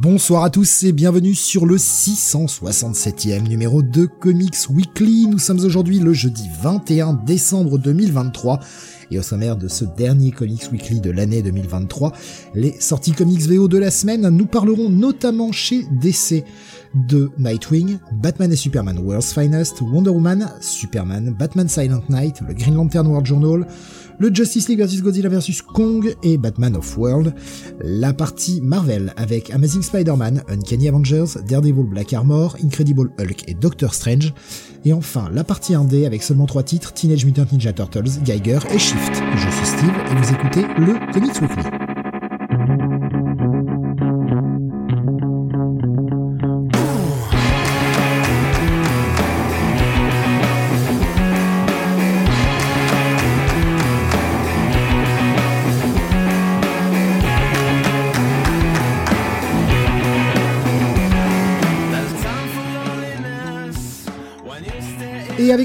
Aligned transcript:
Bonsoir 0.00 0.44
à 0.44 0.48
tous 0.48 0.84
et 0.84 0.92
bienvenue 0.92 1.34
sur 1.34 1.66
le 1.66 1.76
667e 1.76 3.46
numéro 3.46 3.82
de 3.82 4.06
Comics 4.06 4.70
Weekly. 4.70 5.26
Nous 5.26 5.38
sommes 5.38 5.62
aujourd'hui 5.62 5.98
le 5.98 6.14
jeudi 6.14 6.48
21 6.62 7.12
décembre 7.12 7.76
2023 7.76 8.60
et 9.10 9.18
au 9.18 9.22
sommaire 9.22 9.56
de 9.56 9.68
ce 9.68 9.84
dernier 9.84 10.30
Comics 10.30 10.70
Weekly 10.72 11.00
de 11.00 11.10
l'année 11.10 11.42
2023, 11.42 12.12
les 12.54 12.74
sorties 12.80 13.12
comics 13.12 13.42
VO 13.42 13.68
de 13.68 13.78
la 13.78 13.90
semaine, 13.90 14.28
nous 14.28 14.46
parlerons 14.46 14.88
notamment 14.88 15.52
chez 15.52 15.84
DC 16.00 16.44
de 16.94 17.30
Nightwing, 17.38 17.98
Batman 18.12 18.52
et 18.52 18.56
Superman 18.56 18.98
World's 18.98 19.32
Finest, 19.32 19.80
Wonder 19.80 20.10
Woman, 20.10 20.50
Superman, 20.60 21.34
Batman 21.38 21.68
Silent 21.68 22.02
Night, 22.08 22.40
le 22.46 22.54
Green 22.54 22.74
Lantern 22.74 23.06
World 23.06 23.26
Journal, 23.26 23.66
le 24.18 24.34
Justice 24.34 24.68
League 24.68 24.82
vs 24.82 25.00
Godzilla 25.00 25.28
vs 25.28 25.62
Kong 25.62 26.14
et 26.22 26.36
Batman 26.36 26.76
of 26.76 26.98
World, 26.98 27.34
la 27.80 28.12
partie 28.12 28.60
Marvel 28.60 29.14
avec 29.16 29.50
Amazing 29.50 29.82
Spider-Man, 29.82 30.42
Uncanny 30.48 30.88
Avengers, 30.88 31.38
Daredevil 31.48 31.84
Black 31.84 32.12
Armor, 32.12 32.56
Incredible 32.62 33.12
Hulk 33.18 33.48
et 33.48 33.54
Doctor 33.54 33.94
Strange, 33.94 34.34
et 34.84 34.92
enfin 34.92 35.28
la 35.32 35.44
partie 35.44 35.74
1D 35.74 36.06
avec 36.06 36.22
seulement 36.22 36.46
trois 36.46 36.62
titres, 36.62 36.92
Teenage 36.92 37.24
Mutant 37.24 37.46
Ninja 37.50 37.72
Turtles, 37.72 38.22
Geiger 38.24 38.58
et 38.72 38.78
Shift. 38.78 39.22
Je 39.36 39.48
suis 39.50 39.66
Steve 39.66 39.94
et 40.10 40.14
vous 40.14 40.32
écoutez 40.32 40.62
le 40.78 41.12
Comics 41.12 41.40
Weekly. 41.40 41.79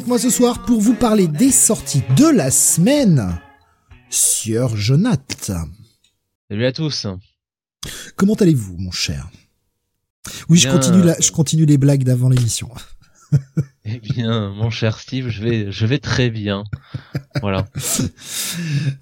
Avec 0.06 0.10
moi 0.10 0.20
ce 0.20 0.30
soir 0.30 0.62
pour 0.62 0.82
vous 0.82 0.94
parler 0.94 1.28
des 1.28 1.50
sorties 1.50 2.04
de 2.16 2.28
la 2.28 2.52
semaine, 2.52 3.40
Sieur 4.12 4.78
Jonathan. 4.78 5.68
Salut 6.48 6.66
à 6.68 6.72
tous. 6.72 7.08
Comment 8.16 8.36
allez-vous, 8.36 8.78
mon 8.78 8.92
cher? 8.92 9.28
Oui, 10.48 10.60
je 10.60 10.70
continue, 10.70 11.02
la, 11.02 11.20
je 11.20 11.32
continue 11.32 11.66
les 11.66 11.80
blagues 11.80 12.04
d'avant 12.04 12.30
l'émission. 12.30 12.70
eh 13.86 13.98
bien, 13.98 14.52
mon 14.52 14.70
cher 14.70 15.00
Steve, 15.00 15.30
je 15.30 15.42
vais, 15.42 15.72
je 15.72 15.88
vais 15.88 15.98
très 15.98 16.30
bien. 16.30 16.66
Voilà. 17.42 17.68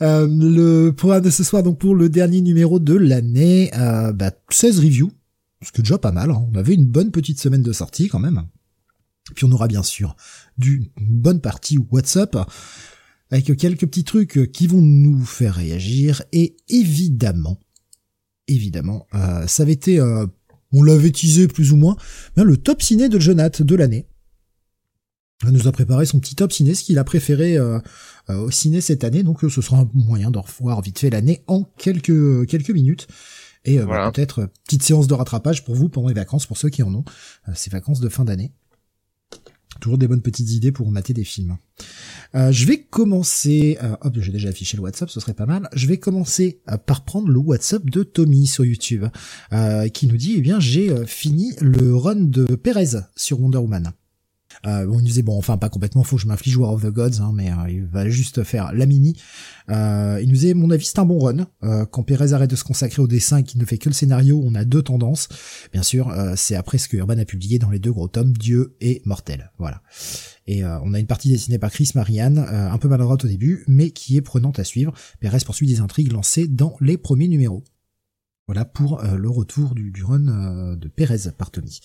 Euh, 0.01 0.27
le 0.27 0.91
programme 0.91 1.23
de 1.23 1.29
ce 1.29 1.43
soir, 1.43 1.63
donc 1.63 1.79
pour 1.79 1.95
le 1.95 2.09
dernier 2.09 2.41
numéro 2.41 2.79
de 2.79 2.93
l'année, 2.93 3.71
euh, 3.77 4.11
bah, 4.13 4.31
16 4.49 4.79
reviews, 4.79 5.11
ce 5.61 5.71
qui 5.71 5.81
est 5.81 5.83
déjà 5.83 5.97
pas 5.97 6.11
mal. 6.11 6.31
Hein. 6.31 6.47
On 6.51 6.57
avait 6.57 6.73
une 6.73 6.85
bonne 6.85 7.11
petite 7.11 7.39
semaine 7.39 7.61
de 7.61 7.71
sortie 7.73 8.07
quand 8.07 8.19
même. 8.19 8.43
Puis 9.35 9.45
on 9.45 9.51
aura 9.51 9.67
bien 9.67 9.83
sûr 9.83 10.15
d'une 10.57 10.87
bonne 10.97 11.41
partie 11.41 11.77
WhatsApp 11.77 12.37
avec 13.31 13.57
quelques 13.57 13.87
petits 13.87 14.03
trucs 14.03 14.51
qui 14.51 14.67
vont 14.67 14.81
nous 14.81 15.23
faire 15.25 15.55
réagir 15.55 16.21
et 16.31 16.55
évidemment, 16.69 17.59
évidemment, 18.47 19.07
euh, 19.15 19.47
ça 19.47 19.63
avait 19.63 19.73
été, 19.73 19.99
euh, 19.99 20.25
on 20.71 20.83
l'avait 20.83 21.11
teasé 21.11 21.47
plus 21.47 21.71
ou 21.71 21.77
moins, 21.77 21.95
mais 22.37 22.43
le 22.43 22.57
top 22.57 22.81
ciné 22.81 23.09
de 23.09 23.19
Jonath 23.19 23.61
de 23.61 23.75
l'année. 23.75 24.07
Il 25.43 25.49
nous 25.49 25.67
a 25.67 25.71
préparé 25.71 26.05
son 26.05 26.19
petit 26.19 26.35
top 26.35 26.53
ciné, 26.53 26.73
ce 26.73 26.83
qu'il 26.83 26.97
a 26.99 27.03
préféré 27.03 27.57
euh, 27.57 27.79
au 28.29 28.49
ciné 28.49 28.79
cette 28.79 29.03
année, 29.03 29.23
donc 29.23 29.41
ce 29.41 29.61
sera 29.61 29.79
un 29.79 29.89
moyen 29.93 30.31
de 30.31 30.37
revoir 30.37 30.81
vite 30.81 30.99
fait 30.99 31.09
l'année 31.09 31.43
en 31.47 31.63
quelques 31.63 32.47
quelques 32.47 32.69
minutes. 32.69 33.07
Et 33.65 33.79
bah, 33.79 34.11
peut-être 34.13 34.49
petite 34.65 34.83
séance 34.83 35.07
de 35.07 35.13
rattrapage 35.13 35.65
pour 35.65 35.75
vous 35.75 35.89
pendant 35.89 36.07
les 36.07 36.13
vacances, 36.13 36.45
pour 36.45 36.57
ceux 36.57 36.69
qui 36.69 36.83
en 36.83 36.93
ont, 36.93 37.03
ces 37.55 37.69
vacances 37.69 37.99
de 37.99 38.09
fin 38.09 38.25
d'année. 38.25 38.53
Toujours 39.83 39.97
des 39.97 40.07
bonnes 40.07 40.21
petites 40.21 40.49
idées 40.51 40.71
pour 40.71 40.89
mater 40.91 41.13
des 41.13 41.25
films. 41.25 41.57
Euh, 42.35 42.53
je 42.53 42.65
vais 42.65 42.77
commencer, 42.77 43.77
euh, 43.83 43.97
hop, 43.99 44.17
j'ai 44.17 44.31
déjà 44.31 44.47
affiché 44.47 44.77
le 44.77 44.83
WhatsApp, 44.83 45.09
ce 45.09 45.19
serait 45.19 45.33
pas 45.33 45.45
mal. 45.45 45.67
Je 45.73 45.87
vais 45.87 45.97
commencer 45.97 46.61
euh, 46.71 46.77
par 46.77 47.03
prendre 47.03 47.27
le 47.27 47.37
WhatsApp 47.37 47.83
de 47.89 48.03
Tommy 48.03 48.47
sur 48.47 48.63
YouTube, 48.63 49.03
qui 49.93 50.07
nous 50.07 50.15
dit, 50.15 50.35
eh 50.37 50.41
bien, 50.41 50.61
j'ai 50.61 51.05
fini 51.05 51.51
le 51.59 51.97
run 51.97 52.15
de 52.15 52.45
Perez 52.55 53.01
sur 53.17 53.41
Wonder 53.41 53.57
Woman. 53.57 53.91
Euh, 54.65 54.85
nous 54.85 55.01
disait 55.01 55.23
bon, 55.23 55.37
enfin 55.37 55.57
pas 55.57 55.69
complètement, 55.69 56.03
que 56.03 56.17
je 56.17 56.27
m'inflige 56.27 56.57
War 56.57 56.71
of 56.71 56.83
the 56.83 56.89
Gods, 56.89 57.21
hein, 57.21 57.31
mais 57.33 57.51
euh, 57.51 57.69
il 57.69 57.85
va 57.85 58.07
juste 58.09 58.43
faire 58.43 58.71
la 58.73 58.85
mini. 58.85 59.17
Euh, 59.69 60.19
il 60.21 60.27
nous 60.27 60.33
disait, 60.33 60.53
mon 60.53 60.69
avis, 60.71 60.85
c'est 60.85 60.99
un 60.99 61.05
bon 61.05 61.19
run. 61.19 61.47
Euh, 61.63 61.85
quand 61.85 62.03
Perez 62.03 62.33
arrête 62.33 62.49
de 62.49 62.55
se 62.55 62.63
consacrer 62.63 63.01
au 63.01 63.07
dessin 63.07 63.37
et 63.37 63.43
qu'il 63.43 63.59
ne 63.59 63.65
fait 63.65 63.77
que 63.77 63.89
le 63.89 63.93
scénario, 63.93 64.41
on 64.43 64.55
a 64.55 64.63
deux 64.63 64.81
tendances. 64.81 65.27
Bien 65.71 65.83
sûr, 65.83 66.13
c'est 66.35 66.55
après 66.55 66.77
ce 66.77 66.87
que 66.87 66.97
Urban 66.97 67.17
a 67.17 67.25
publié 67.25 67.59
dans 67.59 67.69
les 67.69 67.79
deux 67.79 67.91
gros 67.91 68.07
tomes, 68.07 68.33
Dieu 68.33 68.75
et 68.81 69.01
Mortel. 69.05 69.51
Voilà. 69.57 69.81
Et 70.47 70.63
on 70.65 70.93
a 70.93 70.99
une 70.99 71.07
partie 71.07 71.29
dessinée 71.29 71.57
par 71.57 71.71
Chris 71.71 71.91
Marianne, 71.95 72.39
un 72.39 72.77
peu 72.77 72.87
maladroite 72.87 73.25
au 73.25 73.27
début, 73.27 73.63
mais 73.67 73.91
qui 73.91 74.17
est 74.17 74.21
prenante 74.21 74.59
à 74.59 74.63
suivre. 74.63 74.93
Perez 75.19 75.39
poursuit 75.45 75.67
des 75.67 75.79
intrigues 75.79 76.11
lancées 76.11 76.47
dans 76.47 76.75
les 76.81 76.97
premiers 76.97 77.27
numéros. 77.27 77.63
Voilà 78.47 78.65
pour 78.65 79.01
le 79.01 79.29
retour 79.29 79.73
du, 79.73 79.91
du 79.91 80.03
run 80.03 80.75
de 80.75 80.87
Perez 80.89 81.31
par 81.37 81.51
Tony. 81.51 81.79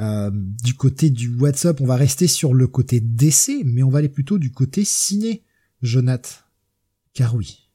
Euh, 0.00 0.30
du 0.32 0.74
côté 0.74 1.10
du 1.10 1.34
WhatsApp, 1.36 1.80
on 1.80 1.86
va 1.86 1.96
rester 1.96 2.26
sur 2.26 2.52
le 2.52 2.66
côté 2.66 3.00
DC, 3.00 3.62
mais 3.64 3.82
on 3.82 3.90
va 3.90 4.00
aller 4.00 4.08
plutôt 4.08 4.38
du 4.38 4.50
côté 4.50 4.84
ciné, 4.84 5.42
Jonath. 5.82 6.44
Car 7.12 7.34
oui, 7.34 7.68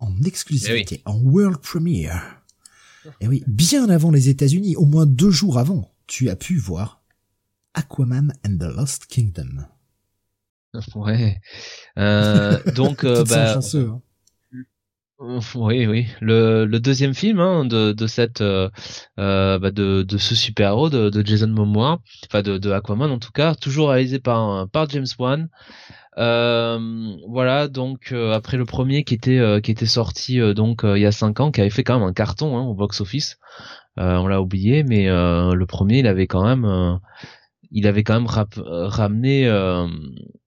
en 0.00 0.20
exclusivité, 0.22 0.96
eh 0.98 1.08
en 1.08 1.16
world 1.20 1.58
premiere. 1.58 2.42
Et 3.06 3.08
eh 3.20 3.28
oui, 3.28 3.44
bien 3.46 3.88
avant 3.90 4.10
les 4.10 4.28
États-Unis, 4.28 4.76
au 4.76 4.86
moins 4.86 5.06
deux 5.06 5.30
jours 5.30 5.58
avant, 5.58 5.94
tu 6.06 6.30
as 6.30 6.36
pu 6.36 6.56
voir 6.56 7.02
Aquaman 7.74 8.32
and 8.46 8.56
the 8.58 8.74
Lost 8.74 9.06
Kingdom. 9.06 9.66
Ouais. 10.94 11.40
Euh, 11.98 12.58
donc, 12.72 13.04
euh, 13.04 13.24
bah, 13.28 13.54
chanceux, 13.54 13.90
hein. 13.90 14.02
Oui, 15.54 15.86
oui. 15.86 16.06
Le, 16.20 16.66
deuxième 16.78 17.14
film 17.14 17.40
hein, 17.40 17.64
de, 17.64 18.06
cette 18.06 18.40
euh, 18.40 18.68
euh, 19.18 19.58
bah 19.58 19.70
de, 19.70 20.04
ce 20.18 20.34
super 20.34 20.70
héros 20.70 20.90
de, 20.90 21.24
Jason 21.24 21.48
Momoa, 21.48 22.00
enfin 22.26 22.42
de, 22.42 22.70
Aquaman 22.70 23.10
en 23.10 23.18
tout 23.18 23.32
cas, 23.32 23.54
toujours 23.54 23.90
réalisé 23.90 24.18
par 24.18 24.68
par 24.68 24.88
James 24.90 25.06
Wan. 25.18 25.48
Euh, 26.16 26.78
voilà 27.28 27.66
donc 27.66 28.12
après 28.12 28.56
le 28.56 28.64
premier 28.64 29.02
qui 29.02 29.14
était 29.14 29.60
qui 29.62 29.72
était 29.72 29.86
sorti 29.86 30.38
donc 30.54 30.82
il 30.84 31.00
y 31.00 31.06
a 31.06 31.12
cinq 31.12 31.40
ans, 31.40 31.50
qui 31.50 31.60
avait 31.60 31.70
fait 31.70 31.84
quand 31.84 31.98
même 31.98 32.08
un 32.08 32.12
carton 32.12 32.56
hein, 32.56 32.62
au 32.62 32.74
box 32.74 33.00
office. 33.00 33.38
on 33.96 34.26
l'a 34.26 34.40
oublié, 34.40 34.82
mais 34.84 35.06
le 35.06 35.64
premier 35.64 36.00
il 36.00 36.06
avait 36.06 36.26
quand 36.26 36.44
même 36.44 37.00
il 37.70 37.86
avait 37.86 38.04
quand 38.04 38.14
même 38.14 38.28
ramené 38.28 39.46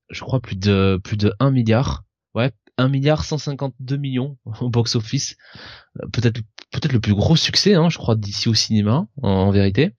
je 0.09 0.21
crois 0.21 0.39
plus 0.39 0.55
de 0.55 0.99
plus 1.03 1.17
de 1.17 1.33
1 1.39 1.51
milliard. 1.51 2.03
Ouais, 2.77 2.83
1 2.83 2.89
milliard 2.89 3.23
152 3.23 3.97
millions 3.97 4.38
au 4.61 4.69
box 4.69 4.95
office 4.95 5.35
euh, 6.01 6.07
peut-être 6.11 6.41
peut-être 6.71 6.93
le 6.93 6.99
plus 6.99 7.13
gros 7.13 7.35
succès 7.35 7.75
hein, 7.75 7.89
je 7.89 7.97
crois 7.97 8.15
d'ici 8.15 8.49
au 8.49 8.53
cinéma 8.53 9.07
en, 9.21 9.51
vérité. 9.51 9.93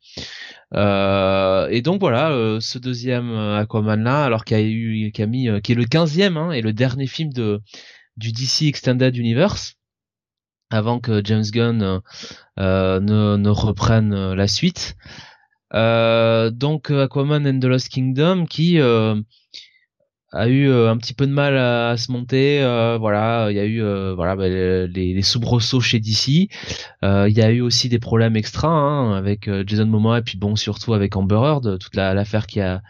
Euh, 0.74 1.66
et 1.70 1.80
donc 1.80 2.00
voilà 2.00 2.30
euh, 2.30 2.60
ce 2.60 2.78
deuxième 2.78 3.32
Aquaman 3.32 4.02
là 4.02 4.24
alors 4.24 4.44
qu'il 4.44 4.56
a 4.56 4.60
eu 4.60 5.10
qui 5.12 5.22
a 5.22 5.26
mis 5.26 5.48
qui 5.62 5.72
est 5.72 5.74
le 5.74 5.84
15e 5.84 6.36
hein, 6.36 6.52
et 6.52 6.60
le 6.60 6.72
dernier 6.72 7.06
film 7.06 7.32
de 7.32 7.60
du 8.16 8.32
DC 8.32 8.62
Extended 8.62 9.16
Universe 9.16 9.74
avant 10.70 11.00
que 11.00 11.22
James 11.24 11.44
Gunn 11.50 12.00
ne, 12.58 13.36
ne 13.36 13.48
reprenne 13.48 14.34
la 14.34 14.46
suite. 14.46 14.96
Donc 15.72 16.90
Aquaman 16.90 17.46
and 17.46 17.60
the 17.60 17.64
Lost 17.64 17.88
Kingdom 17.88 18.44
qui 18.44 18.78
a 20.32 20.48
eu 20.48 20.68
euh, 20.68 20.90
un 20.90 20.96
petit 20.98 21.14
peu 21.14 21.26
de 21.26 21.32
mal 21.32 21.56
à, 21.56 21.96
se 21.96 22.12
monter. 22.12 22.62
Euh, 22.62 22.98
voilà, 22.98 23.48
il 23.50 23.56
y 23.56 23.60
a 23.60 23.64
eu 23.64 23.82
euh, 23.82 24.14
voilà 24.14 24.36
bah, 24.36 24.48
les, 24.48 24.86
les, 24.86 25.22
soubresauts 25.22 25.80
chez 25.80 26.00
DC. 26.00 26.48
il 27.02 27.32
y 27.32 27.42
a 27.42 27.50
eu 27.50 27.60
aussi 27.60 27.88
des 27.88 27.98
problèmes 27.98 28.36
extra 28.36 28.68
hein, 28.68 29.14
avec 29.14 29.50
Jason 29.66 29.86
Momoa 29.86 30.18
et 30.18 30.22
puis 30.22 30.38
bon 30.38 30.56
surtout 30.56 30.94
avec 30.94 31.16
Amber 31.16 31.40
Heard, 31.42 31.78
toute 31.78 31.94
l'affaire 31.94 32.46
qui 32.46 32.60
a 32.60 32.82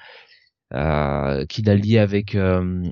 euh, 0.74 1.46
qu'il 1.46 1.70
a 1.70 1.74
lié 1.74 1.98
avec 1.98 2.36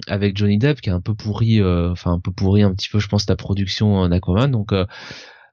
avec 0.07 0.37
Johnny 0.37 0.59
Depp 0.59 0.81
qui 0.81 0.91
a 0.91 0.95
un 0.95 1.01
peu 1.01 1.15
pourri 1.15 1.63
enfin 1.63 2.13
un 2.13 2.21
peu 2.21 2.33
pourri 2.33 2.63
un 2.63 2.73
petit 2.75 2.89
peu 2.89 3.01
je 3.01 3.09
pense 3.09 3.29
la 3.29 3.37
production 3.37 4.09
d'Aquaman 4.09 4.51
donc 4.51 4.73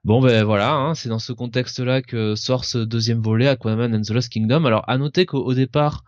Bon 0.04 0.20
ben 0.20 0.44
voilà, 0.44 0.74
hein, 0.74 0.94
c'est 0.94 1.08
dans 1.08 1.18
ce 1.18 1.32
contexte-là 1.32 2.02
que 2.02 2.34
sort 2.34 2.66
ce 2.66 2.76
deuxième 2.76 3.22
volet 3.22 3.48
Aquaman 3.48 3.94
and 3.94 4.02
the 4.02 4.10
Lost 4.10 4.28
Kingdom. 4.28 4.66
Alors 4.66 4.84
à 4.86 4.98
noter 4.98 5.24
qu'au 5.24 5.54
départ, 5.54 6.04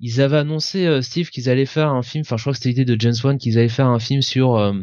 ils 0.00 0.20
avaient 0.20 0.38
annoncé 0.38 0.86
euh, 0.86 1.02
Steve 1.02 1.30
qu'ils 1.30 1.48
allaient 1.48 1.66
faire 1.66 1.88
un 1.88 2.02
film 2.02 2.22
enfin 2.22 2.36
je 2.36 2.42
crois 2.42 2.52
que 2.52 2.58
c'était 2.58 2.70
l'idée 2.70 2.84
de 2.84 3.00
James 3.00 3.14
Wan 3.22 3.38
qu'ils 3.38 3.58
allaient 3.58 3.68
faire 3.68 3.88
un 3.88 3.98
film 3.98 4.22
sur 4.22 4.56
euh, 4.56 4.74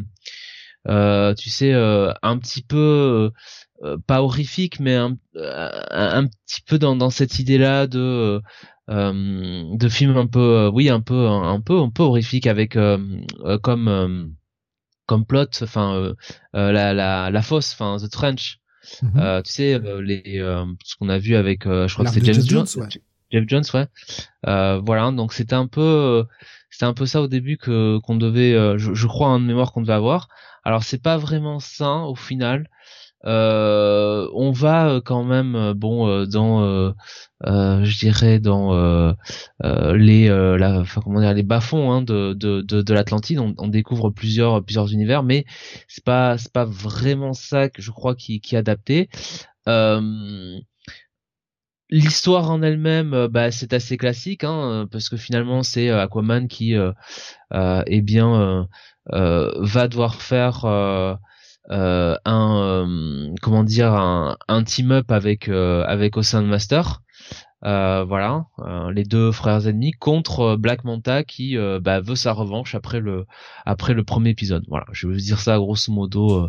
euh, 0.88 1.34
tu 1.34 1.50
sais 1.50 1.72
un 1.72 2.38
petit 2.38 2.62
peu 2.62 3.30
pas 4.06 4.22
horrifique 4.22 4.80
mais 4.80 4.94
un, 4.94 5.16
un, 5.34 6.26
petit 6.26 6.62
peu 6.66 6.78
dans, 6.78 6.96
dans 6.96 7.10
cette 7.10 7.38
idée 7.38 7.58
là 7.58 7.86
de 7.86 8.40
de 8.88 9.88
film 9.88 10.16
un 10.16 10.26
peu 10.26 10.70
oui 10.72 10.88
un 10.88 11.00
peu 11.00 11.28
un, 11.28 11.60
peu 11.60 11.78
un 11.78 11.90
peu 11.90 12.02
horrifique 12.02 12.46
avec 12.46 12.76
comme 13.62 14.34
comme 15.06 15.26
plot 15.26 15.46
enfin 15.62 16.14
la, 16.52 16.92
la 16.92 17.30
la 17.30 17.42
fosse 17.42 17.72
enfin 17.72 17.96
the 18.04 18.10
trench 18.10 18.58
Mhm. 19.00 19.42
tu 19.46 19.50
sais, 19.50 19.78
les 20.02 20.40
ce 20.84 20.96
qu'on 20.98 21.08
a 21.08 21.16
vu 21.16 21.36
avec, 21.36 21.64
je 21.64 21.90
crois 21.90 22.04
que 22.04 22.10
c'est 22.10 22.22
James 22.22 22.34
Jones. 22.34 22.66
Jones 22.66 22.84
ouais. 22.84 22.88
James 23.34 23.48
Jones, 23.48 23.64
ouais. 23.74 23.86
voilà, 24.80 25.10
donc 25.12 25.32
c'était 25.32 25.54
un 25.54 25.66
peu, 25.66 26.24
c'était 26.70 26.86
un 26.86 26.94
peu 26.94 27.06
ça 27.06 27.20
au 27.20 27.28
début 27.28 27.56
que 27.56 27.98
qu'on 27.98 28.16
devait, 28.16 28.52
je, 28.78 28.94
je, 28.94 29.06
crois, 29.06 29.28
en 29.28 29.38
mémoire 29.38 29.72
qu'on 29.72 29.82
devait 29.82 29.92
avoir. 29.92 30.28
Alors 30.64 30.82
c'est 30.82 31.02
pas 31.02 31.18
vraiment 31.18 31.60
ça 31.60 32.04
au 32.04 32.14
final. 32.14 32.68
Euh, 33.26 34.28
on 34.34 34.52
va 34.52 34.88
euh, 34.88 35.00
quand 35.00 35.24
même 35.24 35.54
euh, 35.56 35.74
bon 35.74 36.26
dans 36.26 36.92
je 37.42 37.98
dirais 37.98 38.38
dans 38.38 39.14
les 39.62 40.28
comment 41.02 41.20
dire 41.20 41.34
les 41.34 41.42
bas-fonds 41.42 41.90
hein, 41.90 42.02
de 42.02 42.34
de 42.34 42.60
de, 42.60 42.94
l'Atlantide 42.94 43.38
on, 43.38 43.68
découvre 43.68 44.10
plusieurs 44.10 44.62
plusieurs 44.62 44.92
univers 44.92 45.22
mais 45.22 45.46
c'est 45.88 46.04
pas 46.04 46.36
c'est 46.38 46.52
pas 46.52 46.64
vraiment 46.66 47.32
ça 47.32 47.68
que 47.70 47.80
je 47.80 47.90
crois 47.90 48.14
qui 48.14 48.40
qui 48.40 48.56
est 48.56 48.58
adapté 48.58 49.08
L'histoire 51.94 52.50
en 52.50 52.62
elle-même, 52.62 53.28
bah, 53.28 53.50
c'est 53.50 53.72
assez 53.72 53.96
classique, 53.96 54.42
hein, 54.44 54.86
parce 54.90 55.08
que 55.08 55.16
finalement 55.16 55.62
c'est 55.62 55.90
Aquaman 55.90 56.48
qui, 56.48 56.74
euh, 56.74 56.92
eh 57.86 58.02
bien, 58.02 58.66
va 59.10 59.88
devoir 59.88 60.20
faire 60.20 60.64
euh, 61.70 62.14
un 62.26 62.58
euh, 62.62 63.34
comment 63.40 63.64
dire 63.64 63.94
un, 63.94 64.64
team 64.64 64.92
up 64.92 65.10
avec 65.10 65.48
euh, 65.48 65.82
avec 65.86 66.16
Ocean 66.18 66.42
Master 66.42 67.00
voilà 67.64 68.46
les 68.92 69.04
deux 69.04 69.32
frères 69.32 69.66
ennemis 69.66 69.92
contre 69.92 70.56
Black 70.56 70.84
Manta 70.84 71.24
qui 71.24 71.56
bah, 71.80 72.00
veut 72.00 72.14
sa 72.16 72.32
revanche 72.32 72.74
après 72.74 73.00
le 73.00 73.26
après 73.64 73.94
le 73.94 74.04
premier 74.04 74.30
épisode 74.30 74.64
voilà 74.68 74.86
je 74.92 75.06
vous 75.06 75.14
dire 75.14 75.40
ça 75.40 75.56
grosso 75.58 75.92
modo 75.92 76.48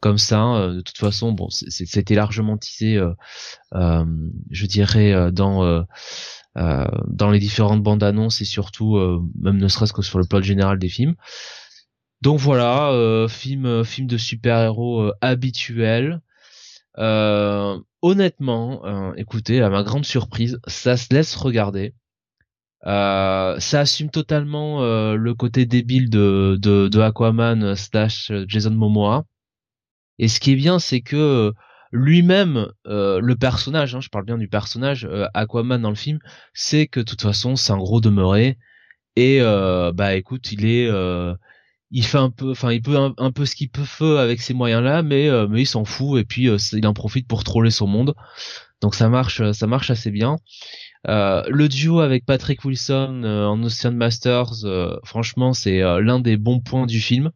comme 0.00 0.18
ça 0.18 0.68
de 0.68 0.80
toute 0.80 0.98
façon 0.98 1.32
bon 1.32 1.48
c'était 1.50 2.14
largement 2.14 2.56
tissé 2.56 3.00
je 3.72 4.66
dirais 4.66 5.32
dans 5.32 5.84
dans 6.54 7.30
les 7.30 7.38
différentes 7.38 7.82
bandes 7.82 8.02
annonces 8.02 8.40
et 8.40 8.44
surtout 8.44 8.96
même 9.40 9.58
ne 9.58 9.68
serait-ce 9.68 9.92
que 9.92 10.02
sur 10.02 10.18
le 10.18 10.24
plot 10.24 10.42
général 10.42 10.78
des 10.78 10.88
films 10.88 11.14
donc 12.20 12.40
voilà, 12.40 12.90
euh, 12.90 13.28
film 13.28 13.64
euh, 13.66 13.84
film 13.84 14.06
de 14.08 14.16
super-héros 14.16 15.02
euh, 15.02 15.12
habituel. 15.20 16.20
Honnêtement, 16.98 19.14
écoutez, 19.14 19.62
à 19.62 19.70
ma 19.70 19.82
grande 19.82 20.04
surprise, 20.04 20.58
ça 20.66 20.96
se 20.96 21.14
laisse 21.14 21.34
regarder. 21.36 21.94
ça 22.84 23.56
assume 23.58 24.10
totalement 24.10 24.82
le 24.82 25.34
côté 25.34 25.66
débile 25.66 26.10
de, 26.10 26.58
de, 26.60 27.00
Aquaman 27.00 27.74
slash 27.76 28.32
Jason 28.46 28.70
Momoa. 28.70 29.24
Et 30.18 30.28
ce 30.28 30.40
qui 30.40 30.52
est 30.52 30.56
bien, 30.56 30.78
c'est 30.78 31.00
que 31.00 31.52
lui-même, 31.92 32.68
le 32.84 33.34
personnage, 33.34 33.94
hein, 33.94 34.00
je 34.00 34.08
parle 34.08 34.24
bien 34.24 34.38
du 34.38 34.48
personnage 34.48 35.08
Aquaman 35.34 35.80
dans 35.80 35.90
le 35.90 35.96
film, 35.96 36.18
c'est 36.54 36.86
que 36.86 37.00
de 37.00 37.04
toute 37.04 37.22
façon 37.22 37.56
c'est 37.56 37.72
un 37.72 37.78
gros 37.78 38.00
demeuré. 38.00 38.58
Et 39.16 39.40
bah 39.40 40.14
écoute, 40.14 40.52
il 40.52 40.66
est 40.66 40.90
il 41.90 42.04
fait 42.04 42.18
un 42.18 42.30
peu 42.30 42.50
enfin 42.50 42.72
il 42.72 42.82
peut 42.82 42.96
un, 42.96 43.32
peu 43.32 43.46
ce 43.46 43.54
qu'il 43.54 43.70
peut 43.70 43.84
faire 43.84 44.18
avec 44.18 44.40
ces 44.42 44.54
moyens 44.54 44.82
là 44.82 45.02
mais 45.02 45.28
euh, 45.28 45.46
mais 45.48 45.62
il 45.62 45.66
s'en 45.66 45.84
fout 45.84 46.20
et 46.20 46.24
puis 46.24 46.48
euh, 46.48 46.58
il 46.72 46.86
en 46.86 46.94
profite 46.94 47.26
pour 47.26 47.44
troller 47.44 47.70
son 47.70 47.86
monde. 47.86 48.14
Donc 48.82 48.94
ça 48.94 49.08
marche 49.08 49.50
ça 49.52 49.66
marche 49.66 49.90
assez 49.90 50.10
bien. 50.10 50.36
Euh, 51.08 51.42
le 51.48 51.68
duo 51.68 52.00
avec 52.00 52.26
Patrick 52.26 52.64
Wilson 52.64 53.24
en 53.24 53.62
Ocean 53.62 53.92
Masters 53.92 54.64
franchement 55.04 55.52
c'est 55.52 55.80
l'un 55.80 56.20
des 56.20 56.36
bons 56.36 56.60
points 56.60 56.86
du 56.86 57.00
film. 57.00 57.30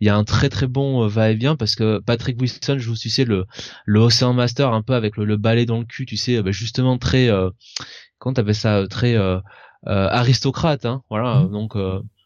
Il 0.00 0.06
y 0.06 0.10
a 0.10 0.16
un 0.16 0.24
très 0.24 0.48
très 0.48 0.66
bon 0.66 1.06
va-et-vient 1.08 1.56
parce 1.56 1.74
que 1.74 1.98
Patrick 2.00 2.40
Wilson 2.40 2.78
joue 2.78 2.96
tu 2.96 3.10
sais 3.10 3.24
le 3.24 3.46
le 3.86 4.00
Ocean 4.00 4.34
Master 4.34 4.72
un 4.72 4.82
peu 4.82 4.94
avec 4.94 5.16
le, 5.16 5.36
balai 5.36 5.66
dans 5.66 5.78
le 5.78 5.84
cul 5.84 6.06
tu 6.06 6.16
sais 6.16 6.42
bah, 6.42 6.50
justement 6.50 6.98
très 6.98 7.28
comment 8.18 8.34
t'appelles 8.34 8.54
ça 8.54 8.86
très 8.88 9.16
aristocrate 9.86 10.84
hein 10.84 11.02
voilà 11.08 11.40
mmh. 11.40 11.52
donc 11.52 11.76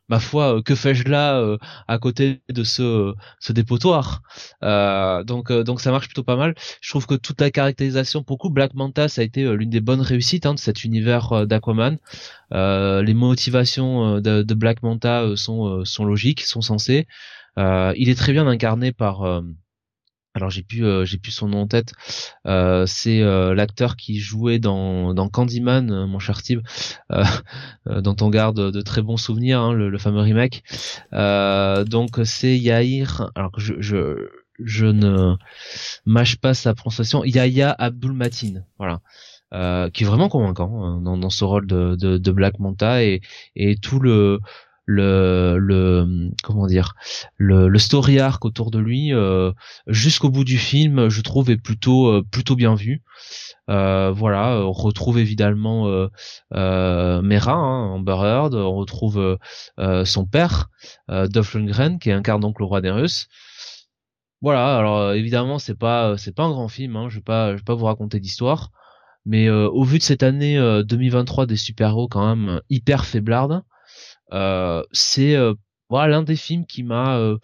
ma 0.09 0.21
foi, 0.21 0.57
euh, 0.59 0.63
que 0.63 0.75
fais-je 0.75 1.05
là 1.05 1.39
euh, 1.39 1.59
à 1.89 1.99
côté 1.99 2.43
de 2.49 2.65
ce, 2.65 3.15
ce 3.41 3.53
dépotoir? 3.53 4.23
Euh, 4.63 5.25
Donc 5.25 5.53
donc 5.53 5.81
ça 5.81 5.91
marche 5.91 6.07
plutôt 6.07 6.25
pas 6.25 6.37
mal. 6.37 6.55
Je 6.81 6.91
trouve 6.91 7.07
que 7.07 7.15
toute 7.15 7.41
la 7.41 7.51
caractérisation, 7.51 8.23
pour 8.23 8.39
coup, 8.39 8.51
Black 8.51 8.75
Manta, 8.75 9.09
ça 9.09 9.23
a 9.23 9.25
été 9.25 9.45
l'une 9.57 9.71
des 9.71 9.81
bonnes 9.81 10.01
réussites 10.01 10.47
hein, 10.47 10.55
de 10.55 10.59
cet 10.59 10.85
univers 10.85 11.47
d'Aquaman. 11.47 11.99
les 12.53 13.15
motivations 13.15 14.21
de, 14.21 14.43
de, 14.43 14.55
Black 14.55 14.83
Manta 14.83 15.25
sont 15.37 15.85
sont 15.85 16.05
logiques, 16.05 16.43
sont 16.43 16.61
sensées. 16.61 17.07
il 17.57 18.09
est 18.09 18.19
très 18.19 18.33
bien 18.33 18.47
incarné 18.47 18.93
par 18.93 19.43
alors 20.39 20.51
j'ai 20.51 20.63
plus 20.63 20.85
euh, 20.85 21.05
j'ai 21.05 21.19
plus 21.19 21.33
son 21.33 21.49
nom 21.49 21.63
en 21.63 21.67
tête. 21.67 21.93
Euh, 22.47 22.87
c'est 22.87 23.21
euh, 23.21 23.55
l'acteur 23.55 23.97
qui 23.97 24.19
jouait 24.19 24.59
dans 24.59 25.13
dans 25.13 25.29
Candyman 25.29 26.07
mon 26.07 26.19
cher 26.19 26.39
Steve 26.39 26.63
dont 27.87 28.17
on 28.21 28.31
garde 28.31 28.71
de 28.71 28.81
très 28.81 29.03
bons 29.03 29.17
souvenirs 29.17 29.61
hein, 29.61 29.73
le, 29.73 29.99
fameux 29.99 30.21
remake. 30.21 30.63
Donc 31.13 32.21
c'est 32.25 32.57
Yahir 32.57 33.31
alors 33.35 33.53
je, 33.59 34.87
ne 34.87 35.35
mâche 36.07 36.37
pas 36.37 36.55
sa 36.55 36.75
prononciation 36.75 37.25
Yahya 37.25 37.75
Abdul 37.79 38.13
Matin 38.13 38.63
voilà. 38.79 39.01
Qui 39.91 40.05
est 40.05 40.07
vraiment 40.07 40.29
convaincant 40.29 40.85
hein, 40.85 41.01
dans, 41.01 41.31
ce 41.31 41.45
rôle 41.45 41.67
de 41.67 42.31
Black 42.31 42.59
Manta 42.59 43.03
et, 43.03 43.23
et 43.57 43.77
tout 43.77 43.99
le 43.99 44.41
le, 44.89 45.59
le 45.59 46.31
comment 46.43 46.67
dire 46.67 46.95
le, 47.37 47.69
le 47.69 47.79
story 47.79 48.19
arc 48.21 48.47
autour 48.47 48.71
de 48.71 48.79
lui 48.79 49.13
euh, 49.13 49.53
jusqu'au 49.87 50.31
bout 50.31 50.45
du 50.45 50.57
film 50.57 51.11
je 51.11 51.21
trouve 51.21 51.51
est 51.51 51.59
plutôt 51.59 52.07
euh, 52.09 52.25
plutôt 52.29 52.57
bien 52.57 52.75
vu. 52.75 53.03
Euh, 53.69 54.11
voilà 54.11 54.63
on 54.65 54.73
retrouve 54.73 55.19
évidemment 55.19 55.89
euh, 55.89 56.09
euh 56.55 57.21
Mera 57.21 57.53
hein, 57.53 57.91
Amber 57.91 58.17
Heard 58.19 58.55
on 58.55 58.77
retrouve 58.77 59.39
son 59.77 60.25
père 60.25 60.71
Dolph 61.09 61.53
Lundgren 61.53 61.99
qui 61.99 62.11
incarne 62.11 62.41
donc 62.41 62.59
le 62.59 62.65
roi 62.65 62.81
des 62.81 62.91
Russes. 62.91 63.29
Voilà 64.41 64.79
alors 64.79 65.13
évidemment 65.13 65.59
c'est 65.59 65.79
pas 65.79 66.17
c'est 66.17 66.35
pas 66.35 66.45
un 66.45 66.51
grand 66.51 66.69
film 66.69 66.97
hein, 66.97 67.09
je 67.11 67.17
vais 67.17 67.23
pas 67.23 67.53
je 67.53 67.57
vais 67.59 67.65
pas 67.65 67.75
vous 67.75 67.85
raconter 67.85 68.21
d'histoire 68.21 68.71
mais 69.27 69.51
au 69.51 69.85
vu 69.85 69.99
de 69.99 70.03
cette 70.03 70.23
année 70.23 70.57
2023 70.87 71.45
des 71.45 71.57
super-héros 71.57 72.09
quand 72.09 72.35
même 72.35 72.63
hyper 72.71 73.05
faiblarde 73.05 73.53
euh, 73.53 73.61
c'est 74.31 75.37
euh, 75.37 75.55
voilà 75.89 76.09
l'un 76.09 76.23
des 76.23 76.37
films 76.37 76.67
qui 76.67 76.83
m'a 76.83 77.19
euh, 77.19 77.39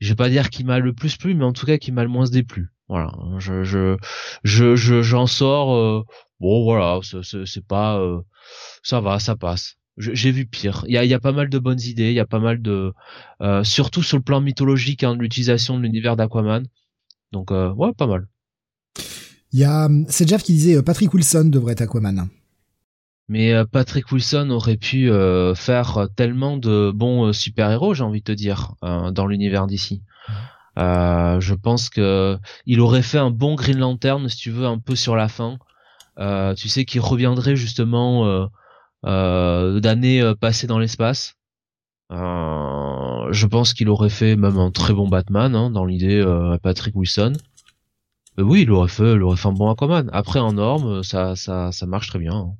je 0.00 0.08
vais 0.08 0.16
pas 0.16 0.28
dire 0.28 0.50
qui 0.50 0.64
m'a 0.64 0.78
le 0.78 0.92
plus 0.92 1.16
plu 1.16 1.34
mais 1.34 1.44
en 1.44 1.52
tout 1.52 1.66
cas 1.66 1.78
qui 1.78 1.92
m'a 1.92 2.02
le 2.02 2.08
moins 2.08 2.28
déplu 2.28 2.72
voilà 2.88 3.12
je 3.38 3.64
je 3.64 3.96
je 4.44 5.02
j'en 5.02 5.26
sors 5.26 6.04
bon 6.40 6.64
voilà 6.64 7.00
c'est 7.02 7.66
pas 7.66 8.00
ça 8.82 9.00
va 9.00 9.18
ça 9.18 9.36
passe 9.36 9.76
j'ai 9.98 10.30
vu 10.30 10.44
pire. 10.44 10.84
Il 10.88 10.92
y 10.92 10.98
a, 10.98 11.06
y 11.06 11.14
a, 11.14 11.18
pas 11.18 11.32
mal 11.32 11.48
de 11.48 11.58
bonnes 11.58 11.80
idées, 11.80 12.10
il 12.10 12.14
y 12.14 12.20
a 12.20 12.26
pas 12.26 12.38
mal 12.38 12.60
de, 12.60 12.92
surtout 13.62 14.02
sur 14.02 14.18
le 14.18 14.22
plan 14.22 14.42
mythologique, 14.42 15.02
hein, 15.02 15.16
de 15.16 15.22
l'utilisation 15.22 15.78
de 15.78 15.82
l'univers 15.84 16.16
d'Aquaman. 16.16 16.66
Donc 17.32 17.50
ouais, 17.50 17.92
pas 17.96 18.06
mal. 18.06 18.28
Il 19.52 19.60
y 19.60 19.64
a, 19.64 19.88
c'est 20.08 20.28
Jeff 20.28 20.42
qui 20.42 20.52
disait 20.52 20.82
Patrick 20.82 21.14
Wilson 21.14 21.46
devrait 21.46 21.72
être 21.72 21.80
Aquaman. 21.80 22.28
Mais 23.28 23.52
euh, 23.52 23.64
Patrick 23.64 24.10
Wilson 24.12 24.50
aurait 24.50 24.76
pu 24.76 25.10
euh, 25.10 25.54
faire 25.54 26.08
tellement 26.14 26.56
de 26.56 26.92
bons 26.94 27.26
euh, 27.26 27.32
super-héros, 27.32 27.94
j'ai 27.94 28.04
envie 28.04 28.20
de 28.20 28.24
te 28.24 28.32
dire, 28.32 28.74
dans 28.82 29.26
l'univers 29.26 29.66
d'ici. 29.66 30.02
je 30.76 31.54
pense 31.54 31.90
que 31.90 32.38
il 32.66 32.80
aurait 32.80 33.02
fait 33.02 33.18
un 33.18 33.30
bon 33.30 33.54
Green 33.54 33.78
Lantern, 33.78 34.28
si 34.28 34.36
tu 34.36 34.50
veux, 34.50 34.66
un 34.66 34.78
peu 34.78 34.94
sur 34.96 35.16
la 35.16 35.28
fin. 35.28 35.58
tu 36.56 36.68
sais, 36.68 36.84
qui 36.84 36.98
reviendrait 36.98 37.56
justement 37.56 38.48
d'années 39.02 40.32
passées 40.40 40.66
dans 40.66 40.78
l'espace. 40.78 41.34
je 42.10 43.46
pense 43.46 43.74
qu'il 43.74 43.88
aurait 43.88 44.08
fait 44.10 44.36
même 44.36 44.58
un 44.58 44.70
très 44.70 44.94
bon 44.94 45.08
Batman 45.08 45.54
hein, 45.56 45.70
dans 45.70 45.84
l'idée 45.84 46.24
Patrick 46.62 46.94
Wilson. 46.94 47.32
oui, 48.38 48.62
il 48.62 48.70
aurait 48.70 48.88
fait, 48.88 49.14
il 49.14 49.22
aurait 49.22 49.36
fait 49.36 49.48
un 49.48 49.52
bon 49.52 49.70
Aquaman. 49.70 50.10
Après 50.12 50.40
en 50.40 50.52
norme, 50.52 51.02
ça, 51.02 51.34
ça, 51.36 51.72
ça 51.72 51.86
marche 51.86 52.08
très 52.08 52.20
bien. 52.20 52.34
Hein. 52.34 52.52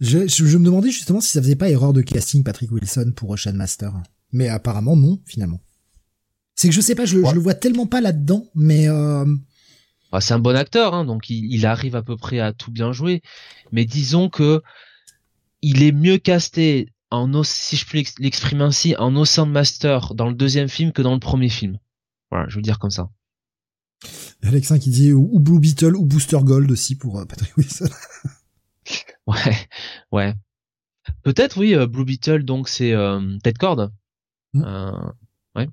Je, 0.00 0.26
je, 0.26 0.56
me 0.56 0.64
demandais 0.64 0.90
justement 0.90 1.20
si 1.20 1.30
ça 1.30 1.42
faisait 1.42 1.56
pas 1.56 1.68
erreur 1.68 1.92
de 1.92 2.00
casting 2.00 2.42
Patrick 2.42 2.72
Wilson 2.72 3.12
pour 3.14 3.30
Ocean 3.30 3.52
Master. 3.52 3.92
Mais 4.32 4.48
apparemment 4.48 4.96
non, 4.96 5.20
finalement. 5.26 5.60
C'est 6.54 6.68
que 6.68 6.74
je 6.74 6.80
sais 6.80 6.94
pas, 6.94 7.04
je, 7.04 7.18
je 7.24 7.34
le 7.34 7.40
vois 7.40 7.54
tellement 7.54 7.86
pas 7.86 8.00
là-dedans, 8.00 8.46
mais... 8.54 8.88
Euh... 8.88 9.24
Bah, 10.12 10.20
c'est 10.20 10.34
un 10.34 10.40
bon 10.40 10.56
acteur, 10.56 10.92
hein, 10.94 11.04
donc 11.04 11.30
il, 11.30 11.52
il, 11.52 11.66
arrive 11.66 11.94
à 11.94 12.02
peu 12.02 12.16
près 12.16 12.40
à 12.40 12.52
tout 12.52 12.72
bien 12.72 12.90
jouer. 12.90 13.22
Mais 13.70 13.84
disons 13.84 14.28
que 14.28 14.60
il 15.62 15.82
est 15.82 15.92
mieux 15.92 16.18
casté 16.18 16.88
en 17.10 17.42
si 17.42 17.76
je 17.76 17.86
peux 17.86 18.02
l'exprimer 18.18 18.62
ainsi, 18.62 18.94
en 18.96 19.14
Ocean 19.16 19.46
Master 19.46 20.14
dans 20.14 20.28
le 20.28 20.34
deuxième 20.34 20.68
film 20.68 20.92
que 20.92 21.02
dans 21.02 21.14
le 21.14 21.20
premier 21.20 21.48
film. 21.48 21.78
Voilà, 22.30 22.48
je 22.48 22.56
veux 22.56 22.62
dire 22.62 22.78
comme 22.78 22.90
ça. 22.90 23.10
Alexin 24.42 24.78
qui 24.78 24.90
dit 24.90 25.12
ou 25.12 25.38
Blue 25.40 25.60
Beetle 25.60 25.96
ou 25.96 26.06
Booster 26.06 26.38
Gold 26.42 26.70
aussi 26.70 26.94
pour 26.96 27.18
euh, 27.18 27.24
Patrick 27.24 27.56
Wilson. 27.56 27.88
Ouais, 29.30 29.68
ouais. 30.10 30.34
Peut-être 31.22 31.58
oui, 31.58 31.74
euh, 31.74 31.86
Blue 31.86 32.04
Beetle, 32.04 32.44
donc 32.44 32.68
c'est 32.68 32.92
euh, 32.92 33.38
Ted 33.42 33.58
Cord. 33.58 33.90
Hmm. 34.52 34.62
Euh, 34.64 35.10
ouais. 35.56 35.68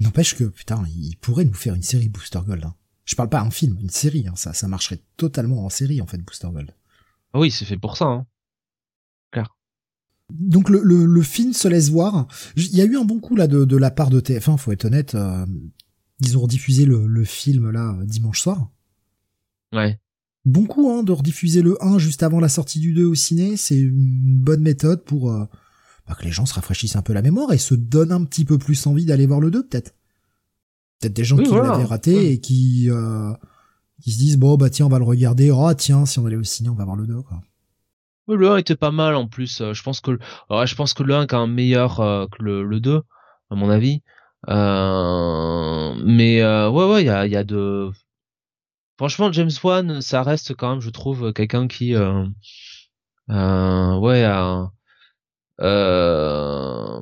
N'empêche 0.00 0.36
que, 0.36 0.44
putain, 0.44 0.84
il 0.94 1.16
pourrait 1.16 1.44
nous 1.44 1.54
faire 1.54 1.74
une 1.74 1.82
série 1.82 2.08
Booster 2.08 2.40
Gold. 2.46 2.64
Hein. 2.64 2.74
Je 3.04 3.16
parle 3.16 3.28
pas 3.28 3.40
un 3.40 3.50
film, 3.50 3.78
une 3.80 3.90
série. 3.90 4.26
Hein. 4.28 4.36
Ça, 4.36 4.52
ça 4.52 4.68
marcherait 4.68 5.02
totalement 5.16 5.64
en 5.64 5.68
série, 5.68 6.00
en 6.00 6.06
fait, 6.06 6.18
Booster 6.18 6.48
Gold. 6.52 6.74
Ah 7.32 7.40
oui, 7.40 7.50
c'est 7.50 7.64
fait 7.64 7.76
pour 7.76 7.96
ça. 7.96 8.06
Hein. 8.06 8.26
Claire. 9.32 9.56
Donc 10.30 10.70
le, 10.70 10.80
le, 10.82 11.22
film 11.22 11.52
se 11.52 11.68
laisse 11.68 11.90
voir. 11.90 12.28
Il 12.56 12.74
y 12.74 12.80
a 12.80 12.84
eu 12.84 12.96
un 12.96 13.04
bon 13.04 13.20
coup 13.20 13.36
là 13.36 13.46
de, 13.46 13.64
de 13.64 13.76
la 13.76 13.90
part 13.90 14.08
de 14.08 14.20
TF1, 14.20 14.56
faut 14.56 14.72
être 14.72 14.86
honnête. 14.86 15.16
Ils 16.20 16.38
ont 16.38 16.40
rediffusé 16.40 16.86
le, 16.86 17.06
le 17.06 17.24
film 17.24 17.70
là 17.70 17.94
dimanche 18.04 18.40
soir. 18.40 18.70
Ouais. 19.72 20.00
Bon 20.44 20.66
coup 20.66 20.90
hein, 20.90 21.02
de 21.02 21.12
rediffuser 21.12 21.62
le 21.62 21.82
1 21.82 21.98
juste 21.98 22.22
avant 22.22 22.38
la 22.38 22.50
sortie 22.50 22.78
du 22.78 22.92
2 22.92 23.06
au 23.06 23.14
ciné, 23.14 23.56
c'est 23.56 23.78
une 23.78 24.36
bonne 24.36 24.60
méthode 24.60 25.02
pour 25.02 25.32
euh, 25.32 25.44
bah, 26.06 26.14
que 26.18 26.24
les 26.24 26.32
gens 26.32 26.44
se 26.44 26.52
rafraîchissent 26.52 26.96
un 26.96 27.02
peu 27.02 27.14
la 27.14 27.22
mémoire 27.22 27.52
et 27.52 27.58
se 27.58 27.74
donnent 27.74 28.12
un 28.12 28.24
petit 28.24 28.44
peu 28.44 28.58
plus 28.58 28.86
envie 28.86 29.06
d'aller 29.06 29.26
voir 29.26 29.40
le 29.40 29.50
2 29.50 29.66
peut-être. 29.66 29.94
Peut-être 31.00 31.14
des 31.14 31.24
gens 31.24 31.38
qui 31.38 31.50
l'avaient 31.50 31.84
raté 31.84 32.32
et 32.32 32.40
qui 32.40 32.90
euh, 32.90 33.32
qui 34.02 34.12
se 34.12 34.18
disent 34.18 34.36
bon 34.36 34.56
bah 34.56 34.68
tiens 34.68 34.84
on 34.84 34.90
va 34.90 34.98
le 34.98 35.04
regarder, 35.04 35.50
oh 35.50 35.72
tiens 35.72 36.04
si 36.04 36.18
on 36.18 36.26
allait 36.26 36.36
au 36.36 36.44
ciné 36.44 36.68
on 36.68 36.74
va 36.74 36.84
voir 36.84 36.96
le 36.96 37.06
2 37.06 37.22
quoi. 37.22 37.40
Le 38.28 38.50
1 38.50 38.58
était 38.58 38.76
pas 38.76 38.90
mal 38.90 39.14
en 39.14 39.26
plus. 39.28 39.62
Euh, 39.62 39.72
je 39.72 39.82
pense 39.82 40.00
que 40.02 40.18
je 40.50 40.74
pense 40.74 40.92
que 40.92 41.02
le 41.02 41.14
1 41.14 41.22
est 41.22 41.26
quand 41.26 41.46
même 41.46 41.54
meilleur 41.56 41.96
que 41.96 42.42
le, 42.42 42.64
le 42.64 42.80
2 42.80 43.00
à 43.50 43.54
mon 43.54 43.70
avis. 43.70 44.02
mais 44.46 46.44
ouais 46.44 46.90
ouais 46.90 47.02
il 47.02 47.06
y 47.06 47.10
a, 47.10 47.26
y 47.26 47.36
a 47.36 47.44
de 47.44 47.90
franchement 48.96 49.32
James 49.32 49.50
Wan 49.62 50.00
ça 50.00 50.22
reste 50.22 50.54
quand 50.54 50.70
même 50.70 50.80
je 50.80 50.90
trouve 50.90 51.32
quelqu'un 51.32 51.66
qui 51.66 51.94
euh, 51.94 52.24
euh, 53.30 53.98
ouais 53.98 54.24
euh, 55.60 57.00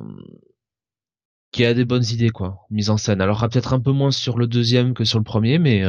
qui 1.51 1.65
a 1.65 1.73
des 1.73 1.85
bonnes 1.85 2.05
idées 2.05 2.29
quoi 2.29 2.65
mise 2.69 2.89
en 2.89 2.97
scène. 2.97 3.21
Alors 3.21 3.41
peut-être 3.41 3.73
un 3.73 3.79
peu 3.79 3.91
moins 3.91 4.11
sur 4.11 4.37
le 4.37 4.47
deuxième 4.47 4.93
que 4.93 5.03
sur 5.03 5.19
le 5.19 5.23
premier 5.23 5.59
mais 5.59 5.83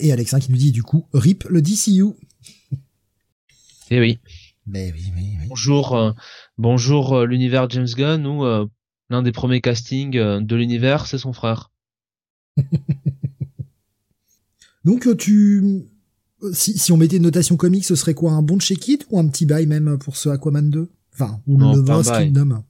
et 0.00 0.12
Alexa 0.12 0.40
qui 0.40 0.50
nous 0.50 0.58
dit 0.58 0.72
du 0.72 0.82
coup 0.82 1.06
rip 1.12 1.44
le 1.48 1.60
DCU 1.60 2.14
eh 3.90 4.00
oui. 4.00 4.20
Mais 4.64 4.92
oui, 4.92 5.12
oui, 5.16 5.36
oui. 5.40 5.46
bonjour 5.48 6.14
bonjour 6.56 7.24
l'univers 7.24 7.68
James 7.68 7.88
Gunn 7.96 8.26
ou 8.26 8.44
l'un 9.10 9.22
des 9.22 9.32
premiers 9.32 9.60
castings 9.60 10.12
de 10.12 10.56
l'univers 10.56 11.06
c'est 11.06 11.18
son 11.18 11.32
frère 11.32 11.70
Donc 14.84 15.06
euh, 15.06 15.16
tu 15.16 15.84
si, 16.52 16.76
si 16.76 16.92
on 16.92 16.96
mettait 16.96 17.16
une 17.16 17.22
notation 17.22 17.56
comique, 17.56 17.84
ce 17.84 17.94
serait 17.94 18.14
quoi 18.14 18.32
un 18.32 18.42
bon 18.42 18.58
check-it 18.58 19.06
ou 19.10 19.18
un 19.18 19.28
petit 19.28 19.46
bail 19.46 19.66
même 19.66 19.98
pour 19.98 20.16
ce 20.16 20.28
Aquaman 20.28 20.68
2 20.70 20.90
Enfin, 21.14 21.40
ou 21.46 21.58
le 21.58 21.86
Lost 21.86 22.10
Kingdom 22.10 22.64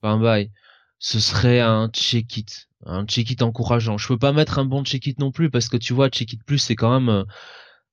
Pas 0.00 0.10
un 0.10 0.20
bail. 0.20 0.52
Ce 1.00 1.18
serait 1.18 1.60
un 1.60 1.88
check-it, 1.88 2.68
un 2.86 3.04
check-it 3.04 3.42
encourageant. 3.42 3.98
Je 3.98 4.08
peux 4.08 4.18
pas 4.18 4.32
mettre 4.32 4.58
un 4.58 4.64
bon 4.64 4.84
check-it 4.84 5.18
non 5.18 5.32
plus 5.32 5.50
parce 5.50 5.68
que 5.68 5.76
tu 5.76 5.92
vois, 5.92 6.08
check-it 6.08 6.42
plus 6.44 6.58
c'est 6.58 6.76
quand 6.76 6.98
même 6.98 7.08
euh, 7.08 7.24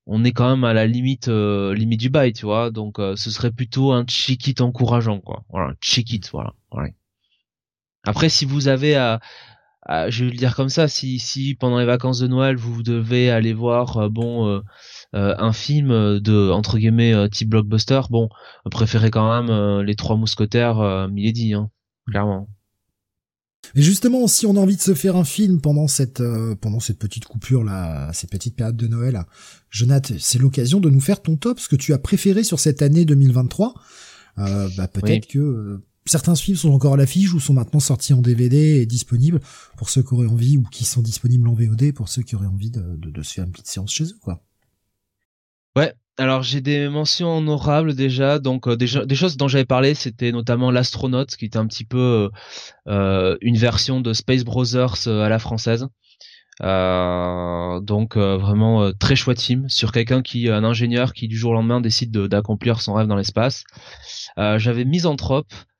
on 0.05 0.23
est 0.23 0.31
quand 0.31 0.49
même 0.49 0.63
à 0.63 0.73
la 0.73 0.87
limite 0.87 1.27
euh, 1.27 1.73
limite 1.73 1.99
du 1.99 2.09
bail, 2.09 2.31
tu 2.33 2.45
vois. 2.45 2.69
Donc 2.69 2.97
ce 2.97 3.31
serait 3.31 3.51
plutôt 3.51 3.91
un 3.91 4.05
check-it 4.05 4.61
encourageant 4.61 5.19
quoi. 5.19 5.43
Voilà, 5.49 5.73
check-it, 5.81 6.29
voilà. 6.31 6.53
Après 8.03 8.29
si 8.29 8.45
vous 8.45 8.67
avez 8.67 8.95
à 8.95 9.19
ah, 9.83 10.11
je 10.11 10.23
vais 10.23 10.31
le 10.31 10.37
dire 10.37 10.55
comme 10.55 10.69
ça, 10.69 10.87
si, 10.87 11.17
si 11.17 11.55
pendant 11.55 11.79
les 11.79 11.85
vacances 11.85 12.19
de 12.19 12.27
Noël 12.27 12.55
vous 12.55 12.83
devez 12.83 13.31
aller 13.31 13.51
voir 13.51 13.97
euh, 13.97 14.09
bon 14.09 14.47
euh, 14.47 14.59
euh, 15.15 15.33
un 15.39 15.53
film 15.53 16.19
de 16.19 16.51
entre 16.51 16.77
guillemets 16.77 17.29
type 17.29 17.49
blockbuster, 17.49 18.01
bon 18.11 18.29
préférez 18.69 19.09
quand 19.09 19.43
même 19.43 19.81
les 19.81 19.95
trois 19.95 20.17
mousquetaires 20.17 20.79
euh, 20.79 21.07
Milady, 21.07 21.55
hein, 21.55 21.71
clairement. 22.07 22.47
Et 23.75 23.81
justement, 23.81 24.27
si 24.27 24.45
on 24.45 24.55
a 24.55 24.59
envie 24.59 24.75
de 24.75 24.81
se 24.81 24.93
faire 24.93 25.15
un 25.15 25.23
film 25.23 25.61
pendant 25.61 25.87
cette 25.87 26.21
pendant 26.61 26.79
cette 26.79 26.99
petite 26.99 27.25
coupure 27.25 27.63
là, 27.63 28.11
cette 28.13 28.29
petite 28.29 28.55
période 28.55 28.77
de 28.77 28.87
Noël, 28.87 29.23
Jonathan, 29.69 30.15
c'est 30.19 30.39
l'occasion 30.39 30.79
de 30.79 30.89
nous 30.89 31.01
faire 31.01 31.21
ton 31.21 31.37
top, 31.37 31.59
ce 31.59 31.67
que 31.67 31.75
tu 31.75 31.93
as 31.93 31.99
préféré 31.99 32.43
sur 32.43 32.59
cette 32.59 32.83
année 32.83 33.05
2023. 33.05 33.73
bah 34.37 34.87
peut-être 34.87 35.27
que 35.27 35.81
certains 36.05 36.35
films 36.35 36.57
sont 36.57 36.71
encore 36.71 36.93
à 36.93 36.97
l'affiche 36.97 37.33
ou 37.33 37.39
sont 37.39 37.53
maintenant 37.53 37.79
sortis 37.79 38.13
en 38.13 38.21
DVD 38.21 38.81
et 38.81 38.85
disponibles 38.85 39.39
pour 39.77 39.89
ceux 39.89 40.01
qui 40.01 40.13
auraient 40.13 40.27
envie 40.27 40.57
ou 40.57 40.63
qui 40.63 40.83
sont 40.83 41.01
disponibles 41.01 41.47
en 41.47 41.53
VOD 41.53 41.93
pour 41.93 42.09
ceux 42.09 42.23
qui 42.23 42.35
auraient 42.35 42.47
envie 42.47 42.71
de, 42.71 42.83
de, 42.97 43.21
se 43.21 43.33
faire 43.33 43.45
une 43.45 43.51
petite 43.51 43.67
séance 43.67 43.91
chez 43.91 44.05
eux, 44.05 44.17
quoi. 44.21 44.41
Ouais. 45.75 45.93
Alors 46.17 46.43
j'ai 46.43 46.59
des 46.59 46.89
mentions 46.89 47.37
honorables 47.37 47.95
déjà, 47.95 48.37
donc 48.37 48.67
euh, 48.67 48.75
des, 48.75 48.87
choses 48.87 49.37
dont 49.37 49.47
j'avais 49.47 49.65
parlé, 49.65 49.95
c'était 49.95 50.31
notamment 50.31 50.69
l'astronaute, 50.69 51.35
qui 51.35 51.45
était 51.45 51.57
un 51.57 51.65
petit 51.65 51.85
peu 51.85 52.29
euh, 52.87 53.37
une 53.41 53.57
version 53.57 54.01
de 54.01 54.11
Space 54.13 54.43
Brothers 54.43 55.07
euh, 55.07 55.23
à 55.23 55.29
la 55.29 55.39
française. 55.39 55.87
Euh, 56.61 57.79
donc 57.79 58.17
vraiment 58.17 58.91
très 58.93 59.15
chouette 59.15 59.41
film 59.41 59.67
sur 59.67 59.91
quelqu'un 59.91 60.21
qui 60.21 60.47
un 60.49 60.63
ingénieur 60.63 61.13
qui 61.13 61.27
du 61.27 61.35
jour 61.35 61.51
au 61.51 61.53
lendemain 61.55 61.81
décide 61.81 62.11
d'accomplir 62.11 62.81
son 62.81 62.93
rêve 62.93 63.07
dans 63.07 63.15
l'espace. 63.15 63.63
J'avais 64.37 64.85
Misanthrope 64.85 65.51
euh, 65.53 65.70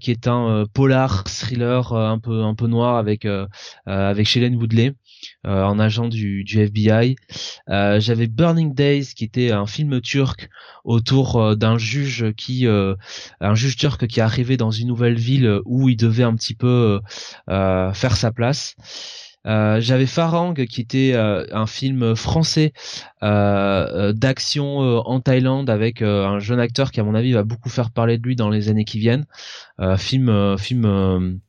qui 0.00 0.10
est 0.10 0.26
un 0.26 0.48
euh, 0.48 0.66
polar 0.72 1.24
thriller 1.24 1.92
euh, 1.92 2.08
un 2.08 2.18
peu 2.18 2.42
un 2.42 2.54
peu 2.54 2.66
noir 2.66 2.96
avec 2.96 3.26
avec 3.86 4.26
Shailene 4.26 4.56
Woodley. 4.56 4.94
en 5.44 5.78
agent 5.78 6.08
du, 6.08 6.44
du 6.44 6.60
FBI. 6.60 7.16
J'avais 7.68 8.26
Burning 8.26 8.74
Days, 8.74 9.14
qui 9.14 9.24
était 9.24 9.50
un 9.50 9.66
film 9.66 10.00
turc 10.00 10.48
autour 10.84 11.56
d'un 11.56 11.78
juge 11.78 12.32
qui, 12.36 12.66
un 12.66 13.54
juge 13.54 13.76
turc 13.76 14.06
qui 14.06 14.20
arrivé 14.20 14.56
dans 14.56 14.70
une 14.70 14.88
nouvelle 14.88 15.18
ville 15.18 15.60
où 15.64 15.88
il 15.88 15.96
devait 15.96 16.22
un 16.22 16.34
petit 16.34 16.54
peu 16.54 17.00
faire 17.48 18.16
sa 18.16 18.32
place. 18.32 18.76
Euh, 19.48 19.80
j'avais 19.80 20.06
Farang 20.06 20.54
qui 20.54 20.80
était 20.80 21.12
euh, 21.14 21.44
un 21.52 21.66
film 21.66 22.14
français 22.14 22.72
euh, 23.22 24.12
d'action 24.12 24.78
en 24.78 25.20
Thaïlande 25.20 25.70
avec 25.70 26.02
un 26.02 26.38
jeune 26.38 26.60
acteur 26.60 26.90
qui 26.90 27.00
à 27.00 27.04
mon 27.04 27.14
avis 27.14 27.32
va 27.32 27.42
beaucoup 27.44 27.70
faire 27.70 27.90
parler 27.90 28.18
de 28.18 28.22
lui 28.22 28.36
dans 28.36 28.50
les 28.50 28.68
années 28.68 28.84
qui 28.84 28.98
viennent. 28.98 29.26
film 29.96 30.56
film 30.58 31.40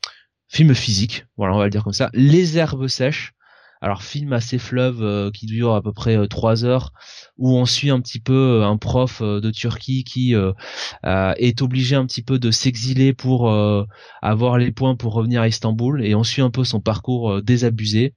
film 0.48 0.74
physique, 0.76 1.26
voilà 1.38 1.54
on 1.54 1.58
va 1.58 1.66
le 1.66 1.70
dire 1.70 1.84
comme 1.84 1.94
ça. 1.94 2.10
Les 2.14 2.58
herbes 2.58 2.88
sèches 2.88 3.34
alors 3.82 4.04
film 4.04 4.34
assez 4.34 4.58
fleuve 4.58 5.02
euh, 5.02 5.32
qui 5.32 5.46
dure 5.46 5.74
à 5.74 5.82
peu 5.82 5.94
près 5.94 6.18
euh, 6.18 6.28
trois 6.28 6.66
heures 6.66 6.92
où 7.38 7.56
on 7.56 7.66
suit 7.66 7.90
un 7.90 8.02
petit 8.02 8.20
peu 8.20 8.34
euh, 8.34 8.66
un 8.66 8.78
prof 8.78 9.22
de 9.22 9.52
Turquie 9.52 10.04
qui 10.04 10.34
est 10.34 11.62
obligé 11.62 11.96
un 11.96 12.06
petit 12.06 12.22
peu 12.22 12.40
de 12.40 12.52
s'exiler 12.52 13.14
pour 13.14 13.52
avoir 14.22 14.58
les 14.58 14.72
points 14.72 14.96
pour 14.96 15.14
revenir 15.14 15.42
à 15.42 15.48
Istanbul 15.48 16.04
et 16.04 16.16
on 16.16 16.24
suit 16.24 16.42
un 16.42 16.50
peu 16.50 16.64
son 16.64 16.82
parcours 16.82 17.42
désabusé. 17.42 18.14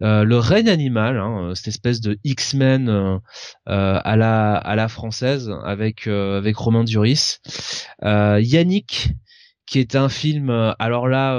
le 0.00 0.36
règne 0.36 0.68
animal, 0.68 1.18
hein, 1.18 1.52
cette 1.54 1.68
espèce 1.68 2.00
de 2.00 2.18
X-Men 2.24 3.20
à 3.66 4.16
la 4.16 4.54
à 4.54 4.76
la 4.76 4.88
française 4.88 5.50
avec 5.64 6.06
avec 6.06 6.56
Romain 6.56 6.84
Duris, 6.84 7.38
Yannick 8.02 9.14
qui 9.66 9.78
est 9.78 9.96
un 9.96 10.08
film 10.08 10.50
alors 10.78 11.08
là 11.08 11.38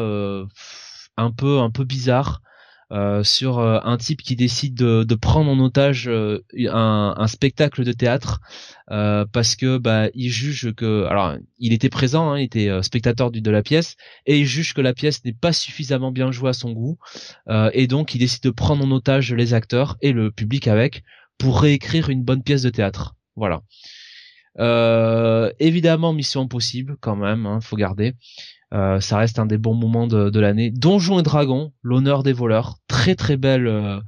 un 1.17 1.31
peu 1.31 1.59
un 1.59 1.71
peu 1.71 1.83
bizarre 1.83 2.41
euh, 2.91 3.23
sur 3.23 3.57
euh, 3.57 3.79
un 3.83 3.97
type 3.97 4.21
qui 4.21 4.35
décide 4.35 4.75
de, 4.75 5.15
prendre 5.15 5.49
en 5.49 5.59
otage 5.59 6.07
euh, 6.07 6.43
un, 6.71 7.25
spectacle 7.27 7.83
de 7.83 7.91
théâtre 7.91 8.41
parce 8.87 9.55
que 9.55 9.79
bah 9.79 10.09
il 10.13 10.29
juge 10.29 10.71
que 10.75 11.05
alors 11.05 11.35
il 11.57 11.73
était 11.73 11.89
présent, 11.89 12.31
hein, 12.31 12.39
il 12.39 12.43
était 12.43 12.83
spectateur 12.83 13.31
de 13.31 13.51
la 13.51 13.63
pièce 13.63 13.95
et 14.27 14.37
il 14.37 14.45
juge 14.45 14.75
que 14.75 14.81
la 14.81 14.93
pièce 14.93 15.25
n'est 15.25 15.33
pas 15.33 15.53
suffisamment 15.53 16.11
bien 16.11 16.31
jouée 16.31 16.51
à 16.51 16.53
son 16.53 16.71
goût 16.71 16.99
et 17.73 17.87
donc 17.87 18.13
il 18.13 18.19
décide 18.19 18.43
de 18.43 18.51
prendre 18.51 18.85
en 18.85 18.91
otage 18.91 19.33
les 19.33 19.55
acteurs 19.55 19.97
et 20.01 20.11
le 20.11 20.29
public 20.29 20.67
avec 20.67 21.03
pour 21.39 21.61
réécrire 21.61 22.09
une 22.09 22.23
bonne 22.23 22.43
pièce 22.43 22.61
de 22.61 22.69
théâtre. 22.69 23.15
Voilà. 23.35 23.63
évidemment, 25.59 26.13
Mission 26.13 26.41
Impossible 26.41 26.97
quand 26.99 27.15
même, 27.15 27.47
hein, 27.47 27.61
faut 27.61 27.77
garder. 27.77 28.13
Euh, 28.73 28.99
ça 28.99 29.17
reste 29.19 29.37
un 29.39 29.45
des 29.45 29.57
bons 29.57 29.75
moments 29.75 30.07
de, 30.07 30.39
l'année. 30.39 30.71
Donjons 30.71 31.19
et 31.19 31.23
Dragons, 31.23 31.71
l'honneur 31.81 32.23
des 32.23 32.33
voleurs, 32.33 32.79
très 32.87 33.15
très 33.15 33.37
belle 33.37 33.67
euh, 33.67 33.99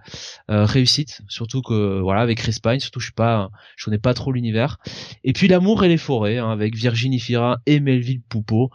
euh, 0.50 0.66
réussite, 0.66 1.22
surtout 1.30 1.62
que 1.62 2.00
voilà 2.02 2.22
avec 2.22 2.40
Chris 2.40 2.58
Pine, 2.62 2.80
surtout 2.80 3.00
je 3.00 3.06
suis 3.06 3.14
pas, 3.14 3.50
je 3.76 3.86
connais 3.86 4.00
pas 4.00 4.14
trop 4.14 4.32
l'univers. 4.32 4.78
Et 5.24 5.34
puis 5.34 5.48
l'amour 5.48 5.84
et 5.84 5.88
les 5.88 5.98
forêts 5.98 6.38
hein, 6.38 6.50
avec 6.50 6.76
Virginie 6.76 7.20
Fira 7.20 7.60
et 7.66 7.80
Melville 7.80 8.22
Poupeau, 8.28 8.72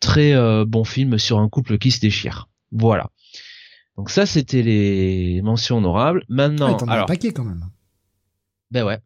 très 0.00 0.64
bon 0.64 0.84
film 0.84 1.18
sur 1.18 1.38
un 1.38 1.48
couple 1.48 1.78
qui 1.78 1.90
se 1.90 2.00
déchire. 2.00 2.48
Voilà. 2.70 3.10
Donc 3.96 4.10
ça 4.10 4.26
c'était 4.26 4.62
les 4.62 5.42
mentions 5.42 5.78
honorables. 5.78 6.24
Maintenant, 6.28 6.78
ah, 6.80 6.92
alors, 6.92 7.04
un 7.04 7.06
paquet 7.06 7.32
quand 7.32 7.44
même. 7.44 7.66
Ben 8.70 8.84
ouais. 8.84 9.00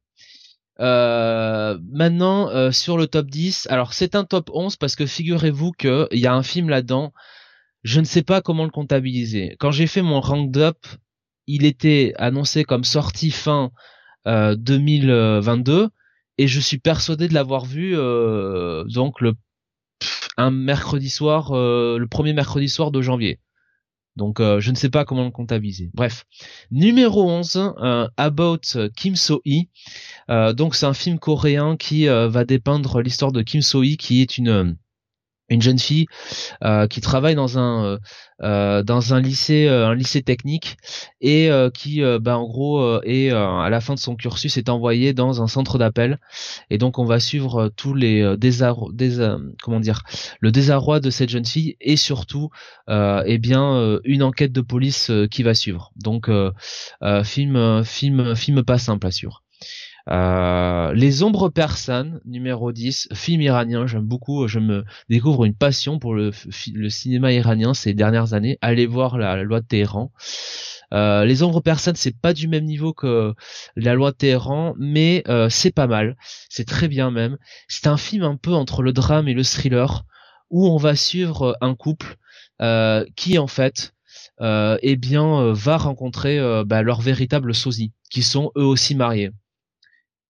Euh, 0.78 1.78
maintenant 1.90 2.50
euh, 2.50 2.70
sur 2.70 2.98
le 2.98 3.06
top 3.06 3.26
10, 3.26 3.66
alors 3.70 3.94
c'est 3.94 4.14
un 4.14 4.24
top 4.24 4.50
11 4.52 4.76
parce 4.76 4.94
que 4.94 5.06
figurez-vous 5.06 5.72
qu'il 5.72 6.06
y 6.12 6.26
a 6.26 6.34
un 6.34 6.42
film 6.42 6.68
là-dedans, 6.68 7.12
je 7.82 8.00
ne 8.00 8.04
sais 8.04 8.22
pas 8.22 8.42
comment 8.42 8.64
le 8.64 8.70
comptabiliser. 8.70 9.56
Quand 9.58 9.70
j'ai 9.70 9.86
fait 9.86 10.02
mon 10.02 10.20
round-up, 10.20 10.78
il 11.46 11.64
était 11.64 12.12
annoncé 12.18 12.64
comme 12.64 12.84
sortie 12.84 13.30
fin 13.30 13.70
2022 14.26 15.72
euh, 15.72 15.88
et 16.38 16.48
je 16.48 16.60
suis 16.60 16.78
persuadé 16.78 17.28
de 17.28 17.34
l'avoir 17.34 17.64
vu 17.64 17.94
donc 18.92 19.20
le 19.20 19.34
un 20.36 20.50
mercredi 20.50 21.08
soir, 21.08 21.52
le 21.54 22.04
premier 22.06 22.34
mercredi 22.34 22.68
soir 22.68 22.90
de 22.90 23.00
janvier. 23.00 23.40
Donc 24.16 24.40
je 24.40 24.70
ne 24.70 24.76
sais 24.76 24.90
pas 24.90 25.04
comment 25.04 25.24
le 25.24 25.30
comptabiliser. 25.30 25.90
Bref. 25.94 26.24
Numéro 26.70 27.30
11, 27.30 27.74
About 28.16 28.88
Kim 28.96 29.16
So-hee. 29.16 29.68
donc 30.54 30.74
c'est 30.74 30.86
un 30.86 30.94
film 30.94 31.18
coréen 31.18 31.76
qui 31.76 32.06
va 32.06 32.44
dépeindre 32.44 33.00
l'histoire 33.00 33.32
de 33.32 33.42
Kim 33.42 33.62
So-hee 33.62 33.96
qui 33.96 34.22
est 34.22 34.38
une 34.38 34.76
une 35.48 35.62
jeune 35.62 35.78
fille 35.78 36.06
euh, 36.64 36.86
qui 36.86 37.00
travaille 37.00 37.34
dans 37.34 37.58
un 37.58 37.84
euh, 37.84 37.98
euh 38.42 38.82
dans 38.82 39.14
un 39.14 39.20
lycée 39.20 39.68
un 39.68 39.94
lycée 39.94 40.22
technique 40.22 40.76
et 41.20 41.50
qui 41.74 42.02
bah, 42.20 42.38
en 42.38 42.46
gros 42.46 43.02
est 43.02 43.30
à 43.30 43.68
la 43.70 43.80
fin 43.80 43.94
de 43.94 43.98
son 43.98 44.16
cursus 44.16 44.56
est 44.56 44.68
envoyée 44.68 45.12
dans 45.12 45.42
un 45.42 45.46
centre 45.46 45.78
d'appel. 45.78 46.18
Et 46.70 46.78
donc 46.78 46.98
on 46.98 47.04
va 47.04 47.20
suivre 47.20 47.70
tous 47.76 47.94
les 47.94 48.36
désarrois 48.36 48.90
des 48.92 49.34
comment 49.62 49.80
dire 49.80 50.02
le 50.40 50.52
désarroi 50.52 51.00
de 51.00 51.10
cette 51.10 51.30
jeune 51.30 51.46
fille 51.46 51.76
et 51.80 51.96
surtout 51.96 52.50
eh 52.88 53.38
bien 53.38 53.98
une 54.04 54.22
enquête 54.22 54.52
de 54.52 54.60
police 54.60 55.10
qui 55.30 55.42
va 55.42 55.54
suivre. 55.54 55.92
Donc 55.96 56.30
film 57.24 57.84
film 57.84 58.36
film 58.36 58.62
pas 58.62 58.78
simple 58.78 59.06
à 59.06 59.10
suivre 59.10 59.45
euh, 60.08 60.92
les 60.92 61.22
ombres 61.22 61.48
persanes, 61.48 62.20
numéro 62.24 62.70
10, 62.70 63.08
film 63.12 63.40
iranien, 63.42 63.86
j'aime 63.86 64.06
beaucoup, 64.06 64.46
je 64.46 64.60
me 64.60 64.84
découvre 65.08 65.44
une 65.44 65.54
passion 65.54 65.98
pour 65.98 66.14
le, 66.14 66.30
cinéma 66.88 67.32
iranien 67.32 67.74
ces 67.74 67.92
dernières 67.94 68.32
années. 68.32 68.58
Allez 68.60 68.86
voir 68.86 69.18
la, 69.18 69.42
loi 69.42 69.60
de 69.60 69.66
Téhéran. 69.66 70.12
Euh, 70.94 71.24
les 71.24 71.42
ombres 71.42 71.60
persanes, 71.60 71.96
c'est 71.96 72.16
pas 72.16 72.32
du 72.32 72.46
même 72.46 72.64
niveau 72.64 72.92
que 72.92 73.34
la 73.74 73.94
loi 73.94 74.12
de 74.12 74.16
Téhéran, 74.16 74.74
mais 74.78 75.24
euh, 75.28 75.48
c'est 75.48 75.72
pas 75.72 75.88
mal, 75.88 76.16
c'est 76.48 76.66
très 76.66 76.86
bien 76.86 77.10
même. 77.10 77.36
C'est 77.66 77.88
un 77.88 77.96
film 77.96 78.22
un 78.22 78.36
peu 78.36 78.52
entre 78.52 78.82
le 78.82 78.92
drame 78.92 79.26
et 79.26 79.34
le 79.34 79.42
thriller, 79.42 80.04
où 80.50 80.68
on 80.68 80.76
va 80.76 80.94
suivre 80.94 81.56
un 81.60 81.74
couple 81.74 82.16
qui 83.16 83.36
en 83.38 83.46
fait 83.48 83.92
eh 84.40 84.96
bien 84.96 85.52
va 85.52 85.76
rencontrer 85.76 86.40
bah, 86.64 86.82
leur 86.82 87.02
véritable 87.02 87.52
qui 88.10 88.22
sont 88.22 88.50
eux 88.56 88.64
aussi 88.64 88.94
mariés 88.94 89.32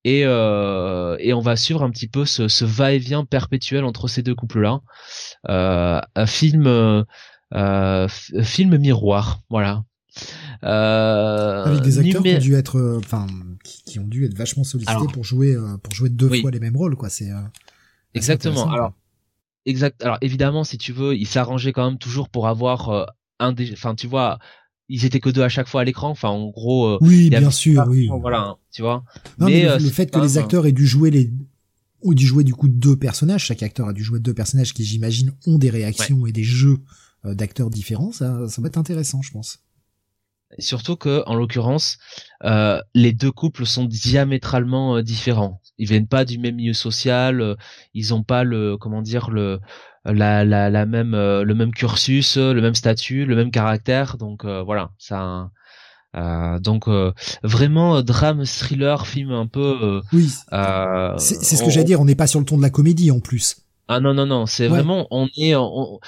et, 0.07 0.23
euh, 0.25 1.17
et 1.19 1.35
on 1.35 1.41
va 1.41 1.57
suivre 1.57 1.83
un 1.83 1.91
petit 1.91 2.07
peu 2.07 2.25
ce, 2.25 2.47
ce 2.47 2.65
va-et-vient 2.65 3.25
perpétuel 3.25 3.85
entre 3.85 4.07
ces 4.07 4.23
deux 4.23 4.37
couples-là. 4.37 4.81
Euh, 5.49 6.01
un 6.15 6.27
film, 6.27 6.69
euh, 6.69 8.09
film 8.09 8.79
miroir, 8.79 9.41
voilà. 9.51 9.83
Euh, 10.63 11.65
Avec 11.65 11.81
des 11.81 11.99
acteurs 11.99 12.23
qui 12.23 12.37
ont 12.37 12.39
dû 12.39 12.55
être, 12.55 12.99
enfin, 12.99 13.27
qui, 13.65 13.99
ont 13.99 14.07
dû 14.07 14.25
être 14.25 14.39
vachement 14.39 14.63
sollicités 14.63 15.09
pour 15.13 15.25
jouer, 15.25 15.57
pour 15.83 15.93
jouer 15.93 16.09
deux 16.09 16.29
fois 16.41 16.53
les 16.53 16.61
mêmes 16.61 16.77
rôles, 16.77 16.95
quoi. 16.95 17.09
C'est 17.09 17.33
exactement. 18.15 18.71
Alors, 18.71 18.93
exact. 19.65 20.01
Alors 20.05 20.19
évidemment, 20.21 20.63
si 20.63 20.79
tu 20.79 20.93
veux, 20.93 21.17
ils 21.17 21.27
s'arrangeaient 21.27 21.73
quand 21.73 21.85
même 21.85 21.99
toujours 21.99 22.29
pour 22.29 22.47
avoir 22.47 23.13
un 23.41 23.51
des, 23.51 23.73
enfin, 23.73 23.97
tu 23.97 24.07
vois, 24.07 24.39
ils 24.89 25.05
étaient 25.05 25.21
que 25.21 25.31
deux 25.31 25.43
à 25.43 25.49
chaque 25.49 25.69
fois 25.69 25.83
à 25.83 25.85
l'écran. 25.85 26.11
Enfin, 26.11 26.29
en 26.29 26.49
gros. 26.49 26.87
Euh, 26.87 26.99
oui, 27.01 27.31
bien 27.31 27.51
sûr, 27.51 27.85
oui. 27.89 28.09
Voilà, 28.21 28.57
tu 28.71 28.83
vois. 28.83 29.05
mais, 29.39 29.63
le, 29.63 29.71
euh, 29.71 29.79
fait 29.79 30.11
que 30.11 30.19
les 30.19 30.39
acteurs 30.39 30.67
aient 30.67 30.73
dû 30.73 30.87
jouer 30.87 31.11
les 31.11 31.31
ou 32.03 32.15
dû 32.15 32.27
jouer 32.27 32.45
du 32.45 32.55
coup 32.55 32.69
deux 32.69 32.97
personnages, 32.97 33.45
chaque 33.45 33.63
acteur 33.63 33.89
a 33.89 33.93
dû 33.93 34.05
jouer 34.05 34.21
deux 34.21 34.35
personnages 34.35 34.75
qui 34.75 34.85
j'imagine 34.85 35.33
ont 35.47 35.59
des 35.59 35.71
réactions 35.71 36.27
et 36.27 36.33
des 36.33 36.45
jeux 36.45 36.79
euh, 37.25 37.35
d'acteurs 37.35 37.71
différents, 37.71 38.13
ça, 38.13 38.49
ça 38.49 38.63
va 38.63 38.69
être 38.69 38.79
intéressant, 38.79 39.23
je 39.23 39.33
pense. 39.33 39.59
Surtout 40.59 40.95
que, 40.95 41.25
en 41.27 41.35
l'occurrence, 41.35 41.99
euh, 42.45 42.81
les 42.95 43.13
deux 43.13 43.33
couples 43.33 43.67
sont 43.67 43.87
diamétralement 43.87 45.03
différents. 45.03 45.61
Ils 45.79 45.89
viennent 45.89 46.07
pas 46.07 46.25
du 46.25 46.39
même 46.39 46.55
milieu 46.55 46.75
social, 46.75 47.57
ils 47.95 48.15
ont 48.15 48.23
pas 48.23 48.45
le, 48.45 48.77
comment 48.77 49.03
dire, 49.03 49.31
le, 49.31 49.59
la, 50.13 50.45
la, 50.45 50.71
la 50.71 50.87
même 50.87 51.15
euh, 51.15 51.45
le 51.45 51.55
même 51.55 51.73
cursus, 51.73 52.37
le 52.37 52.61
même 52.61 52.75
statut, 52.75 53.25
le 53.25 53.37
même 53.37 53.51
caractère. 53.51 54.17
Donc 54.17 54.45
euh, 54.45 54.63
voilà, 54.63 54.91
ça. 54.99 55.51
Euh, 56.17 56.59
donc 56.59 56.89
vraiment 57.43 58.01
drame 58.03 58.47
thriller 58.47 59.07
film 59.07 59.33
un 59.33 59.47
peu 59.47 60.01
oui. 60.15 60.31
c'est 61.19 61.57
ce 61.57 61.63
que 61.63 61.71
j'allais 61.71 61.85
dire. 61.85 62.01
On 62.01 62.07
n'est 62.07 62.15
pas 62.15 62.27
sur 62.27 62.41
le 62.41 62.47
ton 62.47 62.57
de 62.57 62.63
la 62.63 62.71
comédie 62.71 63.11
en 63.11 63.21
plus. 63.21 63.59
Ah 63.89 64.01
non 64.01 64.15
non 64.15 64.27
non. 64.27 64.47
C'est 64.47 64.69
vraiment 64.69 65.07
on 65.11 65.29
est 65.37 65.55
en 65.55 66.01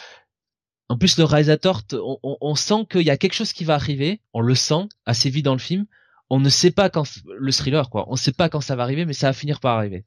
plus 0.99 1.19
le 1.19 1.25
réalisateur 1.25 1.83
on, 1.93 2.39
on 2.41 2.55
sent 2.55 2.87
qu'il 2.91 3.03
y 3.03 3.11
a 3.11 3.19
quelque 3.19 3.35
chose 3.35 3.53
qui 3.53 3.65
va 3.65 3.75
arriver. 3.75 4.23
On 4.33 4.41
le 4.41 4.55
sent 4.55 4.89
assez 5.05 5.29
vite 5.29 5.45
dans 5.45 5.53
le 5.53 5.59
film 5.59 5.85
on 6.31 6.41
ne 6.41 6.49
sait 6.49 6.71
pas 6.71 6.91
quand 6.91 7.05
le 7.39 7.53
thriller 7.53 7.91
quoi 7.91 8.07
on 8.09 8.13
ne 8.13 8.19
sait 8.19 8.33
pas 8.33 8.49
quand 8.49 8.61
ça 8.61 8.77
va 8.77 8.83
arriver 8.83 9.05
mais 9.05 9.13
ça 9.13 9.29
va 9.29 9.33
finir 9.33 9.61
par 9.61 9.77
arriver 9.77 10.05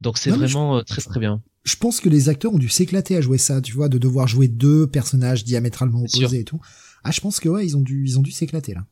donc 0.00 0.18
c'est 0.18 0.30
vraiment 0.30 0.82
très 0.82 1.02
très 1.02 1.20
bien 1.20 1.42
je 1.66 1.74
pense 1.74 2.00
que 2.00 2.08
les 2.08 2.28
acteurs 2.28 2.54
ont 2.54 2.58
dû 2.58 2.68
s'éclater 2.68 3.16
à 3.16 3.20
jouer 3.20 3.38
ça, 3.38 3.60
tu 3.60 3.72
vois, 3.72 3.88
de 3.88 3.98
devoir 3.98 4.28
jouer 4.28 4.46
deux 4.46 4.86
personnages 4.86 5.42
diamétralement 5.42 6.00
opposés 6.00 6.38
et 6.38 6.44
tout. 6.44 6.60
Ah, 7.02 7.10
je 7.10 7.20
pense 7.20 7.40
que 7.40 7.48
ouais, 7.48 7.66
ils 7.66 7.76
ont 7.76 7.80
dû, 7.80 8.04
ils 8.06 8.18
ont 8.18 8.22
dû 8.22 8.30
s'éclater 8.30 8.72
là. 8.72 8.86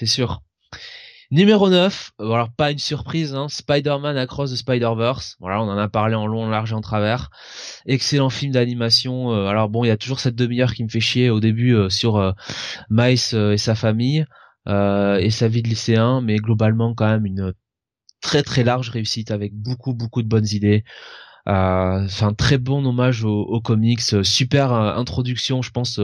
C'est 0.00 0.06
sûr. 0.06 0.42
Numéro 1.30 1.68
9, 1.68 2.12
alors 2.20 2.50
pas 2.50 2.70
une 2.70 2.78
surprise, 2.78 3.34
hein, 3.34 3.48
Spider-Man 3.48 4.16
Across 4.16 4.52
the 4.52 4.56
Spider-Verse. 4.56 5.36
Voilà, 5.40 5.60
on 5.60 5.68
en 5.68 5.76
a 5.76 5.88
parlé 5.88 6.14
en 6.14 6.26
long, 6.26 6.44
en 6.44 6.48
large 6.48 6.72
et 6.72 6.74
en 6.74 6.80
travers. 6.80 7.30
Excellent 7.84 8.30
film 8.30 8.52
d'animation. 8.52 9.32
Euh, 9.32 9.46
alors 9.46 9.68
bon, 9.68 9.84
il 9.84 9.88
y 9.88 9.90
a 9.90 9.96
toujours 9.96 10.20
cette 10.20 10.36
demi-heure 10.36 10.72
qui 10.72 10.84
me 10.84 10.88
fait 10.88 11.00
chier 11.00 11.28
au 11.28 11.40
début 11.40 11.74
euh, 11.74 11.90
sur 11.90 12.16
euh, 12.16 12.32
Miles 12.90 13.34
et 13.52 13.58
sa 13.58 13.74
famille 13.74 14.24
et 14.66 15.30
sa 15.30 15.48
vie 15.48 15.62
de 15.62 15.68
lycéen, 15.68 16.20
mais 16.20 16.36
globalement 16.36 16.94
quand 16.94 17.06
même 17.08 17.26
une 17.26 17.52
très 18.20 18.42
très 18.42 18.64
large 18.64 18.90
réussite 18.90 19.30
avec 19.30 19.54
beaucoup 19.54 19.94
beaucoup 19.94 20.22
de 20.22 20.28
bonnes 20.28 20.48
idées. 20.50 20.84
Euh, 21.48 22.06
c'est 22.08 22.24
un 22.24 22.34
très 22.34 22.58
bon 22.58 22.84
hommage 22.84 23.24
aux, 23.24 23.60
comics, 23.60 24.00
euh, 24.14 24.24
super 24.24 24.72
euh, 24.72 24.94
introduction, 24.96 25.62
je 25.62 25.70
pense, 25.70 26.00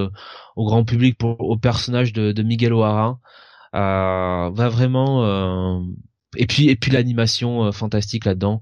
au 0.57 0.65
grand 0.65 0.85
public 0.85 1.19
pour, 1.19 1.41
au 1.41 1.57
personnage 1.57 2.13
de, 2.13 2.33
de 2.33 2.43
Miguel 2.43 2.73
O'Hara. 2.73 3.19
va 3.73 4.69
vraiment 4.69 5.83
et 6.37 6.47
puis 6.47 6.69
et 6.71 6.77
puis 6.77 6.91
l'animation 6.91 7.73
fantastique 7.73 8.25
là-dedans. 8.25 8.61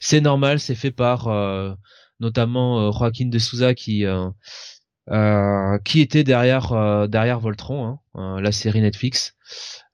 C'est 0.00 0.20
normal, 0.20 0.60
c'est 0.60 0.74
fait 0.74 0.90
par 0.90 1.28
notamment 2.20 2.90
Joaquin 2.92 3.26
de 3.28 3.38
Souza 3.38 3.74
qui 3.74 4.04
qui 5.84 6.00
était 6.00 6.24
derrière 6.24 7.08
derrière 7.08 7.40
Voltron, 7.40 7.98
hein, 8.14 8.40
la 8.40 8.52
série 8.52 8.80
Netflix. 8.80 9.35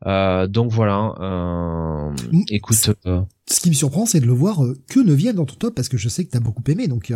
Euh, 0.06 0.46
donc 0.46 0.70
voilà. 0.70 1.14
Euh, 1.20 2.14
écoute. 2.48 2.76
Ce 2.76 3.60
qui 3.60 3.68
me 3.68 3.74
surprend, 3.74 4.06
c'est 4.06 4.20
de 4.20 4.26
le 4.26 4.32
voir 4.32 4.60
que 4.88 5.00
vient 5.12 5.34
dans 5.34 5.44
ton 5.44 5.54
top 5.54 5.74
parce 5.74 5.88
que 5.88 5.96
je 5.96 6.08
sais 6.08 6.24
que 6.24 6.30
t'as 6.30 6.40
beaucoup 6.40 6.62
aimé. 6.68 6.88
Donc 6.88 7.12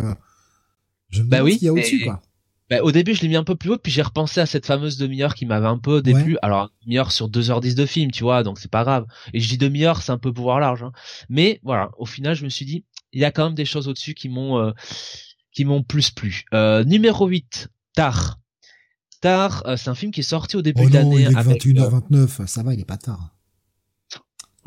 je 1.09 1.23
me 1.23 1.29
bah 1.29 1.43
oui, 1.43 1.57
qu'il 1.57 1.65
y 1.65 1.69
a 1.69 1.73
au-dessus 1.73 2.03
quoi. 2.03 2.21
Bah, 2.69 2.81
au 2.83 2.91
début, 2.91 3.15
je 3.15 3.21
l'ai 3.21 3.29
mis 3.29 3.37
un 3.37 3.45
peu 3.45 3.55
plus 3.55 3.69
haut, 3.69 3.77
puis 3.77 3.93
j'ai 3.93 4.01
repensé 4.01 4.41
à 4.41 4.45
cette 4.45 4.65
fameuse 4.65 4.97
demi-heure 4.97 5.35
qui 5.35 5.45
m'avait 5.45 5.67
un 5.67 5.77
peu 5.77 6.01
déplu. 6.01 6.37
Alors, 6.41 6.69
demi-heure 6.83 7.13
sur 7.13 7.29
2h10 7.29 7.75
de 7.75 7.85
film, 7.85 8.11
tu 8.11 8.23
vois, 8.23 8.43
donc 8.43 8.59
c'est 8.59 8.69
pas 8.69 8.83
grave. 8.83 9.05
Et 9.33 9.39
je 9.39 9.47
dis 9.47 9.57
demi-heure, 9.57 10.01
c'est 10.01 10.11
un 10.11 10.17
peu 10.17 10.33
pouvoir 10.33 10.59
large. 10.59 10.83
Hein. 10.83 10.91
Mais 11.29 11.61
voilà, 11.63 11.91
au 11.97 12.05
final, 12.05 12.35
je 12.35 12.43
me 12.43 12.49
suis 12.49 12.65
dit, 12.65 12.83
il 13.13 13.21
y 13.21 13.25
a 13.25 13.31
quand 13.31 13.45
même 13.45 13.55
des 13.55 13.63
choses 13.63 13.87
au-dessus 13.87 14.15
qui 14.15 14.27
m'ont 14.27 14.73
qui 15.57 15.65
m'ont 15.65 15.81
plus 15.81 16.11
plu. 16.11 16.45
Euh, 16.53 16.83
numéro 16.83 17.25
8, 17.25 17.69
Tar. 17.95 18.37
Tar, 19.21 19.63
euh, 19.65 19.77
c'est 19.77 19.89
un 19.89 19.95
film 19.95 20.11
qui 20.11 20.21
est 20.21 20.23
sorti 20.23 20.55
au 20.57 20.61
début 20.61 20.83
oh 20.85 20.89
de 20.89 20.93
l'année. 20.93 21.21
Il 21.21 21.27
est 21.27 21.33
21h29, 21.33 22.47
ça 22.47 22.63
va, 22.63 22.73
il 22.73 22.79
est 22.79 22.85
pas 22.85 22.97
tard. 22.97 23.33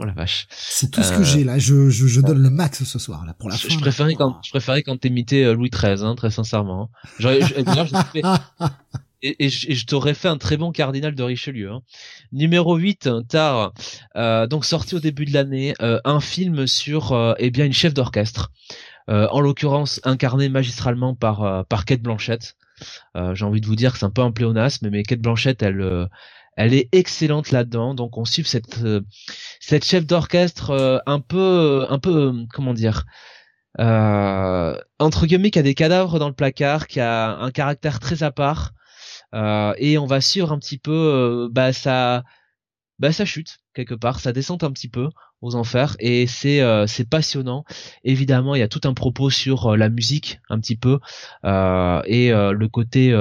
Oh 0.01 0.05
la 0.05 0.13
vache. 0.13 0.47
C'est 0.51 0.91
tout 0.91 1.03
ce 1.03 1.13
que 1.13 1.23
j'ai 1.23 1.45
là. 1.45 1.59
Je, 1.59 1.91
je, 1.91 2.07
je, 2.07 2.21
donne 2.23 2.43
le 2.43 2.49
max 2.49 2.85
ce 2.85 2.99
soir 2.99 3.27
là 3.27 3.35
pour 3.35 3.51
la 3.51 3.57
je, 3.57 3.67
fin. 3.67 3.75
Je 3.75 3.81
préférais 3.81 4.15
quand 4.15 4.41
je 4.43 4.49
préférais 4.49 4.83
quand 4.83 4.99
t'imitais 4.99 5.45
euh, 5.45 5.53
Louis 5.53 5.69
XIII, 5.69 6.03
hein, 6.03 6.15
très 6.15 6.31
sincèrement. 6.31 6.91
Fait, 7.19 8.23
et, 9.23 9.45
et, 9.45 9.49
je, 9.51 9.87
t'aurais 9.87 10.15
fait 10.15 10.29
un 10.29 10.39
très 10.39 10.57
bon 10.57 10.73
cardinal 10.73 11.15
de 11.15 11.23
Richelieu. 11.23 11.71
Hein. 11.71 11.83
Numéro 12.33 12.77
8, 12.77 13.11
Tar, 13.29 13.75
euh, 14.17 14.47
donc 14.47 14.65
sorti 14.65 14.95
au 14.95 15.01
début 15.01 15.27
de 15.27 15.35
l'année, 15.35 15.75
euh, 15.83 16.01
un 16.05 16.21
film 16.21 16.67
sur 16.67 17.13
euh, 17.13 17.35
eh 17.39 17.51
bien 17.51 17.67
une 17.67 17.75
chef 17.75 17.93
d'orchestre, 17.93 18.51
euh, 19.11 19.29
en 19.31 19.41
l'occurrence 19.41 20.01
incarné 20.05 20.49
magistralement 20.49 21.15
par 21.15 21.67
par 21.67 21.85
Kate 21.85 22.01
Blanchett. 22.01 22.57
Euh, 23.17 23.35
j'ai 23.35 23.45
envie 23.45 23.61
de 23.61 23.67
vous 23.67 23.77
dire 23.77 23.93
que 23.93 23.99
c'est 23.99 24.07
un 24.07 24.11
peu 24.11 24.23
un 24.23 24.33
pléonasme, 24.33 24.89
mais 24.91 25.03
Kate 25.03 25.21
Blanchett, 25.21 25.63
elle, 25.63 25.81
euh, 25.81 26.07
elle 26.57 26.75
est 26.75 26.89
excellente 26.93 27.51
là-dedans. 27.51 27.95
Donc 27.95 28.19
on 28.19 28.25
suit 28.25 28.45
cette 28.45 28.83
euh, 28.83 29.03
cette 29.61 29.85
chef 29.85 30.07
d'orchestre 30.07 31.03
un 31.07 31.21
peu 31.21 31.87
un 31.89 31.99
peu 31.99 32.35
comment 32.53 32.75
dire 32.75 33.05
entre 33.79 35.27
guillemets 35.27 35.51
qui 35.51 35.59
a 35.59 35.63
des 35.63 35.75
cadavres 35.75 36.19
dans 36.19 36.29
le 36.29 36.35
placard, 36.35 36.87
qui 36.87 37.01
a 37.01 37.37
un 37.39 37.51
caractère 37.51 38.01
très 38.01 38.23
à 38.23 38.31
part. 38.31 38.73
et 39.35 39.99
on 39.99 40.07
va 40.07 40.21
suivre 40.21 40.53
un 40.53 40.59
petit 40.59 40.79
peu 40.79 41.49
bah 41.53 41.73
ça 41.73 42.25
bah 42.99 43.13
chute 43.13 43.61
quelque 43.75 43.95
part, 43.95 44.21
ça 44.21 44.33
descend 44.33 44.63
un 44.65 44.73
petit 44.73 44.89
peu 44.89 45.09
aux 45.43 45.55
enfers 45.55 45.97
et 45.99 46.27
c'est 46.27 46.61
euh, 46.61 46.87
c'est 46.87 47.09
passionnant. 47.09 47.65
Évidemment, 48.05 48.55
il 48.55 48.59
y 48.59 48.63
a 48.63 48.69
tout 48.69 48.81
un 48.85 48.95
propos 48.95 49.31
sur 49.31 49.73
euh, 49.73 49.77
la 49.77 49.89
musique 49.89 50.41
un 50.49 50.61
petit 50.61 50.77
peu 50.77 51.01
euh, 51.45 52.03
et 52.07 52.31
le 52.31 52.69
côté 52.69 53.15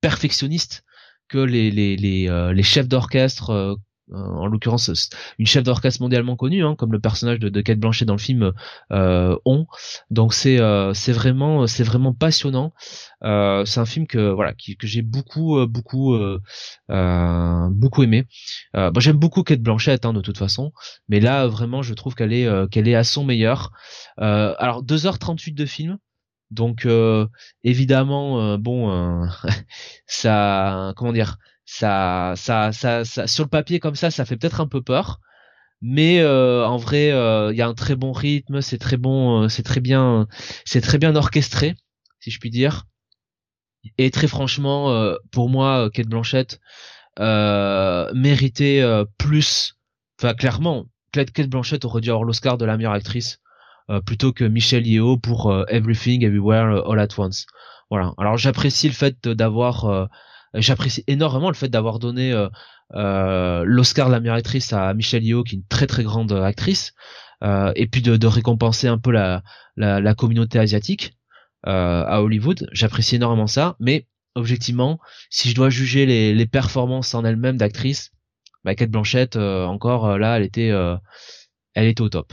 perfectionniste 0.00 0.84
que 1.28 1.38
les 1.38 1.70
les 1.70 1.96
les, 1.96 2.52
les 2.54 2.62
chefs 2.62 2.88
d'orchestre 2.88 3.78
en 4.14 4.46
l'occurrence 4.46 5.10
une 5.38 5.46
chef 5.46 5.62
d'orchestre 5.64 6.02
mondialement 6.02 6.36
connue, 6.36 6.64
hein, 6.64 6.74
comme 6.76 6.92
le 6.92 7.00
personnage 7.00 7.38
de, 7.38 7.48
de 7.48 7.60
Kate 7.60 7.78
Blanchet 7.78 8.04
dans 8.04 8.14
le 8.14 8.18
film 8.18 8.52
euh, 8.92 9.36
ont. 9.44 9.66
Donc 10.10 10.34
c'est 10.34 10.58
c'est 10.94 11.12
vraiment 11.12 11.66
c'est 11.66 11.84
vraiment 11.84 12.12
passionnant. 12.12 12.72
c'est 13.22 13.78
un 13.78 13.86
film 13.86 14.06
que 14.06 14.30
voilà 14.30 14.52
que 14.54 14.86
j'ai 14.86 15.02
beaucoup 15.02 15.66
beaucoup 15.66 16.16
beaucoup 17.70 18.02
aimé. 18.02 18.26
j'aime 18.98 19.16
beaucoup 19.16 19.42
Kate 19.42 19.60
Blanchett 19.60 20.04
hein, 20.04 20.12
de 20.12 20.20
toute 20.20 20.38
façon, 20.38 20.72
mais 21.08 21.20
là 21.20 21.46
vraiment 21.46 21.82
je 21.82 21.94
trouve 21.94 22.14
qu'elle 22.14 22.32
est 22.32 22.48
qu'elle 22.70 22.88
est 22.88 22.94
à 22.94 23.04
son 23.04 23.24
meilleur. 23.24 23.72
alors 24.16 24.84
2h38 24.84 25.54
de 25.54 25.66
film. 25.66 25.98
Donc 26.50 26.86
évidemment, 27.64 28.58
bon, 28.58 29.26
ça, 30.06 30.92
comment 30.96 31.12
dire, 31.12 31.38
ça, 31.78 32.34
ça, 32.36 32.72
ça, 32.72 33.04
ça, 33.04 33.26
sur 33.26 33.44
le 33.44 33.48
papier 33.50 33.80
comme 33.80 33.94
ça, 33.94 34.10
ça 34.10 34.24
fait 34.24 34.36
peut-être 34.36 34.60
un 34.60 34.66
peu 34.68 34.82
peur, 34.82 35.20
mais 35.80 36.20
euh, 36.20 36.66
en 36.66 36.76
vrai, 36.76 37.08
il 37.52 37.56
y 37.56 37.62
a 37.62 37.68
un 37.68 37.74
très 37.74 37.96
bon 37.96 38.12
rythme, 38.12 38.60
c'est 38.60 38.78
très 38.78 38.96
bon, 38.96 39.48
c'est 39.48 39.62
très 39.62 39.80
bien, 39.80 40.26
c'est 40.64 40.80
très 40.80 40.98
bien 40.98 41.16
orchestré, 41.16 41.74
si 42.20 42.30
je 42.30 42.38
puis 42.38 42.50
dire. 42.50 42.84
Et 43.98 44.10
très 44.10 44.28
franchement, 44.28 45.14
pour 45.32 45.48
moi, 45.48 45.90
Kate 45.92 46.06
Blanchett 46.06 46.60
méritait 47.18 48.84
plus, 49.18 49.76
enfin 50.20 50.34
clairement, 50.34 50.86
Kate 51.12 51.48
Blanchett 51.48 51.84
aurait 51.84 52.00
dû 52.00 52.10
avoir 52.10 52.24
l'Oscar 52.24 52.58
de 52.58 52.64
la 52.64 52.76
meilleure 52.76 52.92
actrice 52.92 53.42
euh, 53.90 54.00
plutôt 54.00 54.32
que 54.32 54.44
Michel 54.44 54.86
Yeo 54.86 55.18
pour 55.18 55.50
euh, 55.50 55.64
Everything 55.68 56.24
Everywhere 56.24 56.76
euh, 56.76 56.90
All 56.90 57.00
at 57.00 57.08
Once. 57.18 57.46
Voilà. 57.90 58.14
Alors 58.16 58.36
j'apprécie 58.38 58.88
le 58.88 58.94
fait 58.94 59.28
d'avoir 59.28 60.08
j'apprécie 60.54 61.04
énormément 61.06 61.48
le 61.48 61.54
fait 61.54 61.68
d'avoir 61.68 61.98
donné 61.98 62.32
l'Oscar 62.92 64.08
de 64.08 64.12
la 64.12 64.20
meilleure 64.20 64.36
actrice 64.36 64.72
à 64.72 64.92
Michelle 64.94 65.24
Yeoh 65.24 65.44
qui 65.44 65.54
est 65.54 65.58
une 65.58 65.66
très 65.66 65.86
très 65.86 66.02
grande 66.02 66.32
actrice 66.32 66.92
et 67.42 67.86
puis 67.86 68.02
de, 68.02 68.26
récompenser 68.26 68.88
un 68.88 68.98
peu 68.98 69.10
la, 69.10 69.42
la, 69.76 70.14
communauté 70.14 70.58
asiatique 70.58 71.16
à 71.64 72.22
Hollywood. 72.22 72.68
J'apprécie 72.72 73.16
énormément 73.16 73.46
ça 73.46 73.76
mais 73.80 74.06
objectivement 74.34 74.98
si 75.30 75.48
je 75.48 75.54
dois 75.54 75.70
juger 75.70 76.06
les, 76.06 76.34
les 76.34 76.46
performances 76.46 77.14
en 77.14 77.24
elles-mêmes 77.24 77.56
d'actrice 77.56 78.10
bah 78.64 78.74
Kate 78.74 78.90
Blanchett 78.90 79.36
encore 79.36 80.18
là 80.18 80.36
elle 80.36 80.44
était 80.44 80.72
elle 81.74 81.86
était 81.86 82.02
au 82.02 82.08
top 82.08 82.32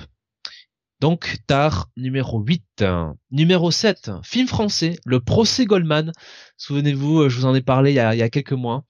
donc, 1.00 1.38
Tar 1.48 1.90
numéro 1.96 2.40
8. 2.42 2.84
Numéro 3.32 3.72
7, 3.72 4.12
film 4.24 4.48
français, 4.48 5.00
Le 5.06 5.22
procès 5.22 5.66
Goldman. 5.66 6.12
Souvenez-vous, 6.58 7.22
euh, 7.22 7.30
je 7.30 7.38
vous 7.38 7.46
en 7.46 7.56
ai 7.56 7.62
parlé 7.62 7.92
il 7.92 7.96
y 7.96 8.00
a, 8.00 8.30
quelques 8.30 8.52
mois. 8.52 8.84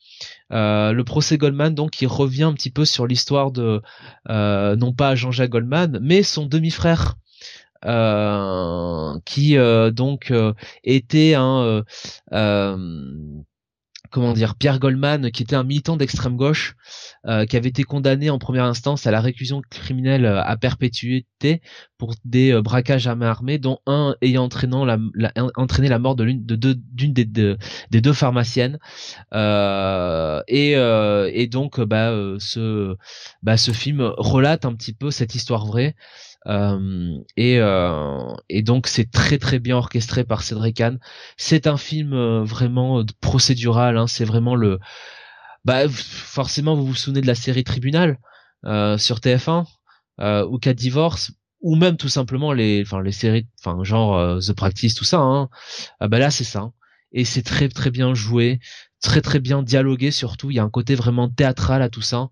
Euh, 0.51 0.91
le 0.91 1.03
procès 1.03 1.37
Goldman, 1.37 1.75
donc, 1.75 2.01
il 2.01 2.07
revient 2.07 2.43
un 2.43 2.53
petit 2.53 2.71
peu 2.71 2.85
sur 2.85 3.05
l'histoire 3.05 3.51
de, 3.51 3.81
euh, 4.29 4.75
non 4.75 4.91
pas 4.91 5.15
Jean-Jacques 5.15 5.51
Goldman, 5.51 5.99
mais 6.01 6.23
son 6.23 6.45
demi-frère. 6.45 7.15
qui 9.25 9.55
donc 9.93 10.33
était 10.83 11.35
un 11.35 11.83
comment 14.09 14.33
dire 14.33 14.55
Pierre 14.55 14.79
Goldman 14.79 15.31
qui 15.31 15.43
était 15.43 15.55
un 15.55 15.63
militant 15.63 15.97
d'extrême 15.97 16.35
gauche 16.35 16.75
euh, 17.25 17.45
qui 17.45 17.57
avait 17.57 17.69
été 17.69 17.83
condamné 17.83 18.29
en 18.29 18.39
première 18.39 18.65
instance 18.65 19.07
à 19.07 19.11
la 19.11 19.21
réclusion 19.21 19.61
criminelle 19.69 20.25
euh, 20.25 20.41
à 20.43 20.57
perpétuité 20.57 21.61
pour 21.97 22.15
des 22.25 22.51
euh, 22.51 22.61
braquages 22.61 23.07
à 23.07 23.15
main 23.15 23.27
armée 23.27 23.57
dont 23.57 23.79
un 23.85 24.15
ayant 24.21 24.43
entraîné 24.43 25.89
la 25.89 25.99
mort 25.99 26.15
de 26.15 26.23
l'une 26.23 26.43
d'une 26.45 27.13
des 27.13 27.25
deux 27.25 28.13
pharmaciennes. 28.13 28.79
Et 30.47 31.47
donc 31.51 31.79
bah 31.81 32.13
ce 32.39 32.95
bah 33.43 33.57
ce 33.57 33.71
film 33.71 34.01
relate 34.17 34.65
un 34.65 34.73
petit 34.75 34.93
peu 34.93 35.11
cette 35.11 35.35
histoire 35.35 35.65
vraie 35.65 35.95
et, 37.37 37.59
euh, 37.59 38.33
et 38.49 38.61
donc 38.63 38.87
c'est 38.87 39.11
très 39.11 39.37
très 39.37 39.59
bien 39.59 39.77
orchestré 39.77 40.23
par 40.23 40.41
Cédric 40.41 40.77
Kahn. 40.77 40.99
C'est 41.37 41.67
un 41.67 41.77
film 41.77 42.13
euh, 42.13 42.43
vraiment 42.43 43.03
procédural. 43.21 43.97
Hein, 43.97 44.07
c'est 44.07 44.25
vraiment 44.25 44.55
le. 44.55 44.79
Bah 45.65 45.87
forcément 45.89 46.75
vous 46.75 46.85
vous 46.85 46.95
souvenez 46.95 47.21
de 47.21 47.27
la 47.27 47.35
série 47.35 47.63
Tribunal 47.63 48.17
sur 48.97 49.17
TF1 49.19 49.65
ou 50.47 50.57
Cas 50.57 50.73
Divorce 50.73 51.31
ou 51.61 51.75
même 51.75 51.97
tout 51.97 52.07
simplement 52.09 52.53
les 52.53 52.81
enfin 52.81 53.01
les 53.01 53.11
séries 53.11 53.47
enfin 53.59 53.83
genre 53.83 54.39
The 54.39 54.53
Practice 54.53 54.95
tout 54.95 55.03
ça 55.03 55.19
hein. 55.19 55.49
bah 55.99 56.17
là 56.17 56.31
c'est 56.31 56.45
ça 56.45 56.71
et 57.11 57.25
c'est 57.25 57.41
très 57.41 57.67
très 57.67 57.91
bien 57.91 58.13
joué 58.13 58.61
très 59.01 59.19
très 59.21 59.39
bien 59.39 59.61
dialogué 59.61 60.11
surtout 60.11 60.49
il 60.49 60.55
y 60.55 60.59
a 60.59 60.63
un 60.63 60.69
côté 60.69 60.95
vraiment 60.95 61.27
théâtral 61.29 61.81
à 61.81 61.89
tout 61.89 62.01
ça 62.01 62.29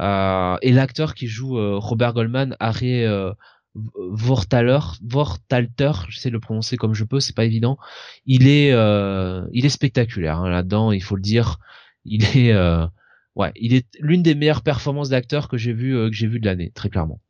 euh, 0.00 0.56
et 0.62 0.72
l'acteur 0.72 1.14
qui 1.14 1.26
joue 1.26 1.58
euh, 1.58 1.76
Robert 1.78 2.14
Goldman, 2.14 2.56
Harry 2.60 3.04
euh, 3.04 3.32
Vortaler, 3.74 4.78
Vortalter, 5.02 5.92
sais 6.10 6.30
le 6.30 6.40
prononcer 6.40 6.76
comme 6.76 6.94
je 6.94 7.04
peux, 7.04 7.20
c'est 7.20 7.34
pas 7.34 7.44
évident. 7.44 7.76
Il 8.24 8.46
est, 8.46 8.70
il 8.70 9.66
est 9.66 9.70
spectaculaire 9.70 10.38
hein, 10.38 10.48
là-dedans, 10.48 10.92
il 10.92 11.02
faut 11.02 11.16
le 11.16 11.22
dire. 11.22 11.58
Il 12.04 12.24
est, 12.36 12.54
ouais, 13.34 13.52
il 13.56 13.74
est 13.74 13.86
l'une 13.98 14.22
des 14.22 14.34
meilleures 14.34 14.62
performances 14.62 15.08
d'acteur 15.08 15.48
que 15.48 15.56
j'ai 15.56 15.72
vu, 15.72 15.92
que 15.92 16.12
j'ai 16.12 16.28
vu 16.28 16.38
de 16.38 16.46
l'année, 16.46 16.70
très 16.74 16.88
clairement. 16.88 17.20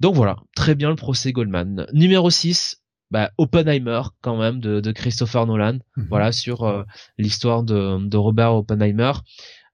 Donc 0.00 0.14
voilà, 0.14 0.36
très 0.56 0.74
bien 0.74 0.90
le 0.90 0.96
procès 0.96 1.32
Goldman. 1.32 1.86
Numéro 1.92 2.30
6, 2.30 2.82
bah, 3.10 3.30
Oppenheimer 3.38 4.02
quand 4.22 4.36
même 4.36 4.60
de, 4.60 4.80
de 4.80 4.92
Christopher 4.92 5.46
Nolan. 5.46 5.78
Mhm. 5.96 6.06
Voilà 6.08 6.32
sur 6.32 6.84
l'histoire 7.18 7.62
de, 7.62 8.06
de 8.06 8.16
Robert 8.16 8.54
Oppenheimer. 8.54 9.12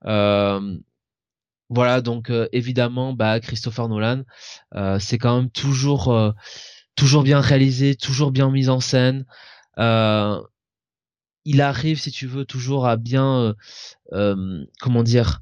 Euh, 0.05 0.77
voilà, 1.71 2.01
donc 2.01 2.29
euh, 2.29 2.49
évidemment, 2.51 3.13
bah 3.13 3.39
Christopher 3.39 3.87
Nolan, 3.87 4.23
euh, 4.75 4.99
c'est 4.99 5.17
quand 5.17 5.37
même 5.37 5.49
toujours 5.49 6.09
euh, 6.13 6.31
toujours 6.95 7.23
bien 7.23 7.39
réalisé, 7.39 7.95
toujours 7.95 8.31
bien 8.31 8.51
mis 8.51 8.67
en 8.67 8.81
scène. 8.81 9.25
il 9.77 11.61
arrive, 11.61 11.97
si 11.99 12.11
tu 12.11 12.27
veux, 12.27 12.45
toujours 12.45 12.87
à 12.87 12.97
bien, 12.97 13.55
comment 14.81 15.03
dire, 15.03 15.41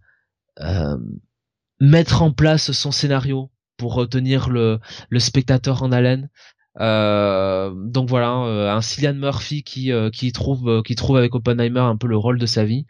mettre 1.80 2.22
en 2.22 2.32
place 2.32 2.72
son 2.72 2.92
scénario 2.92 3.52
pour 3.78 3.96
retenir 3.96 4.50
le, 4.50 4.80
le 5.10 5.20
spectateur 5.20 5.82
en 5.82 5.92
haleine. 5.92 6.30
donc 6.78 8.08
voilà, 8.08 8.30
un 8.30 8.82
Cillian 8.82 9.16
Murphy 9.16 9.64
qui 9.64 9.92
qui 10.14 10.32
trouve 10.32 10.84
qui 10.84 10.96
trouve 10.96 11.18
avec 11.18 11.34
Oppenheimer 11.34 11.80
un 11.80 11.98
peu 11.98 12.08
le 12.08 12.18
rôle 12.18 12.38
de 12.38 12.46
sa 12.46 12.66
vie. 12.66 12.86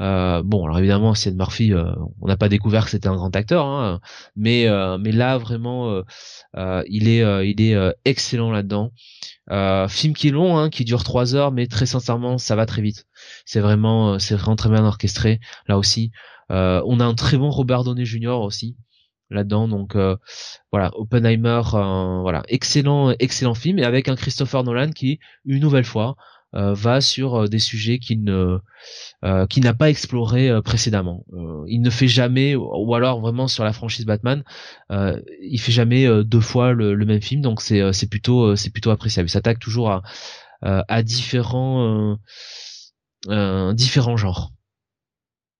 Euh, 0.00 0.42
bon, 0.42 0.64
alors 0.64 0.78
évidemment, 0.78 1.14
Cillian 1.14 1.36
Murphy, 1.36 1.72
euh, 1.72 1.92
on 2.20 2.26
n'a 2.26 2.36
pas 2.36 2.48
découvert 2.48 2.84
que 2.84 2.90
c'était 2.90 3.08
un 3.08 3.14
grand 3.14 3.34
acteur, 3.36 3.66
hein, 3.66 4.00
mais 4.34 4.66
euh, 4.66 4.98
mais 4.98 5.12
là 5.12 5.38
vraiment, 5.38 6.02
il 6.86 7.08
est 7.08 7.48
il 7.48 7.60
est 7.60 7.94
excellent 8.04 8.50
là-dedans. 8.50 8.92
film 9.88 10.14
qui 10.14 10.28
est 10.28 10.30
long, 10.32 10.58
hein, 10.58 10.70
qui 10.70 10.84
dure 10.84 11.04
trois 11.04 11.34
heures, 11.34 11.52
mais 11.52 11.66
très 11.66 11.86
sincèrement, 11.86 12.38
ça 12.38 12.56
va 12.56 12.66
très 12.66 12.82
vite. 12.82 13.06
C'est 13.44 13.60
vraiment 13.60 14.18
c'est 14.18 14.34
vraiment 14.34 14.56
très 14.56 14.70
bien 14.70 14.84
orchestré 14.84 15.40
là 15.68 15.78
aussi. 15.78 16.10
on 16.50 17.00
a 17.00 17.04
un 17.04 17.14
très 17.14 17.36
bon 17.38 17.50
Robert 17.50 17.84
Downey 17.84 18.04
Jr. 18.04 18.40
aussi 18.42 18.76
là-dedans, 19.30 19.68
donc 19.68 19.96
voilà, 20.72 20.90
Oppenheimer, 20.96 21.62
voilà, 21.70 22.42
excellent 22.48 23.14
excellent 23.20 23.54
film 23.54 23.78
et 23.78 23.84
avec 23.84 24.08
un 24.08 24.16
Christopher 24.16 24.64
Nolan 24.64 24.90
qui 24.90 25.20
une 25.44 25.60
nouvelle 25.60 25.84
fois 25.84 26.16
euh, 26.16 26.33
va 26.54 27.00
sur 27.00 27.34
euh, 27.34 27.48
des 27.48 27.58
sujets 27.58 27.98
qu'il 27.98 28.22
ne 28.22 28.58
euh, 29.24 29.46
qui 29.46 29.60
n'a 29.60 29.74
pas 29.74 29.90
exploré 29.90 30.50
précédemment. 30.62 31.24
il 31.66 31.80
ne 31.80 31.90
fait 31.90 32.08
jamais, 32.08 32.54
ou 32.54 32.94
alors 32.94 33.20
vraiment 33.20 33.48
sur 33.48 33.64
la 33.64 33.72
franchise 33.72 34.06
Batman, 34.06 34.44
il 34.90 35.58
fait 35.58 35.72
jamais 35.72 36.06
deux 36.24 36.40
fois 36.40 36.72
le, 36.72 36.96
même 36.96 37.22
film, 37.22 37.40
donc 37.40 37.60
c'est 37.62 37.92
c'est 37.92 38.08
plutôt 38.08 38.54
c'est 38.56 38.70
plutôt 38.70 38.90
appréciable. 38.90 39.28
Il 39.28 39.32
s'attaque 39.32 39.58
toujours 39.58 39.90
à 39.90 40.02
à 40.62 41.02
différents 41.02 42.18
différents 43.72 44.16
genres. 44.16 44.52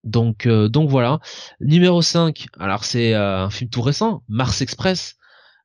Donc 0.05 0.47
donc 0.47 0.91
voilà. 0.91 1.21
Numéro 1.61 2.03
5, 2.03 2.47
alors 2.59 2.85
c'est 2.85 3.15
un 3.15 3.51
film 3.51 3.71
tout 3.71 3.83
récent, 3.83 4.23
Mars 4.29 4.61
Express, 4.61 5.17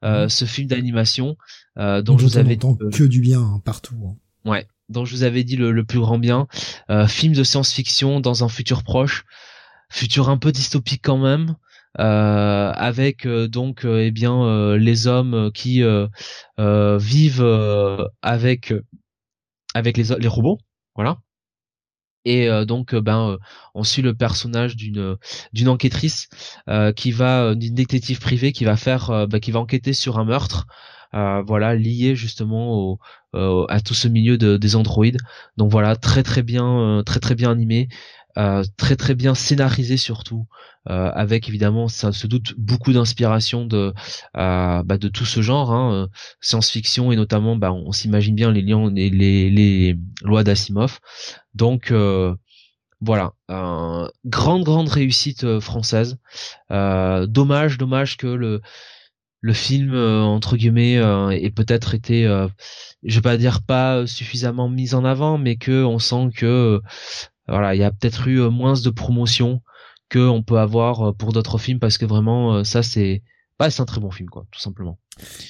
mmh. 0.04 0.30
ce 0.30 0.46
film 0.46 0.68
d'animation 0.70 1.36
dont 1.76 2.18
je 2.18 2.24
vous 2.24 2.38
avais 2.38 2.58
que 2.58 3.04
du 3.04 3.20
bien 3.20 3.42
hein, 3.42 3.62
partout. 3.66 3.96
Hein. 4.06 4.16
Ouais, 4.50 4.66
dont 4.90 5.06
je 5.06 5.16
vous 5.16 5.24
avais 5.24 5.44
dit 5.44 5.56
le, 5.56 5.84
plus 5.84 6.00
grand 6.00 6.18
bien. 6.20 6.48
Euh, 6.90 7.08
film 7.08 7.34
de 7.34 7.44
science-fiction 7.44 8.20
dans 8.20 8.44
un 8.44 8.50
futur 8.50 8.84
proche, 8.84 9.26
futur 9.90 10.30
un 10.30 10.38
peu 10.38 10.52
dystopique 10.52 11.02
quand 11.04 11.18
même. 11.18 11.56
Euh, 12.00 12.72
avec 12.76 13.26
euh, 13.26 13.48
donc 13.48 13.84
eh 13.84 14.12
bien 14.12 14.76
les 14.78 15.08
hommes 15.08 15.52
qui 15.54 15.82
vivent 16.58 18.10
avec 18.22 18.74
avec 19.74 19.98
les, 19.98 20.16
les 20.20 20.28
robots 20.28 20.60
voilà 20.94 21.18
et 22.26 22.48
donc 22.66 22.94
ben 22.94 23.40
on 23.74 23.84
suit 23.84 24.04
le 24.04 24.14
personnage 24.14 24.76
d'une 24.76 25.18
d'une 25.52 25.68
enquêtrice 25.68 26.30
qui 26.96 27.12
va 27.12 27.56
d'une 27.56 27.74
détective 27.74 28.20
privée 28.20 28.52
qui 28.52 28.66
va 28.66 28.76
faire 28.76 29.28
bah, 29.28 29.40
qui 29.40 29.52
va 29.52 29.60
enquêter 29.60 29.94
sur 29.94 30.20
un 30.20 30.26
meurtre 30.26 30.68
voilà, 31.14 31.76
lié 31.76 32.16
justement 32.16 32.98
au, 33.34 33.66
à 33.70 33.82
tout 33.82 33.94
ce 33.94 34.08
milieu 34.08 34.38
de, 34.38 34.58
des 34.58 34.76
androïdes. 34.76 35.18
Donc 35.58 35.72
voilà, 35.72 35.96
très 35.96 36.24
très 36.24 36.44
bien, 36.44 37.04
très 37.06 37.20
très 37.20 37.36
bien 37.36 37.52
animé. 37.52 37.90
très 38.78 38.96
très 38.96 39.16
bien 39.16 39.36
scénarisé 39.36 39.98
surtout 39.98 40.48
euh, 40.90 41.12
avec 41.14 41.50
évidemment 41.50 41.88
ça 41.88 42.14
se 42.14 42.26
doute 42.26 42.54
beaucoup 42.58 42.94
d'inspiration 42.94 43.66
de 43.66 43.94
euh, 44.38 44.84
bah, 44.84 44.98
de 44.98 45.08
tout 45.10 45.26
ce 45.26 45.42
genre 45.42 45.72
hein, 45.72 45.94
euh, 45.94 46.08
science-fiction 46.40 47.12
et 47.12 47.18
notamment 47.18 47.58
bah, 47.58 47.74
on, 47.74 47.92
s'imagine 47.92 48.34
bien 48.34 48.50
les 48.50 48.62
liens 48.62 48.90
les, 48.90 49.10
les, 49.10 49.50
les 49.50 50.00
lois 50.24 50.46
d'Asimov 50.46 51.00
donc 51.54 51.94
voilà 53.02 53.34
grande 54.26 54.64
grande 54.64 54.88
réussite 54.88 55.60
française 55.60 56.18
dommage 56.70 57.78
dommage 57.78 58.18
que 58.18 58.28
le 58.28 58.62
le 59.42 59.54
film 59.54 59.96
entre 59.96 60.58
guillemets 60.58 60.96
ait 60.96 61.50
peut-être 61.50 61.96
été 61.96 62.24
je 63.04 63.16
vais 63.16 63.22
pas 63.22 63.38
dire 63.38 63.62
pas 63.62 64.06
suffisamment 64.06 64.70
mis 64.70 64.94
en 64.94 65.06
avant 65.06 65.38
mais 65.38 65.56
que 65.56 65.84
on 65.84 66.00
sent 66.00 66.30
que 66.36 66.82
voilà 67.48 67.76
il 67.76 67.80
y 67.80 67.84
a 67.84 67.92
peut-être 67.92 68.28
eu 68.28 68.50
moins 68.50 68.74
de 68.74 68.90
promotion 68.90 69.62
que 70.10 70.20
on 70.20 70.44
peut 70.44 70.60
avoir 70.60 71.10
euh, 71.10 71.14
pour 71.14 71.32
d'autres 71.32 71.58
films 71.58 71.80
parce 71.80 71.98
que 71.98 72.06
vraiment 72.06 72.56
euh, 72.56 72.64
ça 72.64 72.84
c'est 72.84 73.24
bah, 73.58 73.70
c'est 73.70 73.82
un 73.82 73.86
très 73.86 74.02
bon 74.02 74.12
film 74.12 74.30
quoi 74.30 74.46
tout 74.52 74.60
simplement. 74.60 74.98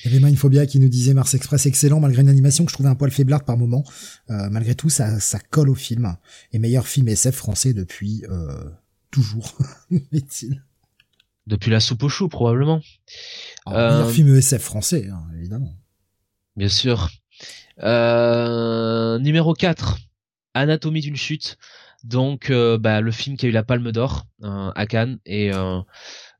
Il 0.03 0.11
y 0.11 0.15
avait 0.15 0.25
Mindphobia 0.25 0.65
qui 0.65 0.79
nous 0.79 0.89
disait 0.89 1.13
Mars 1.13 1.33
Express 1.33 1.65
excellent 1.65 1.99
malgré 1.99 2.21
une 2.21 2.29
animation 2.29 2.65
que 2.65 2.71
je 2.71 2.75
trouvais 2.75 2.89
un 2.89 2.95
poil 2.95 3.11
faiblarde 3.11 3.45
par 3.45 3.57
moment. 3.57 3.83
Euh, 4.29 4.49
malgré 4.49 4.75
tout 4.75 4.89
ça 4.89 5.19
ça 5.19 5.39
colle 5.39 5.69
au 5.69 5.75
film 5.75 6.15
et 6.51 6.59
meilleur 6.59 6.87
film 6.87 7.07
SF 7.07 7.35
français 7.35 7.73
depuis 7.73 8.23
euh, 8.29 8.69
toujours 9.11 9.57
Depuis 11.49 11.71
la 11.71 11.79
soupe 11.79 12.03
au 12.03 12.09
chou 12.09 12.29
probablement. 12.29 12.81
Ah, 13.65 13.91
meilleur 13.91 14.11
film 14.11 14.35
SF 14.35 14.61
français 14.61 15.09
hein, 15.11 15.23
évidemment. 15.37 15.73
Bien 16.55 16.69
sûr. 16.69 17.09
numéro 17.77 19.53
4 19.53 19.97
Anatomie 20.53 21.01
d'une 21.01 21.15
chute 21.15 21.57
donc 22.03 22.49
euh, 22.49 22.77
bah, 22.77 23.01
le 23.01 23.11
film 23.11 23.37
qui 23.37 23.45
a 23.45 23.49
eu 23.49 23.51
la 23.51 23.63
Palme 23.63 23.91
d'Or 23.91 24.25
euh, 24.43 24.71
à 24.73 24.85
Cannes 24.85 25.19
et 25.25 25.53
euh, 25.53 25.79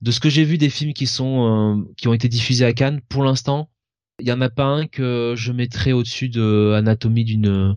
de 0.02 0.12
ce 0.12 0.20
que 0.20 0.30
j'ai 0.30 0.44
vu 0.44 0.58
des 0.58 0.70
films 0.70 0.94
qui 0.94 1.08
sont 1.08 1.86
qui 1.98 2.08
ont 2.08 2.14
été 2.14 2.28
diffusés 2.28 2.66
à 2.66 2.74
Cannes 2.74 3.02
pour 3.10 3.24
l'instant 3.24 3.70
il 4.20 4.28
y 4.28 4.32
en 4.32 4.42
a 4.42 4.50
pas 4.50 4.66
un 4.66 4.88
que 4.88 5.34
je 5.38 5.52
mettrais 5.52 5.92
au-dessus 5.92 6.30
de 6.30 6.74
Anatomie 6.76 7.26
d'une 7.26 7.76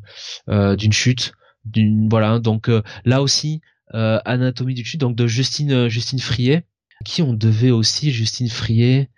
d'une 0.48 0.92
chute 0.92 1.32
d'une 1.64 2.08
voilà 2.08 2.38
donc 2.38 2.70
là 3.04 3.22
aussi 3.22 3.60
Anatomie 3.92 4.74
d'une 4.74 4.84
chute 4.84 5.00
donc 5.00 5.16
de 5.16 5.26
Justine 5.26 5.88
Justine 5.88 6.20
Frier 6.20 6.62
qui 7.02 7.22
on 7.22 7.32
devait 7.32 7.70
aussi 7.70 8.12
Justine 8.12 8.48
Frier 8.48 9.10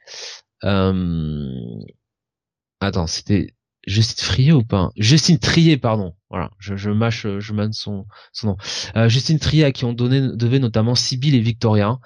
attends 2.81 3.07
c'était 3.07 3.55
Justine 3.87 4.25
Frier 4.25 4.53
ou 4.53 4.63
pas? 4.63 4.91
Justine 4.97 5.39
Trier 5.39 5.77
pardon 5.77 6.15
voilà, 6.35 6.51
je, 6.59 6.75
je 6.75 6.91
mâche, 6.91 7.29
je 7.39 7.53
mène 7.53 7.73
son, 7.73 8.07
son 8.33 8.49
nom. 8.49 8.57
Euh, 8.97 9.09
Justine 9.09 9.39
Trier 9.39 9.67
à 9.67 9.71
qui 9.71 9.85
on 9.85 9.93
donnait, 9.93 10.35
devait 10.35 10.59
notamment 10.59 10.97
Sibyl 10.97 11.33
et 11.37 11.39
Victoria, 11.39 12.01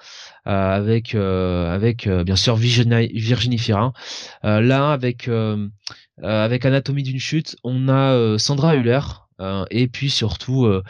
euh, 0.47 0.51
avec, 0.51 1.15
euh, 1.15 1.75
avec 1.75 2.07
euh, 2.07 2.25
bien 2.25 2.37
sûr 2.37 2.55
Virginie, 2.55 3.09
Virginie 3.15 3.57
Fira. 3.57 3.95
là, 4.43 4.93
avec, 4.93 5.31
avec 6.23 6.67
Anatomie 6.67 7.05
d'une 7.05 7.19
chute, 7.19 7.57
on 7.65 7.89
a 7.89 8.37
Sandra 8.37 8.77
Hüller, 8.77 9.01
euh, 9.41 9.65
et 9.71 9.87
puis 9.87 10.11
surtout 10.11 10.65
euh, 10.65 10.83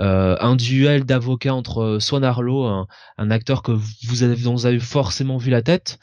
euh, 0.00 0.36
un 0.40 0.56
duel 0.56 1.04
d'avocats 1.04 1.54
entre 1.54 1.98
Swan 2.00 2.24
Arlo, 2.24 2.64
un, 2.64 3.30
acteur 3.30 3.62
que 3.62 3.72
vous 3.72 4.22
avez, 4.22 4.36
dont 4.36 4.54
vous 4.54 4.66
avez 4.66 4.78
forcément 4.78 5.36
vu 5.36 5.50
la 5.50 5.62
tête 5.62 5.98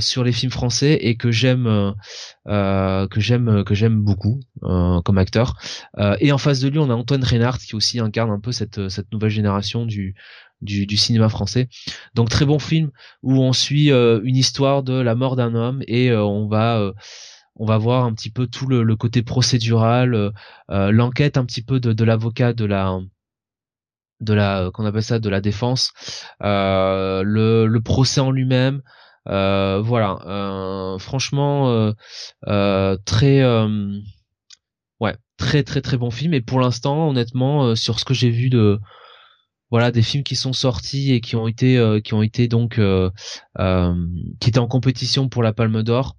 sur 0.00 0.24
les 0.24 0.32
films 0.32 0.52
français 0.52 0.98
et 1.00 1.16
que 1.16 1.30
j'aime 1.30 1.94
que 2.46 3.08
j'aime 3.16 3.64
que 3.64 3.74
j'aime 3.74 4.00
beaucoup 4.02 4.40
comme 4.60 5.18
acteur. 5.18 5.56
et 6.20 6.32
en 6.32 6.38
face 6.38 6.60
de 6.60 6.68
lui, 6.68 6.78
on 6.78 6.90
a 6.90 6.94
Antoine 6.94 7.24
Reinhardt 7.24 7.58
qui 7.58 7.74
aussi 7.74 7.98
incarne 7.98 8.30
un 8.30 8.40
peu 8.40 8.52
cette 8.52 8.78
nouvelle 9.12 9.30
génération 9.30 9.86
du, 9.86 10.14
cinéma 10.96 11.28
français. 11.28 11.68
Donc 12.14 12.28
très 12.28 12.44
bon 12.44 12.58
film 12.58 12.90
où 13.22 13.34
on 13.42 13.52
suit 13.52 13.90
une 13.90 14.36
histoire 14.36 14.82
de 14.82 14.94
la 14.94 15.14
mort 15.14 15.36
d'un 15.36 15.54
homme 15.54 15.82
et 15.86 16.12
on 16.14 16.46
va 16.46 16.92
on 17.58 17.66
va 17.66 17.78
voir 17.78 18.04
un 18.04 18.14
petit 18.14 18.30
peu 18.30 18.46
tout 18.46 18.66
le, 18.66 18.96
côté 18.96 19.22
procédural, 19.22 20.14
euh, 20.14 20.30
euh, 20.70 20.90
l'enquête 20.92 21.36
un 21.36 21.44
petit 21.44 21.62
peu 21.62 21.80
de, 21.80 22.04
l'avocat 22.04 22.52
de 22.52 22.64
la 22.64 22.98
de 24.20 24.34
la 24.34 24.70
qu'on 24.74 24.84
appelle 24.84 25.02
ça 25.02 25.18
de 25.18 25.28
la 25.28 25.40
défense, 25.40 25.92
euh, 26.42 27.22
le, 27.24 27.78
procès 27.80 28.20
en 28.20 28.30
lui-même. 28.30 28.82
voilà, 29.26 30.96
franchement, 30.98 31.92
très 33.04 33.44
ouais, 35.00 35.16
très 35.36 35.62
très 35.62 35.80
très 35.82 35.96
bon 35.96 36.10
film. 36.10 36.34
Et 36.34 36.40
pour 36.40 36.60
l'instant, 36.60 37.08
honnêtement, 37.10 37.74
sur 37.76 38.00
ce 38.00 38.04
que 38.04 38.14
j'ai 38.14 38.30
vu 38.30 38.50
de 38.50 38.80
voilà 39.70 39.92
des 39.92 40.02
films 40.02 40.24
qui 40.24 40.36
sont 40.36 40.52
sortis 40.52 41.12
et 41.12 41.20
qui 41.20 41.36
ont 41.36 41.46
été 41.46 42.00
qui 42.04 42.14
ont 42.14 42.22
été 42.22 42.48
donc 42.48 42.80
qui 44.40 44.48
étaient 44.48 44.58
en 44.58 44.68
compétition 44.68 45.28
pour 45.28 45.42
la 45.42 45.52
Palme 45.52 45.82
d'Or 45.82 46.17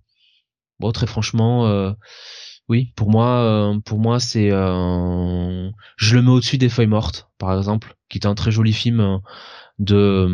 bon 0.80 0.92
très 0.92 1.08
franchement 1.08 1.68
euh, 1.68 1.92
oui 2.70 2.94
pour 2.96 3.10
moi 3.10 3.28
euh, 3.40 3.80
pour 3.80 4.00
moi 4.00 4.20
c'est 4.20 4.50
euh, 4.52 5.70
je 5.98 6.16
le 6.16 6.22
mets 6.22 6.32
au-dessus 6.32 6.58
des 6.58 6.70
feuilles 6.70 6.88
mortes 6.88 7.30
par 7.38 7.56
exemple 7.58 7.96
qui 8.10 8.18
est 8.18 8.26
un 8.26 8.36
très 8.36 8.52
joli 8.52 8.74
film 8.74 9.20
de 9.78 10.28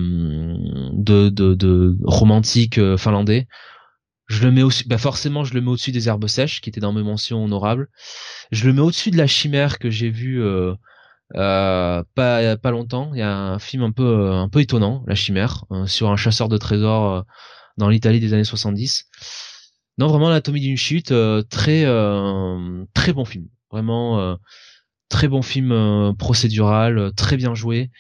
de 0.94 1.30
de, 1.30 1.98
romantique 2.04 2.80
finlandais. 2.98 3.48
Je 4.28 4.44
le 4.44 4.52
mets 4.52 4.64
aussi 4.64 4.88
bah 4.88 4.98
forcément 4.98 5.44
je 5.44 5.54
le 5.54 5.62
mets 5.62 5.70
au-dessus 5.70 5.92
des 5.92 6.08
herbes 6.08 6.28
sèches 6.28 6.62
qui 6.62 6.70
était 6.70 6.80
dans 6.80 6.94
mes 6.94 7.04
mentions 7.04 7.44
honorables. 7.44 7.90
Je 8.52 8.66
le 8.66 8.74
mets 8.74 8.82
au-dessus 8.82 9.12
de 9.12 9.18
la 9.18 9.28
chimère 9.28 9.78
que 9.78 9.90
j'ai 9.90 10.10
vu 10.10 10.42
euh, 10.42 10.74
pas 11.34 12.58
pas 12.58 12.72
longtemps. 12.72 13.12
Il 13.14 13.20
y 13.20 13.24
a 13.24 13.36
un 13.36 13.60
film 13.60 13.84
un 13.84 13.92
peu 13.92 14.32
un 14.32 14.50
peu 14.50 14.62
étonnant 14.62 15.04
la 15.06 15.16
chimère 15.16 15.66
sur 15.86 16.10
un 16.10 16.18
chasseur 16.18 16.50
de 16.50 16.58
trésors 16.58 17.26
dans 17.78 17.90
l'Italie 17.90 18.20
des 18.20 18.34
années 18.34 18.46
70 18.46 19.10
non, 19.98 20.08
vraiment 20.08 20.28
l'anatomie 20.28 20.60
d'une 20.60 20.78
chute, 20.78 21.12
euh, 21.12 21.42
très 21.44 21.86
euh, 21.86 22.84
très 22.94 23.14
bon 23.14 23.24
film, 23.24 23.48
vraiment 23.72 24.20
euh, 24.20 24.36
très 25.10 25.28
bon 25.30 25.42
film 25.42 26.14
procédural, 26.18 27.14
très 27.16 27.38
bien 27.38 27.56
joué. 27.56 27.92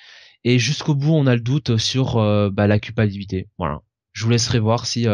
Et 0.43 0.59
jusqu'au 0.59 0.93
bout, 0.93 1.13
on 1.13 1.25
a 1.25 1.35
le 1.35 1.41
doute 1.41 1.77
sur 1.77 2.15
bah, 2.51 2.67
la 2.67 2.79
culpabilité. 2.79 3.49
Voilà. 3.57 3.81
Je 4.13 4.23
vous 4.23 4.29
laisserai 4.29 4.59
voir 4.59 4.85
si 4.85 5.07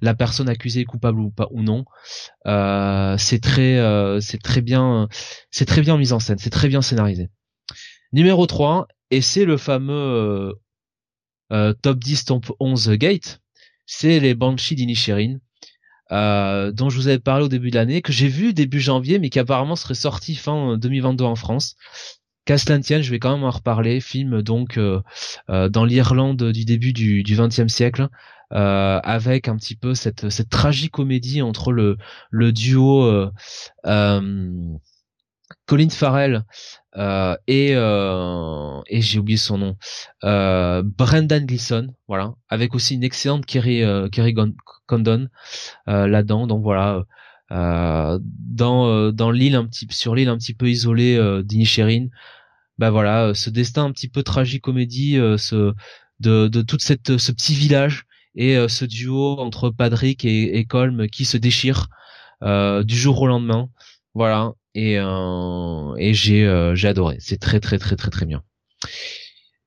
la 0.00 0.14
personne 0.14 0.48
accusée 0.48 0.80
est 0.80 0.84
coupable 0.84 1.20
ou 1.20 1.30
pas 1.30 1.48
ou 1.50 1.62
non. 1.62 1.84
c'est 3.18 3.40
très 3.42 4.20
c'est 4.20 4.42
très 4.42 4.62
bien 4.62 5.08
c'est 5.50 5.66
très 5.66 5.82
bien 5.82 5.98
mis 5.98 6.12
en 6.12 6.20
scène, 6.20 6.38
c'est 6.38 6.50
très 6.50 6.68
bien 6.68 6.82
scénarisé. 6.82 7.28
Numéro 8.12 8.46
3, 8.46 8.88
et 9.10 9.20
c'est 9.20 9.44
le 9.44 9.58
fameux 9.58 10.54
top 11.50 11.98
10 11.98 12.24
top 12.24 12.52
11 12.58 12.90
gate, 12.92 13.40
c'est 13.84 14.20
les 14.20 14.34
Banshees 14.34 14.74
d'Inisherin. 14.74 15.38
Euh, 16.10 16.72
dont 16.72 16.88
je 16.88 16.96
vous 16.96 17.08
avais 17.08 17.18
parlé 17.18 17.44
au 17.44 17.48
début 17.48 17.70
de 17.70 17.76
l'année, 17.76 18.02
que 18.02 18.12
j'ai 18.12 18.28
vu 18.28 18.54
début 18.54 18.80
janvier, 18.80 19.18
mais 19.18 19.28
qui 19.30 19.38
apparemment 19.38 19.76
serait 19.76 19.94
sorti 19.94 20.34
fin 20.34 20.76
2022 20.78 21.24
en 21.24 21.34
France. 21.34 21.76
Castantienne, 22.44 23.02
je 23.02 23.10
vais 23.10 23.18
quand 23.18 23.34
même 23.34 23.44
en 23.44 23.50
reparler. 23.50 24.00
Film 24.00 24.40
donc 24.40 24.78
euh, 24.78 25.02
euh, 25.50 25.68
dans 25.68 25.84
l'Irlande 25.84 26.50
du 26.50 26.64
début 26.64 26.92
du 26.94 27.22
XXe 27.22 27.68
siècle, 27.68 28.08
avec 28.50 29.48
un 29.48 29.56
petit 29.56 29.76
peu 29.76 29.94
cette 29.94 30.30
cette 30.30 30.48
tragicomédie 30.48 31.42
entre 31.42 31.70
le 31.72 31.98
le 32.30 32.52
duo 32.52 33.30
Colin 35.66 35.90
Farrell 35.90 36.44
euh, 36.96 37.36
et 37.46 37.70
euh, 37.74 38.80
et 38.88 39.00
j'ai 39.00 39.18
oublié 39.18 39.36
son 39.36 39.58
nom, 39.58 39.76
euh, 40.24 40.82
Brendan 40.84 41.44
Gleeson, 41.46 41.94
voilà, 42.08 42.34
avec 42.48 42.74
aussi 42.74 42.94
une 42.94 43.04
excellente 43.04 43.46
Kerry 43.46 43.82
Kerry 44.10 44.34
Condon 44.86 45.28
là-dedans. 45.86 46.46
Donc 46.46 46.62
voilà, 46.62 47.04
dans 47.50 49.12
dans 49.12 49.30
l'île 49.30 49.54
un 49.54 49.66
petit 49.66 49.86
sur 49.90 50.14
l'île 50.14 50.28
un 50.28 50.38
petit 50.38 50.54
peu 50.54 50.68
isolée 50.68 51.42
d'Inisherin, 51.44 52.08
bah 52.78 52.90
voilà, 52.90 53.34
ce 53.34 53.50
destin 53.50 53.84
un 53.84 53.92
petit 53.92 54.08
peu 54.08 54.22
tragique 54.22 54.62
comédie, 54.62 55.16
de 55.16 55.74
de 56.20 56.62
toute 56.62 56.82
cette 56.82 57.18
ce 57.18 57.32
petit 57.32 57.54
village 57.54 58.04
et 58.34 58.56
ce 58.68 58.84
duo 58.84 59.38
entre 59.38 59.70
Patrick 59.70 60.24
et, 60.24 60.58
et 60.58 60.64
Colm 60.64 61.08
qui 61.08 61.24
se 61.24 61.36
déchire 61.36 61.88
du 62.42 62.96
jour 62.96 63.20
au 63.20 63.26
lendemain. 63.26 63.68
Voilà, 64.14 64.52
et, 64.78 64.98
euh, 64.98 65.94
euh, 65.96 66.74
j'ai 66.74 66.88
adoré. 66.88 67.16
C'est 67.20 67.38
très 67.38 67.58
très 67.60 67.78
très 67.78 67.96
très 67.96 68.10
très 68.10 68.26
bien. 68.26 68.42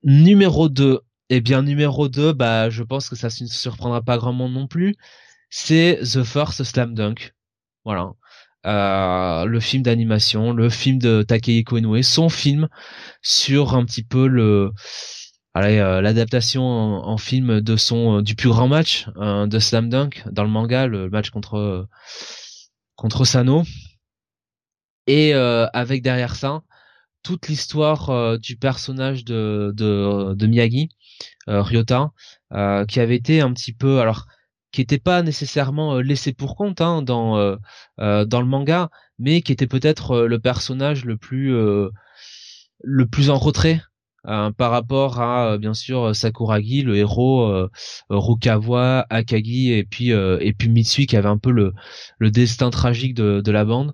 Numéro 0.02 0.68
2. 0.68 1.00
Eh 1.28 1.40
bien 1.40 1.62
numéro 1.62 2.08
2, 2.08 2.32
bah 2.32 2.70
je 2.70 2.82
pense 2.82 3.08
que 3.08 3.16
ça 3.16 3.28
ne 3.40 3.46
surprendra 3.46 4.02
pas 4.02 4.18
grand 4.18 4.32
monde 4.32 4.52
non 4.52 4.66
plus. 4.66 4.96
C'est 5.50 5.98
The 6.02 6.22
First 6.24 6.64
Slam 6.64 6.94
Dunk. 6.94 7.34
Voilà. 7.84 8.12
Euh, 8.64 9.44
le 9.44 9.60
film 9.60 9.82
d'animation, 9.82 10.52
le 10.52 10.70
film 10.70 10.98
de 10.98 11.22
Takehiko 11.22 11.78
Inoue, 11.78 12.02
son 12.02 12.28
film 12.28 12.68
sur 13.20 13.74
un 13.74 13.84
petit 13.84 14.04
peu 14.04 14.28
l'adaptation 15.54 16.62
en, 16.62 17.18
film 17.18 17.60
de 17.60 17.76
son 17.76 18.22
du 18.22 18.34
plus 18.34 18.48
grand 18.48 18.68
match 18.68 19.06
de 19.16 19.58
Slam 19.58 19.88
Dunk 19.88 20.22
dans 20.30 20.44
le 20.44 20.50
manga, 20.50 20.86
le 20.86 21.10
match 21.10 21.30
contre 21.30 21.88
contre 22.96 23.24
Sano, 23.24 23.64
et 25.06 25.34
avec 25.34 26.02
derrière 26.02 26.34
ça 26.36 26.62
toute 27.22 27.48
l'histoire 27.48 28.38
du 28.38 28.56
personnage 28.56 29.24
de 29.24 29.72
de, 29.74 30.34
de 30.34 30.46
Miyagi, 30.46 30.88
Ryota, 31.46 32.10
qui 32.88 33.00
avait 33.00 33.16
été 33.16 33.40
un 33.40 33.52
petit 33.52 33.72
peu 33.72 34.00
alors 34.00 34.26
qui 34.72 34.80
n'était 34.80 34.98
pas 34.98 35.22
nécessairement 35.22 36.00
laissé 36.00 36.32
pour 36.32 36.56
compte 36.56 36.80
hein, 36.80 37.02
dans 37.02 37.56
dans 37.98 38.40
le 38.40 38.46
manga, 38.46 38.90
mais 39.18 39.42
qui 39.42 39.52
était 39.52 39.66
peut-être 39.66 40.20
le 40.26 40.38
personnage 40.38 41.04
le 41.04 41.16
plus 41.16 41.52
le 42.82 43.06
plus 43.06 43.30
en 43.30 43.38
retrait 43.38 43.80
euh, 43.80 43.91
par 44.24 44.70
rapport 44.70 45.20
à 45.20 45.52
euh, 45.52 45.58
bien 45.58 45.74
sûr 45.74 46.14
Sakuragi, 46.14 46.82
le 46.82 46.96
héros, 46.96 47.42
euh, 47.42 47.68
Rukawa, 48.08 49.06
Akagi 49.10 49.72
et 49.72 49.84
puis 49.84 50.10
et 50.10 50.52
puis 50.56 50.68
Mitsui 50.68 51.06
qui 51.06 51.16
avait 51.16 51.28
un 51.28 51.38
peu 51.38 51.50
le 51.50 51.72
le 52.18 52.30
destin 52.30 52.70
tragique 52.70 53.14
de, 53.14 53.40
de 53.40 53.52
la 53.52 53.64
bande. 53.64 53.92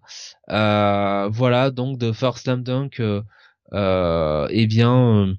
voilà 0.49 1.71
donc 1.71 1.99
de 1.99 2.13
First 2.13 2.45
Slam 2.45 2.63
Dunk, 2.63 3.01
eh 3.73 4.67
bien 4.67 5.35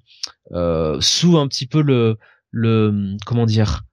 sous 0.99 1.37
un 1.37 1.47
petit 1.47 1.67
peu 1.67 1.81
le 1.81 2.17
le 2.51 3.15
comment 3.25 3.45
dire 3.45 3.83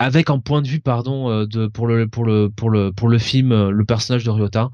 avec 0.00 0.30
un 0.30 0.38
point 0.38 0.62
de 0.62 0.68
vue 0.68 0.80
pardon 0.80 1.44
de 1.46 1.66
pour 1.68 1.86
le 1.86 2.08
pour 2.08 2.24
le 2.24 2.50
pour 2.50 2.70
le 2.70 2.92
pour 2.92 3.08
le 3.08 3.18
film 3.18 3.68
le 3.68 3.84
personnage 3.84 4.24
de 4.24 4.30
Ryota 4.30 4.70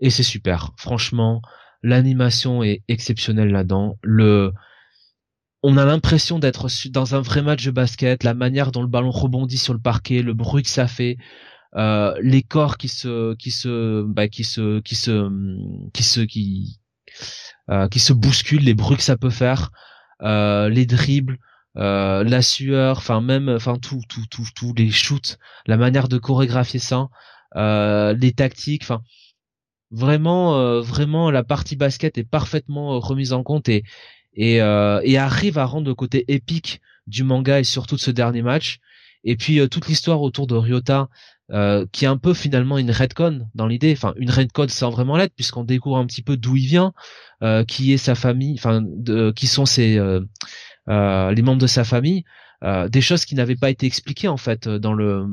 et 0.00 0.10
c'est 0.10 0.22
super 0.22 0.72
franchement 0.76 1.40
L'animation 1.82 2.62
est 2.62 2.82
exceptionnelle 2.88 3.50
là-dedans. 3.50 3.98
Le, 4.02 4.52
on 5.62 5.76
a 5.76 5.84
l'impression 5.84 6.38
d'être 6.38 6.68
dans 6.90 7.14
un 7.14 7.20
vrai 7.20 7.42
match 7.42 7.64
de 7.64 7.70
basket. 7.70 8.24
La 8.24 8.34
manière 8.34 8.72
dont 8.72 8.82
le 8.82 8.88
ballon 8.88 9.10
rebondit 9.10 9.58
sur 9.58 9.74
le 9.74 9.80
parquet, 9.80 10.22
le 10.22 10.34
bruit 10.34 10.62
que 10.62 10.68
ça 10.68 10.86
fait, 10.86 11.16
euh, 11.76 12.14
les 12.22 12.42
corps 12.42 12.78
qui 12.78 12.88
se, 12.88 13.34
qui 13.34 13.50
se, 13.50 14.02
bah, 14.02 14.28
qui 14.28 14.44
se, 14.44 14.80
qui 14.80 14.94
se, 14.96 15.28
qui 15.92 16.02
se, 16.02 16.20
qui, 16.20 16.80
euh, 17.70 17.88
se 17.94 18.12
bousculent, 18.12 18.64
les 18.64 18.74
bruits 18.74 18.96
que 18.96 19.02
ça 19.02 19.16
peut 19.16 19.30
faire, 19.30 19.70
euh, 20.22 20.68
les 20.68 20.86
dribbles. 20.86 21.38
La 21.76 22.42
sueur, 22.42 22.98
enfin 22.98 23.20
même, 23.20 23.48
enfin 23.48 23.76
tout, 23.78 24.02
tout, 24.08 24.26
tout, 24.30 24.46
tout, 24.54 24.74
les 24.76 24.90
shoots, 24.90 25.38
la 25.66 25.76
manière 25.76 26.08
de 26.08 26.18
chorégraphier 26.18 26.80
ça, 26.80 27.08
les 27.54 28.32
tactiques, 28.32 28.82
enfin 28.82 29.02
Vraiment, 29.90 30.56
euh, 30.56 30.80
vraiment, 30.80 31.30
la 31.30 31.42
partie 31.42 31.74
basket 31.74 32.16
est 32.16 32.24
parfaitement 32.24 32.94
euh, 32.94 32.98
remise 32.98 33.32
en 33.32 33.42
compte 33.42 33.68
et 33.68 33.84
et, 34.34 34.62
euh, 34.62 35.00
et 35.02 35.18
arrive 35.18 35.58
à 35.58 35.64
rendre 35.64 35.88
le 35.88 35.94
côté 35.96 36.24
épique 36.28 36.80
du 37.08 37.24
manga 37.24 37.58
et 37.58 37.64
surtout 37.64 37.96
de 37.96 38.00
ce 38.00 38.12
dernier 38.12 38.42
match. 38.42 38.78
Et 39.24 39.36
puis 39.36 39.68
toute 39.68 39.88
l'histoire 39.88 40.22
autour 40.22 40.46
de 40.46 40.54
Ryota, 40.54 41.08
qui 41.92 42.04
est 42.04 42.08
un 42.08 42.16
peu 42.16 42.32
finalement 42.32 42.78
une 42.78 42.92
redcon 42.92 43.48
dans 43.56 43.66
l'idée, 43.66 43.92
enfin 43.92 44.14
une 44.16 44.30
redcon 44.30 44.68
sans 44.68 44.90
vraiment 44.90 45.16
l'être 45.16 45.34
puisqu'on 45.34 45.64
découvre 45.64 45.96
un 45.96 46.06
petit 46.06 46.22
peu 46.22 46.36
d'où 46.36 46.56
il 46.56 46.66
vient, 46.66 46.92
qui 47.66 47.92
est 47.92 47.98
sa 47.98 48.14
famille, 48.14 48.54
enfin 48.56 48.84
qui 49.34 49.48
sont 49.48 49.66
ses 49.66 49.96
les 50.86 51.42
membres 51.42 51.60
de 51.60 51.66
sa 51.66 51.82
famille, 51.82 52.22
des 52.62 53.00
choses 53.00 53.24
qui 53.24 53.34
n'avaient 53.34 53.56
pas 53.56 53.70
été 53.70 53.86
expliquées 53.86 54.28
en 54.28 54.36
fait 54.36 54.68
dans 54.68 54.94
le 54.94 55.26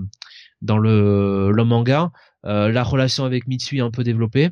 dans 0.64 0.80
le, 0.80 1.52
le 1.52 1.64
manga. 1.64 2.12
Euh, 2.48 2.72
la 2.72 2.84
relation 2.84 3.26
avec 3.26 3.48
Mitsui 3.48 3.80
est 3.80 3.82
un 3.82 3.92
peu 3.92 4.04
développée. 4.04 4.50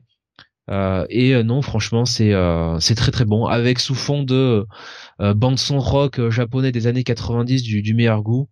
Euh, 0.70 1.06
et 1.10 1.36
euh, 1.36 1.44
non, 1.44 1.62
franchement, 1.62 2.06
c'est 2.06 2.34
c'est 2.80 2.96
très 2.96 3.12
très 3.12 3.26
bon, 3.26 3.46
avec 3.46 3.80
sous 3.80 3.96
fond 3.96 4.24
de 4.24 4.66
bande 5.20 5.60
son 5.60 5.80
rock 5.80 6.30
japonais 6.30 6.72
des 6.72 6.88
années 6.88 7.04
90 7.04 7.64
du, 7.64 7.82
du 7.82 7.94
meilleur 7.94 8.22
goût. 8.22 8.50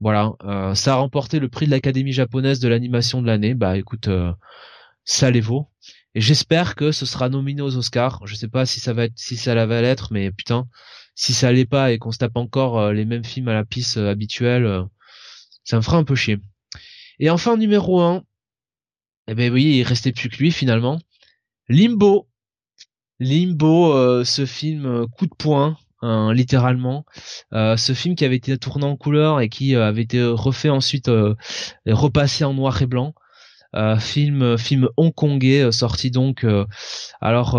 Voilà, 0.00 0.32
ça 0.74 0.94
a 0.94 0.96
remporté 0.96 1.38
le 1.38 1.48
prix 1.48 1.66
de 1.66 1.70
l'Académie 1.70 2.12
japonaise 2.12 2.60
de 2.60 2.68
l'animation 2.68 3.22
de 3.22 3.26
l'année. 3.26 3.54
Bah 3.54 3.78
écoute, 3.78 4.08
ça 5.04 5.30
les 5.30 5.40
vaut. 5.40 5.68
Et 6.14 6.20
j'espère 6.20 6.76
que 6.76 6.92
ce 6.92 7.06
sera 7.06 7.28
nominé 7.28 7.62
aux 7.62 7.76
Oscars. 7.76 8.20
Je 8.26 8.34
sais 8.34 8.48
pas 8.48 8.66
si 8.66 8.80
ça 8.80 8.92
va 8.92 9.04
être, 9.04 9.14
si 9.16 9.36
ça 9.36 9.54
va 9.66 9.82
l'être, 9.82 10.12
mais 10.12 10.30
putain, 10.30 10.68
si 11.14 11.32
ça 11.32 11.52
l'est 11.52 11.64
pas 11.64 11.92
et 11.92 11.98
qu'on 11.98 12.12
se 12.12 12.18
tape 12.18 12.36
encore 12.36 12.92
les 12.92 13.04
mêmes 13.04 13.24
films 13.24 13.48
à 13.48 13.54
la 13.54 13.64
piste 13.64 13.96
habituelle, 13.96 14.84
ça 15.64 15.76
me 15.76 15.82
fera 15.82 15.96
un 15.96 16.04
peu 16.04 16.14
chier. 16.14 16.38
Et 17.18 17.30
enfin 17.30 17.56
numéro 17.56 18.00
1, 18.00 18.22
eh 19.28 19.34
ben 19.34 19.52
oui, 19.52 19.78
il 19.78 19.82
restait 19.82 20.12
plus 20.12 20.28
que 20.28 20.36
lui 20.36 20.50
finalement. 20.50 20.98
Limbo. 21.68 22.28
Limbo, 23.20 23.92
euh, 23.94 24.24
ce 24.24 24.44
film 24.44 24.86
euh, 24.86 25.06
coup 25.06 25.26
de 25.26 25.34
poing, 25.36 25.76
hein, 26.02 26.32
littéralement. 26.32 27.04
Euh, 27.52 27.76
ce 27.76 27.92
film 27.94 28.16
qui 28.16 28.24
avait 28.24 28.36
été 28.36 28.58
tourné 28.58 28.84
en 28.84 28.96
couleur 28.96 29.40
et 29.40 29.48
qui 29.48 29.76
avait 29.76 30.02
été 30.02 30.22
refait 30.24 30.68
ensuite, 30.70 31.10
repassé 31.86 32.44
en 32.44 32.54
noir 32.54 32.82
et 32.82 32.86
blanc. 32.86 33.14
film 33.98 34.58
film 34.58 34.88
hongkongais 34.96 35.72
sorti 35.72 36.10
donc 36.10 36.46
alors 37.20 37.56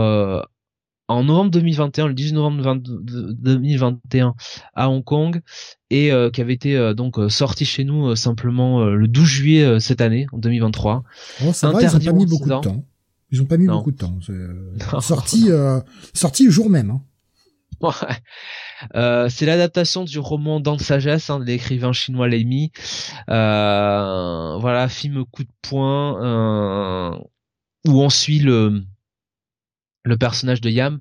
en 1.07 1.23
novembre 1.23 1.51
2021, 1.51 2.07
le 2.07 2.13
10 2.13 2.33
novembre 2.33 2.77
2021 2.81 4.35
à 4.73 4.89
Hong 4.89 5.03
Kong 5.03 5.41
et 5.89 6.11
euh, 6.11 6.29
qui 6.31 6.41
avait 6.41 6.53
été 6.53 6.75
euh, 6.75 6.93
donc 6.93 7.19
euh, 7.19 7.29
sorti 7.29 7.65
chez 7.65 7.83
nous 7.83 8.15
simplement 8.15 8.83
le 8.85 9.07
12 9.07 9.25
juillet 9.25 9.79
cette 9.79 10.01
année 10.01 10.27
en 10.31 10.37
2023. 10.37 11.03
Oh, 11.45 11.53
ça 11.53 11.71
va, 11.71 11.81
ils 11.81 11.95
ont 11.95 11.99
pas 11.99 12.11
mis 12.13 12.25
beaucoup 12.25 12.49
de 12.49 12.59
temps. 12.59 12.85
Ils 13.31 13.41
ont 13.41 13.45
pas 13.45 13.57
mis 13.57 13.67
beaucoup 13.67 13.91
de 13.91 13.97
temps. 13.97 14.17
sorti 15.01 15.49
sorti 16.13 16.45
le 16.45 16.51
jour 16.51 16.69
même. 16.69 16.91
Hein. 16.91 17.01
Ouais. 17.81 19.29
c'est 19.29 19.45
l'adaptation 19.45 20.05
du 20.05 20.17
roman 20.17 20.59
Dans 20.61 20.77
de 20.77 20.81
sagesse 20.81 21.29
hein, 21.29 21.39
de 21.39 21.45
l'écrivain 21.45 21.91
chinois 21.91 22.29
Mi. 22.29 22.71
voilà, 23.27 24.87
film 24.89 25.25
coup 25.25 25.43
de 25.43 25.51
poing 25.61 27.19
où 27.87 28.01
on 28.01 28.09
suit 28.09 28.39
le 28.39 28.81
le 30.05 30.17
personnage 30.17 30.61
de 30.61 30.69
Yam, 30.69 30.99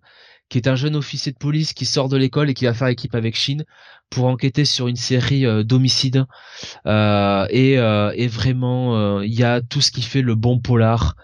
qui 0.48 0.58
est 0.58 0.68
un 0.68 0.76
jeune 0.76 0.96
officier 0.96 1.32
de 1.32 1.38
police 1.38 1.72
qui 1.72 1.86
sort 1.86 2.08
de 2.08 2.16
l'école 2.16 2.50
et 2.50 2.54
qui 2.54 2.64
va 2.64 2.74
faire 2.74 2.88
équipe 2.88 3.14
avec 3.14 3.36
Shin 3.36 3.64
pour 4.10 4.26
enquêter 4.26 4.64
sur 4.64 4.88
une 4.88 4.96
série 4.96 5.46
euh, 5.46 5.62
d'homicides. 5.62 6.24
Euh, 6.86 7.46
et, 7.50 7.78
euh, 7.78 8.12
et, 8.14 8.28
vraiment, 8.28 9.20
il 9.20 9.32
y 9.32 9.44
a 9.44 9.60
tout 9.60 9.80
ce 9.80 9.90
qui 9.90 10.02
fait 10.02 10.22
le 10.22 10.34
bon 10.34 10.58
polar. 10.58 11.16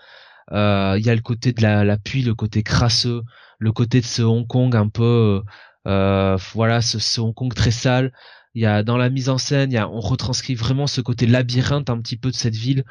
Il 0.53 1.03
y 1.05 1.11
a 1.11 1.15
le 1.15 1.21
côté 1.21 1.53
de 1.53 1.63
la, 1.63 1.85
la 1.85 1.97
pluie, 1.97 2.23
le 2.23 2.35
côté 2.35 2.63
crasseux, 2.63 3.23
le 3.59 3.73
côté 3.73 4.01
de 4.01 4.07
ce 4.07 4.23
Hong 4.23 4.47
Kong 4.47 4.75
un 4.75 4.89
peu, 4.89 5.43
voilà, 5.85 6.81
ce, 6.81 6.99
ce, 6.99 7.21
Hong 7.21 7.35
Kong 7.35 7.55
très 7.55 7.71
sale. 7.71 8.13
Il 8.55 8.63
y 8.63 8.67
a 8.67 8.83
dans 8.83 8.97
la 8.97 9.11
mise 9.11 9.29
en 9.29 9.39
scène, 9.39 9.71
y 9.71 9.77
a, 9.77 9.89
on 9.89 10.01
retranscrit 10.01 10.57
vraiment 10.57 10.89
ce 10.89 11.01
côté 11.01 11.27
labyrinthe 11.27 11.89
un 11.89 12.01
petit 12.01 12.17
peu 12.17 12.31
de 12.31 12.37
cette 12.37 12.57
ville. 12.57 12.85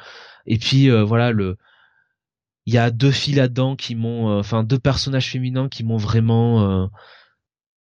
Et 0.46 0.56
puis 0.56 0.88
voilà 0.88 1.32
le 1.32 1.58
il 2.66 2.74
y 2.74 2.78
a 2.78 2.90
deux 2.90 3.10
filles 3.10 3.34
là-dedans 3.34 3.76
qui 3.76 3.94
m'ont, 3.94 4.30
euh, 4.30 4.40
enfin 4.40 4.64
deux 4.64 4.78
personnages 4.78 5.30
féminins 5.30 5.68
qui 5.68 5.84
m'ont 5.84 5.96
vraiment, 5.96 6.62
euh, 6.62 6.86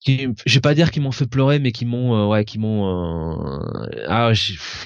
qui, 0.01 0.29
je 0.47 0.55
vais 0.55 0.61
pas 0.61 0.75
dire 0.75 0.91
qu'ils 0.91 1.03
m'ont 1.03 1.13
fait 1.13 1.27
pleurer, 1.27 1.59
mais 1.59 1.73
qui 1.73 1.85
m'ont, 1.85 2.17
euh, 2.17 2.27
ouais, 2.27 2.45
qui 2.45 2.59
m'ont, 2.59 3.61
ah, 4.09 4.33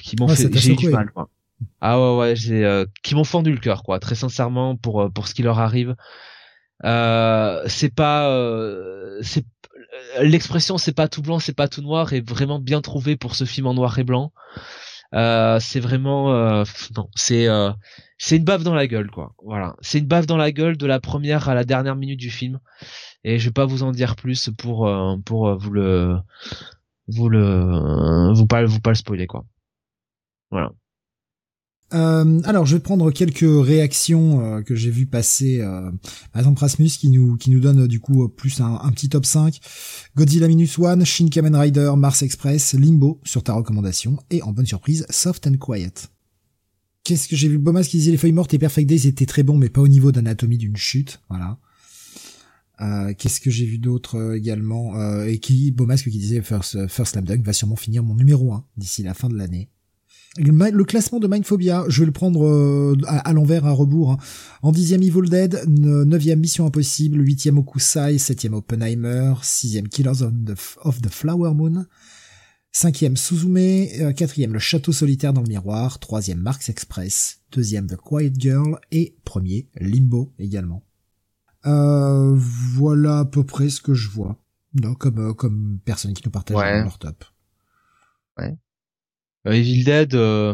qui 0.01 0.15
m'ont 0.19 0.27
fait, 0.27 0.57
j'ai 0.57 0.73
eu 0.73 0.75
du 0.75 0.89
mal, 0.89 1.11
quoi. 1.11 1.29
Ah 1.79 1.99
ouais, 1.99 2.17
ouais, 2.17 2.35
j'ai, 2.35 2.83
qui 3.01 3.15
m'ont 3.15 3.23
fendu 3.23 3.51
le 3.51 3.59
cœur, 3.59 3.83
quoi. 3.83 3.99
Très 3.99 4.15
sincèrement, 4.15 4.75
pour 4.75 5.11
pour 5.13 5.27
ce 5.27 5.33
qui 5.33 5.43
leur 5.43 5.59
arrive, 5.59 5.95
c'est 6.83 7.93
pas, 7.95 8.29
c'est 9.21 9.45
l'expression, 10.19 10.77
c'est 10.77 10.93
pas 10.95 11.07
tout 11.07 11.21
blanc, 11.21 11.39
c'est 11.39 11.55
pas 11.55 11.69
tout 11.69 11.81
noir, 11.81 12.11
est 12.11 12.27
vraiment 12.27 12.59
bien 12.59 12.81
trouvé 12.81 13.15
pour 13.15 13.35
ce 13.35 13.45
film 13.45 13.67
en 13.67 13.73
noir 13.73 13.97
et 13.97 14.03
blanc. 14.03 14.33
c'est 15.13 15.79
vraiment, 15.79 16.63
non, 16.97 17.09
c'est 17.15 17.47
c'est 18.17 18.37
une 18.37 18.43
baffe 18.43 18.63
dans 18.63 18.73
la 18.73 18.87
gueule 18.87 19.11
quoi. 19.11 19.33
Voilà, 19.43 19.75
c'est 19.81 19.99
une 19.99 20.07
baffe 20.07 20.25
dans 20.25 20.37
la 20.37 20.51
gueule 20.51 20.77
de 20.77 20.85
la 20.85 20.99
première 20.99 21.49
à 21.49 21.55
la 21.55 21.63
dernière 21.63 21.95
minute 21.95 22.19
du 22.19 22.29
film. 22.29 22.59
Et 23.23 23.39
je 23.39 23.49
vais 23.49 23.53
pas 23.53 23.65
vous 23.65 23.83
en 23.83 23.91
dire 23.91 24.15
plus 24.15 24.49
pour 24.57 24.87
euh, 24.87 25.17
pour 25.25 25.47
euh, 25.47 25.55
vous 25.57 25.71
le 25.71 26.17
vous 27.07 27.29
le 27.29 28.33
vous 28.33 28.47
pas 28.47 28.63
vous 28.65 28.79
pas 28.79 28.91
le 28.91 28.95
spoiler 28.95 29.27
quoi. 29.27 29.45
Voilà. 30.51 30.71
Euh, 31.93 32.41
alors, 32.45 32.65
je 32.65 32.75
vais 32.75 32.81
prendre 32.81 33.11
quelques 33.11 33.45
réactions 33.45 34.63
que 34.63 34.75
j'ai 34.75 34.89
vu 34.89 35.05
passer. 35.05 35.61
par 36.33 36.39
exemple, 36.39 36.59
Rasmus 36.59 36.89
qui 36.89 37.09
nous 37.09 37.37
qui 37.37 37.51
nous 37.51 37.59
donne 37.59 37.87
du 37.87 37.99
coup 37.99 38.27
plus 38.27 38.59
un, 38.59 38.79
un 38.81 38.91
petit 38.91 39.07
top 39.07 39.25
5. 39.25 39.59
Godzilla 40.15 40.47
Minus 40.47 40.79
One, 40.79 41.05
Shin 41.05 41.29
Kamen 41.29 41.55
Rider, 41.55 41.93
Mars 41.95 42.23
Express, 42.23 42.73
Limbo 42.73 43.21
sur 43.23 43.43
ta 43.43 43.53
recommandation 43.53 44.17
et 44.31 44.41
en 44.41 44.51
bonne 44.51 44.65
surprise, 44.65 45.05
Soft 45.09 45.45
and 45.47 45.57
Quiet. 45.57 46.09
Qu'est-ce 47.05 47.27
que 47.27 47.35
j'ai 47.35 47.47
vu? 47.47 47.59
Bomas 47.59 47.83
qui 47.83 47.97
disait 47.97 48.09
les 48.09 48.17
feuilles 48.17 48.31
mortes 48.31 48.53
et 48.55 48.57
Perfect 48.57 48.89
Days 48.89 49.07
étaient 49.07 49.27
très 49.27 49.43
bons, 49.43 49.59
mais 49.59 49.69
pas 49.69 49.79
au 49.79 49.87
niveau 49.87 50.11
d'anatomie 50.11 50.57
d'une 50.57 50.75
chute. 50.75 51.21
Voilà. 51.29 51.59
Euh, 52.81 53.13
Qu'est-ce 53.15 53.39
que 53.39 53.51
j'ai 53.51 53.65
vu 53.65 53.77
d'autre 53.77 54.15
euh, 54.15 54.35
également? 54.35 54.99
Euh, 54.99 55.25
Et 55.25 55.37
qui 55.37 55.71
Bomasque 55.71 56.09
qui 56.09 56.17
disait 56.17 56.41
First, 56.41 56.87
First 56.87 57.19
Dunk 57.19 57.43
va 57.43 57.53
sûrement 57.53 57.75
finir 57.75 58.03
mon 58.03 58.15
numéro 58.15 58.53
1 58.53 58.65
d'ici 58.77 59.03
la 59.03 59.13
fin 59.13 59.29
de 59.29 59.37
l'année. 59.37 59.69
Le, 60.37 60.83
classement 60.83 61.19
de 61.19 61.27
Mindphobia, 61.27 61.85
je 61.87 62.01
vais 62.01 62.07
le 62.07 62.11
prendre 62.11 62.97
à, 63.07 63.31
l'envers, 63.31 63.65
à 63.65 63.71
rebours. 63.71 64.11
Hein. 64.11 64.17
En 64.63 64.73
dixième 64.73 65.01
Evil 65.01 65.29
Dead, 65.29 65.63
neuvième 65.67 66.39
Mission 66.39 66.65
Impossible, 66.65 67.21
huitième 67.21 67.57
Okusai, 67.57 68.17
septième 68.17 68.53
Oppenheimer, 68.55 69.35
sixième 69.43 69.87
Killers 69.87 70.23
of 70.83 71.01
the, 71.01 71.09
Flower 71.09 71.53
Moon, 71.53 71.85
cinquième 72.75 73.15
Suzume, 73.15 73.55
euh, 73.57 74.11
quatrième 74.11 74.51
Le 74.51 74.59
Château 74.59 74.91
Solitaire 74.91 75.31
dans 75.31 75.41
le 75.41 75.47
Miroir, 75.47 75.97
troisième 75.99 76.39
Marks 76.39 76.67
Express, 76.67 77.39
deuxième 77.53 77.87
The 77.87 77.95
Quiet 77.95 78.33
Girl 78.37 78.77
et 78.91 79.15
premier 79.23 79.69
Limbo 79.79 80.33
également. 80.39 80.83
Euh, 81.65 82.35
voilà 82.35 83.19
à 83.19 83.25
peu 83.25 83.45
près 83.45 83.69
ce 83.69 83.79
que 83.79 83.93
je 83.93 84.09
vois. 84.09 84.37
Non, 84.73 84.93
comme 84.93 85.33
comme 85.35 85.79
personne 85.85 86.13
qui 86.13 86.21
nous 86.25 86.31
partage 86.31 86.57
leur 86.57 86.99
top. 86.99 87.23
Ouais. 88.37 88.57
Euh, 89.47 89.53
Evil 89.53 89.85
Dead. 89.85 90.13
Euh... 90.13 90.53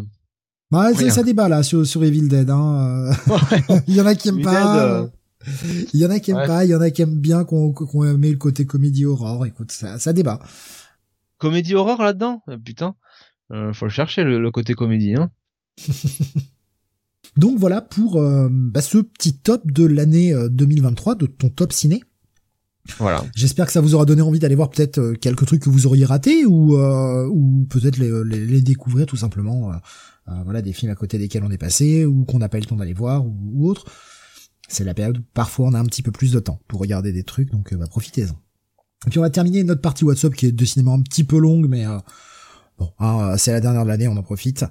Bah, 0.69 0.93
ça 0.93 1.24
débat 1.24 1.49
là 1.49 1.63
sur, 1.63 1.88
sur 1.88 2.03
Evil 2.03 2.28
Dead. 2.28 2.51
Hein. 2.51 3.09
il 3.88 3.95
y 3.95 3.99
en 3.99 4.05
a 4.05 4.13
qui 4.13 4.30
aiment 4.30 4.43
pas. 4.43 4.86
Euh, 4.86 5.07
il 5.91 5.99
y 5.99 6.05
en 6.05 6.11
a 6.11 6.19
qui 6.19 6.30
aiment 6.30 6.45
pas, 6.45 6.65
il 6.65 6.69
y 6.69 6.76
en 6.76 6.82
a 6.82 6.91
qui 6.91 7.01
aiment 7.01 7.19
bien 7.19 7.45
qu'on 7.45 7.74
qu'on 7.74 8.05
aimé 8.05 8.30
le 8.30 8.38
côté 8.38 8.67
comédie 8.67 9.05
horreur. 9.05 9.43
Écoute, 9.47 9.72
ça, 9.72 9.97
ça 9.97 10.13
débat. 10.13 10.39
Comédie 11.41 11.75
horreur 11.75 12.01
là-dedans? 12.01 12.41
Putain, 12.63 12.95
euh, 13.51 13.73
faut 13.73 13.85
le 13.85 13.91
chercher 13.91 14.23
le, 14.23 14.51
côté 14.51 14.73
comédie. 14.73 15.15
Hein. 15.15 15.31
Donc 17.37 17.57
voilà 17.57 17.81
pour 17.81 18.21
bah, 18.49 18.81
ce 18.81 18.97
petit 18.97 19.37
top 19.37 19.69
de 19.71 19.85
l'année 19.85 20.33
2023 20.49 21.15
de 21.15 21.25
ton 21.25 21.49
top 21.49 21.73
ciné. 21.73 22.01
Voilà. 22.97 23.23
J'espère 23.35 23.67
que 23.67 23.71
ça 23.71 23.81
vous 23.81 23.95
aura 23.95 24.05
donné 24.05 24.21
envie 24.21 24.39
d'aller 24.39 24.55
voir 24.55 24.69
peut-être 24.69 24.97
euh, 24.99 25.13
quelques 25.13 25.45
trucs 25.45 25.61
que 25.61 25.69
vous 25.69 25.85
auriez 25.85 26.05
ratés 26.05 26.45
ou 26.45 26.77
euh, 26.77 27.27
ou 27.27 27.65
peut-être 27.69 27.97
les, 27.97 28.11
les, 28.25 28.61
découvrir 28.61 29.05
tout 29.05 29.17
simplement. 29.17 29.71
Euh, 29.71 29.75
voilà 30.43 30.61
des 30.61 30.73
films 30.73 30.91
à 30.91 30.95
côté 30.95 31.17
desquels 31.17 31.43
on 31.43 31.51
est 31.51 31.57
passé 31.57 32.05
ou 32.05 32.25
qu'on 32.25 32.39
n'a 32.39 32.49
pas 32.49 32.57
eu 32.57 32.61
le 32.61 32.67
temps 32.67 32.75
d'aller 32.75 32.93
voir 32.93 33.25
ou, 33.25 33.35
ou 33.53 33.69
autre. 33.69 33.85
C'est 34.67 34.83
la 34.83 34.93
période 34.93 35.17
où 35.17 35.23
parfois 35.33 35.67
on 35.67 35.73
a 35.73 35.79
un 35.79 35.85
petit 35.85 36.01
peu 36.01 36.11
plus 36.11 36.31
de 36.31 36.39
temps 36.39 36.59
pour 36.67 36.79
regarder 36.79 37.11
des 37.11 37.23
trucs, 37.23 37.51
donc 37.51 37.73
bah, 37.73 37.87
profitez-en. 37.87 38.35
Et 39.07 39.09
puis 39.09 39.19
on 39.19 39.23
va 39.23 39.29
terminer 39.29 39.63
notre 39.63 39.81
partie 39.81 40.03
WhatsApp 40.03 40.33
qui 40.33 40.45
est 40.45 40.51
de 40.51 40.65
cinéma 40.65 40.91
un 40.91 41.01
petit 41.01 41.23
peu 41.23 41.39
longue, 41.39 41.67
mais 41.67 41.85
bon, 42.77 42.91
hein, 42.99 43.35
c'est 43.37 43.51
la 43.51 43.59
dernière 43.59 43.83
de 43.83 43.87
l'année, 43.87 44.07
on 44.07 44.15
en 44.15 44.23
profite. 44.23 44.65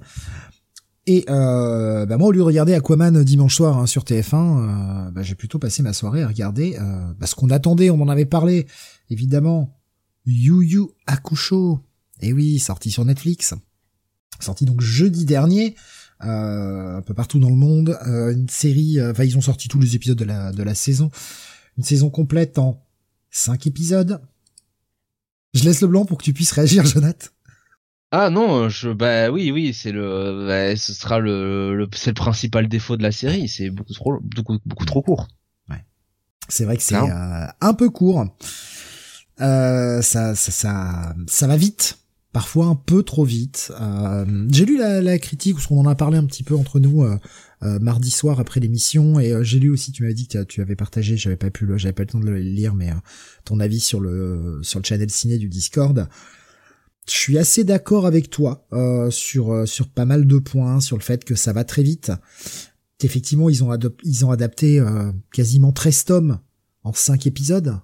Et 1.07 1.25
euh, 1.29 2.05
bah 2.05 2.17
moi, 2.17 2.27
au 2.27 2.31
lieu 2.31 2.39
de 2.39 2.43
regarder 2.43 2.73
Aquaman 2.73 3.23
dimanche 3.23 3.55
soir 3.55 3.77
hein, 3.77 3.87
sur 3.87 4.03
TF1, 4.03 5.07
euh, 5.07 5.11
bah, 5.11 5.23
j'ai 5.23 5.35
plutôt 5.35 5.57
passé 5.57 5.81
ma 5.81 5.93
soirée 5.93 6.21
à 6.21 6.27
regarder 6.27 6.77
euh, 6.79 7.13
bah, 7.19 7.25
ce 7.25 7.33
qu'on 7.33 7.49
attendait, 7.49 7.89
on 7.89 7.99
en 8.01 8.07
avait 8.07 8.25
parlé, 8.25 8.67
évidemment, 9.09 9.79
Yu 10.25 10.63
Yu 10.63 10.81
Hakusho. 11.07 11.79
Et 12.21 12.33
oui, 12.33 12.59
sorti 12.59 12.91
sur 12.91 13.03
Netflix. 13.03 13.55
Sorti 14.39 14.65
donc 14.65 14.81
jeudi 14.81 15.25
dernier, 15.25 15.75
euh, 16.23 16.97
un 16.97 17.01
peu 17.01 17.15
partout 17.15 17.39
dans 17.39 17.49
le 17.49 17.55
monde. 17.55 17.97
Euh, 18.07 18.33
une 18.33 18.49
série, 18.49 19.01
enfin 19.01 19.23
ils 19.23 19.37
ont 19.37 19.41
sorti 19.41 19.67
tous 19.67 19.79
les 19.79 19.95
épisodes 19.95 20.17
de 20.17 20.25
la, 20.25 20.51
de 20.51 20.61
la 20.61 20.75
saison. 20.75 21.09
Une 21.77 21.83
saison 21.83 22.11
complète 22.11 22.59
en 22.59 22.83
cinq 23.31 23.65
épisodes. 23.65 24.21
Je 25.53 25.63
laisse 25.63 25.81
le 25.81 25.87
blanc 25.87 26.05
pour 26.05 26.17
que 26.17 26.23
tu 26.23 26.33
puisses 26.33 26.51
réagir, 26.51 26.85
Jonathan. 26.85 27.27
Ah 28.13 28.29
non, 28.29 28.67
je 28.67 28.89
bah 28.89 29.31
oui 29.31 29.51
oui, 29.51 29.73
c'est 29.73 29.93
le 29.93 30.45
bah, 30.45 30.75
ce 30.75 30.93
sera 30.93 31.19
le, 31.19 31.73
le 31.75 31.87
c'est 31.95 32.09
le 32.09 32.15
principal 32.15 32.67
défaut 32.67 32.97
de 32.97 33.03
la 33.03 33.13
série, 33.13 33.47
c'est 33.47 33.69
beaucoup 33.69 33.93
trop 33.93 34.19
beaucoup, 34.21 34.59
beaucoup 34.65 34.85
trop 34.85 35.01
court. 35.01 35.29
Ouais. 35.69 35.85
C'est 36.49 36.65
vrai 36.65 36.75
que 36.75 36.83
c'est 36.83 36.95
euh, 36.95 37.47
un 37.61 37.73
peu 37.73 37.89
court. 37.89 38.25
Euh, 39.39 40.01
ça, 40.01 40.35
ça 40.35 40.51
ça 40.51 41.15
ça 41.25 41.47
va 41.47 41.55
vite, 41.55 41.99
parfois 42.33 42.65
un 42.65 42.75
peu 42.75 43.03
trop 43.03 43.23
vite. 43.23 43.71
Euh, 43.79 44.45
j'ai 44.51 44.65
lu 44.65 44.77
la, 44.77 45.01
la 45.01 45.17
critique 45.17 45.55
parce 45.55 45.67
qu'on 45.67 45.79
en 45.79 45.87
a 45.87 45.95
parlé 45.95 46.17
un 46.17 46.25
petit 46.25 46.43
peu 46.43 46.57
entre 46.57 46.81
nous 46.81 47.05
euh, 47.63 47.75
euh 47.75 47.79
mardi 47.79 48.11
soir 48.11 48.39
après 48.39 48.59
l'émission 48.59 49.19
et 49.19 49.33
j'ai 49.43 49.59
lu 49.59 49.69
aussi 49.69 49.91
tu 49.91 50.03
m'avais 50.03 50.13
dit 50.13 50.27
que 50.27 50.43
tu 50.43 50.61
avais 50.61 50.75
partagé, 50.75 51.17
j'avais 51.17 51.37
pas 51.37 51.49
pu 51.49 51.67
j'avais 51.77 51.93
pas 51.93 52.03
le 52.03 52.09
temps 52.09 52.19
de 52.19 52.25
le 52.25 52.37
lire 52.37 52.75
mais 52.75 52.89
ton 53.45 53.59
avis 53.59 53.79
sur 53.79 53.99
le 53.99 54.59
sur 54.63 54.79
le 54.79 54.85
channel 54.85 55.09
ciné 55.09 55.37
du 55.37 55.49
Discord 55.49 56.07
je 57.07 57.15
suis 57.15 57.37
assez 57.37 57.63
d'accord 57.63 58.05
avec 58.05 58.29
toi 58.29 58.67
euh, 58.73 59.09
sur 59.09 59.51
euh, 59.51 59.65
sur 59.65 59.89
pas 59.89 60.05
mal 60.05 60.27
de 60.27 60.37
points, 60.37 60.79
sur 60.79 60.97
le 60.97 61.03
fait 61.03 61.23
que 61.23 61.35
ça 61.35 61.53
va 61.53 61.63
très 61.63 61.83
vite. 61.83 62.11
Effectivement, 63.03 63.49
ils 63.49 63.63
ont, 63.63 63.77
ils 64.03 64.25
ont 64.25 64.31
adapté 64.31 64.79
euh, 64.79 65.11
quasiment 65.33 65.71
13 65.71 66.05
tomes 66.05 66.39
en 66.83 66.93
5 66.93 67.25
épisodes. 67.25 67.79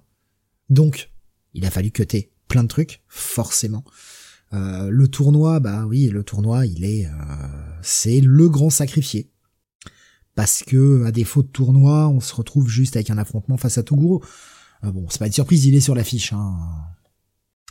Donc, 0.70 1.10
il 1.54 1.66
a 1.66 1.70
fallu 1.70 1.90
cuter 1.90 2.32
plein 2.46 2.62
de 2.62 2.68
trucs, 2.68 3.02
forcément. 3.08 3.84
le 4.52 5.06
tournoi, 5.08 5.58
bah 5.60 5.86
oui, 5.86 6.08
le 6.08 6.22
tournoi, 6.22 6.66
il 6.66 6.84
est, 6.84 7.08
c'est 7.82 8.20
le 8.20 8.48
grand 8.48 8.70
sacrifié. 8.70 9.30
Parce 10.38 10.62
que, 10.62 11.04
à 11.04 11.10
défaut 11.10 11.42
de 11.42 11.48
tournoi, 11.48 12.06
on 12.06 12.20
se 12.20 12.32
retrouve 12.32 12.68
juste 12.68 12.94
avec 12.94 13.10
un 13.10 13.18
affrontement 13.18 13.56
face 13.56 13.76
à 13.76 13.82
Toguro. 13.82 14.22
bon, 14.84 15.04
c'est 15.10 15.18
pas 15.18 15.26
une 15.26 15.32
surprise, 15.32 15.66
il 15.66 15.74
est 15.74 15.80
sur 15.80 15.96
l'affiche. 15.96 16.32
Hein. 16.32 16.56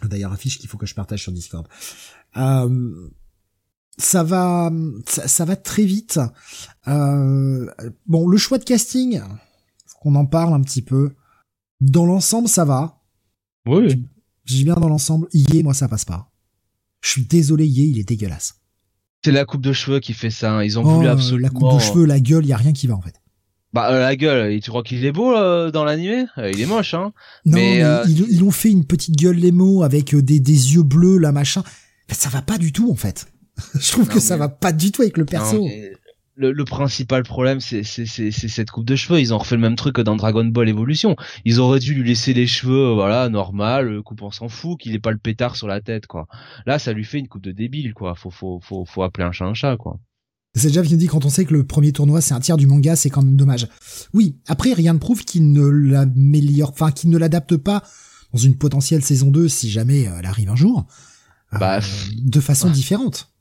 D'ailleurs, 0.03 0.33
affiche 0.33 0.59
qu'il 0.59 0.67
faut 0.67 0.77
que 0.77 0.85
je 0.85 0.93
partage 0.93 1.21
sur 1.21 1.31
Discord. 1.31 1.65
Euh, 2.35 3.09
ça 3.97 4.21
va, 4.21 4.69
ça, 5.05 5.45
va 5.45 5.55
très 5.55 5.85
vite. 5.85 6.19
Euh, 6.89 7.71
bon, 8.05 8.27
le 8.27 8.37
choix 8.37 8.57
de 8.57 8.65
casting, 8.65 9.21
faut 9.85 9.99
qu'on 9.99 10.15
en 10.15 10.25
parle 10.25 10.53
un 10.53 10.61
petit 10.61 10.81
peu. 10.81 11.15
Dans 11.79 12.05
l'ensemble, 12.05 12.49
ça 12.49 12.65
va. 12.65 13.01
Oui. 13.65 14.05
J'ai 14.43 14.65
bien 14.65 14.75
dans 14.75 14.89
l'ensemble. 14.89 15.29
Yé, 15.31 15.63
moi, 15.63 15.73
ça 15.73 15.87
passe 15.87 16.03
pas. 16.03 16.33
Je 16.99 17.11
suis 17.11 17.25
désolé, 17.27 17.65
Yé, 17.65 17.85
il 17.85 17.97
est 17.97 18.03
dégueulasse. 18.09 18.56
C'est 19.27 19.33
la 19.33 19.43
coupe 19.43 19.59
de 19.59 19.73
cheveux 19.73 19.99
qui 19.99 20.13
fait 20.13 20.29
ça. 20.29 20.53
Hein. 20.53 20.63
Ils 20.63 20.79
ont 20.79 20.83
voulu 20.83 21.09
absolument. 21.09 21.49
La 21.49 21.49
coupe 21.49 21.73
de 21.73 21.79
cheveux, 21.79 22.05
la 22.05 22.21
gueule, 22.21 22.45
y 22.45 22.53
a 22.53 22.57
rien 22.57 22.71
qui 22.71 22.87
va 22.87 22.95
en 22.95 23.01
fait. 23.01 23.15
Bah 23.73 23.89
euh, 23.91 23.99
la 23.99 24.15
gueule, 24.15 24.57
tu 24.61 24.69
crois 24.69 24.83
qu'il 24.83 25.03
est 25.03 25.11
beau 25.11 25.33
dans 25.69 25.83
l'animé? 25.83 26.23
Euh, 26.37 26.49
Il 26.49 26.61
est 26.61 26.65
moche, 26.65 26.93
hein. 26.93 27.11
Non, 27.45 27.57
mais, 27.57 27.83
euh, 27.83 28.05
ils, 28.07 28.41
ont 28.45 28.51
fait 28.51 28.69
une 28.69 28.85
petite 28.85 29.17
gueule 29.17 29.35
Lemo 29.35 29.83
avec 29.83 30.15
des, 30.15 30.39
des 30.39 30.73
yeux 30.75 30.83
bleus, 30.83 31.17
là 31.17 31.33
machin. 31.33 31.61
Mais 32.07 32.15
ça 32.15 32.29
va 32.29 32.41
pas 32.41 32.57
du 32.57 32.71
tout 32.71 32.89
en 32.89 32.95
fait. 32.95 33.27
Je 33.77 33.91
trouve 33.91 34.07
que 34.07 34.21
ça 34.21 34.37
va 34.37 34.47
pas 34.47 34.71
du 34.71 34.93
tout 34.93 35.01
avec 35.01 35.17
le 35.17 35.25
perso. 35.25 35.67
Le, 36.37 36.51
le, 36.51 36.65
principal 36.65 37.23
problème, 37.23 37.59
c'est 37.59 37.83
cette 37.83 38.71
coupe 38.71 38.85
de 38.85 38.95
cheveux. 38.95 39.19
Ils 39.19 39.33
ont 39.33 39.37
refait 39.37 39.55
le 39.55 39.61
même 39.61 39.75
truc 39.75 39.95
que 39.95 40.01
dans 40.01 40.15
Dragon 40.15 40.45
Ball 40.45 40.69
Evolution. 40.69 41.15
Ils 41.45 41.59
auraient 41.59 41.79
dû 41.79 41.93
lui 41.95 42.07
laisser 42.07 42.33
les 42.33 42.47
cheveux, 42.47 42.93
voilà, 42.93 43.27
normal, 43.29 44.01
coupe 44.03 44.21
on 44.21 44.31
s'en 44.31 44.47
fout, 44.47 44.79
qu'il 44.79 44.93
ait 44.95 44.99
pas 44.99 45.11
le 45.11 45.17
pétard 45.17 45.55
sur 45.55 45.67
la 45.67 45.81
tête, 45.81 46.07
quoi. 46.07 46.27
Là, 46.65 46.79
ça 46.79 46.93
lui 46.93 47.03
fait 47.03 47.19
une 47.19 47.27
coupe 47.27 47.43
de 47.43 47.51
débile, 47.51 47.93
quoi. 47.93 48.15
Faut, 48.15 48.29
faut, 48.29 48.59
faut, 48.61 48.85
faut 48.85 49.03
appeler 49.03 49.25
un 49.25 49.31
chat 49.31 49.45
un 49.45 49.53
chat, 49.53 49.77
quoi. 49.77 49.99
C'est 50.57 50.69
déjà 50.69 50.81
bien 50.81 50.97
dit 50.97 51.07
quand 51.07 51.23
on 51.25 51.29
sait 51.29 51.45
que 51.45 51.53
le 51.53 51.65
premier 51.65 51.91
tournoi 51.91 52.19
c'est 52.19 52.33
un 52.33 52.39
tiers 52.39 52.57
du 52.57 52.65
manga, 52.65 52.95
c'est 52.95 53.11
quand 53.11 53.21
même 53.21 53.35
dommage. 53.35 53.67
Oui, 54.13 54.37
après 54.47 54.73
rien 54.73 54.93
ne 54.93 54.97
prouve 54.97 55.23
qu'il 55.23 55.51
ne 55.51 55.65
l'améliore, 55.67 56.71
enfin 56.71 56.91
qu'il 56.91 57.11
ne 57.11 57.17
l'adapte 57.17 57.57
pas 57.57 57.83
dans 58.33 58.39
une 58.39 58.57
potentielle 58.57 59.03
saison 59.03 59.29
2 59.29 59.47
si 59.47 59.69
jamais 59.69 60.07
euh, 60.07 60.17
elle 60.19 60.25
arrive 60.25 60.49
un 60.49 60.55
jour. 60.55 60.87
Euh, 61.53 61.59
bah, 61.59 61.79
de 62.15 62.39
façon 62.39 62.69
différente. 62.69 63.31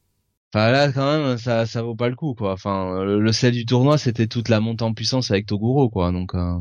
Enfin 0.57 0.71
là 0.71 0.91
quand 0.91 1.19
même 1.19 1.37
ça 1.37 1.67
ça 1.67 1.83
vaut 1.83 1.95
pas 1.95 2.09
le 2.09 2.17
coup 2.17 2.35
quoi. 2.35 2.53
Enfin 2.53 3.05
le, 3.05 3.33
sel 3.33 3.53
du 3.53 3.67
tournoi 3.67 3.99
c'était 3.99 4.27
toute 4.27 4.49
la 4.49 4.61
montée 4.61 4.85
en 4.85 4.95
puissance 4.95 5.31
avec 5.31 5.47
Toguro 5.47 5.91
quoi 5.91 6.13
donc. 6.13 6.35
Euh... 6.35 6.59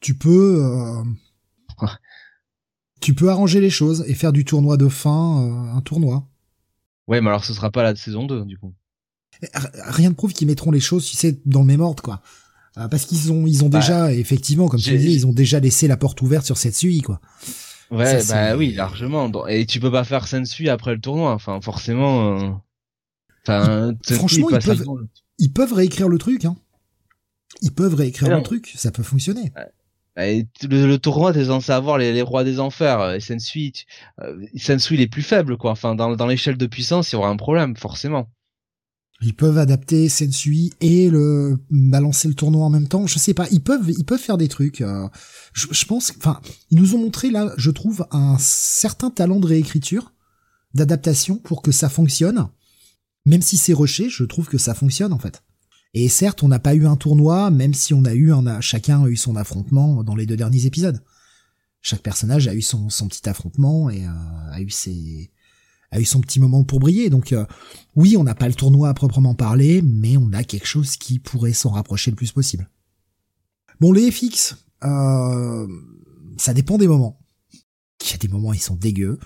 Tu 0.00 0.16
peux. 0.16 0.62
tu 3.00 3.14
peux 3.14 3.30
arranger 3.30 3.60
les 3.60 3.70
choses 3.70 4.04
et 4.08 4.14
faire 4.14 4.32
du 4.32 4.44
tournoi 4.44 4.76
de 4.76 4.88
fin 4.88 5.72
un 5.76 5.80
tournoi. 5.80 6.26
Ouais 7.06 7.20
mais 7.20 7.28
alors 7.28 7.44
ce 7.44 7.54
sera 7.54 7.70
pas 7.70 7.84
la 7.84 7.94
saison 7.94 8.26
2 8.26 8.44
du 8.44 8.58
coup 8.58 8.74
rien 9.84 10.10
ne 10.10 10.14
prouve 10.14 10.32
qu'ils 10.32 10.46
mettront 10.46 10.70
les 10.70 10.80
choses, 10.80 11.04
tu 11.06 11.16
sais, 11.16 11.38
dans 11.46 11.60
le 11.60 11.66
même 11.66 11.80
ordre, 11.80 12.02
quoi. 12.02 12.20
Euh, 12.76 12.88
parce 12.88 13.04
qu'ils 13.04 13.32
ont, 13.32 13.46
ils 13.46 13.64
ont 13.64 13.68
bah, 13.68 13.80
déjà, 13.80 14.12
effectivement, 14.12 14.68
comme 14.68 14.80
tu 14.80 14.96
dis, 14.96 15.12
ils 15.12 15.26
ont 15.26 15.32
déjà 15.32 15.60
laissé 15.60 15.88
la 15.88 15.96
porte 15.96 16.20
ouverte 16.22 16.44
sur 16.44 16.56
cette 16.56 16.74
suite, 16.74 17.04
quoi. 17.04 17.20
Ouais, 17.90 18.20
bah 18.28 18.56
oui, 18.56 18.74
largement. 18.74 19.30
Et 19.46 19.64
tu 19.64 19.80
peux 19.80 19.90
pas 19.90 20.04
faire 20.04 20.26
Sensui 20.26 20.68
après 20.68 20.94
le 20.94 21.00
tournoi. 21.00 21.32
Enfin, 21.32 21.60
forcément. 21.60 22.60
Enfin, 23.48 23.94
franchement, 24.02 24.50
ils 24.50 24.58
peuvent, 24.58 24.84
ils 25.38 25.52
peuvent 25.52 25.72
réécrire 25.72 26.08
le 26.08 26.18
truc. 26.18 26.44
Hein. 26.44 26.56
Ils 27.62 27.72
peuvent 27.72 27.94
réécrire 27.94 28.36
le 28.36 28.42
truc. 28.42 28.72
Ça 28.76 28.90
peut 28.90 29.02
fonctionner. 29.02 29.52
Et 30.20 30.46
le, 30.68 30.96
tournoi, 30.96 31.32
t'es 31.32 31.44
censé 31.44 31.70
avoir 31.70 31.96
les, 31.96 32.12
les, 32.12 32.22
rois 32.22 32.42
des 32.42 32.58
enfers. 32.58 33.12
Et 33.12 33.20
Sensui, 33.20 33.72
euh, 34.20 34.44
Sensui, 34.56 34.96
il 34.96 35.00
est 35.00 35.06
plus 35.06 35.22
faible, 35.22 35.56
quoi. 35.56 35.70
Enfin, 35.70 35.94
dans, 35.94 36.16
dans 36.16 36.26
l'échelle 36.26 36.56
de 36.56 36.66
puissance, 36.66 37.12
il 37.12 37.14
y 37.14 37.18
aura 37.18 37.28
un 37.28 37.36
problème, 37.36 37.76
forcément. 37.76 38.28
Ils 39.20 39.34
peuvent 39.34 39.58
adapter 39.58 40.08
Sensui 40.08 40.72
et 40.80 41.08
le 41.08 41.58
balancer 41.70 42.26
le 42.26 42.34
tournoi 42.34 42.64
en 42.64 42.70
même 42.70 42.88
temps. 42.88 43.06
Je 43.06 43.18
sais 43.18 43.34
pas. 43.34 43.46
Ils 43.52 43.62
peuvent, 43.62 43.90
ils 43.96 44.04
peuvent 44.04 44.20
faire 44.20 44.38
des 44.38 44.48
trucs. 44.48 44.80
Euh, 44.80 45.08
je, 45.52 45.68
je, 45.70 45.84
pense. 45.86 46.12
Enfin, 46.18 46.40
ils 46.70 46.78
nous 46.78 46.96
ont 46.96 46.98
montré 46.98 47.30
là, 47.30 47.52
je 47.56 47.70
trouve, 47.70 48.06
un 48.10 48.36
certain 48.38 49.10
talent 49.10 49.38
de 49.38 49.46
réécriture, 49.46 50.12
d'adaptation 50.74 51.36
pour 51.36 51.62
que 51.62 51.70
ça 51.70 51.88
fonctionne. 51.88 52.48
Même 53.26 53.42
si 53.42 53.56
c'est 53.56 53.74
rushé, 53.74 54.08
je 54.08 54.24
trouve 54.24 54.48
que 54.48 54.58
ça 54.58 54.74
fonctionne 54.74 55.12
en 55.12 55.18
fait. 55.18 55.42
Et 55.94 56.08
certes, 56.08 56.42
on 56.42 56.48
n'a 56.48 56.58
pas 56.58 56.74
eu 56.74 56.86
un 56.86 56.96
tournoi, 56.96 57.50
même 57.50 57.74
si 57.74 57.94
on 57.94 58.04
a 58.04 58.14
eu 58.14 58.32
un, 58.32 58.60
chacun 58.60 59.04
a 59.04 59.08
eu 59.08 59.16
son 59.16 59.36
affrontement 59.36 60.04
dans 60.04 60.14
les 60.14 60.26
deux 60.26 60.36
derniers 60.36 60.66
épisodes. 60.66 61.02
Chaque 61.80 62.02
personnage 62.02 62.48
a 62.48 62.54
eu 62.54 62.62
son, 62.62 62.88
petit 63.08 63.28
affrontement 63.28 63.88
et 63.88 64.04
euh, 64.04 64.50
a 64.52 64.60
eu 64.60 64.70
ses, 64.70 65.30
a 65.90 66.00
eu 66.00 66.04
son 66.04 66.20
petit 66.20 66.40
moment 66.40 66.64
pour 66.64 66.80
briller. 66.80 67.08
Donc 67.10 67.34
oui, 67.96 68.16
on 68.16 68.24
n'a 68.24 68.34
pas 68.34 68.48
le 68.48 68.54
tournoi 68.54 68.88
à 68.88 68.94
proprement 68.94 69.34
parler, 69.34 69.82
mais 69.82 70.16
on 70.16 70.32
a 70.32 70.44
quelque 70.44 70.66
chose 70.66 70.96
qui 70.96 71.18
pourrait 71.18 71.52
s'en 71.52 71.70
rapprocher 71.70 72.10
le 72.10 72.16
plus 72.16 72.32
possible. 72.32 72.68
Bon, 73.80 73.92
les 73.92 74.10
FX, 74.10 74.56
ça 74.80 76.54
dépend 76.54 76.78
des 76.78 76.88
moments. 76.88 77.20
Il 77.52 78.10
y 78.10 78.14
a 78.14 78.18
des 78.18 78.28
moments 78.28 78.52
ils 78.52 78.60
sont 78.60 78.76
dégueux, 78.76 79.18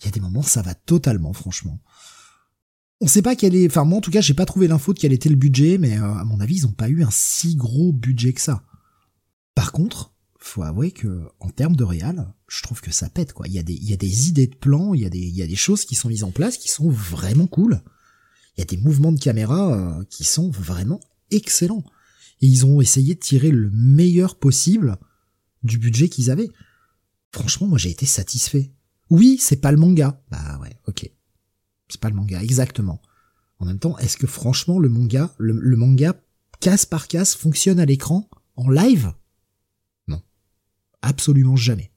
il 0.00 0.04
y 0.04 0.08
a 0.08 0.10
des 0.10 0.20
moments 0.20 0.42
ça 0.42 0.62
va 0.62 0.74
totalement, 0.74 1.32
franchement. 1.32 1.80
On 3.00 3.06
sait 3.06 3.22
pas 3.22 3.36
quel 3.36 3.54
est, 3.54 3.66
enfin 3.66 3.84
moi 3.84 3.98
en 3.98 4.00
tout 4.00 4.10
cas 4.10 4.20
j'ai 4.20 4.34
pas 4.34 4.44
trouvé 4.44 4.66
l'info 4.66 4.92
de 4.92 4.98
quel 4.98 5.12
était 5.12 5.28
le 5.28 5.36
budget, 5.36 5.78
mais 5.78 5.96
à 5.96 6.24
mon 6.24 6.40
avis 6.40 6.56
ils 6.56 6.66
ont 6.66 6.72
pas 6.72 6.88
eu 6.88 7.02
un 7.04 7.10
si 7.10 7.54
gros 7.54 7.92
budget 7.92 8.32
que 8.32 8.40
ça. 8.40 8.64
Par 9.54 9.72
contre, 9.72 10.14
faut 10.38 10.62
avouer 10.62 10.90
que 10.90 11.28
en 11.40 11.50
termes 11.50 11.76
de 11.76 11.84
réal, 11.84 12.32
je 12.48 12.62
trouve 12.62 12.80
que 12.80 12.90
ça 12.90 13.08
pète 13.08 13.32
quoi. 13.32 13.46
Il 13.46 13.54
y 13.54 13.58
a 13.58 13.62
des 13.62 13.74
il 13.74 13.88
y 13.88 13.92
a 13.92 13.96
des 13.96 14.28
idées 14.28 14.46
de 14.46 14.56
plans, 14.56 14.94
il 14.94 15.02
y 15.02 15.06
a 15.06 15.10
des 15.10 15.20
il 15.20 15.36
y 15.36 15.42
a 15.42 15.46
des 15.46 15.56
choses 15.56 15.84
qui 15.84 15.94
sont 15.94 16.08
mises 16.08 16.24
en 16.24 16.30
place 16.30 16.58
qui 16.58 16.68
sont 16.68 16.88
vraiment 16.88 17.46
cool. 17.46 17.82
Il 18.56 18.60
y 18.60 18.62
a 18.62 18.66
des 18.66 18.76
mouvements 18.76 19.12
de 19.12 19.20
caméra 19.20 19.72
euh, 19.72 20.04
qui 20.10 20.24
sont 20.24 20.50
vraiment 20.50 21.00
excellents. 21.30 21.84
Et 22.40 22.46
ils 22.46 22.66
ont 22.66 22.80
essayé 22.80 23.14
de 23.14 23.20
tirer 23.20 23.50
le 23.50 23.70
meilleur 23.70 24.36
possible 24.36 24.96
du 25.62 25.78
budget 25.78 26.08
qu'ils 26.08 26.30
avaient. 26.30 26.50
Franchement, 27.32 27.68
moi 27.68 27.78
j'ai 27.78 27.90
été 27.90 28.06
satisfait. 28.06 28.72
Oui, 29.10 29.38
c'est 29.40 29.60
pas 29.60 29.72
le 29.72 29.78
manga. 29.78 30.22
Bah 30.30 30.58
ouais, 30.60 30.76
ok. 30.86 31.10
C'est 31.88 32.00
pas 32.00 32.10
le 32.10 32.14
manga, 32.14 32.42
exactement. 32.42 33.00
En 33.58 33.66
même 33.66 33.78
temps, 33.78 33.98
est-ce 33.98 34.16
que 34.16 34.26
franchement 34.26 34.78
le 34.78 34.88
manga, 34.88 35.30
le, 35.38 35.52
le 35.52 35.76
manga 35.76 36.14
case 36.60 36.86
par 36.86 37.08
case 37.08 37.34
fonctionne 37.34 37.80
à 37.80 37.84
l'écran 37.84 38.28
en 38.56 38.70
live? 38.70 39.12
Absolument 41.02 41.56
jamais. 41.56 41.90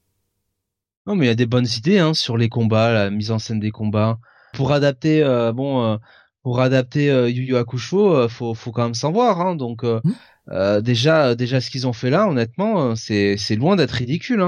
Non, 1.06 1.16
mais 1.16 1.26
il 1.26 1.28
y 1.28 1.32
a 1.32 1.34
des 1.34 1.46
bonnes 1.46 1.66
idées 1.76 1.98
hein, 1.98 2.14
sur 2.14 2.36
les 2.36 2.48
combats, 2.48 2.92
la 2.92 3.10
mise 3.10 3.30
en 3.30 3.38
scène 3.38 3.58
des 3.58 3.72
combats. 3.72 4.18
Pour 4.54 4.72
adapter, 4.72 5.22
euh, 5.22 5.52
bon, 5.52 5.82
euh, 5.82 5.96
pour 6.42 6.60
adapter 6.60 7.10
euh, 7.10 7.28
Yu 7.28 7.42
Yu 7.42 7.56
Hakusho, 7.56 8.14
euh, 8.14 8.28
faut, 8.28 8.54
faut 8.54 8.70
quand 8.70 8.84
même 8.84 8.94
s'en 8.94 9.10
voir. 9.10 9.40
Hein, 9.40 9.56
donc 9.56 9.82
hmm. 9.82 10.80
déjà, 10.80 11.34
déjà 11.34 11.60
ce 11.60 11.70
qu'ils 11.70 11.86
ont 11.86 11.92
fait 11.92 12.10
là, 12.10 12.28
honnêtement, 12.28 12.94
c'est, 12.94 13.36
c'est 13.36 13.56
loin 13.56 13.76
d'être 13.76 13.92
ridicule. 13.92 14.42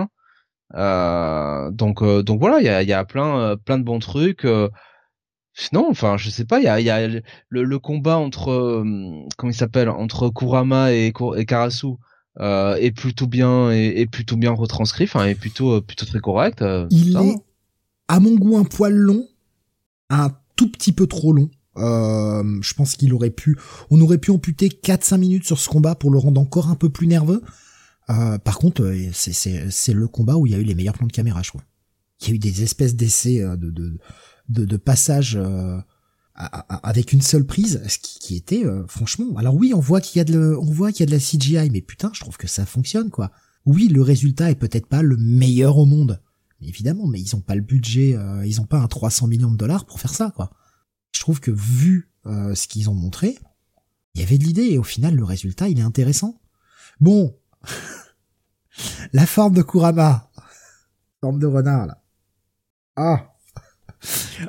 Hein. 0.72 1.70
donc, 1.72 2.04
donc 2.04 2.38
voilà, 2.38 2.60
il 2.60 2.64
y 2.64 2.68
a, 2.68 2.82
y 2.82 2.92
a 2.92 3.04
plein, 3.04 3.56
plein 3.56 3.78
de 3.78 3.84
bons 3.84 3.98
trucs. 3.98 4.46
Non, 5.72 5.86
enfin, 5.90 6.16
je 6.16 6.30
sais 6.30 6.44
pas. 6.44 6.58
Il 6.60 6.64
y 6.64 6.68
a, 6.68 6.80
y 6.80 6.90
a 6.90 7.06
le, 7.06 7.22
le, 7.48 7.78
combat 7.78 8.16
entre, 8.18 8.82
comment 9.36 9.50
il 9.50 9.54
s'appelle, 9.54 9.88
entre 9.88 10.28
Kurama 10.28 10.92
et, 10.92 11.12
et 11.36 11.46
Karasu 11.46 11.96
euh, 12.40 12.74
est 12.76 12.90
plutôt 12.90 13.26
bien 13.26 13.70
est, 13.70 14.06
plutôt 14.10 14.36
bien 14.36 14.50
retranscrit, 14.50 15.04
enfin 15.04 15.24
est 15.26 15.34
plutôt 15.34 15.74
euh, 15.74 15.80
plutôt 15.80 16.06
très 16.06 16.20
correct. 16.20 16.62
Euh, 16.62 16.86
il 16.90 17.16
est 17.16 17.36
à 18.08 18.20
mon 18.20 18.34
goût 18.34 18.56
un 18.56 18.64
poil 18.64 18.92
long, 18.92 19.28
un 20.10 20.30
tout 20.56 20.70
petit 20.70 20.92
peu 20.92 21.06
trop 21.06 21.32
long. 21.32 21.48
Euh, 21.76 22.60
je 22.60 22.74
pense 22.74 22.94
qu'il 22.96 23.12
aurait 23.14 23.30
pu, 23.30 23.56
on 23.90 24.00
aurait 24.00 24.18
pu 24.18 24.30
amputer 24.30 24.68
4-5 24.68 25.18
minutes 25.18 25.44
sur 25.44 25.58
ce 25.58 25.68
combat 25.68 25.94
pour 25.94 26.10
le 26.10 26.18
rendre 26.18 26.40
encore 26.40 26.68
un 26.68 26.76
peu 26.76 26.88
plus 26.90 27.06
nerveux. 27.06 27.42
Euh, 28.10 28.38
par 28.38 28.58
contre, 28.58 28.94
c'est 29.12 29.70
c'est 29.70 29.92
le 29.92 30.08
combat 30.08 30.36
où 30.36 30.46
il 30.46 30.52
y 30.52 30.54
a 30.54 30.58
eu 30.58 30.64
les 30.64 30.74
meilleurs 30.74 30.94
plans 30.94 31.06
de 31.06 31.12
caméra, 31.12 31.42
je 31.42 31.50
crois. 31.50 31.62
Il 32.20 32.28
y 32.28 32.30
a 32.32 32.34
eu 32.34 32.38
des 32.38 32.62
espèces 32.62 32.94
d'essais 32.94 33.40
de 33.40 33.70
de, 33.70 33.98
de, 34.48 34.64
de 34.64 34.76
passages 34.76 35.38
avec 36.34 37.12
une 37.12 37.22
seule 37.22 37.44
prise, 37.44 37.80
ce 37.86 37.98
qui, 37.98 38.34
était 38.34 38.64
euh, 38.64 38.84
franchement. 38.88 39.36
Alors 39.36 39.54
oui, 39.54 39.72
on 39.74 39.80
voit 39.80 40.00
qu'il 40.00 40.18
y 40.18 40.20
a 40.20 40.24
de, 40.24 40.56
on 40.60 40.70
voit 40.70 40.90
qu'il 40.90 41.00
y 41.00 41.02
a 41.04 41.06
de 41.06 41.12
la 41.12 41.18
CGI, 41.18 41.70
mais 41.70 41.80
putain, 41.80 42.10
je 42.12 42.20
trouve 42.20 42.36
que 42.36 42.48
ça 42.48 42.66
fonctionne 42.66 43.10
quoi. 43.10 43.30
Oui, 43.66 43.88
le 43.88 44.02
résultat 44.02 44.50
est 44.50 44.56
peut-être 44.56 44.86
pas 44.86 45.02
le 45.02 45.16
meilleur 45.16 45.78
au 45.78 45.86
monde, 45.86 46.20
évidemment, 46.60 47.06
mais 47.06 47.20
ils 47.20 47.36
ont 47.36 47.40
pas 47.40 47.54
le 47.54 47.60
budget, 47.60 48.14
euh, 48.16 48.44
ils 48.44 48.60
ont 48.60 48.66
pas 48.66 48.78
un 48.78 48.88
300 48.88 49.28
millions 49.28 49.50
de 49.50 49.56
dollars 49.56 49.86
pour 49.86 50.00
faire 50.00 50.12
ça 50.12 50.32
quoi. 50.34 50.50
Je 51.12 51.20
trouve 51.20 51.38
que 51.38 51.52
vu 51.52 52.10
euh, 52.26 52.54
ce 52.56 52.66
qu'ils 52.66 52.90
ont 52.90 52.94
montré, 52.94 53.38
il 54.14 54.20
y 54.20 54.24
avait 54.24 54.38
de 54.38 54.44
l'idée 54.44 54.70
et 54.70 54.78
au 54.78 54.82
final 54.82 55.14
le 55.14 55.24
résultat 55.24 55.68
il 55.68 55.78
est 55.78 55.82
intéressant. 55.82 56.40
Bon, 56.98 57.38
la 59.12 59.26
forme 59.26 59.54
de 59.54 59.62
Kurama, 59.62 60.32
forme 61.20 61.38
de 61.38 61.46
renard 61.46 61.86
là. 61.86 62.02
Ah. 62.96 63.33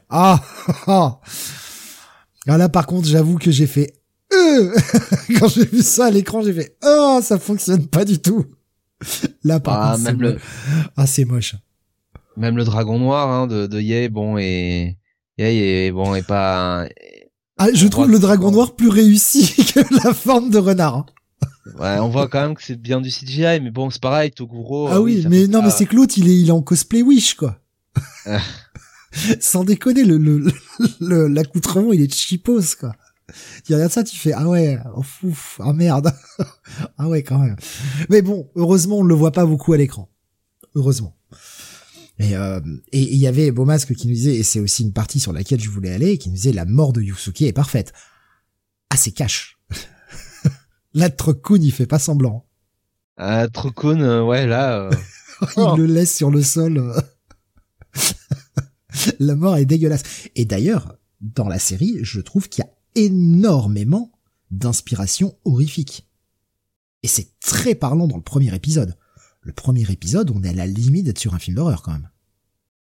Ah, 0.10 0.42
ah. 0.88 1.20
Ah 2.48 2.60
là, 2.60 2.70
par 2.70 2.86
contre, 2.86 3.08
j'avoue 3.08 3.40
que 3.40 3.50
j'ai 3.50 3.66
fait 3.66 3.96
euh 4.32 4.72
quand 5.40 5.48
j'ai 5.48 5.66
vu 5.66 5.82
ça 5.82 6.06
à 6.06 6.12
l'écran, 6.12 6.44
j'ai 6.44 6.54
fait 6.54 6.78
oh 6.86 7.20
ça 7.24 7.40
fonctionne 7.40 7.88
pas 7.88 8.06
du 8.06 8.20
tout. 8.20 8.46
Là 9.44 9.60
par 9.60 9.82
ah, 9.82 9.92
contre, 9.92 10.04
même 10.04 10.22
le 10.22 10.38
ah 10.96 11.08
c'est 11.08 11.26
moche. 11.26 11.56
Même 12.38 12.56
le 12.56 12.64
dragon 12.64 13.00
noir 13.00 13.30
hein, 13.30 13.48
de 13.48 13.66
de 13.66 13.82
Ye, 13.82 14.10
bon 14.10 14.38
et 14.38 14.98
Ye 15.40 15.46
est 15.88 15.92
bon 15.92 16.14
et 16.14 16.22
pas. 16.22 16.88
Ah, 17.58 17.68
je 17.74 17.88
trouve 17.88 18.12
le 18.12 18.20
dragon 18.20 18.52
noir 18.52 18.76
plus 18.76 18.90
réussi 18.90 19.56
que 19.74 19.80
la 20.06 20.14
forme 20.14 20.52
de 20.52 20.60
renard. 20.60 20.96
Hein. 20.96 21.06
Ouais, 21.80 21.98
on 22.00 22.10
voit 22.10 22.28
quand 22.28 22.42
même 22.42 22.56
que 22.56 22.64
c'est 22.64 22.80
bien 22.80 23.02
du 23.02 23.10
CGI, 23.10 23.60
mais 23.60 23.72
bon, 23.72 23.90
c'est 23.90 24.02
pareil, 24.02 24.32
Toguro. 24.32 24.88
Ah 24.88 25.02
oui, 25.02 25.26
mais 25.28 25.48
non, 25.48 25.64
mais 25.64 25.72
c'est 25.72 25.86
que 25.86 25.96
l'autre, 25.96 26.14
il 26.18 26.30
est, 26.30 26.38
il 26.40 26.48
est 26.50 26.52
en 26.52 26.62
cosplay 26.62 27.02
Wish, 27.02 27.34
quoi. 27.34 27.60
Sans 29.40 29.64
déconner, 29.64 30.04
le, 30.04 30.18
le, 31.00 31.28
l'accoutrement, 31.28 31.94
il 31.94 32.02
est 32.02 32.14
cheapos, 32.14 32.76
quoi. 32.80 32.96
Tu 33.64 33.74
regardes 33.74 33.92
ça, 33.92 34.04
tu 34.04 34.16
fais, 34.16 34.34
ah 34.34 34.48
ouais, 34.48 34.78
oh, 34.96 35.02
fouf, 35.02 35.60
ah 35.64 35.74
merde. 35.74 36.14
ah 36.98 37.08
ouais, 37.08 37.24
quand 37.24 37.40
même. 37.40 37.56
Mais 38.10 38.22
bon, 38.22 38.50
heureusement, 38.56 39.00
on 39.00 39.04
le 39.04 39.16
voit 39.16 39.32
pas 39.32 39.46
beaucoup 39.46 39.74
à 39.74 39.78
l'écran. 39.78 40.12
Heureusement. 40.76 41.18
Et 42.20 42.36
euh, 42.36 42.62
et 42.92 43.02
il 43.02 43.18
y 43.18 43.28
avait 43.28 43.52
Beaumasque 43.52 43.94
qui 43.96 44.08
nous 44.08 44.14
disait, 44.14 44.36
et 44.36 44.44
c'est 44.44 44.60
aussi 44.60 44.84
une 44.84 44.94
partie 44.94 45.20
sur 45.20 45.34
laquelle 45.34 45.60
je 45.60 45.70
voulais 45.70 45.92
aller, 45.92 46.18
qui 46.18 46.30
nous 46.30 46.36
disait 46.36 46.54
la 46.54 46.66
mort 46.66 46.94
de 46.94 47.02
Yusuke 47.02 47.42
est 47.42 47.54
parfaite. 47.54 47.94
Ah, 48.90 48.98
c'est 48.98 49.12
cash. 49.12 49.58
là, 50.94 51.10
Trokun, 51.10 51.62
il 51.62 51.72
fait 51.72 51.88
pas 51.88 52.00
semblant. 52.00 52.46
Ah, 53.18 53.48
Trokun, 53.48 54.02
euh, 54.02 54.24
ouais, 54.24 54.46
là. 54.46 54.82
Euh, 54.82 54.92
il 55.58 55.64
oh. 55.64 55.76
le 55.76 55.86
laisse 55.86 56.16
sur 56.16 56.30
le 56.30 56.44
sol 56.44 56.94
la 59.20 59.36
mort 59.36 59.58
est 59.58 59.66
dégueulasse. 59.66 60.04
Et 60.36 60.46
d'ailleurs, 60.46 60.98
dans 61.22 61.48
la 61.48 61.60
série, 61.60 62.00
je 62.02 62.22
trouve 62.22 62.50
qu'il 62.50 62.64
y 62.64 62.68
a 62.68 62.72
énormément 62.96 64.12
d'inspiration 64.52 65.38
horrifique. 65.46 66.08
Et 67.04 67.08
c'est 67.08 67.40
très 67.40 67.76
parlant 67.76 68.08
dans 68.08 68.18
le 68.18 68.24
premier 68.24 68.54
épisode. 68.56 68.96
Le 69.42 69.54
premier 69.54 69.90
épisode, 69.92 70.32
on 70.32 70.44
est 70.44 70.50
à 70.50 70.54
la 70.54 70.68
limite 70.68 71.06
d'être 71.06 71.20
sur 71.20 71.36
un 71.36 71.40
film 71.40 71.56
d'horreur 71.58 71.84
quand 71.84 71.92
même. 71.92 72.10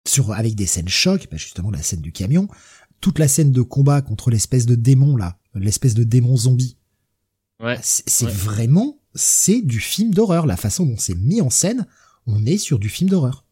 Sur, 0.07 0.32
avec 0.32 0.55
des 0.55 0.66
scènes 0.66 0.88
chocs, 0.88 1.26
bah 1.30 1.36
justement 1.36 1.70
la 1.70 1.82
scène 1.82 2.00
du 2.00 2.12
camion, 2.12 2.48
toute 3.00 3.18
la 3.18 3.26
scène 3.26 3.50
de 3.50 3.62
combat 3.62 4.02
contre 4.02 4.30
l'espèce 4.30 4.66
de 4.66 4.74
démon 4.74 5.16
là, 5.16 5.38
l'espèce 5.55 5.94
de 5.94 6.05
démon 6.05 6.36
zombie. 6.36 6.76
Ouais. 7.61 7.78
C'est 7.82 8.28
vraiment, 8.28 9.00
c'est 9.14 9.62
du 9.62 9.80
film 9.80 10.12
d'horreur. 10.12 10.46
La 10.46 10.57
façon 10.57 10.84
dont 10.84 10.98
c'est 10.98 11.14
mis 11.14 11.40
en 11.40 11.50
scène, 11.50 11.86
on 12.26 12.44
est 12.44 12.59
sur 12.59 12.78
du 12.78 12.88
film 12.88 13.11
d'horreur. 13.11 13.44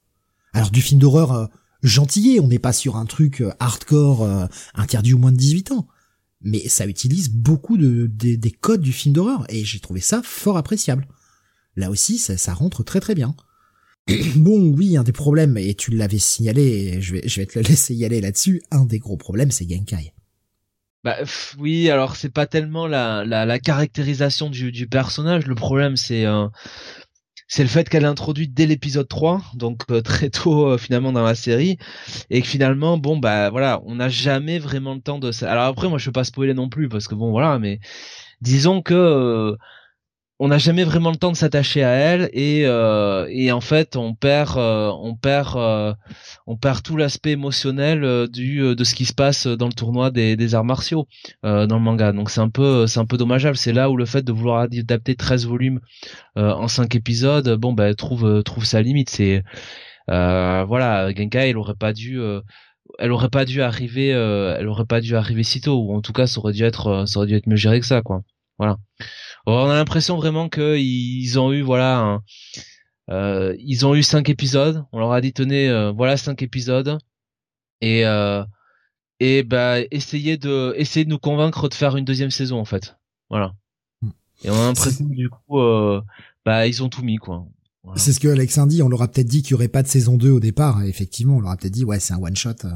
Alors 0.53 0.70
du 0.70 0.82
film 0.82 1.00
d'horreur 1.00 1.50
euh, 1.85 1.89
gentillé, 1.89 2.41
on 2.41 2.49
n'est 2.49 2.59
pas 2.59 2.72
sur 2.72 2.97
un 2.97 3.07
truc 3.07 3.41
euh, 3.41 3.53
hardcore 3.61 4.22
euh, 4.22 4.47
interdit 4.74 5.14
aux 5.14 5.18
moins 5.18 5.33
de 5.33 5.37
18 5.37 5.72
ans. 5.72 5.89
Mais 6.41 6.68
ça 6.68 6.87
utilise 6.87 7.30
beaucoup 7.30 7.76
de, 7.76 8.07
des 8.07 8.51
codes 8.51 8.80
du 8.80 8.93
film 8.93 9.14
d'horreur 9.14 9.45
et 9.49 9.64
j'ai 9.64 9.78
trouvé 9.78 10.01
ça 10.01 10.22
fort 10.24 10.57
appréciable. 10.57 11.07
Là 11.76 11.89
aussi, 11.89 12.18
ça, 12.18 12.37
ça 12.37 12.53
rentre 12.53 12.83
très 12.83 13.01
très 13.01 13.14
bien. 13.14 13.37
bon, 14.37 14.74
oui, 14.76 14.97
un 14.97 15.05
des 15.05 15.12
problèmes, 15.12 15.57
et 15.57 15.74
tu 15.74 15.93
l'avais 15.93 16.18
signalé, 16.18 17.01
je 17.01 17.14
vais, 17.14 17.47
te 17.47 17.59
le 17.59 17.64
laisser 17.68 17.95
y 17.95 18.05
aller 18.05 18.20
là-dessus, 18.20 18.62
un 18.72 18.85
des 18.85 18.99
gros 18.99 19.16
problèmes, 19.16 19.53
c'est 19.53 19.68
Genkai. 19.68 20.12
Bah 21.05 21.16
oui, 21.59 21.91
alors 21.91 22.14
c'est 22.14 22.30
pas 22.30 22.47
tellement 22.47 22.87
la, 22.87 23.24
la, 23.24 23.45
la 23.45 23.59
caractérisation 23.59 24.51
du, 24.51 24.70
du 24.70 24.87
personnage, 24.87 25.47
le 25.47 25.57
problème 25.57 25.97
c'est 25.97 26.26
euh, 26.26 26.47
c'est 27.55 27.62
le 27.62 27.68
fait 27.68 27.86
qu'elle 27.90 28.05
est 28.05 28.07
introduite 28.07 28.55
dès 28.55 28.64
l'épisode 28.64 29.07
3, 29.07 29.42
donc 29.53 29.82
euh, 29.90 30.00
très 30.00 30.30
tôt 30.30 30.68
euh, 30.68 30.78
finalement 30.78 31.12
dans 31.12 31.22
la 31.22 31.34
série, 31.34 31.76
et 32.30 32.40
que 32.40 32.48
finalement, 32.48 32.96
bon 32.96 33.18
bah 33.18 33.50
voilà, 33.50 33.82
on 33.84 33.96
n'a 33.96 34.09
jamais 34.09 34.59
vraiment 34.59 34.94
le 34.94 35.03
temps 35.03 35.18
de. 35.18 35.30
Alors 35.44 35.64
après, 35.64 35.86
moi 35.90 35.98
je 35.98 36.07
veux 36.07 36.12
pas 36.12 36.24
spoiler 36.24 36.55
non 36.55 36.70
plus 36.70 36.88
parce 36.88 37.09
que 37.09 37.14
bon 37.14 37.30
voilà, 37.30 37.59
mais 37.59 37.78
disons 38.40 38.80
que 38.80 38.94
euh, 38.94 39.57
on 40.45 40.49
n'a 40.49 40.59
jamais 40.59 40.82
vraiment 40.82 41.12
le 41.12 41.16
temps 41.16 41.30
de 41.30 41.36
s'attacher 41.36 41.84
à 41.84 41.90
elle 41.90 42.28
et 42.32 42.66
euh, 42.66 43.53
en 43.53 43.61
fait 43.61 43.95
on 43.95 44.12
perd 44.12 44.59
euh, 44.59 44.90
on 45.01 45.14
perd 45.14 45.57
euh, 45.57 45.95
on 46.49 46.57
perd 46.57 46.82
tout 46.82 46.97
l'aspect 46.97 47.30
émotionnel 47.30 48.01
de 48.01 48.84
ce 48.84 48.95
qui 48.97 49.05
se 49.05 49.14
passe 49.14 49.47
dans 49.47 49.68
le 49.68 49.72
tournoi 49.72 50.11
des, 50.11 50.55
arts 50.57 50.64
martiaux 50.64 51.07
dans 51.45 51.66
le 51.68 51.78
manga. 51.78 52.11
Donc 52.11 52.28
c'est 52.28 52.40
un 52.40 52.49
peu 52.49 52.88
c'est 52.88 52.99
dommageable. 53.16 53.57
C'est 53.57 53.72
là 53.72 53.88
où 53.88 53.97
le 53.97 54.05
fait 54.05 54.22
de 54.22 54.32
vouloir 54.32 54.62
adapter 54.62 55.14
13 55.14 55.47
volumes 55.47 55.80
en 56.34 56.66
5 56.66 56.93
épisodes 56.97 57.49
bon 57.55 57.72
ben 57.72 57.95
trouve 57.95 58.43
sa 58.64 58.82
limite. 58.82 59.11
C'est 59.11 59.45
voilà 60.09 61.12
Genkai 61.16 61.55
pas 61.78 61.93
dû 61.93 62.20
elle 62.99 63.12
aurait 63.12 63.30
pas 63.30 63.45
dû 63.45 63.62
arriver 63.62 64.09
elle 64.09 64.66
aurait 64.66 64.86
pas 64.86 65.01
dû 65.01 65.14
arriver 65.14 65.45
si 65.45 65.61
tôt 65.61 65.78
ou 65.78 65.95
en 65.95 66.01
tout 66.01 66.12
cas 66.12 66.26
ça 66.26 66.40
aurait 66.40 66.53
dû 66.53 66.64
être 66.64 67.05
ça 67.07 67.20
mieux 67.47 67.57
géré 67.57 67.78
que 67.78 67.86
ça 67.86 68.03
quoi 68.03 68.22
on 69.47 69.70
a 69.70 69.74
l'impression 69.74 70.16
vraiment 70.16 70.49
qu'ils 70.49 71.38
ont 71.38 71.53
eu 71.53 71.62
voilà 71.62 72.20
euh, 73.11 73.55
ils 73.59 73.84
ont 73.84 73.95
eu 73.95 74.03
cinq 74.03 74.28
épisodes. 74.28 74.84
On 74.93 74.99
leur 74.99 75.12
a 75.12 75.20
dit 75.20 75.32
tenez 75.32 75.68
euh, 75.68 75.93
voilà 75.93 76.16
cinq 76.16 76.43
épisodes 76.43 76.99
et 77.80 78.07
euh, 78.07 78.45
et 79.20 79.43
bah 79.43 79.80
essayer 79.90 80.36
de 80.36 80.74
essayer 80.76 81.05
de 81.05 81.11
nous 81.11 81.18
convaincre 81.18 81.68
de 81.68 81.74
faire 81.74 81.97
une 81.97 82.05
deuxième 82.05 82.30
saison 82.30 82.59
en 82.59 82.64
fait. 82.64 82.97
Voilà. 83.28 83.55
Et 84.45 84.51
on 84.51 84.55
a 84.55 84.66
l'impression 84.66 85.05
du 85.05 85.28
coup 85.28 85.61
euh, 85.61 86.01
bah 86.45 86.66
ils 86.66 86.82
ont 86.82 86.88
tout 86.88 87.03
mis 87.03 87.16
quoi. 87.16 87.45
C'est 87.97 88.12
ce 88.12 88.20
que 88.20 88.28
Alex 88.28 88.61
dit, 88.68 88.80
on 88.80 88.88
leur 88.88 89.03
a 89.03 89.09
peut-être 89.09 89.26
dit 89.26 89.43
qu'il 89.43 89.51
y 89.51 89.55
aurait 89.55 89.66
pas 89.66 89.82
de 89.82 89.88
saison 89.88 90.16
2 90.16 90.30
au 90.30 90.38
départ, 90.38 90.84
effectivement, 90.84 91.38
on 91.38 91.40
leur 91.40 91.51
a 91.51 91.57
peut-être 91.57 91.72
dit 91.72 91.84
ouais, 91.84 91.99
c'est 91.99 92.14
un 92.14 92.22
one 92.22 92.36
shot, 92.36 92.51
euh, 92.64 92.70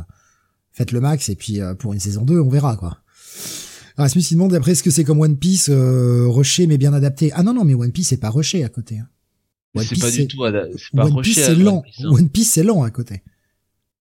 faites 0.72 0.90
le 0.90 1.00
max 1.00 1.28
et 1.28 1.36
puis 1.36 1.60
pour 1.78 1.92
une 1.92 2.00
saison 2.00 2.22
2, 2.22 2.40
on 2.40 2.48
verra 2.48 2.76
quoi. 2.76 2.98
Rasmus 3.96 4.22
il 4.30 4.34
demande 4.34 4.54
après 4.54 4.74
ce 4.74 4.82
que 4.82 4.90
c'est 4.90 5.04
comme 5.04 5.20
One 5.20 5.38
Piece 5.38 5.68
euh, 5.70 6.26
rushé 6.28 6.66
mais 6.66 6.78
bien 6.78 6.92
adapté? 6.92 7.32
Ah 7.32 7.42
non 7.42 7.54
non, 7.54 7.64
mais 7.64 7.74
One 7.74 7.92
Piece 7.92 8.08
c'est 8.08 8.20
pas 8.20 8.30
rushé 8.30 8.64
à 8.64 8.68
côté. 8.68 8.98
Hein. 8.98 9.08
C'est 9.82 10.00
pas 10.00 10.10
du 10.10 10.26
tout 10.26 10.38
pas 10.38 11.04
One 11.06 11.22
Piece 11.22 11.36
c'est 11.36 11.54
lent. 11.54 11.82
Hein. 12.00 12.08
One 12.08 12.28
Piece 12.28 12.52
c'est 12.52 12.62
lent 12.62 12.82
à 12.82 12.90
côté. 12.90 13.22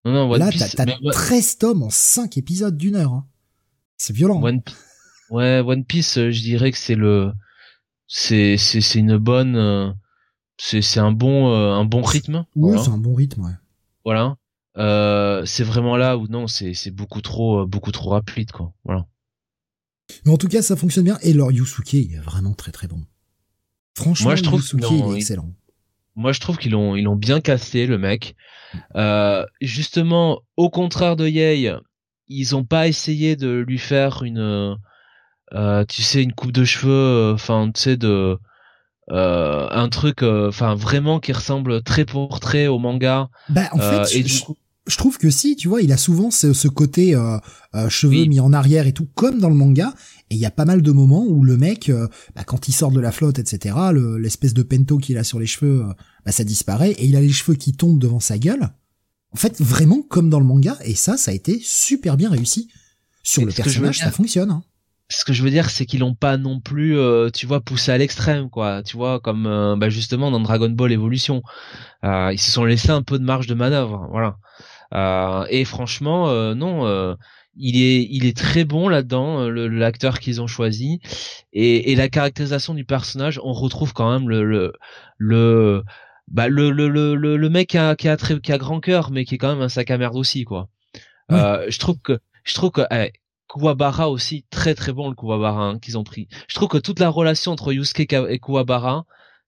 Non, 0.06 0.14
non, 0.14 0.32
One 0.32 0.40
Là, 0.40 0.50
Piece, 0.50 0.76
t'as 0.76 0.86
13 0.86 1.58
tomes 1.58 1.84
en 1.84 1.90
5 1.90 2.38
épisodes 2.38 2.78
d'une 2.78 2.96
heure. 2.96 3.14
Hein. 3.14 3.26
C'est 3.98 4.14
violent. 4.14 4.42
One... 4.42 4.62
Ouais, 5.32 5.62
One 5.66 5.84
Piece, 5.84 6.18
euh, 6.20 6.30
je 6.30 6.42
dirais 6.42 6.72
que 6.72 6.78
c'est 6.78 6.96
le, 6.96 7.32
c'est 8.08 8.58
c'est 8.58 8.82
c'est 8.82 9.00
une 9.00 9.18
bonne, 9.18 9.56
euh, 9.56 9.92
c'est 10.58 10.82
c'est 10.82 11.00
un 11.00 11.12
bon 11.12 11.52
euh, 11.52 11.74
un 11.74 11.86
bon 11.86 12.04
rythme. 12.04 12.46
Oui, 12.56 12.78
c'est 12.84 12.92
un 12.92 13.00
bon 13.00 13.16
rythme, 13.16 13.46
ouais. 13.46 13.54
Voilà. 14.04 14.38
Euh, 14.78 15.44
c'est 15.46 15.64
vraiment 15.64 15.98
là 15.98 16.18
où 16.18 16.28
non, 16.28 16.46
c'est 16.48 16.74
c'est 16.74 16.92
beaucoup 16.92 17.22
trop 17.22 17.66
beaucoup 17.66 17.92
trop 17.92 18.12
rapide, 18.12 18.52
quoi. 18.52 18.74
Voilà. 18.84 19.08
Mais 20.26 20.32
en 20.32 20.38
tout 20.38 20.48
cas, 20.48 20.62
ça 20.62 20.76
fonctionne 20.76 21.06
bien 21.06 21.18
et 21.22 21.34
leur 21.34 21.52
Yusuke 21.52 21.94
est 21.94 22.22
vraiment 22.24 22.54
très 22.54 22.72
très 22.72 22.88
bon. 22.88 23.02
Franchement, 23.98 24.28
Moi, 24.28 24.36
je 24.36 24.44
trouve 24.44 24.62
Yusuke 24.62 24.86
il 24.92 25.14
est 25.14 25.18
excellent. 25.18 25.52
Moi, 26.16 26.32
je 26.32 26.40
trouve 26.40 26.58
qu'ils 26.58 26.72
l'ont 26.72 26.96
ils 26.96 27.04
l'ont 27.04 27.16
bien 27.16 27.42
cassé 27.42 27.88
le 27.88 27.98
mec. 27.98 28.36
Euh, 28.96 29.46
justement, 29.62 30.42
au 30.58 30.70
contraire 30.70 31.16
de 31.16 31.28
Yei, 31.28 31.72
ils 32.28 32.56
ont 32.56 32.64
pas 32.64 32.88
essayé 32.88 33.36
de 33.36 33.64
lui 33.68 33.78
faire 33.78 34.24
une, 34.24 34.78
euh, 35.54 35.86
tu 35.86 36.02
sais, 36.02 36.24
une 36.24 36.34
coupe 36.34 36.52
de 36.52 36.66
cheveux, 36.66 36.92
euh, 36.92 37.34
enfin, 37.34 37.72
tu 37.74 37.82
sais, 37.82 37.98
de 37.98 38.38
euh, 39.12 39.68
un 39.70 39.90
truc, 39.90 40.24
euh, 40.24 40.50
enfin, 40.50 40.76
vraiment 40.76 41.20
qui 41.20 41.32
ressemble 41.32 41.84
très 41.84 42.06
pour 42.06 42.40
très 42.40 42.68
au 42.68 42.80
manga. 42.80 43.30
Bah, 43.50 43.70
en 43.72 43.80
fait, 43.80 44.16
et 44.16 44.24
du 44.24 44.40
coup, 44.40 44.58
je 44.88 44.98
trouve 44.98 45.18
que 45.18 45.30
si, 45.30 45.56
tu 45.56 45.68
vois, 45.68 45.82
il 45.82 45.92
a 45.92 45.98
souvent 45.98 46.30
ce, 46.30 46.54
ce 46.54 46.68
côté 46.68 47.16
euh, 47.16 47.38
euh, 47.74 47.90
cheveux 47.90 48.26
mis 48.26 48.40
en 48.40 48.54
arrière 48.54 48.86
et 48.86 48.94
tout, 48.94 49.08
comme 49.16 49.40
dans 49.40 49.50
le 49.50 49.56
manga. 49.56 49.94
Et 50.30 50.36
il 50.36 50.40
y 50.40 50.46
a 50.46 50.52
pas 50.52 50.66
mal 50.66 50.82
de 50.82 50.92
moments 50.92 51.26
où 51.26 51.44
le 51.44 51.58
mec, 51.58 51.90
euh, 51.90 52.08
bah, 52.36 52.44
quand 52.44 52.68
il 52.68 52.72
sort 52.72 52.92
de 52.92 53.00
la 53.00 53.12
flotte, 53.12 53.40
etc., 53.40 53.76
l'espèce 54.20 54.54
de 54.54 54.64
pento 54.64 54.98
qu'il 54.98 55.18
a 55.18 55.24
sur 55.24 55.40
les 55.40 55.48
cheveux, 55.48 55.86
bah, 56.26 56.32
ça 56.32 56.44
disparaît 56.44 56.92
et 56.92 57.06
il 57.06 57.16
a 57.16 57.22
les 57.22 57.32
cheveux 57.32 57.56
qui 57.56 57.74
tombent 57.74 58.00
devant 58.00 58.20
sa 58.20 58.38
gueule. 58.38 58.70
En 59.32 59.38
fait, 59.38 59.60
vraiment 59.60 60.02
comme 60.02 60.30
dans 60.30 60.40
le 60.40 60.46
manga. 60.46 60.78
Et 60.84 60.96
ça, 60.96 61.18
ça 61.18 61.32
a 61.32 61.34
été 61.34 61.60
super 61.64 62.16
bien 62.16 62.30
réussi. 62.30 62.70
Sur 63.24 63.44
le 63.44 63.52
personnage, 63.52 63.98
ça 63.98 64.12
fonctionne. 64.12 64.52
Hein. 64.52 64.64
Ce 65.10 65.26
que 65.26 65.34
je 65.34 65.44
veux 65.44 65.50
dire, 65.50 65.70
c'est 65.70 65.86
qu'ils 65.86 66.02
l'ont 66.02 66.16
pas 66.16 66.38
non 66.38 66.60
plus, 66.60 66.98
tu 67.34 67.48
vois, 67.48 67.60
poussé 67.60 67.92
à 67.92 67.98
l'extrême, 67.98 68.50
quoi. 68.50 68.82
Tu 68.84 68.98
vois, 68.98 69.20
comme 69.20 69.76
bah, 69.80 69.90
justement 69.90 70.32
dans 70.32 70.40
Dragon 70.40 70.70
Ball 70.70 70.92
Evolution, 70.92 71.42
ils 72.04 72.40
se 72.40 72.52
sont 72.52 72.66
laissés 72.66 72.92
un 72.92 73.02
peu 73.02 73.20
de 73.20 73.24
marge 73.24 73.48
de 73.48 73.56
manœuvre, 73.56 74.08
voilà. 74.12 74.38
Euh, 74.94 75.46
et 75.50 75.66
franchement, 75.66 76.30
euh, 76.30 76.54
non 76.54 76.86
euh, 76.86 77.16
il 77.56 77.82
est 77.82 78.08
il 78.10 78.26
est 78.26 78.36
très 78.38 78.66
bon 78.66 78.88
là-dedans 78.90 79.50
l'acteur 79.50 80.20
qu'ils 80.20 80.42
ont 80.42 80.48
choisi. 80.48 81.00
Et, 81.54 81.92
et 81.92 81.96
la 81.96 82.10
caractérisation 82.10 82.74
du 82.74 82.86
personnage 82.86 83.40
on 83.44 83.54
retrouve 83.54 83.94
quand 83.94 84.12
même 84.12 84.30
le 84.30 84.44
le 84.44 84.74
le 85.18 85.84
bah 86.28 86.48
le 86.50 86.72
le 86.72 86.88
le, 86.90 87.16
le 87.16 87.50
mec 87.50 87.70
qui 87.70 87.78
a 87.78 87.96
qui 87.96 88.10
a 88.10 88.18
très 88.18 88.40
qui 88.40 88.52
a 88.52 88.58
grand 88.58 88.80
cœur 88.80 89.12
mais 89.12 89.26
qui 89.26 89.36
est 89.36 89.38
quand 89.38 89.54
même 89.54 89.62
un 89.62 89.70
sac 89.70 89.92
à 89.92 89.98
merde 89.98 90.16
aussi 90.16 90.44
quoi. 90.44 90.68
Euh, 91.32 91.66
je 91.70 91.80
trouve 91.80 91.98
que 92.00 92.20
je 92.44 92.54
trouve 92.54 92.72
que 92.72 92.82
eh, 92.92 93.12
Kuwabara 93.48 94.10
aussi 94.10 94.46
très 94.50 94.76
très 94.76 94.92
bon 94.92 95.10
le 95.10 95.16
Kuwabara 95.16 95.64
hein, 95.64 95.80
qu'ils 95.80 95.98
ont 95.98 96.04
pris. 96.04 96.28
Je 96.48 96.56
trouve 96.56 96.68
que 96.70 96.78
toute 96.78 97.00
la 97.00 97.10
relation 97.10 97.52
entre 97.52 97.74
Yusuke 97.74 98.14
et 98.14 98.40
Kuwabara 98.40 99.06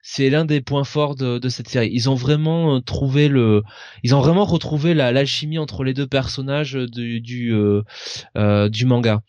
c'est 0.09 0.29
l'un 0.29 0.45
des 0.45 0.61
points 0.61 0.85
forts 0.85 1.15
de, 1.15 1.37
de, 1.37 1.49
cette 1.49 1.67
série. 1.67 1.89
Ils 1.91 2.09
ont 2.09 2.15
vraiment 2.15 2.77
euh, 2.77 2.79
trouvé 2.79 3.27
le, 3.27 3.63
ils 4.03 4.15
ont 4.15 4.21
vraiment 4.21 4.45
retrouvé 4.45 4.93
la 4.93 5.11
l'alchimie 5.11 5.57
entre 5.57 5.83
les 5.83 5.93
deux 5.93 6.07
personnages 6.07 6.75
du 6.75 7.19
du, 7.19 7.53
euh, 7.53 7.83
euh, 8.37 8.69
du 8.69 8.85
manga. 8.85 9.21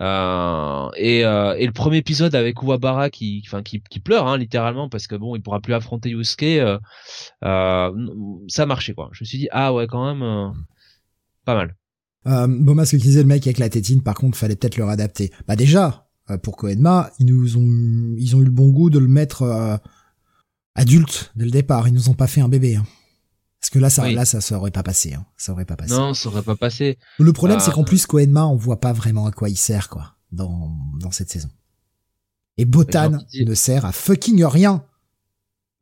Euh, 0.00 0.88
et, 0.96 1.24
euh, 1.24 1.54
et, 1.56 1.64
le 1.64 1.72
premier 1.72 1.98
épisode 1.98 2.34
avec 2.34 2.60
Uwabara 2.60 3.08
qui, 3.08 3.40
enfin, 3.46 3.62
qui, 3.62 3.80
qui 3.88 4.00
pleure 4.00 4.26
hein, 4.26 4.36
littéralement 4.36 4.88
parce 4.88 5.06
que 5.06 5.14
bon, 5.14 5.36
il 5.36 5.42
pourra 5.42 5.60
plus 5.60 5.74
affronter 5.74 6.10
Yusuke. 6.10 6.42
Euh, 6.42 7.92
ça 8.48 8.66
marchait 8.66 8.94
quoi. 8.94 9.10
Je 9.12 9.22
me 9.22 9.26
suis 9.26 9.38
dit 9.38 9.48
ah 9.52 9.72
ouais 9.72 9.86
quand 9.86 10.12
même 10.12 10.52
pas 11.44 11.54
mal. 11.54 11.76
Euh, 12.26 12.48
bon, 12.48 12.84
ce 12.84 12.96
le 12.96 13.24
mec 13.24 13.46
avec 13.46 13.58
la 13.58 13.68
tétine, 13.68 14.02
par 14.02 14.16
contre, 14.16 14.36
fallait 14.36 14.56
peut-être 14.56 14.76
le 14.76 14.84
réadapter. 14.84 15.30
Bah 15.46 15.54
déjà, 15.54 16.08
pour 16.42 16.56
Koenma, 16.56 17.12
ils 17.20 17.26
nous 17.26 17.56
ont, 17.56 18.16
ils 18.18 18.34
ont 18.34 18.40
eu 18.42 18.44
le 18.44 18.50
bon 18.50 18.70
goût 18.70 18.90
de 18.90 18.98
le 18.98 19.06
mettre 19.06 19.78
adultes 20.76 21.32
dès 21.34 21.44
le 21.44 21.50
départ. 21.50 21.88
Ils 21.88 21.94
nous 21.94 22.08
ont 22.08 22.14
pas 22.14 22.28
fait 22.28 22.40
un 22.40 22.48
bébé. 22.48 22.76
Hein. 22.76 22.86
Parce 23.60 23.70
que 23.70 23.78
là, 23.80 23.90
ça, 23.90 24.08
là, 24.08 24.24
ça, 24.24 24.40
ça 24.40 24.56
aurait 24.56 24.70
pas 24.70 24.84
passé. 24.84 25.14
Hein. 25.14 25.26
Ça 25.36 25.52
aurait 25.52 25.64
pas 25.64 25.76
passé. 25.76 25.92
Non, 25.92 26.14
ça 26.14 26.28
aurait 26.28 26.42
pas 26.42 26.54
passé. 26.54 26.98
Le 27.18 27.32
problème, 27.32 27.58
c'est 27.58 27.72
qu'en 27.72 27.82
euh, 27.82 27.84
plus, 27.84 28.06
Koenma, 28.06 28.46
on 28.46 28.54
voit 28.54 28.80
pas 28.80 28.92
vraiment 28.92 29.26
à 29.26 29.32
quoi 29.32 29.48
il 29.48 29.56
sert, 29.56 29.88
quoi, 29.88 30.14
dans, 30.30 30.76
dans 31.00 31.10
cette 31.10 31.30
saison. 31.30 31.48
Et 32.58 32.64
Botan 32.64 33.18
ne 33.34 33.54
sert 33.54 33.84
à 33.84 33.92
fucking 33.92 34.44
rien. 34.44 34.84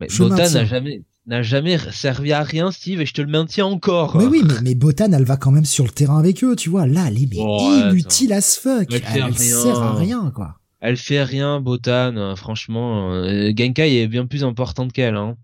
Mais 0.00 0.08
Botan 0.18 0.50
n'a 0.50 0.64
jamais, 0.64 1.04
n'a 1.26 1.42
jamais 1.42 1.78
servi 1.92 2.32
à 2.32 2.42
rien, 2.42 2.70
Steve, 2.70 3.02
et 3.02 3.06
je 3.06 3.12
te 3.12 3.20
le 3.20 3.28
maintiens 3.28 3.66
encore. 3.66 4.16
Mais 4.16 4.24
oui, 4.24 4.42
mais, 4.46 4.54
mais 4.62 4.74
Botan, 4.74 5.12
elle 5.12 5.24
va 5.24 5.36
quand 5.36 5.50
même 5.50 5.66
sur 5.66 5.84
le 5.84 5.90
terrain 5.90 6.18
avec 6.18 6.42
eux, 6.42 6.56
tu 6.56 6.70
vois. 6.70 6.86
Là, 6.86 7.08
elle 7.08 7.18
est 7.18 7.28
inutile 7.34 8.32
as 8.32 8.56
fuck. 8.56 8.88
Elle, 8.90 9.36
sert 9.36 9.82
à 9.82 9.94
rien, 9.94 10.30
quoi 10.34 10.58
elle 10.84 10.98
fait 10.98 11.22
rien, 11.22 11.60
Botan. 11.60 12.14
Euh, 12.16 12.36
franchement, 12.36 13.10
euh, 13.10 13.50
Genkai 13.56 14.02
est 14.02 14.06
bien 14.06 14.26
plus 14.26 14.44
importante 14.44 14.92
qu'elle. 14.92 15.16
Hein. 15.16 15.36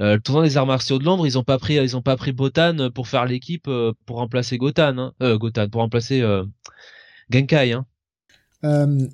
Euh, 0.00 0.14
le 0.14 0.20
tournoi 0.20 0.44
des 0.44 0.56
arts 0.56 0.66
martiaux 0.66 1.00
de 1.00 1.04
Londres, 1.04 1.26
ils 1.26 1.36
ont 1.36 1.42
pas 1.42 1.58
pris, 1.58 1.74
ils 1.74 1.96
ont 1.96 2.02
pas 2.02 2.16
pris 2.16 2.30
Botan 2.32 2.90
pour 2.94 3.08
faire 3.08 3.26
l'équipe 3.26 3.68
pour 4.06 4.16
remplacer 4.16 4.58
Gotan. 4.58 4.96
Hein. 4.96 5.12
Euh, 5.22 5.38
Gotan 5.38 5.68
pour 5.68 5.80
remplacer 5.80 6.22
Genkai. 7.30 7.72
Hein. 7.72 7.84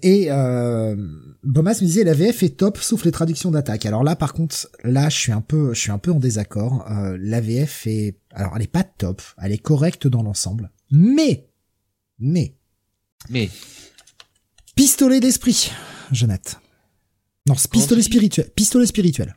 et 0.03 0.27
euh, 0.31 0.95
Bomas 1.43 1.79
me 1.81 1.87
disait 1.87 2.05
la 2.05 2.15
VF 2.15 2.43
est 2.43 2.59
top 2.59 2.77
sauf 2.77 3.07
les 3.07 3.13
traductions 3.13 3.51
d'attaque. 3.51 3.87
Alors 3.87 4.05
là 4.05 4.15
par 4.15 4.35
contre 4.35 4.69
là 4.85 5.09
je 5.09 5.17
suis 5.17 5.33
un 5.33 5.41
peu 5.41 5.73
je 5.73 5.81
suis 5.81 5.91
un 5.91 5.99
peu 5.99 6.13
en 6.13 6.19
désaccord. 6.19 6.85
Euh, 6.91 7.17
la 7.19 7.41
VF 7.41 7.87
est 7.87 8.19
alors 8.31 8.53
elle 8.57 8.63
est 8.63 8.71
pas 8.71 8.85
top, 8.85 9.23
elle 9.43 9.53
est 9.53 9.59
correcte 9.59 10.07
dans 10.07 10.23
l'ensemble. 10.23 10.71
Mais 10.91 11.49
mais 12.19 12.57
mais 13.31 13.49
Pistolet 14.75 15.21
d'esprit, 15.21 15.71
Jeannette. 16.11 16.59
Non, 17.47 17.55
pistolet 17.55 18.03
spirituel. 18.03 18.51
Pistolet 18.55 18.87
spirituel. 18.87 19.37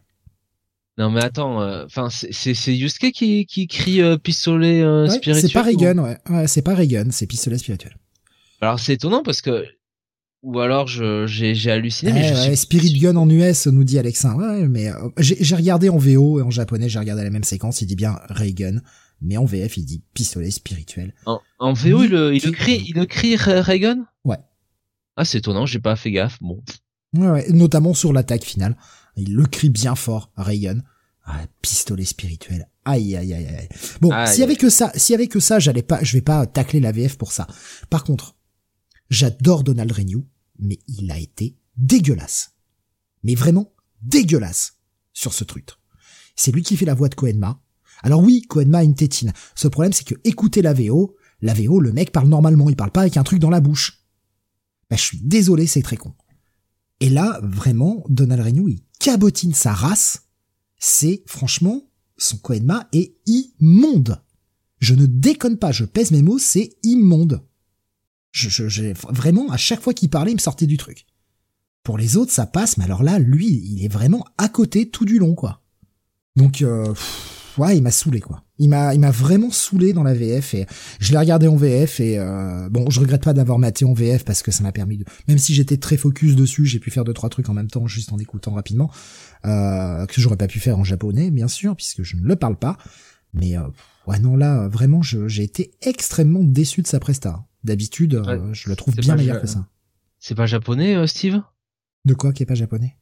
Non 0.97 1.09
mais 1.09 1.21
attends, 1.21 1.61
euh, 1.61 1.83
enfin 1.85 2.07
c'est 2.09 2.31
c'est 2.31 2.73
Yusuke 2.73 3.11
qui 3.11 3.45
qui 3.45 3.67
crie 3.67 4.01
euh, 4.01 4.17
pistolet 4.17 4.81
euh, 4.81 5.09
spirituel. 5.09 5.49
C'est 5.49 5.53
pas 5.53 5.63
Reagan, 5.63 5.97
ouais. 5.97 6.17
ouais 6.29 6.47
c'est 6.47 6.61
pas 6.61 6.73
Reagan, 6.73 7.07
c'est 7.11 7.27
pistolet 7.27 7.57
spirituel. 7.57 7.97
Alors 8.61 8.79
c'est 8.79 8.93
étonnant 8.93 9.21
parce 9.21 9.41
que 9.41 9.65
ou 10.41 10.57
alors 10.61 10.87
je 10.87 11.27
j'ai 11.27 11.69
halluciné. 11.69 12.13
mais 12.13 12.29
je 12.29 12.33
suis... 12.35 12.55
Spirit 12.55 12.93
Gun 12.93 13.17
en 13.17 13.29
US 13.29 13.67
nous 13.67 13.83
dit 13.83 13.99
Alexin. 13.99 14.35
Ouais, 14.35 14.67
mais 14.69 14.89
j'ai 15.17 15.55
regardé 15.55 15.89
en 15.89 15.97
VO 15.97 16.39
et 16.39 16.43
en 16.43 16.51
japonais 16.51 16.87
j'ai 16.87 16.99
regardé 16.99 17.23
la 17.23 17.29
même 17.29 17.43
séquence. 17.43 17.81
Il 17.81 17.87
dit 17.87 17.97
bien 17.97 18.17
Reagan, 18.29 18.77
mais 19.21 19.35
en 19.35 19.43
VF 19.43 19.75
il 19.75 19.83
dit 19.83 20.01
pistolet 20.13 20.51
spirituel. 20.51 21.13
En, 21.25 21.41
en 21.59 21.73
VO 21.73 22.03
il, 22.03 22.13
il, 22.35 22.45
il, 22.45 22.51
crie 22.53 22.85
il 22.87 22.95
le 22.95 23.05
crie 23.05 23.35
Reagan? 23.35 24.05
Ouais. 24.23 24.37
Ah, 25.15 25.25
c'est 25.25 25.39
étonnant, 25.39 25.65
j'ai 25.65 25.79
pas 25.79 25.95
fait 25.95 26.11
gaffe. 26.11 26.37
Bon. 26.41 26.61
Ouais, 27.13 27.49
notamment 27.51 27.93
sur 27.93 28.13
l'attaque 28.13 28.43
finale. 28.43 28.75
Il 29.15 29.33
le 29.33 29.45
crie 29.45 29.69
bien 29.69 29.95
fort, 29.95 30.31
Reagan. 30.35 30.79
Ah, 31.23 31.45
pistolet 31.61 32.05
spirituel. 32.05 32.69
Aïe, 32.83 33.15
aïe, 33.15 33.33
aïe, 33.33 33.47
aïe. 33.47 33.69
Bon, 33.99 34.11
s'il 34.27 34.41
y 34.41 34.43
avait 34.43 34.57
que 34.57 34.69
ça, 34.69 34.91
s'il 34.95 35.13
y 35.13 35.15
avait 35.15 35.27
que 35.27 35.39
ça, 35.39 35.57
j'allais 35.57 35.81
pas, 35.81 36.03
je 36.03 36.13
vais 36.13 36.21
pas 36.21 36.45
tacler 36.45 36.79
la 36.79 36.91
VF 36.91 37.17
pour 37.17 37.31
ça. 37.31 37.47
Par 37.89 38.03
contre, 38.03 38.35
j'adore 39.09 39.63
Donald 39.63 39.91
Renew, 39.91 40.27
mais 40.59 40.77
il 40.87 41.09
a 41.11 41.17
été 41.17 41.57
dégueulasse. 41.77 42.51
Mais 43.23 43.33
vraiment 43.33 43.73
dégueulasse 44.01 44.77
sur 45.13 45.33
ce 45.33 45.43
truc. 45.43 45.69
C'est 46.35 46.51
lui 46.51 46.61
qui 46.61 46.77
fait 46.77 46.85
la 46.85 46.93
voix 46.93 47.09
de 47.09 47.15
Koenma. 47.15 47.59
Alors 48.03 48.21
oui, 48.21 48.43
Koenma 48.43 48.79
a 48.79 48.83
une 48.83 48.93
tétine. 48.95 49.33
Ce 49.55 49.67
problème, 49.67 49.93
c'est 49.93 50.03
que 50.05 50.15
écoutez 50.23 50.61
la 50.61 50.73
VO, 50.73 51.15
la 51.41 51.53
VO, 51.53 51.79
le 51.79 51.91
mec 51.91 52.11
parle 52.11 52.27
normalement, 52.27 52.69
il 52.69 52.75
parle 52.75 52.91
pas 52.91 53.01
avec 53.01 53.17
un 53.17 53.23
truc 53.23 53.39
dans 53.39 53.49
la 53.49 53.61
bouche. 53.61 54.04
Bah, 54.89 54.95
je 54.95 55.01
suis 55.01 55.19
désolé, 55.21 55.67
c'est 55.67 55.81
très 55.81 55.97
con. 55.97 56.13
Et 56.99 57.09
là, 57.09 57.39
vraiment, 57.43 58.03
Donald 58.09 58.41
Renew, 58.41 58.69
il 58.69 58.81
cabotine 58.99 59.53
sa 59.53 59.73
race. 59.73 60.23
C'est, 60.77 61.23
franchement, 61.25 61.89
son 62.17 62.37
Koenma 62.37 62.87
est 62.93 63.15
immonde. 63.25 64.21
Je 64.79 64.93
ne 64.93 65.05
déconne 65.05 65.57
pas, 65.57 65.71
je 65.71 65.85
pèse 65.85 66.11
mes 66.11 66.21
mots, 66.21 66.39
c'est 66.39 66.77
immonde. 66.83 67.45
Je, 68.31 68.49
je, 68.49 68.93
vraiment, 69.11 69.49
à 69.49 69.57
chaque 69.57 69.81
fois 69.81 69.93
qu'il 69.93 70.09
parlait, 70.09 70.31
il 70.31 70.35
me 70.35 70.41
sortait 70.41 70.67
du 70.67 70.77
truc. 70.77 71.05
Pour 71.83 71.97
les 71.97 72.17
autres, 72.17 72.31
ça 72.31 72.45
passe, 72.45 72.77
mais 72.77 72.83
alors 72.83 73.03
là, 73.03 73.19
lui, 73.19 73.47
il 73.47 73.83
est 73.83 73.91
vraiment 73.91 74.25
à 74.37 74.49
côté 74.49 74.89
tout 74.89 75.05
du 75.05 75.19
long, 75.19 75.35
quoi. 75.35 75.63
Donc, 76.35 76.61
euh, 76.61 76.93
ouais, 77.57 77.77
il 77.77 77.83
m'a 77.83 77.91
saoulé 77.91 78.19
quoi. 78.19 78.43
Il 78.57 78.69
m'a, 78.69 78.93
il 78.93 78.99
m'a 78.99 79.11
vraiment 79.11 79.51
saoulé 79.51 79.93
dans 79.93 80.03
la 80.03 80.13
VF 80.13 80.53
et 80.53 80.65
je 80.99 81.11
l'ai 81.11 81.17
regardé 81.17 81.47
en 81.47 81.55
VF 81.55 81.99
et 81.99 82.17
euh, 82.17 82.69
bon, 82.69 82.89
je 82.89 82.99
regrette 82.99 83.23
pas 83.23 83.33
d'avoir 83.33 83.59
maté 83.59 83.83
en 83.85 83.93
VF 83.93 84.23
parce 84.23 84.43
que 84.43 84.51
ça 84.51 84.63
m'a 84.63 84.71
permis 84.71 84.97
de, 84.97 85.05
même 85.27 85.37
si 85.37 85.53
j'étais 85.53 85.77
très 85.77 85.97
focus 85.97 86.35
dessus, 86.35 86.65
j'ai 86.65 86.79
pu 86.79 86.91
faire 86.91 87.03
deux 87.03 87.13
trois 87.13 87.29
trucs 87.29 87.49
en 87.49 87.53
même 87.53 87.69
temps 87.69 87.85
juste 87.87 88.13
en 88.13 88.17
écoutant 88.17 88.53
rapidement, 88.53 88.89
euh, 89.45 90.05
que 90.05 90.21
j'aurais 90.21 90.37
pas 90.37 90.47
pu 90.47 90.59
faire 90.59 90.79
en 90.79 90.83
japonais 90.83 91.31
bien 91.31 91.47
sûr 91.47 91.75
puisque 91.75 92.03
je 92.03 92.15
ne 92.15 92.21
le 92.21 92.35
parle 92.35 92.57
pas. 92.57 92.77
Mais 93.33 93.57
euh, 93.57 93.63
ouais 94.07 94.19
non 94.19 94.37
là 94.37 94.67
vraiment 94.67 95.01
j'ai 95.01 95.43
été 95.43 95.71
extrêmement 95.81 96.43
déçu 96.43 96.81
de 96.81 96.87
sa 96.87 96.99
presta. 96.99 97.45
D'habitude, 97.63 98.13
euh, 98.13 98.53
je 98.53 98.69
le 98.69 98.75
trouve 98.75 98.95
bien 98.95 99.15
meilleur 99.15 99.41
que 99.41 99.47
ça. 99.47 99.67
C'est 100.19 100.35
pas 100.35 100.45
japonais, 100.45 101.07
Steve? 101.07 101.41
De 102.05 102.13
quoi 102.13 102.31
qui 102.31 102.43
est 102.43 102.45
pas 102.45 102.53
japonais? 102.53 102.95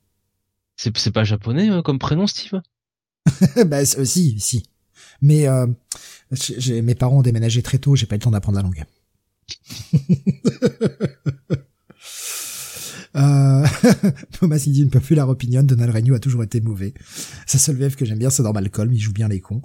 C'est 0.78 0.98
c'est 0.98 1.12
pas 1.12 1.26
japonais 1.26 1.70
comme 1.84 2.00
prénom, 2.00 2.28
Steve? 2.28 2.62
bah 3.66 3.86
si, 3.86 4.40
si. 4.40 4.64
Mais 5.22 5.48
euh, 5.48 5.68
mes 6.84 6.96
parents 6.96 7.20
ont 7.20 7.22
déménagé 7.22 7.62
très 7.62 7.78
tôt, 7.78 7.96
j'ai 7.96 8.06
pas 8.06 8.16
eu 8.16 8.18
le 8.18 8.24
temps 8.24 8.32
d'apprendre 8.32 8.58
la 8.58 8.64
langue. 8.64 8.84
euh... 13.16 13.68
Thomas 14.40 14.64
il 14.66 14.74
dit 14.74 14.82
une 14.82 14.90
populaire 14.90 15.30
opinion, 15.30 15.64
Donald 15.64 15.94
Renew 15.94 16.14
a 16.14 16.20
toujours 16.20 16.44
été 16.44 16.60
mauvais. 16.62 16.94
Sa 17.46 17.58
seule 17.58 17.78
VF 17.78 17.96
que 17.96 18.06
j'aime 18.06 18.20
bien, 18.20 18.30
c'est 18.30 18.44
dans 18.44 18.54
Malcolm, 18.54 18.92
il 18.92 19.00
joue 19.00 19.14
bien 19.14 19.28
les 19.28 19.40
cons. 19.40 19.62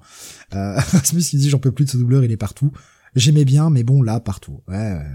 Euh... 0.54 0.76
Rasmus 0.76 1.22
il 1.32 1.40
dit 1.40 1.50
j'en 1.50 1.58
peux 1.58 1.72
plus 1.72 1.84
de 1.86 1.90
ce 1.90 1.96
doubleur, 1.96 2.24
il 2.24 2.30
est 2.30 2.36
partout. 2.36 2.72
J'aimais 3.14 3.44
bien, 3.44 3.70
mais 3.70 3.82
bon 3.82 4.02
là, 4.02 4.20
partout. 4.20 4.60
Ouais, 4.68 4.76
ouais. 4.76 5.06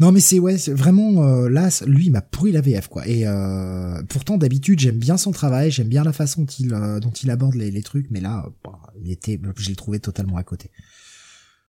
Non 0.00 0.10
mais 0.10 0.20
c'est 0.20 0.40
ouais, 0.40 0.56
vraiment 0.56 1.22
euh, 1.24 1.48
là 1.48 1.68
lui 1.86 2.06
il 2.06 2.10
m'a 2.10 2.20
pourri 2.20 2.50
la 2.50 2.60
VF 2.60 2.88
quoi. 2.88 3.06
Et 3.06 3.26
euh, 3.26 4.02
pourtant 4.08 4.36
d'habitude 4.38 4.80
j'aime 4.80 4.98
bien 4.98 5.16
son 5.16 5.30
travail, 5.30 5.70
j'aime 5.70 5.88
bien 5.88 6.02
la 6.02 6.12
façon 6.12 6.42
dont 6.42 6.46
il 6.46 6.74
euh, 6.74 6.98
dont 6.98 7.12
il 7.12 7.30
aborde 7.30 7.54
les, 7.54 7.70
les 7.70 7.82
trucs, 7.82 8.10
mais 8.10 8.20
là 8.20 8.48
bah, 8.64 8.80
il 9.00 9.10
était, 9.12 9.40
je 9.56 9.68
l'ai 9.68 9.76
trouvé 9.76 10.00
totalement 10.00 10.36
à 10.36 10.42
côté. 10.42 10.70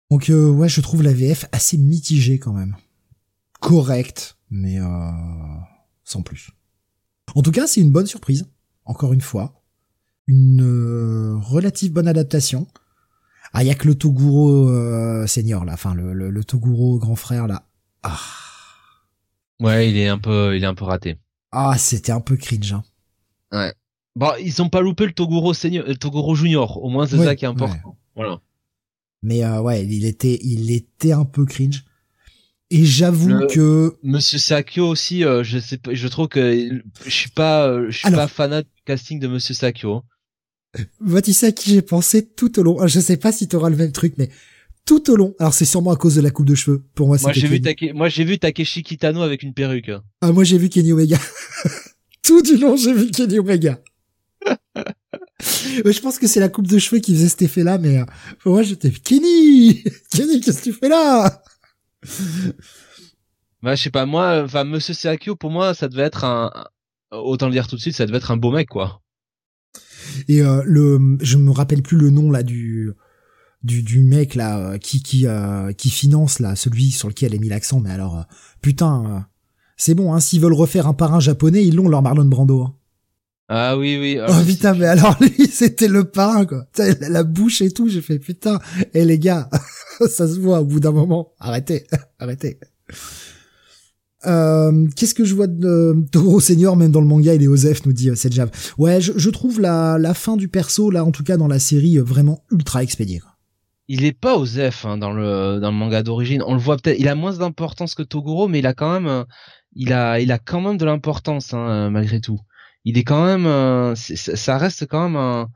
Donc 0.09 0.31
ouais, 0.31 0.69
je 0.69 0.81
trouve 0.81 1.03
la 1.03 1.13
VF 1.13 1.45
assez 1.51 1.77
mitigée 1.77 2.39
quand 2.39 2.53
même, 2.53 2.75
correcte, 3.59 4.37
mais 4.51 4.77
sans 6.03 6.21
plus. 6.21 6.51
En 7.33 7.41
tout 7.41 7.51
cas, 7.51 7.65
c'est 7.65 7.81
une 7.81 7.91
bonne 7.91 8.05
surprise. 8.05 8.45
Encore 8.85 9.13
une 9.13 9.21
fois, 9.21 9.63
une 10.27 10.61
relative 11.41 11.91
bonne 11.91 12.07
adaptation. 12.07 12.67
Ah, 13.51 13.63
y 13.63 13.71
a 13.71 13.75
que 13.75 13.87
le 13.87 13.95
Toguro 13.95 14.67
senior 15.25 15.65
là, 15.65 15.73
enfin 15.73 15.95
le, 15.95 16.13
le 16.13 16.43
Toguro 16.43 16.99
grand 16.99 17.15
frère 17.15 17.47
là, 17.47 17.67
ah. 18.05 18.19
Ouais, 19.59 19.89
il 19.89 19.97
est 19.97 20.07
un 20.07 20.17
peu, 20.17 20.55
il 20.55 20.63
est 20.63 20.67
un 20.67 20.75
peu 20.75 20.85
raté. 20.85 21.17
Ah, 21.51 21.77
c'était 21.77 22.11
un 22.11 22.19
peu 22.19 22.35
cringe. 22.35 22.73
Hein. 22.73 22.83
Ouais. 23.51 23.73
Bon, 24.15 24.31
ils 24.39 24.61
ont 24.61 24.69
pas 24.69 24.81
loupé 24.81 25.05
le 25.05 25.11
Toguro 25.11 25.53
senior, 25.53 25.85
le 25.87 25.95
Toguro 25.95 26.35
junior. 26.35 26.83
Au 26.83 26.89
moins, 26.89 27.07
c'est 27.07 27.17
ça 27.17 27.35
qui 27.35 27.45
est 27.45 27.47
important. 27.47 27.97
Voilà. 28.15 28.39
Mais 29.23 29.43
euh, 29.43 29.61
ouais, 29.61 29.85
il 29.85 30.05
était, 30.05 30.39
il 30.41 30.71
était 30.71 31.11
un 31.11 31.25
peu 31.25 31.45
cringe. 31.45 31.83
Et 32.71 32.85
j'avoue 32.85 33.47
que 33.47 33.97
Monsieur 34.03 34.39
Sakyo 34.39 34.87
aussi, 34.87 35.23
euh, 35.23 35.43
je 35.43 35.59
sais 35.59 35.77
pas, 35.77 35.93
je 35.93 36.07
trouve 36.07 36.27
que 36.27 36.81
je 37.05 37.09
suis 37.09 37.29
pas, 37.29 37.67
euh, 37.67 37.87
je 37.89 37.97
suis 37.99 38.11
pas 38.11 38.27
fanat 38.27 38.63
du 38.63 38.69
casting 38.85 39.19
de 39.19 39.27
Monsieur 39.27 39.53
Sakyo. 39.53 40.03
Bah, 40.99 41.21
tu 41.21 41.31
sais 41.31 41.47
à 41.47 41.51
qui 41.51 41.69
j'ai 41.69 41.81
pensé 41.81 42.25
tout 42.25 42.59
au 42.59 42.63
long? 42.63 42.87
Je 42.87 42.99
sais 42.99 43.17
pas 43.17 43.31
si 43.31 43.47
tu 43.47 43.55
auras 43.55 43.69
le 43.69 43.77
même 43.77 43.91
truc, 43.91 44.15
mais 44.17 44.29
tout 44.85 45.11
au 45.11 45.15
long. 45.15 45.35
Alors 45.39 45.53
c'est 45.53 45.65
sûrement 45.65 45.91
à 45.91 45.95
cause 45.95 46.15
de 46.15 46.21
la 46.21 46.31
coupe 46.31 46.45
de 46.45 46.55
cheveux. 46.55 46.83
Pour 46.93 47.07
moi, 47.07 47.17
moi 47.21 47.33
j'ai 47.33 47.47
vu 47.47 47.61
moi 47.93 48.09
j'ai 48.09 48.23
vu 48.23 48.37
Takeshi 48.37 48.83
Kitano 48.83 49.21
avec 49.21 49.43
une 49.43 49.53
perruque. 49.53 49.91
Ah 50.21 50.31
moi 50.31 50.43
j'ai 50.43 50.57
vu 50.57 50.69
Kenny 50.69 50.93
Omega. 50.93 51.17
tout 52.23 52.41
du 52.41 52.57
long 52.57 52.77
j'ai 52.77 52.93
vu 52.93 53.09
Kenny 53.11 53.39
Omega. 53.39 53.79
je 55.39 55.99
pense 55.99 56.19
que 56.19 56.27
c'est 56.27 56.39
la 56.39 56.49
coupe 56.49 56.67
de 56.67 56.77
cheveux 56.77 57.01
qui 57.01 57.13
faisait 57.15 57.29
cet 57.29 57.41
effet-là, 57.41 57.77
mais 57.77 57.99
euh, 57.99 58.05
pour 58.39 58.53
moi 58.53 58.63
j'étais 58.63 58.91
Kenny, 58.91 59.83
Kenny, 60.11 60.39
qu'est-ce 60.39 60.59
que 60.59 60.63
tu 60.65 60.73
fais 60.73 60.89
là? 60.89 61.41
Bah 63.63 63.73
je 63.73 63.81
sais 63.81 63.89
pas, 63.89 64.05
moi, 64.05 64.43
enfin 64.43 64.63
Monsieur 64.63 64.93
Seakio, 64.93 65.35
pour 65.35 65.49
moi, 65.49 65.73
ça 65.73 65.87
devait 65.87 66.03
être 66.03 66.23
un, 66.23 66.51
autant 67.11 67.47
le 67.47 67.53
dire 67.53 67.67
tout 67.67 67.75
de 67.75 67.81
suite, 67.81 67.95
ça 67.95 68.05
devait 68.05 68.19
être 68.19 68.29
un 68.29 68.37
beau 68.37 68.51
mec 68.51 68.69
quoi. 68.69 69.01
Et 70.27 70.41
euh, 70.43 70.61
le, 70.65 71.17
je 71.21 71.37
me 71.37 71.49
rappelle 71.49 71.81
plus 71.81 71.97
le 71.97 72.11
nom 72.11 72.29
là 72.29 72.43
du 72.43 72.91
du, 73.65 73.81
du 73.81 74.03
mec 74.03 74.35
là 74.35 74.59
euh, 74.59 74.77
qui 74.77 75.01
qui 75.01 75.25
euh, 75.25 75.73
qui 75.73 75.89
finance 75.89 76.39
là 76.39 76.55
celui 76.55 76.91
sur 76.91 77.07
lequel 77.07 77.33
est 77.33 77.39
mis 77.39 77.49
l'accent. 77.49 77.79
Mais 77.79 77.89
alors 77.89 78.19
euh, 78.19 78.23
putain 78.61 79.25
c'est 79.75 79.95
bon 79.95 80.13
hein 80.13 80.19
s'ils 80.19 80.39
veulent 80.39 80.53
refaire 80.53 80.87
un 80.87 80.93
parrain 80.93 81.19
japonais 81.19 81.65
ils 81.65 81.75
l'ont 81.75 81.89
leur 81.89 82.01
Marlon 82.01 82.25
Brando 82.25 82.61
hein. 82.61 82.75
ah 83.49 83.77
oui 83.77 83.97
oui 83.99 84.19
oh 84.25 84.31
putain 84.45 84.75
mais 84.75 84.85
alors 84.85 85.17
lui 85.21 85.47
c'était 85.47 85.87
le 85.87 86.05
parrain 86.05 86.45
quoi. 86.45 86.67
La 87.09 87.23
bouche 87.23 87.61
et 87.61 87.71
tout 87.71 87.89
j'ai 87.89 88.01
fait 88.01 88.19
putain. 88.19 88.59
Et 88.93 89.01
eh, 89.01 89.05
les 89.05 89.19
gars 89.19 89.49
ça 90.07 90.27
se 90.27 90.39
voit 90.39 90.61
au 90.61 90.65
bout 90.65 90.79
d'un 90.79 90.91
moment. 90.91 91.33
Arrêtez 91.39 91.87
arrêtez. 92.19 92.59
Euh, 94.27 94.87
Qu'est-ce 94.95 95.13
que 95.13 95.25
je 95.25 95.35
vois 95.35 95.47
de 95.47 95.95
Toro 96.11 96.39
Senior 96.39 96.77
même 96.77 96.91
dans 96.91 97.01
le 97.01 97.07
manga 97.07 97.33
il 97.33 97.43
est 97.43 97.47
Osef 97.47 97.85
nous 97.85 97.93
dit 97.93 98.09
euh, 98.09 98.15
Jave. 98.15 98.49
Ouais, 98.77 98.99
je, 99.01 99.13
je, 99.15 99.29
trouve 99.29 99.59
la, 99.59 99.99
la 99.99 100.13
fin 100.15 100.35
du 100.35 100.47
perso 100.47 100.89
là 100.89 101.03
en 101.03 101.11
tout 101.11 101.23
cas 101.23 101.37
dans 101.37 101.47
la 101.47 101.59
série 101.59 101.97
vraiment 101.97 102.43
ultra 102.51 102.81
expédiée 102.81 103.21
il 103.87 104.05
est 104.05 104.13
pas 104.13 104.35
Osef 104.35 104.85
hein, 104.85 104.97
dans 104.97 105.11
le 105.11 105.59
dans 105.59 105.71
le 105.71 105.77
manga 105.77 106.03
d'origine. 106.03 106.41
On 106.45 106.53
le 106.53 106.59
voit 106.59 106.77
peut-être. 106.77 106.99
Il 106.99 107.07
a 107.07 107.15
moins 107.15 107.33
d'importance 107.33 107.95
que 107.95 108.03
Toguro, 108.03 108.47
mais 108.47 108.59
il 108.59 108.67
a 108.67 108.73
quand 108.73 108.91
même 108.91 109.07
euh, 109.07 109.23
il 109.75 109.93
a 109.93 110.19
il 110.19 110.31
a 110.31 110.39
quand 110.39 110.61
même 110.61 110.77
de 110.77 110.85
l'importance 110.85 111.53
hein, 111.53 111.69
euh, 111.69 111.89
malgré 111.89 112.19
tout. 112.19 112.39
Il 112.83 112.97
est 112.97 113.03
quand 113.03 113.25
même 113.25 113.45
euh, 113.45 113.95
ça 113.95 114.57
reste 114.57 114.87
quand 114.87 115.09
même 115.09 115.15
un 115.15 115.49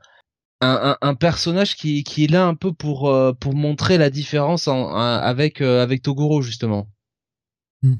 un, 0.62 0.98
un, 1.00 1.14
personnage 1.14 1.74
qui, 1.74 2.04
qui 2.04 2.24
est 2.24 2.30
là 2.30 2.44
un 2.46 2.54
peu 2.54 2.72
pour 2.72 3.10
pour 3.40 3.54
montrer 3.54 3.96
la 3.96 4.10
différence 4.10 4.68
en, 4.68 4.94
avec 4.94 5.60
avec 5.62 6.02
Toguro 6.02 6.42
justement. 6.42 6.86
Hmm. 7.82 7.94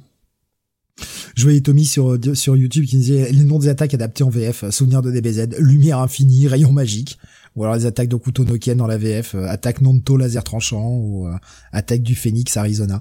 Je 1.34 1.44
voyais 1.44 1.62
Tommy 1.62 1.86
sur 1.86 2.18
sur 2.34 2.56
YouTube 2.56 2.84
qui 2.84 2.98
disait 2.98 3.32
les 3.32 3.44
noms 3.44 3.58
des 3.58 3.68
attaques 3.68 3.94
adaptés 3.94 4.24
en 4.24 4.28
VF, 4.28 4.68
souvenir 4.68 5.00
de 5.00 5.10
DBZ, 5.10 5.58
lumière 5.58 6.00
infinie, 6.00 6.48
rayon 6.48 6.72
magique. 6.72 7.18
Ou 7.56 7.64
alors 7.64 7.76
les 7.76 7.86
attaques 7.86 8.08
de 8.08 8.16
couteau 8.16 8.44
Nokia 8.44 8.74
dans 8.74 8.86
la 8.86 8.96
VF, 8.96 9.34
euh, 9.34 9.46
attaque 9.48 9.80
Nanto 9.80 10.16
laser 10.16 10.44
tranchant 10.44 10.88
ou 10.88 11.26
euh, 11.26 11.36
attaque 11.72 12.02
du 12.02 12.14
Phoenix 12.14 12.56
Arizona. 12.56 13.00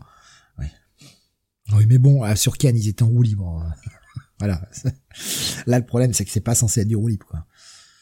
Ouais. 0.58 0.72
Oui, 1.74 1.86
mais 1.88 2.00
bon, 2.00 2.24
euh, 2.24 2.36
sur 2.36 2.58
Ken, 2.58 2.76
ils 2.76 2.88
étaient 2.88 3.04
en 3.04 3.10
roue 3.10 3.22
libre. 3.22 3.64
voilà. 4.40 4.62
Là, 5.68 5.80
le 5.80 5.86
problème, 5.86 6.14
c'est 6.14 6.26
que 6.26 6.32
c'est 6.32 6.40
pas 6.40 6.56
censé 6.56 6.82
être 6.82 6.88
du 6.88 6.96
roue 6.96 7.08
libre, 7.08 7.28
quoi. 7.28 7.46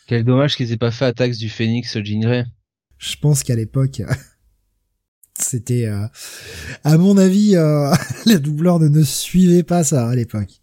Quel 0.08 0.24
dommage 0.24 0.56
qu'ils 0.56 0.72
aient 0.72 0.78
pas 0.78 0.92
fait 0.92 1.04
attaque 1.04 1.34
du 1.34 1.50
Phoenix 1.50 2.00
Jingrey. 2.02 2.46
Je 2.98 3.18
pense 3.18 3.44
qu'à 3.44 3.56
l'époque, 3.56 4.02
c'était, 5.38 5.86
à 6.86 6.98
mon 6.98 7.18
avis, 7.18 7.56
les 8.26 8.40
doubleurs 8.40 8.80
ne, 8.80 8.88
ne 8.88 9.04
suivaient 9.04 9.64
pas 9.64 9.84
ça 9.84 10.08
à 10.08 10.16
l'époque. 10.16 10.62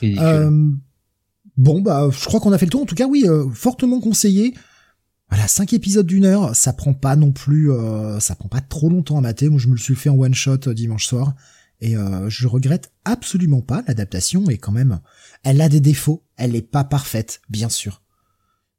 bon, 0.00 1.80
bah, 1.80 2.08
je 2.12 2.24
crois 2.26 2.38
qu'on 2.38 2.52
a 2.52 2.58
fait 2.58 2.66
le 2.66 2.70
tour. 2.70 2.82
En 2.82 2.86
tout 2.86 2.94
cas, 2.94 3.08
oui, 3.08 3.26
fortement 3.52 4.00
conseillé. 4.00 4.54
Voilà, 5.30 5.48
cinq 5.48 5.72
épisodes 5.72 6.06
d'une 6.06 6.26
heure, 6.26 6.54
ça 6.54 6.72
prend 6.72 6.94
pas 6.94 7.16
non 7.16 7.32
plus, 7.32 7.72
euh, 7.72 8.20
ça 8.20 8.34
prend 8.34 8.48
pas 8.48 8.60
trop 8.60 8.88
longtemps 8.88 9.18
à 9.18 9.20
mater. 9.20 9.48
Moi, 9.48 9.58
je 9.58 9.68
me 9.68 9.74
le 9.74 9.80
suis 9.80 9.94
fait 9.94 10.10
en 10.10 10.18
one 10.18 10.34
shot 10.34 10.68
euh, 10.68 10.74
dimanche 10.74 11.06
soir 11.06 11.34
et 11.80 11.96
euh, 11.96 12.28
je 12.28 12.46
regrette 12.46 12.92
absolument 13.04 13.62
pas. 13.62 13.82
L'adaptation 13.88 14.48
est 14.50 14.58
quand 14.58 14.72
même, 14.72 15.00
elle 15.42 15.60
a 15.60 15.68
des 15.68 15.80
défauts, 15.80 16.24
elle 16.36 16.54
est 16.54 16.62
pas 16.62 16.84
parfaite, 16.84 17.40
bien 17.48 17.68
sûr, 17.68 18.02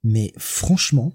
mais 0.04 0.34
franchement, 0.38 1.14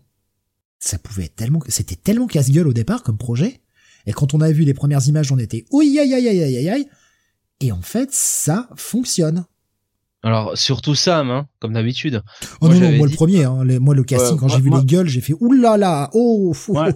ça 0.78 0.98
pouvait 0.98 1.24
être 1.26 1.36
tellement, 1.36 1.60
c'était 1.68 1.96
tellement 1.96 2.26
casse-gueule 2.26 2.68
au 2.68 2.72
départ 2.72 3.02
comme 3.02 3.18
projet. 3.18 3.60
Et 4.06 4.12
quand 4.12 4.34
on 4.34 4.40
a 4.40 4.50
vu 4.50 4.64
les 4.64 4.74
premières 4.74 5.06
images, 5.06 5.30
on 5.30 5.38
était 5.38 5.66
oui 5.70 5.98
aïe 6.00 6.14
aïe 6.14 6.28
aïe 6.28 6.42
aïe 6.42 6.68
aïe. 6.68 6.88
Et 7.60 7.72
en 7.72 7.82
fait, 7.82 8.08
ça 8.12 8.70
fonctionne. 8.76 9.44
Alors 10.22 10.56
surtout 10.56 10.94
Sam, 10.94 11.30
hein, 11.30 11.48
comme 11.60 11.72
d'habitude. 11.72 12.22
Oh 12.60 12.66
moi, 12.66 12.74
non, 12.74 12.80
non, 12.80 12.96
moi 12.98 13.06
le 13.06 13.14
premier, 13.14 13.44
hein, 13.44 13.64
moi 13.80 13.94
le 13.94 14.04
casting, 14.04 14.36
quand 14.36 14.48
j'ai 14.48 14.60
vu 14.60 14.70
les 14.70 14.84
gueules, 14.84 15.08
j'ai 15.08 15.22
fait 15.22 15.34
oulala, 15.40 16.10
oh, 16.12 16.52
fou, 16.52 16.74
moi, 16.74 16.90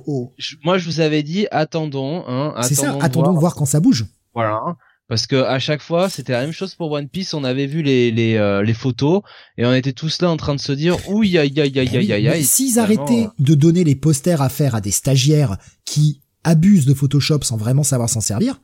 moi, 0.63 0.77
je 0.77 0.85
vous 0.85 1.01
avais 1.01 1.23
dit, 1.23 1.47
attendons, 1.51 2.23
hein, 2.27 2.55
C'est 2.63 2.75
ça, 2.75 2.97
attendons 3.01 3.31
voir. 3.31 3.41
voir 3.41 3.55
quand 3.55 3.65
ça 3.65 3.81
bouge. 3.81 4.05
Voilà. 4.35 4.61
Parce 5.09 5.27
que 5.27 5.37
à 5.37 5.59
chaque 5.59 5.83
fois, 5.83 6.09
c'était 6.09 6.33
la 6.33 6.41
même 6.43 6.53
chose 6.53 6.75
pour 6.75 6.91
One 6.91 7.09
Piece. 7.09 7.35
On 7.35 7.45
avait 7.45 7.67
vu 7.67 7.83
les 7.83 8.11
les, 8.11 8.37
euh, 8.37 8.63
les 8.63 8.73
photos 8.73 9.21
et 9.59 9.67
on 9.67 9.75
était 9.75 9.93
tous 9.93 10.23
là 10.23 10.31
en 10.31 10.37
train 10.39 10.55
de 10.55 10.61
se 10.61 10.73
dire 10.73 10.97
ouïe 11.11 11.37
aïe 11.37 11.61
aïe 11.61 11.79
aïe 11.79 11.97
aïe 11.97 12.13
aïe 12.13 12.29
aïe. 12.29 12.45
S'ils 12.45 12.79
arrêtaient 12.79 13.29
de 13.39 13.55
donner 13.55 13.85
les 13.85 13.97
posters 13.97 14.41
à 14.41 14.49
faire 14.49 14.75
à 14.75 14.81
des 14.81 14.91
stagiaires 14.91 15.59
qui 15.85 16.23
abusent 16.43 16.87
de 16.87 16.95
Photoshop 16.95 17.43
sans 17.43 17.59
vraiment 17.59 17.83
savoir 17.83 18.09
s'en 18.09 18.23
servir, 18.23 18.61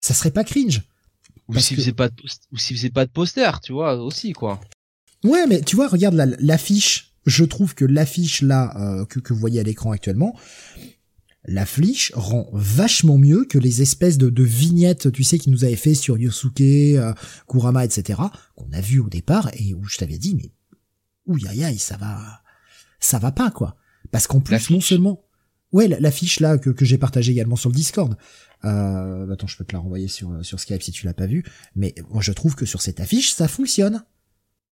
ça 0.00 0.12
serait 0.12 0.30
pas 0.30 0.44
cringe. 0.44 0.82
Ou 1.50 1.58
s'il 1.58 1.76
faisait 1.76 1.92
pas 1.92 2.08
de 2.08 2.14
ou 2.52 2.56
s'il 2.56 2.76
faisait 2.76 2.90
pas 2.90 3.06
de 3.06 3.10
poster, 3.10 3.60
tu 3.62 3.72
vois, 3.72 3.94
aussi 3.96 4.32
quoi. 4.32 4.60
Ouais, 5.24 5.46
mais 5.46 5.60
tu 5.60 5.76
vois, 5.76 5.88
regarde 5.88 6.14
l'affiche. 6.40 7.14
je 7.26 7.44
trouve 7.44 7.74
que 7.74 7.84
l'affiche 7.84 8.42
là 8.42 8.74
euh, 8.76 9.04
que, 9.04 9.20
que 9.20 9.32
vous 9.32 9.40
voyez 9.40 9.60
à 9.60 9.62
l'écran 9.62 9.90
actuellement, 9.90 10.34
l'affiche 11.44 12.12
rend 12.14 12.48
vachement 12.52 13.18
mieux 13.18 13.44
que 13.44 13.58
les 13.58 13.82
espèces 13.82 14.18
de, 14.18 14.30
de, 14.30 14.42
vignettes, 14.42 15.12
tu 15.12 15.24
sais, 15.24 15.38
qui 15.38 15.50
nous 15.50 15.64
avaient 15.64 15.76
fait 15.76 15.94
sur 15.94 16.18
Yosuke, 16.18 16.60
euh, 16.60 17.12
Kurama, 17.48 17.84
etc., 17.84 18.20
qu'on 18.56 18.72
a 18.72 18.80
vu 18.80 19.00
au 19.00 19.08
départ 19.08 19.50
et 19.54 19.74
où 19.74 19.84
je 19.84 19.98
t'avais 19.98 20.18
dit, 20.18 20.34
mais 20.34 20.50
ouh 21.26 21.36
aïe 21.48 21.64
aïe, 21.64 21.78
ça 21.78 21.96
va, 21.96 22.42
ça 22.98 23.18
va 23.18 23.32
pas 23.32 23.50
quoi. 23.50 23.76
Parce 24.10 24.26
qu'en 24.26 24.40
plus, 24.40 24.70
non 24.70 24.80
seulement, 24.80 25.24
ouais, 25.72 25.88
l'affiche 25.88 26.40
là 26.40 26.58
que, 26.58 26.70
que 26.70 26.84
j'ai 26.84 26.98
partagée 26.98 27.32
également 27.32 27.56
sur 27.56 27.70
le 27.70 27.74
Discord. 27.74 28.16
Euh, 28.64 29.30
attends, 29.30 29.46
je 29.46 29.56
peux 29.56 29.64
te 29.64 29.72
la 29.72 29.78
renvoyer 29.78 30.08
sur 30.08 30.44
sur 30.44 30.60
Skype 30.60 30.82
si 30.82 30.92
tu 30.92 31.06
l'as 31.06 31.14
pas 31.14 31.26
vu. 31.26 31.44
Mais 31.74 31.94
moi, 32.10 32.22
je 32.22 32.32
trouve 32.32 32.54
que 32.54 32.66
sur 32.66 32.82
cette 32.82 33.00
affiche, 33.00 33.34
ça 33.34 33.48
fonctionne 33.48 34.02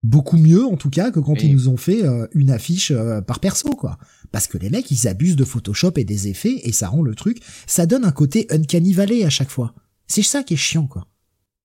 beaucoup 0.03 0.37
mieux 0.37 0.65
en 0.65 0.77
tout 0.77 0.89
cas 0.89 1.11
que 1.11 1.19
quand 1.19 1.41
ils 1.41 1.53
nous 1.53 1.69
ont 1.69 1.77
fait 1.77 2.05
euh, 2.05 2.27
une 2.33 2.51
affiche 2.51 2.91
euh, 2.91 3.21
par 3.21 3.39
perso 3.39 3.69
quoi. 3.69 3.97
Parce 4.31 4.47
que 4.47 4.57
les 4.57 4.69
mecs 4.69 4.91
ils 4.91 5.07
abusent 5.07 5.35
de 5.35 5.43
Photoshop 5.43 5.93
et 5.95 6.03
des 6.03 6.27
effets 6.27 6.61
et 6.63 6.71
ça 6.71 6.87
rend 6.87 7.01
le 7.01 7.15
truc, 7.15 7.41
ça 7.65 7.85
donne 7.85 8.05
un 8.05 8.11
côté 8.11 8.47
uncanny 8.49 8.93
valley 8.93 9.23
à 9.23 9.29
chaque 9.29 9.49
fois. 9.49 9.73
C'est 10.07 10.23
ça 10.23 10.43
qui 10.43 10.53
est 10.53 10.57
chiant 10.57 10.87
quoi. 10.87 11.07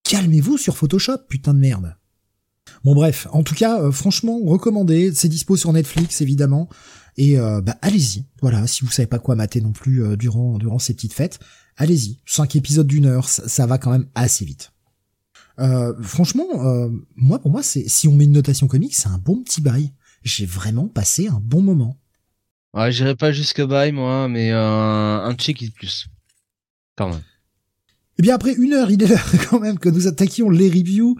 Calmez-vous 0.04 0.58
sur 0.58 0.76
Photoshop 0.76 1.18
putain 1.28 1.54
de 1.54 1.60
merde. 1.60 1.96
Bon 2.84 2.94
bref, 2.94 3.26
en 3.32 3.42
tout 3.42 3.54
cas 3.54 3.80
euh, 3.80 3.92
franchement 3.92 4.38
recommandé, 4.44 5.12
c'est 5.14 5.28
dispo 5.28 5.56
sur 5.56 5.72
Netflix 5.72 6.20
évidemment 6.20 6.68
et 7.16 7.36
bah 7.36 7.76
allez-y. 7.82 8.24
Voilà, 8.40 8.66
si 8.66 8.84
vous 8.84 8.90
savez 8.90 9.06
pas 9.06 9.18
quoi 9.18 9.34
mater 9.34 9.60
non 9.60 9.72
plus 9.72 10.16
durant 10.16 10.58
durant 10.58 10.78
ces 10.78 10.94
petites 10.94 11.12
fêtes, 11.12 11.38
allez-y. 11.76 12.18
Cinq 12.26 12.56
épisodes 12.56 12.86
d'une 12.86 13.06
heure, 13.06 13.28
ça 13.28 13.66
va 13.66 13.78
quand 13.78 13.90
même 13.90 14.06
assez 14.14 14.44
vite. 14.44 14.72
Euh, 15.58 15.94
franchement, 16.02 16.46
euh, 16.66 16.88
moi 17.16 17.38
pour 17.38 17.50
moi, 17.50 17.62
c'est 17.62 17.88
si 17.88 18.08
on 18.08 18.12
met 18.12 18.24
une 18.24 18.32
notation 18.32 18.66
comique, 18.66 18.94
c'est 18.94 19.08
un 19.08 19.18
bon 19.18 19.42
petit 19.42 19.60
bail. 19.60 19.92
J'ai 20.22 20.46
vraiment 20.46 20.88
passé 20.88 21.28
un 21.28 21.40
bon 21.40 21.62
moment. 21.62 21.98
Ouais, 22.74 22.90
j'irai 22.90 23.14
pas 23.14 23.32
jusque 23.32 23.62
bail 23.62 23.92
moi, 23.92 24.28
mais 24.28 24.50
un, 24.50 24.58
un 25.24 25.34
check 25.34 25.62
plus. 25.74 26.08
Quand 26.96 27.10
même. 27.10 27.18
Et 27.18 28.16
eh 28.18 28.22
bien 28.22 28.34
après 28.34 28.54
une 28.54 28.72
heure, 28.74 28.90
il 28.90 29.02
est 29.02 29.06
l'heure 29.06 29.32
quand 29.50 29.60
même 29.60 29.78
que 29.78 29.88
nous 29.88 30.06
attaquions 30.06 30.50
les 30.50 30.68
reviews. 30.68 31.16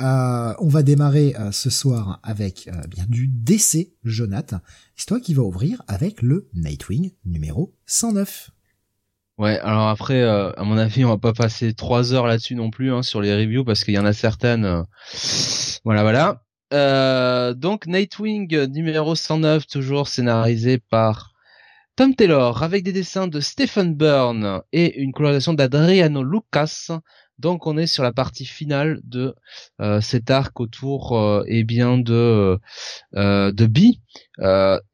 Euh, 0.00 0.54
on 0.58 0.68
va 0.68 0.82
démarrer 0.82 1.34
ce 1.52 1.70
soir 1.70 2.20
avec 2.22 2.68
bien 2.88 3.04
du 3.08 3.28
DC 3.28 3.92
Jonathan. 4.04 4.60
C'est 4.94 5.06
toi 5.06 5.20
qui 5.20 5.34
va 5.34 5.42
ouvrir 5.42 5.82
avec 5.88 6.22
le 6.22 6.48
Nightwing 6.54 7.12
numéro 7.24 7.74
109. 7.86 8.50
Ouais, 9.38 9.58
alors 9.58 9.88
après, 9.88 10.22
euh, 10.22 10.50
à 10.56 10.64
mon 10.64 10.78
avis, 10.78 11.04
on 11.04 11.08
va 11.08 11.18
pas 11.18 11.34
passer 11.34 11.74
trois 11.74 12.14
heures 12.14 12.26
là-dessus 12.26 12.54
non 12.54 12.70
plus 12.70 12.90
hein, 12.92 13.02
sur 13.02 13.20
les 13.20 13.34
reviews 13.34 13.64
parce 13.64 13.84
qu'il 13.84 13.92
y 13.92 13.98
en 13.98 14.06
a 14.06 14.14
certaines. 14.14 14.64
Euh, 14.64 14.82
voilà, 15.84 16.02
voilà. 16.02 16.42
Euh, 16.72 17.52
donc 17.52 17.86
Nightwing 17.86 18.66
numéro 18.68 19.14
109, 19.14 19.66
toujours 19.66 20.08
scénarisé 20.08 20.78
par 20.78 21.32
Tom 21.96 22.14
Taylor, 22.14 22.62
avec 22.62 22.82
des 22.82 22.92
dessins 22.92 23.28
de 23.28 23.40
Stephen 23.40 23.94
Byrne 23.94 24.62
et 24.72 25.00
une 25.00 25.12
colorisation 25.12 25.52
d'Adriano 25.52 26.22
Lucas. 26.24 26.88
Donc 27.38 27.66
on 27.66 27.76
est 27.76 27.86
sur 27.86 28.02
la 28.02 28.12
partie 28.12 28.46
finale 28.46 29.00
de 29.04 29.34
euh, 29.80 30.00
cet 30.00 30.30
arc 30.30 30.58
autour 30.58 31.18
euh, 31.18 31.44
eh 31.46 31.64
bien 31.64 31.98
de 31.98 32.58
euh, 33.14 33.52
de 33.52 33.66
Bee 33.66 34.00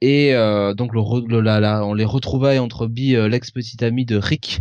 et 0.00 0.34
donc 0.76 0.92
le, 0.92 1.40
la, 1.40 1.84
on 1.84 1.94
les 1.94 2.04
retrouvailles 2.04 2.58
entre 2.58 2.86
Bee 2.86 3.16
l'ex 3.28 3.50
petit 3.50 3.84
ami 3.84 4.04
de 4.04 4.16
Rick 4.16 4.60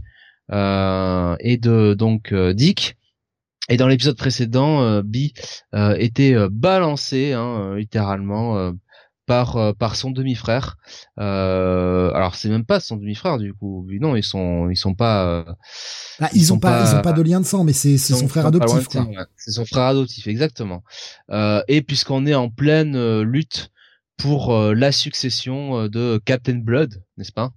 et 0.51 1.57
de 1.57 1.93
donc 1.93 2.33
Dick. 2.33 2.97
Et 3.69 3.77
dans 3.77 3.87
l'épisode 3.87 4.17
précédent 4.17 5.01
Bee 5.01 5.33
était 5.73 6.35
balancé 6.49 7.33
hein, 7.33 7.75
littéralement 7.75 8.73
par 9.31 9.55
euh, 9.55 9.71
par 9.71 9.95
son 9.95 10.11
demi-frère. 10.11 10.75
Euh, 11.17 12.11
alors 12.13 12.35
c'est 12.35 12.49
même 12.49 12.65
pas 12.65 12.81
son 12.81 12.97
demi-frère 12.97 13.37
du 13.37 13.53
coup. 13.53 13.87
Non, 14.01 14.17
ils 14.17 14.23
sont 14.23 14.69
ils 14.69 14.75
sont 14.75 14.93
pas. 14.93 15.45
Ah, 16.19 16.29
ils, 16.33 16.41
ils 16.41 16.53
ont 16.53 16.59
pas, 16.59 16.83
ils 16.83 16.95
ont 16.97 17.01
pas 17.01 17.13
de 17.13 17.21
lien 17.21 17.39
de 17.39 17.45
sang, 17.45 17.63
mais 17.63 17.71
c'est 17.71 17.97
son 17.97 18.27
frère 18.27 18.47
adoptif. 18.47 18.89
C'est 19.37 19.51
son 19.51 19.63
frère 19.65 19.85
adoptif 19.85 20.27
exactement. 20.27 20.83
Euh, 21.29 21.61
et 21.69 21.81
puisqu'on 21.81 22.25
est 22.25 22.35
en 22.35 22.49
pleine 22.49 23.21
lutte 23.21 23.71
pour 24.17 24.53
la 24.53 24.91
succession 24.91 25.87
de 25.87 26.21
Captain 26.25 26.57
Blood, 26.57 27.01
n'est-ce 27.15 27.31
pas? 27.31 27.51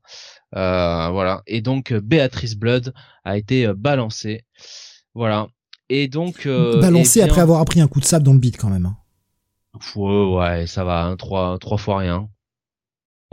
Voilà. 0.52 1.42
Et 1.48 1.60
donc 1.60 1.92
Béatrice 1.92 2.54
Blood 2.54 2.94
a 3.24 3.36
été 3.36 3.66
balancée. 3.76 4.44
Voilà. 5.16 5.48
Et 5.88 6.06
donc 6.06 6.46
balancée 6.46 7.20
après 7.20 7.40
avoir 7.40 7.60
appris 7.60 7.80
un 7.80 7.88
coup 7.88 7.98
de 7.98 8.04
sable 8.04 8.24
dans 8.24 8.32
le 8.32 8.38
beat 8.38 8.58
quand 8.58 8.70
même. 8.70 8.86
Hein. 8.86 8.96
Ouais, 9.96 10.36
ouais, 10.36 10.66
ça 10.66 10.84
va, 10.84 11.04
hein, 11.04 11.16
trois, 11.16 11.58
trois 11.58 11.78
fois 11.78 11.98
rien. 11.98 12.28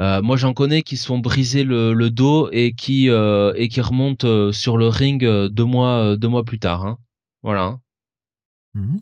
Euh, 0.01 0.21
moi, 0.23 0.35
j'en 0.35 0.53
connais 0.53 0.81
qui 0.81 0.97
se 0.97 1.05
font 1.05 1.19
briser 1.19 1.63
le, 1.63 1.93
le 1.93 2.09
dos 2.09 2.49
et 2.51 2.73
qui 2.73 3.09
euh, 3.09 3.53
et 3.55 3.67
qui 3.67 3.81
remontent 3.81 4.27
euh, 4.27 4.51
sur 4.51 4.77
le 4.77 4.87
ring 4.87 5.23
deux 5.23 5.63
mois 5.63 6.17
deux 6.17 6.27
mois 6.27 6.43
plus 6.43 6.57
tard. 6.57 6.85
Hein. 6.85 6.97
Voilà. 7.43 7.79
Mmh. 8.73 8.97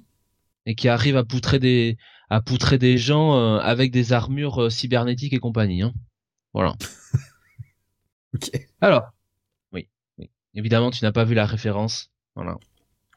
Et 0.66 0.76
qui 0.76 0.90
arrivent 0.90 1.16
à 1.16 1.24
poutrer 1.24 1.60
des 1.60 1.98
à 2.30 2.42
poutrer 2.42 2.78
des 2.78 2.98
gens 2.98 3.58
avec 3.60 3.92
des 3.92 4.12
armures 4.12 4.70
cybernétiques 4.72 5.34
et 5.34 5.40
compagnie. 5.40 5.84
Hein. 5.84 5.94
Voilà. 6.54 6.76
ok. 8.36 8.52
Alors, 8.82 9.10
oui, 9.72 9.88
oui. 10.18 10.30
Évidemment, 10.54 10.92
tu 10.92 11.04
n'as 11.04 11.14
pas 11.14 11.24
vu 11.24 11.34
la 11.34 11.46
référence. 11.46 12.12
Voilà. 12.36 12.58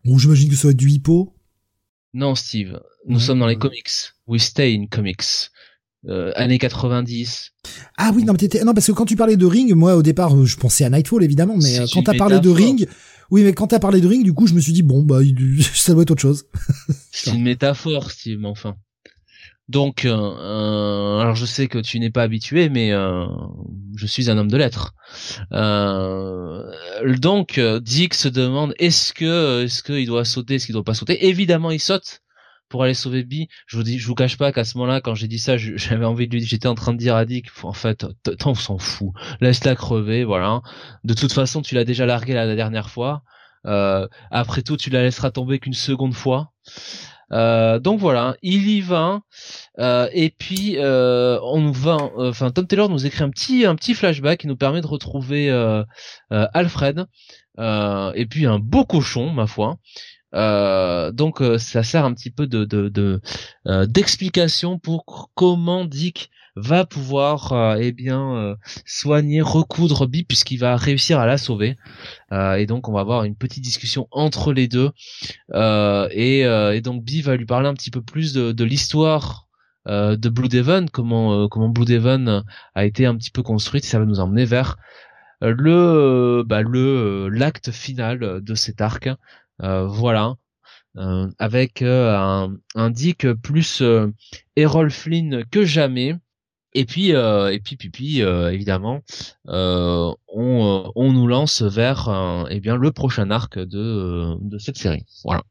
Bon, 0.04 0.18
j'imagine 0.18 0.48
que 0.48 0.56
ça 0.56 0.68
va 0.68 0.72
être 0.72 0.78
du 0.78 0.88
hippo. 0.88 1.34
Non, 2.14 2.34
Steve. 2.34 2.78
Nous 3.06 3.20
sommes 3.20 3.38
dans 3.38 3.46
les 3.46 3.56
comics. 3.56 3.90
We 4.26 4.42
stay 4.42 4.76
in 4.76 4.86
comics. 4.86 5.50
Euh, 6.08 6.32
années 6.34 6.58
90. 6.58 7.52
Ah 7.96 8.10
oui, 8.14 8.24
non, 8.24 8.32
mais 8.32 8.38
t'étais, 8.38 8.64
non, 8.64 8.74
parce 8.74 8.88
que 8.88 8.92
quand 8.92 9.04
tu 9.04 9.14
parlais 9.14 9.36
de 9.36 9.46
Ring, 9.46 9.72
moi, 9.72 9.94
au 9.94 10.02
départ, 10.02 10.44
je 10.44 10.56
pensais 10.56 10.84
à 10.84 10.90
Nightfall, 10.90 11.22
évidemment, 11.22 11.56
mais 11.56 11.78
euh, 11.78 11.86
quand 11.92 12.02
t'as 12.02 12.14
parlé 12.14 12.40
de 12.40 12.50
Ring, 12.50 12.88
oui, 13.30 13.44
mais 13.44 13.52
quand 13.52 13.68
t'as 13.68 13.78
parlé 13.78 14.00
de 14.00 14.08
Ring, 14.08 14.24
du 14.24 14.32
coup, 14.32 14.48
je 14.48 14.54
me 14.54 14.60
suis 14.60 14.72
dit, 14.72 14.82
bon, 14.82 15.02
bah, 15.04 15.20
ça 15.74 15.92
doit 15.92 16.02
être 16.02 16.10
autre 16.10 16.20
chose. 16.20 16.44
C'est 17.12 17.30
une 17.32 17.42
métaphore, 17.42 18.10
Steve, 18.10 18.40
mais 18.40 18.48
enfin. 18.48 18.76
Donc, 19.68 20.04
euh, 20.04 20.10
euh, 20.10 21.18
alors 21.20 21.34
je 21.34 21.46
sais 21.46 21.68
que 21.68 21.78
tu 21.78 21.98
n'es 22.00 22.10
pas 22.10 22.22
habitué, 22.22 22.68
mais 22.68 22.92
euh, 22.92 23.26
je 23.96 24.06
suis 24.06 24.30
un 24.30 24.36
homme 24.36 24.50
de 24.50 24.56
lettres. 24.56 24.94
donc, 27.18 27.60
Dick 27.80 28.14
se 28.14 28.28
demande 28.28 28.74
est-ce 28.78 29.12
que, 29.12 29.64
est-ce 29.64 29.82
qu'il 29.82 30.06
doit 30.06 30.24
sauter, 30.24 30.56
est-ce 30.56 30.66
qu'il 30.66 30.74
doit 30.74 30.84
pas 30.84 30.94
sauter? 30.94 31.26
Évidemment, 31.26 31.70
il 31.70 31.80
saute 31.80 32.20
pour 32.68 32.82
aller 32.82 32.94
sauver 32.94 33.22
Bee. 33.22 33.48
Je 33.66 33.76
vous 33.76 33.82
dis, 33.82 33.98
je 33.98 34.06
vous 34.06 34.14
cache 34.14 34.36
pas 34.36 34.50
qu'à 34.50 34.64
ce 34.64 34.78
moment-là, 34.78 35.00
quand 35.00 35.14
j'ai 35.14 35.28
dit 35.28 35.38
ça, 35.38 35.56
j'avais 35.58 36.06
envie 36.06 36.26
de 36.26 36.34
lui, 36.34 36.44
j'étais 36.44 36.68
en 36.68 36.74
train 36.74 36.92
de 36.92 36.98
dire 36.98 37.14
à 37.14 37.24
Dick, 37.24 37.46
en 37.62 37.72
fait, 37.72 38.06
on 38.44 38.54
s'en 38.54 38.78
fout, 38.78 39.12
laisse-la 39.40 39.76
crever, 39.76 40.24
voilà. 40.24 40.62
De 41.04 41.14
toute 41.14 41.32
façon, 41.32 41.62
tu 41.62 41.74
l'as 41.74 41.84
déjà 41.84 42.04
largué 42.04 42.34
la 42.34 42.54
dernière 42.56 42.90
fois. 42.90 43.22
après 43.64 44.62
tout, 44.62 44.76
tu 44.76 44.90
la 44.90 45.02
laisseras 45.02 45.30
tomber 45.30 45.60
qu'une 45.60 45.74
seconde 45.74 46.14
fois. 46.14 46.52
Euh, 47.32 47.78
donc 47.78 47.98
voilà, 48.00 48.36
il 48.42 48.68
y 48.68 48.80
va. 48.80 49.20
Euh, 49.78 50.08
et 50.12 50.30
puis 50.30 50.76
euh, 50.78 51.38
on 51.42 51.70
va, 51.70 51.96
enfin 52.16 52.50
Tom 52.50 52.66
Taylor 52.66 52.88
nous 52.88 53.06
écrit 53.06 53.24
un 53.24 53.30
petit 53.30 53.64
un 53.64 53.74
petit 53.74 53.94
flashback 53.94 54.40
qui 54.40 54.46
nous 54.46 54.56
permet 54.56 54.80
de 54.80 54.86
retrouver 54.86 55.50
Alfred. 56.30 57.06
et 57.58 58.26
puis 58.28 58.46
un 58.46 58.58
beau 58.58 58.84
cochon, 58.84 59.30
ma 59.30 59.46
foi. 59.46 59.78
donc 60.32 61.42
ça 61.58 61.82
sert 61.82 62.04
un 62.04 62.14
petit 62.14 62.30
peu 62.30 62.46
de 62.46 63.20
d'explication 63.86 64.78
pour 64.78 65.30
comment 65.34 65.84
Dick 65.84 66.30
va 66.56 66.84
pouvoir 66.84 67.52
euh, 67.52 67.76
eh 67.80 67.92
bien 67.92 68.36
euh, 68.36 68.56
soigner, 68.84 69.40
recoudre 69.40 70.06
Bi 70.06 70.24
puisqu'il 70.24 70.58
va 70.58 70.76
réussir 70.76 71.18
à 71.18 71.26
la 71.26 71.38
sauver. 71.38 71.76
Euh, 72.32 72.54
et 72.54 72.66
donc 72.66 72.88
on 72.88 72.92
va 72.92 73.00
avoir 73.00 73.24
une 73.24 73.36
petite 73.36 73.64
discussion 73.64 74.08
entre 74.10 74.52
les 74.52 74.68
deux. 74.68 74.90
Et, 75.54 76.40
et, 76.40 76.80
donc 76.80 77.04
Bi 77.04 77.22
va 77.22 77.36
lui 77.36 77.46
parler 77.46 77.68
un 77.68 77.74
petit 77.74 77.90
peu 77.90 78.02
plus 78.02 78.32
de, 78.34 78.64
l'histoire 78.64 79.48
de 79.86 80.28
Blue 80.28 80.48
Devon, 80.48 80.86
comment 80.92 81.48
comment 81.48 81.68
Blue 81.68 81.84
Devon 81.84 82.42
a 82.74 82.84
été 82.84 83.06
un 83.06 83.16
petit 83.16 83.30
peu 83.30 83.42
construite. 83.42 83.84
Ça 83.84 83.98
va 83.98 84.04
nous 84.04 84.20
emmener 84.20 84.44
vers 84.44 84.76
le 85.40 86.44
bah, 86.46 86.62
le 86.62 87.28
l'acte 87.28 87.70
final 87.70 88.40
de 88.42 88.54
cet 88.54 88.80
arc. 88.80 89.08
voilà. 89.58 90.34
avec 91.38 91.82
un, 91.82 92.54
un 92.74 92.90
Dick 92.90 93.26
plus 93.34 93.82
Errol 94.56 94.90
Flynn 94.90 95.44
que 95.50 95.64
jamais 95.64 96.14
et 96.74 96.86
puis, 96.86 97.14
euh, 97.14 97.52
et 97.52 97.60
puis, 97.60 97.76
puis, 97.76 97.90
puis 97.90 98.22
euh, 98.22 98.50
évidemment, 98.50 99.02
euh, 99.48 100.10
on, 100.28 100.90
on 100.94 101.12
nous 101.12 101.26
lance 101.26 101.62
vers 101.62 102.46
eh 102.50 102.60
bien 102.60 102.76
le 102.76 102.92
prochain 102.92 103.30
arc 103.30 103.58
de, 103.58 104.36
de 104.40 104.58
cette 104.58 104.78
série. 104.78 105.04
Voilà. 105.24 105.42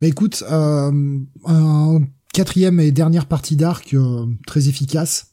Mais 0.00 0.08
écoute, 0.08 0.42
un 0.48 2.00
quatrième 2.32 2.80
et 2.80 2.90
dernière 2.90 3.26
partie 3.26 3.56
d'arc 3.56 3.94
très 4.46 4.68
efficace. 4.68 5.28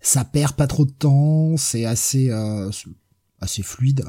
Ça 0.00 0.24
perd 0.24 0.52
pas 0.54 0.66
trop 0.66 0.84
de 0.84 0.92
temps, 0.92 1.56
c'est 1.56 1.86
assez 1.86 2.30
assez 3.40 3.62
fluide. 3.62 4.04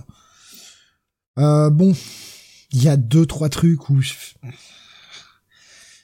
bon, 1.38 1.94
il 2.72 2.84
y 2.84 2.90
a 2.90 2.98
deux 2.98 3.26
trois 3.26 3.50
trucs 3.50 3.90
où 3.90 4.02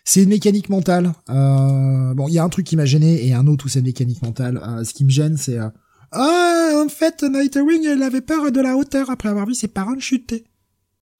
c'est 0.04 0.24
une 0.24 0.30
mécanique 0.30 0.70
mentale. 0.70 1.14
Euh, 1.30 2.14
bon, 2.14 2.28
il 2.28 2.34
y 2.34 2.40
a 2.40 2.44
un 2.44 2.50
truc 2.50 2.66
qui 2.66 2.76
m'a 2.76 2.86
gêné 2.86 3.26
et 3.26 3.34
un 3.34 3.48
autre 3.48 3.66
où 3.66 3.70
c'est 3.70 3.80
une 3.80 3.86
mécanique 3.86 4.22
mentale. 4.22 4.62
Euh, 4.62 4.84
ce 4.84 4.94
qui 4.94 5.06
me 5.06 5.10
gêne, 5.10 5.38
c'est 5.38 5.58
euh, 5.58 5.70
ah 6.12 6.84
en 6.84 6.90
fait 6.90 7.24
Nightwing 7.24 7.86
elle 7.86 8.04
avait 8.04 8.22
peur 8.22 8.52
de 8.52 8.62
la 8.62 8.76
hauteur 8.76 9.10
après 9.10 9.30
avoir 9.30 9.46
vu 9.46 9.56
ses 9.56 9.68
parents 9.68 10.00
chuter. 10.00 10.44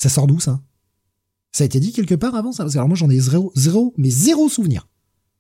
Ça 0.02 0.10
sort 0.10 0.28
d'où 0.28 0.40
ça? 0.40 0.62
Ça 1.52 1.64
a 1.64 1.66
été 1.66 1.80
dit 1.80 1.94
quelque 1.94 2.16
part 2.16 2.36
avant 2.36 2.52
ça? 2.52 2.64
Parce 2.64 2.74
que 2.74 2.80
alors 2.80 2.90
moi 2.90 2.98
j'en 2.98 3.10
ai 3.10 3.20
zéro, 3.20 3.52
zéro, 3.56 3.94
mais 3.98 4.10
zéro 4.10 4.50
souvenir. 4.50 4.88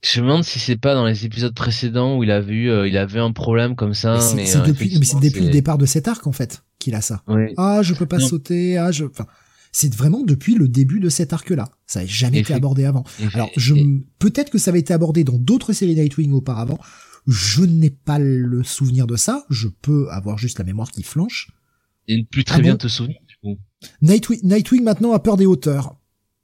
Je 0.01 0.19
me 0.19 0.27
demande 0.27 0.43
si 0.43 0.59
c'est 0.59 0.75
pas 0.75 0.95
dans 0.95 1.05
les 1.05 1.25
épisodes 1.25 1.53
précédents 1.53 2.17
où 2.17 2.23
il 2.23 2.31
avait 2.31 2.53
eu, 2.53 2.69
euh, 2.69 2.87
il 2.87 2.97
avait 2.97 3.19
un 3.19 3.31
problème 3.31 3.75
comme 3.75 3.93
ça. 3.93 4.19
Mais 4.35 4.45
c'est 4.45 4.61
depuis, 4.61 4.97
mais 4.99 5.05
c'est 5.05 5.19
depuis 5.19 5.45
le 5.45 5.49
départ 5.49 5.77
de 5.77 5.85
cet 5.85 6.07
arc 6.07 6.27
en 6.27 6.33
fait 6.33 6.63
qu'il 6.77 6.93
a 6.95 7.01
ça. 7.01 7.23
Ah, 7.57 7.81
je 7.81 7.93
peux 7.93 8.05
pas 8.05 8.19
sauter. 8.19 8.77
Ah, 8.77 8.91
je. 8.91 9.05
Enfin, 9.05 9.25
c'est 9.73 9.93
vraiment 9.93 10.21
depuis 10.23 10.53
le 10.53 10.69
début 10.69 10.99
de 10.99 11.09
cet 11.09 11.33
arc-là. 11.33 11.67
Ça 11.87 12.01
n'a 12.01 12.05
jamais 12.05 12.39
été 12.39 12.53
abordé 12.53 12.85
avant. 12.85 13.03
Alors, 13.33 13.49
je 13.57 13.73
peut-être 14.19 14.51
que 14.51 14.59
ça 14.59 14.69
avait 14.69 14.79
été 14.79 14.93
abordé 14.93 15.23
dans 15.23 15.37
d'autres 15.37 15.73
séries 15.73 15.95
Nightwing 15.95 16.31
auparavant. 16.31 16.79
Je 17.25 17.63
n'ai 17.63 17.89
pas 17.89 18.19
le 18.19 18.63
souvenir 18.63 19.07
de 19.07 19.15
ça. 19.15 19.45
Je 19.49 19.67
peux 19.67 20.09
avoir 20.11 20.37
juste 20.37 20.59
la 20.59 20.63
mémoire 20.63 20.91
qui 20.91 21.01
flanche. 21.01 21.49
Et 22.07 22.17
ne 22.17 22.23
plus 22.23 22.43
très 22.43 22.57
ah 22.57 22.61
bien 22.61 22.77
te 22.77 22.87
souvenir. 22.87 23.17
Nightwing, 24.01 24.41
Nightwing 24.43 24.83
maintenant 24.83 25.13
a 25.13 25.19
peur 25.19 25.37
des 25.37 25.47
hauteurs. 25.47 25.97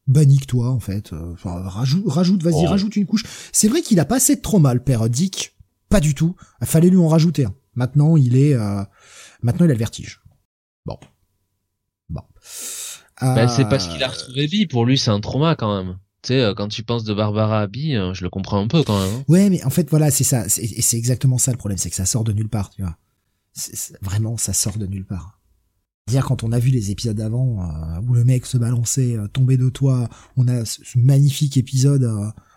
Bannique 0.08 0.48
toi 0.48 0.72
en 0.72 0.80
fait. 0.80 1.14
Euh, 1.14 1.34
enfin, 1.34 1.62
rajoute, 1.62 2.06
rajoute, 2.08 2.42
vas-y, 2.42 2.66
oh. 2.66 2.70
rajoute 2.70 2.96
une 2.96 3.06
couche. 3.06 3.24
C'est 3.52 3.68
vrai 3.68 3.84
qu'il 3.84 4.00
a 4.00 4.06
pas 4.06 4.16
assez 4.16 4.38
de 4.38 4.42
trauma 4.42 4.74
le 4.74 4.80
père 4.80 5.08
Dick. 5.08 5.56
Pas 5.88 6.00
du 6.00 6.16
tout. 6.16 6.36
Il 6.62 6.68
fallait 6.68 6.90
lui 6.90 6.98
en 6.98 7.08
rajouter 7.08 7.46
un. 7.46 7.54
Maintenant, 7.76 8.18
il 8.18 8.36
est, 8.36 8.56
euh, 8.56 8.84
maintenant 9.44 9.66
il 9.66 9.72
a 9.72 9.74
le 9.74 9.80
vertige. 9.80 10.22
Bon. 10.86 10.98
Bon. 12.10 12.24
Bah, 13.22 13.48
c'est 13.48 13.68
parce 13.68 13.88
qu'il 13.88 14.02
a 14.04 14.08
euh, 14.08 14.12
retrouvé 14.12 14.48
Bee. 14.48 14.66
Pour 14.66 14.86
lui, 14.86 14.98
c'est 14.98 15.12
un 15.12 15.20
trauma 15.20 15.56
quand 15.56 15.76
même. 15.76 15.98
Tu 16.22 16.30
sais, 16.30 16.42
euh, 16.42 16.54
quand 16.54 16.68
tu 16.68 16.84
penses 16.84 17.04
de 17.04 17.14
Barbara 17.14 17.62
à 17.62 17.68
Bee, 17.68 17.96
euh, 17.96 18.14
je 18.14 18.24
le 18.24 18.30
comprends 18.30 18.62
un 18.62 18.68
peu 18.68 18.84
quand 18.84 19.00
même. 19.00 19.14
Hein. 19.16 19.24
Ouais, 19.28 19.50
mais 19.50 19.64
en 19.64 19.70
fait, 19.70 19.90
voilà, 19.90 20.12
c'est 20.12 20.24
ça. 20.24 20.46
Et 20.46 20.82
c'est 20.82 20.98
exactement 20.98 21.38
ça 21.38 21.52
le 21.52 21.58
problème, 21.58 21.78
c'est 21.78 21.90
que 21.90 21.96
ça 21.96 22.06
sort 22.06 22.24
de 22.24 22.34
nulle 22.34 22.50
part, 22.50 22.70
tu 22.70 22.82
vois. 22.82 22.98
vraiment, 24.02 24.38
ça 24.38 24.54
sort 24.54 24.78
de 24.78 24.86
nulle 24.86 25.06
part. 25.06 25.40
Dire 26.08 26.26
quand 26.26 26.44
on 26.44 26.52
a 26.52 26.60
vu 26.60 26.72
les 26.72 26.90
épisodes 26.90 27.18
d'avant 27.18 28.02
où 28.08 28.14
le 28.14 28.24
mec 28.24 28.48
se 28.48 28.58
balançait, 28.58 29.16
tombait 29.32 29.58
de 29.58 29.70
toi, 29.70 30.10
on 30.38 30.48
a 30.48 30.66
ce, 30.66 30.82
magnifique 30.96 31.56
épisode, 31.56 32.04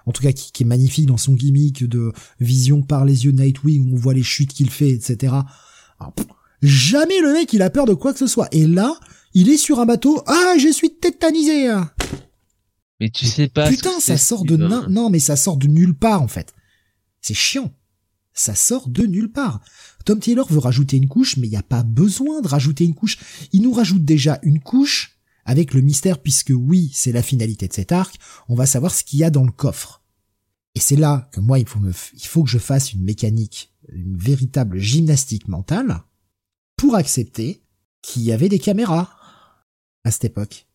en 0.06 0.12
tout 0.12 0.22
cas 0.22 0.32
qui, 0.32 0.52
qui, 0.52 0.62
est 0.62 0.66
magnifique 0.66 1.04
dans 1.04 1.18
son 1.18 1.34
gimmick 1.34 1.84
de 1.86 2.12
vision 2.40 2.80
par 2.80 3.04
les 3.04 3.26
yeux 3.26 3.32
de 3.32 3.42
Nightwing 3.42 3.90
où 3.90 3.96
on 3.96 3.98
voit 3.98 4.14
les 4.14 4.22
chutes 4.22 4.54
qu'il 4.54 4.70
fait, 4.70 4.88
etc. 4.88 5.34
jamais 6.62 7.20
le 7.20 7.34
mec 7.34 7.52
il 7.52 7.60
a 7.60 7.68
peur 7.68 7.84
de 7.84 7.92
quoi 7.92 8.14
que 8.14 8.18
ce 8.18 8.26
soit. 8.26 8.48
Et 8.52 8.66
là, 8.66 8.98
il 9.34 9.48
est 9.48 9.56
sur 9.56 9.80
un 9.80 9.86
bateau. 9.86 10.22
Ah, 10.26 10.54
je 10.58 10.68
suis 10.68 10.94
tétanisé. 10.94 11.72
Mais 13.00 13.10
tu 13.10 13.26
sais 13.26 13.48
pas. 13.48 13.68
Putain, 13.68 13.98
ça 14.00 14.16
sort 14.16 14.44
de 14.44 14.56
non, 14.56 15.10
mais 15.10 15.18
ça 15.18 15.36
sort 15.36 15.56
de 15.56 15.66
nulle 15.66 15.94
part 15.94 16.22
en 16.22 16.28
fait. 16.28 16.54
C'est 17.20 17.34
chiant. 17.34 17.72
Ça 18.34 18.54
sort 18.54 18.88
de 18.88 19.04
nulle 19.04 19.30
part. 19.30 19.60
Tom 20.04 20.18
Taylor 20.18 20.50
veut 20.50 20.58
rajouter 20.58 20.96
une 20.96 21.08
couche, 21.08 21.36
mais 21.36 21.46
il 21.46 21.50
n'y 21.50 21.56
a 21.56 21.62
pas 21.62 21.82
besoin 21.82 22.40
de 22.40 22.48
rajouter 22.48 22.84
une 22.84 22.94
couche. 22.94 23.18
Il 23.52 23.62
nous 23.62 23.72
rajoute 23.72 24.04
déjà 24.04 24.38
une 24.42 24.60
couche 24.60 25.18
avec 25.44 25.74
le 25.74 25.80
mystère, 25.80 26.20
puisque 26.20 26.52
oui, 26.54 26.90
c'est 26.94 27.12
la 27.12 27.22
finalité 27.22 27.68
de 27.68 27.72
cet 27.72 27.92
arc. 27.92 28.16
On 28.48 28.54
va 28.54 28.66
savoir 28.66 28.94
ce 28.94 29.04
qu'il 29.04 29.18
y 29.18 29.24
a 29.24 29.30
dans 29.30 29.44
le 29.44 29.52
coffre. 29.52 30.02
Et 30.74 30.80
c'est 30.80 30.96
là 30.96 31.28
que 31.32 31.40
moi, 31.40 31.58
il 31.58 31.66
faut 31.66 31.80
me, 31.80 31.92
il 32.14 32.26
faut 32.26 32.42
que 32.42 32.50
je 32.50 32.58
fasse 32.58 32.92
une 32.92 33.02
mécanique, 33.02 33.72
une 33.88 34.16
véritable 34.16 34.78
gymnastique 34.78 35.48
mentale 35.48 36.02
pour 36.76 36.94
accepter 36.94 37.62
qu'il 38.00 38.22
y 38.22 38.32
avait 38.32 38.48
des 38.48 38.58
caméras 38.58 39.10
à 40.04 40.10
cette 40.10 40.24
époque. 40.24 40.66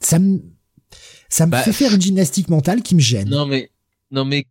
Ça 0.00 0.18
me, 0.18 0.40
ça 1.28 1.46
me 1.46 1.52
bah, 1.52 1.62
fait 1.62 1.72
faire 1.72 1.94
une 1.94 2.00
gymnastique 2.00 2.48
mentale 2.48 2.82
qui 2.82 2.94
me 2.94 3.00
gêne. 3.00 3.28
Non 3.28 3.46
mais, 3.46 3.70
non 4.10 4.24
mais, 4.24 4.46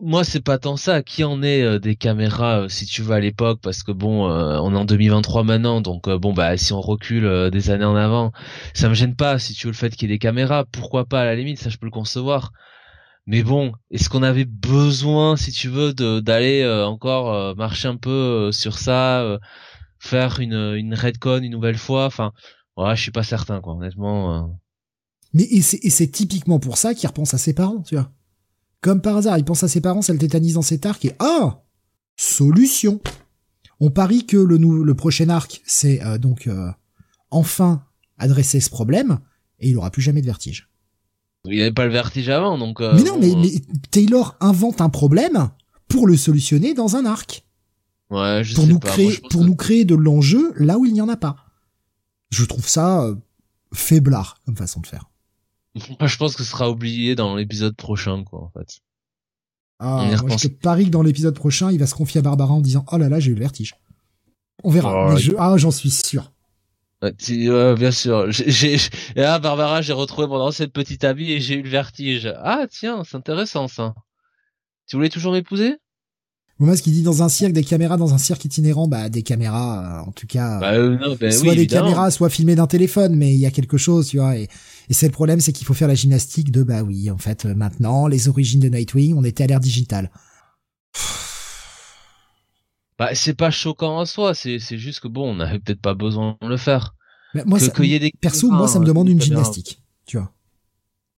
moi 0.00 0.24
c'est 0.24 0.40
pas 0.40 0.58
tant 0.58 0.76
ça. 0.76 1.02
Qui 1.02 1.24
en 1.24 1.42
est 1.42 1.62
euh, 1.62 1.78
des 1.78 1.96
caméras, 1.96 2.62
euh, 2.62 2.68
si 2.68 2.86
tu 2.86 3.02
veux 3.02 3.14
à 3.14 3.20
l'époque, 3.20 3.60
parce 3.62 3.82
que 3.82 3.92
bon, 3.92 4.30
euh, 4.30 4.58
on 4.60 4.74
est 4.74 4.78
en 4.78 4.84
2023 4.84 5.44
maintenant, 5.44 5.80
donc 5.80 6.08
bon 6.08 6.32
bah 6.32 6.56
si 6.56 6.72
on 6.72 6.80
recule 6.80 7.50
des 7.50 7.70
années 7.70 7.84
en 7.84 7.96
avant, 7.96 8.32
ça 8.74 8.88
me 8.88 8.94
gêne 8.94 9.14
pas. 9.14 9.38
Si 9.38 9.54
tu 9.54 9.66
veux 9.66 9.72
le 9.72 9.76
fait 9.76 9.90
qu'il 9.90 10.08
y 10.08 10.12
ait 10.12 10.16
des 10.16 10.18
caméras, 10.18 10.64
pourquoi 10.64 11.04
pas 11.04 11.22
à 11.22 11.24
la 11.24 11.34
limite, 11.34 11.58
ça 11.58 11.70
je 11.70 11.76
peux 11.76 11.86
le 11.86 11.92
concevoir. 11.92 12.52
Mais 13.26 13.42
bon, 13.42 13.72
est-ce 13.90 14.08
qu'on 14.08 14.22
avait 14.22 14.46
besoin, 14.46 15.36
si 15.36 15.52
tu 15.52 15.68
veux, 15.68 15.92
d'aller 15.92 16.66
encore 16.86 17.54
marcher 17.56 17.88
un 17.88 17.96
peu 17.96 18.50
sur 18.52 18.78
ça, 18.78 19.38
faire 19.98 20.40
une 20.40 20.74
une 20.76 20.94
redcon 20.94 21.42
une 21.42 21.52
nouvelle 21.52 21.76
fois, 21.76 22.06
enfin 22.06 22.32
Ouais, 22.78 22.94
je 22.94 23.02
suis 23.02 23.10
pas 23.10 23.24
certain, 23.24 23.60
quoi, 23.60 23.74
honnêtement. 23.74 24.34
Euh. 24.34 24.46
Mais 25.34 25.42
et 25.42 25.60
c'est 25.60 26.06
typiquement 26.06 26.60
pour 26.60 26.78
ça 26.78 26.94
qu'il 26.94 27.08
repense 27.08 27.34
à 27.34 27.38
ses 27.38 27.52
parents, 27.52 27.82
tu 27.82 27.96
vois. 27.96 28.10
Comme 28.80 29.02
par 29.02 29.16
hasard, 29.16 29.36
il 29.36 29.44
pense 29.44 29.64
à 29.64 29.68
ses 29.68 29.80
parents, 29.80 30.00
ça 30.00 30.12
le 30.12 30.18
tétanise 30.20 30.54
dans 30.54 30.62
cet 30.62 30.86
arc 30.86 31.04
et 31.04 31.12
ah 31.18 31.64
solution. 32.16 33.00
On 33.80 33.90
parie 33.90 34.26
que 34.26 34.36
le, 34.36 34.56
le 34.56 34.94
prochain 34.94 35.28
arc, 35.28 35.60
c'est 35.66 36.02
euh, 36.04 36.18
donc 36.18 36.46
euh, 36.46 36.70
enfin 37.30 37.84
adresser 38.16 38.60
ce 38.60 38.70
problème 38.70 39.18
et 39.58 39.68
il 39.70 39.76
aura 39.76 39.90
plus 39.90 40.02
jamais 40.02 40.20
de 40.20 40.26
vertige. 40.26 40.68
Il 41.44 41.56
n'y 41.56 41.60
avait 41.60 41.72
pas 41.72 41.86
le 41.86 41.92
vertige 41.92 42.28
avant, 42.28 42.58
donc. 42.58 42.80
mais 42.80 43.02
non, 43.02 43.18
mais, 43.20 43.34
mais, 43.36 43.60
Taylor 43.90 44.36
invente 44.40 44.80
un 44.80 44.88
problème 44.88 45.50
pour 45.88 46.06
le 46.06 46.16
solutionner 46.16 46.74
dans 46.74 46.96
un 46.96 47.04
arc. 47.06 47.44
Ouais, 48.10 48.42
je 48.44 48.54
pour 48.54 48.64
sais 48.64 48.70
nous 48.70 48.78
pas. 48.78 48.88
créer, 48.88 49.20
pour 49.30 49.44
nous 49.44 49.56
créer 49.56 49.84
de 49.84 49.94
l'enjeu 49.94 50.52
là 50.56 50.78
où 50.78 50.86
il 50.86 50.92
n'y 50.92 51.00
en 51.00 51.08
a 51.08 51.16
pas. 51.16 51.47
Je 52.30 52.44
trouve 52.44 52.68
ça 52.68 53.02
euh, 53.02 53.14
faiblard 53.72 54.40
comme 54.44 54.56
façon 54.56 54.80
de 54.80 54.86
faire. 54.86 55.04
Je 55.74 56.16
pense 56.16 56.34
que 56.36 56.42
ce 56.42 56.50
sera 56.50 56.70
oublié 56.70 57.14
dans 57.14 57.36
l'épisode 57.36 57.76
prochain, 57.76 58.24
quoi, 58.24 58.42
en 58.42 58.50
fait. 58.50 58.80
Ah, 59.80 60.04
moi, 60.26 60.36
je 60.36 60.48
te 60.48 60.52
parie 60.52 60.86
que 60.86 60.90
dans 60.90 61.02
l'épisode 61.02 61.34
prochain, 61.34 61.70
il 61.70 61.78
va 61.78 61.86
se 61.86 61.94
confier 61.94 62.18
à 62.18 62.22
Barbara 62.22 62.52
en 62.52 62.60
disant, 62.60 62.84
oh 62.90 62.96
là 62.96 63.08
là, 63.08 63.20
j'ai 63.20 63.30
eu 63.30 63.34
le 63.34 63.40
vertige. 63.40 63.76
On 64.64 64.70
verra. 64.70 65.14
Oh, 65.14 65.18
Ah, 65.38 65.56
j'en 65.56 65.70
suis 65.70 65.90
sûr. 65.90 66.32
Bien 67.00 67.90
sûr. 67.92 68.26
J'ai, 68.30 68.76
ah, 69.16 69.38
Barbara, 69.38 69.82
j'ai 69.82 69.92
retrouvé 69.92 70.26
mon 70.26 70.40
ancienne 70.40 70.70
petite 70.70 71.04
amie 71.04 71.30
et 71.30 71.40
j'ai 71.40 71.54
eu 71.54 71.62
le 71.62 71.68
vertige. 71.68 72.32
Ah, 72.42 72.66
tiens, 72.68 73.04
c'est 73.04 73.16
intéressant, 73.16 73.68
ça. 73.68 73.94
Tu 74.86 74.96
voulais 74.96 75.10
toujours 75.10 75.32
m'épouser? 75.32 75.76
Moi, 76.60 76.76
ce 76.76 76.82
qu'il 76.82 76.92
dit 76.92 77.02
dans 77.02 77.22
un 77.22 77.28
cirque, 77.28 77.52
des 77.52 77.62
caméras 77.62 77.96
dans 77.96 78.14
un 78.14 78.18
cirque 78.18 78.44
itinérant, 78.44 78.88
bah 78.88 79.08
des 79.08 79.22
caméras, 79.22 80.00
euh, 80.02 80.08
en 80.08 80.12
tout 80.12 80.26
cas, 80.26 80.58
bah, 80.58 80.72
euh, 80.72 80.98
non, 80.98 81.14
ben 81.14 81.30
soit 81.30 81.54
des 81.54 81.68
caméras, 81.68 82.10
soit 82.10 82.30
filmées 82.30 82.56
d'un 82.56 82.66
téléphone, 82.66 83.14
mais 83.14 83.32
il 83.32 83.38
y 83.38 83.46
a 83.46 83.52
quelque 83.52 83.76
chose, 83.76 84.08
tu 84.08 84.18
vois. 84.18 84.36
Et, 84.36 84.48
et 84.88 84.94
c'est 84.94 85.06
le 85.06 85.12
problème, 85.12 85.38
c'est 85.38 85.52
qu'il 85.52 85.66
faut 85.66 85.74
faire 85.74 85.86
la 85.86 85.94
gymnastique 85.94 86.50
de 86.50 86.64
bah 86.64 86.82
oui, 86.82 87.10
en 87.12 87.18
fait, 87.18 87.46
euh, 87.46 87.54
maintenant, 87.54 88.08
les 88.08 88.28
origines 88.28 88.58
de 88.58 88.68
Nightwing, 88.68 89.14
on 89.16 89.22
était 89.22 89.44
à 89.44 89.46
l'ère 89.46 89.60
digitale. 89.60 90.10
Bah 92.98 93.14
c'est 93.14 93.34
pas 93.34 93.52
choquant 93.52 94.00
en 94.00 94.04
soi, 94.04 94.34
c'est 94.34 94.58
c'est 94.58 94.78
juste 94.78 94.98
que 94.98 95.06
bon, 95.06 95.30
on 95.30 95.36
n'avait 95.36 95.60
peut-être 95.60 95.80
pas 95.80 95.94
besoin 95.94 96.36
de 96.42 96.48
le 96.48 96.56
faire. 96.56 96.96
Mais 97.34 97.44
moi, 97.46 97.60
ça, 97.60 97.68
des 97.68 98.12
perso, 98.20 98.50
moi, 98.50 98.66
ça 98.66 98.80
me 98.80 98.84
demande 98.84 99.08
une 99.08 99.20
gymnastique, 99.20 99.80
tu 100.06 100.16
vois. 100.16 100.32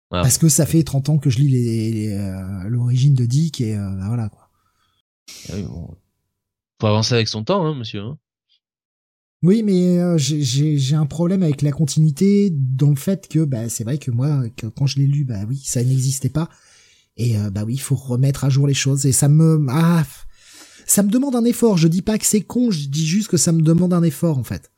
Parce 0.09 0.37
que 0.37 0.49
ça 0.49 0.65
fait 0.65 0.83
30 0.83 1.07
ans 1.09 1.17
que 1.17 1.29
je 1.29 1.37
lis 1.37 1.47
les, 1.47 2.67
l'origine 2.67 3.13
de 3.13 3.25
Dick 3.25 3.61
et 3.61 3.77
bah, 3.77 4.07
voilà 4.07 4.27
quoi. 4.27 4.38
Ah 5.51 5.55
Faut 6.79 6.87
avancer 6.87 7.15
avec 7.15 7.27
son 7.27 7.43
temps, 7.43 7.65
hein, 7.65 7.75
monsieur. 7.75 8.01
Hein. 8.01 8.17
Oui, 9.41 9.63
mais 9.63 9.99
euh, 9.99 10.17
j'ai 10.17 10.95
un 10.95 11.05
problème 11.05 11.43
avec 11.43 11.61
la 11.61 11.71
continuité 11.71 12.49
dans 12.51 12.89
le 12.89 12.97
fait 12.97 13.27
que 13.29 13.45
bah, 13.45 13.69
c'est 13.69 13.85
vrai 13.85 13.97
que 13.97 14.11
moi, 14.11 14.43
quand 14.75 14.85
je 14.85 14.99
l'ai 14.99 15.07
lu, 15.07 15.23
bah 15.23 15.45
oui, 15.47 15.61
ça 15.63 15.81
n'existait 15.81 16.29
pas. 16.29 16.49
Et 17.15 17.37
euh, 17.37 17.49
bah 17.49 17.63
oui, 17.65 17.75
il 17.75 17.79
faut 17.81 17.95
remettre 17.95 18.43
à 18.43 18.49
jour 18.49 18.67
les 18.67 18.73
choses. 18.73 19.05
Et 19.05 19.13
ça 19.13 19.29
me... 19.29 19.65
Ah, 19.69 20.05
ça 20.85 21.03
me 21.03 21.09
demande 21.09 21.35
un 21.35 21.45
effort. 21.45 21.77
Je 21.77 21.87
dis 21.87 22.01
pas 22.01 22.17
que 22.17 22.25
c'est 22.25 22.41
con, 22.41 22.69
je 22.71 22.87
dis 22.87 23.07
juste 23.07 23.29
que 23.29 23.37
ça 23.37 23.53
me 23.53 23.61
demande 23.61 23.93
un 23.93 24.03
effort, 24.03 24.37
en 24.37 24.43
fait. 24.43 24.71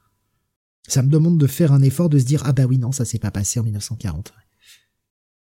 Ça 0.88 1.02
me 1.02 1.10
demande 1.10 1.39
de 1.39 1.47
faire 1.47 1.72
un 1.72 1.82
effort 1.82 2.10
de 2.10 2.20
se 2.20 2.26
dire, 2.26 2.43
ah 2.45 2.52
bah 2.52 2.66
oui, 2.66 2.78
non, 2.78 2.91
ça 2.91 3.06
s'est 3.06 3.20
pas 3.20 3.32
passé 3.32 3.60
en 3.60 3.64
1940. 3.64 4.34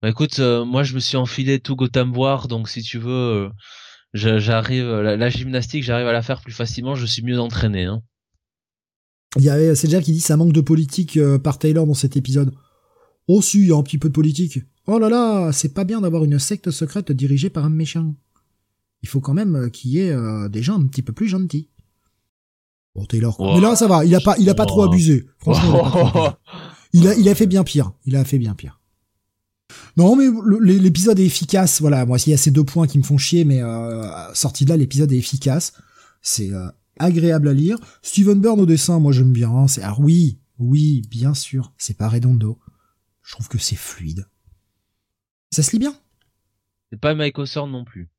Bah 0.03 0.09
écoute, 0.09 0.39
euh, 0.39 0.65
moi 0.65 0.83
je 0.83 0.95
me 0.95 1.01
suis 1.01 1.19
enfilé 1.19 1.61
tout 1.61 1.77
Gotham 1.77 2.15
donc 2.49 2.71
si 2.71 2.81
tu 2.81 2.97
veux 2.97 3.51
j'arrive 4.15 4.89
la, 4.89 5.31
gymnastique, 5.31 5.85
j'arrive 5.85 6.07
à 6.07 6.13
la 6.13 6.23
faire 6.23 6.41
plus 6.41 6.53
facilement, 6.53 6.95
je 6.95 7.07
suis 7.07 7.23
mieux 7.23 7.41
entraîné. 7.41 7.85
Hein. 7.85 8.03
Il 9.37 9.45
y 9.45 9.51
avait 9.51 9.75
c'est 9.75 9.87
déjà 9.87 10.01
qui 10.01 10.13
dit 10.13 10.21
ça 10.21 10.37
manque 10.37 10.53
de 10.53 10.61
politique 10.61 11.17
euh, 11.17 11.39
par 11.39 11.59
Taylor 11.59 11.87
dans 11.87 11.95
cet 11.95 12.17
épisode. 12.17 12.53
Oh 13.29 13.41
si, 13.41 13.61
il 13.61 13.69
y 13.69 13.73
a 13.73 13.77
un 13.77 13.83
petit 13.83 13.99
peu 13.99 14.09
de 14.09 14.15
politique. 14.15 14.59
Oh 14.87 14.99
là 14.99 15.09
là, 15.09 15.53
c'est 15.53 15.73
pas 15.73 15.85
bien 15.85 16.01
d'avoir 16.01 16.25
une 16.25 16.39
secte 16.41 16.71
secrète 16.71 17.13
dirigée 17.13 17.51
par 17.51 17.65
un 17.65 17.71
méchant. 17.71 18.15
Il 19.03 19.09
faut 19.09 19.21
quand 19.21 19.35
même 19.35 19.55
euh, 19.55 19.69
qu'il 19.69 19.93
y 19.93 20.01
ait 20.01 20.11
euh, 20.11 20.49
des 20.49 20.63
gens 20.63 20.81
un 20.81 20.87
petit 20.87 21.03
peu 21.03 21.13
plus 21.13 21.29
gentils. 21.29 21.69
Bon 22.97 23.05
Taylor. 23.05 23.37
Mais 23.39 23.61
là 23.61 23.77
ça 23.77 23.87
va, 23.87 24.05
il 24.05 24.15
a 24.17 24.21
pas 24.21 24.35
il 24.39 24.51
a 24.51 24.55
pas 24.55 24.67
trop 24.67 24.83
abusé. 24.83 25.27
Franchement. 25.39 26.35
il 26.93 27.07
a, 27.07 27.15
il 27.15 27.29
a 27.29 27.35
fait 27.37 27.47
bien 27.47 27.63
pire. 27.63 27.93
Il 28.07 28.17
a 28.17 28.25
fait 28.25 28.39
bien 28.39 28.55
pire. 28.55 28.80
Non, 29.97 30.16
mais 30.16 30.27
l'épisode 30.61 31.18
est 31.18 31.27
efficace. 31.27 31.81
Voilà, 31.81 32.07
moi, 32.07 32.18
il 32.27 32.31
y 32.31 32.35
a 32.35 32.37
ces 32.37 32.51
deux 32.51 32.64
points 32.64 32.87
qui 32.87 32.99
me 32.99 33.03
font 33.03 33.18
chier, 33.18 33.45
mais 33.45 33.62
euh, 33.62 34.33
sorti 34.35 34.64
de 34.64 34.71
là, 34.71 34.77
l'épisode 34.77 35.12
est 35.12 35.16
efficace. 35.16 35.73
C'est 36.23 36.51
euh, 36.51 36.68
agréable 36.99 37.49
à 37.49 37.55
lire. 37.55 37.79
Steven 38.03 38.41
Byrne 38.41 38.61
au 38.61 38.66
dessin, 38.66 38.99
moi, 38.99 39.12
j'aime 39.12 39.33
bien. 39.33 39.51
Hein. 39.51 39.68
C'est 39.68 39.83
ah 39.83 39.97
oui, 39.99 40.39
oui, 40.59 41.03
bien 41.11 41.35
sûr, 41.35 41.73
c'est 41.79 41.97
pas 41.97 42.09
Redondo. 42.09 42.59
Je 43.23 43.33
trouve 43.33 43.49
que 43.49 43.59
c'est 43.59 43.77
fluide. 43.77 44.27
Ça 45.51 45.62
se 45.62 45.73
lit 45.73 45.79
bien. 45.79 45.95
C'est 46.91 47.01
pas 47.01 47.14
Mike 47.14 47.39
Osorn 47.39 47.71
non 47.71 47.85
plus. 47.85 48.11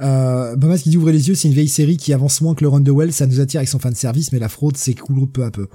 Euh, 0.00 0.56
Bomas 0.56 0.78
qui 0.78 0.90
dit 0.90 0.96
ouvrez 0.96 1.12
les 1.12 1.28
yeux, 1.28 1.34
c'est 1.34 1.48
une 1.48 1.54
vieille 1.54 1.68
série 1.68 1.96
qui 1.96 2.12
avance 2.12 2.40
moins 2.40 2.54
que 2.54 2.62
le 2.62 2.68
Run 2.68 2.80
de 2.80 2.90
Well, 2.90 3.12
ça 3.12 3.26
nous 3.26 3.40
attire 3.40 3.58
avec 3.58 3.68
son 3.68 3.78
fan 3.78 3.94
service, 3.94 4.32
mais 4.32 4.38
la 4.38 4.48
fraude 4.48 4.76
s'écoule 4.76 5.30
peu 5.30 5.44
à 5.44 5.50
peu. 5.50 5.68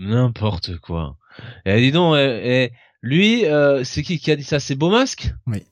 N'importe 0.00 0.78
quoi. 0.78 1.16
Eh, 1.64 1.80
dis 1.80 1.92
donc, 1.92 2.16
eh, 2.16 2.64
eh, 2.64 2.72
lui, 3.02 3.44
euh, 3.46 3.84
c'est 3.84 4.02
qui 4.02 4.18
qui 4.18 4.30
a 4.30 4.36
dit 4.36 4.44
ça? 4.44 4.60
C'est 4.60 4.74
Beau 4.74 4.90
Masque? 4.90 5.32
Oui. 5.46 5.62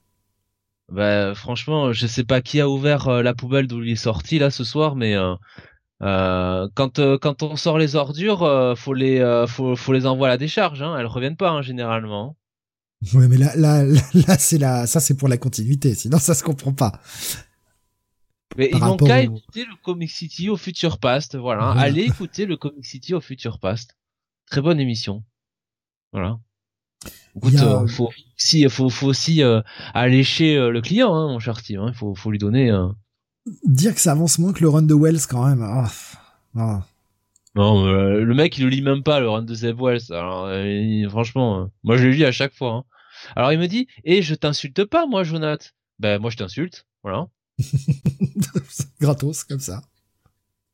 bah 0.91 1.35
franchement, 1.35 1.93
je 1.93 2.07
sais 2.07 2.24
pas 2.24 2.41
qui 2.41 2.61
a 2.61 2.68
ouvert 2.68 3.22
la 3.22 3.35
poubelle 3.35 3.66
d'où 3.66 3.83
il 3.83 3.91
est 3.91 3.97
sorti 3.97 4.39
là 4.39 4.51
ce 4.51 4.64
soir, 4.64 4.97
mais 4.97 5.14
euh, 6.03 6.68
quand 6.74 7.01
quand 7.18 7.43
on 7.43 7.57
sort 7.57 7.79
les 7.79 7.97
ordures, 7.97 8.74
faut 8.77 8.95
les 8.95 9.45
faut 9.49 9.77
faut 9.77 9.93
les 9.93 10.07
envoyer 10.07 10.31
à 10.31 10.35
la 10.35 10.39
décharge. 10.39 10.83
Hein. 10.83 10.97
Elles 10.99 11.07
reviennent 11.07 11.37
pas 11.37 11.51
hein, 11.51 11.62
généralement. 11.62 12.37
Oui, 13.14 13.27
mais 13.29 13.37
là 13.37 13.55
là 13.57 13.85
là, 13.85 14.39
c'est 14.39 14.59
la 14.59 14.87
ça 14.87 15.01
c'est 15.01 15.16
pour 15.16 15.29
la 15.29 15.37
continuité. 15.37 15.95
Sinon 15.95 16.18
ça 16.18 16.35
se 16.35 16.43
comprend 16.43 16.72
pas. 16.72 17.01
Mais 18.57 18.70
ils 18.72 18.79
n'ont 18.79 18.97
qu'à 18.97 19.20
écouter 19.20 19.64
le 19.64 19.74
Comic 19.83 20.11
City 20.11 20.49
au 20.49 20.57
Future 20.57 20.99
Past. 20.99 21.37
Voilà. 21.37 21.72
Allez 21.72 22.05
écouter 22.05 22.47
le 22.47 22.57
Comic 22.57 22.87
City 22.87 23.12
au 23.12 23.20
Future 23.20 23.59
Past. 23.59 23.97
Très 24.51 24.62
bonne 24.62 24.81
émission. 24.81 25.24
Voilà. 26.12 26.39
Écoute, 27.37 27.55
euh, 27.57 27.87
faut 27.87 28.11
aussi, 28.37 28.69
faut, 28.69 28.89
faut 28.89 29.07
aussi 29.07 29.43
euh, 29.43 29.61
allécher 29.93 30.57
euh, 30.57 30.71
le 30.71 30.81
client, 30.81 31.15
hein, 31.15 31.29
mon 31.29 31.39
cher 31.39 31.59
Steve. 31.59 31.81
Hein. 31.81 31.89
Il 31.89 31.95
faut, 31.95 32.15
faut 32.15 32.31
lui 32.31 32.39
donner. 32.39 32.73
Dire 33.65 33.95
que 33.95 34.01
ça 34.01 34.13
avance 34.13 34.39
moins 34.39 34.53
que 34.53 34.63
le 34.63 34.69
run 34.69 34.83
de 34.83 34.95
Wells, 34.95 35.21
quand 35.29 35.47
même. 35.47 35.63
Ah, 35.63 35.91
ah. 36.57 36.87
Non, 37.55 37.87
le 37.87 38.35
mec, 38.35 38.59
il 38.59 38.65
le 38.65 38.71
lit 38.71 38.83
même 38.83 39.03
pas, 39.03 39.21
le 39.21 39.29
run 39.29 39.43
de 39.43 39.55
Zeb 39.55 39.81
Wells. 39.81 40.11
Alors, 40.11 40.51
franchement, 41.11 41.71
moi, 41.85 41.97
je 41.97 42.05
le 42.05 42.11
lis 42.11 42.25
à 42.25 42.33
chaque 42.33 42.55
fois. 42.55 42.73
Hein. 42.73 42.85
Alors, 43.35 43.53
il 43.53 43.59
me 43.59 43.67
dit, 43.67 43.87
et 44.05 44.19
eh, 44.19 44.23
je 44.23 44.35
t'insulte 44.35 44.85
pas, 44.85 45.07
moi, 45.07 45.25
Jonath. 45.25 45.75
Ben, 45.99 46.21
moi, 46.21 46.31
je 46.31 46.37
t'insulte. 46.37 46.87
Voilà. 47.03 47.29
Gratos, 49.01 49.45
comme 49.45 49.61
ça. 49.61 49.83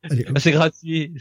Ah, 0.03 0.39
c'est 0.39 0.51
gratuit. 0.51 1.13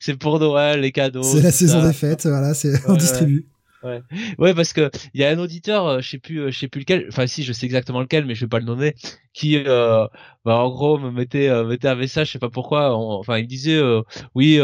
C'est 0.00 0.16
pour 0.16 0.40
Noël, 0.40 0.80
les 0.80 0.90
cadeaux. 0.90 1.22
C'est 1.22 1.42
la 1.42 1.52
saison 1.52 1.86
des 1.86 1.92
fêtes, 1.92 2.26
voilà, 2.26 2.52
c'est, 2.54 2.74
on 2.88 2.96
distribue. 2.96 3.46
Ouais. 3.84 4.02
ouais, 4.38 4.54
parce 4.54 4.72
que 4.72 4.90
il 5.12 5.20
y 5.20 5.24
a 5.24 5.30
un 5.30 5.38
auditeur, 5.38 5.86
euh, 5.86 6.00
je 6.00 6.08
sais 6.08 6.18
plus, 6.18 6.40
euh, 6.40 6.50
je 6.50 6.58
sais 6.58 6.68
plus 6.68 6.80
lequel, 6.80 7.06
enfin 7.08 7.26
si, 7.26 7.42
je 7.42 7.52
sais 7.52 7.66
exactement 7.66 8.00
lequel, 8.00 8.24
mais 8.24 8.34
je 8.34 8.46
vais 8.46 8.48
pas 8.48 8.58
le 8.58 8.64
nommer, 8.64 8.94
qui, 9.34 9.58
euh, 9.58 10.06
bah, 10.44 10.56
en 10.56 10.70
gros, 10.70 10.98
me 10.98 11.10
mettait, 11.10 11.50
mettait 11.64 11.88
un 11.88 11.94
message, 11.94 12.28
je 12.28 12.32
sais 12.32 12.38
pas 12.38 12.48
pourquoi, 12.48 12.96
enfin 12.96 13.38
il 13.38 13.46
disait, 13.46 13.80
oui, 14.34 14.58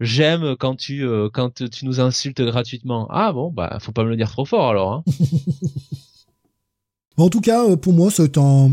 j'aime 0.00 0.56
quand 0.56 0.76
tu, 0.76 1.06
quand 1.32 1.70
tu 1.70 1.86
nous 1.86 2.00
insultes 2.00 2.42
gratuitement. 2.42 3.06
Ah 3.10 3.32
bon, 3.32 3.50
bah 3.50 3.78
faut 3.80 3.92
pas 3.92 4.04
me 4.04 4.10
le 4.10 4.16
dire 4.16 4.30
trop 4.30 4.44
fort 4.44 4.68
alors. 4.68 4.92
Hein. 4.92 5.04
en 7.16 7.30
tout 7.30 7.40
cas, 7.40 7.76
pour 7.76 7.94
moi, 7.94 8.10
c'est 8.10 8.36
un, 8.36 8.72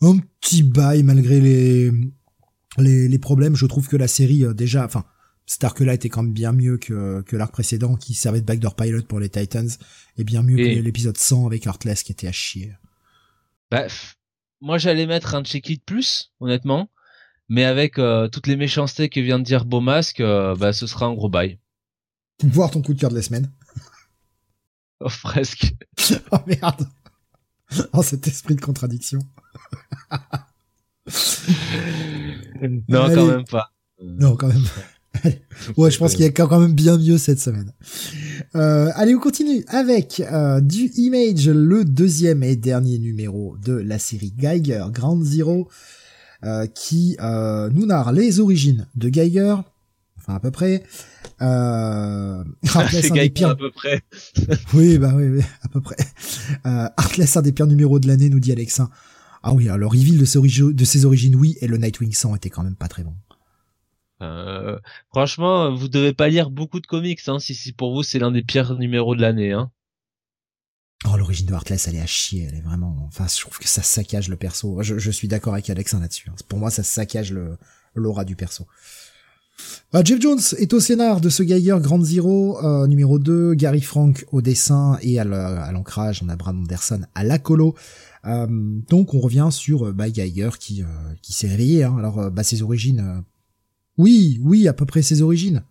un 0.00 0.16
petit 0.40 0.62
bail 0.62 1.02
malgré 1.02 1.40
les, 1.40 1.90
les, 2.78 3.08
les 3.08 3.18
problèmes. 3.18 3.56
Je 3.56 3.66
trouve 3.66 3.88
que 3.88 3.96
la 3.96 4.08
série 4.08 4.44
déjà, 4.54 4.86
enfin 4.86 5.04
Star 5.46 5.74
que 5.74 5.84
là 5.84 5.92
était 5.94 6.08
quand 6.08 6.22
même 6.22 6.32
bien 6.32 6.52
mieux 6.52 6.78
que, 6.78 7.20
que 7.22 7.36
l'arc 7.36 7.52
précédent 7.52 7.96
qui 7.96 8.14
servait 8.14 8.40
de 8.40 8.46
backdoor 8.46 8.74
pilot 8.74 9.02
pour 9.02 9.20
les 9.20 9.28
Titans 9.28 9.68
et 10.16 10.24
bien 10.24 10.42
mieux 10.42 10.56
que 10.56 10.80
l'épisode 10.80 11.18
100 11.18 11.46
avec 11.46 11.66
Heartless 11.66 12.02
qui 12.02 12.12
était 12.12 12.28
à 12.28 12.32
chier. 12.32 12.72
Bah, 13.70 13.86
moi 14.60 14.78
j'allais 14.78 15.06
mettre 15.06 15.34
un 15.34 15.44
check 15.44 15.68
it 15.68 15.84
plus, 15.84 16.32
honnêtement, 16.40 16.88
mais 17.48 17.64
avec 17.64 17.98
euh, 17.98 18.28
toutes 18.28 18.46
les 18.46 18.56
méchancetés 18.56 19.10
que 19.10 19.20
vient 19.20 19.38
de 19.38 19.44
dire 19.44 19.66
Beau 19.66 19.80
Masque, 19.80 20.20
euh, 20.20 20.56
bah 20.56 20.72
ce 20.72 20.86
sera 20.86 21.06
un 21.06 21.14
gros 21.14 21.28
bail. 21.28 21.58
Voir 22.42 22.70
ton 22.70 22.80
coup 22.80 22.94
de 22.94 23.00
cœur 23.00 23.10
de 23.10 23.16
la 23.16 23.22
semaine. 23.22 23.52
oh, 25.00 25.08
presque. 25.22 25.74
oh 26.32 26.38
merde. 26.46 26.88
Oh 27.92 28.02
cet 28.02 28.26
esprit 28.26 28.54
de 28.54 28.60
contradiction. 28.60 29.18
non, 32.88 33.14
quand 33.14 33.26
même 33.26 33.44
pas. 33.44 33.72
Non, 34.02 34.36
quand 34.36 34.48
même. 34.48 34.62
pas. 34.62 34.93
ouais, 35.76 35.90
je 35.90 35.98
pense 35.98 36.14
qu'il 36.14 36.24
y 36.24 36.28
a 36.28 36.30
quand 36.30 36.60
même 36.60 36.74
bien 36.74 36.98
mieux 36.98 37.18
cette 37.18 37.40
semaine. 37.40 37.72
Euh, 38.56 38.90
allez, 38.94 39.14
on 39.14 39.20
continue 39.20 39.64
avec 39.68 40.20
euh, 40.20 40.60
du 40.60 40.90
Image, 40.96 41.48
le 41.48 41.84
deuxième 41.84 42.42
et 42.42 42.56
dernier 42.56 42.98
numéro 42.98 43.56
de 43.64 43.74
la 43.74 43.98
série 43.98 44.32
Geiger 44.36 44.84
Grand 44.92 45.22
Zero, 45.22 45.68
euh, 46.44 46.66
qui 46.66 47.16
euh, 47.20 47.70
nous 47.70 47.86
narre 47.86 48.12
les 48.12 48.40
origines 48.40 48.86
de 48.96 49.08
Geiger, 49.08 49.56
enfin 50.18 50.34
à 50.34 50.40
peu 50.40 50.50
près. 50.50 50.82
Euh, 51.42 52.44
un 52.74 53.12
des 53.12 53.30
pires... 53.30 53.50
à 53.50 53.56
peu 53.56 53.70
près. 53.70 54.02
oui, 54.74 54.98
bah 54.98 55.12
oui, 55.14 55.28
oui, 55.28 55.42
à 55.62 55.68
peu 55.68 55.80
près. 55.80 55.96
Euh, 56.66 56.88
Heartless, 56.98 57.36
un 57.36 57.42
des 57.42 57.52
pires 57.52 57.66
numéros 57.66 57.98
de 57.98 58.06
l'année, 58.06 58.28
nous 58.28 58.40
dit 58.40 58.52
Alexa. 58.52 58.90
Ah 59.42 59.52
oui, 59.52 59.68
alors 59.68 59.92
reveal 59.92 60.16
de 60.16 60.24
ses, 60.24 60.40
de 60.40 60.84
ses 60.84 61.04
origines, 61.04 61.36
oui, 61.36 61.56
et 61.60 61.66
le 61.66 61.76
Nightwing 61.76 62.12
100 62.12 62.36
était 62.36 62.50
quand 62.50 62.62
même 62.62 62.76
pas 62.76 62.88
très 62.88 63.04
bon. 63.04 63.14
Euh, 64.22 64.78
franchement, 65.10 65.74
vous 65.74 65.88
devez 65.88 66.12
pas 66.12 66.28
lire 66.28 66.50
beaucoup 66.50 66.80
de 66.80 66.86
comics, 66.86 67.20
hein, 67.26 67.38
si, 67.38 67.72
pour 67.72 67.94
vous 67.94 68.02
c'est 68.02 68.18
l'un 68.18 68.30
des 68.30 68.42
pires 68.42 68.74
numéros 68.78 69.14
de 69.14 69.20
l'année. 69.20 69.52
Hein. 69.52 69.70
Oh, 71.06 71.16
l'origine 71.16 71.46
de 71.46 71.52
Heartless, 71.52 71.88
elle 71.88 71.96
est 71.96 72.00
à 72.00 72.06
chier, 72.06 72.46
elle 72.48 72.56
est 72.56 72.62
vraiment. 72.62 72.96
Enfin, 73.06 73.26
je 73.28 73.40
trouve 73.40 73.58
que 73.58 73.68
ça 73.68 73.82
saccage 73.82 74.28
le 74.28 74.36
perso. 74.36 74.82
Je, 74.82 75.10
suis 75.10 75.28
d'accord 75.28 75.52
avec 75.52 75.68
Alex 75.68 75.92
là-dessus. 75.92 76.30
Hein. 76.30 76.36
Pour 76.48 76.58
moi, 76.58 76.70
ça 76.70 76.82
saccage 76.82 77.34
l'aura 77.94 78.24
du 78.24 78.36
perso. 78.36 78.66
Bah, 79.92 80.02
Jeff 80.02 80.20
Jones 80.20 80.40
est 80.58 80.72
au 80.72 80.80
scénar 80.80 81.20
de 81.20 81.28
ce 81.28 81.42
Geiger 81.42 81.76
Grand 81.80 82.02
Zero, 82.02 82.58
euh, 82.64 82.86
numéro 82.86 83.18
2, 83.18 83.54
Gary 83.54 83.82
Frank 83.82 84.24
au 84.32 84.40
dessin 84.40 84.98
et 85.02 85.20
à 85.20 85.24
l'ancrage, 85.24 86.22
on 86.24 86.28
a 86.28 86.36
Brad 86.36 86.56
Anderson 86.56 87.02
à 87.14 87.22
la 87.22 87.38
colo. 87.38 87.74
Donc 88.24 89.12
on 89.12 89.20
revient 89.20 89.48
sur 89.50 89.92
bah, 89.92 90.08
Geiger 90.08 90.50
qui, 90.58 90.82
s'est 91.22 91.46
réveillé. 91.48 91.84
Hein. 91.84 91.96
Alors 91.98 92.30
bah, 92.30 92.42
ses 92.42 92.62
origines, 92.62 93.22
oui, 93.98 94.40
oui, 94.42 94.68
à 94.68 94.72
peu 94.72 94.86
près 94.86 95.02
ses 95.02 95.22
origines. 95.22 95.62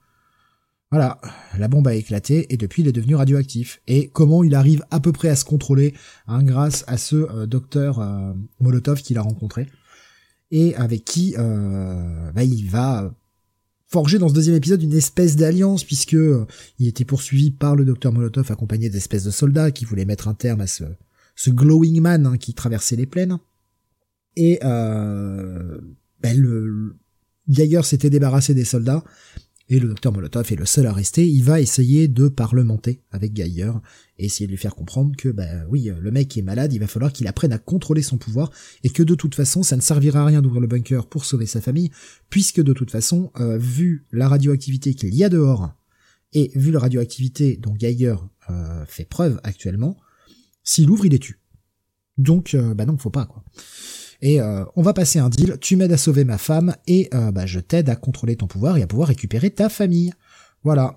Voilà, 0.92 1.20
la 1.58 1.68
bombe 1.68 1.88
a 1.88 1.96
éclaté 1.96 2.54
et 2.54 2.58
depuis 2.58 2.84
il 2.84 2.88
est 2.88 2.92
devenu 2.92 3.16
radioactif. 3.16 3.82
Et 3.88 4.10
comment 4.10 4.44
il 4.44 4.54
arrive 4.54 4.84
à 4.92 5.00
peu 5.00 5.12
près 5.12 5.30
à 5.30 5.36
se 5.36 5.44
contrôler 5.44 5.94
hein, 6.28 6.44
grâce 6.44 6.84
à 6.88 6.98
ce 6.98 7.16
euh, 7.16 7.46
docteur 7.48 8.00
euh, 8.00 8.34
Molotov 8.60 9.02
qu'il 9.02 9.18
a 9.18 9.22
rencontré 9.22 9.68
et 10.52 10.76
avec 10.76 11.04
qui 11.04 11.34
euh, 11.40 12.32
bah, 12.32 12.44
il 12.44 12.70
va 12.70 13.12
forger 13.88 14.20
dans 14.20 14.30
ce 14.30 14.36
deuxième 14.36 14.56
épisode 14.56 14.84
une 14.84 14.94
espèce 14.94 15.36
d'alliance 15.36 15.84
puisque 15.84 16.16
il 16.78 16.88
était 16.88 17.06
poursuivi 17.06 17.50
par 17.50 17.76
le 17.76 17.86
docteur 17.86 18.14
Molotov 18.14 18.52
accompagné 18.52 18.92
d'espèces 18.92 19.24
de 19.24 19.32
soldats 19.32 19.72
qui 19.72 19.86
voulaient 19.86 20.06
mettre 20.06 20.28
un 20.28 20.36
terme 20.36 20.62
à 20.62 20.68
ce, 20.68 20.84
ce 21.36 21.50
glowing 21.50 22.02
man 22.02 22.26
hein, 22.28 22.38
qui 22.38 22.54
traversait 22.54 22.96
les 22.96 23.06
plaines. 23.06 23.40
Et 24.36 24.60
euh, 24.64 25.80
bah, 26.22 26.34
le, 26.34 26.96
Geiger 27.50 27.82
s'était 27.84 28.10
débarrassé 28.10 28.54
des 28.54 28.66
soldats, 28.66 29.04
et 29.70 29.80
le 29.80 29.88
docteur 29.88 30.12
Molotov 30.12 30.52
est 30.52 30.58
le 30.58 30.66
seul 30.66 30.86
à 30.88 30.94
rester. 30.94 31.28
Il 31.28 31.44
va 31.44 31.62
essayer 31.62 32.08
de 32.08 32.28
parlementer 32.28 33.02
avec 33.12 33.34
Geiger 33.34 33.72
et 34.20 34.26
essayer 34.26 34.46
de 34.46 34.52
lui 34.52 34.58
faire 34.58 34.76
comprendre 34.76 35.16
que, 35.16 35.30
bah 35.30 35.66
oui, 35.70 35.90
le 36.00 36.12
mec 36.12 36.38
est 36.38 36.42
malade, 36.42 36.74
il 36.74 36.80
va 36.80 36.88
falloir 36.88 37.14
qu'il 37.14 37.28
apprenne 37.28 37.54
à 37.54 37.58
contrôler 37.58 38.02
son 38.02 38.18
pouvoir 38.18 38.52
et 38.84 38.90
que 38.90 39.04
de 39.04 39.16
toute 39.16 39.36
façon, 39.36 39.64
ça 39.64 39.76
ne 39.76 39.82
servira 39.82 40.22
à 40.22 40.26
rien 40.26 40.42
d'ouvrir 40.42 40.62
le 40.62 40.68
bunker 40.68 41.08
pour 41.08 41.26
sauver 41.26 41.46
sa 41.46 41.62
famille, 41.62 41.92
puisque 42.30 42.62
de 42.62 42.74
toute 42.74 42.92
façon, 42.92 43.32
euh, 43.40 43.58
vu 43.58 44.06
la 44.12 44.28
radioactivité 44.28 44.94
qu'il 44.94 45.16
y 45.16 45.24
a 45.24 45.30
dehors 45.30 45.74
et 46.34 46.52
vu 46.56 46.72
la 46.72 46.80
radioactivité 46.80 47.58
dont 47.58 47.74
Geiger 47.74 48.16
euh, 48.50 48.86
fait 48.86 49.06
preuve 49.06 49.40
actuellement, 49.44 49.98
s'il 50.64 50.90
ouvre, 50.90 51.06
il 51.06 51.12
les 51.12 51.20
tue. 51.20 51.40
Donc, 52.18 52.56
bah 52.76 52.86
non, 52.86 52.98
faut 52.98 53.10
pas 53.10 53.26
quoi 53.26 53.44
et 54.24 54.40
euh, 54.40 54.64
on 54.78 54.82
va 54.82 54.94
passer 54.94 55.20
un 55.20 55.28
deal, 55.28 55.58
tu 55.60 55.76
m'aides 55.76 55.92
à 55.92 55.98
sauver 55.98 56.24
ma 56.24 56.38
femme 56.38 56.78
et 56.88 57.10
euh, 57.14 57.34
bah, 57.34 57.46
je 57.46 57.60
t'aide 57.60 57.90
à 57.90 57.98
contrôler 57.98 58.38
ton 58.38 58.48
pouvoir 58.48 58.78
et 58.78 58.82
à 58.82 58.88
pouvoir 58.88 59.10
récupérer 59.10 59.52
ta 59.52 59.68
famille. 59.68 60.14
Voilà. 60.64 60.96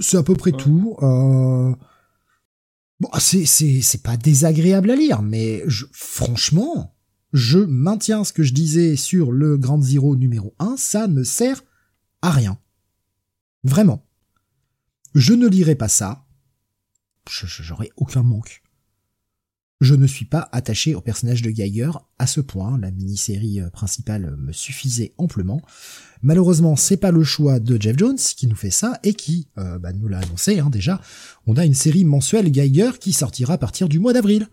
C'est 0.00 0.18
à 0.18 0.22
peu 0.22 0.34
près 0.34 0.52
tout. 0.52 0.96
Euh... 1.00 1.74
Bon, 3.00 3.08
c'est, 3.18 3.46
c'est, 3.46 3.80
c'est 3.80 4.02
pas 4.02 4.18
désagréable 4.18 4.90
à 4.90 4.96
lire, 4.96 5.22
mais 5.22 5.62
je, 5.66 5.86
franchement, 5.92 6.94
je 7.32 7.58
maintiens 7.58 8.22
ce 8.22 8.34
que 8.34 8.42
je 8.42 8.52
disais 8.52 8.96
sur 8.96 9.32
le 9.32 9.56
Grand 9.56 9.80
Zero 9.80 10.14
numéro 10.14 10.54
1, 10.58 10.76
ça 10.76 11.08
ne 11.08 11.22
sert 11.22 11.62
à 12.20 12.32
rien. 12.32 12.58
Vraiment. 13.64 14.04
Je 15.14 15.32
ne 15.32 15.48
lirai 15.48 15.74
pas 15.74 15.88
ça. 15.88 16.26
J'aurais 17.26 17.92
aucun 17.96 18.22
manque. 18.22 18.62
Je 19.80 19.94
ne 19.94 20.06
suis 20.06 20.26
pas 20.26 20.48
attaché 20.52 20.94
au 20.94 21.00
personnage 21.00 21.40
de 21.40 21.50
Geiger 21.50 21.90
à 22.18 22.26
ce 22.26 22.42
point, 22.42 22.78
la 22.78 22.90
mini-série 22.90 23.60
euh, 23.60 23.70
principale 23.70 24.36
me 24.36 24.52
suffisait 24.52 25.14
amplement. 25.16 25.62
Malheureusement, 26.20 26.76
c'est 26.76 26.98
pas 26.98 27.10
le 27.10 27.24
choix 27.24 27.60
de 27.60 27.80
Jeff 27.80 27.96
Jones 27.96 28.18
qui 28.18 28.46
nous 28.46 28.56
fait 28.56 28.70
ça 28.70 29.00
et 29.04 29.14
qui 29.14 29.48
euh, 29.56 29.78
bah, 29.78 29.94
nous 29.94 30.06
l'a 30.06 30.18
annoncé 30.18 30.58
hein, 30.58 30.68
déjà. 30.68 31.00
On 31.46 31.56
a 31.56 31.64
une 31.64 31.74
série 31.74 32.04
mensuelle 32.04 32.52
Geiger 32.52 32.90
qui 33.00 33.14
sortira 33.14 33.54
à 33.54 33.58
partir 33.58 33.88
du 33.88 33.98
mois 33.98 34.12
d'avril. 34.12 34.48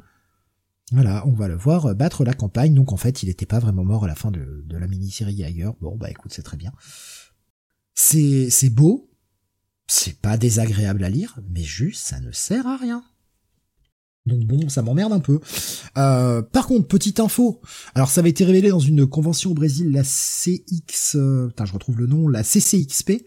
Voilà, 0.94 1.28
on 1.28 1.34
va 1.34 1.50
le 1.50 1.58
voir 1.58 1.94
battre 1.94 2.24
la 2.24 2.34
campagne. 2.34 2.74
Donc 2.74 2.94
en 2.94 2.98
fait, 2.98 3.22
il 3.22 3.26
n'était 3.26 3.46
pas 3.46 3.60
vraiment 3.60 3.84
mort 3.84 4.06
à 4.06 4.08
la 4.08 4.16
fin 4.16 4.32
de, 4.32 4.64
de 4.66 4.78
la 4.78 4.88
mini-série 4.88 5.36
Geiger. 5.36 5.72
Bon 5.82 5.98
bah 5.98 6.10
écoute, 6.10 6.32
c'est 6.34 6.44
très 6.44 6.56
bien. 6.56 6.72
C'est 7.94 8.70
beau, 8.70 9.12
c'est 9.88 10.22
pas 10.22 10.38
désagréable 10.38 11.04
à 11.04 11.10
lire, 11.10 11.38
mais 11.50 11.64
juste 11.64 12.06
ça 12.06 12.22
ne 12.22 12.32
sert 12.32 12.66
à 12.66 12.78
rien. 12.78 13.04
Donc 14.28 14.46
bon, 14.46 14.70
ça 14.70 14.82
m'emmerde 14.82 15.14
un 15.14 15.20
peu. 15.20 15.40
Euh, 15.98 16.42
par 16.42 16.68
contre, 16.68 16.88
petite 16.88 17.20
info. 17.20 17.62
Alors 17.96 18.10
ça 18.10 18.20
avait 18.20 18.30
été 18.30 18.44
révélé 18.46 18.70
dans 18.70 18.80
une 18.80 19.08
convention 19.08 19.52
au 19.52 19.54
Brésil, 19.54 19.92
la 19.92 20.04
CX, 20.04 21.16
euh, 21.16 21.50
je 21.64 21.74
retrouve 21.74 21.98
le 21.98 22.08
nom, 22.08 22.28
la 22.28 22.44
CCXP. 22.44 23.26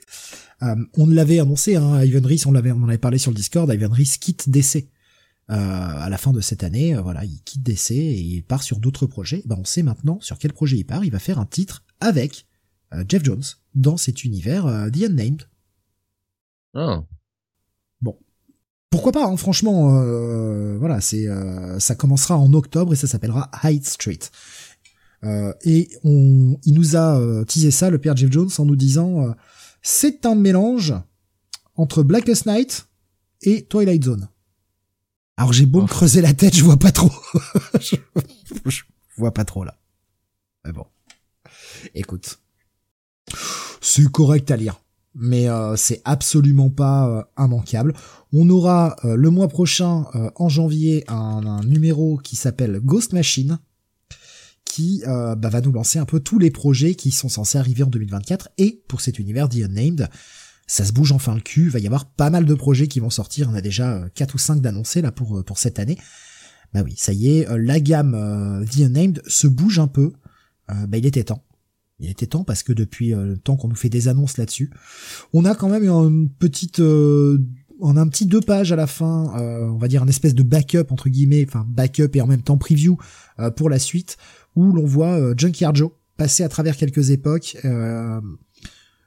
Euh, 0.63 0.77
on 0.97 1.07
l'avait 1.07 1.41
annoncé, 1.41 1.77
hein, 1.77 2.05
Ivan 2.05 2.27
Reese, 2.27 2.47
on 2.47 2.51
en 2.51 2.89
avait 2.89 2.99
parlé 2.99 3.19
sur 3.19 3.31
le 3.31 3.37
Discord, 3.37 3.73
Ivan 3.73 3.91
Reese 3.91 4.19
quitte 4.19 4.49
DC 4.49 4.89
à 5.53 6.09
la 6.09 6.17
fin 6.17 6.31
de 6.31 6.41
cette 6.41 6.63
année, 6.63 6.95
voilà, 6.95 7.25
il 7.25 7.43
quitte 7.43 7.65
DC 7.65 7.91
et 7.91 8.21
il 8.21 8.45
part 8.45 8.63
sur 8.63 8.79
d'autres 8.79 9.07
projets. 9.07 9.43
Ben, 9.47 9.57
on 9.59 9.65
sait 9.65 9.83
maintenant 9.83 10.21
sur 10.21 10.39
quel 10.39 10.53
projet 10.53 10.77
il 10.77 10.85
part. 10.85 11.05
Il 11.05 11.11
va 11.11 11.19
faire 11.19 11.41
un 11.41 11.45
titre 11.45 11.83
avec 11.99 12.47
Jeff 13.09 13.25
Jones 13.25 13.43
dans 13.75 13.97
cet 13.97 14.23
univers 14.23 14.67
The 14.93 15.03
Unnamed. 15.07 15.49
Oh. 16.75 17.05
Pourquoi 18.91 19.13
pas 19.13 19.27
hein, 19.27 19.37
Franchement, 19.37 20.03
voilà, 20.79 21.01
c'est 21.01 21.27
ça 21.79 21.95
commencera 21.95 22.37
en 22.37 22.53
octobre 22.53 22.93
et 22.93 22.97
ça 22.97 23.07
s'appellera 23.07 23.51
Hyde 23.63 23.87
Street. 23.87 24.19
Euh, 25.25 25.53
et 25.65 25.91
on, 26.03 26.59
il 26.65 26.75
nous 26.75 26.97
a 26.97 27.19
euh, 27.19 27.45
teasé 27.45 27.71
ça, 27.71 27.91
le 27.91 27.99
père 27.99 28.17
Jeff 28.17 28.31
Jones, 28.33 28.51
en 28.59 28.65
nous 28.65 28.77
disant 28.77 29.27
euh, 29.27 29.33
c'est 29.83 30.25
un 30.27 30.35
mélange 30.35 30.95
entre 31.77 32.03
Blackest 32.03 32.47
Night 32.47 32.89
et 33.43 33.65
Twilight 33.65 34.05
Zone. 34.05 34.29
Alors 35.37 35.53
j'ai 35.53 35.67
beau 35.67 35.81
me 35.81 35.85
oh. 35.85 35.89
creuser 35.89 36.21
la 36.21 36.35
tête, 36.35 36.55
je 36.55 36.65
vois 36.65 36.79
pas 36.79 36.93
trop. 36.93 37.13
je, 37.81 37.97
vois 39.17 39.33
pas 39.33 39.45
trop 39.45 39.65
là. 39.65 39.79
Mais 40.65 40.73
bon, 40.73 40.87
écoute, 41.95 42.41
c'est 43.81 44.11
correct 44.11 44.51
à 44.51 44.57
lire, 44.57 44.81
mais 45.15 45.47
c'est 45.77 46.01
absolument 46.05 46.71
pas 46.71 47.29
immanquable. 47.37 47.95
On 48.33 48.49
aura 48.49 48.97
le 49.03 49.31
mois 49.31 49.49
prochain, 49.49 50.07
en 50.37 50.49
janvier, 50.49 51.05
un 51.09 51.61
numéro 51.65 52.17
qui 52.19 52.37
s'appelle 52.37 52.81
Ghost 52.81 53.13
Machine 53.13 53.59
qui 54.71 55.03
euh, 55.07 55.35
bah, 55.35 55.49
va 55.49 55.61
nous 55.61 55.73
lancer 55.73 55.99
un 55.99 56.05
peu 56.05 56.21
tous 56.21 56.39
les 56.39 56.53
projets 56.53 56.95
qui 56.95 57.11
sont 57.11 57.29
censés 57.29 57.59
arriver 57.59 57.83
en 57.83 57.89
2024 57.89 58.51
et 58.57 58.83
pour 58.87 59.01
cet 59.01 59.19
univers 59.19 59.49
The 59.49 59.57
Unnamed 59.65 60.09
ça 60.69 60.85
se 60.85 60.93
bouge 60.93 61.11
enfin 61.11 61.35
le 61.35 61.41
cul, 61.41 61.65
il 61.65 61.71
va 61.71 61.81
y 61.81 61.87
avoir 61.87 62.05
pas 62.05 62.31
mal 62.31 62.45
de 62.45 62.55
projets 62.55 62.87
qui 62.87 63.01
vont 63.01 63.11
sortir, 63.11 63.49
on 63.51 63.55
a 63.55 63.61
déjà 63.61 64.05
4 64.15 64.31
euh, 64.31 64.35
ou 64.35 64.39
5 64.39 64.61
d'annoncés 64.61 65.03
là 65.03 65.11
pour, 65.11 65.39
euh, 65.39 65.43
pour 65.43 65.59
cette 65.59 65.81
année. 65.81 65.99
Bah 66.73 66.83
oui, 66.85 66.95
ça 66.97 67.13
y 67.13 67.37
est, 67.37 67.49
la 67.59 67.81
gamme 67.81 68.65
The 68.71 68.83
Unnamed 68.83 69.23
se 69.27 69.49
bouge 69.49 69.81
un 69.81 69.89
peu, 69.89 70.13
bah 70.69 70.99
il 70.99 71.05
était 71.05 71.25
temps. 71.25 71.43
Il 72.01 72.11
était 72.11 72.27
temps 72.27 72.45
parce 72.45 72.63
que 72.63 72.73
depuis 72.73 73.11
le 73.11 73.37
temps 73.37 73.57
qu'on 73.57 73.69
nous 73.69 73.77
fait 73.77 73.91
des 73.91 74.09
annonces 74.09 74.39
là-dessus, 74.39 74.71
on 75.33 75.45
a 75.45 75.55
quand 75.55 75.69
même 75.69 75.85
une 75.85 76.31
petite 76.31 76.81
on 76.81 77.97
a 77.97 78.01
un 78.01 78.09
petit 78.09 78.27
deux 78.27 78.41
pages 78.41 78.73
à 78.73 78.77
la 78.77 78.87
fin, 78.87 79.33
on 79.37 79.77
va 79.77 79.87
dire 79.87 80.03
un 80.03 80.09
espèce 80.09 80.35
de 80.35 80.43
backup 80.43 80.87
entre 80.91 81.09
guillemets, 81.09 81.45
enfin 81.47 81.67
backup 81.69 82.11
et 82.15 82.21
en 82.21 82.27
même 82.27 82.43
temps 82.43 82.57
preview 82.57 82.97
pour 83.57 83.69
la 83.69 83.79
suite, 83.79 84.17
où 84.57 84.73
l'on 84.73 84.87
voit 84.87 85.19
euh, 85.19 85.35
Junkyard 85.37 85.75
Joe 85.75 85.91
passer 86.17 86.43
à 86.43 86.49
travers 86.49 86.77
quelques 86.77 87.11
époques. 87.11 87.57
Euh, 87.65 88.21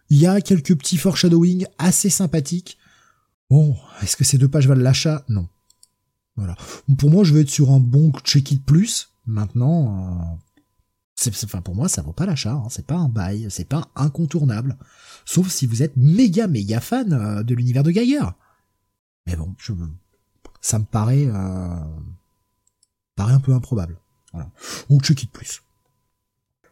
il 0.10 0.18
y 0.18 0.26
a 0.26 0.42
quelques 0.42 0.76
petits 0.76 0.98
foreshadowing 0.98 1.66
assez 1.78 2.10
sympathiques. 2.10 2.78
Bon, 3.50 3.76
est-ce 4.02 4.16
que 4.16 4.24
ces 4.24 4.38
deux 4.38 4.48
pages 4.48 4.68
valent 4.68 4.82
l'achat? 4.82 5.24
Non. 5.30 5.48
Voilà. 6.36 6.56
Pour 6.98 7.10
moi, 7.10 7.24
je 7.24 7.34
vais 7.34 7.42
être 7.42 7.50
sur 7.50 7.72
un 7.72 7.80
bon 7.80 8.12
check 8.24 8.52
it 8.52 8.66
plus. 8.66 9.10
Maintenant, 9.26 10.40
euh, 11.28 11.32
enfin 11.44 11.62
pour 11.62 11.76
moi, 11.76 11.88
ça 11.88 12.02
vaut 12.02 12.14
pas 12.14 12.26
l'achat. 12.26 12.54
Hein. 12.54 12.68
C'est 12.70 12.86
pas 12.86 12.96
un 12.96 13.10
bail, 13.10 13.48
c'est 13.50 13.68
pas 13.68 13.90
incontournable. 13.96 14.78
Sauf 15.26 15.50
si 15.50 15.66
vous 15.66 15.84
êtes 15.84 15.96
méga 15.96 16.48
méga 16.48 16.80
fan 16.80 17.44
de 17.44 17.56
l'univers 17.56 17.84
de 17.84 17.92
Geiger. 17.92 18.26
Mais 19.26 19.36
bon, 19.36 19.56
je, 19.58 19.74
ça 20.60 20.80
me 20.80 20.86
paraît, 20.86 21.30
paraît 23.16 23.34
un 23.34 23.40
peu 23.40 23.54
improbable. 23.54 23.98
Voilà. 24.34 24.50
Ou 24.90 25.00
check 25.00 25.24
it 25.24 25.32
plus. 25.32 25.62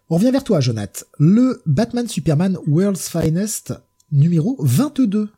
On 0.09 0.15
revient 0.15 0.31
vers 0.31 0.43
toi, 0.43 0.59
Jonath. 0.59 1.05
Le 1.19 1.61
Batman 1.65 2.05
Superman 2.05 2.57
World's 2.68 3.07
Finest 3.07 3.73
numéro 4.11 4.57
22. 4.59 5.31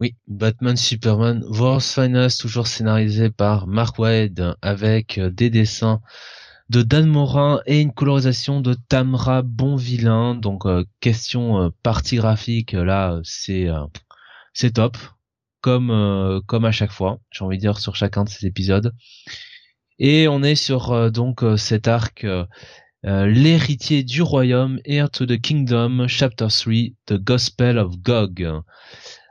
Oui, 0.00 0.14
Batman 0.26 0.76
Superman 0.76 1.42
World's 1.48 1.94
Finest, 1.94 2.40
toujours 2.40 2.66
scénarisé 2.66 3.30
par 3.30 3.66
Mark 3.66 3.98
Wade, 3.98 4.56
avec 4.60 5.16
euh, 5.16 5.30
des 5.30 5.48
dessins 5.48 6.02
de 6.70 6.82
Dan 6.82 7.06
Morin 7.06 7.60
et 7.66 7.80
une 7.80 7.92
colorisation 7.92 8.60
de 8.60 8.74
Tamra 8.74 9.42
Bonvillain. 9.42 10.34
Donc 10.34 10.66
euh, 10.66 10.84
question 11.00 11.62
euh, 11.62 11.68
partie 11.82 12.16
graphique, 12.16 12.72
là 12.72 13.20
c'est 13.24 13.68
c'est 14.52 14.72
top, 14.72 14.96
comme 15.60 16.42
comme 16.46 16.64
à 16.64 16.72
chaque 16.72 16.92
fois. 16.92 17.20
J'ai 17.30 17.44
envie 17.44 17.56
de 17.56 17.62
dire 17.62 17.78
sur 17.78 17.96
chacun 17.96 18.24
de 18.24 18.28
ces 18.28 18.46
épisodes. 18.46 18.92
Et 19.98 20.28
on 20.28 20.42
est 20.42 20.54
sur 20.54 20.92
euh, 20.92 21.10
donc 21.10 21.42
euh, 21.42 21.56
cet 21.56 21.88
arc 21.88 22.24
euh, 22.24 22.46
l'héritier 23.04 24.02
du 24.04 24.22
royaume, 24.22 24.80
Heir 24.84 25.10
to 25.10 25.26
the 25.26 25.40
Kingdom, 25.40 26.06
Chapter 26.08 26.48
3, 26.48 26.94
The 27.06 27.14
Gospel 27.14 27.78
of 27.78 27.96
Gog. 27.98 28.40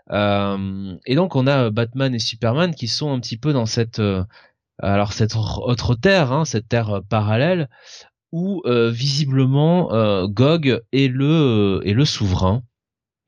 et 0.09 1.15
donc 1.15 1.35
on 1.35 1.47
a 1.47 1.69
Batman 1.69 2.15
et 2.15 2.19
Superman 2.19 2.73
qui 2.73 2.88
sont 2.88 3.11
un 3.11 3.19
petit 3.19 3.38
peu 3.38 3.51
dans 3.51 3.65
cette 3.65 4.01
alors 4.82 5.14
cette 5.14 5.36
autre 5.36 5.95
terre, 5.95 6.32
hein, 6.32 6.45
cette 6.45 6.68
terre 6.70 7.02
parallèle 7.10 7.70
où 8.32 8.62
visiblement 8.66 9.90
Gog 10.28 10.82
est 10.91 11.08
le 11.08 12.06
souverain. 12.06 12.64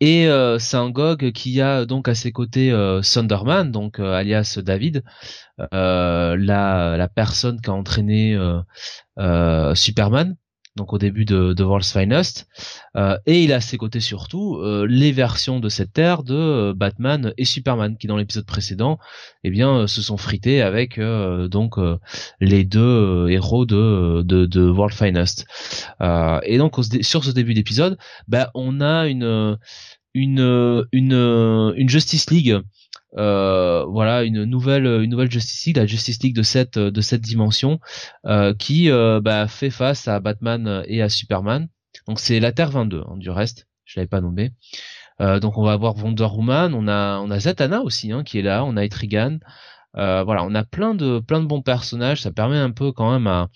Et 0.01 0.27
euh, 0.27 0.59
c'est 0.59 0.77
un 0.77 0.89
Gog 0.89 1.31
qui 1.33 1.59
a 1.61 1.85
donc 1.85 2.07
à 2.07 2.15
ses 2.15 2.31
côtés 2.31 2.71
euh, 2.71 3.01
Thunderman, 3.01 3.71
donc 3.71 3.99
euh, 3.99 4.13
alias 4.13 4.57
David, 4.63 5.03
la, 5.71 6.35
la 6.97 7.07
personne 7.09 7.59
qui 7.59 7.69
a 7.69 7.73
entraîné 7.73 8.37
Superman, 9.75 10.37
donc 10.79 10.93
au 10.93 10.97
début 10.97 11.25
de, 11.25 11.63
World's 11.63 11.91
Finest, 11.91 12.47
et 13.25 13.43
il 13.43 13.53
a 13.53 13.57
à 13.57 13.61
ses 13.61 13.77
côtés 13.77 13.99
surtout 13.99 14.59
les 14.87 15.11
versions 15.11 15.59
de 15.59 15.69
cette 15.69 15.93
terre 15.93 16.23
de 16.23 16.73
Batman 16.75 17.33
et 17.37 17.45
Superman, 17.45 17.97
qui 17.97 18.07
dans 18.07 18.17
l'épisode 18.17 18.45
précédent, 18.45 18.97
eh 19.43 19.49
bien, 19.51 19.85
se 19.87 20.01
sont 20.01 20.17
frités 20.17 20.61
avec 20.61 20.99
donc 20.99 21.75
les 22.39 22.63
deux 22.63 23.29
héros 23.29 23.65
de, 23.65 24.23
de, 24.23 24.69
World's 24.69 24.97
Finest. 24.97 25.45
et 26.43 26.57
donc 26.57 26.75
sur 27.01 27.23
ce 27.23 27.31
début 27.31 27.53
d'épisode, 27.53 27.97
bah, 28.27 28.49
on 28.55 28.81
a 28.81 29.07
une 29.07 29.57
une 30.13 30.87
une 30.93 31.89
Justice 31.89 32.31
League 32.31 32.59
euh, 33.17 33.85
voilà 33.85 34.23
une 34.23 34.43
nouvelle 34.43 34.85
une 34.85 35.09
nouvelle 35.09 35.31
Justice 35.31 35.75
la 35.75 35.87
Justice 35.87 36.19
de 36.19 36.43
cette 36.43 36.77
de 36.77 37.01
cette 37.01 37.21
dimension 37.21 37.79
euh, 38.25 38.53
qui 38.53 38.91
euh, 38.91 39.19
bah, 39.19 39.47
fait 39.47 39.71
face 39.71 40.07
à 40.07 40.19
Batman 40.19 40.83
et 40.87 41.01
à 41.01 41.09
Superman. 41.09 41.69
Donc 42.07 42.19
c'est 42.19 42.39
la 42.39 42.51
Terre 42.51 42.71
22 42.71 43.01
hein, 43.07 43.17
du 43.17 43.29
reste 43.29 43.67
je 43.85 43.99
l'avais 43.99 44.07
pas 44.07 44.21
nommé. 44.21 44.51
Donc 45.19 45.57
on 45.57 45.63
va 45.63 45.73
avoir 45.73 45.97
Wonder 45.97 46.27
Woman 46.31 46.73
on 46.73 46.87
a 46.87 47.19
on 47.19 47.29
a 47.29 47.39
Zatanna 47.39 47.81
aussi 47.81 48.11
hein, 48.11 48.23
qui 48.23 48.39
est 48.39 48.41
là 48.41 48.63
on 48.63 48.77
a 48.77 48.85
Etrigan. 48.85 49.39
Voilà 49.95 50.43
on 50.43 50.53
a 50.55 50.63
plein 50.63 50.93
de 50.93 51.19
plein 51.19 51.41
de 51.41 51.45
bons 51.45 51.61
personnages. 51.61 52.21
Ça 52.21 52.31
permet 52.31 52.57
un 52.57 52.71
peu 52.71 52.91
quand 52.91 53.11
même 53.11 53.27
à 53.27 53.49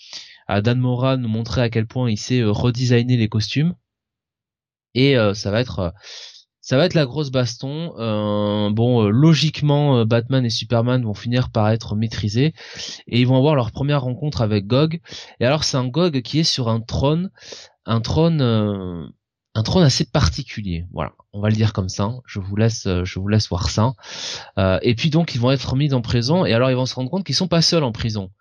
à 0.48 0.62
Dan 0.62 0.80
Mora 0.80 1.16
de 1.16 1.22
nous 1.22 1.30
montrer 1.30 1.62
à 1.62 1.70
quel 1.70 1.88
point 1.88 2.10
il 2.10 2.18
sait 2.18 2.44
redesigner 2.44 3.18
les 3.18 3.30
costumes. 3.30 3.76
Et 4.96 5.16
ça 5.36 5.52
va 5.52 5.62
être 5.62 5.94
ça 6.64 6.78
va 6.78 6.86
être 6.86 6.94
la 6.94 7.06
grosse 7.06 7.30
baston. 7.30 7.94
Euh, 8.00 8.70
bon, 8.72 9.04
euh, 9.04 9.10
logiquement, 9.10 9.98
euh, 9.98 10.06
Batman 10.06 10.46
et 10.46 10.50
Superman 10.50 11.04
vont 11.04 11.14
finir 11.14 11.50
par 11.50 11.70
être 11.70 11.96
maîtrisés 11.96 12.54
et 13.06 13.20
ils 13.20 13.28
vont 13.28 13.38
avoir 13.38 13.56
leur 13.56 13.72
première 13.74 14.04
rencontre 14.04 14.42
avec 14.42 14.66
Gog. 14.66 15.02
Et 15.42 15.46
alors, 15.46 15.66
c'est 15.66 15.76
un 15.76 15.88
Gog 15.88 16.22
qui 16.22 16.40
est 16.40 16.46
sur 16.46 16.70
un 16.70 16.80
trône, 16.80 17.32
un 17.86 18.00
trône, 18.00 18.42
un 18.42 19.64
trône 19.64 19.84
assez 19.84 20.06
particulier. 20.06 20.86
Voilà, 20.94 21.12
on 21.34 21.42
va 21.42 21.50
le 21.50 21.56
dire 21.56 21.74
comme 21.74 21.90
ça. 21.90 22.14
Je 22.26 22.40
vous 22.40 22.56
laisse, 22.56 22.88
je 22.88 23.20
vous 23.20 23.28
laisse 23.28 23.50
voir 23.50 23.70
ça. 23.70 23.94
et 24.82 24.96
puis 24.96 25.10
donc, 25.10 25.36
ils 25.36 25.42
vont 25.42 25.52
être 25.52 25.76
mis 25.76 25.94
en 25.94 26.02
prison 26.02 26.46
et 26.46 26.54
alors 26.54 26.72
ils 26.72 26.78
vont 26.78 26.86
se 26.86 26.96
rendre 26.96 27.10
compte 27.12 27.26
qu'ils 27.26 27.36
sont 27.36 27.50
pas 27.50 27.62
seuls 27.62 27.84
en 27.84 27.92
prison 27.92 28.32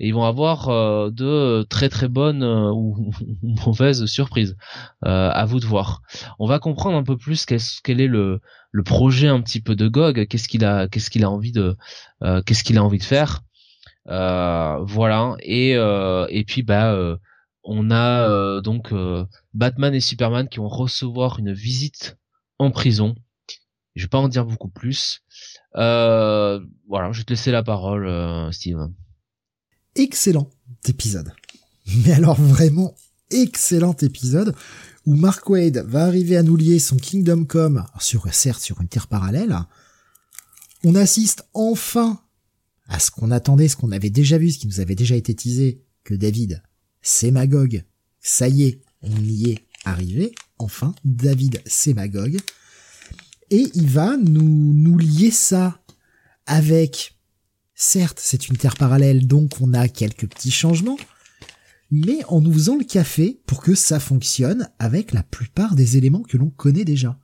et 0.00 0.08
ils 0.08 0.14
vont 0.14 0.24
avoir 0.24 0.68
euh, 0.68 1.10
de 1.10 1.64
très 1.68 1.88
très 1.88 2.08
bonnes 2.08 2.42
euh, 2.42 2.70
ou, 2.72 3.12
mauvaises 3.42 4.06
surprises. 4.06 4.56
Euh, 5.04 5.30
à 5.30 5.44
vous 5.44 5.60
de 5.60 5.66
voir. 5.66 6.02
On 6.38 6.46
va 6.46 6.58
comprendre 6.58 6.96
un 6.96 7.04
peu 7.04 7.16
plus 7.16 7.46
quel, 7.46 8.00
est 8.00 8.06
le, 8.06 8.40
le 8.70 8.82
projet 8.82 9.28
un 9.28 9.40
petit 9.40 9.60
peu 9.60 9.76
de 9.76 9.88
Gog, 9.88 10.26
qu'est-ce 10.26 10.48
qu'il 10.48 10.64
a 10.64 10.88
qu'est-ce 10.88 11.10
qu'il 11.10 11.24
a 11.24 11.30
envie 11.30 11.52
de 11.52 11.76
qu'est-ce 12.46 12.64
qu'il 12.64 12.78
a 12.78 12.84
envie 12.84 12.98
de 12.98 13.04
faire. 13.04 13.42
voilà 14.06 15.36
et 15.40 15.72
et 15.72 16.44
puis 16.44 16.62
bah 16.62 17.18
on 17.64 17.90
a 17.90 18.60
donc 18.60 18.92
Batman 19.54 19.94
et 19.94 20.00
Superman 20.00 20.48
qui 20.48 20.58
vont 20.58 20.68
recevoir 20.68 21.38
une 21.38 21.52
visite 21.52 22.18
en 22.58 22.70
prison. 22.70 23.14
Je 23.94 24.04
vais 24.04 24.08
pas 24.08 24.18
en 24.18 24.28
dire 24.28 24.46
beaucoup 24.46 24.70
plus. 24.70 25.22
voilà, 25.74 26.60
je 27.12 27.18
vais 27.18 27.24
te 27.24 27.30
laisser 27.30 27.50
la 27.50 27.62
parole, 27.62 28.52
Steve 28.52 28.88
excellent 29.94 30.50
épisode. 30.86 31.32
Mais 32.04 32.12
alors 32.12 32.40
vraiment 32.40 32.94
excellent 33.30 33.96
épisode 34.02 34.54
où 35.06 35.14
Mark 35.14 35.48
Wade 35.48 35.84
va 35.86 36.04
arriver 36.04 36.36
à 36.36 36.42
nous 36.42 36.56
lier 36.56 36.78
son 36.78 36.96
Kingdom 36.96 37.44
Come, 37.44 37.84
sur, 37.98 38.32
certes 38.32 38.62
sur 38.62 38.80
une 38.80 38.88
terre 38.88 39.08
parallèle. 39.08 39.56
On 40.84 40.94
assiste 40.94 41.44
enfin 41.54 42.20
à 42.88 42.98
ce 42.98 43.10
qu'on 43.10 43.30
attendait, 43.30 43.68
ce 43.68 43.76
qu'on 43.76 43.92
avait 43.92 44.10
déjà 44.10 44.38
vu, 44.38 44.50
ce 44.50 44.58
qui 44.58 44.66
nous 44.66 44.80
avait 44.80 44.94
déjà 44.94 45.16
été 45.16 45.34
teasé, 45.34 45.82
que 46.04 46.14
David, 46.14 46.62
c'est 47.00 47.30
Magog. 47.30 47.84
Ça 48.20 48.48
y 48.48 48.64
est, 48.64 48.80
on 49.02 49.16
y 49.22 49.50
est 49.50 49.58
arrivé. 49.84 50.34
Enfin, 50.58 50.94
David, 51.04 51.62
c'est 51.66 51.94
Magog. 51.94 52.38
Et 53.50 53.66
il 53.74 53.88
va 53.88 54.16
nous, 54.16 54.72
nous 54.74 54.98
lier 54.98 55.30
ça 55.30 55.80
avec 56.46 57.16
Certes, 57.84 58.20
c'est 58.22 58.48
une 58.48 58.56
terre 58.56 58.76
parallèle, 58.76 59.26
donc 59.26 59.60
on 59.60 59.74
a 59.74 59.88
quelques 59.88 60.28
petits 60.28 60.52
changements, 60.52 60.98
mais 61.90 62.24
en 62.28 62.40
nous 62.40 62.52
faisant 62.52 62.78
le 62.78 62.84
café 62.84 63.40
pour 63.44 63.60
que 63.60 63.74
ça 63.74 63.98
fonctionne 63.98 64.70
avec 64.78 65.10
la 65.12 65.24
plupart 65.24 65.74
des 65.74 65.96
éléments 65.96 66.22
que 66.22 66.36
l'on 66.36 66.48
connaît 66.48 66.84
déjà. 66.84 67.18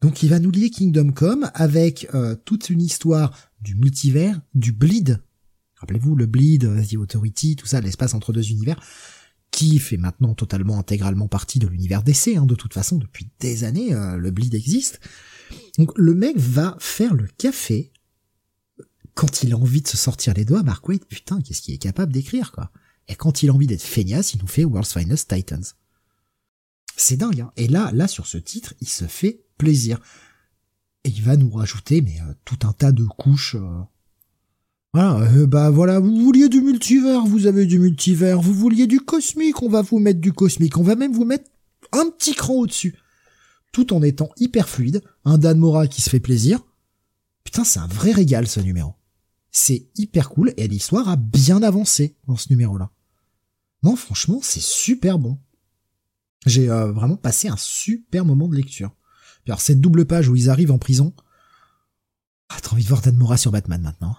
Donc 0.00 0.22
il 0.22 0.30
va 0.30 0.38
nous 0.38 0.50
lier 0.50 0.70
Kingdom 0.70 1.12
Come 1.12 1.50
avec 1.52 2.08
euh, 2.14 2.34
toute 2.46 2.70
une 2.70 2.80
histoire 2.80 3.36
du 3.60 3.74
multivers, 3.74 4.40
du 4.54 4.72
bleed. 4.72 5.22
Rappelez-vous 5.76 6.16
le 6.16 6.24
bleed, 6.24 6.64
euh, 6.64 6.82
The 6.82 6.94
Authority, 6.94 7.54
tout 7.54 7.66
ça, 7.66 7.82
l'espace 7.82 8.14
entre 8.14 8.32
deux 8.32 8.50
univers, 8.50 8.80
qui 9.50 9.78
fait 9.78 9.98
maintenant 9.98 10.32
totalement 10.32 10.78
intégralement 10.78 11.28
partie 11.28 11.58
de 11.58 11.66
l'univers 11.66 12.02
d'essai. 12.02 12.38
Hein, 12.38 12.46
de 12.46 12.54
toute 12.54 12.72
façon, 12.72 12.96
depuis 12.96 13.28
des 13.38 13.64
années, 13.64 13.92
euh, 13.92 14.16
le 14.16 14.30
bleed 14.30 14.54
existe. 14.54 14.98
Donc 15.76 15.92
le 15.94 16.14
mec 16.14 16.38
va 16.38 16.74
faire 16.80 17.12
le 17.12 17.28
café 17.36 17.92
quand 19.14 19.42
il 19.42 19.52
a 19.52 19.56
envie 19.56 19.82
de 19.82 19.88
se 19.88 19.96
sortir 19.96 20.34
les 20.34 20.44
doigts. 20.44 20.62
Mark 20.62 20.86
Waid, 20.88 21.04
putain, 21.04 21.40
qu'est-ce 21.40 21.62
qu'il 21.62 21.74
est 21.74 21.78
capable 21.78 22.12
d'écrire 22.12 22.52
quoi 22.52 22.70
Et 23.08 23.14
quand 23.14 23.42
il 23.42 23.50
a 23.50 23.54
envie 23.54 23.66
d'être 23.66 23.82
feignasse, 23.82 24.34
il 24.34 24.40
nous 24.40 24.46
fait 24.46 24.64
World's 24.64 24.92
Finest 24.92 25.32
Titans. 25.32 25.64
C'est 26.96 27.16
dingue. 27.16 27.40
Hein 27.40 27.52
Et 27.56 27.68
là, 27.68 27.90
là 27.92 28.08
sur 28.08 28.26
ce 28.26 28.38
titre, 28.38 28.74
il 28.80 28.88
se 28.88 29.06
fait 29.06 29.44
plaisir. 29.58 30.00
Et 31.04 31.10
il 31.10 31.22
va 31.22 31.36
nous 31.36 31.50
rajouter 31.50 32.00
mais 32.00 32.20
euh, 32.20 32.32
tout 32.44 32.58
un 32.66 32.72
tas 32.72 32.92
de 32.92 33.04
couches. 33.04 33.56
Euh, 33.56 33.82
voilà, 34.92 35.18
euh, 35.32 35.46
bah 35.46 35.70
voilà, 35.70 35.98
vous 35.98 36.16
vouliez 36.16 36.48
du 36.48 36.60
multivers, 36.60 37.24
vous 37.24 37.46
avez 37.46 37.66
du 37.66 37.78
multivers, 37.78 38.40
vous 38.40 38.54
vouliez 38.54 38.86
du 38.86 39.00
cosmique, 39.00 39.60
on 39.60 39.68
va 39.68 39.82
vous 39.82 39.98
mettre 39.98 40.20
du 40.20 40.32
cosmique, 40.32 40.78
on 40.78 40.84
va 40.84 40.94
même 40.94 41.12
vous 41.12 41.24
mettre 41.24 41.50
un 41.92 42.08
petit 42.10 42.34
cran 42.34 42.54
au-dessus. 42.54 42.94
Tout 43.72 43.92
en 43.92 44.02
étant 44.02 44.30
hyper 44.36 44.68
fluide, 44.68 45.02
un 45.24 45.36
Dan 45.36 45.58
Mora 45.58 45.88
qui 45.88 46.00
se 46.00 46.08
fait 46.08 46.20
plaisir. 46.20 46.60
Putain, 47.42 47.64
c'est 47.64 47.80
un 47.80 47.88
vrai 47.88 48.12
régal 48.12 48.46
ce 48.46 48.60
numéro. 48.60 48.94
C'est 49.56 49.86
hyper 49.96 50.30
cool 50.30 50.52
et 50.56 50.66
l'histoire 50.66 51.08
a 51.08 51.14
bien 51.14 51.62
avancé 51.62 52.16
dans 52.26 52.36
ce 52.36 52.50
numéro-là. 52.50 52.90
Non, 53.84 53.94
franchement, 53.94 54.40
c'est 54.42 54.60
super 54.60 55.18
bon. 55.18 55.38
J'ai 56.44 56.68
euh, 56.68 56.90
vraiment 56.90 57.16
passé 57.16 57.46
un 57.46 57.56
super 57.56 58.24
moment 58.24 58.48
de 58.48 58.56
lecture. 58.56 58.90
alors 59.46 59.60
cette 59.60 59.80
double 59.80 60.06
page 60.06 60.28
où 60.28 60.34
ils 60.34 60.50
arrivent 60.50 60.72
en 60.72 60.78
prison, 60.78 61.14
ah, 62.48 62.56
t'as 62.60 62.72
envie 62.72 62.82
de 62.82 62.88
voir 62.88 63.00
Dan 63.00 63.16
Mora 63.16 63.36
sur 63.36 63.52
Batman 63.52 63.80
maintenant 63.80 64.16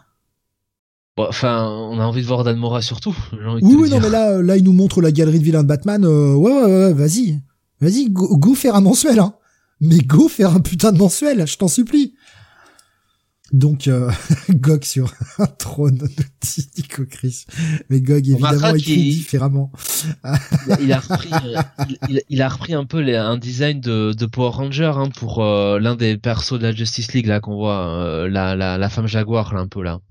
enfin, 1.17 1.65
on 1.69 1.99
a 1.99 2.03
envie 2.03 2.21
de 2.21 2.27
voir 2.27 2.43
Dan 2.43 2.57
Mora 2.57 2.81
surtout. 2.81 3.15
oui, 3.33 3.75
oui, 3.75 3.89
non, 3.89 3.99
mais 3.99 4.09
là, 4.09 4.41
là, 4.41 4.57
il 4.57 4.63
nous 4.63 4.73
montre 4.73 5.01
la 5.01 5.11
galerie 5.11 5.39
de 5.39 5.43
vilains 5.43 5.63
de 5.63 5.67
Batman. 5.67 6.03
Euh, 6.05 6.33
ouais, 6.33 6.51
ouais, 6.51 6.65
ouais, 6.65 6.93
vas-y, 6.93 7.41
vas-y, 7.81 8.09
go, 8.09 8.53
faire 8.53 8.75
un 8.75 8.81
mensuel, 8.81 9.19
hein. 9.19 9.33
Mais 9.81 9.97
go 9.97 10.29
faire 10.29 10.55
un 10.55 10.61
putain 10.61 10.91
de 10.91 10.97
mensuel, 10.97 11.45
je 11.45 11.57
t'en 11.57 11.67
supplie. 11.67 12.13
Donc, 13.51 13.87
euh, 13.87 14.11
Gog 14.49 14.83
sur 14.83 15.13
un 15.39 15.45
trône, 15.45 16.07
dit 16.41 16.69
Nico 16.77 17.05
Chris. 17.05 17.45
Mais 17.89 18.01
Gog, 18.01 18.27
évidemment, 18.27 18.73
écrit 18.75 19.09
différemment. 19.09 19.71
il, 20.79 20.91
a 20.91 20.99
repris, 20.99 21.29
il, 22.29 22.41
a 22.41 22.49
repris 22.49 22.73
un 22.73 22.85
peu 22.85 22.99
les, 22.99 23.15
un 23.15 23.37
design 23.37 23.79
de, 23.79 24.13
de 24.13 24.25
Power 24.25 24.49
Ranger 24.49 24.93
hein, 24.95 25.09
pour 25.15 25.43
euh, 25.43 25.79
l'un 25.79 25.95
des 25.95 26.17
persos 26.17 26.53
de 26.53 26.63
la 26.63 26.73
Justice 26.73 27.13
League 27.13 27.27
là 27.27 27.39
qu'on 27.39 27.55
voit, 27.55 28.27
la, 28.27 28.55
la, 28.55 28.77
la 28.77 28.89
femme 28.89 29.07
jaguar 29.07 29.53
là 29.53 29.61
un 29.61 29.67
peu 29.67 29.83
là. 29.83 30.01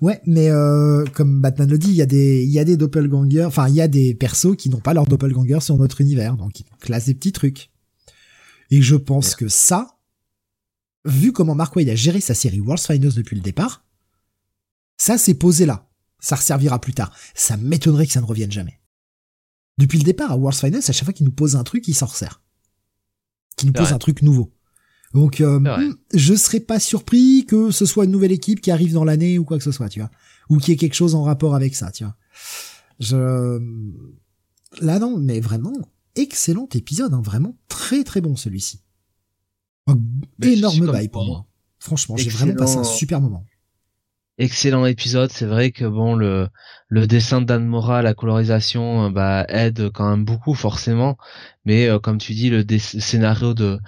Ouais, 0.00 0.20
mais 0.26 0.50
euh, 0.50 1.04
comme 1.12 1.40
Batman 1.40 1.68
le 1.68 1.78
dit, 1.78 1.90
il 1.90 1.96
y 1.96 2.02
a 2.02 2.06
des 2.06 2.42
il 2.42 2.50
y 2.50 2.58
a 2.58 2.64
des 2.64 2.76
doppelgangers, 2.76 3.44
enfin 3.44 3.68
il 3.68 3.74
y 3.74 3.80
a 3.80 3.88
des 3.88 4.14
persos 4.14 4.56
qui 4.56 4.70
n'ont 4.70 4.80
pas 4.80 4.94
leur 4.94 5.06
doppelganger 5.06 5.60
sur 5.60 5.76
notre 5.76 6.00
univers, 6.00 6.36
donc 6.36 6.60
ils 6.60 6.66
classent 6.80 7.06
des 7.06 7.14
petits 7.14 7.32
trucs. 7.32 7.70
Et 8.70 8.82
je 8.82 8.96
pense 8.96 9.34
que 9.34 9.48
ça, 9.48 9.95
vu 11.06 11.32
comment 11.32 11.54
Mark 11.54 11.74
Waid 11.76 11.88
a 11.88 11.94
géré 11.94 12.20
sa 12.20 12.34
série 12.34 12.60
World's 12.60 12.86
Finest 12.86 13.16
depuis 13.16 13.36
le 13.36 13.42
départ, 13.42 13.84
ça 14.96 15.18
c'est 15.18 15.34
posé 15.34 15.66
là. 15.66 15.88
Ça 16.18 16.36
resservira 16.36 16.80
plus 16.80 16.94
tard. 16.94 17.14
Ça 17.34 17.56
m'étonnerait 17.56 18.06
que 18.06 18.12
ça 18.12 18.20
ne 18.20 18.26
revienne 18.26 18.50
jamais. 18.50 18.80
Depuis 19.78 19.98
le 19.98 20.04
départ 20.04 20.32
à 20.32 20.36
World's 20.36 20.60
Finest, 20.60 20.90
à 20.90 20.92
chaque 20.92 21.04
fois 21.04 21.12
qu'il 21.12 21.26
nous 21.26 21.32
pose 21.32 21.56
un 21.56 21.64
truc, 21.64 21.86
il 21.88 21.94
s'en 21.94 22.06
resserre. 22.06 22.42
Qu'il 23.56 23.68
nous 23.68 23.72
pose 23.72 23.92
un 23.92 23.98
truc 23.98 24.22
nouveau. 24.22 24.52
Donc 25.14 25.40
euh, 25.40 25.60
hmm, 25.60 25.96
je 26.12 26.34
serais 26.34 26.60
pas 26.60 26.80
surpris 26.80 27.46
que 27.46 27.70
ce 27.70 27.86
soit 27.86 28.04
une 28.04 28.10
nouvelle 28.10 28.32
équipe 28.32 28.60
qui 28.60 28.70
arrive 28.70 28.92
dans 28.92 29.04
l'année 29.04 29.38
ou 29.38 29.44
quoi 29.44 29.56
que 29.56 29.64
ce 29.64 29.72
soit, 29.72 29.88
tu 29.88 30.00
vois, 30.00 30.10
ou 30.50 30.58
qu'il 30.58 30.70
y 30.70 30.72
ait 30.74 30.76
quelque 30.76 30.94
chose 30.94 31.14
en 31.14 31.22
rapport 31.22 31.54
avec 31.54 31.74
ça, 31.74 31.90
tu 31.90 32.04
vois. 32.04 32.16
Je 32.98 33.60
là 34.80 34.98
non, 34.98 35.18
mais 35.18 35.40
vraiment 35.40 35.72
excellent 36.16 36.68
épisode, 36.74 37.14
hein, 37.14 37.22
vraiment 37.22 37.56
très 37.68 38.04
très 38.04 38.20
bon 38.20 38.36
celui-ci. 38.36 38.80
Énorme 40.42 40.86
bail 40.86 41.08
pour 41.08 41.24
moi. 41.24 41.46
Franchement, 41.78 42.16
j'ai 42.16 42.30
vraiment 42.30 42.54
passé 42.54 42.78
un 42.78 42.84
super 42.84 43.20
moment 43.20 43.44
excellent 44.38 44.84
épisode. 44.86 45.30
C'est 45.32 45.46
vrai 45.46 45.70
que 45.70 45.84
bon 45.84 46.14
le 46.14 46.48
le 46.88 47.06
dessin 47.06 47.40
de 47.40 47.46
Dan 47.46 47.66
Mora, 47.66 48.02
la 48.02 48.14
colorisation, 48.14 49.06
euh, 49.06 49.10
bah 49.10 49.44
aide 49.48 49.90
quand 49.92 50.08
même 50.08 50.24
beaucoup 50.24 50.54
forcément. 50.54 51.16
Mais 51.64 51.88
euh, 51.88 51.98
comme 51.98 52.18
tu 52.18 52.34
dis, 52.34 52.50
le 52.50 52.64
scénario 52.78 53.54
de 53.54 53.78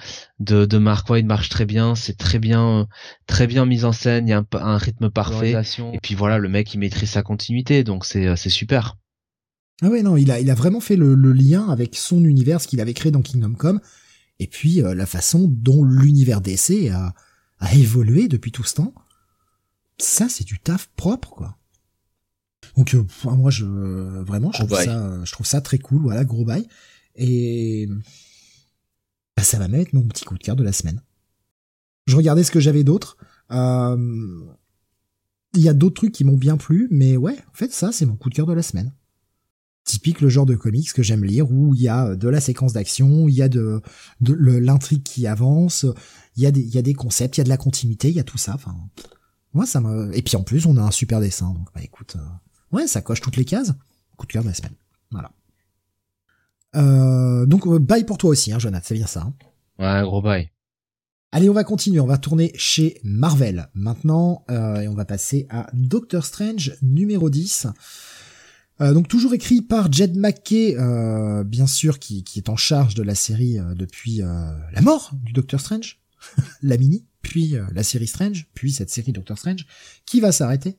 de, 0.41 0.65
de 0.65 0.79
Mark 0.79 1.09
White 1.09 1.27
marche 1.27 1.49
très 1.49 1.67
bien. 1.67 1.95
C'est 1.95 2.17
très 2.17 2.39
bien 2.39 2.89
très 3.27 3.47
bien 3.47 3.67
mis 3.67 3.85
en 3.85 3.93
scène. 3.93 4.27
Il 4.27 4.31
y 4.31 4.35
a 4.35 4.45
un, 4.53 4.79
rythme 4.79 5.11
parfait. 5.11 5.55
Et 5.93 5.99
puis 6.03 6.15
voilà, 6.15 6.39
le 6.39 6.49
mec 6.49 6.73
il 6.75 6.79
maîtrise 6.79 7.11
sa 7.11 7.23
continuité, 7.23 7.85
donc 7.85 8.05
c'est 8.05 8.27
euh, 8.27 8.37
c'est 8.37 8.51
super. 8.51 8.97
Ah 9.81 9.89
ouais 9.89 10.03
non, 10.03 10.17
il 10.17 10.31
a 10.31 10.41
il 10.41 10.51
a 10.51 10.55
vraiment 10.55 10.81
fait 10.81 10.97
le, 10.97 11.15
le 11.15 11.33
lien 11.33 11.69
avec 11.69 11.95
son 11.95 12.25
univers, 12.25 12.61
ce 12.61 12.67
qu'il 12.67 12.81
avait 12.81 12.95
créé 12.95 13.13
dans 13.13 13.23
Kingdom 13.23 13.55
Come, 13.55 13.81
et 14.39 14.47
puis 14.47 14.81
la 14.83 15.07
façon 15.07 15.47
dont 15.49 15.85
l'univers 15.85 16.41
DC 16.41 16.91
a 16.93 17.15
a 17.61 17.75
évolué 17.75 18.29
depuis 18.29 18.53
tout 18.53 18.65
ce 18.65 18.77
temps 18.77 18.95
ça 19.99 20.29
c'est 20.29 20.45
du 20.45 20.59
taf 20.61 20.89
propre 20.97 21.31
quoi. 21.31 21.59
Donc 22.77 22.95
euh, 22.95 23.05
moi 23.25 23.51
je 23.51 23.65
vraiment 23.65 24.53
je 24.53 24.65
trouve 24.65 24.81
ça 24.81 25.25
je 25.25 25.33
trouve 25.33 25.47
ça 25.47 25.61
très 25.61 25.79
cool 25.79 26.03
voilà 26.03 26.25
gros 26.25 26.45
bail 26.45 26.67
et 27.17 27.89
bah, 29.37 29.43
ça 29.43 29.59
va 29.59 29.69
mettre 29.69 29.95
mon 29.95 30.03
petit 30.07 30.25
coup 30.25 30.39
de 30.39 30.43
cœur 30.43 30.57
de 30.57 30.63
la 30.63 30.73
semaine. 30.73 31.03
Je 32.07 32.17
regardais 32.17 32.45
ce 32.45 32.51
que 32.51 32.61
j'avais 32.61 32.85
d'autre. 32.85 33.19
Euh, 33.51 34.41
il 35.55 35.61
y 35.61 35.69
a 35.69 35.75
d'autres 35.75 35.97
trucs 35.97 36.13
qui 36.13 36.25
m'ont 36.25 36.37
bien 36.37 36.57
plu, 36.57 36.89
mais 36.91 37.17
ouais, 37.17 37.37
en 37.39 37.55
fait 37.55 37.73
ça 37.73 37.91
c'est 37.93 38.07
mon 38.07 38.17
coup 38.17 38.31
de 38.31 38.35
cœur 38.35 38.47
de 38.47 38.53
la 38.53 38.63
semaine. 38.63 38.93
Typique 39.89 40.21
le 40.21 40.29
genre 40.29 40.45
de 40.45 40.55
comics 40.55 40.93
que 40.93 41.03
j'aime 41.03 41.25
lire 41.25 41.51
où 41.51 41.75
il 41.75 41.81
y 41.81 41.89
a 41.89 42.15
de 42.15 42.29
la 42.29 42.43
séquence 42.43 42.75
d'action, 42.75 43.27
il 43.27 43.35
y 43.35 43.41
a 43.41 43.49
de, 43.49 43.81
de 44.21 44.35
l'intrigue 44.35 45.03
qui 45.03 45.27
avance, 45.27 45.87
il 46.37 46.43
y 46.43 46.47
a 46.47 46.51
des 46.51 46.61
il 46.61 46.75
y 46.75 46.77
a 46.77 46.83
des 46.83 46.93
concepts, 46.93 47.39
il 47.39 47.41
y 47.41 47.43
a 47.43 47.45
de 47.45 47.49
la 47.49 47.57
continuité, 47.57 48.11
il 48.11 48.15
y 48.15 48.21
a 48.21 48.25
tout 48.25 48.37
ça. 48.37 48.53
Enfin, 48.55 48.77
moi, 49.55 49.65
ça 49.65 49.81
me. 49.81 50.15
Et 50.15 50.21
puis 50.21 50.37
en 50.37 50.43
plus, 50.43 50.67
on 50.67 50.77
a 50.77 50.83
un 50.83 50.91
super 50.91 51.21
dessin. 51.21 51.53
Donc, 51.55 51.69
bah 51.75 51.81
écoute, 51.83 52.17
euh, 52.17 52.77
ouais, 52.77 52.87
ça 52.87 53.01
coche 53.01 53.23
toutes 53.23 53.37
les 53.37 53.47
cases. 53.47 53.73
Coup 54.19 54.27
de 54.27 54.33
cœur 54.33 54.43
de 54.43 54.49
la 54.49 54.55
semaine. 54.55 54.75
Voilà. 55.11 55.33
Euh, 56.77 57.47
donc, 57.47 57.67
euh, 57.67 57.79
bye 57.79 58.05
pour 58.05 58.19
toi 58.19 58.31
aussi, 58.31 58.53
hein, 58.53 58.59
Jonathan. 58.59 58.85
C'est 58.87 58.95
bien 58.95 59.07
ça. 59.07 59.23
Hein. 59.23 59.35
ouais, 59.79 60.03
gros 60.03 60.21
bye. 60.21 60.51
Allez, 61.33 61.49
on 61.49 61.55
va 61.55 61.65
continuer. 61.65 62.01
On 62.01 62.07
va 62.07 62.19
tourner 62.19 62.53
chez 62.57 63.01
Marvel 63.05 63.69
maintenant 63.75 64.45
et 64.49 64.89
on 64.89 64.95
va 64.95 65.05
passer 65.05 65.47
à 65.51 65.69
Doctor 65.75 66.25
Strange 66.25 66.77
numéro 66.81 67.29
10. 67.29 67.67
Donc 68.81 69.09
toujours 69.09 69.35
écrit 69.35 69.61
par 69.61 69.91
Jed 69.93 70.17
McKay, 70.17 70.77
bien 71.45 71.67
sûr, 71.67 71.99
qui, 71.99 72.23
qui, 72.23 72.39
est 72.39 72.49
en 72.49 72.57
charge 72.57 72.95
de 72.95 73.03
la 73.03 73.15
série 73.15 73.59
depuis 73.77 74.19
la 74.19 74.81
mort 74.83 75.11
du 75.15 75.33
Doctor 75.33 75.61
Strange, 75.61 76.01
la 76.63 76.77
mini 76.77 77.05
puis 77.29 77.57
euh, 77.57 77.65
la 77.73 77.83
série 77.83 78.07
Strange, 78.07 78.47
puis 78.55 78.73
cette 78.73 78.91
série 78.91 79.13
Doctor 79.13 79.39
Strange, 79.39 79.67
qui 80.07 80.21
va 80.21 80.33
s'arrêter, 80.33 80.79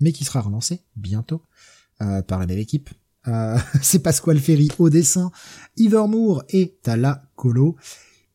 mais 0.00 0.12
qui 0.12 0.24
sera 0.24 0.40
relancée 0.40 0.82
bientôt 0.96 1.42
euh, 2.02 2.22
par 2.22 2.38
la 2.38 2.46
même 2.46 2.58
équipe. 2.58 2.90
Euh, 3.28 3.58
c'est 3.82 4.00
Pasquale 4.00 4.38
Ferry 4.38 4.68
au 4.78 4.90
dessin, 4.90 5.30
Ivor 5.76 6.08
Moore 6.08 6.44
est 6.50 6.86
à 6.86 6.96
la 6.96 7.22
colo, 7.34 7.76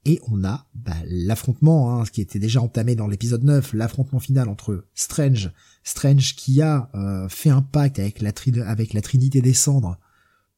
et 0.06 0.20
on 0.28 0.44
a 0.44 0.68
bah, 0.76 0.96
l'affrontement, 1.06 2.00
hein, 2.00 2.06
ce 2.06 2.12
qui 2.12 2.22
était 2.22 2.40
déjà 2.40 2.62
entamé 2.62 2.96
dans 2.96 3.08
l'épisode 3.08 3.44
9, 3.44 3.74
l'affrontement 3.74 4.20
final 4.20 4.50
entre 4.50 4.86
Strange, 4.94 5.52
Strange 5.84 6.36
qui 6.36 6.62
a 6.62 6.90
fait 7.30 7.50
un 7.50 7.62
pacte 7.62 8.00
avec 8.00 8.22
la, 8.22 8.32
Trinité 8.32 9.42
des 9.42 9.54
Cendres 9.54 9.98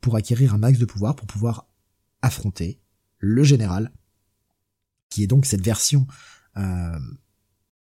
pour 0.02 0.16
acquérir 0.16 0.54
un 0.54 0.58
max 0.58 0.80
de 0.80 0.86
pouvoir, 0.86 1.16
pour 1.16 1.28
pouvoir 1.28 1.68
affronter 2.22 2.80
le 3.20 3.44
général, 3.44 3.92
qui 5.10 5.24
est 5.24 5.28
donc 5.28 5.46
cette 5.46 5.64
version 5.64 6.08
euh, 6.58 7.00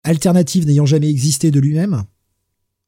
alternative 0.04 0.66
n'ayant 0.66 0.86
jamais 0.86 1.10
existé 1.10 1.52
de 1.52 1.60
lui-même. 1.60 2.04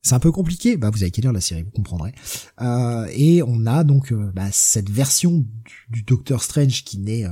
C'est 0.03 0.15
un 0.15 0.19
peu 0.19 0.31
compliqué, 0.31 0.77
bah 0.77 0.89
vous 0.89 1.03
avez 1.03 1.11
qu'à 1.11 1.21
lire 1.21 1.31
la 1.31 1.41
série, 1.41 1.63
vous 1.63 1.71
comprendrez. 1.71 2.13
Euh, 2.61 3.07
et 3.11 3.43
on 3.43 3.67
a 3.67 3.83
donc 3.83 4.11
euh, 4.11 4.31
bah, 4.33 4.49
cette 4.51 4.89
version 4.89 5.45
du, 5.89 6.01
Docteur 6.03 6.41
Strange 6.41 6.83
qui 6.83 6.97
n'est, 6.97 7.25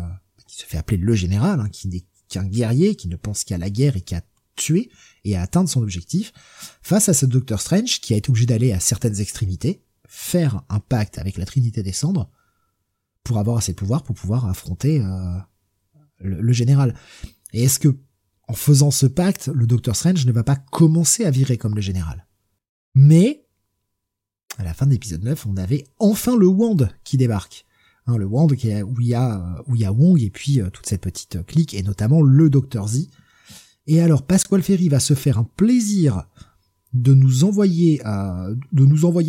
se 0.60 0.66
fait 0.66 0.78
appeler 0.78 0.98
le 0.98 1.16
général, 1.16 1.60
hein, 1.60 1.70
qui 1.70 1.88
n'est 1.88 2.06
qu'un 2.28 2.46
guerrier, 2.46 2.96
qui 2.96 3.08
ne 3.08 3.16
pense 3.16 3.44
qu'à 3.44 3.58
la 3.58 3.70
guerre 3.70 3.96
et 3.96 4.02
qu'à 4.02 4.22
tuer 4.56 4.90
et 5.24 5.36
à 5.38 5.42
atteindre 5.42 5.70
son 5.70 5.82
objectif, 5.82 6.34
face 6.82 7.10
à 7.10 7.14
ce 7.14 7.26
Docteur 7.26 7.62
Strange 7.62 8.02
qui 8.02 8.14
a 8.14 8.18
été 8.18 8.30
obligé 8.30 8.46
d'aller 8.46 8.74
à 8.74 8.80
certaines 8.80 9.20
extrémités, 9.20 9.84
faire 10.08 10.64
un 10.70 10.80
pacte 10.80 11.18
avec 11.18 11.38
la 11.38 11.46
Trinité 11.46 11.82
des 11.82 11.94
Cendres 11.94 12.30
pour 13.24 13.38
avoir 13.38 13.58
assez 13.58 13.72
de 13.72 13.78
pouvoir 13.78 14.04
pour 14.04 14.16
pouvoir 14.16 14.46
affronter 14.48 15.00
le, 16.20 16.42
le, 16.42 16.54
général. 16.54 16.96
Et 17.54 17.64
est-ce 17.64 17.80
que 17.80 17.98
en 18.48 18.54
faisant 18.54 18.92
ce 18.92 19.06
pacte, 19.06 19.50
le 19.54 19.68
Docteur 19.68 19.96
Strange 19.96 20.26
ne 20.26 20.32
va 20.32 20.44
pas 20.44 20.56
commencer 20.56 21.24
à 21.24 21.32
virer 21.32 21.58
comme 21.58 21.76
le 21.76 21.82
général? 21.82 22.28
Mais, 22.96 23.46
à 24.58 24.64
la 24.64 24.74
fin 24.74 24.88
de 24.88 24.92
l'épisode 24.92 25.24
9, 25.24 25.46
on 25.46 25.58
avait 25.58 25.86
enfin 26.00 26.36
le 26.36 26.48
Wand 26.48 26.90
qui 27.04 27.18
débarque. 27.18 27.66
Hein, 28.10 28.18
le 28.18 28.26
Wand 28.26 28.48
est, 28.52 28.82
où 28.82 29.00
il 29.00 29.08
y 29.08 29.14
a 29.14 29.92
Wong 29.92 30.22
et 30.22 30.30
puis 30.30 30.60
toute 30.74 30.88
cette 30.88 31.02
petite 31.02 31.46
clique 31.46 31.74
et 31.74 31.84
notamment 31.84 32.22
le 32.22 32.50
Dr 32.50 32.88
Z. 32.88 33.08
Et 33.88 34.02
alors 34.02 34.24
Pasquale 34.24 34.64
Ferry 34.64 34.90
va 34.90 35.00
se 35.00 35.14
faire 35.14 35.38
un 35.38 35.44
plaisir 35.44 36.28
de 36.94 37.14
nous 37.14 37.44
envoyer 37.44 38.02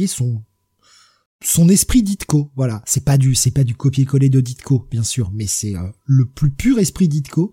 son 0.06 1.68
esprit 1.68 2.02
Ditko, 2.02 2.52
voilà, 2.56 2.82
c'est 2.86 3.04
pas 3.04 3.18
du 3.18 3.34
c'est 3.34 3.50
pas 3.50 3.64
du 3.64 3.74
copier-coller 3.74 4.28
de 4.28 4.40
Ditko 4.40 4.86
bien 4.90 5.02
sûr, 5.02 5.30
mais 5.32 5.46
c'est 5.46 5.76
euh, 5.76 5.90
le 6.04 6.26
plus 6.26 6.50
pur 6.50 6.78
esprit 6.78 7.08
Ditko 7.08 7.52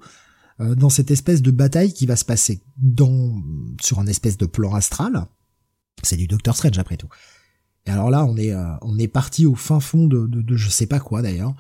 euh, 0.60 0.76
dans 0.76 0.90
cette 0.90 1.12
espèce 1.12 1.42
de 1.42 1.52
bataille 1.52 1.94
qui 1.94 2.06
va 2.06 2.16
se 2.16 2.26
passer 2.26 2.64
sur 3.82 4.00
un 4.00 4.08
espèce 4.08 4.38
de 4.38 4.46
plan 4.46 4.74
astral. 4.74 5.28
C'est 6.04 6.18
du 6.18 6.28
Doctor 6.28 6.56
Strange 6.56 6.78
après 6.78 6.98
tout. 6.98 7.10
Et 7.88 7.90
alors 7.90 8.12
là, 8.12 8.26
on 8.26 8.38
est 8.38 8.54
euh, 8.54 8.76
on 8.84 9.00
est 9.00 9.08
parti 9.08 9.48
au 9.48 9.56
fin 9.56 9.80
fond 9.80 10.06
de, 10.06 10.28
de, 10.28 10.42
de 10.42 10.56
je 10.56 10.70
sais 10.70 10.86
pas 10.86 11.00
quoi 11.00 11.24
d'ailleurs, 11.24 11.56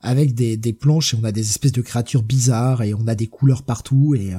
avec 0.00 0.34
des, 0.34 0.56
des 0.56 0.72
planches 0.72 1.14
et 1.14 1.18
on 1.20 1.24
a 1.24 1.32
des 1.32 1.48
espèces 1.48 1.72
de 1.72 1.82
créatures 1.82 2.22
bizarres 2.22 2.82
et 2.82 2.94
on 2.94 3.08
a 3.08 3.16
des 3.16 3.26
couleurs 3.26 3.64
partout 3.64 4.14
et 4.14 4.34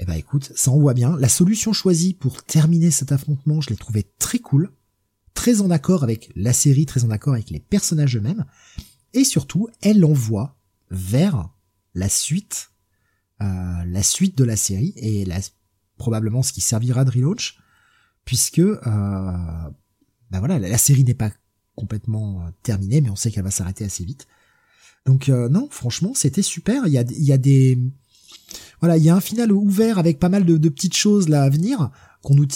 eh 0.00 0.04
ben 0.04 0.14
écoute, 0.14 0.52
ça 0.54 0.70
envoie 0.70 0.94
bien. 0.94 1.16
La 1.18 1.28
solution 1.28 1.72
choisie 1.72 2.14
pour 2.14 2.42
terminer 2.44 2.90
cet 2.90 3.12
affrontement, 3.12 3.60
je 3.60 3.70
l'ai 3.70 3.76
trouvé 3.76 4.04
très 4.18 4.38
cool 4.38 4.70
très 5.38 5.60
en 5.60 5.70
accord 5.70 6.02
avec 6.02 6.32
la 6.34 6.52
série, 6.52 6.84
très 6.84 7.04
en 7.04 7.10
accord 7.10 7.34
avec 7.34 7.50
les 7.50 7.60
personnages 7.60 8.16
eux-mêmes, 8.16 8.44
et 9.14 9.22
surtout, 9.22 9.68
elle 9.82 10.04
envoie 10.04 10.56
vers 10.90 11.48
la 11.94 12.08
suite, 12.08 12.72
euh, 13.40 13.84
la 13.86 14.02
suite 14.02 14.36
de 14.36 14.42
la 14.42 14.56
série, 14.56 14.94
et 14.96 15.24
la, 15.24 15.38
probablement 15.96 16.42
ce 16.42 16.52
qui 16.52 16.60
servira 16.60 17.04
de 17.04 17.12
relaunch, 17.12 17.60
puisque 18.24 18.58
euh, 18.58 19.70
bah 20.30 20.38
voilà, 20.38 20.58
la, 20.58 20.78
série 20.78 21.04
n'est 21.04 21.14
pas 21.14 21.30
complètement 21.74 22.42
euh, 22.42 22.50
terminée, 22.62 23.00
mais 23.00 23.10
on 23.10 23.16
sait 23.16 23.30
qu'elle 23.30 23.44
va 23.44 23.50
s'arrêter 23.50 23.84
assez 23.84 24.04
vite. 24.04 24.26
Donc 25.06 25.28
euh, 25.28 25.48
non, 25.48 25.68
franchement, 25.70 26.12
c'était 26.14 26.42
super. 26.42 26.86
Il 26.86 26.92
y 26.92 26.98
a, 26.98 27.04
y 27.08 27.32
a 27.32 27.38
des 27.38 27.78
voilà, 28.80 28.96
il 28.96 29.04
y 29.04 29.10
a 29.10 29.16
un 29.16 29.20
final 29.20 29.52
ouvert 29.52 29.98
avec 29.98 30.18
pas 30.18 30.28
mal 30.28 30.44
de, 30.44 30.56
de 30.56 30.68
petites 30.68 30.94
choses 30.94 31.28
là 31.28 31.42
à 31.42 31.48
venir 31.48 31.90
qu'on 32.22 32.34
nous 32.34 32.46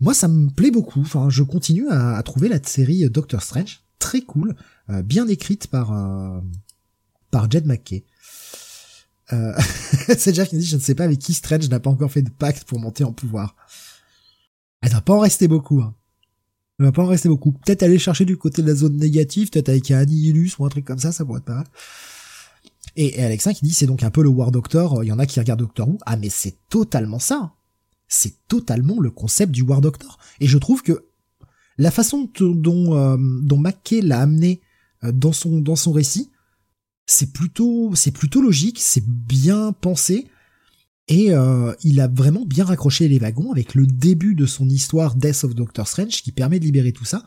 moi, 0.00 0.14
ça 0.14 0.28
me 0.28 0.48
plaît 0.48 0.70
beaucoup. 0.70 1.00
Enfin, 1.00 1.28
je 1.28 1.42
continue 1.42 1.88
à, 1.90 2.22
trouver 2.22 2.48
la 2.48 2.62
série 2.62 3.08
Doctor 3.10 3.42
Strange 3.42 3.82
très 3.98 4.22
cool, 4.22 4.56
euh, 4.88 5.02
bien 5.02 5.28
écrite 5.28 5.66
par 5.66 5.92
euh, 5.92 6.40
par 7.30 7.50
Jed 7.50 7.66
McKay. 7.66 8.04
C'est 10.18 10.34
Jeff 10.34 10.48
qui 10.48 10.58
dit, 10.58 10.66
je 10.66 10.74
ne 10.74 10.80
sais 10.80 10.96
pas 10.96 11.04
avec 11.04 11.20
qui 11.20 11.34
Strange 11.34 11.68
n'a 11.68 11.78
pas 11.78 11.90
encore 11.90 12.10
fait 12.10 12.22
de 12.22 12.30
pacte 12.30 12.64
pour 12.64 12.80
monter 12.80 13.04
en 13.04 13.12
pouvoir. 13.12 13.54
Elle 14.80 14.90
va 14.90 15.00
pas 15.02 15.14
en 15.14 15.20
rester 15.20 15.46
beaucoup. 15.46 15.80
Hein. 15.82 15.94
Elle 16.80 16.86
va 16.86 16.92
pas 16.92 17.02
en 17.02 17.06
rester 17.06 17.28
beaucoup. 17.28 17.52
Peut-être 17.52 17.84
aller 17.84 17.98
chercher 17.98 18.24
du 18.24 18.36
côté 18.36 18.62
de 18.62 18.66
la 18.66 18.74
zone 18.74 18.96
négative, 18.96 19.50
peut-être 19.50 19.68
avec 19.68 19.88
un 19.92 20.04
ou 20.04 20.64
un 20.64 20.68
truc 20.68 20.84
comme 20.84 20.98
ça, 20.98 21.12
ça 21.12 21.24
pourrait 21.24 21.38
être 21.38 21.44
pas 21.44 21.54
mal. 21.54 21.66
Et, 22.96 23.22
Alexa 23.22 23.54
qui 23.54 23.64
dit, 23.64 23.72
c'est 23.72 23.86
donc 23.86 24.02
un 24.02 24.10
peu 24.10 24.22
le 24.22 24.28
War 24.28 24.50
Doctor. 24.50 25.04
Il 25.04 25.06
y 25.06 25.12
en 25.12 25.20
a 25.20 25.26
qui 25.26 25.38
regardent 25.38 25.60
Doctor 25.60 25.88
Who. 25.88 25.98
Ah, 26.06 26.16
mais 26.16 26.30
c'est 26.30 26.56
totalement 26.68 27.20
ça 27.20 27.52
c'est 28.10 28.34
totalement 28.48 29.00
le 29.00 29.10
concept 29.10 29.52
du 29.52 29.62
War 29.62 29.80
Doctor. 29.80 30.18
Et 30.40 30.46
je 30.46 30.58
trouve 30.58 30.82
que 30.82 31.06
la 31.78 31.90
façon 31.90 32.28
dont, 32.38 32.96
euh, 32.96 33.16
McKay 33.16 34.02
l'a 34.02 34.20
amené 34.20 34.60
euh, 35.04 35.12
dans 35.12 35.32
son, 35.32 35.60
dans 35.60 35.76
son 35.76 35.92
récit, 35.92 36.30
c'est 37.06 37.32
plutôt, 37.32 37.92
c'est 37.94 38.10
plutôt 38.10 38.42
logique, 38.42 38.78
c'est 38.80 39.04
bien 39.06 39.72
pensé, 39.72 40.26
et 41.10 41.32
euh, 41.32 41.74
il 41.84 42.00
a 42.00 42.08
vraiment 42.08 42.46
bien 42.46 42.64
raccroché 42.64 43.06
les 43.08 43.18
wagons 43.18 43.52
avec 43.52 43.74
le 43.74 43.86
début 43.86 44.34
de 44.34 44.46
son 44.46 44.68
histoire 44.68 45.14
Death 45.14 45.44
of 45.44 45.54
Doctor 45.54 45.86
Strange 45.86 46.22
qui 46.22 46.32
permet 46.32 46.58
de 46.58 46.64
libérer 46.64 46.92
tout 46.92 47.04
ça. 47.04 47.24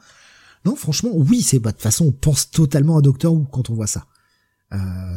Non, 0.65 0.76
franchement, 0.76 1.11
oui, 1.14 1.43
c'est 1.43 1.60
bah, 1.60 1.69
de 1.69 1.76
toute 1.76 1.84
façon, 1.84 2.05
on 2.07 2.11
pense 2.11 2.49
totalement 2.49 2.97
à 2.97 3.01
Doctor 3.01 3.34
Who 3.34 3.45
quand 3.51 3.69
on 3.69 3.76
voit 3.76 3.88
ça. 3.88 4.07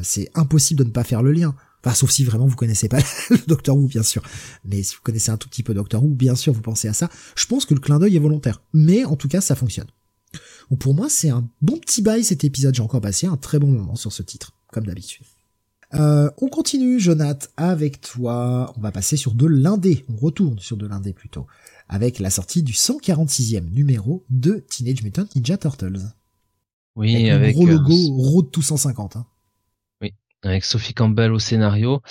c'est 0.03 0.29
impossible 0.35 0.81
de 0.81 0.85
ne 0.85 0.91
pas 0.93 1.05
faire 1.05 1.23
le 1.23 1.33
lien 1.33 1.55
sauf 1.95 2.11
si 2.11 2.25
vraiment 2.25 2.47
vous 2.47 2.57
connaissez 2.57 2.89
pas 2.89 2.99
le 3.31 3.39
Docteur 3.47 3.77
Who, 3.77 3.87
bien 3.87 4.03
sûr. 4.03 4.23
Mais 4.65 4.83
si 4.83 4.95
vous 4.95 5.03
connaissez 5.03 5.31
un 5.31 5.37
tout 5.37 5.49
petit 5.49 5.63
peu 5.63 5.75
Doctor 5.75 6.03
Who, 6.03 6.11
bien 6.11 6.35
sûr, 6.35 6.53
vous 6.53 6.63
pensez 6.63 6.89
à 6.89 6.93
ça. 6.93 7.11
Je 7.37 7.47
pense 7.47 7.67
que 7.67 7.75
le 7.75 7.81
clin 7.81 7.99
d'œil 7.99 8.17
est 8.17 8.21
volontaire. 8.21 8.61
Mais 8.73 9.05
en 9.05 9.17
tout 9.17 9.29
cas, 9.29 9.41
ça 9.41 9.55
fonctionne. 9.55 9.87
Pour 10.81 10.95
moi, 10.95 11.09
c'est 11.09 11.31
un 11.31 11.49
bon 11.63 11.79
petit 11.79 12.03
bail 12.03 12.25
cet 12.25 12.45
épisode. 12.45 12.75
J'ai 12.75 12.83
encore 12.83 13.01
passé 13.01 13.27
un 13.27 13.37
très 13.37 13.59
bon 13.59 13.69
moment 13.69 13.95
sur 13.95 14.13
ce 14.13 14.23
titre, 14.23 14.53
comme 14.73 14.87
d'habitude. 14.87 15.25
Euh, 15.95 16.31
on 16.39 16.49
continue, 16.49 16.99
Jonath, 16.99 17.51
avec 17.57 18.01
toi. 18.01 18.73
On 18.77 18.81
va 18.81 18.93
passer 18.93 19.17
sur 19.17 19.35
de 19.35 19.47
l'indé. 19.47 20.05
On 20.09 20.17
retourne 20.17 20.59
sur 20.59 20.77
de 20.77 20.87
l'indé 20.87 21.13
plutôt. 21.13 21.47
Avec 21.89 22.19
la 22.19 22.31
sortie 22.31 22.63
du 22.63 22.73
146e 22.73 23.71
numéro 23.71 24.25
de 24.29 24.65
Teenage 24.69 25.03
Mutant 25.03 25.27
Ninja 25.35 25.57
Turtles. 25.57 26.01
Oui, 26.97 27.31
avec, 27.31 27.55
gros 27.55 27.67
logo 27.67 27.93
euh, 27.93 28.31
Road 28.31 28.51
to 28.51 28.63
150. 28.63 29.17
Hein 29.17 29.27
avec 30.43 30.65
Sophie 30.65 30.95
Campbell 30.95 31.33
au 31.33 31.41
scénario, 31.41 32.03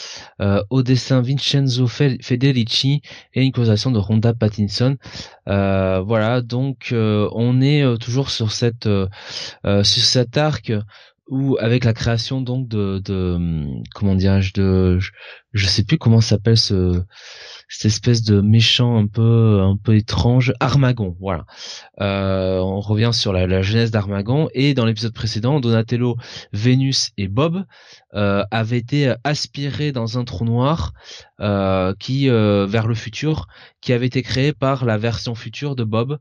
euh, 0.42 0.62
au 0.70 0.84
dessin 0.84 1.22
Vincenzo 1.22 1.88
Federici 1.88 3.02
et 3.34 3.44
une 3.44 3.54
causation 3.54 3.92
de 3.92 4.00
Rhonda 4.00 4.34
Pattinson. 4.34 4.98
Euh, 5.48 6.02
voilà, 6.02 6.42
donc 6.42 6.90
on 6.92 7.62
est 7.62 7.98
toujours 8.00 8.32
sur 8.32 8.52
cette 8.52 8.90
sur 9.64 10.04
cet 10.04 10.38
arc 10.38 10.74
où 11.28 11.58
avec 11.60 11.86
la 11.86 11.94
création 11.94 12.42
donc 12.42 12.68
de, 12.68 13.00
de 13.04 13.66
comment 13.96 14.16
dirais-je 14.16 14.54
de 14.54 15.00
je, 15.54 15.66
sais 15.66 15.84
plus 15.84 15.98
comment 15.98 16.22
s'appelle 16.22 16.58
ce 16.58 17.02
cette 17.68 17.86
espèce 17.86 18.22
de 18.22 18.42
méchant 18.42 18.98
un 18.98 19.08
peu 19.08 19.62
un 19.62 19.76
peu 19.76 19.96
étrange 19.96 20.54
Armagon 20.60 21.16
voilà. 21.20 21.46
Euh, 22.00 22.60
on 22.60 22.80
revient 22.80 23.12
sur 23.12 23.34
la, 23.34 23.48
la 23.48 23.64
jeunesse 23.64 23.90
d'Armagon 23.90 24.50
et 24.54 24.74
dans 24.76 24.86
l'épisode 24.86 25.14
précédent 25.14 25.60
Donatello 25.60 26.16
Vénus 26.54 27.12
et 27.18 27.28
Bob 27.28 27.66
euh, 28.14 28.44
avaient 28.52 28.78
été 28.78 29.14
aspirés 29.24 29.92
dans 29.92 30.20
un 30.20 30.26
trou 30.26 30.46
noir 30.46 30.94
euh, 31.42 31.94
qui 32.00 32.30
euh, 32.30 32.68
vers 32.68 32.88
le 32.88 32.96
futur 32.96 33.48
qui 33.82 33.94
avait 33.94 34.06
été 34.06 34.22
créé 34.22 34.54
par 34.54 34.86
la 34.86 34.98
version 34.98 35.36
future 35.36 35.76
de 35.76 35.84
Bob 35.84 36.20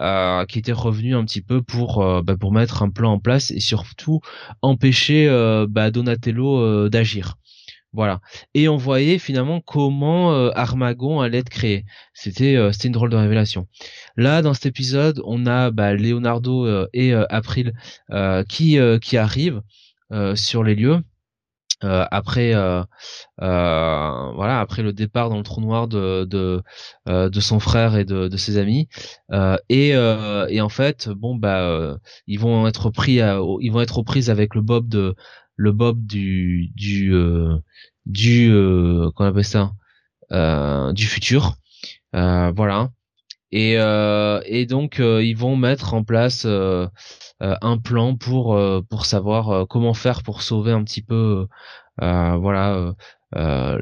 euh, 0.00 0.44
qui 0.46 0.58
était 0.58 0.72
revenu 0.72 1.14
un 1.14 1.24
petit 1.24 1.40
peu 1.40 1.62
pour 1.62 2.02
euh, 2.02 2.20
bah, 2.20 2.36
pour 2.36 2.50
mettre 2.50 2.82
un 2.82 2.90
plan 2.90 3.12
en 3.12 3.20
place 3.20 3.52
et 3.52 3.60
surtout 3.60 4.20
empêcher 4.60 5.28
euh, 5.28 5.66
bah, 5.68 5.92
Donatello 5.92 6.88
d'agir. 6.88 7.36
Voilà. 7.92 8.20
Et 8.54 8.68
on 8.68 8.76
voyait 8.76 9.18
finalement 9.18 9.60
comment 9.60 10.32
Armagon 10.50 11.20
allait 11.20 11.38
être 11.38 11.48
créé. 11.48 11.84
C'était 12.12 12.58
c'était 12.72 12.88
une 12.88 12.92
drôle 12.92 13.10
de 13.10 13.16
révélation. 13.16 13.68
Là, 14.16 14.42
dans 14.42 14.52
cet 14.52 14.66
épisode, 14.66 15.22
on 15.24 15.46
a 15.46 15.70
bah, 15.70 15.94
Leonardo 15.94 16.88
et 16.92 17.14
April 17.14 17.72
qui 18.48 18.78
qui 19.00 19.16
arrivent 19.16 19.62
sur 20.34 20.64
les 20.64 20.74
lieux 20.74 21.04
euh, 21.82 22.06
après 22.12 22.54
euh, 22.54 22.82
euh, 23.42 24.32
voilà 24.34 24.60
après 24.60 24.82
le 24.82 24.92
départ 24.92 25.28
dans 25.28 25.38
le 25.38 25.42
trou 25.42 25.60
noir 25.60 25.88
de 25.88 26.24
de, 26.24 26.62
de 27.06 27.40
son 27.40 27.58
frère 27.58 27.96
et 27.96 28.04
de, 28.04 28.28
de 28.28 28.36
ses 28.36 28.58
amis 28.58 28.88
et 29.68 29.88
et 29.90 30.60
en 30.60 30.68
fait 30.68 31.08
bon 31.08 31.34
bah 31.34 31.96
ils 32.26 32.38
vont 32.38 32.66
être 32.68 32.90
pris 32.90 33.20
à, 33.20 33.40
ils 33.60 33.72
vont 33.72 33.80
être 33.80 34.02
prises 34.02 34.30
avec 34.30 34.54
le 34.54 34.60
Bob 34.60 34.88
de 34.88 35.14
le 35.56 35.72
Bob 35.72 36.04
du 36.06 36.70
du 36.76 37.12
du 38.06 38.52
qu'on 39.16 39.24
appelle 39.24 39.44
ça 39.44 39.72
du 40.92 41.06
futur. 41.06 41.54
Voilà 42.12 42.90
et 43.56 43.74
et 44.46 44.66
donc 44.66 44.98
ils 44.98 45.36
vont 45.36 45.56
mettre 45.56 45.94
en 45.94 46.04
place 46.04 46.46
euh, 47.42 47.56
un 47.62 47.78
plan 47.78 48.16
pour 48.16 48.54
euh, 48.54 48.80
savoir 49.02 49.50
euh, 49.50 49.64
comment 49.66 49.92
faire 49.92 50.22
pour 50.22 50.42
sauver 50.42 50.70
un 50.72 50.84
petit 50.84 51.02
peu 51.02 51.46
voilà 51.98 52.94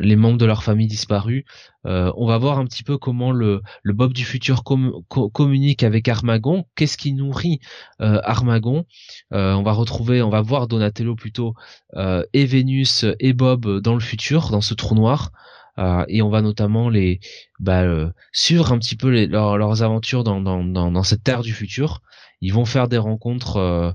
les 0.01 0.17
membres 0.17 0.39
de 0.39 0.47
leur 0.47 0.63
famille 0.63 0.87
disparus. 0.87 1.45
on 1.85 2.27
va 2.27 2.39
voir 2.39 2.59
un 2.59 2.67
petit 2.67 2.83
peu 2.83 2.99
comment 2.99 3.33
le, 3.33 3.63
le 3.83 3.93
Bob 3.93 4.13
du 4.13 4.25
futur 4.25 4.65
communique 4.65 5.83
avec 5.83 6.09
Armagon. 6.09 6.65
Qu'est-ce 6.75 6.99
qui 6.99 7.15
nourrit 7.15 7.61
Armagon? 7.99 8.85
On 9.31 9.63
va 9.63 9.73
retrouver, 9.73 10.21
on 10.21 10.29
va 10.29 10.43
voir 10.43 10.69
Donatello 10.69 11.15
plutôt 11.15 11.55
et 11.97 12.45
Vénus 12.45 13.07
et 13.19 13.33
Bob 13.33 13.81
dans 13.81 13.95
le 13.95 14.01
futur, 14.01 14.51
dans 14.51 14.61
ce 14.61 14.75
trou 14.75 14.95
noir. 14.95 15.33
Et 15.79 16.23
on 16.23 16.29
va 16.29 16.43
notamment 16.43 16.89
les 16.91 17.21
bah, 17.59 17.85
suivre 18.33 18.73
un 18.73 18.79
petit 18.79 18.97
peu 18.97 19.27
leurs 19.27 19.83
aventures 19.83 20.25
dans, 20.25 21.03
cette 21.03 21.25
terre 21.25 21.43
du 21.43 21.53
futur 21.53 22.03
ils 22.43 22.53
vont 22.53 22.67
faire 22.67 22.89
des 22.89 22.99
rencontres 22.99 23.57
euh, 23.57 23.93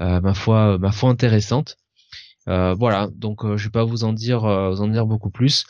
euh, 0.00 0.20
ma 0.20 0.34
foi 0.34 0.78
ma 0.78 0.92
foi 0.92 1.10
intéressantes. 1.10 1.78
Euh, 2.48 2.74
voilà, 2.74 3.08
donc 3.12 3.44
je 3.56 3.64
vais 3.64 3.70
pas 3.70 3.82
vous 3.82 4.04
en 4.04 4.12
dire 4.12 4.40
vous 4.40 4.80
en 4.80 4.88
dire 4.88 5.06
beaucoup 5.06 5.30
plus. 5.30 5.64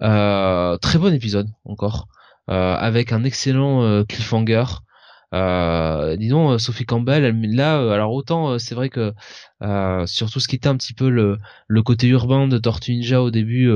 très 0.00 0.98
bon 0.98 1.12
épisode 1.12 1.50
encore, 1.66 2.06
avec 2.48 3.12
un 3.12 3.24
excellent 3.24 4.04
cliffhanger. 4.04 4.64
Euh, 5.34 6.14
disons 6.16 6.58
Sophie 6.58 6.84
Campbell 6.84 7.24
elle, 7.24 7.54
là 7.54 7.78
alors 7.94 8.12
autant 8.12 8.58
c'est 8.58 8.74
vrai 8.74 8.90
que 8.90 9.14
euh, 9.62 10.04
sur 10.06 10.30
tout 10.30 10.40
ce 10.40 10.46
qui 10.46 10.56
était 10.56 10.68
un 10.68 10.76
petit 10.76 10.92
peu 10.92 11.08
le, 11.08 11.38
le 11.68 11.82
côté 11.82 12.06
urbain 12.08 12.48
de 12.48 12.58
Tortue 12.58 12.92
Ninja 12.92 13.22
au 13.22 13.30
début 13.30 13.72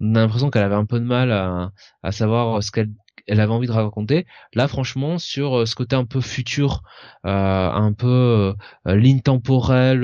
on 0.00 0.14
a 0.14 0.20
l'impression 0.20 0.50
qu'elle 0.50 0.62
avait 0.62 0.74
un 0.74 0.84
peu 0.84 1.00
de 1.00 1.04
mal 1.04 1.32
à, 1.32 1.72
à 2.02 2.12
savoir 2.12 2.62
ce 2.62 2.70
qu'elle 2.70 2.90
elle 3.26 3.40
avait 3.40 3.52
envie 3.52 3.66
de 3.66 3.72
raconter. 3.72 4.26
Là, 4.54 4.68
franchement, 4.68 5.18
sur 5.18 5.68
ce 5.68 5.74
côté 5.74 5.94
un 5.94 6.06
peu 6.06 6.22
futur, 6.22 6.82
un 7.24 7.92
peu 7.92 8.54
ligne 8.86 9.20
temporelle, 9.20 10.00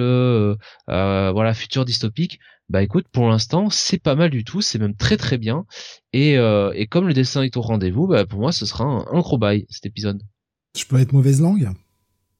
voilà, 0.86 1.54
futur 1.54 1.86
dystopique, 1.86 2.38
bah 2.68 2.82
écoute, 2.82 3.06
pour 3.10 3.28
l'instant, 3.28 3.70
c'est 3.70 3.98
pas 3.98 4.14
mal 4.14 4.28
du 4.28 4.44
tout, 4.44 4.60
c'est 4.60 4.78
même 4.78 4.94
très 4.94 5.16
très 5.16 5.38
bien. 5.38 5.64
Et, 6.12 6.34
et 6.34 6.86
comme 6.86 7.08
le 7.08 7.14
dessin 7.14 7.42
est 7.42 7.56
au 7.56 7.62
rendez-vous, 7.62 8.06
bah 8.06 8.26
pour 8.26 8.40
moi, 8.40 8.52
ce 8.52 8.66
sera 8.66 8.84
un, 8.84 9.06
un 9.10 9.20
gros 9.20 9.38
bail 9.38 9.64
cet 9.70 9.86
épisode. 9.86 10.22
Je 10.76 10.84
peux 10.84 10.98
être 10.98 11.12
mauvaise 11.12 11.40
langue 11.40 11.70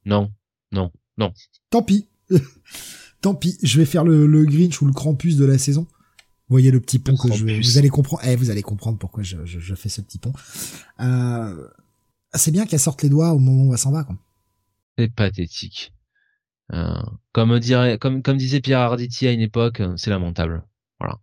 Non, 0.04 0.30
non, 0.70 0.90
non. 1.16 1.32
Tant 1.70 1.82
pis. 1.82 2.08
Tant 3.22 3.34
pis, 3.34 3.56
je 3.62 3.78
vais 3.78 3.86
faire 3.86 4.04
le, 4.04 4.26
le 4.26 4.44
Grinch 4.44 4.82
ou 4.82 4.86
le 4.86 4.92
Krampus 4.92 5.36
de 5.36 5.46
la 5.46 5.56
saison. 5.56 5.86
Vous 6.48 6.54
voyez 6.54 6.70
le 6.70 6.80
petit 6.80 6.98
pont 6.98 7.16
que 7.16 7.32
je 7.32 7.44
vais... 7.44 7.60
Vous 7.60 7.78
allez 7.78 7.88
comprendre. 7.88 8.22
Eh, 8.26 8.36
vous 8.36 8.50
allez 8.50 8.62
comprendre 8.62 8.98
pourquoi 8.98 9.22
je, 9.22 9.44
je, 9.44 9.58
je 9.58 9.74
fais 9.74 9.88
ce 9.88 10.00
petit 10.00 10.18
pont. 10.18 10.32
Euh... 11.00 11.68
C'est 12.36 12.50
bien 12.50 12.66
qu'elle 12.66 12.80
sorte 12.80 13.02
les 13.02 13.08
doigts 13.08 13.32
au 13.32 13.38
moment 13.38 13.70
où 13.70 13.72
elle 13.72 13.78
s'en 13.78 13.92
va. 13.92 14.02
Quoi. 14.02 14.16
C'est 14.98 15.08
pathétique. 15.08 15.92
Euh, 16.72 17.00
comme 17.32 17.58
dirait, 17.60 17.96
comme 17.98 18.22
comme 18.22 18.36
disait 18.36 18.60
Pierre 18.60 18.80
Arditi 18.80 19.28
à 19.28 19.32
une 19.32 19.40
époque, 19.40 19.80
c'est 19.96 20.10
lamentable. 20.10 20.64
Voilà. 20.98 21.18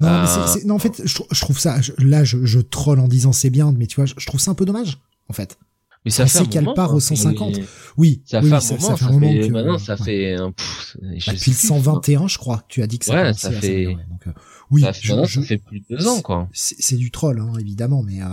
Non, 0.00 0.22
mais 0.22 0.28
euh, 0.28 0.66
non, 0.66 0.74
en 0.76 0.78
fait, 0.78 1.02
je, 1.04 1.18
je 1.30 1.40
trouve 1.40 1.58
ça. 1.58 1.78
là, 1.98 2.24
je, 2.24 2.44
je 2.44 2.60
troll 2.60 2.98
en 2.98 3.08
disant 3.08 3.32
c'est 3.32 3.50
bien, 3.50 3.72
mais 3.72 3.86
tu 3.86 3.96
vois, 3.96 4.06
je, 4.06 4.14
je 4.16 4.26
trouve 4.26 4.40
ça 4.40 4.52
un 4.52 4.54
peu 4.54 4.64
dommage, 4.64 5.00
en 5.28 5.32
fait. 5.34 5.58
Mais 6.04 6.10
ça 6.10 6.26
fait 6.26 6.46
qu'elle 6.46 6.68
part 6.74 6.94
au 6.94 7.00
150. 7.00 7.56
Hein, 7.58 7.62
oui, 7.96 8.22
ça 8.26 8.40
oui, 8.40 8.48
fait 8.50 8.54
un 8.56 8.60
ça, 8.60 8.74
moment. 8.74 8.86
ça 8.88 8.96
fait 8.96 9.04
Ça 9.04 9.08
un 9.08 9.12
moment 9.12 9.32
fait, 9.32 9.46
que, 9.48 9.52
maintenant, 9.52 9.78
ça 9.78 9.96
fait 9.96 10.34
un. 10.34 10.52
Pff, 10.52 10.96
je 11.00 11.26
bah, 11.26 11.32
depuis 11.32 11.50
le 11.50 11.56
plus, 11.56 11.66
121, 11.68 12.28
je 12.28 12.38
crois. 12.38 12.62
Tu 12.68 12.82
as 12.82 12.86
dit 12.86 12.98
que 12.98 13.06
ça 13.06 13.14
Ouais, 13.14 13.32
ça 13.32 13.50
fait- 13.50 13.60
s'améliorer. 13.66 13.94
Donc, 14.10 14.26
euh, 14.26 14.32
oui, 14.70 14.82
ça, 14.82 14.92
fait, 14.92 15.00
je- 15.02 15.12
maintenant, 15.12 15.24
je- 15.26 15.40
ça 15.40 15.46
fait 15.46 15.58
plus 15.58 15.80
de 15.80 15.84
deux 15.96 16.06
ans, 16.06 16.20
quoi. 16.20 16.48
c'est 16.52 16.76
c'est 16.78 16.96
du 16.96 17.10
troll, 17.10 17.40
hein, 17.40 17.52
évidemment, 17.58 18.02
mais 18.02 18.20
euh, 18.22 18.26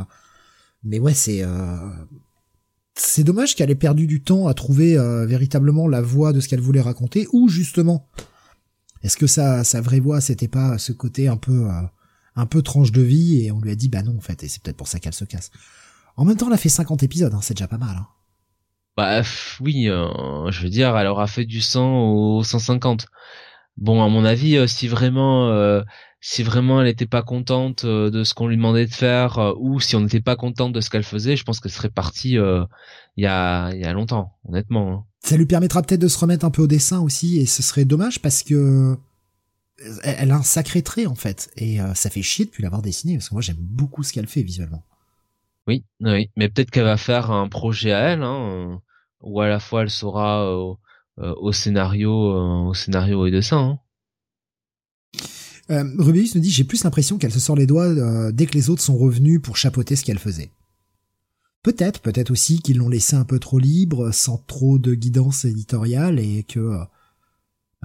mais 0.84 0.99
ouais, 0.99 1.14
c'est 1.14 1.43
euh, 1.43 1.77
c'est 2.95 3.23
dommage 3.23 3.56
qu'elle 3.56 3.72
ait 3.72 3.76
perdu 3.76 4.06
du 4.07 4.22
temps 4.22 4.48
à 4.48 4.53
trouver 4.53 4.98
euh, 4.98 5.26
véritablement 5.26 5.88
la 5.88 6.02
voix 6.02 6.34
de 6.34 6.39
ce 6.41 6.48
qu'elle 6.49 6.60
voulait 6.61 6.81
raconter, 6.81 7.26
ou 7.31 7.48
justement, 7.48 8.07
est-ce 9.03 9.15
que 9.18 9.27
sa 9.27 9.64
sa 9.64 9.80
vraie 9.81 9.99
voix 10.02 10.19
c'était 10.22 10.48
pas 10.49 10.77
ce 10.77 10.91
côté 10.91 11.27
un 11.30 11.38
peu 11.38 11.68
euh, 11.69 11.81
un 12.35 12.45
peu 12.45 12.61
tranche 12.61 12.91
de 12.91 13.02
vie 13.02 13.45
et 13.45 13.52
on 13.52 13.60
lui 13.61 13.72
a 13.72 13.76
dit 13.76 13.88
bah 13.89 14.03
non 14.03 14.18
en 14.18 14.22
fait 14.22 14.43
et 14.43 14.48
c'est 14.49 14.61
peut-être 14.61 14.77
pour 14.77 14.88
ça 14.89 14.99
qu'elle 14.99 15.14
se 15.14 15.26
casse. 15.26 15.52
En 16.17 16.25
même 16.25 16.38
temps, 16.38 16.47
elle 16.47 16.53
a 16.53 16.57
fait 16.57 16.69
50 16.69 17.03
épisodes, 17.03 17.33
hein, 17.33 17.39
c'est 17.41 17.53
déjà 17.53 17.67
pas 17.67 17.77
mal. 17.77 17.95
Hein. 17.97 18.07
Bah 18.97 19.21
oui, 19.61 19.89
euh, 19.89 20.51
je 20.51 20.63
veux 20.63 20.69
dire, 20.69 20.95
elle 20.97 21.07
aura 21.07 21.27
fait 21.27 21.45
du 21.45 21.61
100 21.61 22.09
au 22.11 22.43
150. 22.43 23.07
Bon, 23.77 24.03
à 24.03 24.09
mon 24.09 24.25
avis, 24.25 24.57
euh, 24.57 24.67
si 24.67 24.88
vraiment, 24.88 25.47
euh, 25.49 25.81
si 26.19 26.43
vraiment 26.43 26.81
elle 26.81 26.88
n'était 26.88 27.05
pas 27.07 27.23
contente 27.23 27.85
de 27.85 28.23
ce 28.23 28.33
qu'on 28.33 28.47
lui 28.47 28.57
demandait 28.57 28.85
de 28.85 28.93
faire, 28.93 29.53
ou 29.59 29.79
si 29.79 29.95
on 29.95 30.01
n'était 30.01 30.19
pas 30.21 30.35
contente 30.35 30.73
de 30.73 30.81
ce 30.81 30.89
qu'elle 30.89 31.03
faisait, 31.03 31.38
je 31.38 31.43
pense 31.45 31.59
qu'elle 31.61 31.71
serait 31.71 31.89
partie 31.89 32.31
il 32.33 33.23
y 33.23 33.25
a, 33.25 33.73
y 33.73 33.83
a 33.85 33.93
longtemps, 33.93 34.38
honnêtement. 34.47 34.91
hein. 34.91 35.05
Ça 35.23 35.38
lui 35.38 35.45
permettra 35.45 35.81
peut-être 35.81 36.01
de 36.01 36.07
se 36.07 36.19
remettre 36.19 36.45
un 36.45 36.51
peu 36.51 36.61
au 36.61 36.67
dessin 36.67 36.99
aussi, 36.99 37.39
et 37.39 37.45
ce 37.45 37.63
serait 37.63 37.85
dommage 37.85 38.21
parce 38.21 38.43
que 38.43 38.97
elle 40.03 40.15
elle 40.19 40.31
a 40.31 40.35
un 40.35 40.43
sacré 40.43 40.83
trait 40.83 41.07
en 41.07 41.15
fait, 41.15 41.49
et 41.57 41.79
ça 41.95 42.09
fait 42.11 42.21
chier 42.21 42.45
de 42.45 42.51
plus 42.51 42.61
l'avoir 42.61 42.81
dessiné 42.83 43.15
parce 43.15 43.29
que 43.29 43.33
moi 43.33 43.41
j'aime 43.41 43.57
beaucoup 43.59 44.03
ce 44.03 44.13
qu'elle 44.13 44.27
fait 44.27 44.43
visuellement. 44.43 44.83
Oui, 45.67 45.85
mais 45.99 46.49
peut-être 46.49 46.71
qu'elle 46.71 46.85
va 46.85 46.97
faire 46.97 47.31
un 47.31 47.47
projet 47.47 47.91
à 47.91 47.99
elle, 48.09 48.23
hein, 48.23 48.49
euh, 48.51 48.75
où 49.21 49.41
à 49.41 49.47
la 49.47 49.59
fois 49.59 49.83
elle 49.83 49.89
sera 49.89 50.43
euh, 50.43 50.73
euh, 51.19 51.33
au 51.38 51.51
scénario, 51.51 52.11
au 52.11 52.73
scénario 52.73 53.25
et 53.25 53.31
dessin. 53.31 53.77
Hein. 55.69 55.93
Rubius 55.97 56.35
nous 56.35 56.41
dit 56.41 56.51
j'ai 56.51 56.65
plus 56.65 56.83
l'impression 56.83 57.17
qu'elle 57.17 57.31
se 57.31 57.39
sort 57.39 57.55
les 57.55 57.67
doigts 57.67 58.31
dès 58.33 58.45
que 58.45 58.55
les 58.55 58.69
autres 58.69 58.81
sont 58.81 58.97
revenus 58.97 59.41
pour 59.41 59.55
chapeauter 59.55 59.95
ce 59.95 60.03
qu'elle 60.03 60.19
faisait. 60.19 60.51
Peut-être, 61.63 62.01
peut-être 62.01 62.31
aussi 62.31 62.59
qu'ils 62.59 62.79
l'ont 62.79 62.89
laissé 62.89 63.15
un 63.15 63.23
peu 63.23 63.39
trop 63.39 63.59
libre, 63.59 64.11
sans 64.11 64.38
trop 64.38 64.79
de 64.79 64.95
guidance 64.95 65.45
éditoriale, 65.45 66.19
et 66.19 66.43
que 66.43 66.77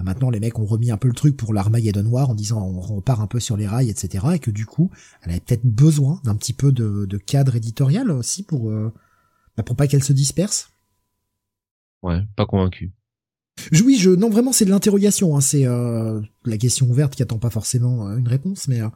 maintenant 0.03 0.29
les 0.29 0.39
mecs 0.39 0.59
ont 0.59 0.65
remis 0.65 0.91
un 0.91 0.97
peu 0.97 1.07
le 1.07 1.13
truc 1.13 1.35
pour 1.35 1.53
l'Armageddon 1.53 2.03
noir 2.03 2.29
en 2.29 2.35
disant 2.35 2.61
on 2.61 2.79
repart 2.79 3.19
un 3.19 3.27
peu 3.27 3.39
sur 3.39 3.57
les 3.57 3.67
rails, 3.67 3.89
etc. 3.89 4.25
Et 4.35 4.39
que 4.39 4.51
du 4.51 4.65
coup, 4.65 4.91
elle 5.21 5.31
avait 5.31 5.39
peut-être 5.39 5.65
besoin 5.65 6.21
d'un 6.23 6.35
petit 6.35 6.53
peu 6.53 6.71
de, 6.71 7.05
de 7.05 7.17
cadre 7.17 7.55
éditorial 7.55 8.11
aussi 8.11 8.43
pour 8.43 8.69
euh, 8.69 8.93
bah, 9.57 9.63
pour 9.63 9.75
pas 9.75 9.87
qu'elle 9.87 10.03
se 10.03 10.13
disperse. 10.13 10.69
Ouais, 12.03 12.21
pas 12.35 12.45
convaincu. 12.45 12.91
Oui, 13.83 13.97
je 13.99 14.11
non 14.11 14.29
vraiment 14.29 14.53
c'est 14.53 14.65
de 14.65 14.69
l'interrogation. 14.69 15.35
Hein, 15.35 15.41
c'est 15.41 15.65
euh, 15.65 16.21
la 16.45 16.57
question 16.57 16.87
ouverte 16.87 17.15
qui 17.15 17.23
attend 17.23 17.39
pas 17.39 17.49
forcément 17.49 18.07
euh, 18.07 18.17
une 18.17 18.27
réponse, 18.27 18.67
mais 18.67 18.81
euh, 18.81 18.89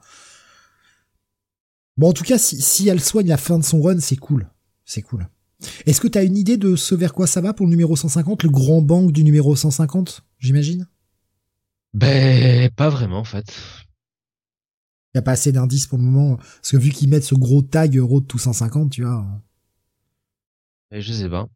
bon 1.98 2.10
en 2.10 2.14
tout 2.14 2.24
cas 2.24 2.38
si, 2.38 2.62
si 2.62 2.88
elle 2.88 3.02
soigne 3.02 3.28
la 3.28 3.38
fin 3.38 3.58
de 3.58 3.64
son 3.64 3.82
run, 3.82 4.00
c'est 4.00 4.18
cool, 4.18 4.50
c'est 4.86 5.02
cool. 5.02 5.28
Est-ce 5.86 6.02
que 6.02 6.08
t'as 6.08 6.24
une 6.24 6.38
idée 6.38 6.58
de 6.58 6.76
ce 6.76 6.96
vers 6.96 7.14
quoi 7.14 7.28
ça 7.28 7.42
va 7.42 7.54
pour 7.54 7.66
le 7.66 7.72
numéro 7.72 7.96
150, 7.96 8.44
le 8.44 8.50
grand 8.50 8.82
bank 8.82 9.12
du 9.12 9.24
numéro 9.24 9.56
150, 9.56 10.24
j'imagine? 10.42 10.88
Ben, 11.94 12.70
pas 12.72 12.90
vraiment 12.90 13.20
en 13.20 13.24
fait. 13.24 13.46
Y 15.14 15.18
a 15.18 15.22
pas 15.22 15.32
assez 15.32 15.52
d'indices 15.52 15.88
pour 15.88 15.98
le 15.98 16.06
moment, 16.06 16.38
parce 16.38 16.72
que 16.72 16.78
vu 16.78 16.90
qu'ils 16.90 17.10
mettent 17.10 17.24
ce 17.24 17.36
gros 17.36 17.62
tag 17.62 17.98
Road 18.00 18.28
to 18.28 18.38
150, 18.38 18.92
tu 18.92 19.04
vois. 19.04 19.26
Et 20.92 21.02
je 21.02 21.14
sais 21.14 21.30
pas. 21.30 21.48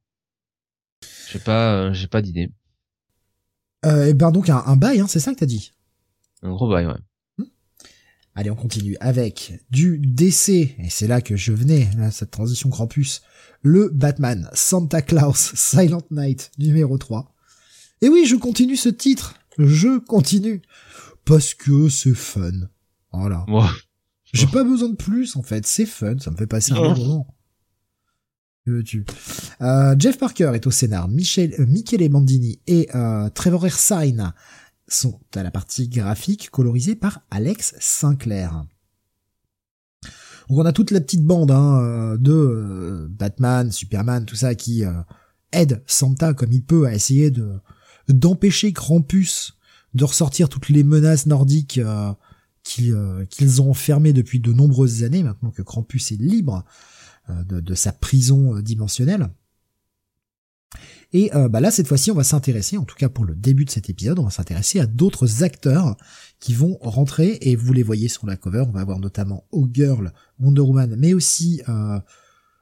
J'ai 1.32 1.40
pas, 1.40 1.76
euh, 1.76 1.94
j'ai 1.94 2.08
pas 2.08 2.22
d'idée. 2.22 2.52
Euh, 3.86 4.08
et 4.08 4.14
ben 4.14 4.32
donc 4.32 4.50
un, 4.50 4.64
un 4.66 4.76
bail, 4.76 5.00
hein, 5.00 5.08
c'est 5.08 5.20
ça 5.20 5.34
que 5.34 5.40
t'as 5.40 5.46
dit? 5.46 5.74
Un 6.42 6.52
gros 6.52 6.70
bail, 6.70 6.86
ouais. 6.88 7.46
Allez, 8.38 8.50
on 8.50 8.56
continue 8.56 8.98
avec 9.00 9.54
du 9.70 9.98
DC, 9.98 10.50
et 10.50 10.90
c'est 10.90 11.08
là 11.08 11.22
que 11.22 11.38
je 11.38 11.54
venais, 11.54 11.90
là, 11.96 12.12
cette 12.12 12.32
transition 12.32 12.70
Krampus, 12.70 13.22
le 13.62 13.90
Batman 13.90 14.50
Santa 14.54 15.02
Claus 15.02 15.54
Silent 15.56 16.04
Night 16.12 16.52
numéro 16.58 16.98
3. 16.98 17.35
Et 18.02 18.10
oui, 18.10 18.26
je 18.26 18.36
continue 18.36 18.76
ce 18.76 18.90
titre, 18.90 19.36
je 19.58 20.00
continue, 20.00 20.62
parce 21.24 21.54
que 21.54 21.90
c'est 21.90 22.14
fun. 22.14 22.52
Voilà. 23.12 23.46
Moi, 23.48 23.70
J'ai 24.34 24.48
pas 24.48 24.64
besoin 24.64 24.90
de 24.90 24.96
plus, 24.96 25.36
en 25.36 25.44
fait, 25.44 25.66
c'est 25.66 25.86
fun, 25.86 26.18
ça 26.20 26.32
me 26.32 26.38
fait 26.38 26.48
passer 26.48 26.74
un 26.74 26.94
bon 26.94 26.96
moment. 26.96 27.36
Veux-tu? 28.68 29.06
Euh, 29.62 29.96
Jeff 29.98 30.18
Parker 30.18 30.52
est 30.56 30.66
au 30.66 30.72
scénar, 30.72 31.08
Michel, 31.08 31.54
euh, 31.60 31.66
Michele 31.68 32.10
Mandini 32.10 32.60
et 32.66 32.90
euh, 32.96 33.30
Trevor 33.30 33.66
Ersine 33.68 34.34
sont 34.88 35.20
à 35.36 35.44
la 35.44 35.52
partie 35.52 35.88
graphique 35.88 36.50
colorisée 36.50 36.96
par 36.96 37.22
Alex 37.30 37.76
Sinclair. 37.80 38.66
Donc 40.50 40.60
on 40.60 40.66
a 40.66 40.74
toute 40.74 40.92
la 40.92 41.02
petite 41.02 41.24
bande 41.24 41.52
hein, 41.52 41.80
euh, 41.82 42.18
de 42.18 42.32
euh, 42.32 43.08
Batman, 43.10 43.72
Superman, 43.72 44.26
tout 44.26 44.36
ça 44.36 44.56
qui 44.56 44.86
euh, 44.86 44.94
aide 45.52 45.84
Santa 45.88 46.34
comme 46.34 46.52
il 46.52 46.64
peut 46.64 46.86
à 46.86 46.94
essayer 46.94 47.32
de 47.32 47.60
d'empêcher 48.10 48.74
Krampus 48.74 49.56
de 49.96 50.04
ressortir 50.04 50.50
toutes 50.50 50.70
les 50.70 50.84
menaces 50.84 51.26
nordiques 51.26 51.80
euh, 51.80 52.14
euh, 52.82 53.26
qu'ils 53.26 53.62
ont 53.62 53.72
enfermées 53.72 54.14
depuis 54.14 54.40
de 54.40 54.52
nombreuses 54.52 55.04
années 55.04 55.24
maintenant 55.24 55.52
que 55.52 55.62
Krampus 55.62 56.12
est 56.12 56.22
libre 56.22 56.66
euh, 57.30 57.44
de, 57.44 57.74
sa 57.74 57.92
prison 57.92 58.60
dimensionnelle. 58.60 59.30
Et 61.14 61.32
bah 61.50 61.62
là, 61.62 61.72
cette 61.72 61.88
fois-ci, 61.88 62.12
on 62.12 62.16
va 62.16 62.26
s'intéresser, 62.26 62.78
en 62.78 62.84
tout 62.84 62.98
cas 62.98 63.08
pour 63.08 63.24
le 63.24 63.36
début 63.36 63.64
de 63.64 63.70
cet 63.70 63.90
épisode, 63.90 64.20
on 64.20 64.26
va 64.26 64.32
s'intéresser 64.32 64.82
à 64.82 64.86
d'autres 64.86 65.44
acteurs 65.44 65.96
qui 66.42 66.54
vont 66.54 66.78
rentrer, 66.82 67.38
et 67.40 67.56
vous 67.56 67.72
les 67.72 67.84
voyez 67.84 68.10
sur 68.10 68.28
la 68.28 68.36
cover, 68.36 68.66
on 68.68 68.72
va 68.72 68.82
avoir 68.82 69.00
notamment 69.00 69.46
O-Girl, 69.52 70.12
Wonder 70.40 70.62
Woman, 70.62 70.96
mais 70.98 71.14
aussi... 71.14 71.62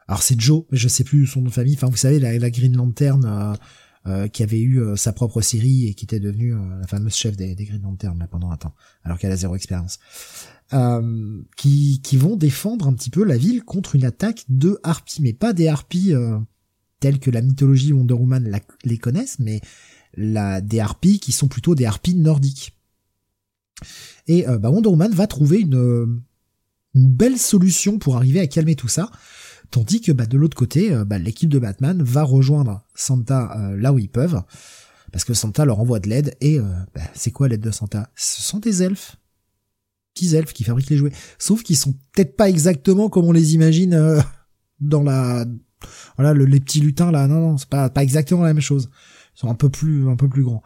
Alors 0.08 0.22
c'est 0.22 0.40
Joe, 0.40 0.66
mais 0.70 0.78
je 0.78 0.88
sais 0.88 1.04
plus 1.04 1.26
son 1.26 1.40
nom 1.40 1.48
de 1.48 1.54
famille, 1.54 1.74
enfin 1.74 1.88
vous 1.88 1.98
savez, 1.98 2.20
la, 2.20 2.38
la 2.38 2.52
Green 2.52 2.76
Lantern 2.76 3.58
euh, 4.06 4.28
qui 4.28 4.44
avait 4.44 4.60
eu 4.60 4.82
euh, 4.82 4.96
sa 4.96 5.14
propre 5.14 5.42
série 5.42 5.88
et 5.88 5.94
qui 5.94 6.04
était 6.04 6.20
devenue 6.20 6.54
euh, 6.54 6.80
la 6.82 6.88
fameuse 6.88 7.16
chef 7.16 7.38
des, 7.38 7.56
des 7.56 7.66
Green 7.66 7.82
Lantern 7.82 8.20
là, 8.20 8.28
pendant 8.28 8.52
un 8.52 8.58
temps, 8.58 8.76
alors 9.04 9.18
qu'elle 9.18 9.32
a 9.32 9.38
zéro 9.38 9.56
expérience. 9.56 10.00
Euh, 10.74 11.42
qui, 11.56 12.02
qui 12.02 12.18
vont 12.18 12.36
défendre 12.36 12.88
un 12.88 12.94
petit 12.94 13.10
peu 13.10 13.24
la 13.24 13.38
ville 13.38 13.64
contre 13.64 13.96
une 13.96 14.06
attaque 14.06 14.44
de 14.50 14.80
harpies, 14.84 15.22
mais 15.22 15.34
pas 15.34 15.54
des 15.54 15.68
harpies 15.68 16.14
telles 17.00 17.20
que 17.20 17.30
la 17.30 17.42
mythologie 17.42 17.94
Wonder 17.94 18.16
Woman 18.16 18.60
les 18.84 18.98
connaissent, 18.98 19.40
mais 19.40 19.62
la, 20.16 20.62
des 20.62 20.80
harpies 20.80 21.20
qui 21.20 21.32
sont 21.32 21.48
plutôt 21.48 21.76
des 21.76 21.86
harpies 21.86 22.16
nordiques. 22.16 22.78
Et 24.28 24.46
bah, 24.46 24.70
Wonder 24.70 24.90
Woman 24.90 25.14
va 25.14 25.28
trouver 25.28 25.60
une, 25.60 26.24
une 26.96 27.08
belle 27.10 27.38
solution 27.38 28.00
pour 28.00 28.16
arriver 28.16 28.40
à 28.40 28.48
calmer 28.48 28.76
tout 28.76 28.88
ça, 28.88 29.12
tandis 29.74 30.02
que 30.02 30.12
bah, 30.12 30.28
de 30.28 30.38
l'autre 30.38 30.56
côté, 30.56 30.94
euh, 30.94 31.04
bah, 31.04 31.18
l'équipe 31.18 31.50
de 31.50 31.58
Batman 31.60 32.02
va 32.02 32.24
rejoindre 32.24 32.86
Santa 32.94 33.58
euh, 33.58 33.76
là 33.76 33.92
où 33.92 33.98
ils 33.98 34.08
peuvent, 34.10 34.42
parce 35.12 35.26
que 35.26 35.34
Santa 35.34 35.66
leur 35.66 35.80
envoie 35.80 36.00
de 36.00 36.08
l'aide, 36.08 36.36
et 36.42 36.60
euh, 36.60 36.64
bah, 36.94 37.02
c'est 37.16 37.32
quoi 37.32 37.48
l'aide 37.48 37.62
de 37.62 37.72
Santa? 37.72 38.10
Ce 38.16 38.42
sont 38.42 38.60
des 38.60 38.84
elfes 38.84 39.18
petits 40.14 40.36
elfes 40.36 40.54
qui 40.54 40.64
fabriquent 40.64 40.92
les 40.92 40.98
jouets. 40.98 41.12
Sauf 41.40 41.64
qu'ils 41.64 41.76
sont 41.76 41.94
peut-être 42.14 42.38
pas 42.38 42.48
exactement 42.48 43.10
comme 43.10 43.26
on 43.26 43.32
les 43.32 43.56
imagine 43.56 43.96
euh, 43.96 44.22
dans 44.80 45.02
la 45.02 45.46
voilà 46.18 46.34
le- 46.34 46.46
les 46.46 46.60
petits 46.60 46.82
lutins 46.82 47.12
là. 47.12 47.28
Non 47.28 47.42
non, 47.42 47.58
c'est 47.58 47.68
pas 47.68 47.90
pas 47.90 48.04
exactement 48.04 48.44
la 48.44 48.54
même 48.54 48.62
chose. 48.62 48.90
Ils 49.36 49.40
sont 49.40 49.50
un 49.50 49.56
peu 49.56 49.70
plus 49.70 50.08
un 50.08 50.16
peu 50.16 50.30
plus 50.30 50.44
grands. 50.44 50.62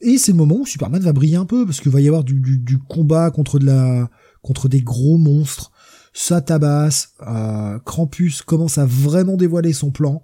Et 0.00 0.18
c'est 0.18 0.32
le 0.32 0.38
moment 0.38 0.56
où 0.56 0.66
Superman 0.66 1.00
va 1.00 1.12
briller 1.12 1.36
un 1.36 1.46
peu 1.46 1.64
parce 1.64 1.80
qu'il 1.80 1.92
va 1.92 2.00
y 2.00 2.08
avoir 2.08 2.24
du, 2.24 2.40
du, 2.40 2.58
du 2.58 2.78
combat 2.78 3.30
contre 3.30 3.60
de 3.60 3.66
la 3.66 4.10
contre 4.42 4.68
des 4.68 4.82
gros 4.82 5.18
monstres. 5.18 5.70
Ça 6.12 6.40
tabasse, 6.40 7.14
Krampus 7.84 8.42
commence 8.42 8.78
à 8.78 8.86
vraiment 8.86 9.36
dévoiler 9.36 9.72
son 9.72 9.90
plan. 9.90 10.22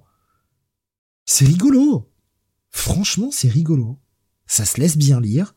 C'est 1.24 1.44
rigolo. 1.44 2.10
Franchement, 2.70 3.30
c'est 3.30 3.48
rigolo. 3.48 3.98
Ça 4.46 4.64
se 4.64 4.80
laisse 4.80 4.96
bien 4.96 5.20
lire. 5.20 5.54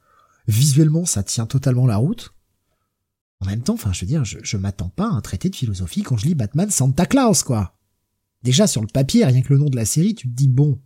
Visuellement, 0.48 1.06
ça 1.06 1.24
tient 1.24 1.46
totalement 1.46 1.86
la 1.86 1.98
route. 1.98 2.34
En 3.40 3.46
même 3.46 3.64
temps, 3.64 3.74
enfin, 3.74 3.94
je 3.94 4.02
veux 4.02 4.08
dire, 4.08 4.24
je, 4.24 4.40
je 4.44 4.58
m'attends 4.58 4.90
pas 4.90 5.06
à 5.06 5.14
un 5.14 5.22
traité 5.22 5.50
de 5.50 5.56
philosophie 5.56 6.04
quand 6.04 6.18
je 6.18 6.26
lis 6.26 6.36
Batman 6.36 6.70
Santa 6.70 7.06
Claus, 7.06 7.44
quoi. 7.44 7.78
Déjà, 8.44 8.68
sur 8.68 8.82
le 8.82 8.88
papier, 8.88 9.26
rien 9.26 9.42
que 9.42 9.54
le 9.54 9.60
nom 9.60 9.70
de 9.70 9.76
la 9.76 9.86
série, 9.86 10.16
tu 10.16 10.28
te 10.28 10.34
dis, 10.34 10.48
bon, 10.48 10.80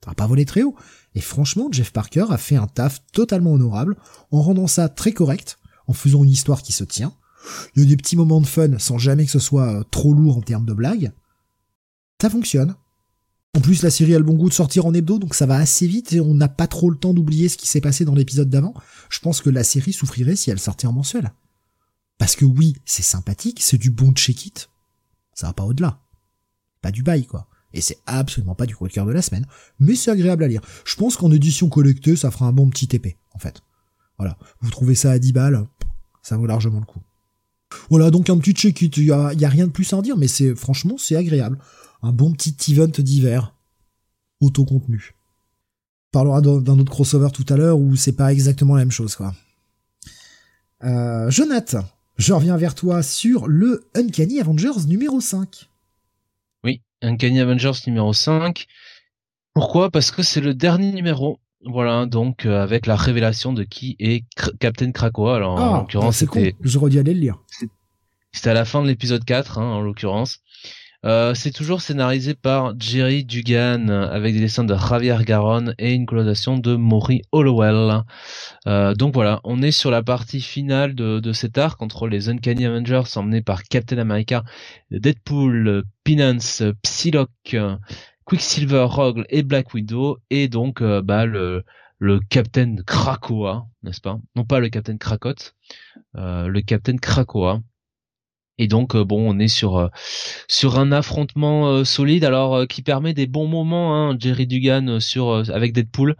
t'auras 0.00 0.14
pas 0.14 0.26
volé 0.26 0.44
très 0.44 0.62
haut. 0.62 0.76
Et 1.14 1.20
franchement, 1.20 1.68
Jeff 1.70 1.92
Parker 1.92 2.26
a 2.30 2.38
fait 2.38 2.56
un 2.56 2.66
taf 2.66 3.04
totalement 3.12 3.52
honorable, 3.52 3.96
en 4.30 4.42
rendant 4.42 4.66
ça 4.66 4.88
très 4.88 5.12
correct, 5.12 5.58
en 5.86 5.92
faisant 5.92 6.24
une 6.24 6.30
histoire 6.30 6.62
qui 6.62 6.72
se 6.72 6.84
tient. 6.84 7.14
Il 7.74 7.82
y 7.82 7.86
a 7.86 7.88
des 7.88 7.96
petits 7.96 8.16
moments 8.16 8.40
de 8.40 8.46
fun, 8.46 8.78
sans 8.78 8.98
jamais 8.98 9.24
que 9.24 9.30
ce 9.30 9.38
soit 9.38 9.80
euh, 9.80 9.84
trop 9.90 10.14
lourd 10.14 10.38
en 10.38 10.42
termes 10.42 10.66
de 10.66 10.72
blagues. 10.72 11.12
Ça 12.20 12.30
fonctionne. 12.30 12.74
En 13.54 13.60
plus, 13.60 13.82
la 13.82 13.90
série 13.90 14.14
a 14.14 14.18
le 14.18 14.24
bon 14.24 14.34
goût 14.34 14.48
de 14.48 14.54
sortir 14.54 14.86
en 14.86 14.94
hebdo, 14.94 15.18
donc 15.18 15.34
ça 15.34 15.44
va 15.44 15.56
assez 15.56 15.86
vite 15.86 16.12
et 16.12 16.20
on 16.20 16.34
n'a 16.34 16.48
pas 16.48 16.66
trop 16.66 16.88
le 16.88 16.96
temps 16.96 17.12
d'oublier 17.12 17.48
ce 17.48 17.58
qui 17.58 17.66
s'est 17.66 17.82
passé 17.82 18.04
dans 18.04 18.14
l'épisode 18.14 18.48
d'avant. 18.48 18.72
Je 19.10 19.20
pense 19.20 19.42
que 19.42 19.50
la 19.50 19.64
série 19.64 19.92
souffrirait 19.92 20.36
si 20.36 20.50
elle 20.50 20.58
sortait 20.58 20.86
en 20.86 20.92
mensuel. 20.92 21.32
Parce 22.16 22.34
que 22.34 22.44
oui, 22.46 22.76
c'est 22.86 23.02
sympathique, 23.02 23.60
c'est 23.60 23.76
du 23.76 23.90
bon 23.90 24.12
check-it. 24.12 24.70
Ça 25.34 25.48
va 25.48 25.52
pas 25.52 25.64
au-delà. 25.64 26.00
Pas 26.80 26.92
du 26.92 27.02
bail, 27.02 27.26
quoi. 27.26 27.48
Et 27.74 27.80
c'est 27.80 27.98
absolument 28.06 28.54
pas 28.54 28.66
du 28.66 28.76
coup 28.76 28.86
de 28.86 28.92
cœur 28.92 29.06
de 29.06 29.12
la 29.12 29.22
semaine, 29.22 29.46
mais 29.78 29.96
c'est 29.96 30.10
agréable 30.10 30.44
à 30.44 30.48
lire. 30.48 30.62
Je 30.84 30.96
pense 30.96 31.16
qu'en 31.16 31.32
édition 31.32 31.68
collectée, 31.68 32.16
ça 32.16 32.30
fera 32.30 32.46
un 32.46 32.52
bon 32.52 32.70
petit 32.70 32.88
épée, 32.94 33.18
en 33.32 33.38
fait. 33.38 33.60
Voilà. 34.18 34.38
Vous 34.60 34.70
trouvez 34.70 34.94
ça 34.94 35.10
à 35.10 35.18
10 35.18 35.32
balles, 35.32 35.66
ça 36.22 36.36
vaut 36.36 36.46
largement 36.46 36.80
le 36.80 36.86
coup. 36.86 37.00
Voilà, 37.90 38.10
donc 38.10 38.30
un 38.30 38.38
petit 38.38 38.52
check-it. 38.52 38.96
Il 38.96 39.04
y 39.04 39.12
a, 39.12 39.28
rien 39.48 39.66
de 39.66 39.72
plus 39.72 39.92
à 39.92 39.96
en 39.96 40.02
dire, 40.02 40.16
mais 40.16 40.28
c'est, 40.28 40.54
franchement, 40.54 40.96
c'est 40.98 41.16
agréable. 41.16 41.58
Un 42.02 42.12
bon 42.12 42.32
petit 42.32 42.72
event 42.72 42.88
d'hiver. 42.88 43.54
Auto-contenu. 44.40 45.14
On 46.08 46.18
parlera 46.18 46.40
d'un 46.40 46.78
autre 46.78 46.90
crossover 46.90 47.28
tout 47.32 47.46
à 47.48 47.56
l'heure 47.56 47.78
où 47.78 47.96
c'est 47.96 48.12
pas 48.12 48.32
exactement 48.32 48.74
la 48.74 48.82
même 48.82 48.90
chose, 48.90 49.16
quoi. 49.16 49.34
Euh, 50.84 51.30
Jonathan, 51.30 51.84
je 52.16 52.32
reviens 52.32 52.56
vers 52.56 52.74
toi 52.74 53.02
sur 53.02 53.46
le 53.46 53.88
Uncanny 53.94 54.40
Avengers 54.40 54.86
numéro 54.86 55.20
5. 55.20 55.68
Uncanny 57.02 57.40
Avengers 57.40 57.72
numéro 57.86 58.12
5. 58.12 58.66
Pourquoi? 59.54 59.90
Parce 59.90 60.10
que 60.10 60.22
c'est 60.22 60.40
le 60.40 60.54
dernier 60.54 60.92
numéro. 60.92 61.40
Voilà, 61.64 62.06
donc 62.06 62.44
euh, 62.44 62.62
avec 62.62 62.86
la 62.86 62.96
révélation 62.96 63.52
de 63.52 63.62
qui 63.62 63.96
est 64.00 64.24
Captain 64.58 64.90
Krakoa. 64.90 65.36
Alors 65.36 65.52
en 65.52 65.74
ah, 65.74 65.78
l'occurrence, 65.78 66.16
c'était. 66.16 66.56
Je 66.60 66.78
redis 66.78 66.98
aller 66.98 67.14
le 67.14 67.20
lire. 67.20 67.38
C'était 68.32 68.50
à 68.50 68.54
la 68.54 68.64
fin 68.64 68.82
de 68.82 68.88
l'épisode 68.88 69.24
4, 69.24 69.58
hein, 69.58 69.64
en 69.64 69.80
l'occurrence. 69.80 70.40
Euh, 71.04 71.34
c'est 71.34 71.50
toujours 71.50 71.82
scénarisé 71.82 72.34
par 72.34 72.78
Jerry 72.78 73.24
Dugan 73.24 73.88
avec 73.88 74.34
des 74.34 74.40
dessins 74.40 74.62
de 74.62 74.74
Javier 74.74 75.16
Garon 75.24 75.74
et 75.78 75.94
une 75.94 76.06
colorisation 76.06 76.58
de 76.58 76.76
Maury 76.76 77.22
Hollowell. 77.32 78.04
Euh, 78.68 78.94
donc 78.94 79.12
voilà, 79.12 79.40
on 79.42 79.62
est 79.62 79.72
sur 79.72 79.90
la 79.90 80.04
partie 80.04 80.40
finale 80.40 80.94
de, 80.94 81.18
de 81.18 81.32
cet 81.32 81.58
arc 81.58 81.82
entre 81.82 82.06
les 82.06 82.28
Uncanny 82.28 82.66
Avengers 82.66 83.02
emmenés 83.16 83.42
par 83.42 83.64
Captain 83.64 83.98
America, 83.98 84.44
Deadpool, 84.92 85.82
Pinance, 86.04 86.62
Psylocke, 86.82 87.56
Quicksilver, 88.24 88.86
Rogue 88.88 89.24
et 89.28 89.42
Black 89.42 89.74
Widow 89.74 90.18
et 90.30 90.48
donc 90.48 90.80
euh, 90.80 91.02
bah, 91.02 91.26
le, 91.26 91.64
le 91.98 92.20
Captain 92.20 92.76
Krakoa, 92.86 93.66
n'est-ce 93.82 94.00
pas? 94.00 94.18
Non 94.36 94.44
pas 94.44 94.60
le 94.60 94.68
Captain 94.68 94.96
Krakot, 94.96 95.34
euh, 96.16 96.46
le 96.46 96.60
Captain 96.62 96.96
Krakoa. 96.96 97.60
Et 98.58 98.68
donc 98.68 98.94
euh, 98.94 99.04
bon, 99.04 99.28
on 99.28 99.38
est 99.38 99.48
sur 99.48 99.90
un 100.78 100.92
affrontement 100.92 101.84
solide, 101.84 102.24
alors 102.24 102.66
qui 102.68 102.82
permet 102.82 103.14
des 103.14 103.26
bons 103.26 103.48
moments. 103.48 104.10
Hein, 104.10 104.16
Jerry 104.18 104.46
Dugan 104.46 105.00
sur 105.00 105.42
avec 105.50 105.72
Deadpool. 105.72 106.16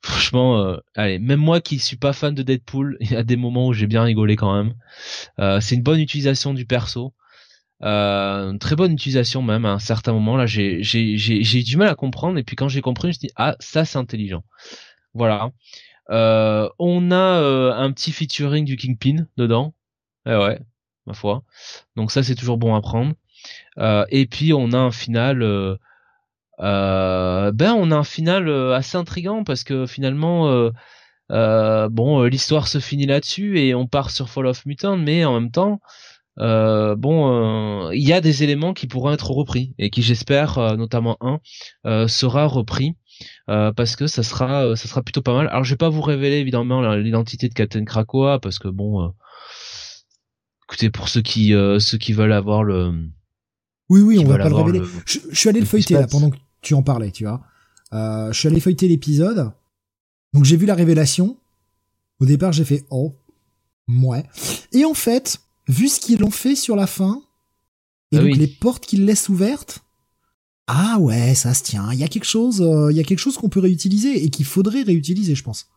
Franchement, 0.00 0.76
allez, 0.94 1.18
même 1.18 1.40
moi 1.40 1.60
qui 1.60 1.80
suis 1.80 1.96
pas 1.96 2.12
fan 2.12 2.32
de 2.34 2.42
Deadpool, 2.42 2.96
il 3.00 3.10
y 3.10 3.16
a 3.16 3.24
des 3.24 3.36
moments 3.36 3.66
où 3.66 3.72
j'ai 3.72 3.88
bien 3.88 4.04
rigolé 4.04 4.36
quand 4.36 4.54
même. 4.54 5.60
c'est 5.60 5.74
une 5.74 5.82
bonne 5.82 6.00
utilisation 6.00 6.54
du 6.54 6.64
perso. 6.64 7.14
Une 7.80 8.58
très 8.58 8.74
bonne 8.76 8.92
utilisation 8.92 9.40
même 9.42 9.64
à 9.64 9.70
un 9.70 9.78
certain 9.78 10.12
moment 10.12 10.36
là 10.36 10.46
j'ai 10.46 10.82
j'ai 10.82 11.62
du 11.62 11.76
mal 11.76 11.88
à 11.88 11.94
comprendre 11.94 12.38
et 12.38 12.42
puis 12.42 12.56
quand 12.56 12.68
j'ai 12.68 12.80
compris 12.80 13.08
je 13.08 13.08
me 13.08 13.12
suis 13.12 13.26
dit 13.28 13.32
ah 13.36 13.56
ça 13.60 13.84
c'est 13.84 13.98
intelligent 13.98 14.42
voilà 15.14 15.52
on 16.08 17.10
a 17.12 17.74
un 17.76 17.92
petit 17.92 18.12
featuring 18.12 18.64
du 18.64 18.76
Kingpin 18.76 19.26
dedans 19.36 19.74
eh 20.26 20.34
ouais 20.34 20.58
ma 21.08 21.14
foi. 21.14 21.42
Donc 21.96 22.12
ça 22.12 22.22
c'est 22.22 22.36
toujours 22.36 22.58
bon 22.58 22.74
à 22.76 22.80
prendre. 22.80 23.14
Euh, 23.78 24.04
et 24.10 24.26
puis 24.26 24.52
on 24.52 24.72
a 24.72 24.78
un 24.78 24.92
final. 24.92 25.42
Euh, 25.42 25.76
euh, 26.60 27.52
ben 27.52 27.72
on 27.74 27.90
a 27.92 27.96
un 27.96 28.04
final 28.04 28.50
assez 28.72 28.96
intrigant 28.96 29.44
parce 29.44 29.62
que 29.64 29.86
finalement 29.86 30.70
bon 31.30 32.22
l'histoire 32.24 32.66
se 32.68 32.80
finit 32.80 33.06
là-dessus 33.06 33.60
et 33.60 33.74
on 33.76 33.86
part 33.86 34.10
sur 34.10 34.28
Fall 34.28 34.46
of 34.46 34.66
Mutant 34.66 34.96
mais 34.96 35.24
en 35.24 35.34
même 35.34 35.52
temps 35.52 35.80
bon 36.38 37.90
il 37.90 38.06
y 38.06 38.12
a 38.12 38.20
des 38.20 38.42
éléments 38.42 38.74
qui 38.74 38.86
pourront 38.86 39.12
être 39.12 39.30
repris 39.30 39.74
et 39.78 39.90
qui 39.90 40.02
j'espère 40.02 40.76
notamment 40.76 41.16
un 41.20 41.40
sera 42.08 42.46
repris 42.46 42.96
parce 43.46 43.96
que 43.96 44.06
ça 44.06 44.22
sera 44.22 44.76
ça 44.76 44.88
sera 44.88 45.02
plutôt 45.02 45.22
pas 45.22 45.34
mal 45.34 45.48
alors 45.48 45.64
je 45.64 45.70
vais 45.70 45.78
pas 45.78 45.88
vous 45.88 46.02
révéler 46.02 46.36
évidemment 46.36 46.94
l'identité 46.94 47.48
de 47.48 47.54
Captain 47.54 47.84
Krakoa 47.84 48.38
parce 48.38 48.58
que 48.58 48.68
bon 48.68 49.12
écoutez, 50.68 50.90
pour 50.90 51.08
ceux 51.08 51.22
qui 51.22 51.54
euh, 51.54 51.78
ceux 51.78 51.98
qui 51.98 52.12
veulent 52.12 52.32
avoir 52.32 52.62
le. 52.62 52.92
Oui, 53.88 54.02
oui, 54.02 54.18
on 54.18 54.28
va 54.28 54.38
pas 54.38 54.48
le 54.48 54.54
révéler. 54.54 54.82
Je, 55.06 55.18
suis 55.32 55.48
allé 55.48 55.60
le, 55.60 55.66
feuilleter 55.66 55.94
là 55.94 56.06
pendant 56.06 56.30
que 56.30 56.36
tu 56.60 56.74
en 56.74 56.82
parlais, 56.82 57.10
tu 57.10 57.24
vois. 57.24 57.42
Euh, 57.94 58.30
je 58.32 58.38
suis 58.38 58.48
allé 58.48 58.60
feuilleter 58.60 58.86
l'épisode. 58.86 59.50
Donc 60.34 60.44
j'ai 60.44 60.56
vu 60.56 60.66
la 60.66 60.74
révélation. 60.74 61.38
Au 62.20 62.26
départ, 62.26 62.52
j'ai 62.52 62.64
fait 62.64 62.84
oh, 62.90 63.14
ouais. 63.88 64.24
Et 64.72 64.84
en 64.84 64.92
fait, 64.92 65.40
vu 65.68 65.88
ce 65.88 66.00
qu'ils 66.00 66.24
ont 66.24 66.30
fait 66.30 66.56
sur 66.56 66.76
la 66.76 66.86
fin, 66.86 67.22
et 68.10 68.18
ah 68.18 68.22
donc 68.22 68.36
les 68.36 68.46
portes 68.46 68.86
qu'ils 68.86 69.04
laissent 69.04 69.28
ouvertes, 69.28 69.80
ah 70.66 70.98
ouais, 70.98 71.34
ça 71.34 71.54
se 71.54 71.62
tient. 71.62 71.90
Il 71.92 71.98
y 71.98 72.04
a 72.04 72.08
quelque 72.08 72.26
chose, 72.26 72.60
euh, 72.60 72.90
il 72.90 72.96
y 72.96 73.00
a 73.00 73.04
quelque 73.04 73.20
chose 73.20 73.38
qu'on 73.38 73.48
peut 73.48 73.60
réutiliser 73.60 74.22
et 74.22 74.28
qu'il 74.28 74.44
faudrait 74.44 74.82
réutiliser, 74.82 75.34
je 75.34 75.42
pense. 75.42 75.68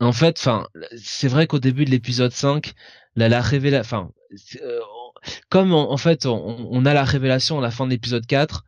En 0.00 0.12
fait, 0.12 0.36
enfin, 0.38 0.66
c'est 0.96 1.28
vrai 1.28 1.46
qu'au 1.46 1.58
début 1.58 1.84
de 1.84 1.90
l'épisode 1.90 2.32
5, 2.32 2.74
la, 3.16 3.28
la 3.28 3.40
révélation, 3.40 3.80
enfin, 3.96 4.10
euh, 4.62 4.80
comme 5.48 5.72
en, 5.72 5.96
fait 5.96 6.26
on, 6.26 6.84
a 6.84 6.94
la 6.94 7.04
révélation 7.04 7.58
à 7.58 7.62
la 7.62 7.70
fin 7.70 7.86
de 7.86 7.90
l'épisode 7.90 8.26
4, 8.26 8.64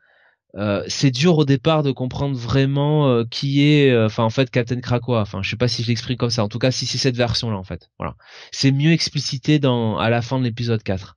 euh, 0.56 0.84
c'est 0.88 1.10
dur 1.10 1.38
au 1.38 1.44
départ 1.44 1.82
de 1.82 1.90
comprendre 1.92 2.36
vraiment 2.36 3.08
euh, 3.08 3.24
qui 3.28 3.64
est, 3.64 3.96
enfin 4.04 4.24
en 4.24 4.30
fait 4.30 4.50
Captain 4.50 4.80
Krakoa. 4.80 5.20
Enfin, 5.20 5.42
je 5.42 5.50
sais 5.50 5.56
pas 5.56 5.68
si 5.68 5.82
je 5.82 5.88
l'exprime 5.88 6.16
comme 6.16 6.30
ça. 6.30 6.44
En 6.44 6.48
tout 6.48 6.58
cas, 6.58 6.70
si 6.70 6.86
c'est 6.86 6.98
cette 6.98 7.16
version 7.16 7.50
là 7.50 7.56
en 7.56 7.64
fait, 7.64 7.90
voilà, 7.98 8.16
c'est 8.52 8.72
mieux 8.72 8.92
explicité 8.92 9.58
dans 9.58 9.98
à 9.98 10.10
la 10.10 10.22
fin 10.22 10.38
de 10.38 10.44
l'épisode 10.44 10.82
4. 10.82 11.16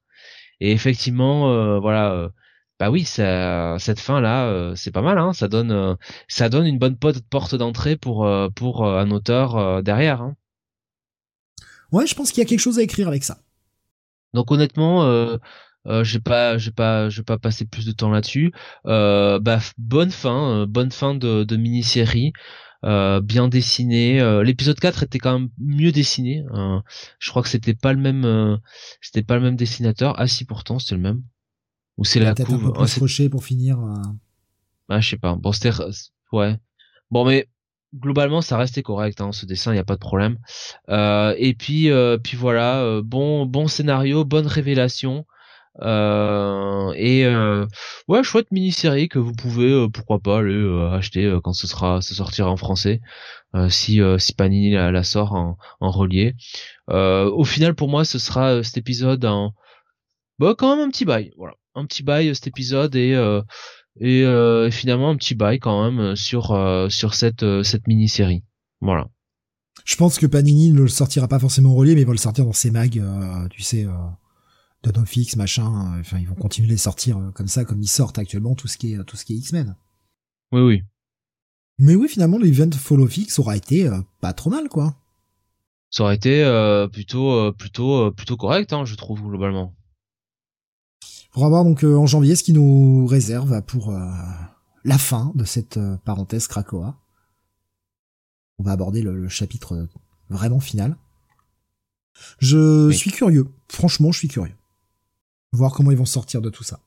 Et 0.60 0.72
effectivement, 0.72 1.80
voilà 1.80 2.30
bah 2.80 2.92
oui, 2.92 3.06
ça, 3.06 3.78
cette 3.80 4.00
fin 4.00 4.22
là, 4.22 4.74
c'est 4.76 4.92
pas 4.92 5.02
mal. 5.02 5.18
Hein, 5.20 5.34
ça 5.34 5.48
donne, 5.48 5.98
ça 6.28 6.50
donne 6.50 6.66
une 6.66 6.80
bonne 6.80 6.98
porte 6.98 7.56
d'entrée 7.56 7.96
pour 7.96 8.28
pour 8.56 8.86
un 8.86 9.12
auteur 9.12 9.84
derrière. 9.84 10.22
Hein. 10.22 10.36
Ouais, 11.92 12.06
je 12.08 12.16
pense 12.16 12.32
qu'il 12.32 12.44
y 12.44 12.46
a 12.46 12.50
quelque 12.50 12.60
chose 12.60 12.80
à 12.80 12.84
écrire 12.84 13.08
avec 13.08 13.24
ça. 13.24 13.38
Donc 14.34 14.52
honnêtement, 14.52 15.04
euh, 15.04 15.38
euh, 15.86 16.04
j'ai 16.04 16.20
pas, 16.20 16.58
j'ai 16.58 16.72
pas, 16.72 17.10
j'ai 17.10 17.24
pas 17.24 17.38
passé 17.38 17.66
plus 17.66 17.86
de 17.86 17.92
temps 17.92 18.10
là-dessus. 18.10 18.52
Euh, 18.86 19.40
bah 19.40 19.60
bonne 19.78 20.12
fin, 20.12 20.62
euh, 20.62 20.66
bonne 20.66 20.92
fin 20.92 21.16
de, 21.16 21.44
de 21.44 21.56
mini-série. 21.56 22.34
Euh, 22.86 23.22
bien 23.22 23.48
dessiné. 23.48 24.22
L'épisode 24.44 24.80
4 24.80 25.04
était 25.04 25.20
quand 25.20 25.40
même 25.40 25.50
mieux 25.58 25.92
dessiné. 25.92 26.44
je 27.20 27.30
crois 27.30 27.42
que 27.42 27.50
c'était 27.50 27.74
pas 27.74 27.94
le 27.94 28.00
même, 28.00 28.60
c'était 29.02 29.24
pas 29.24 29.36
le 29.36 29.42
même 29.42 29.56
dessinateur. 29.56 30.14
Ah 30.18 30.28
si, 30.28 30.46
pourtant 30.46 30.80
c'était 30.80 30.96
le 30.96 31.02
même. 31.02 31.24
Ou 31.98 32.06
c'est 32.06 32.20
la 32.20 32.36
couve. 32.36 32.74
Un 32.78 32.86
peu 32.86 33.06
plus 33.06 33.30
pour 33.30 33.44
finir. 33.44 33.80
Ah 34.90 35.00
je 35.00 35.10
sais 35.10 35.18
pas. 35.18 35.36
Bon 35.36 35.52
c'était, 35.52 35.72
ouais. 36.32 36.58
Bon 37.10 37.26
mais 37.26 37.48
globalement 37.96 38.42
ça 38.42 38.58
restait 38.58 38.84
correct 38.84 39.22
hein, 39.22 39.32
ce 39.32 39.46
dessin 39.46 39.72
il 39.72 39.76
n'y 39.76 39.80
a 39.80 39.86
pas 39.86 39.96
de 39.96 40.00
problème 40.00 40.38
euh, 40.90 41.34
et 41.38 41.54
puis 41.54 41.90
euh, 41.90 42.18
puis 42.18 42.36
voilà 42.36 42.82
euh, 42.82 43.02
bon 43.04 43.46
bon 43.46 43.68
scénario 43.68 44.26
bonne 44.26 44.48
révélation 44.48 45.26
et 45.82 47.28
ouais 48.08 48.24
chouette 48.24 48.52
mini 48.52 48.72
série 48.72 49.10
que 49.10 49.20
vous 49.20 49.34
pouvez 49.34 49.88
pourquoi 49.94 50.20
pas 50.20 50.40
aller 50.40 50.90
acheter 50.92 51.38
quand 51.44 51.54
ce 51.54 51.68
sera 51.68 52.02
ça 52.02 52.16
sortira 52.16 52.50
en 52.50 52.58
français 52.58 53.02
si 53.70 54.00
si 54.18 54.34
Panini 54.34 54.72
la, 54.72 55.04
sort 55.04 55.34
en, 55.34 55.58
en 55.80 55.92
relié 55.92 56.36
au 56.90 57.44
final 57.44 57.76
pour 57.76 57.90
moi 57.90 58.06
ce 58.06 58.20
sera 58.20 58.64
cet 58.64 58.78
épisode 58.78 59.24
un 59.26 59.52
bah 60.40 60.56
quand 60.58 60.76
même 60.76 60.88
un 60.88 60.90
petit 60.90 61.06
bail 61.06 61.32
voilà 61.38 61.54
un 61.76 61.86
petit 61.86 62.04
bail 62.04 62.34
cet 62.36 62.48
épisode 62.48 62.96
et 62.96 63.16
euh, 64.02 64.68
et 64.68 64.72
finalement 64.72 65.10
un 65.10 65.16
petit 65.16 65.36
bail 65.36 65.60
quand 65.60 65.84
même 65.84 66.00
euh, 66.00 66.16
sur 66.16 66.52
euh, 66.52 66.90
sur 66.90 67.14
cette 67.14 67.46
cette 67.64 67.88
mini 67.88 68.08
série. 68.08 68.44
Voilà. 68.82 69.10
Je 69.86 69.96
pense 69.96 70.20
que 70.20 70.26
Panini 70.26 70.72
ne 70.72 70.82
le 70.82 70.88
sortira 70.88 71.28
pas 71.28 71.40
forcément 71.40 71.74
relié, 71.74 71.96
mais 71.96 72.02
il 72.02 72.08
va 72.08 72.12
le 72.12 72.18
sortir 72.18 72.46
dans 72.46 72.54
ses 72.54 72.72
mags, 72.72 73.02
tu 73.52 73.62
sais, 73.62 73.86
Of 74.96 75.16
X, 75.16 75.36
machin. 75.36 76.00
Enfin, 76.00 76.20
ils 76.20 76.28
vont 76.28 76.36
continuer 76.36 76.68
de 76.68 76.74
les 76.74 76.78
sortir 76.78 77.32
comme 77.34 77.48
ça, 77.48 77.66
comme 77.66 77.82
ils 77.82 77.88
sortent 77.88 78.20
actuellement 78.20 78.56
tout 78.56 78.68
ce 78.68 78.78
qui 78.78 78.94
est 78.94 79.04
tout 79.04 79.18
ce 79.18 79.26
qui 79.26 79.34
est 79.34 79.38
X-Men. 79.38 79.76
Oui, 80.52 80.62
oui. 80.62 80.84
Mais 81.80 81.96
oui, 81.96 82.08
finalement, 82.08 82.38
l'event 82.38 82.72
Fall 82.72 83.02
of 83.02 83.18
X 83.18 83.40
aura 83.40 83.58
été 83.58 83.90
pas 84.22 84.34
trop 84.34 84.50
mal, 84.50 84.70
quoi. 84.70 84.96
Ça 85.90 86.04
aurait 86.04 86.16
été 86.16 86.44
plutôt 86.92 87.52
plutôt 87.54 88.12
plutôt 88.12 88.38
correct, 88.38 88.74
hein, 88.74 88.86
je 88.86 88.96
trouve 88.96 89.22
globalement. 89.22 89.74
On 91.36 91.48
voir 91.50 91.64
donc 91.64 91.84
en 91.84 92.08
janvier 92.08 92.36
ce 92.36 92.44
qui 92.44 92.54
nous 92.54 93.06
réserve 93.06 93.62
pour 93.62 93.92
la 93.92 94.98
fin 94.98 95.32
de 95.36 95.44
cette 95.44 95.80
parenthèse 96.04 96.48
Krakoa. 96.48 96.98
On 98.58 98.64
va 98.64 98.72
aborder 98.72 99.04
le 99.04 99.30
chapitre 99.30 99.88
vraiment 100.30 100.60
final. 100.60 100.98
Je 102.40 102.90
suis 102.90 103.12
curieux. 103.12 103.48
Franchement, 103.70 104.12
je 104.12 104.18
suis 104.18 104.28
curieux. 104.28 104.57
Voir 105.54 105.74
comment 105.74 105.92
ils 105.92 105.98
vont 105.98 106.06
sortir 106.06 106.42
de 106.42 106.50
tout 106.50 106.64
ça. 106.64 106.80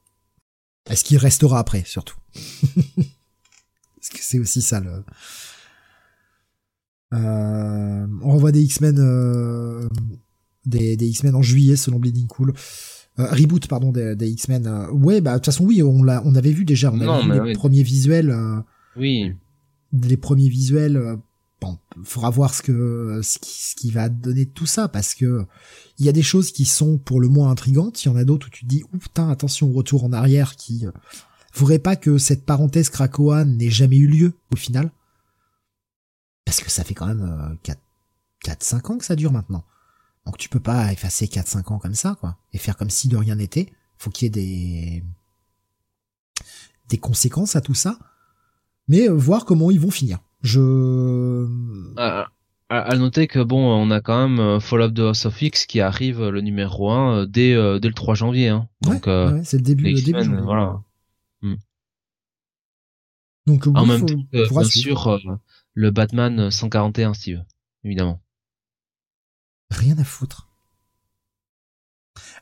Est-ce 0.88 1.04
qu'il 1.04 1.18
restera 1.18 1.58
après, 1.58 1.84
surtout? 1.84 2.16
Parce 2.34 4.08
que 4.10 4.18
c'est 4.20 4.38
aussi 4.38 4.62
ça 4.62 4.80
le... 4.80 5.04
Euh, 7.12 8.06
on 8.22 8.32
revoit 8.34 8.52
des 8.52 8.62
X-Men, 8.62 8.96
euh, 8.98 9.88
des, 10.64 10.96
des 10.96 11.08
X-Men 11.08 11.34
en 11.34 11.42
juillet 11.42 11.76
selon 11.76 11.98
Bleeding 11.98 12.28
Cool. 12.28 12.54
Euh, 13.18 13.26
reboot 13.32 13.66
pardon 13.66 13.90
des, 13.90 14.14
des 14.14 14.28
X-Men. 14.30 14.86
ouais, 14.92 15.20
bah 15.20 15.32
de 15.32 15.38
toute 15.38 15.46
façon 15.46 15.64
oui, 15.64 15.82
on 15.82 16.04
l'a, 16.04 16.22
on 16.24 16.34
avait 16.36 16.52
vu 16.52 16.64
déjà, 16.64 16.92
on 16.92 17.00
avait 17.00 17.40
vu 17.40 17.46
les 17.48 17.52
premiers 17.54 17.82
visuels. 17.82 18.34
oui. 18.96 19.34
Les 19.92 20.16
premiers 20.16 20.48
visuels 20.48 21.18
bon, 21.60 21.78
faudra 22.04 22.30
voir 22.30 22.54
ce 22.54 22.62
que 22.62 23.20
ce 23.22 23.38
qui, 23.38 23.62
ce 23.62 23.74
qui 23.74 23.90
va 23.90 24.08
donner 24.08 24.46
tout 24.46 24.66
ça 24.66 24.88
parce 24.88 25.14
que 25.14 25.46
il 25.98 26.06
y 26.06 26.08
a 26.08 26.12
des 26.12 26.22
choses 26.22 26.52
qui 26.52 26.64
sont 26.64 26.98
pour 26.98 27.20
le 27.20 27.28
moins 27.28 27.50
intrigantes, 27.50 28.04
il 28.04 28.08
y 28.08 28.10
en 28.10 28.16
a 28.16 28.24
d'autres 28.24 28.48
où 28.48 28.50
tu 28.50 28.64
te 28.64 28.68
dis 28.68 28.82
ou 28.92 28.98
putain 28.98 29.28
attention 29.28 29.72
retour 29.72 30.04
en 30.04 30.12
arrière 30.12 30.56
qui 30.56 30.86
euh, 30.86 31.78
pas 31.78 31.96
que 31.96 32.18
cette 32.18 32.46
parenthèse 32.46 32.88
Krakoa 32.88 33.44
n'ait 33.44 33.70
jamais 33.70 33.96
eu 33.96 34.06
lieu 34.06 34.32
au 34.52 34.56
final 34.56 34.90
parce 36.44 36.60
que 36.60 36.70
ça 36.70 36.84
fait 36.84 36.94
quand 36.94 37.06
même 37.06 37.58
4 37.62 37.80
4 38.42 38.62
5 38.62 38.90
ans 38.90 38.98
que 38.98 39.04
ça 39.04 39.16
dure 39.16 39.32
maintenant. 39.32 39.64
Donc 40.26 40.38
tu 40.38 40.48
peux 40.48 40.60
pas 40.60 40.92
effacer 40.92 41.28
4 41.28 41.48
5 41.48 41.70
ans 41.70 41.78
comme 41.78 41.94
ça 41.94 42.16
quoi 42.20 42.38
et 42.52 42.58
faire 42.58 42.76
comme 42.76 42.90
si 42.90 43.08
de 43.08 43.16
rien 43.16 43.36
n'était. 43.36 43.72
Faut 43.98 44.10
qu'il 44.10 44.26
y 44.26 44.28
ait 44.28 44.30
des 44.30 45.04
des 46.88 46.98
conséquences 46.98 47.54
à 47.56 47.60
tout 47.60 47.74
ça 47.74 47.98
mais 48.88 49.08
euh, 49.08 49.12
voir 49.12 49.44
comment 49.44 49.70
ils 49.70 49.80
vont 49.80 49.90
finir. 49.90 50.18
Je. 50.42 51.46
À, 52.72 52.96
noter 52.96 53.26
que 53.26 53.40
bon, 53.40 53.58
on 53.58 53.90
a 53.90 54.00
quand 54.00 54.28
même 54.28 54.38
euh, 54.38 54.60
Fall 54.60 54.82
of 54.82 54.94
the 54.94 55.00
House 55.00 55.26
of 55.26 55.42
X 55.42 55.66
qui 55.66 55.80
arrive 55.80 56.22
euh, 56.22 56.30
le 56.30 56.40
numéro 56.40 56.92
1 56.92 57.16
euh, 57.16 57.26
dès, 57.26 57.52
dès 57.80 57.88
le 57.88 57.94
3 57.94 58.14
janvier. 58.14 58.48
Hein. 58.48 58.68
Donc, 58.82 59.06
ouais, 59.06 59.42
c'est 59.42 59.56
le 59.56 59.64
début, 59.64 59.90
le 59.90 60.00
début 60.00 60.22
janvier. 60.22 60.42
Voilà. 60.42 60.80
Hmm. 61.42 61.56
Donc, 63.46 63.66
en 63.66 63.86
même 63.86 64.06
temps, 64.06 64.14
bien 64.32 64.64
sûr, 64.64 65.18
le 65.74 65.90
Batman 65.90 66.50
141, 66.52 67.14
Steve, 67.14 67.42
évidemment. 67.82 68.20
Rien 69.70 69.98
à 69.98 70.04
foutre. 70.04 70.48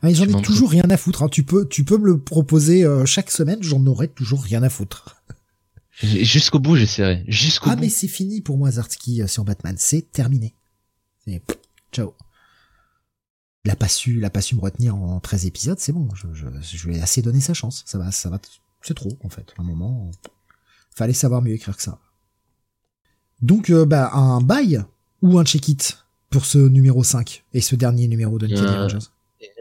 Ah, 0.03 0.12
j'en 0.12 0.27
ai 0.27 0.43
toujours 0.43 0.70
rien 0.70 0.91
à 0.91 0.97
foutre. 0.99 1.23
Hein. 1.23 1.29
Tu 1.31 1.43
peux, 1.43 1.66
tu 1.66 1.85
peux 1.85 1.97
me 1.97 2.07
le 2.07 2.19
proposer 2.19 2.87
chaque 3.07 3.31
semaine, 3.31 3.62
j'en 3.62 3.85
aurais 3.87 4.09
toujours 4.09 4.43
rien 4.43 4.62
à 4.62 4.69
foutre. 4.69 5.23
Jusqu'au 6.03 6.61
bout, 6.61 6.77
j'essaierai. 6.77 7.25
Jusqu'au 7.27 7.70
ah, 7.70 7.77
bout. 7.77 7.83
mais 7.83 7.89
c'est 7.89 8.09
fini 8.09 8.41
pour 8.41 8.57
moi, 8.57 8.70
Zartsky, 8.70 9.23
euh, 9.23 9.27
sur 9.27 9.45
Batman. 9.45 9.75
C'est 9.79 10.12
terminé. 10.12 10.55
C'est... 11.25 11.43
Ciao. 11.93 12.15
Il 13.65 13.70
a 13.70 13.77
pas 13.77 13.89
su, 13.89 14.19
il 14.19 14.25
a 14.25 14.31
pas 14.31 14.41
su 14.41 14.55
me 14.55 14.61
retenir 14.61 14.95
en 14.95 15.20
13 15.20 15.47
épisodes, 15.47 15.79
c'est 15.79 15.93
bon. 15.93 16.09
Je, 16.15 16.27
je, 16.33 16.47
je 16.62 16.89
lui 16.89 16.97
ai 16.97 17.03
assez 17.03 17.20
donné 17.23 17.41
sa 17.41 17.55
chance. 17.55 17.83
Ça 17.87 17.99
va, 17.99 18.11
ça 18.12 18.31
va, 18.31 18.39
c'est 18.83 18.95
trop, 18.95 19.11
en 19.25 19.29
fait. 19.29 19.53
À 19.59 19.62
un 19.62 19.65
moment, 19.65 20.11
fallait 20.95 21.12
savoir 21.12 21.43
mieux 21.43 21.53
écrire 21.53 21.77
que 21.77 21.83
ça. 21.83 21.99
Donc, 23.43 23.70
euh, 23.70 23.85
bah, 23.85 24.11
un 24.12 24.41
bail 24.41 24.83
ou 25.23 25.39
un 25.39 25.45
check-it 25.45 26.05
pour 26.31 26.45
ce 26.45 26.59
numéro 26.59 27.03
5 27.03 27.45
et 27.55 27.61
ce 27.61 27.77
dernier 27.77 28.09
numéro 28.09 28.39
de 28.39 28.47
Nickel 28.47 28.83
Rogers. 28.83 29.11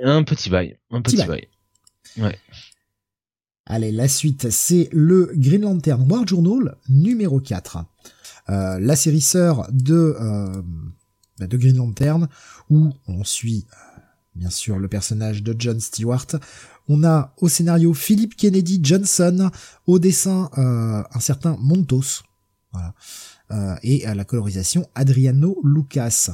Un 0.03 0.23
petit 0.23 0.49
bail. 0.49 0.77
Un 0.91 1.01
petit, 1.01 1.17
bail. 1.17 1.47
Ouais. 2.17 2.37
Allez, 3.69 3.91
la 3.91 4.07
suite, 4.07 4.49
c'est 4.49 4.87
le 4.93 5.29
Green 5.35 5.63
Lantern 5.63 6.09
War 6.09 6.25
Journal 6.25 6.77
numéro 6.87 7.41
4. 7.41 7.79
Euh, 8.49 8.79
la 8.79 8.95
série 8.95 9.19
sœur 9.19 9.67
de, 9.71 10.15
euh, 10.21 10.61
de 11.39 11.57
Green 11.57 11.75
Lantern, 11.75 12.29
où 12.69 12.93
on 13.07 13.25
suit 13.25 13.65
euh, 13.73 13.99
bien 14.35 14.49
sûr 14.49 14.79
le 14.79 14.87
personnage 14.87 15.43
de 15.43 15.53
John 15.59 15.81
Stewart. 15.81 16.27
On 16.87 17.03
a 17.03 17.33
au 17.41 17.49
scénario 17.49 17.93
Philip 17.93 18.37
Kennedy 18.37 18.79
Johnson, 18.81 19.51
au 19.85 19.99
dessin 19.99 20.49
un 20.55 21.19
certain 21.19 21.57
Montos, 21.59 22.23
voilà. 22.71 22.95
et 23.83 24.05
à 24.05 24.15
la 24.15 24.23
colorisation 24.23 24.87
Adriano 24.95 25.59
Lucas. 25.65 26.29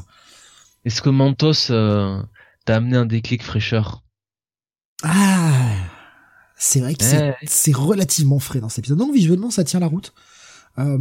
Est-ce 0.85 1.01
que 1.01 1.10
Montos 1.10 1.69
t'a 2.65 2.76
amené 2.76 2.97
un 2.97 3.07
déclic 3.07 3.41
fraîcheur? 3.41 4.03
Ah 5.01 6.03
c'est 6.65 6.80
vrai 6.80 6.95
que 6.95 7.03
c'est 7.45 7.76
relativement 7.76 8.40
frais 8.40 8.61
dans 8.61 8.69
cet 8.69 8.80
épisode. 8.80 8.98
Donc 8.98 9.14
visuellement, 9.14 9.52
ça 9.52 9.65
tient 9.65 9.81
la 9.81 9.88
route. 9.88 10.14
Euh, 10.80 10.98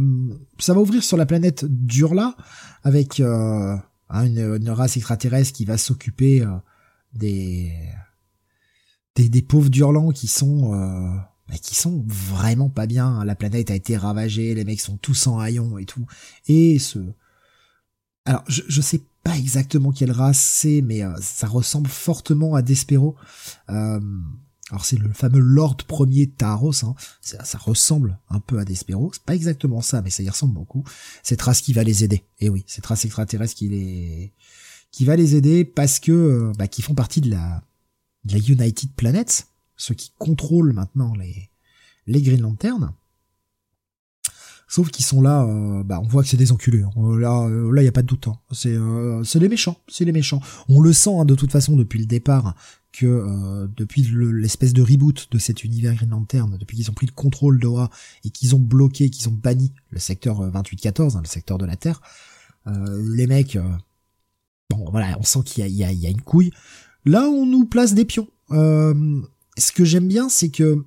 ça 0.59 0.73
va 0.73 0.81
ouvrir 0.81 1.05
sur 1.05 1.15
la 1.15 1.25
planète 1.25 1.63
Durla 1.65 2.35
avec 2.83 3.21
euh, 3.21 3.77
une, 4.09 4.69
race 4.69 4.97
extraterrestre 4.97 5.53
qui 5.53 5.63
va 5.63 5.77
s'occuper 5.77 6.41
euh, 6.41 6.49
des, 7.13 7.71
des, 9.15 9.29
des 9.29 9.41
pauvres 9.41 9.69
Durlans 9.69 10.11
qui 10.11 10.27
sont 10.27 10.71
bah, 11.47 11.55
qui 11.61 11.75
sont 11.75 12.03
vraiment 12.07 12.69
pas 12.69 12.85
bien. 12.85 13.23
La 13.23 13.35
planète 13.35 13.71
a 13.71 13.75
été 13.75 13.95
ravagée, 13.95 14.53
les 14.53 14.65
mecs 14.65 14.81
sont 14.81 14.97
tous 14.97 15.27
en 15.27 15.39
haillons 15.39 15.77
et 15.77 15.85
tout. 15.85 16.05
Et 16.47 16.77
ce 16.77 16.99
alors 18.25 18.43
je, 18.47 18.63
je 18.67 18.81
sais 18.81 19.01
pas 19.23 19.37
exactement 19.37 19.93
quelle 19.93 20.11
race 20.11 20.39
c'est, 20.39 20.81
mais 20.81 21.03
ça 21.21 21.47
ressemble 21.47 21.87
fortement 21.87 22.53
à 22.53 22.61
Despero. 22.61 23.15
Alors 24.73 24.85
c'est 24.85 24.97
le 24.97 25.13
fameux 25.13 25.39
Lord 25.39 25.77
premier 25.87 26.25
Taros, 26.25 26.83
hein. 26.83 26.95
ça, 27.21 27.59
ressemble 27.59 28.17
un 28.31 28.39
peu 28.39 28.57
à 28.57 28.65
Despero, 28.65 29.11
c'est 29.13 29.21
pas 29.21 29.35
exactement 29.35 29.81
ça, 29.81 30.01
mais 30.01 30.09
ça 30.09 30.23
y 30.23 30.29
ressemble 30.31 30.55
beaucoup. 30.55 30.83
Cette 31.21 31.43
race 31.43 31.61
qui 31.61 31.73
va 31.73 31.83
les 31.83 32.03
aider. 32.03 32.23
Et 32.39 32.49
oui, 32.49 32.63
cette 32.65 32.87
race 32.87 33.05
extraterrestre 33.05 33.53
qui 33.53 35.05
va 35.05 35.15
les 35.15 35.35
aider 35.35 35.63
parce 35.63 35.99
que 35.99 36.11
euh, 36.11 36.51
bah, 36.57 36.67
qui 36.67 36.81
font 36.81 36.95
partie 36.95 37.21
de 37.21 37.29
la, 37.29 37.61
United 38.27 38.89
Planets, 38.95 39.45
ceux 39.77 39.93
qui 39.93 40.11
contrôlent 40.17 40.73
maintenant 40.73 41.13
les 41.13 41.51
les 42.07 42.23
Green 42.23 42.41
Lanterns. 42.41 42.93
Sauf 44.73 44.89
qu'ils 44.89 45.05
sont 45.05 45.21
là, 45.21 45.43
euh, 45.43 45.83
bah 45.83 45.99
on 46.01 46.07
voit 46.07 46.23
que 46.23 46.29
c'est 46.29 46.37
des 46.37 46.51
enculés. 46.51 46.81
Hein. 46.81 47.17
Là, 47.19 47.43
euh, 47.43 47.71
là, 47.71 47.83
y 47.83 47.87
a 47.87 47.91
pas 47.91 48.01
de 48.01 48.07
doute. 48.07 48.27
Hein. 48.27 48.39
C'est, 48.51 48.75
c'est 49.23 49.37
les 49.37 49.47
méchants, 49.47 49.77
c'est 49.87 50.03
les 50.03 50.11
méchants. 50.11 50.41
On 50.67 50.81
le 50.81 50.93
sent 50.93 51.13
hein, 51.15 51.25
de 51.25 51.35
toute 51.35 51.51
façon 51.51 51.75
depuis 51.75 51.99
le 51.99 52.07
départ 52.07 52.55
que 52.91 53.05
euh, 53.05 53.67
depuis 53.77 54.01
l'espèce 54.01 54.73
de 54.73 54.81
reboot 54.81 55.27
de 55.29 55.37
cet 55.37 55.63
univers 55.63 55.93
Green 55.93 56.09
Lantern, 56.09 56.57
depuis 56.57 56.75
qu'ils 56.75 56.89
ont 56.89 56.93
pris 56.95 57.05
le 57.05 57.11
contrôle 57.11 57.59
d'Aura 57.59 57.91
et 58.23 58.31
qu'ils 58.31 58.55
ont 58.55 58.59
bloqué, 58.59 59.11
qu'ils 59.11 59.29
ont 59.29 59.33
banni 59.33 59.73
le 59.91 59.99
secteur 59.99 60.39
2814, 60.39 61.15
euh, 61.15 61.19
hein, 61.19 61.21
le 61.21 61.27
secteur 61.27 61.59
de 61.59 61.67
la 61.67 61.75
Terre, 61.75 62.01
euh, 62.65 62.99
les 63.15 63.27
mecs, 63.27 63.59
bon 64.71 64.89
voilà, 64.89 65.15
on 65.19 65.23
sent 65.23 65.41
qu'il 65.45 65.67
y, 65.67 65.69
y, 65.69 65.83
y 65.83 66.07
a, 66.07 66.09
une 66.09 66.21
couille. 66.21 66.51
Là, 67.05 67.29
on 67.29 67.45
nous 67.45 67.65
place 67.65 67.93
des 67.93 68.05
pions. 68.05 68.27
ce 68.49 69.71
que 69.71 69.85
j'aime 69.85 70.07
bien, 70.07 70.29
c'est 70.29 70.49
que 70.49 70.83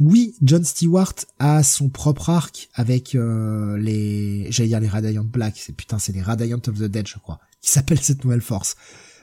oui, 0.00 0.34
John 0.42 0.64
Stewart 0.64 1.14
a 1.38 1.62
son 1.62 1.88
propre 1.88 2.30
arc 2.30 2.68
avec 2.74 3.12
les, 3.14 4.46
j'allais 4.50 4.68
dire 4.68 4.80
les 4.80 4.88
Radiant 4.88 5.24
Black, 5.24 5.54
c'est 5.56 5.72
putain, 5.72 5.98
c'est 5.98 6.12
les 6.12 6.22
Radiant 6.22 6.60
of 6.66 6.78
the 6.78 6.84
Dead, 6.84 7.06
je 7.06 7.18
crois, 7.18 7.38
qui 7.60 7.70
s'appelle 7.70 8.00
cette 8.00 8.24
nouvelle 8.24 8.40
force. 8.40 8.76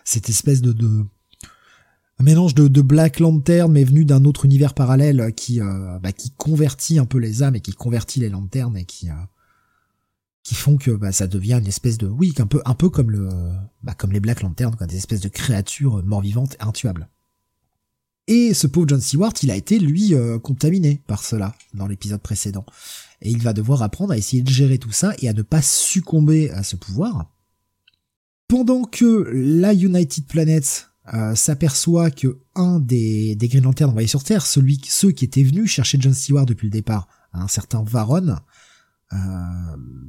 Cette 0.06 0.30
espèce 0.30 0.62
de, 0.62 0.72
de 0.72 1.06
un 2.22 2.24
mélange 2.24 2.54
de, 2.54 2.68
de, 2.68 2.82
Black 2.82 3.20
Lantern 3.20 3.72
mais 3.72 3.84
venu 3.84 4.06
d'un 4.06 4.26
autre 4.26 4.46
univers 4.46 4.76
parallèle 4.76 5.34
qui 5.36 5.60
euh, 5.60 5.98
bah, 6.00 6.12
qui 6.12 6.30
convertit 6.30 7.00
un 7.00 7.06
peu 7.06 7.18
les 7.18 7.42
âmes 7.42 7.56
et 7.56 7.62
qui 7.62 7.72
convertit 7.72 8.20
les 8.20 8.30
lanternes 8.30 8.78
et 8.78 8.86
qui 8.86 9.10
euh, 9.10 9.14
qui 10.44 10.54
font 10.54 10.78
que 10.78 10.92
bah, 10.92 11.12
ça 11.12 11.26
devient 11.26 11.58
une 11.60 11.68
espèce 11.68 11.98
de 11.98 12.08
oui 12.08 12.34
un 12.38 12.46
peu 12.46 12.62
un 12.66 12.76
peu 12.76 12.90
comme 12.90 13.10
le 13.10 13.30
bah, 13.82 13.96
comme 13.96 14.12
les 14.12 14.20
Black 14.20 14.44
Lanterns 14.44 14.76
quoi, 14.76 14.86
des 14.86 14.98
espèces 14.98 15.22
de 15.22 15.30
créatures 15.30 16.04
mort-vivantes 16.04 16.58
intuables. 16.60 17.10
Et 18.28 18.54
ce 18.54 18.68
pauvre 18.68 18.88
John 18.88 19.02
Stewart, 19.02 19.34
il 19.44 19.52
a 19.52 19.56
été 19.56 19.80
lui 19.80 20.14
euh, 20.14 20.40
contaminé 20.40 21.02
par 21.08 21.24
cela 21.24 21.56
dans 21.74 21.88
l'épisode 21.88 22.22
précédent 22.22 22.66
et 23.22 23.30
il 23.30 23.42
va 23.42 23.54
devoir 23.54 23.82
apprendre 23.84 24.14
à 24.14 24.18
essayer 24.18 24.42
de 24.42 24.50
gérer 24.50 24.78
tout 24.78 24.92
ça 24.92 25.14
et 25.20 25.30
à 25.30 25.34
ne 25.34 25.42
pas 25.42 25.62
succomber 25.62 26.50
à 26.52 26.64
ce 26.64 26.76
pouvoir. 26.76 27.32
Pendant 28.48 28.84
que 28.84 29.30
la 29.34 29.74
United 29.74 30.26
Planets 30.28 30.88
euh, 31.14 31.36
s'aperçoit 31.36 32.12
que 32.12 32.40
un 32.56 32.80
des, 32.80 33.36
des 33.36 33.48
Green 33.48 33.64
Lanterns 33.64 33.90
envoyés 33.90 34.08
sur 34.08 34.24
Terre, 34.24 34.46
celui, 34.46 34.80
ceux 34.84 35.12
qui 35.12 35.26
étaient 35.26 35.44
venus 35.44 35.70
chercher 35.70 35.98
John 36.00 36.14
Stewart 36.14 36.46
depuis 36.46 36.68
le 36.68 36.72
départ, 36.72 37.08
un 37.34 37.48
certain 37.48 37.84
Varon, 37.84 38.36
euh, 39.14 39.18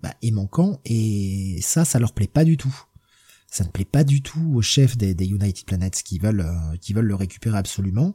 bah, 0.03 0.15
est 0.23 0.31
manquant 0.31 0.81
et 0.85 1.59
ça, 1.63 1.85
ça 1.85 1.99
leur 1.99 2.13
plaît 2.13 2.29
pas 2.29 2.45
du 2.45 2.57
tout. 2.57 2.75
Ça 3.53 3.65
ne 3.65 3.69
plaît 3.69 3.85
pas 3.85 4.03
du 4.03 4.23
tout 4.23 4.55
aux 4.55 4.62
chefs 4.62 4.97
des, 4.97 5.27
United 5.27 5.66
Planets 5.66 5.91
qui 5.91 6.19
veulent, 6.19 6.41
euh, 6.41 6.77
qui 6.81 6.95
veulent 6.95 7.05
le 7.05 7.15
récupérer 7.15 7.59
absolument. 7.59 8.15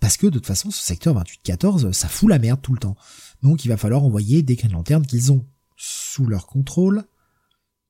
Parce 0.00 0.16
que 0.16 0.26
de 0.26 0.32
toute 0.32 0.46
façon, 0.46 0.70
ce 0.70 0.82
secteur 0.82 1.12
2814, 1.12 1.92
ça 1.92 2.08
fout 2.08 2.30
la 2.30 2.38
merde 2.38 2.62
tout 2.62 2.72
le 2.72 2.78
temps. 2.78 2.96
Donc 3.42 3.66
il 3.66 3.68
va 3.68 3.76
falloir 3.76 4.04
envoyer 4.04 4.42
des 4.42 4.56
Green 4.56 4.72
Lanternes 4.72 5.04
qu'ils 5.04 5.32
ont 5.32 5.44
sous 5.76 6.24
leur 6.24 6.46
contrôle 6.46 7.04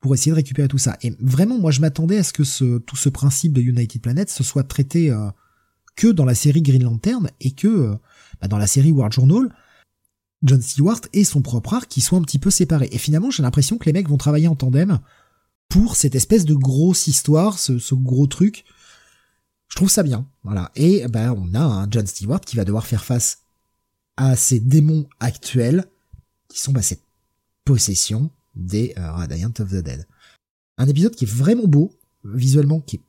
pour 0.01 0.15
essayer 0.15 0.33
de 0.33 0.37
récupérer 0.37 0.67
tout 0.67 0.79
ça. 0.79 0.97
Et 1.03 1.15
vraiment, 1.21 1.61
moi 1.61 1.71
je 1.71 1.81
m'attendais 1.81 2.19
à 2.19 2.25
ce 2.25 2.33
que 2.33 2.79
tout 2.79 2.97
ce 2.97 3.09
principe 3.09 3.53
de 3.53 3.61
United 3.61 4.03
Planets 4.03 4.27
se 4.27 4.43
soit 4.43 4.65
traité 4.65 5.13
euh, 5.13 5.31
que 5.95 6.09
dans 6.09 6.25
la 6.25 6.35
série 6.35 6.63
Green 6.63 6.83
Lantern 6.83 7.31
et 7.41 7.53
que 7.53 7.69
euh, 7.69 7.95
bah, 8.41 8.49
dans 8.49 8.59
la 8.59 8.67
série 8.67 8.91
War 8.91 9.13
Journal, 9.13 9.55
John 10.43 10.61
Stewart 10.61 11.03
et 11.13 11.23
son 11.23 11.41
propre 11.41 11.75
arc 11.75 11.89
qui 11.89 12.01
soient 12.01 12.19
un 12.19 12.23
petit 12.23 12.41
peu 12.41 12.51
séparés. 12.51 12.89
Et 12.91 12.99
finalement, 12.99 13.31
j'ai 13.31 13.45
l'impression 13.45 13.79
que 13.79 13.85
les 13.87 13.93
mecs 13.93 14.09
vont 14.09 14.17
travailler 14.17 14.49
en 14.49 14.57
tandem 14.57 14.99
pour 15.69 15.97
cette 15.97 16.15
espèce 16.15 16.45
de 16.45 16.55
grosse 16.55 17.07
histoire, 17.07 17.59
ce, 17.59 17.95
gros 17.95 18.27
truc 18.27 18.65
je 19.69 19.77
trouve 19.77 19.91
ça 19.91 20.03
bien, 20.03 20.27
voilà. 20.45 20.73
Et 20.77 21.07
ben 21.09 21.35
on 21.37 21.55
a 21.55 21.61
un 21.61 21.87
John 21.91 22.07
Stewart 22.07 22.41
qui 22.41 22.57
va 22.57 22.65
devoir 22.65 22.87
faire 22.87 23.05
face 23.05 23.43
à 24.17 24.35
ces 24.35 24.61
démons 24.61 25.07
actuels 25.21 25.85
qui 26.49 26.59
sont 26.59 26.73
bah, 26.73 26.81
cette 26.81 27.05
possession 27.65 28.31
des 28.57 28.95
euh, 28.97 29.13
Radiant 29.13 29.53
of 29.59 29.71
the 29.71 29.83
Dead. 29.83 30.07
Un 30.79 30.89
épisode 30.89 31.15
qui 31.15 31.25
est 31.25 31.31
vraiment 31.31 31.67
beau 31.67 31.93
visuellement, 32.25 32.81
qui 32.81 33.03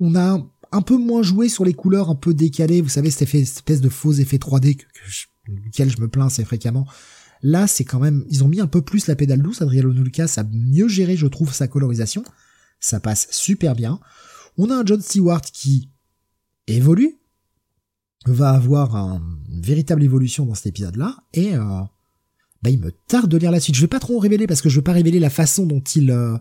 on 0.00 0.16
a 0.16 0.44
un 0.72 0.82
peu 0.82 0.96
moins 0.96 1.22
joué 1.22 1.48
sur 1.48 1.64
les 1.64 1.72
couleurs 1.72 2.10
un 2.10 2.14
peu 2.14 2.34
décalées, 2.34 2.80
vous 2.80 2.88
savez, 2.88 3.10
cette 3.10 3.32
espèce 3.34 3.80
de 3.80 3.88
faux 3.88 4.12
effet 4.12 4.36
3D 4.36 4.76
que, 4.76 4.84
je, 5.06 5.26
duquel 5.48 5.90
je 5.90 6.00
me 6.00 6.08
plains 6.08 6.26
assez 6.26 6.44
fréquemment. 6.44 6.86
Là, 7.42 7.66
c'est 7.66 7.84
quand 7.84 8.00
même, 8.00 8.24
ils 8.28 8.44
ont 8.44 8.48
mis 8.48 8.60
un 8.60 8.66
peu 8.66 8.82
plus 8.82 9.06
la 9.06 9.16
pédale 9.16 9.42
douce. 9.42 9.62
Adriano 9.62 9.90
Lucas 9.90 10.34
a 10.36 10.44
mieux 10.44 10.88
géré, 10.88 11.16
je 11.16 11.26
trouve, 11.26 11.52
sa 11.52 11.68
colorisation. 11.68 12.24
Ça 12.80 13.00
passe 13.00 13.28
super 13.30 13.74
bien. 13.74 14.00
On 14.56 14.70
a 14.70 14.76
un 14.76 14.84
John 14.84 15.00
Stewart 15.00 15.42
qui 15.42 15.90
évolue, 16.66 17.18
va 18.26 18.50
avoir 18.50 18.96
une 18.96 19.62
véritable 19.62 20.02
évolution 20.02 20.46
dans 20.46 20.54
cet 20.54 20.66
épisode-là, 20.66 21.16
et 21.32 21.54
euh, 21.54 21.80
bah, 22.62 22.70
il 22.70 22.80
me 22.80 22.90
tarde 22.90 23.30
de 23.30 23.36
lire 23.36 23.50
la 23.50 23.60
suite. 23.60 23.76
Je 23.76 23.80
vais 23.80 23.86
pas 23.86 24.00
trop 24.00 24.16
en 24.16 24.20
révéler 24.20 24.46
parce 24.46 24.60
que 24.60 24.68
je 24.68 24.76
veux 24.76 24.82
pas 24.82 24.92
révéler 24.92 25.20
la 25.20 25.30
façon 25.30 25.66
dont 25.66 25.80
il 25.80 26.10
euh, 26.10 26.36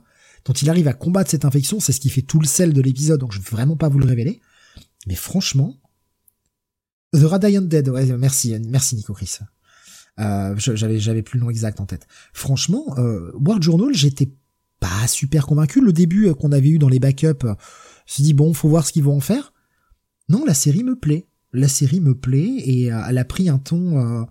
dont 0.45 0.53
il 0.53 0.69
arrive 0.69 0.87
à 0.87 0.93
combattre 0.93 1.29
cette 1.29 1.45
infection. 1.45 1.79
C'est 1.79 1.91
ce 1.91 1.99
qui 1.99 2.09
fait 2.09 2.21
tout 2.21 2.39
le 2.39 2.47
sel 2.47 2.73
de 2.73 2.81
l'épisode, 2.81 3.19
donc 3.19 3.31
je 3.31 3.39
vais 3.39 3.49
vraiment 3.49 3.75
pas 3.75 3.89
vous 3.89 3.99
le 3.99 4.05
révéler. 4.05 4.41
Mais 5.07 5.15
franchement, 5.15 5.79
The 7.13 7.23
Radiant 7.23 7.61
Dead, 7.61 7.89
ouais, 7.89 8.05
merci, 8.17 8.55
merci 8.59 8.95
Nico 8.95 9.13
Chris. 9.13 9.39
Euh, 10.19 10.55
j'avais 10.57 10.99
j'avais 10.99 11.21
plus 11.21 11.39
le 11.39 11.45
nom 11.45 11.49
exact 11.49 11.79
en 11.81 11.85
tête. 11.85 12.07
Franchement, 12.33 12.95
euh, 12.97 13.31
World 13.33 13.63
Journal, 13.63 13.93
j'étais 13.93 14.31
pas 14.79 15.07
super 15.07 15.45
convaincu. 15.45 15.81
Le 15.81 15.93
début 15.93 16.33
qu'on 16.35 16.51
avait 16.51 16.69
eu 16.69 16.79
dans 16.79 16.89
les 16.89 16.99
backups, 16.99 17.45
se 18.05 18.21
dit 18.21 18.33
bon, 18.33 18.53
faut 18.53 18.69
voir 18.69 18.85
ce 18.85 18.91
qu'ils 18.91 19.03
vont 19.03 19.17
en 19.17 19.21
faire. 19.21 19.53
Non, 20.29 20.43
la 20.45 20.53
série 20.53 20.83
me 20.83 20.95
plaît. 20.95 21.27
La 21.53 21.67
série 21.67 22.01
me 22.01 22.15
plaît 22.15 22.53
et 22.57 22.91
euh, 22.91 23.01
elle 23.07 23.17
a 23.17 23.25
pris 23.25 23.47
un 23.47 23.59
ton, 23.59 23.99
euh, 23.99 24.23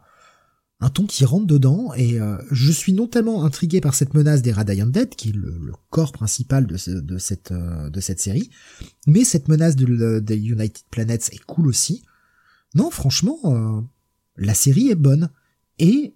un 0.81 0.91
ton 0.91 1.07
qui 1.07 1.25
rentre 1.25 1.47
dedans. 1.47 1.93
Et 1.95 2.21
euh, 2.21 2.37
je 2.51 2.71
suis 2.71 2.93
notamment 2.93 3.45
intrigué 3.45 3.81
par 3.81 3.95
cette 3.95 4.15
menace 4.15 4.43
des 4.43 4.53
Radiant 4.53 4.87
Dead, 4.87 5.15
qui 5.15 5.31
est 5.31 5.37
le, 5.37 5.73
corps 5.91 6.13
principal 6.13 6.67
de, 6.67 7.01
de 7.01 7.19
cette, 7.19 7.53
de 7.53 8.01
cette 8.01 8.21
série. 8.21 8.51
Mais 9.07 9.25
cette 9.25 9.49
menace 9.49 9.77
de, 9.77 10.19
des 10.19 10.37
United 10.37 10.85
Planets 10.91 11.31
est 11.33 11.45
cool 11.47 11.69
aussi. 11.69 12.03
Non, 12.75 12.91
franchement, 12.91 13.87
la 14.37 14.55
série 14.55 14.91
est 14.91 14.97
bonne. 14.97 15.31
Et 15.79 16.15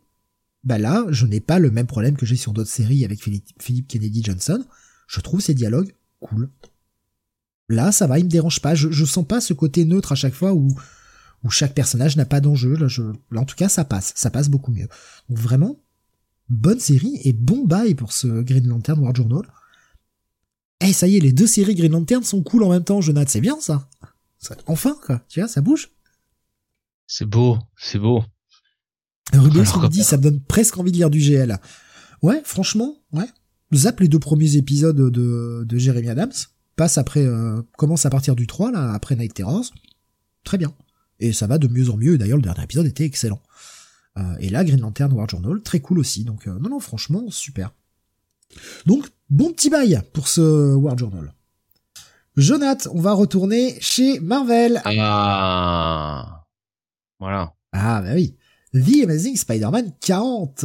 bah 0.65 0.79
là, 0.79 1.07
je 1.11 1.27
n'ai 1.27 1.41
pas 1.41 1.59
le 1.59 1.71
même 1.71 1.87
problème 1.87 2.17
que 2.17 2.27
j'ai 2.27 2.37
sur 2.37 2.53
d'autres 2.53 2.71
séries 2.71 3.05
avec 3.05 3.23
Philippe 3.23 3.89
Kennedy 3.89 4.23
Johnson. 4.23 4.65
Je 5.07 5.21
trouve 5.21 5.41
ces 5.41 5.55
dialogues 5.55 5.95
cool. 6.21 6.51
Là, 7.69 7.93
ça 7.93 8.07
va, 8.07 8.19
il 8.19 8.25
me 8.25 8.31
dérange 8.31 8.61
pas. 8.61 8.75
Je, 8.75 8.91
je 8.91 9.05
sens 9.05 9.27
pas 9.27 9.41
ce 9.41 9.53
côté 9.53 9.85
neutre 9.85 10.13
à 10.13 10.15
chaque 10.15 10.35
fois 10.35 10.55
où, 10.55 10.75
chaque 11.51 11.75
personnage 11.75 12.17
n'a 12.17 12.27
pas 12.27 12.41
d'enjeu. 12.41 12.77
Là, 12.77 13.41
en 13.41 13.45
tout 13.45 13.57
cas, 13.57 13.69
ça 13.69 13.85
passe. 13.85 14.13
Ça 14.17 14.31
passe 14.31 14.49
beaucoup 14.49 14.73
mieux. 14.73 14.89
Donc 15.29 15.39
vraiment, 15.39 15.81
bonne 16.49 16.81
série 16.81 17.21
et 17.25 17.33
bon 17.33 17.65
bail 17.65 17.95
pour 17.95 18.13
ce 18.13 18.27
Green 18.43 18.67
Lantern 18.67 18.99
War 19.01 19.15
Journal. 19.15 19.43
Eh, 20.81 20.93
ça 20.93 21.09
y 21.09 21.17
est, 21.17 21.21
les 21.21 21.33
deux 21.33 21.47
séries 21.47 21.75
Green 21.75 21.93
Lantern 21.93 22.23
sont 22.23 22.43
cool 22.43 22.63
en 22.63 22.71
même 22.71 22.85
temps, 22.85 23.01
Jonathan. 23.01 23.31
C'est 23.31 23.41
bien, 23.41 23.61
ça. 23.61 23.89
Enfin, 24.67 24.97
quoi. 25.05 25.23
Tu 25.29 25.41
vois, 25.41 25.49
ça 25.49 25.61
bouge. 25.61 25.91
C'est 27.07 27.27
beau, 27.27 27.59
c'est 27.77 27.99
beau. 27.99 28.23
Ruben 29.33 29.63
me 29.63 29.89
dit, 29.89 30.03
ça 30.03 30.17
me 30.17 30.23
donne 30.23 30.41
presque 30.41 30.79
envie 30.79 30.91
de 30.91 30.97
lire 30.97 31.11
du 31.11 31.21
GL. 31.21 31.59
Ouais, 32.23 32.41
franchement, 32.45 32.97
ouais. 33.13 33.27
Zap 33.75 34.01
les 34.01 34.09
deux 34.09 34.19
premiers 34.19 34.57
épisodes 34.57 34.97
de, 34.97 35.65
de 35.65 35.79
Jeremy 35.79 36.09
Adams 36.09 36.33
passe 36.77 36.97
après, 36.97 37.27
euh, 37.27 37.61
commence 37.77 38.07
à 38.07 38.11
partir 38.11 38.35
du 38.35 38.47
3, 38.47 38.73
là, 38.73 38.93
après 38.93 39.17
Night 39.17 39.35
Terrors. 39.35 39.67
Très 40.45 40.57
bien. 40.57 40.73
Et 41.21 41.33
ça 41.33 41.47
va 41.47 41.59
de 41.59 41.69
mieux 41.69 41.91
en 41.91 41.97
mieux. 41.97 42.17
D'ailleurs, 42.17 42.39
le 42.39 42.43
dernier 42.43 42.63
épisode 42.63 42.87
était 42.87 43.05
excellent. 43.05 43.43
Euh, 44.17 44.37
et 44.41 44.49
là, 44.49 44.65
Green 44.65 44.81
Lantern 44.81 45.13
War 45.13 45.29
Journal, 45.29 45.61
très 45.61 45.81
cool 45.81 45.99
aussi. 45.99 46.25
Donc, 46.25 46.47
euh, 46.47 46.59
non, 46.61 46.71
non, 46.71 46.81
franchement, 46.81 47.25
super. 47.31 47.73
Donc, 48.87 49.07
bon 49.29 49.53
petit 49.53 49.69
bail 49.69 50.01
pour 50.13 50.29
ce 50.29 50.75
War 50.75 50.97
Journal. 50.97 51.35
Jonath, 52.37 52.89
on 52.93 53.01
va 53.01 53.13
retourner 53.13 53.77
chez 53.81 54.21
Marvel. 54.21 54.81
Ah. 54.85 56.47
Voilà. 57.19 57.53
Ah, 57.73 58.01
bah 58.01 58.13
oui. 58.15 58.37
The 58.75 59.05
Amazing 59.05 59.37
Spider-Man 59.37 59.93
40 60.01 60.65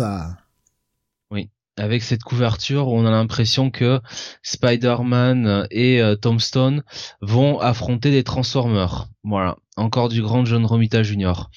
avec 1.78 2.04
cette 2.04 2.24
couverture 2.24 2.88
on 2.88 3.06
a 3.06 3.12
l'impression 3.12 3.72
que 3.72 4.00
Spider-Man 4.44 5.68
et 5.72 6.02
euh, 6.02 6.16
Tombstone 6.16 6.84
vont 7.22 7.60
affronter 7.60 8.12
des 8.12 8.24
Transformers. 8.24 9.08
Voilà, 9.24 9.58
encore 9.78 10.10
du 10.10 10.22
grand 10.22 10.46
John 10.46 10.66
Romita 10.66 11.04
Jr. 11.04 11.50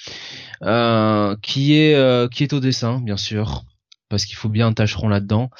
Euh, 0.62 1.36
qui 1.42 1.74
est 1.74 1.94
euh, 1.94 2.28
qui 2.28 2.44
est 2.44 2.52
au 2.52 2.60
dessin, 2.60 3.00
bien 3.00 3.16
sûr, 3.16 3.64
parce 4.08 4.24
qu'il 4.24 4.36
faut 4.36 4.48
bien 4.48 4.68
un 4.68 4.72
tâcheron 4.72 5.08
là-dedans. 5.08 5.50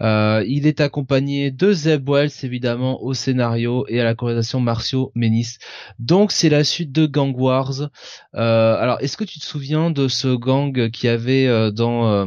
il 0.00 0.66
est 0.66 0.80
accompagné 0.80 1.50
de 1.50 1.72
Zeb 1.72 2.08
Wells, 2.08 2.30
évidemment, 2.42 3.02
au 3.02 3.14
scénario 3.14 3.84
et 3.88 4.00
à 4.00 4.04
la 4.04 4.14
colorisation 4.14 4.60
Marcio 4.60 5.12
Menis. 5.14 5.58
Donc 5.98 6.32
c'est 6.32 6.48
la 6.48 6.64
suite 6.64 6.92
de 6.92 7.06
Gang 7.06 7.34
Wars. 7.36 7.90
alors, 8.32 8.98
est-ce 9.00 9.16
que 9.16 9.24
tu 9.24 9.38
te 9.38 9.44
souviens 9.44 9.90
de 9.90 10.08
ce 10.08 10.34
gang 10.34 10.90
qui 10.90 11.08
avait 11.08 11.72
dans 11.72 12.26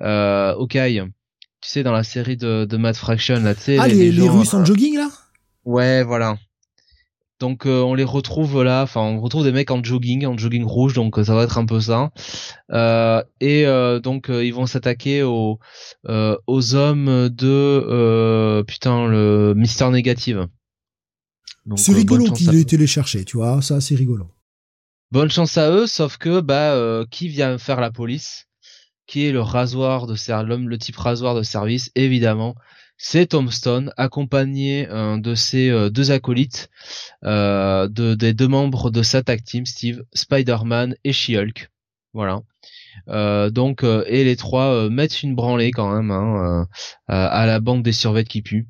euh, 0.00 0.54
Okai, 0.54 1.02
tu 1.60 1.68
sais, 1.68 1.82
dans 1.82 1.92
la 1.92 2.04
série 2.04 2.36
de, 2.36 2.64
de 2.64 2.76
Mad 2.76 2.94
Fraction, 2.94 3.40
là, 3.40 3.54
tu 3.54 3.62
sais. 3.62 3.78
Ah, 3.78 3.88
les, 3.88 4.12
les, 4.12 4.28
Russes 4.28 4.54
en 4.54 4.60
euh, 4.60 4.64
jogging, 4.64 4.96
là? 4.96 5.08
Ouais, 5.64 6.02
voilà. 6.04 6.36
Donc 7.40 7.66
euh, 7.66 7.82
on 7.82 7.94
les 7.94 8.04
retrouve 8.04 8.62
là, 8.62 8.82
enfin 8.82 9.00
on 9.00 9.20
retrouve 9.20 9.44
des 9.44 9.52
mecs 9.52 9.70
en 9.70 9.82
jogging, 9.82 10.26
en 10.26 10.36
jogging 10.36 10.64
rouge, 10.64 10.94
donc 10.94 11.16
ça 11.24 11.34
va 11.34 11.44
être 11.44 11.58
un 11.58 11.66
peu 11.66 11.80
ça. 11.80 12.10
Euh, 12.72 13.22
et 13.40 13.66
euh, 13.66 14.00
donc 14.00 14.28
ils 14.28 14.52
vont 14.52 14.66
s'attaquer 14.66 15.22
aux 15.22 15.58
aux 16.08 16.74
hommes 16.74 17.28
de 17.28 18.62
putain 18.66 19.06
le 19.06 19.54
Mister 19.56 19.88
Négative. 19.90 20.48
C'est 21.76 21.92
rigolo 21.92 22.32
qu'il 22.32 22.54
ait 22.54 22.60
été 22.60 22.76
les 22.76 22.86
chercher, 22.86 23.24
tu 23.24 23.36
vois, 23.36 23.62
ça 23.62 23.80
c'est 23.80 23.94
rigolo. 23.94 24.30
Bonne 25.10 25.30
chance 25.30 25.56
à 25.58 25.70
eux, 25.70 25.86
sauf 25.86 26.16
que 26.16 26.40
bah 26.40 27.04
qui 27.10 27.28
vient 27.28 27.58
faire 27.58 27.80
la 27.80 27.90
police? 27.90 28.46
Qui 29.06 29.24
est 29.24 29.32
le 29.32 29.40
rasoir 29.40 30.06
de 30.06 30.42
l'homme, 30.42 30.68
le 30.68 30.76
type 30.76 30.98
rasoir 30.98 31.34
de 31.34 31.42
service, 31.42 31.90
évidemment, 31.94 32.56
c'est 32.98 33.28
Tombstone, 33.28 33.92
accompagné 33.96 34.88
euh, 34.90 35.18
de 35.18 35.34
ses 35.36 35.70
euh, 35.70 35.88
deux 35.88 36.10
acolytes, 36.10 36.68
euh, 37.24 37.88
de, 37.88 38.14
des 38.14 38.34
deux 38.34 38.48
membres 38.48 38.90
de 38.90 39.02
sa 39.02 39.22
tag 39.22 39.42
team, 39.42 39.64
Steve, 39.64 40.02
Spider-Man 40.12 40.96
et 41.04 41.12
She-Hulk. 41.12 41.70
Voilà. 42.12 42.40
donc 43.50 43.84
et 43.84 44.24
les 44.24 44.34
trois 44.34 44.90
mettent 44.90 45.22
une 45.22 45.36
branlée 45.36 45.70
quand 45.70 45.94
même 45.94 46.10
hein, 46.10 46.66
à 47.06 47.46
la 47.46 47.60
bande 47.60 47.82
des 47.82 47.92
survêtes 47.92 48.26
qui 48.26 48.42
puent. 48.42 48.66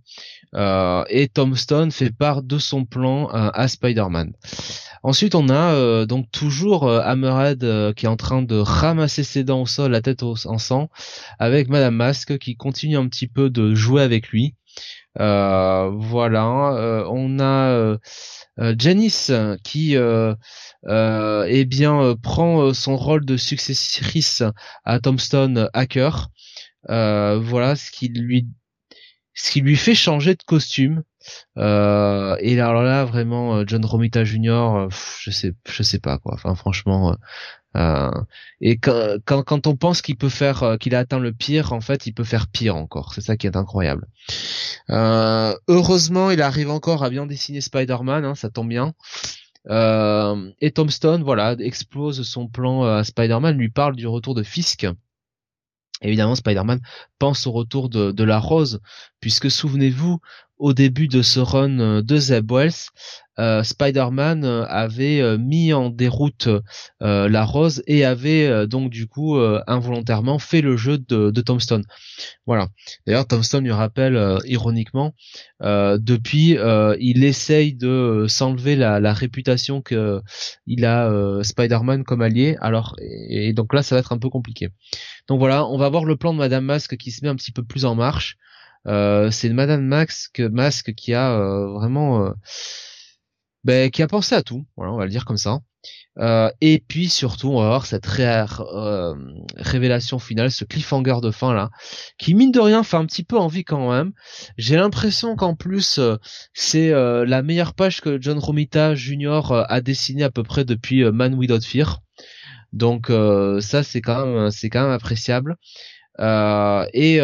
et 0.55 1.29
Tombstone 1.33 1.91
fait 1.91 2.11
part 2.11 2.43
de 2.43 2.59
son 2.59 2.85
plan 2.85 3.29
à 3.29 3.69
Spider-Man. 3.69 4.35
Ensuite, 5.03 5.35
on 5.35 5.49
a 5.49 5.75
euh, 5.75 6.07
donc 6.07 6.31
toujours 6.31 6.89
euh, 6.89 7.01
Hammerhead 7.01 7.65
euh, 7.65 7.93
qui 7.93 8.07
est 8.07 8.09
en 8.09 8.17
train 8.17 8.43
de 8.43 8.57
ramasser 8.57 9.25
ses 9.25 9.45
dents 9.45 9.63
au 9.63 9.67
sol, 9.67 9.93
la 9.93 10.03
tête 10.03 10.23
en 10.23 10.59
sang, 10.59 10.91
avec 11.39 11.69
Madame 11.69 11.95
Masque 11.95 12.39
qui 12.39 12.57
continue 12.57 12.97
un 12.97 13.09
petit 13.09 13.29
peu 13.29 13.51
de 13.51 13.75
jouer 13.75 14.03
avec 14.03 14.29
lui. 14.29 14.55
voilà, 15.17 17.07
on 17.11 17.41
a 17.41 17.99
Janice 18.79 19.33
qui 19.65 19.97
eh 19.97 21.65
bien 21.65 22.15
prend 22.23 22.75
son 22.75 22.97
rôle 22.97 23.25
de 23.25 23.37
successrice 23.37 24.43
à 24.85 25.01
Tombstone 25.01 25.69
Hacker. 25.73 26.29
voilà 26.89 27.77
ce 27.77 27.91
qui 27.91 28.09
lui 28.09 28.47
ce 29.35 29.53
qui 29.53 29.61
lui 29.61 29.77
fait 29.77 29.95
changer 29.95 30.35
de 30.35 30.43
costume. 30.45 31.03
Euh, 31.57 32.37
et 32.41 32.61
alors 32.61 32.83
là, 32.83 33.05
vraiment, 33.05 33.57
euh, 33.57 33.65
John 33.67 33.85
Romita 33.85 34.25
Jr., 34.25 34.51
euh, 34.51 34.89
je 35.21 35.31
sais, 35.31 35.53
sais 35.65 35.99
pas 35.99 36.19
quoi. 36.19 36.35
Enfin, 36.35 36.55
franchement, 36.55 37.17
et 38.61 38.79
quand, 38.79 39.67
on 39.67 39.77
pense 39.77 40.03
qu'il 40.03 40.17
peut 40.17 40.29
faire, 40.29 40.77
qu'il 40.81 40.95
a 40.95 41.01
atteint 41.01 41.21
le 41.21 41.33
pire, 41.33 41.73
en 41.73 41.81
fait, 41.81 42.07
il 42.07 42.13
peut 42.13 42.25
faire 42.25 42.49
pire 42.49 42.77
encore. 42.77 43.15
C'est 43.15 43.21
ça 43.21 43.37
qui 43.37 43.47
est 43.47 43.57
incroyable. 43.57 44.07
Heureusement, 44.89 46.31
il 46.31 46.43
arrive 46.43 46.71
encore 46.71 47.05
à 47.05 47.11
bien 47.11 47.27
dessiner 47.27 47.61
Spider-Man, 47.61 48.25
hein, 48.25 48.35
ça 48.35 48.51
tombe 48.51 48.69
bien. 48.69 48.95
et 49.69 50.71
Tom 50.73 50.91
Stone, 50.91 51.23
voilà, 51.23 51.55
explose 51.59 52.23
son 52.23 52.49
plan 52.49 52.85
à 52.85 53.05
Spider-Man, 53.05 53.57
lui 53.57 53.71
parle 53.71 53.97
du 53.97 54.07
retour 54.07 54.35
de 54.35 54.43
Fisk. 54.43 54.87
Évidemment, 56.01 56.37
Spider-Man 56.37 56.81
pense 57.19 57.47
au 57.47 57.53
retour 57.53 57.89
de, 57.89 58.13
de 58.13 58.25
la 58.25 58.39
Rose, 58.39 58.81
puisque 59.21 59.51
souvenez-vous, 59.51 60.21
au 60.59 60.73
début 60.73 61.09
de 61.09 61.23
ce 61.23 61.41
run 61.41 62.03
de 62.03 62.17
Zeb 62.17 62.51
Wells, 62.51 62.91
euh, 63.39 63.63
Spider-Man 63.63 64.45
euh, 64.45 64.65
avait 64.67 65.21
euh, 65.21 65.39
mis 65.39 65.73
en 65.73 65.91
déroute 65.91 66.49
la 67.01 67.45
Rose 67.45 67.83
et 67.87 68.05
avait 68.05 68.67
donc 68.67 68.91
du 68.91 69.07
coup 69.07 69.39
involontairement 69.67 70.39
fait 70.39 70.61
le 70.61 70.77
jeu 70.77 70.99
de, 70.99 71.41
Tombstone. 71.41 71.85
Voilà. 72.47 72.69
D'ailleurs, 73.07 73.27
Tombstone 73.27 73.65
lui 73.65 73.73
rappelle 73.73 74.39
ironiquement, 74.45 75.15
depuis, 75.61 76.57
il 77.01 77.25
essaye 77.25 77.75
de 77.75 78.27
s'enlever 78.29 78.77
la, 78.77 79.13
réputation 79.13 79.81
que 79.81 80.21
il 80.67 80.85
a 80.85 81.11
Spider-Man 81.43 82.05
comme 82.05 82.23
allié. 82.23 82.57
Alors, 82.61 82.97
et, 83.01 83.53
donc 83.53 83.73
là, 83.75 83.83
ça 83.83 83.95
va 83.95 84.01
être 84.01 84.13
un 84.13 84.19
peu 84.19 84.29
compliqué. 84.29 84.71
Donc 85.29 85.39
voilà, 85.39 85.67
on 85.67 85.79
va 85.79 85.89
voir 85.89 86.05
le 86.05 86.17
plan 86.17 86.33
de 86.33 86.39
Madame 86.39 86.65
Mask 86.65 86.97
qui 86.97 87.11
se 87.11 87.25
met 87.25 87.29
un 87.29 87.37
petit 87.37 87.53
peu 87.53 87.63
plus 87.63 87.85
en 87.85 87.95
marche. 87.95 88.37
C'est 89.31 89.49
Madame 89.51 89.85
Max 89.85 90.29
que 90.29 90.43
Mask 90.43 90.95
qui 90.95 91.15
a 91.15 91.39
vraiment 91.75 92.33
ben, 93.65 93.91
qui 93.91 94.03
a 94.03 94.07
pensé 94.07 94.35
à 94.35 94.43
tout, 94.43 94.65
voilà, 94.77 94.93
on 94.93 94.97
va 94.97 95.05
le 95.05 95.11
dire 95.11 95.25
comme 95.25 95.37
ça. 95.37 95.61
Euh, 96.19 96.51
et 96.61 96.83
puis 96.87 97.09
surtout, 97.09 97.51
on 97.51 97.61
va 97.61 97.67
avoir 97.67 97.87
cette 97.87 98.09
euh, 98.19 99.15
révélation 99.57 100.19
finale, 100.19 100.51
ce 100.51 100.65
cliffhanger 100.65 101.21
de 101.23 101.31
fin 101.31 101.55
là, 101.55 101.71
qui 102.19 102.35
mine 102.35 102.51
de 102.51 102.61
rien 102.61 102.83
fait 102.83 102.97
un 102.97 103.07
petit 103.07 103.23
peu 103.23 103.39
envie 103.39 103.65
quand 103.65 103.91
même. 103.93 104.13
J'ai 104.57 104.77
l'impression 104.77 105.37
qu'en 105.37 105.55
plus, 105.55 105.99
euh, 105.99 106.17
c'est 106.55 106.91
la 106.91 107.43
meilleure 107.43 107.75
page 107.75 108.01
que 108.01 108.21
John 108.21 108.39
Romita 108.39 108.95
Jr. 108.95 109.65
a 109.69 109.81
dessiné 109.81 110.25
à 110.25 110.31
peu 110.31 110.43
près 110.43 110.65
depuis 110.65 111.05
Man 111.05 111.35
Without 111.35 111.61
Fear. 111.61 112.01
Donc 112.73 113.11
ça, 113.61 113.83
c'est 113.83 114.01
quand 114.01 114.27
même, 114.27 114.51
c'est 114.51 114.71
quand 114.71 114.83
même 114.83 114.93
appréciable. 114.93 115.57
Et 116.19 117.19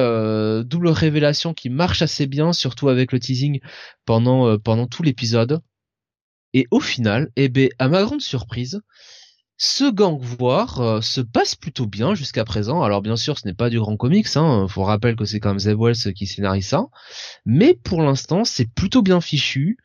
double 0.65 0.89
révélation 0.89 1.55
qui 1.55 1.71
marche 1.71 2.03
assez 2.03 2.27
bien, 2.27 2.53
surtout 2.53 2.89
avec 2.89 3.13
le 3.13 3.21
teasing 3.21 3.61
pendant 4.05 4.59
pendant 4.59 4.87
tout 4.87 5.03
l'épisode. 5.03 5.61
Et 6.55 6.67
au 6.71 6.81
final, 6.81 7.31
eh 7.35 7.49
ben, 7.49 7.69
à 7.81 7.89
ma 7.89 8.03
grande 8.05 8.21
surprise, 8.21 8.81
ce 9.57 9.91
gang 9.91 10.19
voir 10.21 10.81
euh, 10.81 11.01
se 11.01 11.21
passe 11.21 11.55
plutôt 11.55 11.87
bien 11.87 12.15
jusqu'à 12.15 12.45
présent. 12.45 12.83
Alors 12.83 13.03
bien 13.03 13.17
sûr, 13.17 13.39
ce 13.39 13.47
n'est 13.47 13.55
pas 13.55 13.71
du 13.71 13.79
grand 13.79 13.97
comics, 13.97 14.37
hein. 14.37 14.67
Faut 14.69 14.83
rappeler 14.83 15.15
que 15.15 15.25
c'est 15.25 15.41
quand 15.41 15.51
même 15.51 15.59
Zeb 15.59 15.79
Wells 15.81 16.13
qui 16.15 16.27
scénarise 16.27 16.67
ça. 16.67 16.87
Mais 17.47 17.75
pour 17.75 18.03
l'instant, 18.03 18.45
c'est 18.45 18.67
plutôt 18.73 19.03
bien 19.03 19.21
fichu. 19.21 19.79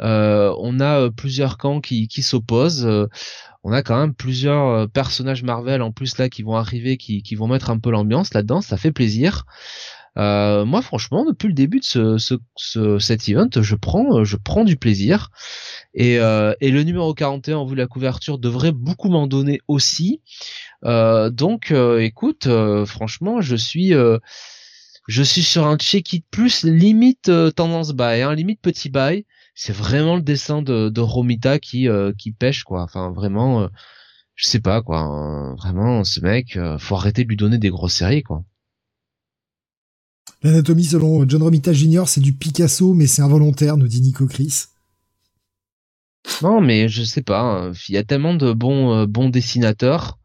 Euh, 0.00 0.54
on 0.58 0.80
a 0.80 1.00
euh, 1.00 1.10
plusieurs 1.10 1.58
camps 1.58 1.80
qui, 1.80 2.08
qui 2.08 2.22
s'opposent. 2.22 2.88
On 3.62 3.72
a 3.72 3.82
quand 3.82 3.98
même 3.98 4.14
plusieurs 4.14 4.88
personnages 4.88 5.42
Marvel 5.42 5.82
en 5.82 5.92
plus 5.92 6.16
là 6.18 6.28
qui 6.28 6.42
vont 6.42 6.56
arriver, 6.56 6.96
qui, 6.96 7.34
vont 7.34 7.46
mettre 7.46 7.70
un 7.70 7.78
peu 7.78 7.90
l'ambiance 7.90 8.32
là-dedans. 8.32 8.60
Ça 8.60 8.76
fait 8.76 8.92
plaisir. 8.92 9.44
Euh, 10.18 10.64
moi, 10.64 10.82
franchement, 10.82 11.24
depuis 11.24 11.48
le 11.48 11.54
début 11.54 11.80
de 11.80 11.84
ce, 11.84 12.18
ce, 12.18 12.34
ce, 12.56 12.98
cet 12.98 13.28
event, 13.28 13.48
je 13.56 13.74
prends, 13.76 14.24
je 14.24 14.36
prends 14.36 14.64
du 14.64 14.76
plaisir. 14.76 15.30
Et, 15.94 16.18
euh, 16.18 16.54
le 16.60 16.82
numéro 16.82 17.14
41, 17.14 17.58
en 17.58 17.64
vue 17.64 17.74
de 17.74 17.80
la 17.80 17.86
couverture, 17.86 18.38
devrait 18.38 18.72
beaucoup 18.72 19.08
m'en 19.08 19.26
donner 19.26 19.60
aussi. 19.68 20.20
Euh, 20.84 21.30
donc, 21.30 21.70
euh, 21.70 22.00
écoute, 22.00 22.46
euh, 22.46 22.86
franchement, 22.86 23.40
je 23.40 23.56
suis, 23.56 23.92
je 25.08 25.22
suis 25.22 25.42
sur 25.42 25.66
un 25.66 25.76
check 25.76 26.12
it 26.12 26.24
plus 26.30 26.64
limite 26.64 27.30
tendance 27.54 27.92
buy, 27.92 28.22
hein, 28.22 28.34
limite 28.34 28.60
petit 28.60 28.90
buy. 28.90 29.24
C'est 29.60 29.74
vraiment 29.74 30.16
le 30.16 30.22
dessin 30.22 30.62
de, 30.62 30.88
de 30.88 31.00
Romita 31.00 31.58
qui, 31.58 31.86
qui 32.16 32.32
pêche, 32.32 32.64
quoi. 32.64 32.82
Enfin, 32.82 33.10
vraiment, 33.10 33.68
je 34.34 34.48
sais 34.48 34.60
pas, 34.60 34.80
quoi. 34.80 35.00
Hein. 35.00 35.54
vraiment, 35.56 36.02
ce 36.02 36.20
mec, 36.20 36.58
faut 36.78 36.94
arrêter 36.96 37.24
de 37.24 37.28
lui 37.28 37.36
donner 37.36 37.58
des 37.58 37.68
grosses 37.68 37.94
séries, 37.94 38.22
quoi. 38.22 38.42
L'anatomie 40.42 40.84
selon 40.84 41.28
John 41.28 41.42
Romita 41.42 41.74
Jr. 41.74 42.04
c'est 42.06 42.22
du 42.22 42.32
Picasso, 42.32 42.94
mais 42.94 43.06
c'est 43.06 43.20
involontaire, 43.20 43.76
nous 43.76 43.88
dit 43.88 44.00
Nico 44.00 44.26
Chris. 44.26 44.64
Non, 46.42 46.60
mais 46.60 46.88
je 46.88 47.02
sais 47.02 47.22
pas. 47.22 47.40
Hein. 47.40 47.72
Il 47.88 47.94
y 47.94 47.98
a 47.98 48.04
tellement 48.04 48.34
de 48.34 48.52
bons 48.52 48.92
euh, 48.94 49.06
bons 49.06 49.28
dessinateurs. 49.28 50.18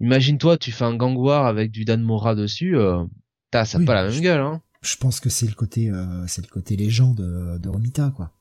Imagine-toi, 0.00 0.56
tu 0.56 0.72
fais 0.72 0.84
un 0.84 0.94
gangwar 0.94 1.46
avec 1.46 1.70
du 1.70 1.84
Dan 1.84 2.02
Mora 2.02 2.34
dessus. 2.34 2.76
Euh, 2.76 3.04
ça 3.52 3.80
pas 3.80 3.94
la 3.94 4.08
même 4.08 4.20
gueule, 4.20 4.40
hein. 4.40 4.62
Je 4.82 4.96
pense 4.96 5.20
que 5.20 5.28
c'est 5.28 5.46
le 5.46 5.54
côté 5.54 5.90
euh, 5.90 6.26
c'est 6.26 6.42
le 6.42 6.50
côté 6.50 6.76
légende 6.76 7.16
de, 7.60 7.68
Romita, 7.68 8.12
quoi. 8.16 8.32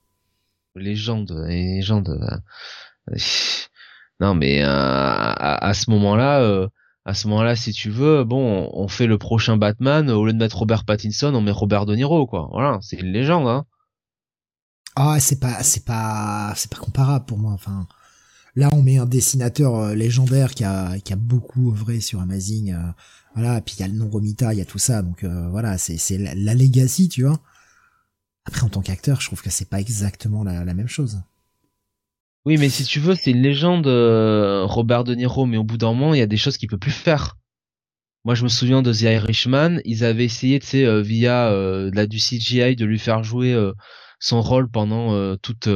Légende, 0.79 1.45
légende. 1.47 2.09
Euh, 3.11 3.15
non, 4.19 4.35
mais 4.35 4.61
à, 4.63 5.31
à, 5.31 5.73
ce 5.73 5.89
moment-là 5.91 6.69
à 7.05 7.13
ce 7.15 7.27
moment-là, 7.27 7.55
si 7.55 7.71
tu 7.71 7.89
veux, 7.89 8.23
bon, 8.23 8.69
on 8.73 8.87
fait 8.87 9.07
le 9.07 9.17
prochain 9.17 9.57
Batman, 9.57 10.09
au 10.11 10.25
lieu 10.25 10.33
de 10.33 10.37
mettre 10.37 10.59
Robert 10.59 10.85
Pattinson, 10.85 11.33
on 11.33 11.41
met 11.41 11.51
Robert 11.51 11.87
De 11.87 11.95
Niro, 11.95 12.27
quoi. 12.27 12.49
Voilà, 12.51 12.77
c'est 12.81 12.97
une 12.97 13.11
légende, 13.11 13.47
hein. 13.47 13.65
Ah, 14.95 15.19
c'est 15.19 15.39
pas, 15.39 15.63
c'est 15.63 15.85
pas, 15.85 16.53
c'est 16.55 16.69
pas 16.69 16.77
comparable 16.77 17.25
pour 17.25 17.37
moi. 17.37 17.53
Enfin, 17.53 17.87
là, 18.55 18.69
on 18.73 18.81
met 18.81 18.97
un 18.97 19.05
dessinateur 19.05 19.75
euh, 19.75 19.95
légendaire 19.95 20.53
qui 20.53 20.63
a, 20.63 20.99
qui 20.99 21.13
a 21.13 21.15
beaucoup 21.15 21.71
œuvré 21.71 21.99
sur 21.99 22.19
Amazing. 22.19 22.73
Euh, 22.73 22.91
voilà, 23.35 23.61
puis 23.61 23.75
il 23.77 23.81
y 23.81 23.83
a 23.83 23.87
le 23.87 23.93
nom 23.93 24.09
Romita, 24.09 24.53
il 24.53 24.59
y 24.59 24.61
a 24.61 24.65
tout 24.65 24.79
ça, 24.79 25.01
donc 25.01 25.23
euh, 25.23 25.47
voilà, 25.49 25.77
c'est, 25.77 25.97
c'est 25.97 26.17
la, 26.17 26.53
legacy, 26.53 27.09
tu 27.09 27.23
vois. 27.23 27.39
Après, 28.49 28.63
en 28.63 28.69
tant 28.69 28.81
qu'acteur, 28.81 29.21
je 29.21 29.27
trouve 29.27 29.43
que 29.43 29.51
c'est 29.51 29.69
pas 29.69 29.79
exactement 29.79 30.43
la, 30.43 30.73
même 30.73 30.87
chose. 30.87 31.21
Oui, 32.47 32.57
mais 32.57 32.69
si 32.69 32.83
tu 32.83 32.99
veux, 32.99 33.13
c'est 33.13 33.29
une 33.29 33.43
légende, 33.43 33.85
euh, 33.85 34.65
Robert 34.65 35.03
De 35.03 35.13
Niro, 35.13 35.45
mais 35.45 35.57
au 35.57 35.63
bout 35.63 35.77
d'un 35.77 35.93
moment, 35.93 36.15
il 36.15 36.17
y 36.17 36.23
a 36.23 36.25
des 36.25 36.35
choses 36.35 36.57
qu'il 36.57 36.67
peut 36.67 36.79
plus 36.79 36.89
faire. 36.89 37.37
Moi, 38.25 38.33
je 38.33 38.43
me 38.43 38.49
souviens 38.49 38.81
de 38.81 38.91
The 38.91 39.01
Irishman, 39.01 39.81
ils 39.85 40.03
avaient 40.03 40.25
essayé, 40.25 40.59
tu 40.59 40.65
sais, 40.65 40.83
euh, 40.83 41.03
via 41.03 41.51
euh, 41.51 41.91
la, 41.93 42.07
du 42.07 42.17
CGI, 42.17 42.75
de 42.75 42.85
lui 42.85 42.97
faire 42.97 43.23
jouer 43.23 43.55
son 44.17 44.41
rôle 44.41 44.67
pendant 44.67 45.37
toute 45.37 45.67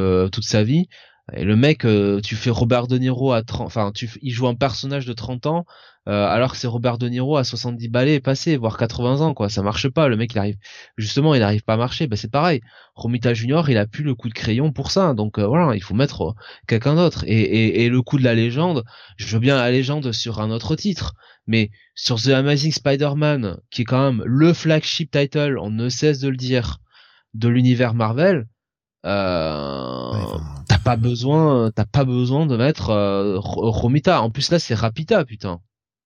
sa 0.41 0.64
vie. 0.64 0.88
Et 1.32 1.45
le 1.45 1.56
mec, 1.56 1.86
tu 2.24 2.36
fais 2.36 2.50
Robert 2.50 2.88
De 2.88 2.98
Niro 2.98 3.32
à 3.32 3.44
30, 3.44 3.66
enfin, 3.66 3.91
tu, 3.94 4.10
il 4.22 4.32
joue 4.32 4.48
un 4.48 4.56
personnage 4.56 5.06
de 5.06 5.14
30 5.14 5.45
ans, 5.45 5.66
euh, 6.10 6.28
alors 6.28 6.52
que 6.52 6.58
c'est 6.58 6.68
Robert 6.68 6.98
De 6.98 7.08
Niro 7.08 7.38
à 7.38 7.45
70 7.45 7.88
balais 7.88 8.20
passé, 8.20 8.58
voire 8.58 8.78
80 8.78 9.22
ans, 9.22 9.34
quoi. 9.34 9.48
Ça 9.50 9.62
marche 9.62 9.88
pas. 9.88 10.10
Le 10.10 10.18
mec, 10.18 10.34
il 10.34 10.38
arrive, 10.38 10.58
justement, 10.98 11.34
il 11.34 11.41
arrive 11.44 11.64
pas 11.64 11.76
à 11.76 11.78
marcher. 11.78 12.08
Bah, 12.08 12.18
c'est 12.18 12.32
pareil. 12.32 12.62
Romita 12.95 13.34
Junior, 13.34 13.70
il 13.70 13.78
a 13.78 13.88
plus 13.88 14.04
le 14.04 14.14
coup 14.14 14.28
de 14.28 14.34
crayon 14.34 14.74
pour 14.74 14.91
ça. 14.91 15.14
Donc, 15.14 15.40
euh, 15.40 15.48
voilà, 15.48 15.76
il 15.76 15.82
faut 15.82 15.94
mettre 15.94 16.22
euh, 16.22 16.34
quelqu'un 16.68 16.95
d'autre. 16.95 17.24
Et, 17.26 17.86
et, 17.86 17.90
le 17.90 18.02
coup 18.02 18.18
de 18.18 18.24
la 18.24 18.36
légende, 18.36 18.84
je 19.18 19.28
veux 19.34 19.40
bien 19.40 19.56
la 19.56 19.72
légende 19.72 20.12
sur 20.12 20.41
un 20.41 20.52
autre 20.52 20.76
titre. 20.76 21.14
Mais 21.48 21.72
sur 21.95 22.22
The 22.22 22.30
Amazing 22.30 22.72
Spider-Man, 22.72 23.60
qui 23.70 23.84
est 23.84 23.86
quand 23.86 24.12
même 24.12 24.24
le 24.26 24.54
flagship 24.54 25.12
title, 25.12 25.58
on 25.60 25.70
ne 25.70 25.90
cesse 25.90 26.20
de 26.20 26.30
le 26.30 26.38
dire, 26.38 26.80
de 27.34 27.48
l'univers 27.48 27.94
Marvel, 27.94 28.48
euh, 29.05 30.11
t'as 30.67 30.77
pas 30.77 30.95
besoin, 30.95 31.71
t'as 31.71 31.85
pas 31.85 32.05
besoin 32.05 32.45
de 32.45 32.57
mettre 32.57 32.91
Romita. 33.38 34.21
En 34.21 34.30
plus 34.30 34.51
là, 34.51 34.59
c'est 34.59 34.75
Rapita, 34.75 35.25
putain. 35.25 35.59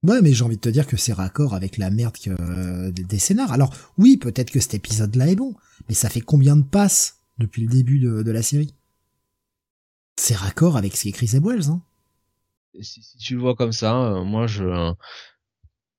Ouais, 0.03 0.21
mais 0.21 0.33
j'ai 0.33 0.43
envie 0.43 0.57
de 0.57 0.61
te 0.61 0.69
dire 0.69 0.85
que 0.85 0.95
c'est 0.95 1.13
raccord 1.13 1.55
avec 1.55 1.77
la 1.77 1.89
merde 1.89 2.15
que, 2.17 2.29
euh, 2.29 2.91
des 2.91 3.19
scénars. 3.19 3.51
Alors, 3.51 3.73
oui, 3.97 4.17
peut-être 4.17 4.51
que 4.51 4.59
cet 4.59 4.75
épisode-là 4.75 5.27
est 5.27 5.35
bon, 5.35 5.55
mais 5.89 5.95
ça 5.95 6.09
fait 6.09 6.21
combien 6.21 6.55
de 6.55 6.63
passes 6.63 7.19
depuis 7.39 7.63
le 7.63 7.69
début 7.69 7.99
de, 7.99 8.31
la 8.31 8.43
série? 8.43 8.73
C'est 10.15 10.35
raccord 10.35 10.77
avec 10.77 10.95
ce 10.95 11.03
qu'écrit 11.03 11.27
Zeb 11.27 11.45
Wells, 11.45 11.69
hein 11.69 11.81
si, 12.79 13.01
tu 13.17 13.33
le 13.33 13.41
vois 13.41 13.55
comme 13.55 13.71
ça, 13.71 13.97
euh, 13.97 14.23
moi 14.23 14.45
je... 14.45 14.93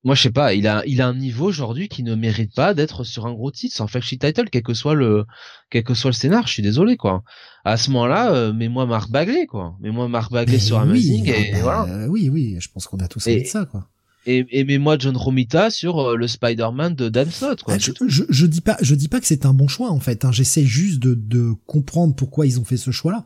moi 0.05 0.15
je 0.15 0.23
sais 0.23 0.31
pas, 0.31 0.55
il 0.55 0.67
a, 0.67 0.83
il 0.87 1.01
a 1.01 1.09
un 1.09 1.15
niveau 1.15 1.47
aujourd'hui 1.47 1.89
qui 1.89 2.03
ne 2.03 2.15
mérite 2.15 2.55
pas 2.55 2.75
d'être 2.75 3.05
sur 3.05 3.27
un 3.27 3.33
gros 3.33 3.51
titre, 3.51 3.77
sans 3.77 3.87
flagship 3.87 4.21
title, 4.21 4.49
quel 4.51 4.63
que 4.63 4.75
soit 4.75 4.95
le, 4.95 5.25
quel 5.71 5.85
que 5.85 5.95
soit 5.95 6.11
le 6.11 6.15
scénar, 6.15 6.47
je 6.47 6.53
suis 6.53 6.63
désolé, 6.63 6.97
quoi. 6.97 7.23
À 7.65 7.77
ce 7.77 7.91
moment-là, 7.91 8.33
euh, 8.33 8.53
mets-moi 8.53 8.87
Marc 8.87 9.11
Bagley, 9.11 9.47
quoi. 9.47 9.77
Mets-moi 9.81 10.09
Marc 10.09 10.33
Bagley 10.33 10.59
sur 10.59 10.79
Amazing, 10.79 11.29
et 11.29 11.61
voilà. 11.61 12.07
oui, 12.09 12.29
oui, 12.29 12.57
je 12.61 12.69
pense 12.69 12.87
qu'on 12.87 12.99
a 12.99 13.09
tous 13.09 13.27
envie 13.27 13.43
de 13.43 13.49
ça, 13.49 13.65
quoi 13.67 13.89
et, 14.29 14.47
et 14.51 14.65
mets-moi 14.65 14.97
John 14.99 15.17
Romita 15.17 15.71
sur 15.71 15.99
euh, 16.01 16.17
le 16.17 16.29
Spider-Man 16.29 16.95
de 16.95 17.09
Dan 17.09 17.31
Slott. 17.31 17.63
Quoi. 17.63 17.75
Ah, 17.75 17.79
je, 17.79 17.93
je, 18.07 18.25
je, 18.29 18.47
dis 18.47 18.61
pas, 18.61 18.77
je 18.83 18.95
dis 18.95 19.09
pas 19.09 19.21
que 19.21 19.27
c'est 19.27 19.47
un 19.47 19.55
bon 19.55 19.69
choix 19.69 19.91
en 19.91 20.01
fait. 20.01 20.25
Hein. 20.25 20.33
J'essaie 20.33 20.65
juste 20.65 21.01
de, 21.01 21.15
de 21.15 21.55
comprendre 21.67 22.15
pourquoi 22.15 22.47
ils 22.47 22.61
ont 22.61 22.65
fait 22.65 22.77
ce 22.77 22.91
choix-là. 22.91 23.25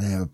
Euh, 0.00 0.24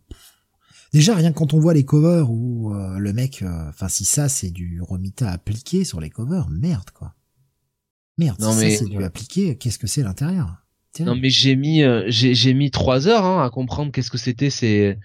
déjà 0.92 1.14
rien 1.14 1.32
que 1.32 1.38
quand 1.38 1.54
on 1.54 1.60
voit 1.60 1.74
les 1.74 1.84
covers 1.84 2.30
où 2.30 2.74
euh, 2.74 2.98
le 2.98 3.12
mec, 3.12 3.44
enfin 3.68 3.88
si 3.88 4.04
ça 4.04 4.28
c'est 4.28 4.50
du 4.50 4.80
Romita 4.80 5.30
appliqué 5.30 5.84
sur 5.84 6.00
les 6.00 6.10
covers, 6.10 6.48
merde 6.50 6.90
quoi. 6.90 7.14
Merde, 8.16 8.40
non, 8.40 8.52
si 8.52 8.58
mais... 8.60 8.70
ça 8.70 8.84
c'est 8.84 8.90
du 8.90 9.02
appliqué, 9.02 9.56
qu'est-ce 9.56 9.78
que 9.78 9.86
c'est 9.86 10.02
l'intérieur? 10.02 10.64
Non 11.00 11.14
mais 11.14 11.30
j'ai 11.30 11.54
mis 11.54 11.82
j'ai 12.08 12.54
mis 12.54 12.72
trois 12.72 13.06
heures 13.06 13.24
hein, 13.24 13.44
à 13.44 13.50
comprendre 13.50 13.92
qu'est-ce 13.92 14.10
que 14.10 14.18
c'était 14.18 14.50
ces 14.50 14.98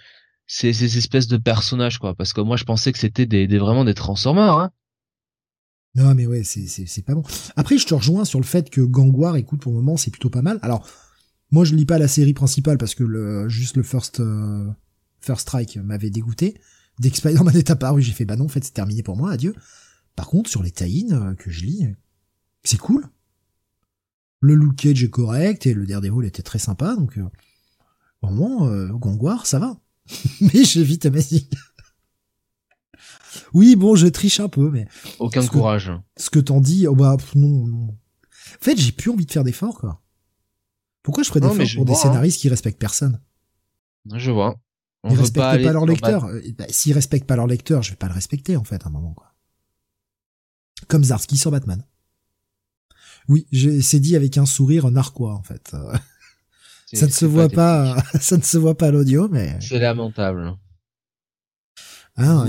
ces, 0.48 0.74
ces 0.74 0.98
espèces 0.98 1.28
de 1.28 1.38
personnages 1.38 2.00
quoi 2.00 2.16
parce 2.16 2.34
que 2.34 2.42
moi 2.42 2.58
je 2.58 2.64
pensais 2.64 2.92
que 2.92 2.98
c'était 2.98 3.28
des, 3.28 3.48
des 3.48 3.60
vraiment 3.60 3.86
des 3.86 3.94
transformers 3.94 4.58
hein. 4.58 4.72
Non 5.94 6.16
mais 6.16 6.26
ouais 6.26 6.44
c'est 6.44 6.66
c'est 6.66 6.88
c'est 6.88 7.04
pas 7.04 7.14
bon. 7.14 7.22
Après 7.56 7.78
je 7.78 7.86
te 7.86 7.94
rejoins 7.94 8.26
sur 8.26 8.40
le 8.40 8.46
fait 8.46 8.72
que 8.72 8.82
Gangwar 8.82 9.36
écoute 9.36 9.62
pour 9.62 9.72
le 9.72 9.78
moment 9.78 9.96
c'est 9.96 10.10
plutôt 10.10 10.32
pas 10.32 10.42
mal. 10.42 10.58
Alors 10.64 10.88
moi 11.52 11.64
je 11.64 11.76
lis 11.76 11.86
pas 11.86 12.00
la 12.00 12.08
série 12.08 12.34
principale 12.34 12.80
parce 12.80 12.96
que 12.96 13.04
le 13.04 13.48
juste 13.48 13.78
le 13.78 13.84
first 13.84 14.20
euh, 14.20 14.66
first 15.24 15.42
strike 15.42 15.78
m'avait 15.78 16.10
dégoûté. 16.10 16.60
Dès 17.00 17.10
que 17.10 17.18
Spider-Man 17.18 17.56
est 17.56 17.72
apparu 17.72 18.02
j'ai 18.02 18.12
fait 18.12 18.26
bah 18.26 18.36
non 18.36 18.46
en 18.46 18.50
fait 18.50 18.64
c'est 18.64 18.74
terminé 18.74 19.04
pour 19.04 19.16
moi 19.16 19.32
adieu. 19.32 19.56
Par 20.16 20.28
contre 20.28 20.50
sur 20.50 20.62
les 20.62 20.72
tie 20.72 21.08
euh, 21.12 21.34
que 21.36 21.50
je 21.50 21.66
lis 21.66 21.88
c'est 22.64 22.78
cool. 22.78 23.08
Le 24.42 24.56
Luke 24.56 24.76
Cage 24.76 25.04
est 25.04 25.10
correct 25.10 25.66
et 25.66 25.74
le 25.74 25.86
Daredevil 25.86 26.28
était 26.28 26.44
très 26.44 26.60
sympa 26.60 26.96
donc 26.96 27.18
euh, 27.18 27.30
au 28.22 28.28
moment 28.28 28.68
euh, 28.68 28.90
ça 29.44 29.60
va. 29.60 29.80
mais 30.42 30.64
j'évite 30.64 31.06
Amazing. 31.06 31.48
oui, 33.54 33.76
bon, 33.76 33.96
je 33.96 34.08
triche 34.08 34.40
un 34.40 34.50
peu, 34.50 34.70
mais. 34.70 34.88
Aucun 35.20 35.46
courage. 35.46 35.92
ce 36.18 36.30
que 36.30 36.40
t'en 36.40 36.60
dis, 36.60 36.88
oh 36.88 36.96
bah, 36.96 37.18
non, 37.36 37.66
non. 37.66 37.88
En 37.88 38.64
fait, 38.64 38.78
j'ai 38.78 38.92
plus 38.92 39.10
envie 39.10 39.26
de 39.26 39.32
faire 39.32 39.44
d'efforts, 39.44 39.80
quoi. 39.80 40.02
Pourquoi 41.02 41.24
je 41.24 41.30
ferais 41.30 41.40
d'efforts 41.40 41.76
pour 41.76 41.86
des 41.86 41.94
hein. 41.94 41.96
scénaristes 41.96 42.40
qui 42.40 42.50
respectent 42.50 42.80
personne? 42.80 43.20
Je 44.14 44.32
vois. 44.32 44.56
On 45.04 45.12
Ils 45.12 45.20
respectent 45.20 45.64
pas, 45.64 45.74
leur 45.74 45.86
lecteur. 45.86 46.26
Euh, 46.26 46.42
bah, 46.58 46.66
s'ils 46.70 46.94
respectent 46.94 47.28
pas 47.28 47.36
leur 47.36 47.48
lecteur, 47.48 47.84
je 47.84 47.92
vais 47.92 47.98
pas 47.98 48.08
le 48.08 48.14
respecter, 48.14 48.56
en 48.56 48.64
fait, 48.64 48.86
à 48.86 48.88
un 48.88 48.92
moment, 48.92 49.14
quoi. 49.14 49.34
Comme 50.88 51.04
Zarski 51.04 51.38
sur 51.38 51.52
Batman. 51.52 51.86
Oui, 53.28 53.48
c'est 53.82 54.00
dit 54.00 54.16
avec 54.16 54.38
un 54.38 54.46
sourire 54.46 54.90
narquois, 54.92 55.34
en 55.34 55.44
fait. 55.44 55.76
ça 56.94 57.06
ne 57.06 57.12
se 57.12 57.26
voit 57.26 57.50
pas, 57.50 57.98
ça 58.20 58.38
ne 58.38 58.42
se 58.42 58.58
voit 58.58 58.78
pas 58.78 58.88
à 58.88 58.92
l'audio, 58.92 59.28
mais. 59.30 59.58
C'est 59.60 59.80
lamentable. 59.80 60.56
Ah, 62.16 62.46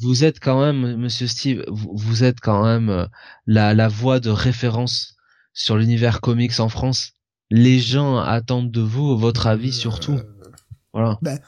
vous, 0.00 0.24
êtes 0.24 0.40
quand 0.40 0.60
même, 0.60 0.96
Monsieur 0.96 1.26
Steve, 1.26 1.64
vous, 1.68 2.22
êtes 2.22 2.40
quand 2.40 2.64
même 2.64 2.90
euh, 2.90 3.06
la, 3.46 3.74
la 3.74 3.88
voix 3.88 4.20
de 4.20 4.30
référence 4.30 5.16
sur 5.52 5.76
l'univers 5.76 6.20
comics 6.20 6.60
en 6.60 6.68
France. 6.68 7.12
Les 7.50 7.80
gens 7.80 8.18
attendent 8.18 8.70
de 8.70 8.80
vous 8.80 9.18
votre 9.18 9.46
avis 9.46 9.72
surtout. 9.72 10.20
Voilà. 10.96 11.18
Ben, 11.20 11.38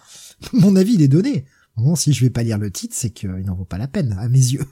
mon 0.53 0.77
avis 0.77 0.95
il 0.95 1.03
est 1.03 1.09
donné. 1.09 1.47
Bon, 1.79 1.97
si 1.97 2.12
je 2.12 2.23
vais 2.23 2.31
pas 2.31 2.43
lire 2.43 2.59
le 2.59 2.70
titre, 2.70 2.95
c'est 2.95 3.09
qu'il 3.09 3.31
n'en 3.31 3.55
vaut 3.55 3.65
pas 3.65 3.79
la 3.79 3.89
peine 3.89 4.15
à 4.20 4.29
mes 4.29 4.39
yeux. 4.39 4.66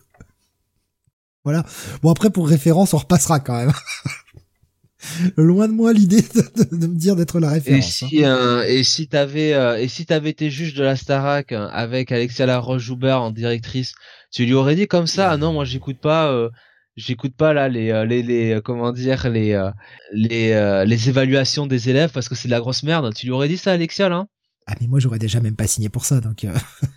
voilà. 1.45 1.65
Bon 2.03 2.11
après 2.11 2.29
pour 2.29 2.47
référence, 2.47 2.93
on 2.93 2.99
repassera 2.99 3.41
quand 3.41 3.57
même. 3.57 3.73
Loin 5.39 5.69
de 5.69 5.73
moi 5.73 5.95
l'idée 5.95 6.21
de, 6.21 6.87
me 6.87 6.95
dire 6.95 7.17
d'être 7.17 7.41
la 7.41 7.51
référence. 7.51 8.03
Et 8.03 8.07
si, 8.07 8.25
hein. 8.25 8.37
euh, 8.37 8.65
et 8.65 8.85
si 8.85 9.09
t'avais, 9.09 9.55
euh, 9.55 9.79
et 9.79 9.89
si 9.89 10.05
t'avais 10.05 10.31
été 10.31 10.51
juge 10.51 10.75
de 10.75 10.83
la 10.83 10.95
Starac 10.95 11.53
euh, 11.53 11.69
avec 11.71 12.13
Alexia 12.13 12.45
Laroche-Joubert 12.45 13.23
en 13.23 13.31
directrice, 13.31 13.95
tu 14.31 14.45
lui 14.45 14.53
aurais 14.53 14.75
dit 14.75 14.89
comme 14.89 15.07
ça, 15.07 15.31
ah 15.31 15.37
non, 15.39 15.55
moi 15.55 15.65
j'écoute 15.65 16.01
pas, 16.01 16.31
euh, 16.33 16.51
j'écoute 16.97 17.35
pas 17.35 17.55
là 17.55 17.69
les, 17.71 18.05
les, 18.07 18.23
les, 18.23 18.61
comment 18.63 18.93
dire, 18.93 19.31
les, 19.31 19.71
les, 20.13 20.85
les 20.87 21.09
évaluations 21.09 21.67
des 21.67 21.89
élèves 21.89 22.11
parce 22.13 22.29
que 22.29 22.35
c'est 22.35 22.49
de 22.49 22.53
la 22.53 22.61
grosse 22.61 22.83
merde. 22.83 23.15
Tu 23.15 23.27
lui 23.27 23.33
aurais 23.33 23.49
dit 23.49 23.59
ça, 23.59 23.73
Alexia 23.73 24.09
là? 24.09 24.27
Ah 24.67 24.75
mais 24.81 24.87
moi 24.87 24.99
j'aurais 24.99 25.19
déjà 25.19 25.41
même 25.41 25.57
pas 25.57 25.67
signé 25.67 25.89
pour 25.89 26.05
ça, 26.05 26.21
donc 26.21 26.47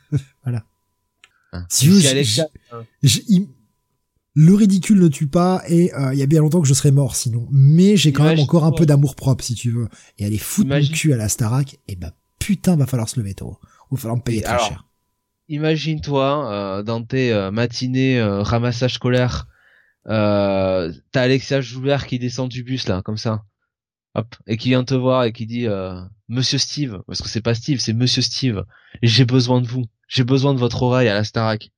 voilà. 0.43 0.65
Ah. 1.51 1.65
si, 1.69 2.07
Alexia, 2.07 2.47
le 4.35 4.53
ridicule 4.53 4.99
ne 4.99 5.07
tue 5.07 5.27
pas 5.27 5.63
et 5.67 5.93
euh, 5.93 6.13
il 6.13 6.19
y 6.19 6.23
a 6.23 6.25
bien 6.25 6.39
longtemps 6.39 6.61
que 6.61 6.67
je 6.67 6.73
serais 6.73 6.91
mort 6.91 7.15
sinon. 7.15 7.47
Mais 7.51 7.97
j'ai 7.97 8.13
quand 8.13 8.23
même 8.23 8.39
encore 8.39 8.63
un 8.63 8.71
peu 8.71 8.85
d'amour 8.85 9.15
propre 9.15 9.43
si 9.43 9.55
tu 9.55 9.71
veux. 9.71 9.89
Et 10.17 10.25
aller 10.25 10.37
foutre 10.37 10.69
mon 10.69 10.81
cul 10.81 11.13
à 11.13 11.17
la 11.17 11.29
Starac, 11.29 11.73
et 11.73 11.79
eh 11.89 11.95
ben 11.95 12.11
putain 12.39 12.75
va 12.75 12.85
falloir 12.85 13.09
se 13.09 13.19
lever 13.19 13.33
tôt. 13.33 13.57
Ou 13.91 13.95
va 13.95 14.01
falloir 14.01 14.17
me 14.17 14.21
payer 14.21 14.41
très 14.41 14.59
cher. 14.59 14.85
Imagine-toi 15.49 16.53
euh, 16.53 16.83
dans 16.83 17.03
tes 17.03 17.33
euh, 17.33 17.51
matinées 17.51 18.21
ramassage 18.21 18.93
scolaire, 18.93 19.47
t'as 20.05 20.91
Alexia 21.13 21.59
Joubert 21.59 22.07
qui 22.07 22.17
descend 22.19 22.49
du 22.49 22.63
bus 22.63 22.87
là 22.87 23.01
comme 23.01 23.17
ça, 23.17 23.43
hop, 24.19 24.35
et 24.47 24.57
qui 24.57 24.69
vient 24.69 24.83
te 24.83 24.95
voir 24.95 25.23
et 25.23 25.33
qui 25.33 25.45
dit 25.45 25.67
Monsieur 26.27 26.57
Steve, 26.57 27.01
parce 27.07 27.21
que 27.21 27.29
c'est 27.29 27.41
pas 27.41 27.55
Steve, 27.55 27.79
c'est 27.79 27.93
Monsieur 27.93 28.21
Steve. 28.21 28.63
J'ai 29.01 29.25
besoin 29.25 29.61
de 29.61 29.67
vous. 29.67 29.85
J'ai 30.07 30.23
besoin 30.23 30.53
de 30.53 30.59
votre 30.59 30.83
oreille 30.83 31.07
à 31.07 31.13
la 31.13 31.23
Starac. 31.23 31.71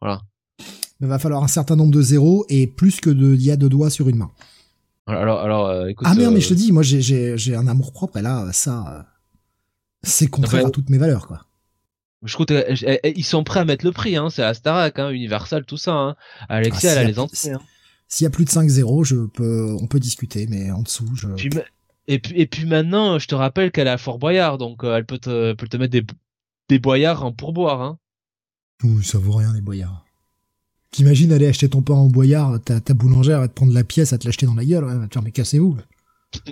Voilà 0.00 0.22
il 1.00 1.06
va 1.06 1.18
falloir 1.18 1.42
un 1.42 1.48
certain 1.48 1.76
nombre 1.76 1.92
de 1.92 2.02
zéros 2.02 2.44
et 2.48 2.66
plus 2.66 3.00
que 3.00 3.10
de, 3.10 3.34
y 3.36 3.50
a 3.50 3.56
de 3.56 3.68
doigts 3.68 3.90
sur 3.90 4.08
une 4.08 4.16
main. 4.16 4.30
Alors, 5.06 5.40
alors, 5.40 5.66
euh, 5.66 5.86
écoute. 5.86 6.06
Ah 6.08 6.14
merde, 6.14 6.32
mais 6.32 6.38
euh, 6.38 6.42
je 6.42 6.48
te 6.48 6.54
dis, 6.54 6.72
moi, 6.72 6.82
j'ai, 6.82 7.54
un 7.54 7.66
amour 7.66 7.92
propre 7.92 8.18
et 8.18 8.22
là, 8.22 8.52
ça, 8.52 8.84
euh, 8.88 9.02
c'est 10.02 10.26
contraire 10.26 10.66
à 10.66 10.70
toutes 10.70 10.90
mes 10.90 10.98
valeurs, 10.98 11.26
quoi. 11.26 11.46
Je 12.22 12.34
crois 12.34 12.44
ils 13.16 13.24
sont 13.24 13.44
prêts 13.44 13.60
à 13.60 13.64
mettre 13.64 13.84
le 13.84 13.92
prix, 13.92 14.16
hein. 14.16 14.28
C'est 14.28 14.42
la 14.42 14.52
Starac, 14.52 14.98
hein, 14.98 15.08
Universal, 15.08 15.64
tout 15.64 15.78
ça, 15.78 15.92
hein. 15.92 16.16
Alexia, 16.50 16.90
ah, 16.90 16.92
elle 16.92 16.98
a 16.98 17.04
les 17.04 17.18
entrées, 17.18 17.52
hein. 17.52 17.60
S'il 18.08 18.24
y 18.24 18.26
a 18.26 18.30
plus 18.30 18.44
de 18.44 18.50
5 18.50 18.68
zéros, 18.68 19.04
je 19.04 19.26
peux, 19.26 19.74
on 19.80 19.86
peut 19.86 20.00
discuter, 20.00 20.46
mais 20.48 20.70
en 20.70 20.82
dessous, 20.82 21.08
je. 21.14 21.28
Et 22.10 22.18
puis, 22.18 22.34
et 22.34 22.46
puis 22.46 22.66
maintenant, 22.66 23.20
je 23.20 23.28
te 23.28 23.36
rappelle 23.36 23.70
qu'elle 23.70 23.86
a 23.86 23.96
Fort 23.96 24.18
Boyard, 24.18 24.58
donc 24.58 24.80
elle 24.82 25.06
peut 25.06 25.18
te, 25.18 25.52
peut 25.52 25.68
te 25.68 25.76
mettre 25.76 25.92
des, 25.92 26.04
des 26.68 26.80
boyards 26.80 27.24
en 27.24 27.32
pourboire, 27.32 27.80
hein. 27.82 27.98
Ouh, 28.82 29.00
ça 29.00 29.18
vaut 29.18 29.34
rien, 29.36 29.52
les 29.52 29.60
boyards. 29.60 30.04
T'imagines 30.90 31.32
aller 31.32 31.46
acheter 31.46 31.68
ton 31.68 31.82
pain 31.82 31.94
en 31.94 32.08
boyard, 32.08 32.60
ta, 32.64 32.80
ta 32.80 32.94
boulangère 32.94 33.38
va 33.38 33.46
te 33.46 33.54
prendre 33.54 33.72
la 33.72 33.84
pièce 33.84 34.12
à 34.12 34.18
te 34.18 34.26
l'acheter 34.26 34.44
dans 34.46 34.56
la 34.56 34.64
gueule, 34.64 34.84
ouais, 34.84 34.94
mais 35.22 35.30
cassez-vous. 35.30 35.76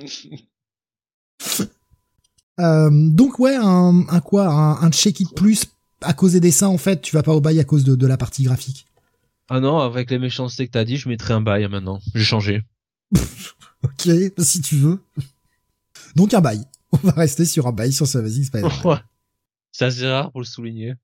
euh, 2.61 2.91
donc 2.93 3.41
ouais, 3.41 3.57
un, 3.57 4.05
un 4.09 4.21
quoi, 4.21 4.47
un, 4.47 4.81
un 4.81 4.91
check 4.93 5.19
it 5.19 5.35
plus 5.35 5.65
à 6.03 6.13
cause 6.13 6.35
des 6.35 6.41
dessins 6.41 6.69
en 6.69 6.79
fait, 6.79 7.03
tu 7.03 7.17
vas 7.17 7.25
pas 7.25 7.35
au 7.35 7.41
bail 7.41 7.59
à 7.59 7.65
cause 7.65 7.83
de, 7.83 7.97
de 7.97 8.07
la 8.07 8.17
partie 8.17 8.45
graphique. 8.45 8.87
Ah 9.49 9.59
non, 9.59 9.81
avec 9.81 10.09
les 10.13 10.21
méchancetés 10.21 10.69
que 10.69 10.73
t'as 10.73 10.85
dit, 10.85 10.99
je 10.99 11.09
mettrais 11.09 11.35
un 11.35 11.41
bail 11.41 11.67
maintenant. 11.67 12.01
J'ai 12.15 12.23
changé. 12.23 12.63
ok, 13.83 14.09
si 14.39 14.61
tu 14.61 14.77
veux. 14.77 15.01
Donc 16.19 16.35
un 16.35 16.41
bail. 16.41 16.65
On 16.93 16.97
va 16.97 17.13
rester 17.13 17.45
sur 17.45 17.69
un 17.69 17.73
bail 17.73 17.93
sur 17.93 18.09
ce 18.09 18.19
Amazing 18.19 18.43
Spider-Man. 18.43 19.01
C'est 19.71 19.85
assez 19.85 20.09
rare 20.09 20.33
pour 20.33 20.41
le 20.41 20.47
souligner. 20.47 20.95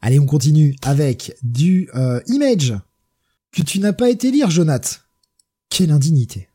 Allez, 0.00 0.18
on 0.18 0.24
continue 0.24 0.74
avec 0.82 1.36
du 1.42 1.90
euh, 1.94 2.20
Image 2.26 2.74
que 3.52 3.60
tu 3.60 3.78
n'as 3.78 3.92
pas 3.92 4.08
été 4.08 4.30
lire, 4.30 4.50
Jonath. 4.50 5.06
Quelle 5.68 5.90
indignité. 5.90 6.48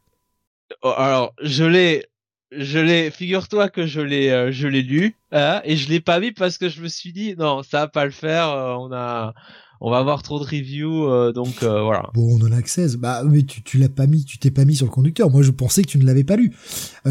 Oh, 0.81 0.93
alors, 0.97 1.33
je 1.41 1.63
l'ai, 1.63 2.07
je 2.51 2.79
l'ai. 2.79 3.11
Figure-toi 3.11 3.69
que 3.69 3.85
je 3.85 4.01
l'ai, 4.01 4.31
euh, 4.31 4.51
je 4.51 4.67
l'ai 4.67 4.81
lu 4.81 5.15
hein, 5.31 5.61
et 5.63 5.77
je 5.77 5.87
l'ai 5.89 6.01
pas 6.01 6.19
mis 6.19 6.31
parce 6.31 6.57
que 6.57 6.69
je 6.69 6.81
me 6.81 6.87
suis 6.87 7.13
dit 7.13 7.35
non, 7.37 7.61
ça 7.61 7.81
va 7.81 7.87
pas 7.87 8.05
le 8.05 8.11
faire. 8.11 8.49
Euh, 8.49 8.73
on 8.73 8.91
a, 8.91 9.35
on 9.81 9.91
va 9.91 9.97
avoir 9.97 10.23
trop 10.23 10.39
de 10.39 10.45
reviews, 10.45 11.31
donc 11.33 11.61
voilà. 11.61 12.09
Bon, 12.13 12.37
on 12.39 12.45
en 12.45 12.51
a 12.51 12.61
que 12.61 12.69
16. 12.69 12.97
Bah, 12.97 13.23
mais 13.25 13.43
tu, 13.43 13.61
tu 13.63 13.77
l'as 13.77 13.89
pas 13.89 14.07
mis, 14.07 14.25
tu 14.25 14.37
t'es 14.37 14.51
pas 14.51 14.65
mis 14.65 14.75
sur 14.75 14.85
le 14.85 14.91
conducteur. 14.91 15.29
Moi, 15.29 15.41
je 15.41 15.51
pensais 15.51 15.81
que 15.81 15.87
tu 15.87 15.97
ne 15.97 16.05
l'avais 16.05 16.23
pas 16.23 16.35
lu. 16.35 16.55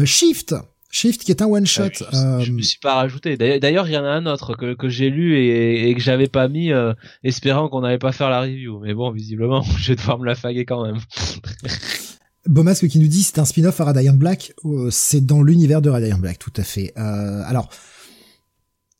Shift, 0.03 0.55
Shift 0.89 1.23
qui 1.23 1.31
est 1.31 1.41
un 1.41 1.47
one 1.47 1.65
shot. 1.65 1.89
Euh, 2.13 2.39
je, 2.39 2.51
me 2.51 2.61
suis 2.61 2.79
pas 2.79 2.95
rajouté. 2.95 3.37
D'ailleurs, 3.37 3.87
il 3.87 3.93
y 3.93 3.97
en 3.97 4.05
a 4.05 4.09
un 4.09 4.25
autre 4.25 4.55
que, 4.55 4.73
que 4.73 4.89
j'ai 4.89 5.09
lu 5.09 5.37
et, 5.37 5.89
et, 5.89 5.95
que 5.95 6.01
j'avais 6.01 6.27
pas 6.27 6.47
mis, 6.47 6.71
euh, 6.71 6.93
espérant 7.23 7.67
qu'on 7.67 7.81
n'allait 7.81 7.97
pas 7.97 8.11
faire 8.11 8.29
la 8.29 8.41
review. 8.41 8.79
Mais 8.79 8.93
bon, 8.93 9.11
visiblement, 9.11 9.61
je 9.77 9.89
vais 9.89 9.95
devoir 9.95 10.17
me 10.19 10.25
la 10.25 10.35
faguer 10.35 10.65
quand 10.65 10.85
même. 10.85 10.97
Beaumasque 12.45 12.87
qui 12.87 12.99
nous 12.99 13.07
dit 13.07 13.23
c'est 13.23 13.39
un 13.39 13.45
spin-off 13.45 13.81
à 13.81 13.85
Radiant 13.85 14.13
Black. 14.13 14.53
Euh, 14.63 14.87
c'est 14.89 15.25
dans 15.25 15.43
l'univers 15.43 15.81
de 15.81 15.89
Radiant 15.89 16.17
Black, 16.17 16.39
tout 16.39 16.53
à 16.55 16.63
fait. 16.63 16.93
alors, 16.95 17.69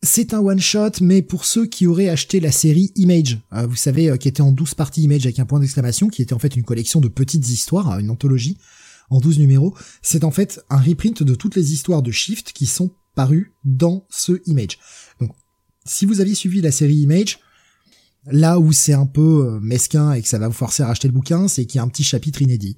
c'est 0.04 0.34
un 0.34 0.40
one 0.40 0.60
shot, 0.60 0.92
mais 1.02 1.22
pour 1.22 1.46
ceux 1.46 1.66
qui 1.66 1.88
auraient 1.88 2.10
acheté 2.10 2.40
la 2.40 2.52
série 2.52 2.92
Image, 2.96 3.40
vous 3.52 3.76
savez, 3.76 4.16
qui 4.20 4.28
était 4.28 4.42
en 4.42 4.52
12 4.52 4.76
parties 4.76 5.02
Image 5.02 5.26
avec 5.26 5.40
un 5.40 5.46
point 5.46 5.60
d'exclamation, 5.60 6.08
qui 6.08 6.22
était 6.22 6.34
en 6.34 6.40
fait 6.40 6.56
une 6.56 6.64
collection 6.64 7.02
de 7.02 7.08
petites 7.08 7.50
histoires, 7.50 8.00
une 8.00 8.12
anthologie 8.12 8.58
en 9.10 9.20
12 9.20 9.40
numéros, 9.40 9.74
c'est 10.02 10.24
en 10.24 10.32
fait 10.32 10.62
un 10.70 10.78
reprint 10.78 11.24
de 11.24 11.36
toutes 11.36 11.56
les 11.56 11.74
histoires 11.74 12.02
de 12.02 12.12
Shift 12.12 12.52
qui 12.52 12.66
sont 12.66 12.92
parues 13.16 13.54
dans 13.64 14.06
ce 14.10 14.34
Image. 14.46 14.78
Donc, 15.20 15.32
si 15.86 16.06
vous 16.06 16.22
aviez 16.22 16.36
suivi 16.36 16.62
la 16.62 16.72
série 16.72 16.98
Image, 16.98 17.40
là 18.26 18.60
où 18.60 18.72
c'est 18.74 18.94
un 18.94 19.06
peu 19.06 19.48
euh, 19.48 19.60
mesquin 19.62 20.14
et 20.14 20.22
que 20.22 20.28
ça 20.28 20.38
va 20.38 20.48
vous 20.48 20.54
forcer 20.54 20.84
à 20.84 20.88
racheter 20.88 21.08
le 21.08 21.14
bouquin, 21.14 21.48
c'est 21.48 21.66
qu'il 21.66 21.78
y 21.78 21.80
a 21.80 21.84
un 21.84 21.88
petit 21.88 22.04
chapitre 22.04 22.42
inédit. 22.42 22.76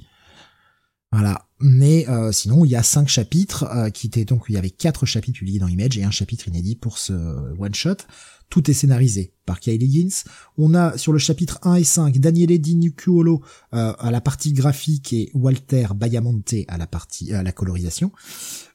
Voilà. 1.11 1.48
Mais 1.60 2.07
euh, 2.07 2.31
sinon, 2.31 2.64
il 2.65 2.72
y 2.72 2.76
a 2.76 2.84
cinq 2.84 3.07
chapitres 3.07 3.64
euh, 3.64 3.90
qui 3.90 4.07
étaient 4.07 4.26
donc 4.26 4.44
il 4.48 4.56
y 4.56 4.57
avait 4.57 4.69
quatre 4.69 5.06
chapitres 5.06 5.40
publiés 5.40 5.60
dans 5.60 5.68
Image 5.68 5.98
et 5.98 6.03
un 6.03 6.11
chapitre 6.11 6.48
inédit 6.48 6.76
pour 6.76 6.98
ce 6.98 7.14
one 7.60 7.73
shot. 7.73 7.98
Tout 8.50 8.70
est 8.70 8.74
scénarisé 8.74 9.34
par 9.46 9.60
Kylie 9.60 9.86
Higgins. 9.86 10.24
On 10.58 10.74
a 10.74 10.98
sur 10.98 11.14
le 11.14 11.20
chapitre 11.20 11.60
1 11.64 11.76
et 11.76 11.84
5 11.84 12.18
Daniele 12.18 12.60
Di 12.60 12.76
Nucciolo 12.76 13.42
euh, 13.74 13.94
à 13.98 14.12
la 14.12 14.22
partie 14.22 14.54
graphique 14.54 15.14
et 15.14 15.30
Walter 15.34 15.88
Bayamonte 15.96 16.56
à 16.68 16.78
la 16.78 16.88
partie 16.88 17.34
à 17.34 17.44
la 17.44 17.52
colorisation. 17.52 18.12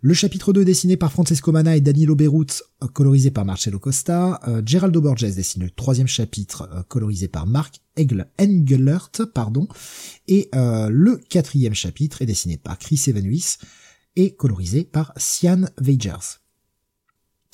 Le 0.00 0.12
chapitre 0.12 0.52
2 0.52 0.64
dessiné 0.64 0.98
par 0.98 1.10
Francesco 1.10 1.50
Mana 1.50 1.76
et 1.76 1.80
Danilo 1.80 2.14
Beirut, 2.14 2.62
euh, 2.82 2.88
colorisé 2.88 3.30
par 3.30 3.44
Marcello 3.46 3.78
Costa. 3.78 4.38
Euh, 4.46 4.60
Geraldo 4.64 5.00
Borges 5.00 5.34
dessine 5.34 5.62
le 5.62 5.70
troisième 5.70 6.06
chapitre, 6.06 6.68
euh, 6.72 6.82
colorisé 6.82 7.26
par 7.26 7.46
Mark 7.46 7.80
Engelert, 7.98 9.10
pardon. 9.32 9.66
Et 10.28 10.50
le 10.52 11.16
quatrième 11.28 11.74
chapitre 11.74 12.20
est 12.22 12.26
dessiné 12.26 12.56
par 12.58 12.78
Chris 12.78 13.00
Evanuis 13.06 13.56
et 14.16 14.34
colorisé 14.34 14.84
par 14.84 15.12
Sian 15.16 15.62
Vegers. 15.78 16.43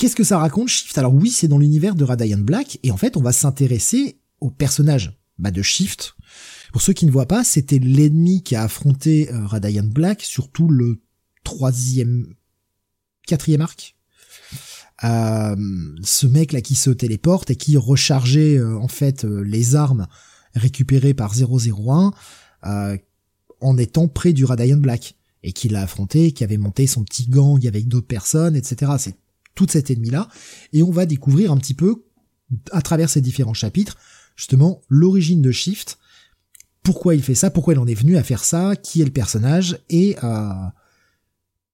Qu'est-ce 0.01 0.17
que 0.17 0.25
ça 0.25 0.39
raconte 0.39 0.69
Shift 0.69 0.97
Alors 0.97 1.13
oui, 1.13 1.29
c'est 1.31 1.47
dans 1.47 1.59
l'univers 1.59 1.95
de 1.95 2.05
Radiant 2.05 2.39
Black, 2.39 2.79
et 2.83 2.91
en 2.91 2.97
fait, 2.97 3.19
on 3.19 3.21
va 3.21 3.33
s'intéresser 3.33 4.19
au 4.41 4.49
personnage 4.49 5.21
bah, 5.39 5.51
de 5.51 5.61
Shift. 5.61 6.15
Pour 6.73 6.81
ceux 6.81 6.95
qui 6.95 7.05
ne 7.05 7.11
voient 7.11 7.29
pas, 7.29 7.45
c'était 7.45 7.79
l'ennemi 7.79 8.43
qui 8.43 8.57
a 8.57 8.63
affronté 8.63 9.31
euh, 9.31 9.45
Radiant 9.45 9.85
Black, 9.85 10.23
surtout 10.23 10.71
le 10.71 11.03
troisième, 11.45 12.33
quatrième 13.27 13.61
arc. 13.61 13.95
Euh, 15.05 15.55
ce 16.03 16.27
mec 16.27 16.53
là 16.53 16.63
qui 16.63 16.77
se 16.77 16.89
téléporte 16.89 17.51
et 17.51 17.57
qui 17.57 17.77
rechargeait 17.77 18.57
euh, 18.57 18.79
en 18.79 18.89
fait 18.89 19.25
les 19.25 19.75
armes 19.75 20.07
récupérées 20.55 21.13
par 21.13 21.35
001 21.35 22.13
en 23.61 23.77
étant 23.77 24.09
près 24.09 24.33
du 24.33 24.47
Radiant 24.47 24.79
Black 24.79 25.17
et 25.43 25.53
qui 25.53 25.69
l'a 25.69 25.83
affronté, 25.83 26.33
qui 26.33 26.43
avait 26.43 26.57
monté 26.57 26.87
son 26.87 27.05
petit 27.05 27.27
gang 27.29 27.67
avec 27.67 27.87
d'autres 27.87 28.07
personnes, 28.07 28.57
etc. 28.57 28.93
tout 29.55 29.67
cet 29.69 29.91
ennemi-là. 29.91 30.29
Et 30.73 30.83
on 30.83 30.91
va 30.91 31.07
découvrir 31.07 31.53
un 31.53 31.57
petit 31.57 31.75
peu, 31.75 32.05
à 32.73 32.83
travers 32.83 33.11
ces 33.11 33.21
différents 33.21 33.55
chapitres, 33.55 33.97
justement, 34.37 34.81
l'origine 34.89 35.43
de 35.43 35.53
Shift, 35.53 35.99
pourquoi 36.83 37.15
il 37.15 37.23
fait 37.23 37.35
ça, 37.35 37.51
pourquoi 37.51 37.75
il 37.75 37.79
en 37.79 37.87
est 37.87 37.95
venu 37.95 38.17
à 38.17 38.23
faire 38.23 38.45
ça, 38.45 38.75
qui 38.77 39.03
est 39.03 39.05
le 39.05 39.11
personnage, 39.11 39.79
et, 39.91 40.17
euh, 40.25 40.53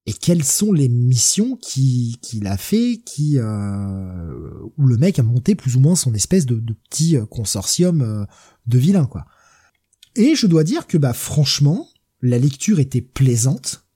et 0.06 0.12
quelles 0.12 0.44
sont 0.44 0.72
les 0.72 0.88
missions 0.88 1.56
qu'il 1.56 2.46
a 2.46 2.56
fait, 2.56 3.00
qui, 3.04 3.38
euh, 3.38 4.50
où 4.76 4.86
le 4.86 4.96
mec 4.96 5.18
a 5.18 5.22
monté 5.22 5.54
plus 5.54 5.76
ou 5.76 5.80
moins 5.80 5.96
son 5.96 6.12
espèce 6.14 6.46
de, 6.46 6.56
de 6.56 6.74
petit 6.90 7.16
consortium 7.30 8.02
euh, 8.02 8.24
de 8.66 8.78
vilains, 8.78 9.06
quoi. 9.06 9.26
Et 10.16 10.34
je 10.34 10.46
dois 10.46 10.64
dire 10.64 10.86
que, 10.86 10.96
bah, 10.96 11.12
franchement, 11.12 11.88
la 12.22 12.38
lecture 12.38 12.80
était 12.80 13.02
plaisante. 13.02 13.86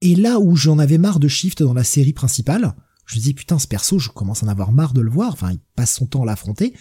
Et 0.00 0.14
là 0.14 0.38
où 0.38 0.56
j'en 0.56 0.78
avais 0.78 0.96
marre 0.96 1.18
de 1.18 1.28
Shift 1.28 1.62
dans 1.62 1.74
la 1.74 1.84
série 1.84 2.12
principale, 2.12 2.74
je 3.10 3.16
me 3.16 3.22
dis 3.22 3.34
putain 3.34 3.58
ce 3.58 3.66
perso, 3.66 3.98
je 3.98 4.08
commence 4.08 4.42
à 4.42 4.46
en 4.46 4.48
avoir 4.48 4.70
marre 4.70 4.94
de 4.94 5.00
le 5.00 5.10
voir, 5.10 5.32
enfin 5.32 5.50
il 5.50 5.58
passe 5.74 5.94
son 5.94 6.06
temps 6.06 6.22
à 6.22 6.26
l'affronter, 6.26 6.74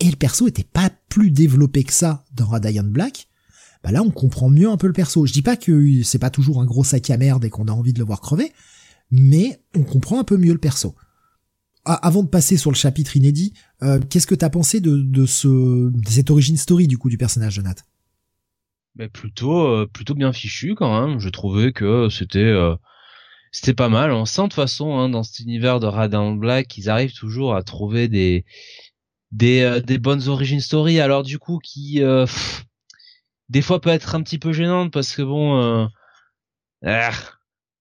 et 0.00 0.10
le 0.10 0.16
perso 0.16 0.46
était 0.46 0.64
pas 0.64 0.90
plus 1.08 1.30
développé 1.30 1.84
que 1.84 1.92
ça 1.92 2.24
dans 2.32 2.46
Radiant 2.46 2.84
Black, 2.84 3.28
bah 3.84 3.92
là 3.92 4.02
on 4.02 4.10
comprend 4.10 4.48
mieux 4.48 4.70
un 4.70 4.76
peu 4.76 4.86
le 4.86 4.92
perso. 4.92 5.26
Je 5.26 5.32
dis 5.32 5.42
pas 5.42 5.56
que 5.56 6.02
c'est 6.02 6.18
pas 6.18 6.30
toujours 6.30 6.60
un 6.62 6.64
gros 6.64 6.84
sac 6.84 7.10
à 7.10 7.18
merde 7.18 7.44
et 7.44 7.50
qu'on 7.50 7.68
a 7.68 7.72
envie 7.72 7.92
de 7.92 7.98
le 7.98 8.04
voir 8.04 8.20
crever, 8.20 8.52
mais 9.10 9.60
on 9.76 9.82
comprend 9.82 10.18
un 10.18 10.24
peu 10.24 10.38
mieux 10.38 10.52
le 10.52 10.58
perso. 10.58 10.94
Ah, 11.84 11.94
avant 11.94 12.22
de 12.22 12.28
passer 12.28 12.56
sur 12.56 12.70
le 12.70 12.76
chapitre 12.76 13.16
inédit, 13.16 13.52
euh, 13.82 14.00
qu'est-ce 14.08 14.28
que 14.28 14.36
t'as 14.36 14.50
pensé 14.50 14.80
de, 14.80 14.98
de, 14.98 15.26
ce, 15.26 15.90
de 15.90 16.08
cette 16.08 16.30
origin 16.30 16.56
story 16.56 16.86
du 16.86 16.96
coup 16.96 17.10
du 17.10 17.18
personnage 17.18 17.56
de 17.56 17.62
Nat? 17.62 17.74
Ben 18.94 19.08
plutôt 19.08 19.66
euh, 19.66 19.86
plutôt 19.92 20.14
bien 20.14 20.32
fichu 20.32 20.74
quand 20.76 21.06
même. 21.06 21.18
Je 21.18 21.28
trouvais 21.28 21.72
que 21.72 22.08
c'était 22.08 22.38
euh, 22.38 22.76
c'était 23.52 23.74
pas 23.74 23.88
mal. 23.88 24.10
On 24.10 24.24
sent 24.24 24.42
de 24.42 24.46
toute 24.48 24.54
façon 24.54 24.98
hein, 24.98 25.08
dans 25.08 25.22
cet 25.22 25.38
univers 25.40 25.78
de 25.78 25.86
Radiant 25.86 26.32
Black, 26.32 26.76
ils 26.76 26.90
arrivent 26.90 27.14
toujours 27.14 27.54
à 27.54 27.62
trouver 27.62 28.08
des 28.08 28.44
des 29.30 29.60
euh, 29.60 29.80
des 29.80 29.98
bonnes 29.98 30.28
origin 30.28 30.60
story. 30.60 30.98
Alors 30.98 31.22
du 31.22 31.38
coup 31.38 31.58
qui 31.62 32.00
des 33.48 33.62
fois 33.62 33.80
peut 33.80 33.90
être 33.90 34.14
un 34.16 34.22
petit 34.22 34.38
peu 34.38 34.52
gênante 34.52 34.92
parce 34.92 35.14
que 35.14 35.22
bon 35.22 35.88
ah, 36.84 37.12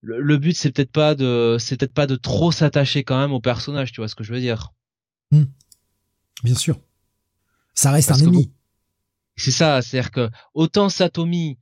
le, 0.02 0.38
but 0.38 0.56
c'est 0.56 0.72
peut-être 0.72 0.92
pas 0.92 1.16
de 1.16 1.58
c'est 1.60 1.78
peut-être 1.78 1.94
pas 1.94 2.08
de 2.08 2.16
trop 2.16 2.52
s'attacher 2.52 3.04
quand 3.04 3.20
même 3.20 3.34
au 3.34 3.40
personnage, 3.40 3.92
tu 3.92 4.02
vois 4.02 4.08
ce 4.08 4.16
que 4.16 4.24
je 4.24 4.34
veux 4.34 4.40
dire? 4.40 4.72
Hmm. 5.32 5.46
Bien 6.44 6.56
sûr. 6.56 6.80
Ça 7.74 7.92
reste 7.92 8.12
un 8.12 8.18
ennemi. 8.18 8.52
C'est 9.38 9.52
ça, 9.52 9.82
c'est-à-dire 9.82 10.12
que 10.12 10.30
autant 10.54 10.90
Satomi, 10.90 11.58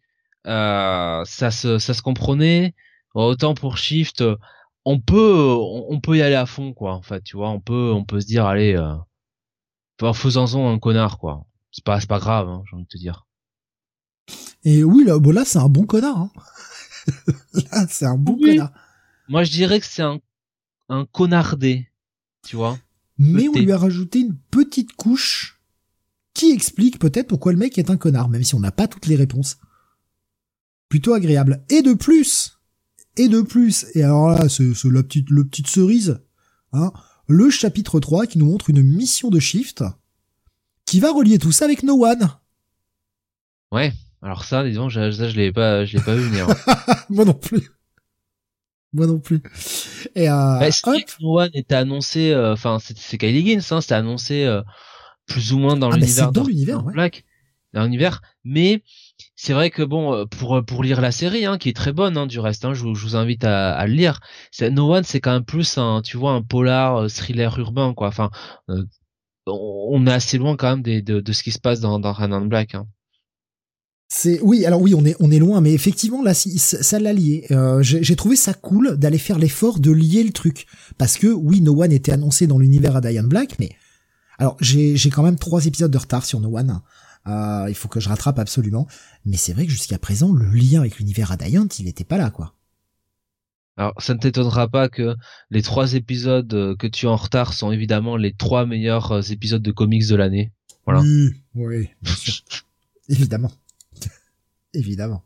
euh, 0.47 1.23
ça 1.25 1.51
se 1.51 1.79
ça 1.79 1.93
se 1.93 2.01
comprenait, 2.01 2.73
autant 3.13 3.53
pour 3.53 3.77
Shift, 3.77 4.23
on 4.85 4.99
peut 4.99 5.55
on, 5.57 5.99
peut 5.99 6.17
y 6.17 6.21
aller 6.21 6.35
à 6.35 6.45
fond 6.45 6.73
quoi. 6.73 6.93
En 6.93 7.01
fait, 7.01 7.21
tu 7.23 7.37
vois, 7.37 7.49
on 7.49 7.59
peut 7.59 7.91
on 7.93 8.05
peut 8.05 8.19
se 8.19 8.27
dire 8.27 8.45
allez, 8.45 8.75
euh, 8.75 10.13
faisons-en 10.13 10.71
un 10.71 10.79
connard 10.79 11.17
quoi. 11.17 11.45
C'est 11.71 11.83
pas 11.83 11.99
c'est 11.99 12.09
pas 12.09 12.19
grave, 12.19 12.47
hein, 12.47 12.63
j'ai 12.69 12.75
envie 12.75 12.85
de 12.85 12.89
te 12.89 12.97
dire. 12.97 13.25
Et 14.63 14.83
oui, 14.83 15.05
là, 15.05 15.19
bon, 15.19 15.31
là 15.31 15.45
c'est 15.45 15.59
un 15.59 15.69
bon 15.69 15.85
connard. 15.85 16.17
Hein. 16.17 16.31
là, 17.53 17.85
c'est 17.89 18.05
un 18.05 18.17
bon 18.17 18.37
connard. 18.37 18.71
Moi, 19.27 19.43
je 19.43 19.51
dirais 19.51 19.79
que 19.79 19.85
c'est 19.85 20.01
un 20.01 20.19
un 20.89 21.05
connardé, 21.05 21.87
tu 22.47 22.55
vois. 22.55 22.77
Mais 23.17 23.47
on 23.49 23.53
lui 23.53 23.71
a 23.71 23.77
rajouté 23.77 24.19
une 24.19 24.37
petite 24.49 24.93
couche 24.93 25.59
qui 26.33 26.51
explique 26.51 26.99
peut-être 26.99 27.27
pourquoi 27.27 27.51
le 27.51 27.57
mec 27.57 27.77
est 27.77 27.89
un 27.89 27.97
connard, 27.97 28.29
même 28.29 28.43
si 28.43 28.55
on 28.55 28.59
n'a 28.59 28.71
pas 28.71 28.87
toutes 28.87 29.07
les 29.07 29.15
réponses. 29.15 29.57
Plutôt 30.87 31.13
agréable. 31.13 31.63
Et 31.69 31.81
de 31.81 31.93
plus, 31.93 32.58
et 33.17 33.27
de 33.27 33.41
plus, 33.41 33.85
et 33.95 34.03
alors 34.03 34.29
là, 34.29 34.49
c'est 34.49 34.63
la 34.85 35.03
petite, 35.03 35.29
le 35.29 35.45
petite 35.45 35.67
cerise, 35.67 36.19
hein, 36.73 36.91
le 37.27 37.49
chapitre 37.49 37.99
3 37.99 38.27
qui 38.27 38.37
nous 38.37 38.45
montre 38.45 38.69
une 38.69 38.81
mission 38.81 39.29
de 39.29 39.39
Shift 39.39 39.83
qui 40.85 40.99
va 40.99 41.11
relier 41.11 41.37
tout 41.37 41.51
ça 41.51 41.65
avec 41.65 41.83
No 41.83 42.05
One. 42.05 42.29
Ouais, 43.71 43.93
alors 44.21 44.43
ça, 44.43 44.63
disons, 44.63 44.89
ça, 44.89 45.11
je 45.11 45.35
l'ai 45.35 45.51
pas, 45.51 45.85
je 45.85 45.97
l'ai 45.97 46.03
pas 46.03 46.15
vu 46.15 46.23
venir. 46.23 46.47
Moi 47.09 47.25
non 47.25 47.33
plus. 47.33 47.69
Moi 48.91 49.05
non 49.05 49.19
plus. 49.19 49.41
Et 50.15 50.29
euh, 50.29 50.59
bah, 50.59 50.69
No 51.21 51.39
One 51.39 51.51
était 51.53 51.75
annoncé, 51.75 52.31
euh, 52.31 52.53
enfin, 52.53 52.79
c'est 52.79 53.17
Kylie 53.17 53.39
Higgins, 53.39 53.61
hein, 53.69 53.81
c'était 53.81 53.93
annoncé 53.93 54.45
euh, 54.45 54.63
plus 55.29 55.53
ou 55.53 55.59
moins 55.59 55.77
dans 55.77 55.91
ah, 55.91 55.95
l'univers 55.95 56.31
dans 56.31 56.43
l'univers 56.43 56.83
Black 56.83 57.23
dans 57.73 57.83
l'univers 57.83 58.21
mais 58.43 58.83
c'est 59.41 59.53
vrai 59.53 59.69
que 59.69 59.83
bon 59.83 60.13
euh, 60.13 60.25
pour 60.25 60.61
pour 60.65 60.83
lire 60.83 60.99
la 60.99 61.13
série 61.13 61.45
hein, 61.45 61.57
qui 61.57 61.69
est 61.69 61.75
très 61.75 61.93
bonne 61.93 62.17
hein, 62.17 62.27
du 62.27 62.39
reste 62.39 62.65
hein, 62.65 62.73
je, 62.73 62.83
vous 62.83 63.15
invite 63.15 63.45
à, 63.45 63.85
le 63.87 63.93
lire 63.93 64.19
No 64.71 64.93
One 64.93 65.05
c'est 65.05 65.21
quand 65.21 65.31
même 65.31 65.45
plus 65.45 65.77
un 65.77 66.01
tu 66.01 66.17
vois 66.17 66.33
un 66.33 66.41
polar 66.41 66.97
euh, 66.97 67.07
thriller 67.07 67.57
urbain 67.57 67.93
quoi 67.93 68.09
enfin 68.09 68.31
euh, 68.69 68.83
on 69.47 70.05
est 70.07 70.11
assez 70.11 70.37
loin 70.37 70.57
quand 70.57 70.69
même 70.69 70.81
de, 70.81 71.21
de, 71.21 71.31
ce 71.31 71.41
qui 71.41 71.51
se 71.51 71.59
passe 71.59 71.79
dans 71.79 71.99
dans 71.99 72.11
Run 72.11 72.45
Black. 72.45 72.75
C'est 74.07 74.39
oui, 74.41 74.65
alors 74.65 74.81
oui, 74.81 74.93
on 74.93 75.05
est 75.05 75.15
on 75.19 75.31
est 75.31 75.39
loin, 75.39 75.61
mais 75.61 75.73
effectivement 75.73 76.21
là, 76.21 76.35
ça 76.35 76.99
l'a 76.99 77.13
lié. 77.13 77.45
Euh, 77.49 77.81
J'ai 77.81 78.15
trouvé 78.15 78.35
ça 78.35 78.53
cool 78.53 78.97
d'aller 78.97 79.17
faire 79.17 79.39
l'effort 79.39 79.79
de 79.79 79.91
lier 79.91 80.23
le 80.23 80.31
truc, 80.31 80.67
parce 80.99 81.17
que 81.17 81.27
oui, 81.27 81.61
No 81.61 81.81
One 81.81 81.91
était 81.91 82.11
annoncé 82.11 82.45
dans 82.45 82.59
l'univers 82.59 82.95
à 82.95 83.01
Diane 83.01 83.27
Black, 83.27 83.57
mais 83.59 83.71
alors 84.37 84.55
j'ai 84.61 85.09
quand 85.09 85.23
même 85.23 85.37
trois 85.37 85.65
épisodes 85.65 85.91
de 85.91 85.97
retard 85.97 86.25
sur 86.25 86.39
No 86.39 86.55
One. 86.57 86.79
Euh, 87.29 87.65
il 87.69 87.75
faut 87.75 87.87
que 87.87 87.99
je 87.99 88.09
rattrape 88.09 88.39
absolument. 88.39 88.87
Mais 89.25 89.37
c'est 89.37 89.53
vrai 89.53 89.65
que 89.65 89.71
jusqu'à 89.71 89.99
présent, 89.99 90.33
le 90.33 90.49
lien 90.49 90.79
avec 90.79 90.97
l'univers 90.97 91.29
Radiant, 91.29 91.67
il 91.79 91.87
était 91.87 92.03
pas 92.03 92.17
là, 92.17 92.29
quoi. 92.31 92.55
Alors, 93.77 93.93
ça 93.99 94.13
ne 94.13 94.19
t'étonnera 94.19 94.67
pas 94.67 94.89
que 94.89 95.15
les 95.51 95.61
trois 95.61 95.93
épisodes 95.93 96.53
euh, 96.53 96.75
que 96.75 96.87
tu 96.87 97.07
as 97.07 97.11
en 97.11 97.15
retard 97.15 97.53
sont 97.53 97.71
évidemment 97.71 98.17
les 98.17 98.33
trois 98.33 98.65
meilleurs 98.65 99.11
euh, 99.11 99.21
épisodes 99.21 99.61
de 99.61 99.71
comics 99.71 100.07
de 100.07 100.15
l'année. 100.15 100.51
Voilà. 100.85 101.01
Oui, 101.01 101.29
oui, 101.55 101.89
évidemment. 103.09 103.51
évidemment. 104.73 105.23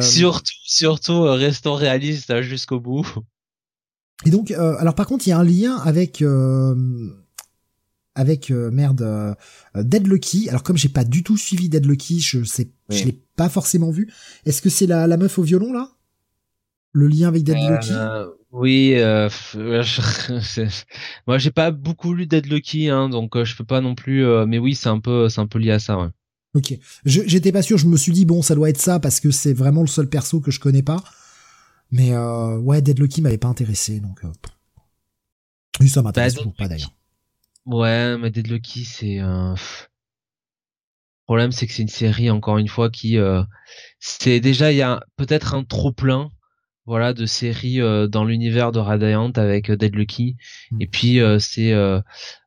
Surtout, 0.00 0.52
surtout, 0.64 1.22
restons 1.22 1.74
réalistes 1.74 2.32
hein, 2.32 2.42
jusqu'au 2.42 2.80
bout. 2.80 3.06
Et 4.24 4.30
donc, 4.30 4.50
alors 4.50 4.94
par 4.94 5.06
contre, 5.06 5.28
il 5.28 5.30
y 5.30 5.32
a 5.32 5.38
un 5.38 5.44
lien 5.44 5.76
avec 5.76 6.24
avec 8.16 8.50
euh, 8.50 8.70
merde 8.72 9.02
euh, 9.02 9.34
Dead 9.76 10.06
Lucky. 10.08 10.48
Alors 10.48 10.64
comme 10.64 10.76
j'ai 10.76 10.88
pas 10.88 11.04
du 11.04 11.22
tout 11.22 11.36
suivi 11.36 11.68
Dead 11.68 11.84
Lucky, 11.86 12.20
je 12.20 12.42
sais, 12.42 12.70
je 12.88 13.04
l'ai 13.04 13.20
pas 13.36 13.48
forcément 13.48 13.90
vu. 13.90 14.12
Est-ce 14.44 14.60
que 14.60 14.70
c'est 14.70 14.86
la, 14.86 15.06
la 15.06 15.16
meuf 15.16 15.38
au 15.38 15.42
violon 15.42 15.72
là? 15.72 15.90
Le 16.92 17.06
lien 17.06 17.28
avec 17.28 17.44
Dead 17.44 17.56
Lucky? 17.56 17.90
Euh, 17.92 18.26
Oui, 18.50 18.94
euh, 18.96 19.28
moi 21.26 21.38
j'ai 21.38 21.50
pas 21.50 21.70
beaucoup 21.70 22.14
lu 22.14 22.26
Dead 22.26 22.46
Lucky, 22.46 22.88
hein, 22.88 23.10
donc 23.10 23.40
je 23.40 23.54
peux 23.54 23.64
pas 23.64 23.82
non 23.82 23.94
plus. 23.94 24.24
mais 24.46 24.58
oui, 24.58 24.74
c'est 24.74 24.88
un 24.88 24.98
peu, 24.98 25.28
c'est 25.28 25.40
un 25.40 25.46
peu 25.46 25.58
lié 25.58 25.72
à 25.72 25.78
ça. 25.78 26.00
Ouais. 26.00 26.08
Ok, 26.54 26.74
j'étais 27.04 27.52
pas 27.52 27.60
sûr. 27.60 27.76
Je 27.76 27.86
me 27.86 27.98
suis 27.98 28.12
dit 28.12 28.24
bon, 28.24 28.40
ça 28.40 28.54
doit 28.54 28.70
être 28.70 28.80
ça 28.80 28.98
parce 28.98 29.20
que 29.20 29.30
c'est 29.30 29.52
vraiment 29.52 29.82
le 29.82 29.88
seul 29.88 30.08
perso 30.08 30.40
que 30.40 30.50
je 30.50 30.58
connais 30.58 30.82
pas. 30.82 31.04
Mais 31.92 32.16
ouais, 32.16 32.80
Dead 32.80 32.98
Lucky 32.98 33.20
m'avait 33.20 33.36
pas 33.36 33.48
intéressé, 33.48 34.00
donc. 34.00 34.22
Oui, 35.80 35.90
ça 35.90 36.00
m'intéresse 36.00 36.32
bah, 36.34 36.38
toujours 36.38 36.54
pas 36.54 36.68
d'ailleurs. 36.68 36.95
Ouais, 37.66 38.16
mais 38.18 38.30
Dead 38.30 38.46
Lucky, 38.48 38.84
c'est 38.84 39.18
un... 39.18 39.54
Le 39.54 41.26
problème, 41.26 41.52
c'est 41.52 41.66
que 41.66 41.72
c'est 41.72 41.82
une 41.82 41.88
série, 41.88 42.30
encore 42.30 42.58
une 42.58 42.68
fois, 42.68 42.90
qui... 42.90 43.18
Euh... 43.18 43.42
C'est 43.98 44.40
déjà, 44.40 44.72
il 44.72 44.76
y 44.76 44.82
a 44.82 45.04
peut-être 45.16 45.54
un 45.54 45.64
trop-plein 45.64 46.30
voilà 46.86 47.12
de 47.12 47.26
séries 47.26 47.80
euh, 47.80 48.06
dans 48.06 48.24
l'univers 48.24 48.72
de 48.72 48.78
Radiant 48.78 49.32
avec 49.32 49.70
euh, 49.70 49.76
Dead 49.76 49.94
Lucky 49.94 50.36
hmm. 50.70 50.80
et 50.80 50.86
puis 50.86 51.20
euh, 51.20 51.38
c'est 51.38 51.74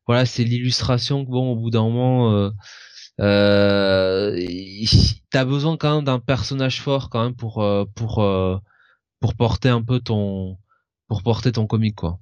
voilà 0.08 0.26
c'est 0.26 0.44
l'illustration 0.44 1.26
que 1.26 1.30
bon 1.30 1.52
au 1.52 1.56
bout 1.56 1.70
d'un 1.70 1.84
moment 1.84 2.52
euh, 3.20 4.40
t'as 5.30 5.46
besoin 5.46 5.78
quand 5.78 5.96
même 5.98 6.06
d'un 6.06 6.20
personnage 6.20 6.82
fort 6.82 7.10
quand 7.10 7.24
même 7.24 7.36
pour 7.36 7.64
pour 7.96 8.26
pour 9.20 9.36
porter 9.36 9.70
un 9.70 9.84
peu 9.84 10.00
ton 10.00 10.58
pour 11.08 11.22
porter 11.24 11.52
ton 11.52 11.68
comic 11.68 11.96
quoi 11.96 12.20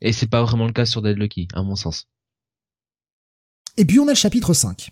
et 0.00 0.12
c'est 0.12 0.26
pas 0.26 0.42
vraiment 0.42 0.66
le 0.66 0.72
cas 0.72 0.86
sur 0.86 1.02
Dead 1.02 1.18
Lucky, 1.18 1.48
à 1.54 1.62
mon 1.62 1.76
sens. 1.76 2.08
Et 3.76 3.84
puis 3.84 3.98
on 4.00 4.08
a 4.08 4.12
le 4.12 4.16
chapitre 4.16 4.54
5. 4.54 4.90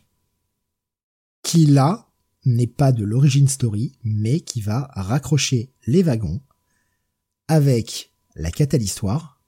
Qui 1.42 1.66
là 1.66 2.08
n'est 2.44 2.66
pas 2.66 2.92
de 2.92 3.04
l'origine 3.04 3.48
story, 3.48 3.92
mais 4.04 4.40
qui 4.40 4.60
va 4.60 4.90
raccrocher 4.94 5.72
les 5.86 6.02
wagons 6.02 6.40
avec 7.48 8.12
la 8.34 8.50
Catalystoire 8.50 9.40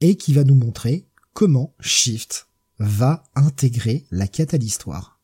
et 0.00 0.16
qui 0.16 0.34
va 0.34 0.44
nous 0.44 0.54
montrer 0.54 1.08
comment 1.32 1.74
Shift 1.80 2.48
va 2.78 3.24
intégrer 3.34 4.06
la 4.10 4.28
Catalystoire. 4.28 5.20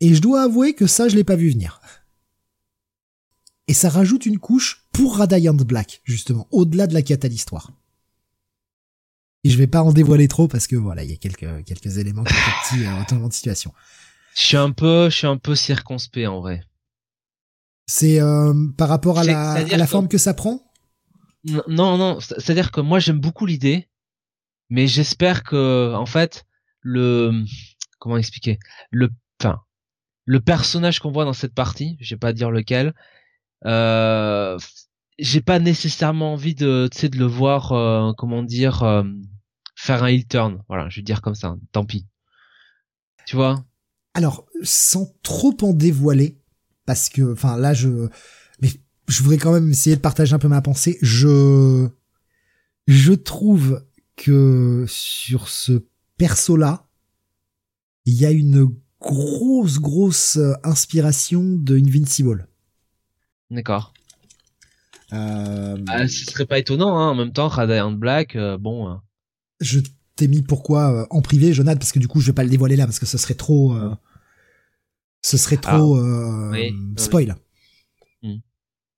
Et 0.00 0.14
je 0.14 0.22
dois 0.22 0.42
avouer 0.42 0.74
que 0.74 0.86
ça, 0.86 1.08
je 1.08 1.16
l'ai 1.16 1.24
pas 1.24 1.36
vu 1.36 1.50
venir. 1.50 1.80
Et 3.68 3.74
ça 3.74 3.88
rajoute 3.88 4.26
une 4.26 4.38
couche 4.38 4.88
pour 4.92 5.18
Radiant 5.18 5.54
Black, 5.54 6.00
justement, 6.04 6.48
au-delà 6.50 6.86
de 6.86 6.94
la 6.94 7.02
Catalystoire. 7.02 7.72
Et 9.44 9.50
je 9.50 9.56
vais 9.56 9.66
pas 9.66 9.82
en 9.82 9.92
dévoiler 9.92 10.28
trop 10.28 10.48
parce 10.48 10.66
que 10.66 10.76
voilà, 10.76 11.02
il 11.02 11.10
y 11.10 11.14
a 11.14 11.16
quelques 11.16 11.64
quelques 11.64 11.98
éléments, 11.98 12.24
quelques 12.24 12.38
petits 12.68 13.14
euh, 13.14 13.26
de 13.26 13.32
situation. 13.32 13.72
Je 14.34 14.44
suis 14.44 14.56
un 14.56 14.70
peu, 14.70 15.08
je 15.10 15.16
suis 15.16 15.26
un 15.26 15.38
peu 15.38 15.54
circonspect 15.54 16.26
en 16.28 16.40
vrai. 16.40 16.62
C'est 17.86 18.20
euh, 18.20 18.54
par 18.76 18.88
rapport 18.88 19.18
à 19.18 19.24
la, 19.24 19.52
à 19.52 19.76
la 19.76 19.86
forme 19.86 20.08
que 20.08 20.18
ça 20.18 20.34
prend? 20.34 20.70
Non, 21.44 21.96
non, 21.96 22.20
c'est-à-dire 22.20 22.70
que 22.70 22.80
moi 22.80 22.98
j'aime 22.98 23.18
beaucoup 23.18 23.46
l'idée, 23.46 23.88
mais 24.68 24.86
j'espère 24.86 25.42
que 25.42 25.94
en 25.94 26.06
fait 26.06 26.44
le 26.82 27.32
comment 27.98 28.18
expliquer? 28.18 28.58
Le 28.90 29.08
enfin 29.40 29.60
le 30.26 30.40
personnage 30.40 31.00
qu'on 31.00 31.10
voit 31.10 31.24
dans 31.24 31.32
cette 31.32 31.54
partie, 31.54 31.96
je 32.00 32.14
vais 32.14 32.18
pas 32.18 32.32
dire 32.32 32.50
lequel, 32.50 32.94
euh, 33.66 34.58
j'ai 35.18 35.40
pas 35.40 35.58
nécessairement 35.58 36.34
envie 36.34 36.54
de, 36.54 36.88
tu 36.92 36.98
sais, 36.98 37.08
de 37.08 37.18
le 37.18 37.26
voir, 37.26 37.72
euh, 37.72 38.12
comment 38.16 38.42
dire, 38.42 38.82
euh, 38.82 39.02
faire 39.80 40.04
un 40.04 40.08
heel 40.08 40.26
turn. 40.26 40.62
Voilà, 40.68 40.88
je 40.88 40.96
vais 40.96 41.02
dire 41.02 41.22
comme 41.22 41.34
ça. 41.34 41.56
Tant 41.72 41.86
pis. 41.86 42.06
Tu 43.26 43.36
vois? 43.36 43.64
Alors, 44.14 44.46
sans 44.62 45.14
trop 45.22 45.56
en 45.62 45.72
dévoiler, 45.72 46.38
parce 46.84 47.08
que, 47.08 47.32
enfin, 47.32 47.56
là, 47.56 47.72
je, 47.72 48.08
mais 48.60 48.68
je 49.08 49.22
voudrais 49.22 49.38
quand 49.38 49.52
même 49.52 49.70
essayer 49.70 49.96
de 49.96 50.00
partager 50.00 50.34
un 50.34 50.38
peu 50.38 50.48
ma 50.48 50.60
pensée. 50.60 50.98
Je, 51.00 51.88
je 52.86 53.12
trouve 53.12 53.84
que 54.16 54.84
sur 54.86 55.48
ce 55.48 55.84
perso-là, 56.18 56.86
il 58.04 58.14
y 58.14 58.26
a 58.26 58.30
une 58.30 58.68
grosse, 59.00 59.78
grosse 59.78 60.38
inspiration 60.62 61.42
de 61.42 61.78
Invincible. 61.78 62.48
D'accord. 63.50 63.94
Euh, 65.12 65.78
ah, 65.88 66.06
ce 66.06 66.26
serait 66.26 66.46
pas 66.46 66.58
étonnant, 66.58 66.98
hein. 66.98 67.08
En 67.10 67.14
même 67.14 67.32
temps, 67.32 67.48
Radiant 67.48 67.92
Black, 67.92 68.36
euh, 68.36 68.58
bon. 68.58 69.00
Euh. 69.60 69.64
Je 69.64 69.80
t'ai 70.16 70.28
mis 70.28 70.42
pourquoi 70.42 70.92
euh, 70.92 71.06
en 71.10 71.22
privé, 71.22 71.52
Jonathan, 71.52 71.78
parce 71.78 71.92
que 71.92 71.98
du 71.98 72.08
coup, 72.08 72.20
je 72.20 72.26
vais 72.26 72.32
pas 72.32 72.44
le 72.44 72.50
dévoiler 72.50 72.76
là, 72.76 72.86
parce 72.86 72.98
que 72.98 73.06
ce 73.06 73.18
serait 73.18 73.34
trop, 73.34 73.76
ce 75.22 75.36
serait 75.36 75.58
ah. 75.64 75.76
trop 75.76 75.98
spoil. 76.96 77.36
Hmm. 78.22 78.36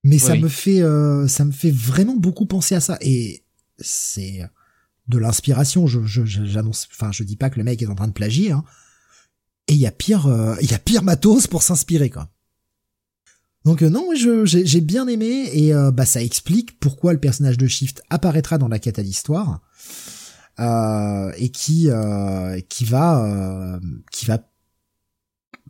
Mais 0.05 0.19
ça 0.19 0.37
me 0.37 0.49
fait, 0.49 0.83
ça 1.29 1.45
me 1.45 1.53
fait 1.53 1.71
vraiment 1.71 2.17
beaucoup 2.17 2.47
penser 2.47 2.75
à 2.75 2.81
ça, 2.81 2.99
et 3.01 3.45
c'est 3.79 4.41
de 5.09 5.19
l'inspiration. 5.19 5.87
Je, 5.87 6.01
j'annonce, 6.25 6.89
enfin, 6.93 7.13
je 7.13 7.23
dis 7.25 7.37
pas 7.37 7.51
que 7.51 7.59
le 7.59 7.65
mec 7.65 7.83
est 7.83 7.87
en 7.87 7.95
train 7.95 8.09
de 8.09 8.13
plagier, 8.13 8.53
hein. 8.53 8.65
Et 9.69 9.75
il 9.75 9.79
y 9.79 9.87
a 9.87 9.93
pire, 9.93 10.27
il 10.61 10.71
y 10.71 10.75
a 10.75 10.79
pire 10.79 11.05
matos 11.05 11.47
pour 11.47 11.63
s'inspirer, 11.63 12.11
quoi. 12.11 12.29
Donc 13.65 13.83
euh, 13.83 13.89
non, 13.89 14.09
j'ai 14.15 14.81
bien 14.81 15.07
aimé 15.07 15.49
et 15.53 15.73
euh, 15.73 15.91
bah 15.93 16.05
ça 16.05 16.23
explique 16.23 16.79
pourquoi 16.81 17.13
le 17.13 17.21
personnage 17.21 17.59
de 17.59 17.67
Shift 17.67 18.03
apparaîtra 18.11 18.59
dans 18.59 18.69
la 18.69 18.79
catalystoire 18.79 19.51
euh, 19.51 19.59
et 20.59 21.51
qui 21.51 21.89
euh, 21.89 22.61
qui 22.69 22.85
va 22.85 23.81
qui 24.11 24.27
va 24.27 24.39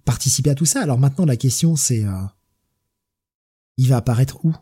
participer 0.05 0.51
à 0.51 0.55
tout 0.55 0.65
ça. 0.65 0.83
Alors 0.83 0.99
maintenant 0.99 1.25
la 1.25 1.37
question 1.37 1.77
c'est 1.77 2.05
il 3.77 3.89
va 3.89 3.97
apparaître 3.97 4.45
où? 4.45 4.55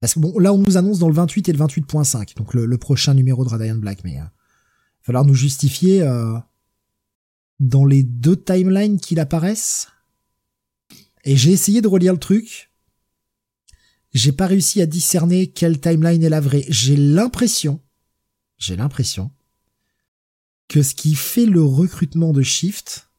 Parce 0.00 0.14
que 0.14 0.20
bon 0.20 0.38
là 0.38 0.52
on 0.52 0.58
nous 0.58 0.76
annonce 0.76 0.98
dans 0.98 1.08
le 1.08 1.14
28 1.14 1.48
et 1.48 1.52
le 1.52 1.58
28.5 1.58 2.36
donc 2.36 2.54
le, 2.54 2.78
prochain 2.78 3.14
numéro 3.14 3.44
de 3.44 3.50
Radiant 3.50 3.76
Black 3.76 4.04
mais 4.04 4.12
il 4.12 4.18
va 4.18 4.32
falloir 5.02 5.24
nous 5.24 5.34
justifier 5.34 6.02
dans 7.60 7.84
les 7.84 8.02
deux 8.02 8.36
timelines 8.36 8.98
qu'il 8.98 9.20
apparaisse 9.20 9.88
et 11.24 11.36
j'ai 11.36 11.52
essayé 11.52 11.80
de 11.80 11.88
relire 11.88 12.12
le 12.12 12.18
truc. 12.18 12.70
J'ai 14.12 14.32
pas 14.32 14.46
réussi 14.46 14.80
à 14.80 14.86
discerner 14.86 15.48
quelle 15.48 15.80
timeline 15.80 16.22
est 16.22 16.28
la 16.28 16.40
vraie. 16.40 16.64
J'ai 16.68 16.96
l'impression, 16.96 17.80
j'ai 18.58 18.76
l'impression 18.76 19.30
que 20.68 20.82
ce 20.82 20.94
qui 20.94 21.14
fait 21.14 21.46
le 21.46 21.62
recrutement 21.62 22.32
de 22.32 22.42
Shift, 22.42 23.10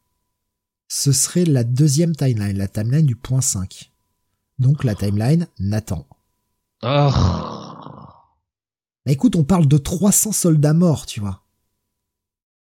ce 0.87 1.11
serait 1.11 1.45
la 1.45 1.63
deuxième 1.63 2.15
timeline, 2.15 2.57
la 2.57 2.67
timeline 2.67 3.05
du 3.05 3.15
point 3.15 3.41
5. 3.41 3.91
Donc 4.59 4.83
la 4.83 4.95
timeline 4.95 5.47
Nathan. 5.59 6.07
Oh. 6.83 7.09
écoute, 9.05 9.35
on 9.35 9.43
parle 9.43 9.67
de 9.67 9.77
300 9.77 10.31
soldats 10.31 10.73
morts, 10.73 11.05
tu 11.05 11.19
vois. 11.19 11.45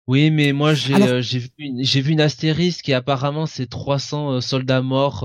Oui, 0.08 0.32
mais 0.32 0.52
moi 0.52 0.74
j'ai 0.74 0.96
euh, 0.96 1.22
vu 1.22 1.50
une, 1.58 1.82
j'ai 1.84 2.02
vu 2.02 2.12
une 2.12 2.20
astérisque 2.20 2.90
et 2.90 2.94
apparemment 2.94 3.46
c'est 3.46 3.68
300 3.68 4.32
euh, 4.32 4.42
soldats 4.42 4.82
morts 4.82 5.24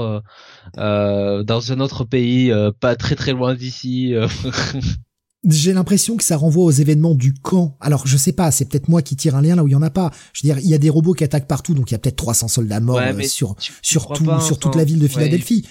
euh, 0.77 1.43
dans 1.43 1.73
un 1.73 1.81
autre 1.81 2.05
pays, 2.05 2.53
pas 2.79 2.95
très 2.95 3.16
très 3.16 3.33
loin 3.33 3.55
d'ici. 3.55 4.15
J'ai 5.44 5.73
l'impression 5.73 6.16
que 6.16 6.24
ça 6.24 6.36
renvoie 6.36 6.65
aux 6.65 6.70
événements 6.70 7.15
du 7.15 7.32
camp. 7.32 7.77
Alors 7.81 8.06
je 8.06 8.16
sais 8.16 8.32
pas, 8.32 8.51
c'est 8.51 8.65
peut-être 8.65 8.89
moi 8.89 9.02
qui 9.02 9.15
tire 9.15 9.36
un 9.36 9.43
lien 9.43 9.55
là 9.55 9.62
où 9.62 9.69
il 9.69 9.73
y 9.73 9.77
en 9.77 9.82
a 9.82 9.90
pas. 9.90 10.10
Je 10.32 10.47
veux 10.47 10.52
dire, 10.52 10.62
il 10.62 10.69
y 10.69 10.74
a 10.74 10.78
des 10.78 10.90
robots 10.90 11.15
qui 11.15 11.23
attaquent 11.23 11.47
partout, 11.47 11.74
donc 11.74 11.90
il 11.90 11.94
y 11.94 11.97
a 11.97 11.98
peut-être 11.98 12.16
300 12.16 12.48
soldats 12.48 12.81
morts 12.81 13.01
sur 13.28 13.55
sur, 13.82 14.16
sur 14.43 14.59
toute 14.59 14.74
la 14.74 14.85
ville 14.85 14.98
de 14.98 15.09
Philadelphie. 15.09 15.66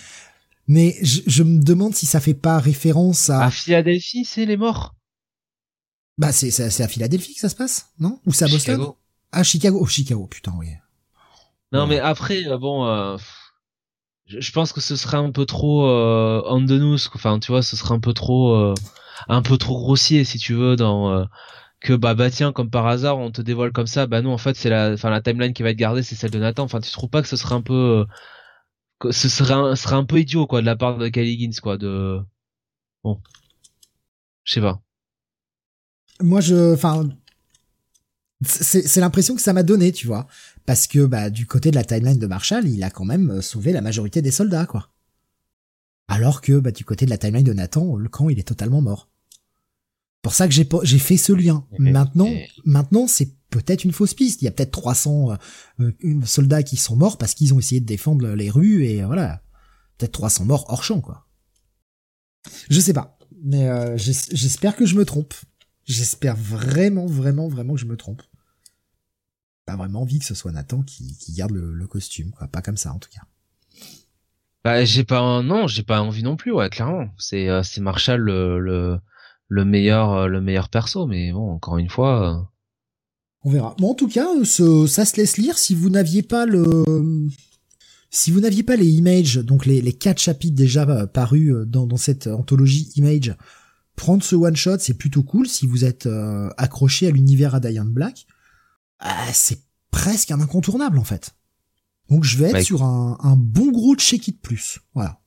Mais 0.69 0.95
je, 1.01 1.21
je, 1.27 1.43
me 1.43 1.61
demande 1.61 1.95
si 1.95 2.05
ça 2.05 2.19
fait 2.19 2.33
pas 2.33 2.59
référence 2.59 3.29
à. 3.29 3.45
À 3.45 3.51
Philadelphie, 3.51 4.25
c'est 4.25 4.45
les 4.45 4.57
morts. 4.57 4.95
Bah 6.17 6.31
c'est 6.31 6.49
c'est 6.49 6.83
à 6.83 6.87
Philadelphie 6.87 7.35
que 7.35 7.39
ça 7.39 7.49
se 7.49 7.55
passe, 7.55 7.89
non? 7.99 8.19
Ou 8.25 8.33
c'est 8.33 8.45
à 8.45 8.47
Boston? 8.47 8.75
Chicago. 8.75 8.97
Ah 9.31 9.43
Chicago, 9.43 9.79
oh 9.81 9.85
Chicago, 9.85 10.27
putain 10.27 10.53
oui. 10.57 10.67
Non 11.71 11.85
mais 11.85 11.99
après 11.99 12.47
euh, 12.47 12.57
bon, 12.57 12.85
euh, 12.85 13.17
je, 14.25 14.51
pense 14.51 14.73
que 14.73 14.81
ce 14.81 14.95
serait 14.95 15.17
un 15.17 15.31
peu 15.31 15.45
trop 15.45 15.87
euh, 15.87 16.41
on 16.45 16.65
the 16.65 16.71
nose, 16.71 17.09
enfin 17.13 17.39
tu 17.39 17.51
vois, 17.51 17.61
ce 17.61 17.75
serait 17.75 17.93
un 17.93 17.99
peu 17.99 18.13
trop 18.13 18.55
euh, 18.55 18.73
un 19.27 19.41
peu 19.41 19.57
trop 19.57 19.77
grossier 19.77 20.23
si 20.23 20.37
tu 20.37 20.53
veux 20.53 20.75
dans 20.75 21.27
que 21.79 21.93
bah 21.93 22.15
bah 22.15 22.31
tiens 22.31 22.51
comme 22.51 22.69
par 22.69 22.87
hasard 22.87 23.19
on 23.19 23.31
te 23.31 23.41
dévoile 23.41 23.71
comme 23.71 23.87
ça, 23.87 24.07
bah 24.07 24.21
non 24.21 24.33
en 24.33 24.37
fait 24.37 24.55
c'est 24.55 24.69
la 24.69 24.93
enfin 24.93 25.09
la 25.09 25.21
timeline 25.21 25.53
qui 25.53 25.63
va 25.63 25.69
être 25.69 25.77
gardée 25.77 26.03
c'est 26.03 26.15
celle 26.15 26.31
de 26.31 26.39
Nathan. 26.39 26.63
Enfin 26.63 26.79
tu 26.81 26.91
trouves 26.91 27.09
pas 27.09 27.21
que 27.21 27.27
ce 27.27 27.35
serait 27.37 27.55
un 27.55 27.61
peu 27.61 28.05
que 28.99 29.11
ce 29.11 29.29
serait 29.29 29.53
un, 29.53 29.75
serait 29.75 29.95
un 29.95 30.05
peu 30.05 30.19
idiot 30.19 30.47
quoi 30.47 30.61
de 30.61 30.65
la 30.65 30.75
part 30.75 30.97
de 30.97 31.07
Kylie 31.07 31.39
Gins 31.39 31.59
quoi 31.61 31.77
de 31.77 32.19
bon. 33.03 33.21
Je 34.43 34.53
sais 34.53 34.61
pas. 34.61 34.81
Moi 36.21 36.41
je 36.41 36.73
enfin 36.73 37.07
c'est 38.43 38.99
l'impression 38.99 39.35
que 39.35 39.41
ça 39.41 39.53
m'a 39.53 39.63
donné 39.63 39.91
tu 39.91 40.07
vois. 40.07 40.27
Parce 40.65 40.87
que 40.87 41.05
bah 41.05 41.29
du 41.29 41.45
côté 41.45 41.71
de 41.71 41.75
la 41.75 41.83
timeline 41.83 42.19
de 42.19 42.27
Marshall 42.27 42.67
il 42.67 42.83
a 42.83 42.89
quand 42.89 43.05
même 43.05 43.29
euh, 43.31 43.41
sauvé 43.41 43.71
la 43.71 43.81
majorité 43.81 44.21
des 44.21 44.31
soldats 44.31 44.65
quoi 44.65 44.89
alors 46.07 46.41
que 46.41 46.59
bah 46.59 46.71
du 46.71 46.85
côté 46.85 47.05
de 47.05 47.09
la 47.09 47.17
timeline 47.17 47.43
de 47.43 47.53
Nathan 47.53 47.95
le 47.95 48.09
camp 48.09 48.29
il 48.29 48.39
est 48.39 48.47
totalement 48.47 48.81
mort. 48.81 49.09
Pour 50.21 50.33
ça 50.33 50.47
que 50.47 50.53
j'ai 50.53 50.67
j'ai 50.83 50.99
fait 50.99 51.17
ce 51.17 51.33
lien. 51.33 51.65
Maintenant 51.79 52.29
maintenant 52.65 53.07
c'est 53.07 53.35
peut-être 53.49 53.83
une 53.83 53.93
fausse 53.93 54.13
piste. 54.13 54.41
Il 54.41 54.45
y 54.45 54.47
a 54.47 54.51
peut-être 54.51 54.71
300 54.71 55.31
euh, 55.79 55.91
euh, 56.03 56.21
soldats 56.25 56.63
qui 56.63 56.77
sont 56.77 56.95
morts 56.95 57.17
parce 57.17 57.33
qu'ils 57.33 57.53
ont 57.53 57.59
essayé 57.59 57.79
de 57.79 57.85
défendre 57.85 58.27
les 58.27 58.49
rues 58.49 58.85
et 58.85 59.03
voilà. 59.03 59.41
Peut-être 59.97 60.13
300 60.13 60.45
morts 60.45 60.65
hors 60.69 60.83
champ 60.83 61.01
quoi. 61.01 61.27
Je 62.69 62.79
sais 62.79 62.93
pas. 62.93 63.17
Mais 63.43 63.97
j'espère 63.97 64.75
que 64.75 64.85
je 64.85 64.95
me 64.95 65.05
trompe. 65.05 65.33
J'espère 65.87 66.35
vraiment, 66.35 67.05
vraiment, 67.05 67.47
vraiment 67.47 67.75
que 67.75 67.79
je 67.79 67.85
me 67.85 67.95
trompe. 67.95 68.21
Pas 69.65 69.77
vraiment 69.77 70.01
envie 70.01 70.19
que 70.19 70.25
ce 70.25 70.35
soit 70.35 70.51
Nathan 70.51 70.81
qui, 70.81 71.17
qui 71.17 71.33
garde 71.33 71.51
le, 71.51 71.87
costume, 71.87 72.31
quoi. 72.31 72.47
Pas 72.47 72.61
comme 72.61 72.77
ça, 72.77 72.93
en 72.93 72.99
tout 72.99 73.09
cas. 73.09 73.21
Bah, 74.63 74.83
j'ai 74.83 75.03
pas, 75.03 75.41
non, 75.41 75.67
j'ai 75.67 75.83
pas 75.83 76.01
envie 76.01 76.23
non 76.23 76.35
plus, 76.35 76.51
ouais, 76.51 76.69
clairement. 76.69 77.07
C'est, 77.17 77.47
euh, 77.49 77.63
c'est 77.63 77.81
Marshall 77.81 78.19
le, 78.19 78.59
le, 78.59 78.97
le 79.47 79.65
meilleur, 79.65 80.11
euh, 80.13 80.27
le 80.27 80.41
meilleur 80.41 80.69
perso, 80.69 81.07
mais 81.07 81.31
bon, 81.31 81.51
encore 81.51 81.77
une 81.77 81.89
fois. 81.89 82.33
Euh, 82.33 82.43
On 83.43 83.51
verra. 83.51 83.75
Bon, 83.79 83.91
en 83.91 83.95
tout 83.95 84.09
cas, 84.09 84.27
ce, 84.43 84.85
ça 84.87 85.05
se 85.05 85.15
laisse 85.15 85.37
lire. 85.37 85.57
Si 85.57 85.73
vous 85.73 85.89
n'aviez 85.89 86.21
pas 86.21 86.45
le, 86.45 87.29
si 88.09 88.31
vous 88.31 88.41
n'aviez 88.41 88.63
pas 88.63 88.75
les 88.75 88.89
images, 88.89 89.35
donc 89.35 89.65
les, 89.65 89.81
les 89.81 89.93
quatre 89.93 90.19
chapitres 90.19 90.55
déjà 90.55 91.07
parus 91.07 91.53
dans, 91.65 91.87
dans 91.87 91.97
cette 91.97 92.27
anthologie 92.27 92.91
image, 92.95 93.35
prendre 93.95 94.23
ce 94.23 94.35
one 94.35 94.55
shot, 94.55 94.79
c'est 94.79 94.93
plutôt 94.97 95.23
cool 95.23 95.47
si 95.47 95.65
vous 95.65 95.85
êtes 95.85 96.07
euh, 96.07 96.49
accroché 96.57 97.07
à 97.07 97.11
l'univers 97.11 97.55
à 97.55 97.59
Diane 97.59 97.89
Black. 97.89 98.27
Euh, 99.05 99.07
c'est 99.33 99.61
presque 99.91 100.31
un 100.31 100.41
incontournable 100.41 100.99
en 100.99 101.03
fait. 101.03 101.31
Donc 102.09 102.23
je 102.23 102.37
vais 102.37 102.49
être 102.51 102.65
sur 102.65 102.83
un, 102.83 103.17
un, 103.21 103.35
bon 103.35 103.71
gros 103.71 103.95
check 103.95 104.27
it 104.27 104.41
plus, 104.41 104.79
voilà. 104.93 105.19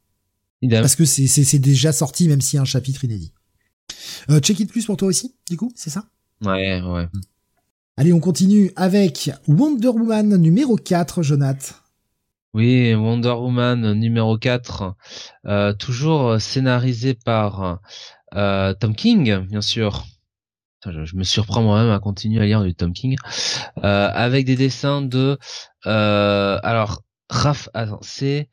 Parce 0.71 0.97
que 0.97 1.05
c'est 1.05 1.59
déjà 1.59 1.93
sorti 1.93 2.29
même 2.29 2.41
s'il 2.41 2.57
y 2.57 2.59
a 2.59 2.63
un 2.63 2.67
chapitre 2.67 3.05
inédit. 3.05 3.33
Euh, 4.31 4.41
check 4.41 4.61
it 4.61 4.71
plus 4.71 4.87
pour 4.87 4.97
toi 4.97 5.09
aussi, 5.09 5.35
du 5.49 5.57
coup, 5.57 5.73
c'est 5.75 5.91
ça? 5.91 6.05
Ouais, 6.45 6.81
ouais. 6.81 7.09
Allez, 7.97 8.13
on 8.13 8.21
continue 8.21 8.73
avec 8.77 9.31
Wonder 9.47 9.89
Woman 9.89 10.37
numéro 10.37 10.77
4, 10.77 11.23
Jonath. 11.23 11.83
Oui, 12.55 12.95
Wonder 12.95 13.31
Woman 13.31 13.93
numéro 13.93 14.37
4, 14.39 14.95
euh, 15.47 15.73
toujours 15.75 16.41
scénarisé 16.41 17.15
par 17.15 17.81
euh, 18.35 18.75
Tom 18.75 18.95
King, 18.95 19.39
bien 19.47 19.61
sûr. 19.61 20.05
Je, 20.87 21.17
me 21.17 21.25
surprends 21.25 21.63
moi-même 21.63 21.91
à 21.91 21.99
continuer 21.99 22.41
à 22.41 22.47
lire 22.47 22.63
du 22.63 22.75
Tom 22.75 22.93
King, 22.93 23.17
euh, 23.79 24.11
avec 24.13 24.47
des 24.47 24.57
dessins 24.57 25.03
de... 25.03 25.39
alors, 25.85 27.03
Raph, 27.29 27.69
attends, 27.75 28.01
c'est 28.03 28.49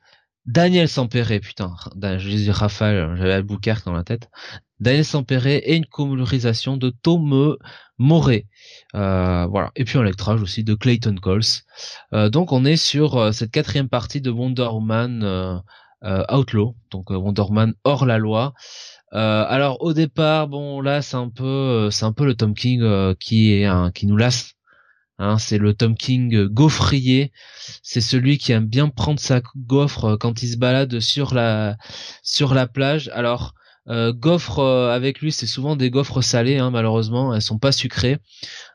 Daniel 0.46 0.88
Sampere, 0.88 1.40
putain, 1.42 1.76
je 2.02 2.30
disais 2.30 2.52
Raphaël, 2.52 3.16
j'avais 3.18 3.34
Albuquerque 3.34 3.86
dans 3.86 3.94
la 3.94 4.04
tête. 4.04 4.30
Daniel 4.80 5.06
Sampere 5.06 5.48
et 5.48 5.76
une 5.76 5.86
colorisation 5.86 6.78
de 6.78 6.90
Tom 6.90 7.58
Moret. 7.98 8.46
Euh, 8.96 9.48
voilà. 9.48 9.72
Et 9.76 9.84
puis 9.84 9.98
un 9.98 10.04
lectrage 10.04 10.42
aussi 10.42 10.64
de 10.64 10.76
Clayton 10.76 11.16
Coles. 11.16 11.42
Euh, 12.14 12.30
donc 12.30 12.52
on 12.52 12.64
est 12.64 12.78
sur 12.78 13.18
euh, 13.18 13.32
cette 13.32 13.52
quatrième 13.52 13.90
partie 13.90 14.22
de 14.22 14.30
Wonder 14.30 14.68
Woman 14.72 15.62
Outlaw, 16.30 16.76
donc 16.92 17.10
Wonder 17.10 17.42
Woman 17.42 17.74
hors 17.84 18.06
la 18.06 18.18
loi. 18.18 18.54
Alors 19.12 19.82
au 19.82 19.94
départ, 19.94 20.48
bon 20.48 20.82
là 20.82 21.02
c'est 21.02 21.18
un 21.18 21.30
peu, 21.30 21.90
c'est 21.92 22.06
un 22.06 22.14
peu 22.14 22.26
le 22.26 22.36
Tom 22.36 22.54
King 22.54 23.16
qui 23.20 23.54
est 23.54 23.94
qui 23.94 24.08
nous 24.08 24.18
lasse 24.18 24.58
Hein, 25.20 25.40
c'est 25.40 25.58
le 25.58 25.74
Tom 25.74 25.96
King 25.96 26.46
gaufrier. 26.46 27.32
C'est 27.82 28.02
celui 28.02 28.38
qui 28.38 28.52
aime 28.52 28.68
bien 28.68 28.90
prendre 28.90 29.20
sa 29.20 29.42
gaufre 29.56 30.16
quand 30.18 30.44
il 30.44 30.50
se 30.50 30.58
balade 30.58 31.00
sur 31.00 31.34
la 31.34 31.78
sur 32.22 32.54
la 32.54 32.68
plage. 32.68 33.10
Alors 33.14 33.56
euh, 33.90 34.14
euh, 34.60 34.90
avec 34.92 35.22
lui, 35.22 35.32
c'est 35.32 35.48
souvent 35.48 35.76
des 35.76 35.90
gaufres 35.90 36.24
salées, 36.24 36.58
hein, 36.58 36.72
malheureusement, 36.72 37.34
elles 37.34 37.42
sont 37.42 37.58
pas 37.58 37.72
sucrées. 37.72 38.18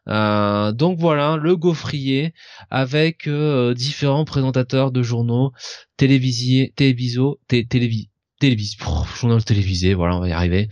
Euh, 0.08 0.72
donc 0.72 0.98
voilà, 0.98 1.36
le 1.36 1.56
gaufrier 1.56 2.34
avec 2.70 3.28
euh, 3.28 3.74
différents 3.74 4.24
présentateurs 4.24 4.90
de 4.90 5.02
journaux 5.02 5.52
télévisés, 5.96 6.72
téléviso, 6.76 7.40
télévis, 7.48 8.10
journal 9.16 9.44
télévisé, 9.44 9.94
voilà, 9.94 10.16
on 10.16 10.20
va 10.20 10.28
y 10.28 10.32
arriver, 10.32 10.68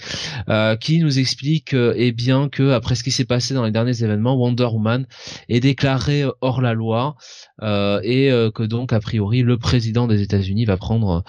euh, 0.48 0.76
qui 0.76 0.98
nous 0.98 1.18
explique 1.18 1.74
euh, 1.74 1.94
eh 1.96 2.12
bien 2.12 2.48
que 2.48 2.70
après 2.72 2.94
ce 2.94 3.02
qui 3.02 3.10
s'est 3.10 3.24
passé 3.24 3.54
dans 3.54 3.64
les 3.64 3.70
derniers 3.70 4.02
événements, 4.02 4.34
Wonder 4.34 4.64
Woman 4.64 5.06
est 5.48 5.60
déclaré 5.60 6.24
hors 6.40 6.60
la 6.60 6.74
loi 6.74 7.16
euh, 7.62 8.00
et 8.02 8.30
que 8.54 8.62
donc 8.62 8.92
a 8.92 9.00
priori 9.00 9.42
le 9.42 9.56
président 9.58 10.06
des 10.06 10.22
États-Unis 10.22 10.64
va 10.64 10.76
prendre 10.76 11.24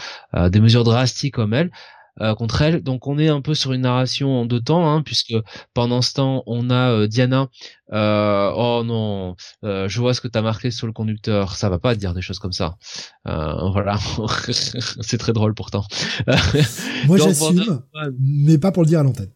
des 0.50 0.60
mesures 0.60 0.84
drastiques 0.84 1.34
comme 1.34 1.54
elle. 1.54 1.72
Euh, 2.20 2.36
contre 2.36 2.62
elle. 2.62 2.84
Donc 2.84 3.08
on 3.08 3.18
est 3.18 3.30
un 3.30 3.42
peu 3.42 3.56
sur 3.56 3.72
une 3.72 3.82
narration 3.82 4.42
en 4.42 4.46
deux 4.46 4.60
temps, 4.60 4.92
hein, 4.92 5.02
puisque 5.02 5.34
pendant 5.74 6.02
ce 6.02 6.14
temps 6.14 6.44
on 6.46 6.70
a 6.70 6.92
euh, 6.92 7.08
Diana. 7.08 7.48
Euh, 7.94 8.52
oh 8.56 8.84
non, 8.86 9.36
je 9.64 10.00
vois 10.00 10.14
ce 10.14 10.22
que 10.22 10.28
t'as 10.28 10.42
marqué 10.42 10.72
sur 10.72 10.88
le 10.88 10.94
conducteur. 10.94 11.56
Ça 11.56 11.70
va 11.70 11.80
pas 11.80 11.96
dire 11.96 12.14
des 12.14 12.22
choses 12.22 12.40
comme 12.40 12.52
ça. 12.52 12.76
voilà, 13.26 13.98
c'est 14.52 15.18
très 15.18 15.34
drôle 15.34 15.54
pourtant. 15.54 15.86
Moi 17.08 17.18
j'assume, 17.18 17.82
mais 18.20 18.58
pas 18.58 18.72
pour 18.72 18.84
le 18.84 18.88
dire 18.88 19.00
à 19.00 19.04
l'antenne. 19.04 19.32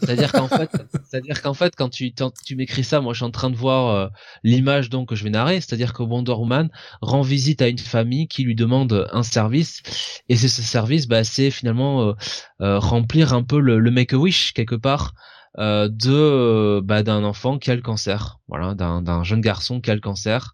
C'est-à-dire 0.00 0.32
qu'en 0.32 0.48
fait, 0.48 0.70
c'est-à-dire 1.08 1.42
qu'en 1.42 1.54
fait, 1.54 1.74
quand 1.76 1.88
tu, 1.88 2.12
tu 2.44 2.56
m'écris 2.56 2.84
ça, 2.84 3.00
moi, 3.00 3.12
je 3.12 3.18
suis 3.18 3.24
en 3.24 3.30
train 3.30 3.50
de 3.50 3.56
voir 3.56 3.94
euh, 3.94 4.08
l'image 4.42 4.90
donc 4.90 5.08
que 5.08 5.14
je 5.14 5.24
vais 5.24 5.30
narrer. 5.30 5.60
C'est-à-dire 5.60 5.92
que 5.92 6.02
Wonder 6.02 6.32
Woman 6.32 6.70
rend 7.00 7.22
visite 7.22 7.62
à 7.62 7.68
une 7.68 7.78
famille 7.78 8.28
qui 8.28 8.44
lui 8.44 8.54
demande 8.54 9.08
un 9.12 9.22
service, 9.22 9.82
et 10.28 10.36
c'est 10.36 10.48
ce 10.48 10.62
service, 10.62 11.06
bah, 11.06 11.24
c'est 11.24 11.50
finalement 11.50 12.02
euh, 12.02 12.12
euh, 12.60 12.78
remplir 12.78 13.32
un 13.32 13.42
peu 13.42 13.60
le, 13.60 13.90
make 13.90 14.12
a 14.12 14.16
wish 14.16 14.52
quelque 14.52 14.74
part 14.74 15.14
de 15.58 16.80
bah, 16.80 17.02
d'un 17.02 17.24
enfant 17.24 17.58
qui 17.58 17.70
a 17.70 17.74
le 17.74 17.80
cancer, 17.80 18.40
voilà, 18.46 18.74
d'un 18.74 19.24
jeune 19.24 19.40
garçon 19.40 19.80
qui 19.80 19.90
a 19.90 19.94
le 19.94 20.02
cancer. 20.02 20.52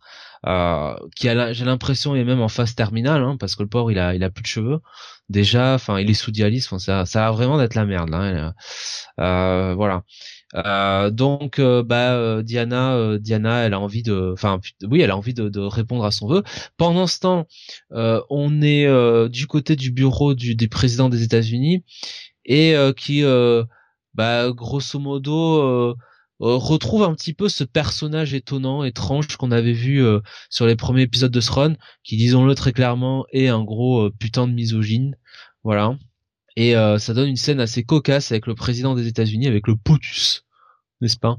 Euh, 0.48 0.96
qui 1.14 1.28
a 1.28 1.52
j'ai 1.52 1.64
l'impression 1.64 2.16
est 2.16 2.24
même 2.24 2.40
en 2.40 2.48
phase 2.48 2.74
terminale 2.74 3.22
hein, 3.22 3.36
parce 3.38 3.54
que 3.54 3.62
le 3.62 3.68
pauvre 3.68 3.92
il 3.92 3.98
a 4.00 4.14
il 4.14 4.24
a 4.24 4.30
plus 4.30 4.42
de 4.42 4.48
cheveux. 4.48 4.80
Déjà 5.28 5.74
enfin 5.74 6.00
il 6.00 6.10
est 6.10 6.14
sous 6.14 6.32
dialyse 6.32 6.68
ça 6.78 7.06
ça 7.06 7.28
a 7.28 7.30
vraiment 7.30 7.58
d'être 7.58 7.76
la 7.76 7.86
merde 7.86 8.10
là 8.10 8.18
hein, 8.18 8.54
euh, 9.20 9.74
voilà. 9.74 10.02
Euh, 10.54 11.10
donc 11.10 11.58
euh, 11.60 11.82
bah 11.82 12.12
euh, 12.14 12.42
Diana 12.42 13.18
Diana 13.18 13.60
elle 13.60 13.72
a 13.72 13.80
envie 13.80 14.02
de 14.02 14.32
enfin 14.34 14.60
oui 14.82 15.00
elle 15.00 15.10
a 15.10 15.16
envie 15.16 15.32
de, 15.32 15.48
de, 15.48 15.60
répondre 15.60 16.04
à 16.04 16.10
son 16.10 16.26
vœu. 16.26 16.42
Pendant 16.76 17.06
ce 17.06 17.20
temps 17.20 17.46
on 17.90 18.62
est 18.62 19.28
du 19.28 19.46
côté 19.46 19.76
du 19.76 19.92
bureau 19.92 20.34
du 20.34 20.56
des 20.56 20.68
présidents 20.68 21.08
des 21.08 21.22
États-Unis 21.22 21.84
et 22.44 22.74
qui 22.96 23.22
bah 24.14 24.50
grosso 24.50 24.98
modo 24.98 25.96
retrouve 26.42 27.04
un 27.04 27.14
petit 27.14 27.32
peu 27.32 27.48
ce 27.48 27.64
personnage 27.64 28.34
étonnant, 28.34 28.84
étrange 28.84 29.36
qu'on 29.36 29.52
avait 29.52 29.72
vu 29.72 30.04
euh, 30.04 30.20
sur 30.50 30.66
les 30.66 30.76
premiers 30.76 31.02
épisodes 31.02 31.30
de 31.30 31.40
Throne, 31.40 31.76
qui 32.02 32.16
disons-le 32.16 32.54
très 32.54 32.72
clairement 32.72 33.24
est 33.32 33.48
un 33.48 33.62
gros 33.62 34.06
euh, 34.06 34.14
putain 34.18 34.48
de 34.48 34.52
misogyne, 34.52 35.16
voilà. 35.62 35.96
Et 36.56 36.74
ça 36.74 37.14
donne 37.14 37.30
une 37.30 37.36
scène 37.36 37.60
assez 37.60 37.82
cocasse 37.82 38.30
avec 38.30 38.46
le 38.46 38.54
président 38.54 38.94
des 38.94 39.06
États-Unis, 39.06 39.46
avec 39.46 39.66
le 39.66 39.74
POTUS, 39.74 40.42
n'est-ce 41.00 41.16
pas? 41.16 41.38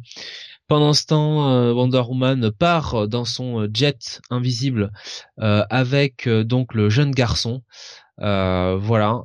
Pendant 0.68 0.94
ce 0.94 1.06
temps, 1.06 1.72
Wonder 1.74 2.02
Woman 2.10 2.50
part 2.50 3.08
dans 3.08 3.24
son 3.24 3.68
jet 3.72 4.22
invisible 4.32 4.92
avec 5.38 6.28
donc 6.28 6.74
le 6.74 6.90
jeune 6.90 7.12
garçon, 7.12 7.62
voilà, 8.18 9.22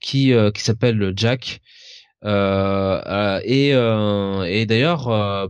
qui 0.00 0.32
qui 0.52 0.62
s'appelle 0.62 1.12
Jack. 1.14 1.60
euh, 1.60 1.60
euh, 1.60 1.85
et, 2.26 3.74
euh, 3.74 4.42
et 4.44 4.66
d'ailleurs 4.66 5.04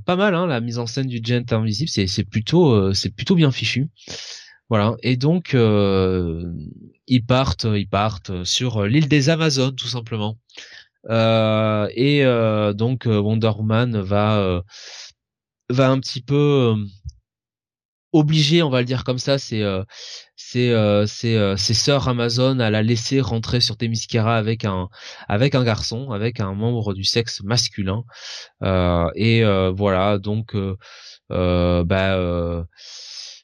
pas 0.05 0.17
mal 0.17 0.35
hein, 0.35 0.47
la 0.47 0.61
mise 0.61 0.79
en 0.79 0.87
scène 0.87 1.07
du 1.07 1.21
Gent 1.23 1.53
invisible 1.53 1.89
c'est 1.89 2.07
c'est 2.07 2.25
plutôt 2.25 2.93
c'est 2.93 3.11
plutôt 3.11 3.35
bien 3.35 3.51
fichu. 3.51 3.89
Voilà. 4.69 4.97
Et 5.03 5.17
donc 5.17 5.55
ils 5.55 7.25
partent 7.27 7.67
ils 7.75 7.89
partent 7.89 8.45
sur 8.45 8.85
l'île 8.85 9.09
des 9.09 9.31
Amazones 9.31 9.75
tout 9.75 9.89
simplement. 9.89 10.39
Et 11.09 12.25
donc 12.75 13.07
Wonder 13.07 13.53
Woman 13.57 14.01
va 14.01 14.63
va 15.71 15.91
un 15.91 15.99
petit 15.99 16.23
peu 16.23 16.77
obligé, 18.17 18.63
on 18.63 18.71
va 18.71 18.81
le 18.81 18.85
dire 18.87 19.05
comme 19.05 19.19
ça, 19.19 19.39
c'est 19.39 19.63
euh, 19.63 19.85
c'est 20.37 20.71
euh, 20.71 21.07
c'est 21.07 21.37
euh, 21.37 21.57
sœurs 21.57 22.09
Amazon 22.09 22.59
à 22.61 22.71
la 22.71 22.83
laisser 22.83 23.21
rentrer 23.21 23.61
sur 23.61 23.77
Themyscira 23.77 24.37
avec 24.37 24.65
un 24.65 24.89
avec 25.29 25.55
un 25.55 25.65
garçon, 25.65 26.11
avec 26.11 26.41
un 26.41 26.55
membre 26.55 26.95
du 26.95 27.05
sexe 27.05 27.43
masculin. 27.43 28.05
et 29.15 29.43
voilà, 29.77 30.19
donc 30.19 30.57
bah 31.31 32.67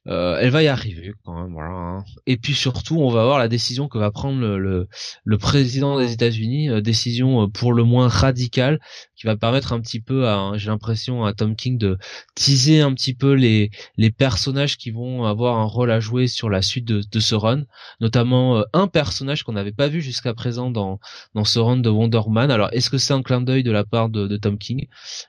euh, 0.09 0.37
elle 0.41 0.51
va 0.51 0.65
y 0.65 0.69
arriver 0.69 1.13
quand 1.25 1.41
même, 1.41 1.53
voilà. 1.53 1.71
Hein. 1.71 2.05
Et 2.27 2.37
puis 2.37 2.55
surtout, 2.55 2.99
on 2.99 3.11
va 3.11 3.25
voir 3.25 3.39
la 3.39 3.47
décision 3.47 3.87
que 3.87 3.99
va 3.99 4.11
prendre 4.11 4.41
le, 4.41 4.89
le, 5.25 5.39
président 5.39 5.97
des 5.97 6.13
États-Unis, 6.13 6.71
euh, 6.71 6.81
décision 6.81 7.45
euh, 7.45 7.47
pour 7.47 7.73
le 7.73 7.85
moins 7.85 8.09
radicale, 8.09 8.81
qui 9.15 9.27
va 9.27 9.37
permettre 9.37 9.73
un 9.73 9.81
petit 9.81 10.01
peu, 10.01 10.27
à, 10.27 10.53
j'ai 10.57 10.71
l'impression, 10.71 11.25
à 11.25 11.33
Tom 11.35 11.55
King 11.55 11.79
de 11.79 11.99
teaser 12.35 12.81
un 12.81 12.93
petit 12.95 13.15
peu 13.15 13.33
les 13.35 13.71
les 13.97 14.11
personnages 14.11 14.77
qui 14.77 14.91
vont 14.91 15.25
avoir 15.25 15.59
un 15.59 15.65
rôle 15.65 15.93
à 15.93 16.01
jouer 16.01 16.27
sur 16.27 16.51
la 16.51 16.63
suite 16.63 16.85
de, 16.85 17.03
de 17.09 17.21
ce 17.21 17.37
run, 17.37 17.63
notamment 18.01 18.65
un 18.73 18.89
personnage 18.89 19.45
qu'on 19.45 19.53
n'avait 19.53 19.73
pas 19.73 19.87
vu 19.87 20.01
jusqu'à 20.03 20.35
présent 20.35 20.71
dans 20.71 20.99
dans 21.35 21.45
ce 21.45 21.61
run 21.61 21.77
de 21.77 21.89
Wonder 21.91 22.19
Woman. 22.19 22.51
Alors, 22.51 22.71
est-ce 22.73 22.91
que 22.91 22.99
c'est 22.99 23.13
un 23.15 23.23
clin 23.23 23.41
d'œil 23.41 23.63
de 23.63 23.71
la 23.71 23.85
part 23.85 24.09
de, 24.09 24.27
de 24.27 24.37
Tom 24.37 24.59
King? 24.59 24.89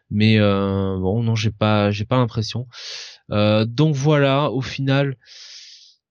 Mais 0.10 0.40
bon, 0.40 1.22
non, 1.22 1.36
j'ai 1.36 1.52
pas 1.52 1.91
j'ai 1.91 2.06
pas 2.06 2.18
l'impression. 2.18 2.68
Euh, 3.32 3.66
donc 3.66 3.95
voilà, 3.95 4.52
au 4.52 4.62
final, 4.62 5.16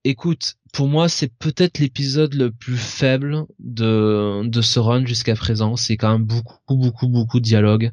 écoute, 0.04 0.54
pour 0.72 0.88
moi, 0.88 1.08
c'est 1.08 1.28
peut-être 1.28 1.78
l'épisode 1.78 2.34
le 2.34 2.50
plus 2.50 2.76
faible 2.78 3.44
de, 3.58 4.42
de 4.44 4.62
ce 4.62 4.78
run 4.78 5.04
jusqu'à 5.04 5.34
présent. 5.34 5.76
C'est 5.76 5.96
quand 5.96 6.12
même 6.12 6.24
beaucoup, 6.24 6.76
beaucoup, 6.76 7.08
beaucoup 7.08 7.40
de 7.40 7.44
dialogue. 7.44 7.92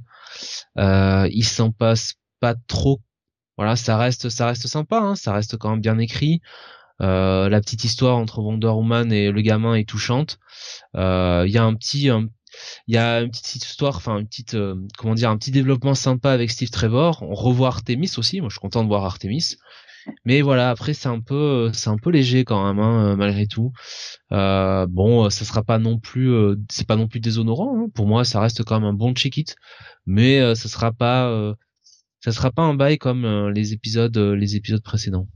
Euh, 0.77 1.27
il 1.31 1.43
s'en 1.43 1.71
passe 1.71 2.15
pas 2.39 2.55
trop. 2.67 3.01
Voilà, 3.57 3.75
ça 3.75 3.97
reste, 3.97 4.29
ça 4.29 4.47
reste 4.47 4.67
sympa. 4.67 4.99
Hein, 4.99 5.15
ça 5.15 5.33
reste 5.33 5.57
quand 5.57 5.71
même 5.71 5.81
bien 5.81 5.97
écrit. 5.97 6.41
Euh, 7.01 7.47
la 7.49 7.61
petite 7.61 7.83
histoire 7.83 8.17
entre 8.17 8.39
Wonder 8.39 8.67
Woman 8.67 9.11
et 9.11 9.31
le 9.31 9.41
gamin 9.41 9.75
est 9.75 9.87
touchante. 9.87 10.39
Euh, 10.95 11.43
il 11.47 11.53
y 11.53 11.57
a 11.57 11.63
un 11.63 11.73
petit, 11.75 12.09
il 12.87 12.95
y 12.95 12.97
a 12.97 13.21
une 13.21 13.29
petite 13.29 13.55
histoire, 13.55 13.97
enfin 13.97 14.19
une 14.19 14.27
petite, 14.27 14.55
euh, 14.55 14.75
comment 14.97 15.15
dire, 15.15 15.29
un 15.29 15.37
petit 15.37 15.51
développement 15.51 15.95
sympa 15.95 16.31
avec 16.31 16.51
Steve 16.51 16.69
Trevor. 16.69 17.23
On 17.23 17.33
revoit 17.33 17.67
Artemis 17.67 18.11
aussi. 18.17 18.39
Moi, 18.41 18.49
je 18.49 18.53
suis 18.53 18.61
content 18.61 18.83
de 18.83 18.87
voir 18.87 19.05
Artemis. 19.05 19.57
Mais 20.25 20.41
voilà, 20.41 20.69
après 20.69 20.93
c'est 20.93 21.09
un 21.09 21.19
peu, 21.19 21.71
c'est 21.73 21.89
un 21.89 21.97
peu 21.97 22.09
léger 22.09 22.45
quand 22.45 22.65
même, 22.65 22.79
hein, 22.79 23.15
malgré 23.15 23.47
tout. 23.47 23.73
Euh, 24.31 24.87
bon, 24.87 25.29
ça 25.29 25.45
sera 25.45 25.63
pas 25.63 25.77
non 25.77 25.99
plus, 25.99 26.31
euh, 26.31 26.55
c'est 26.69 26.87
pas 26.87 26.95
non 26.95 27.07
plus 27.07 27.19
déshonorant. 27.19 27.77
Hein. 27.77 27.89
Pour 27.93 28.07
moi, 28.07 28.23
ça 28.23 28.39
reste 28.39 28.63
quand 28.63 28.79
même 28.79 28.89
un 28.89 28.93
bon 28.93 29.13
check 29.13 29.37
it, 29.37 29.55
mais 30.05 30.39
euh, 30.39 30.55
ça 30.55 30.69
sera 30.69 30.91
pas, 30.91 31.53
ça 32.21 32.31
sera 32.31 32.51
pas 32.51 32.63
un 32.63 32.73
bail 32.73 32.97
comme 32.97 33.49
les 33.49 33.73
épisodes, 33.73 34.17
les 34.17 34.55
épisodes 34.55 34.81
précédents. 34.81 35.27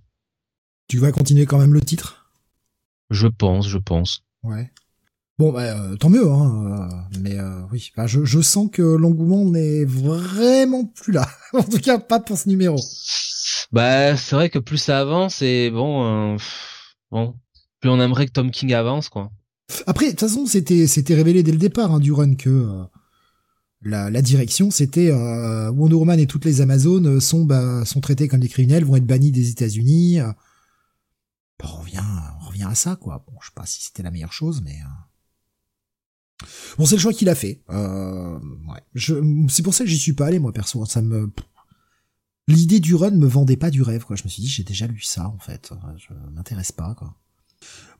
Tu 0.87 0.97
vas 0.97 1.11
continuer 1.11 1.45
quand 1.45 1.59
même 1.59 1.73
le 1.73 1.81
titre? 1.81 2.29
Je 3.09 3.27
pense, 3.27 3.67
je 3.67 3.77
pense. 3.77 4.23
Ouais. 4.43 4.71
Bon, 5.43 5.51
bah, 5.51 5.77
euh, 5.77 5.97
tant 5.97 6.09
mieux, 6.09 6.25
hein, 6.25 6.89
euh, 6.89 7.19
mais 7.19 7.37
euh, 7.37 7.63
oui, 7.73 7.91
bah, 7.97 8.07
je, 8.07 8.23
je, 8.23 8.39
sens 8.39 8.69
que 8.71 8.81
l'engouement 8.81 9.43
n'est 9.43 9.83
vraiment 9.83 10.85
plus 10.85 11.11
là. 11.11 11.27
en 11.53 11.63
tout 11.63 11.79
cas, 11.79 11.99
pas 11.99 12.21
pour 12.21 12.37
ce 12.37 12.47
numéro. 12.47 12.77
Bah, 13.73 14.15
c'est 14.15 14.37
vrai 14.37 14.49
que 14.49 14.57
plus 14.57 14.77
ça 14.77 15.01
avance 15.01 15.41
et 15.41 15.69
bon, 15.69 16.37
bon, 17.11 17.35
plus 17.81 17.89
on 17.89 17.99
aimerait 17.99 18.27
que 18.27 18.31
Tom 18.31 18.51
King 18.51 18.73
avance, 18.73 19.09
quoi. 19.09 19.33
Après, 19.85 20.05
de 20.05 20.11
toute 20.11 20.21
façon, 20.21 20.45
c'était 20.45 20.87
c'était 20.87 21.13
révélé 21.13 21.43
dès 21.43 21.51
le 21.51 21.57
départ 21.57 21.91
hein, 21.91 21.99
du 21.99 22.13
run 22.13 22.35
que 22.35 22.85
la, 23.81 24.09
la, 24.09 24.21
direction, 24.21 24.71
c'était 24.71 25.11
Wonder 25.11 25.95
Woman 25.95 26.21
et 26.21 26.25
toutes 26.25 26.45
les 26.45 26.61
Amazones 26.61 27.19
sont 27.19 27.43
bah, 27.43 27.83
sont 27.83 27.99
traités 27.99 28.29
comme 28.29 28.39
des 28.39 28.47
criminels, 28.47 28.85
vont 28.85 28.95
être 28.95 29.05
bannis 29.05 29.33
des 29.33 29.49
États-Unis. 29.49 30.19
Bah, 31.59 31.69
on 31.69 31.81
revient 31.81 31.99
on 32.41 32.47
revient 32.47 32.67
à 32.69 32.75
ça, 32.75 32.95
quoi. 32.95 33.25
Bon, 33.27 33.33
je 33.41 33.47
sais 33.47 33.53
pas 33.53 33.65
si 33.65 33.83
c'était 33.83 34.03
la 34.03 34.11
meilleure 34.11 34.31
chose, 34.31 34.61
mais. 34.63 34.77
Bon, 36.77 36.85
c'est 36.85 36.95
le 36.95 37.01
choix 37.01 37.13
qu'il 37.13 37.29
a 37.29 37.35
fait. 37.35 37.61
Euh, 37.69 38.39
ouais. 38.67 38.81
Je, 38.93 39.15
c'est 39.49 39.63
pour 39.63 39.73
ça 39.73 39.83
que 39.83 39.89
j'y 39.89 39.97
suis 39.97 40.13
pas 40.13 40.27
allé, 40.27 40.39
moi 40.39 40.53
perso. 40.53 40.85
Ça 40.85 41.01
me 41.01 41.31
l'idée 42.47 42.79
du 42.79 42.95
run 42.95 43.11
me 43.11 43.27
vendait 43.27 43.57
pas 43.57 43.69
du 43.69 43.81
rêve, 43.81 44.05
quoi. 44.05 44.15
Je 44.15 44.23
me 44.23 44.29
suis 44.29 44.41
dit, 44.41 44.49
j'ai 44.49 44.63
déjà 44.63 44.87
lu 44.87 45.01
ça, 45.01 45.27
en 45.27 45.39
fait. 45.39 45.71
Je 45.97 46.13
m'intéresse 46.31 46.71
pas, 46.71 46.95
quoi. 46.95 47.15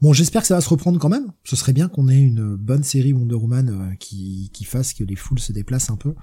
Bon, 0.02 0.12
j'espère 0.12 0.42
que 0.42 0.48
ça 0.48 0.56
va 0.56 0.62
se 0.62 0.68
reprendre 0.68 1.00
quand 1.00 1.10
même. 1.10 1.32
Ce 1.46 1.56
serait 1.56 1.72
bien 1.72 1.88
qu'on 1.88 2.10
ait 2.10 2.20
une 2.20 2.56
bonne 2.56 2.84
série 2.84 3.14
Wonder 3.14 3.36
Woman 3.36 3.70
euh, 3.70 3.96
qui, 3.96 4.50
qui 4.54 4.66
fasse 4.66 4.94
que 4.94 5.06
les 5.06 5.16
foules 5.16 5.40
se 5.40 5.54
déplacent 5.54 5.90
un 5.90 5.96
peu. 5.96 6.14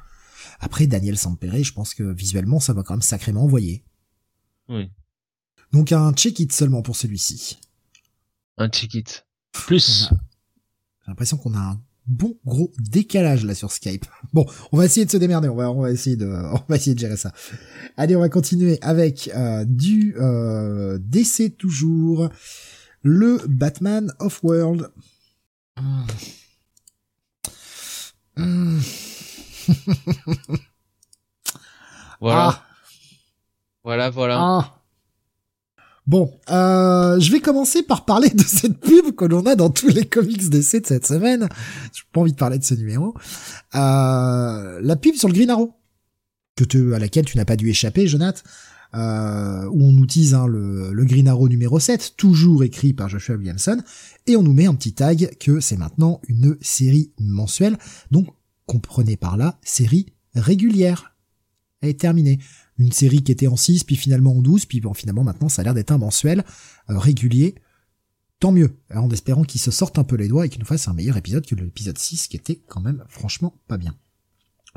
Après, 0.59 0.87
Daniel 0.87 1.17
Sampere, 1.17 1.63
je 1.63 1.73
pense 1.73 1.95
que 1.95 2.03
visuellement, 2.03 2.61
ça 2.61 2.75
va 2.75 2.83
quand 2.83 2.95
même 2.95 3.03
sacrément 3.03 3.45
envoyer. 3.45 3.85
Oui. 4.69 4.91
Donc 5.73 5.93
un 5.93 6.13
check-it 6.13 6.53
seulement 6.53 6.83
pour 6.83 6.97
celui-ci. 6.97 7.59
Un 8.59 8.69
check-it. 8.69 9.27
Plus. 9.53 10.09
J'ai 10.11 11.09
l'impression 11.09 11.39
qu'on 11.39 11.55
a 11.55 11.61
un 11.61 11.83
bon 12.11 12.37
gros 12.45 12.71
décalage 12.79 13.45
là 13.47 13.55
sur 13.55 13.71
Skype. 13.71 14.05
Bon, 14.33 14.45
on 14.73 14.77
va 14.77 14.85
essayer 14.85 15.07
de 15.07 15.11
se 15.11 15.17
démerder, 15.17 15.49
on 15.49 15.55
va, 15.55 15.71
on 15.71 15.81
va 15.81 15.91
essayer 15.91 16.17
de, 16.17 16.27
on 16.53 16.61
va 16.69 16.77
essayer 16.77 16.95
de 16.95 16.99
gérer 17.01 17.17
ça. 17.17 17.33
Allez, 17.97 18.17
on 18.17 18.21
va 18.21 18.29
continuer 18.29 18.79
avec 18.83 19.31
euh, 19.35 19.65
du 19.65 20.15
euh, 20.19 20.99
DC 21.01 21.57
toujours 21.57 22.29
le 23.03 23.41
Batman 23.49 24.13
of 24.19 24.43
World. 24.43 24.91
voilà. 32.21 32.49
Ah. 32.49 32.67
Voilà, 33.83 34.11
voilà. 34.11 34.39
Ah. 34.39 34.80
Bon, 36.11 36.29
euh, 36.51 37.21
je 37.21 37.31
vais 37.31 37.39
commencer 37.39 37.85
par 37.85 38.05
parler 38.05 38.31
de 38.31 38.43
cette 38.43 38.81
pub 38.81 39.15
que 39.15 39.25
l'on 39.25 39.47
a 39.47 39.55
dans 39.55 39.71
tous 39.71 39.87
les 39.87 40.05
comics 40.05 40.51
DC 40.51 40.81
de 40.81 40.87
cette 40.87 41.07
semaine. 41.07 41.49
J'ai 41.93 42.03
pas 42.13 42.21
envie 42.21 42.33
de 42.33 42.37
parler 42.37 42.59
de 42.59 42.65
ce 42.65 42.75
numéro. 42.75 43.15
Euh, 43.77 44.81
la 44.83 44.97
pub 44.97 45.15
sur 45.15 45.29
le 45.29 45.35
Green 45.35 45.51
Arrow, 45.51 45.73
que 46.57 46.95
à 46.95 46.99
laquelle 46.99 47.27
tu 47.27 47.37
n'as 47.37 47.45
pas 47.45 47.55
dû 47.55 47.71
échapper, 47.71 48.09
Jonathan 48.09 48.43
euh, 48.93 49.67
où 49.67 49.85
on 49.85 50.03
utilise 50.03 50.35
hein, 50.35 50.49
le, 50.49 50.93
le, 50.93 51.05
Green 51.05 51.29
Arrow 51.29 51.49
numéro 51.49 51.79
7, 51.79 52.15
toujours 52.17 52.65
écrit 52.65 52.93
par 52.93 53.09
Joshua 53.09 53.37
Williamson, 53.37 53.81
et 54.27 54.35
on 54.35 54.43
nous 54.43 54.53
met 54.53 54.67
un 54.67 54.75
petit 54.75 54.95
tag 54.95 55.37
que 55.39 55.61
c'est 55.61 55.77
maintenant 55.77 56.21
une 56.27 56.57
série 56.61 57.13
mensuelle, 57.21 57.79
donc 58.11 58.27
comprenez 58.67 59.17
par 59.17 59.37
là, 59.37 59.61
série 59.63 60.07
régulière. 60.35 61.15
Elle 61.83 61.91
est 61.91 62.01
terminée. 62.01 62.41
Une 62.81 62.93
série 62.93 63.23
qui 63.23 63.31
était 63.31 63.47
en 63.47 63.57
6, 63.57 63.85
puis 63.85 63.97
finalement 63.97 64.33
en 64.33 64.41
12, 64.41 64.65
puis 64.65 64.81
bon, 64.81 64.95
finalement 64.95 65.23
maintenant 65.23 65.51
ça 65.51 65.61
a 65.61 65.65
l'air 65.65 65.75
d'être 65.75 65.91
un 65.91 65.99
mensuel 65.99 66.45
euh, 66.89 66.99
régulier. 66.99 67.55
Tant 68.39 68.53
mieux, 68.53 68.75
en 68.95 69.11
espérant 69.11 69.45
qu'il 69.45 69.61
se 69.61 69.71
sorte 69.71 69.99
un 69.99 70.05
peu 70.05 70.17
les 70.17 70.27
doigts 70.27 70.47
et 70.47 70.49
qu'il 70.49 70.61
nous 70.61 70.67
fasse 70.67 70.89
un 70.89 70.95
meilleur 70.95 71.19
épisode 71.19 71.45
que 71.45 71.55
l'épisode 71.55 71.99
6 71.99 72.29
qui 72.29 72.37
était 72.37 72.57
quand 72.57 72.81
même 72.81 73.05
franchement 73.07 73.55
pas 73.69 73.77
bien. 73.77 73.95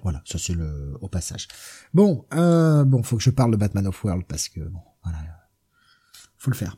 Voilà, 0.01 0.21
ça 0.25 0.37
c'est 0.37 0.53
le 0.53 0.97
au 0.99 1.07
passage. 1.07 1.47
Bon, 1.93 2.25
euh, 2.33 2.83
bon, 2.83 3.03
faut 3.03 3.15
que 3.15 3.23
je 3.23 3.29
parle 3.29 3.51
de 3.51 3.57
Batman 3.57 3.87
of 3.87 4.03
World 4.03 4.25
parce 4.27 4.49
que 4.49 4.59
bon, 4.59 4.81
voilà, 5.03 5.19
faut 6.37 6.51
le 6.51 6.57
faire. 6.57 6.77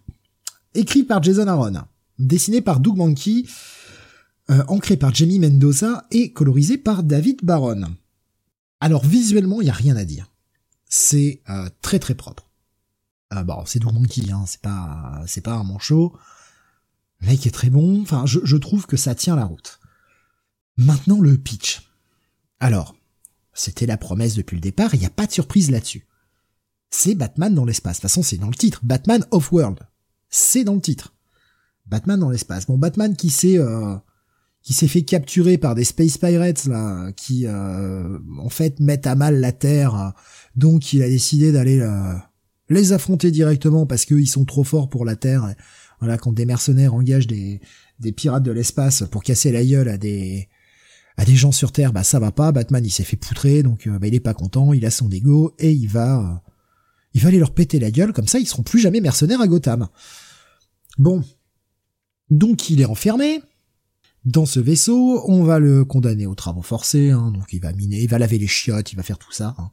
Écrit 0.75 1.03
par 1.03 1.23
Jason 1.23 1.47
Aaron, 1.47 1.85
dessiné 2.19 2.61
par 2.61 2.79
Doug 2.79 2.97
Mankey, 2.97 3.45
euh, 4.51 4.63
ancré 4.67 4.95
par 4.95 5.11
Jamie 5.11 5.39
Mendoza 5.39 6.05
et 6.11 6.33
colorisé 6.33 6.77
par 6.77 7.01
David 7.01 7.39
Baron. 7.41 7.95
Alors 8.79 9.03
visuellement, 9.03 9.59
il 9.61 9.67
y 9.67 9.71
a 9.71 9.73
rien 9.73 9.95
à 9.95 10.05
dire. 10.05 10.31
C'est 10.97 11.41
euh, 11.49 11.69
très 11.81 11.99
très 11.99 12.15
propre. 12.15 12.49
Euh, 13.33 13.43
bon, 13.43 13.65
c'est 13.65 13.79
Doug 13.79 13.93
Mankey, 13.93 14.31
hein, 14.31 14.45
c'est 14.47 14.61
pas 14.61 15.21
c'est 15.27 15.41
pas 15.41 15.55
un 15.55 15.65
manchot. 15.65 16.17
Le 17.19 17.27
mec 17.27 17.45
est 17.45 17.51
très 17.51 17.69
bon. 17.69 18.01
Enfin, 18.01 18.25
je, 18.25 18.55
trouve 18.55 18.85
que 18.85 18.95
ça 18.95 19.13
tient 19.13 19.35
la 19.35 19.43
route. 19.43 19.81
Maintenant 20.77 21.19
le 21.19 21.37
pitch. 21.37 21.91
Alors, 22.61 22.95
c'était 23.51 23.85
la 23.85 23.97
promesse 23.97 24.35
depuis 24.35 24.55
le 24.55 24.61
départ, 24.61 24.95
il 24.95 25.01
n'y 25.01 25.05
a 25.05 25.09
pas 25.09 25.25
de 25.25 25.33
surprise 25.33 25.69
là-dessus. 25.69 26.07
C'est 26.91 27.15
Batman 27.15 27.53
dans 27.53 27.65
l'espace. 27.65 27.97
De 27.97 28.01
toute 28.01 28.09
façon, 28.09 28.23
c'est 28.23 28.37
dans 28.37 28.47
le 28.47 28.55
titre. 28.55 28.79
Batman 28.83 29.25
Off-World. 29.31 29.79
C'est 30.29 30.63
dans 30.63 30.75
le 30.75 30.81
titre. 30.81 31.13
Batman 31.87 32.21
dans 32.21 32.29
l'espace. 32.29 32.67
Bon, 32.67 32.77
Batman 32.77 33.17
qui 33.17 33.31
s'est 33.31 33.59
qui 34.65 34.73
s'est 34.73 34.87
fait 34.87 35.03
capturer 35.03 35.59
par 35.59 35.75
des 35.75 35.83
space 35.83 36.17
pirates 36.17 36.65
là, 36.65 37.11
qui 37.11 37.45
euh, 37.45 38.17
en 38.39 38.49
fait 38.49 38.79
mettent 38.79 39.05
à 39.05 39.13
mal 39.13 39.39
la 39.39 39.51
Terre. 39.51 40.13
Donc, 40.55 40.91
il 40.91 41.03
a 41.03 41.07
décidé 41.07 41.51
d'aller 41.51 41.79
euh, 41.79 42.13
les 42.69 42.91
affronter 42.91 43.29
directement 43.29 43.85
parce 43.85 44.05
qu'ils 44.05 44.27
sont 44.27 44.43
trop 44.43 44.63
forts 44.63 44.89
pour 44.89 45.05
la 45.05 45.15
Terre. 45.15 45.53
voilà, 45.99 46.17
quand 46.17 46.33
des 46.33 46.45
mercenaires 46.45 46.95
engagent 46.95 47.27
des 47.27 47.61
des 47.99 48.11
pirates 48.11 48.43
de 48.43 48.51
l'espace 48.51 49.03
pour 49.09 49.23
casser 49.23 49.53
la 49.53 49.63
gueule 49.63 49.87
à 49.87 49.97
des 49.97 50.49
à 51.15 51.23
des 51.23 51.35
gens 51.35 51.51
sur 51.51 51.71
Terre, 51.71 51.93
bah 51.93 52.03
ça 52.03 52.19
va 52.19 52.31
pas. 52.31 52.51
Batman 52.51 52.83
il 52.83 52.89
s'est 52.89 53.03
fait 53.03 53.15
poutrer, 53.17 53.61
donc 53.61 53.85
euh, 53.85 53.99
bah, 53.99 54.07
il 54.07 54.15
est 54.15 54.19
pas 54.19 54.33
content, 54.33 54.73
il 54.73 54.85
a 54.85 54.91
son 54.91 55.09
ego 55.11 55.53
et 55.59 55.71
il 55.71 55.87
va, 55.87 56.43
il 57.13 57.21
va 57.21 57.27
aller 57.27 57.39
leur 57.39 57.53
péter 57.53 57.79
la 57.79 57.91
gueule. 57.91 58.13
Comme 58.13 58.27
ça, 58.27 58.39
ils 58.39 58.47
seront 58.47 58.63
plus 58.63 58.79
jamais 58.79 58.99
mercenaires 58.99 59.41
à 59.41 59.47
Gotham. 59.47 59.87
Bon, 60.97 61.23
donc 62.31 62.71
il 62.71 62.81
est 62.81 62.85
enfermé 62.85 63.41
dans 64.25 64.45
ce 64.45 64.59
vaisseau. 64.59 65.23
On 65.27 65.43
va 65.43 65.59
le 65.59 65.85
condamner 65.85 66.25
aux 66.25 66.35
travaux 66.35 66.61
forcés, 66.61 67.11
hein, 67.11 67.31
donc 67.31 67.53
il 67.53 67.61
va 67.61 67.71
miner, 67.73 68.01
il 68.01 68.09
va 68.09 68.19
laver 68.19 68.37
les 68.37 68.47
chiottes, 68.47 68.91
il 68.91 68.95
va 68.95 69.03
faire 69.03 69.17
tout 69.17 69.31
ça. 69.31 69.55
Hein. 69.57 69.69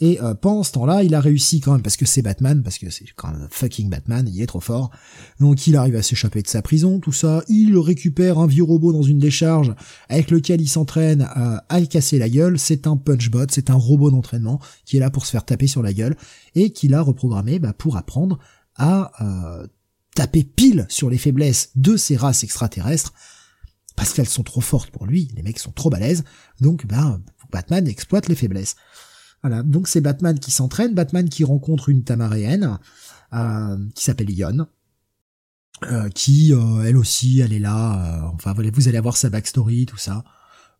Et 0.00 0.20
euh, 0.20 0.34
pendant 0.34 0.64
ce 0.64 0.72
temps-là, 0.72 1.04
il 1.04 1.14
a 1.14 1.20
réussi 1.20 1.60
quand 1.60 1.72
même, 1.72 1.82
parce 1.82 1.96
que 1.96 2.06
c'est 2.06 2.22
Batman, 2.22 2.64
parce 2.64 2.78
que 2.78 2.90
c'est 2.90 3.04
quand 3.14 3.30
même 3.30 3.46
fucking 3.50 3.88
Batman, 3.88 4.28
il 4.28 4.42
est 4.42 4.46
trop 4.46 4.58
fort. 4.58 4.90
Donc 5.38 5.68
il 5.68 5.76
arrive 5.76 5.94
à 5.94 6.02
s'échapper 6.02 6.42
de 6.42 6.48
sa 6.48 6.60
prison, 6.60 6.98
tout 6.98 7.12
ça. 7.12 7.44
Il 7.48 7.78
récupère 7.78 8.40
un 8.40 8.48
vieux 8.48 8.64
robot 8.64 8.92
dans 8.92 9.02
une 9.02 9.20
décharge 9.20 9.72
avec 10.08 10.32
lequel 10.32 10.60
il 10.60 10.66
s'entraîne 10.66 11.22
à, 11.30 11.64
à 11.68 11.80
casser 11.82 12.18
la 12.18 12.28
gueule. 12.28 12.58
C'est 12.58 12.88
un 12.88 12.96
punchbot, 12.96 13.46
c'est 13.50 13.70
un 13.70 13.74
robot 13.74 14.10
d'entraînement 14.10 14.58
qui 14.84 14.96
est 14.96 15.00
là 15.00 15.08
pour 15.08 15.24
se 15.24 15.30
faire 15.30 15.44
taper 15.44 15.68
sur 15.68 15.82
la 15.82 15.92
gueule 15.92 16.16
et 16.56 16.72
qu'il 16.72 16.94
a 16.94 17.00
reprogrammé 17.00 17.60
bah, 17.60 17.72
pour 17.72 17.96
apprendre 17.96 18.40
à 18.74 19.12
euh, 19.22 19.68
taper 20.16 20.42
pile 20.42 20.86
sur 20.88 21.10
les 21.10 21.18
faiblesses 21.18 21.70
de 21.76 21.96
ces 21.96 22.16
races 22.16 22.42
extraterrestres 22.42 23.12
parce 24.02 24.14
qu'elles 24.14 24.28
sont 24.28 24.42
trop 24.42 24.60
fortes 24.60 24.90
pour 24.90 25.06
lui, 25.06 25.30
les 25.36 25.44
mecs 25.44 25.60
sont 25.60 25.70
trop 25.70 25.88
balèzes, 25.88 26.24
donc 26.60 26.86
bah, 26.86 27.20
Batman 27.52 27.86
exploite 27.86 28.28
les 28.28 28.34
faiblesses. 28.34 28.74
Voilà, 29.42 29.62
donc 29.62 29.86
c'est 29.86 30.00
Batman 30.00 30.40
qui 30.40 30.50
s'entraîne, 30.50 30.92
Batman 30.92 31.28
qui 31.28 31.44
rencontre 31.44 31.88
une 31.88 32.02
tamaréenne 32.02 32.80
euh, 33.32 33.76
qui 33.94 34.02
s'appelle 34.02 34.36
Yon, 34.36 34.66
euh, 35.84 36.08
qui 36.08 36.52
euh, 36.52 36.82
elle 36.82 36.96
aussi, 36.96 37.38
elle 37.38 37.52
est 37.52 37.60
là. 37.60 38.28
enfin, 38.34 38.54
vous 38.54 38.88
allez 38.88 38.98
avoir 38.98 39.16
sa 39.16 39.30
backstory, 39.30 39.86
tout 39.86 39.98
ça. 39.98 40.24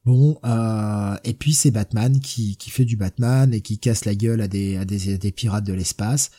Bon, 0.04 0.40
et 1.22 1.34
puis 1.34 1.54
c'est 1.54 1.70
Batman 1.70 2.18
qui, 2.18 2.56
fait 2.70 2.84
du 2.84 2.96
Batman 2.96 3.54
et 3.54 3.60
qui 3.60 3.78
casse 3.78 4.04
la 4.04 4.16
gueule 4.16 4.40
à 4.40 4.48
des, 4.48 4.78
à 4.78 4.84
des 4.84 5.30
pirates 5.30 5.64
de 5.64 5.74
l'espace. 5.74 6.32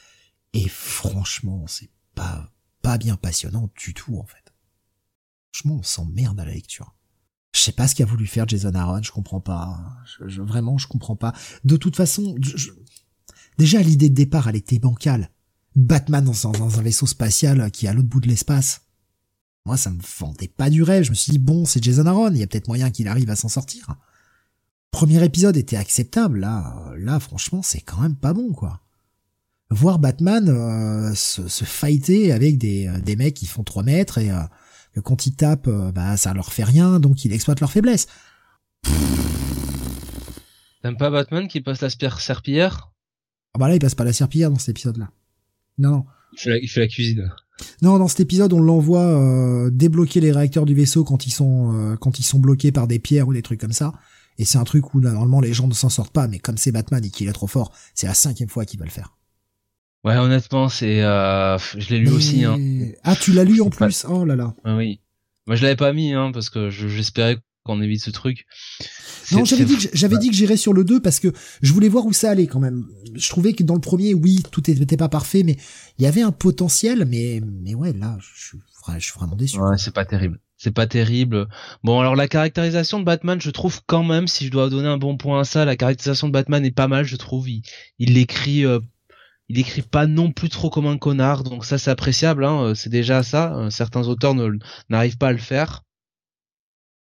Et 0.51 0.67
franchement, 0.67 1.63
c'est 1.65 1.91
pas 2.13 2.49
pas 2.81 2.97
bien 2.97 3.15
passionnant 3.15 3.69
du 3.77 3.93
tout 3.93 4.17
en 4.17 4.25
fait. 4.25 4.42
Franchement, 5.53 5.77
on 5.79 5.83
s'emmerde 5.83 6.39
à 6.39 6.45
la 6.45 6.53
lecture. 6.53 6.95
Je 7.53 7.61
sais 7.61 7.71
pas 7.71 7.87
ce 7.87 7.93
qu'a 7.93 8.05
voulu 8.05 8.25
faire 8.25 8.47
Jason 8.47 8.73
Aaron, 8.73 9.03
je 9.03 9.11
comprends 9.11 9.39
pas. 9.39 9.79
Je, 10.27 10.41
vraiment, 10.41 10.79
je 10.79 10.87
comprends 10.87 11.15
pas. 11.15 11.33
De 11.63 11.77
toute 11.77 11.95
façon, 11.95 12.35
déjà 13.59 13.81
l'idée 13.81 14.09
de 14.09 14.15
départ, 14.15 14.47
elle 14.47 14.55
était 14.55 14.79
bancale. 14.79 15.29
Batman 15.75 16.25
dans, 16.25 16.51
dans 16.51 16.79
un 16.79 16.81
vaisseau 16.81 17.05
spatial 17.05 17.69
qui 17.71 17.85
est 17.85 17.89
à 17.89 17.93
l'autre 17.93 18.09
bout 18.09 18.21
de 18.21 18.27
l'espace. 18.27 18.81
Moi, 19.65 19.77
ça 19.77 19.91
me 19.91 20.01
vendait 20.19 20.47
pas 20.47 20.71
du 20.71 20.81
rêve. 20.81 21.03
Je 21.03 21.11
me 21.11 21.15
suis 21.15 21.31
dit 21.31 21.39
bon, 21.39 21.65
c'est 21.65 21.83
Jason 21.83 22.07
Aaron, 22.07 22.31
il 22.31 22.39
y 22.39 22.43
a 22.43 22.47
peut-être 22.47 22.67
moyen 22.67 22.89
qu'il 22.89 23.07
arrive 23.07 23.29
à 23.29 23.35
s'en 23.35 23.49
sortir. 23.49 23.95
Premier 24.89 25.23
épisode 25.23 25.57
était 25.57 25.77
acceptable, 25.77 26.39
là, 26.39 26.93
là, 26.97 27.19
franchement, 27.19 27.61
c'est 27.63 27.81
quand 27.81 28.01
même 28.01 28.15
pas 28.15 28.33
bon, 28.33 28.53
quoi. 28.53 28.81
Voir 29.71 29.97
Batman 29.97 30.49
euh, 30.49 31.15
se, 31.15 31.47
se 31.47 31.63
fighter 31.63 32.31
avec 32.31 32.59
des, 32.59 32.87
euh, 32.87 32.99
des 32.99 33.15
mecs 33.15 33.33
qui 33.33 33.47
font 33.47 33.63
3 33.63 33.81
mètres 33.81 34.19
et 34.19 34.29
euh, 34.29 34.43
que 34.93 34.99
quand 34.99 35.25
ils 35.25 35.35
tapent, 35.35 35.67
euh, 35.67 35.91
bah 35.91 36.17
ça 36.17 36.33
leur 36.33 36.53
fait 36.53 36.63
rien, 36.63 36.99
donc 36.99 37.25
ils 37.25 37.33
exploitent 37.33 37.59
leur 37.59 37.71
faiblesse. 37.71 38.07
T'aimes 40.81 40.97
pas 40.97 41.09
Batman 41.09 41.47
qui 41.47 41.61
passe 41.61 41.81
la 41.81 41.89
serpillière? 41.89 42.91
Ah 43.53 43.59
bah 43.59 43.67
là 43.67 43.75
il 43.75 43.79
passe 43.79 43.95
pas 43.95 44.03
la 44.03 44.13
serpillière 44.13 44.51
dans 44.51 44.59
cet 44.59 44.69
épisode-là. 44.69 45.09
Non, 45.77 45.91
non. 45.91 46.05
Il 46.33 46.39
fait, 46.39 46.49
la, 46.49 46.57
il 46.57 46.67
fait 46.67 46.79
la 46.81 46.87
cuisine. 46.87 47.31
Non, 47.81 47.99
dans 47.99 48.07
cet 48.07 48.19
épisode, 48.19 48.53
on 48.53 48.59
l'envoie 48.59 49.01
euh, 49.01 49.69
débloquer 49.69 50.19
les 50.19 50.31
réacteurs 50.31 50.65
du 50.65 50.73
vaisseau 50.73 51.03
quand 51.03 51.27
ils 51.27 51.31
sont 51.31 51.73
euh, 51.73 51.95
quand 51.95 52.19
ils 52.19 52.23
sont 52.23 52.39
bloqués 52.39 52.71
par 52.71 52.87
des 52.87 52.99
pierres 52.99 53.27
ou 53.27 53.33
des 53.33 53.41
trucs 53.41 53.59
comme 53.59 53.73
ça. 53.73 53.93
Et 54.39 54.45
c'est 54.45 54.57
un 54.57 54.63
truc 54.63 54.93
où 54.93 54.99
normalement 54.99 55.41
les 55.41 55.53
gens 55.53 55.67
ne 55.67 55.73
s'en 55.73 55.89
sortent 55.89 56.13
pas, 56.13 56.27
mais 56.27 56.39
comme 56.39 56.57
c'est 56.57 56.71
Batman 56.71 57.05
et 57.05 57.09
qu'il 57.09 57.27
est 57.27 57.33
trop 57.33 57.47
fort, 57.47 57.71
c'est 57.93 58.07
la 58.07 58.15
cinquième 58.15 58.49
fois 58.49 58.65
qu'il 58.65 58.79
va 58.79 58.85
le 58.85 58.91
faire. 58.91 59.15
Ouais, 60.03 60.17
honnêtement, 60.17 60.67
c'est, 60.67 61.01
euh, 61.01 61.57
je 61.57 61.89
l'ai 61.89 61.99
lu 61.99 62.09
aussi. 62.09 62.43
Hein. 62.43 62.57
Ah, 63.03 63.15
tu 63.15 63.31
l'as 63.31 63.45
lu 63.45 63.61
en 63.61 63.69
plus? 63.69 64.05
Oh 64.09 64.25
là 64.25 64.35
là. 64.35 64.53
Ah 64.65 64.75
oui. 64.75 64.99
Moi, 65.47 65.55
je 65.55 65.63
l'avais 65.63 65.75
pas 65.75 65.93
mis, 65.93 66.13
hein, 66.13 66.31
parce 66.33 66.49
que 66.49 66.69
j'espérais 66.69 67.37
qu'on 67.63 67.81
évite 67.81 68.01
ce 68.01 68.09
truc. 68.09 68.45
Non, 69.31 69.45
j'avais 69.45 69.65
dit 69.65 69.77
que 69.77 69.89
j'avais 69.93 70.17
dit 70.17 70.29
que 70.29 70.35
j'irais 70.35 70.57
sur 70.57 70.73
le 70.73 70.83
2 70.83 71.01
parce 71.01 71.19
que 71.19 71.29
je 71.61 71.71
voulais 71.71 71.87
voir 71.87 72.05
où 72.05 72.11
ça 72.11 72.29
allait 72.29 72.47
quand 72.47 72.59
même. 72.59 72.85
Je 73.15 73.29
trouvais 73.29 73.53
que 73.53 73.63
dans 73.63 73.73
le 73.73 73.79
premier, 73.79 74.13
oui, 74.13 74.43
tout 74.51 74.61
n'était 74.67 74.97
pas 74.97 75.09
parfait, 75.09 75.43
mais 75.43 75.55
il 75.97 76.03
y 76.03 76.07
avait 76.07 76.21
un 76.21 76.31
potentiel, 76.33 77.05
mais 77.07 77.41
mais 77.41 77.73
ouais, 77.73 77.93
là, 77.93 78.17
je 78.19 78.47
suis, 78.47 78.57
je 78.97 78.99
suis 78.99 79.13
vraiment 79.15 79.35
déçu. 79.35 79.57
Ouais, 79.59 79.77
c'est 79.77 79.93
pas 79.93 80.05
terrible. 80.05 80.39
C'est 80.57 80.71
pas 80.71 80.87
terrible. 80.87 81.47
Bon, 81.83 81.99
alors 81.99 82.15
la 82.15 82.27
caractérisation 82.27 82.99
de 82.99 83.05
Batman, 83.05 83.39
je 83.41 83.49
trouve 83.49 83.81
quand 83.85 84.03
même, 84.03 84.27
si 84.27 84.45
je 84.45 84.51
dois 84.51 84.69
donner 84.69 84.87
un 84.87 84.97
bon 84.97 85.17
point 85.17 85.41
à 85.41 85.43
ça, 85.43 85.65
la 85.65 85.75
caractérisation 85.75 86.27
de 86.27 86.33
Batman 86.33 86.63
est 86.65 86.71
pas 86.71 86.87
mal, 86.87 87.05
je 87.05 87.15
trouve. 87.15 87.49
Il, 87.49 87.63
il 87.99 88.13
l'écrit 88.13 88.65
euh, 88.65 88.79
il 89.53 89.59
écrit 89.59 89.83
pas 89.83 90.07
non 90.07 90.31
plus 90.31 90.49
trop 90.49 90.71
comme 90.71 90.87
un 90.87 90.97
connard, 90.97 91.43
donc 91.43 91.63
ça 91.63 91.77
c'est 91.77 91.91
appréciable, 91.91 92.43
hein, 92.43 92.63
euh, 92.63 92.75
c'est 92.75 92.89
déjà 92.89 93.21
ça. 93.21 93.55
Euh, 93.55 93.69
certains 93.69 94.07
auteurs 94.07 94.33
n'arrivent 94.89 95.17
pas 95.17 95.27
à 95.27 95.31
le 95.31 95.37
faire. 95.37 95.83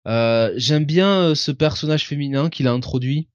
Euh, 0.08 0.54
J'aime 0.56 0.86
bien 0.86 1.36
ce 1.36 1.52
personnage 1.52 2.08
féminin 2.08 2.50
qu'il 2.50 2.68
a 2.68 2.72
introduit, 2.72 3.28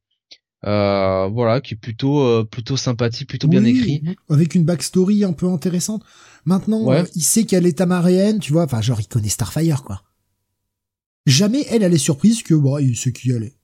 euh, 0.64 1.28
voilà, 1.28 1.60
qui 1.60 1.74
est 1.74 1.76
plutôt 1.76 2.42
plutôt 2.46 2.78
sympathique, 2.78 3.28
plutôt 3.28 3.48
bien 3.48 3.64
écrit, 3.64 4.02
avec 4.30 4.54
une 4.54 4.64
backstory 4.64 5.24
un 5.24 5.34
peu 5.34 5.46
intéressante. 5.46 6.02
Maintenant, 6.46 6.90
il 7.14 7.22
sait 7.22 7.44
qu'elle 7.44 7.66
est 7.66 7.76
tamaréenne, 7.78 8.38
tu 8.38 8.54
vois, 8.54 8.64
enfin 8.64 8.80
genre 8.80 9.00
il 9.00 9.08
connaît 9.08 9.28
Starfire 9.28 9.82
quoi. 9.82 10.02
Jamais 11.26 11.66
elle 11.68 11.82
elle 11.82 11.92
est 11.92 11.98
surprise 11.98 12.42
que 12.42 12.54
bon, 12.54 12.78
il 12.78 12.96
sait 12.96 13.12
qui 13.12 13.30
elle 13.30 13.44
est. 13.44 13.58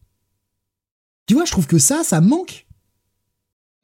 Tu 1.27 1.33
vois, 1.33 1.47
je 1.47 1.53
trouve 1.53 1.67
que 1.67 1.79
ça, 1.79 2.05
ça 2.05 2.21
manque 2.21 2.68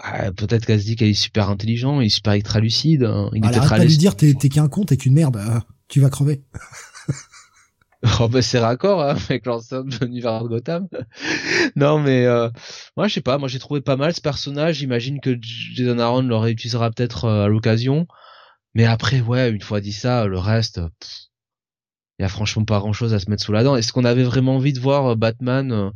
ah, 0.00 0.32
peut-être 0.32 0.66
qu'elle 0.66 0.80
se 0.80 0.86
dit 0.86 0.96
qu'elle 0.96 1.08
est 1.08 1.14
super 1.14 1.50
intelligent, 1.50 2.00
il 2.00 2.06
est 2.06 2.10
super 2.10 2.32
extra 2.32 2.60
lucide. 2.60 3.04
Hein. 3.04 3.30
Il 3.32 3.44
est 3.44 3.48
peut-être 3.48 3.68
pas 3.68 3.78
lui 3.78 3.96
dire 3.96 4.16
t'es, 4.16 4.34
qu'un 4.34 4.68
con, 4.68 4.84
t'es 4.84 4.96
qu'une 4.96 5.14
merde, 5.14 5.36
euh, 5.36 5.60
tu 5.88 6.00
vas 6.00 6.10
crever. 6.10 6.42
oh 8.20 8.28
bah 8.28 8.42
c'est 8.42 8.58
raccord 8.58 9.02
hein, 9.02 9.16
avec 9.28 9.46
l'ensemble 9.46 9.92
de 9.92 10.04
l'univers 10.04 10.42
de 10.42 10.48
Gotham. 10.48 10.88
non 11.76 12.00
mais 12.00 12.26
euh, 12.26 12.50
moi 12.96 13.06
je 13.06 13.14
sais 13.14 13.20
pas, 13.20 13.38
moi 13.38 13.48
j'ai 13.48 13.60
trouvé 13.60 13.80
pas 13.80 13.96
mal 13.96 14.12
ce 14.12 14.20
personnage. 14.20 14.76
J'imagine 14.76 15.20
que 15.20 15.38
Jason 15.40 15.98
Aaron 15.98 16.22
le 16.22 16.36
réutilisera 16.36 16.90
peut-être 16.90 17.26
euh, 17.26 17.44
à 17.44 17.48
l'occasion. 17.48 18.08
Mais 18.74 18.84
après 18.84 19.20
ouais, 19.20 19.50
une 19.50 19.62
fois 19.62 19.80
dit 19.80 19.92
ça, 19.92 20.26
le 20.26 20.38
reste, 20.38 20.80
il 22.18 22.22
y 22.22 22.24
a 22.24 22.28
franchement 22.28 22.64
pas 22.64 22.80
grand 22.80 22.92
chose 22.92 23.14
à 23.14 23.20
se 23.20 23.30
mettre 23.30 23.44
sous 23.44 23.52
la 23.52 23.62
dent. 23.62 23.76
Est-ce 23.76 23.92
qu'on 23.92 24.04
avait 24.04 24.24
vraiment 24.24 24.56
envie 24.56 24.72
de 24.72 24.80
voir 24.80 25.14
Batman 25.14 25.92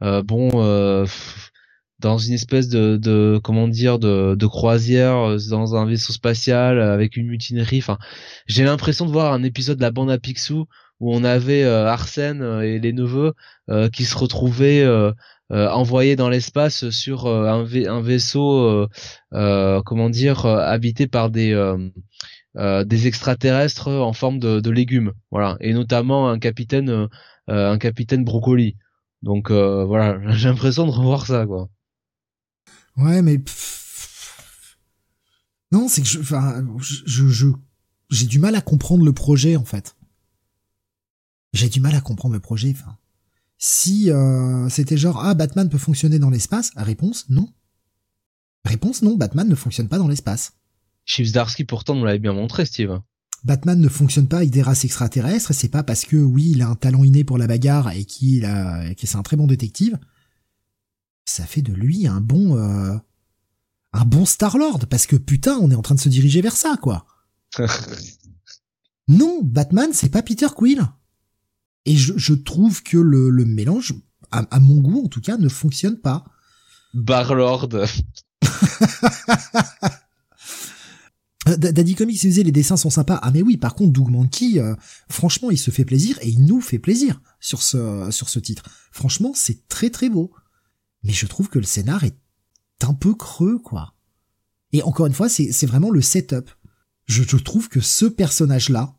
bon 0.00 1.04
dans 2.00 2.18
une 2.18 2.34
espèce 2.34 2.68
de, 2.68 2.96
de 2.96 3.40
comment 3.42 3.68
dire 3.68 3.98
de, 3.98 4.34
de 4.34 4.46
croisière 4.46 5.16
euh, 5.16 5.38
dans 5.50 5.76
un 5.76 5.86
vaisseau 5.86 6.12
spatial 6.12 6.80
avec 6.80 7.16
une 7.16 7.26
mutinerie. 7.26 7.78
Enfin, 7.78 7.98
j'ai 8.46 8.64
l'impression 8.64 9.06
de 9.06 9.12
voir 9.12 9.32
un 9.32 9.42
épisode 9.42 9.78
de 9.78 9.82
la 9.82 9.90
bande 9.90 10.10
à 10.10 10.18
Picsou 10.18 10.66
où 11.00 11.14
on 11.14 11.24
avait 11.24 11.62
euh, 11.64 11.86
Arsène 11.86 12.42
euh, 12.42 12.62
et 12.62 12.78
les 12.78 12.92
neveux 12.92 13.34
qui 13.92 14.04
se 14.04 14.18
retrouvaient 14.18 14.84
envoyés 15.48 16.16
dans 16.16 16.28
l'espace 16.28 16.90
sur 16.90 17.28
un, 17.28 17.64
un, 17.64 18.00
vaisseau 18.00 18.88
comment 19.30 20.10
dire 20.10 20.44
habité 20.44 21.06
par 21.06 21.30
des 21.30 21.54
des 22.56 23.06
extraterrestres 23.06 23.86
en 23.86 24.12
forme 24.12 24.40
de, 24.40 24.58
de, 24.58 24.70
légumes. 24.70 25.12
Voilà, 25.30 25.56
et 25.60 25.72
notamment 25.72 26.28
un 26.28 26.40
capitaine 26.40 27.08
un 27.46 27.78
capitaine 27.78 28.24
brocoli. 28.24 28.76
Donc 29.22 29.52
voilà, 29.52 30.18
j'ai 30.32 30.48
l'impression 30.48 30.84
de 30.84 30.90
revoir 30.90 31.24
ça 31.26 31.46
quoi. 31.46 31.68
Ouais, 32.96 33.22
mais 33.22 33.42
non, 35.72 35.88
c'est 35.88 36.02
que 36.02 36.08
je, 36.08 36.20
enfin, 36.20 36.64
je, 36.78 37.28
je, 37.28 37.46
j'ai 38.10 38.26
du 38.26 38.38
mal 38.38 38.54
à 38.54 38.60
comprendre 38.60 39.04
le 39.04 39.12
projet 39.12 39.56
en 39.56 39.64
fait. 39.64 39.96
J'ai 41.52 41.68
du 41.68 41.80
mal 41.80 41.94
à 41.94 42.00
comprendre 42.00 42.34
le 42.34 42.40
projet. 42.40 42.74
Enfin, 42.76 42.96
si 43.58 44.10
euh, 44.10 44.68
c'était 44.68 44.96
genre 44.96 45.24
ah 45.24 45.34
Batman 45.34 45.68
peut 45.68 45.78
fonctionner 45.78 46.18
dans 46.18 46.30
l'espace, 46.30 46.72
réponse 46.76 47.26
non. 47.28 47.48
Réponse 48.64 49.02
non, 49.02 49.16
Batman 49.16 49.48
ne 49.48 49.54
fonctionne 49.54 49.88
pas 49.88 49.98
dans 49.98 50.08
l'espace. 50.08 50.52
Darsky 51.32 51.64
pourtant 51.64 51.94
nous 51.94 52.04
l'avait 52.04 52.18
bien 52.18 52.32
montré, 52.32 52.66
Steve. 52.66 53.00
Batman 53.42 53.80
ne 53.80 53.88
fonctionne 53.88 54.28
pas 54.28 54.38
avec 54.38 54.50
des 54.50 54.62
races 54.62 54.84
extraterrestres, 54.84 55.50
et 55.50 55.54
c'est 55.54 55.68
pas 55.68 55.82
parce 55.82 56.04
que 56.04 56.16
oui, 56.16 56.50
il 56.50 56.62
a 56.62 56.68
un 56.68 56.74
talent 56.74 57.04
inné 57.04 57.24
pour 57.24 57.38
la 57.38 57.46
bagarre 57.46 57.90
et 57.90 58.04
qu'il 58.04 58.44
a, 58.44 58.94
que 58.94 59.06
c'est 59.06 59.16
un 59.16 59.22
très 59.22 59.36
bon 59.36 59.46
détective 59.46 59.98
ça 61.30 61.46
fait 61.46 61.62
de 61.62 61.72
lui 61.72 62.06
un 62.06 62.20
bon 62.20 62.58
euh, 62.58 62.96
un 63.92 64.04
bon 64.04 64.26
Star 64.26 64.58
Lord 64.58 64.86
parce 64.88 65.06
que 65.06 65.16
putain, 65.16 65.56
on 65.60 65.70
est 65.70 65.74
en 65.76 65.82
train 65.82 65.94
de 65.94 66.00
se 66.00 66.08
diriger 66.08 66.40
vers 66.42 66.56
ça 66.56 66.76
quoi. 66.80 67.06
non, 69.08 69.40
Batman, 69.42 69.90
c'est 69.92 70.08
pas 70.08 70.22
Peter 70.22 70.48
Quill. 70.54 70.82
Et 71.86 71.96
je, 71.96 72.34
trouve 72.34 72.82
que 72.82 72.98
le, 72.98 73.44
mélange, 73.46 73.94
à, 74.30 74.60
mon 74.60 74.76
goût 74.76 75.02
en 75.04 75.08
tout 75.08 75.22
cas, 75.22 75.38
ne 75.38 75.48
fonctionne 75.48 75.96
pas. 75.96 76.24
Barlord. 76.92 77.70
Daddy 81.46 81.94
Comics 81.94 82.20
disait 82.20 82.42
les 82.42 82.52
dessins 82.52 82.76
sont 82.76 82.90
sympas. 82.90 83.18
Ah 83.22 83.30
mais 83.32 83.40
oui, 83.42 83.56
par 83.56 83.74
contre 83.74 83.92
Doug 83.92 84.10
Mankey, 84.10 84.60
euh, 84.60 84.74
franchement, 85.08 85.50
il 85.50 85.56
se 85.58 85.70
fait 85.70 85.86
plaisir 85.86 86.18
et 86.20 86.28
il 86.28 86.44
nous 86.44 86.60
fait 86.60 86.78
plaisir 86.78 87.22
sur 87.40 87.62
ce 87.62 88.10
sur 88.10 88.28
ce 88.28 88.38
titre. 88.38 88.64
Franchement, 88.92 89.32
c'est 89.34 89.66
très 89.66 89.88
très 89.88 90.10
beau 90.10 90.30
mais 91.02 91.12
je 91.12 91.26
trouve 91.26 91.48
que 91.48 91.58
le 91.58 91.64
scénar 91.64 92.04
est 92.04 92.16
un 92.82 92.94
peu 92.94 93.14
creux, 93.14 93.58
quoi. 93.58 93.94
Et 94.72 94.82
encore 94.82 95.06
une 95.06 95.12
fois, 95.12 95.28
c'est 95.28 95.66
vraiment 95.66 95.90
le 95.90 96.00
setup. 96.00 96.50
Je, 97.06 97.22
je 97.24 97.36
trouve 97.36 97.68
que 97.68 97.80
ce 97.80 98.06
personnage-là 98.06 98.94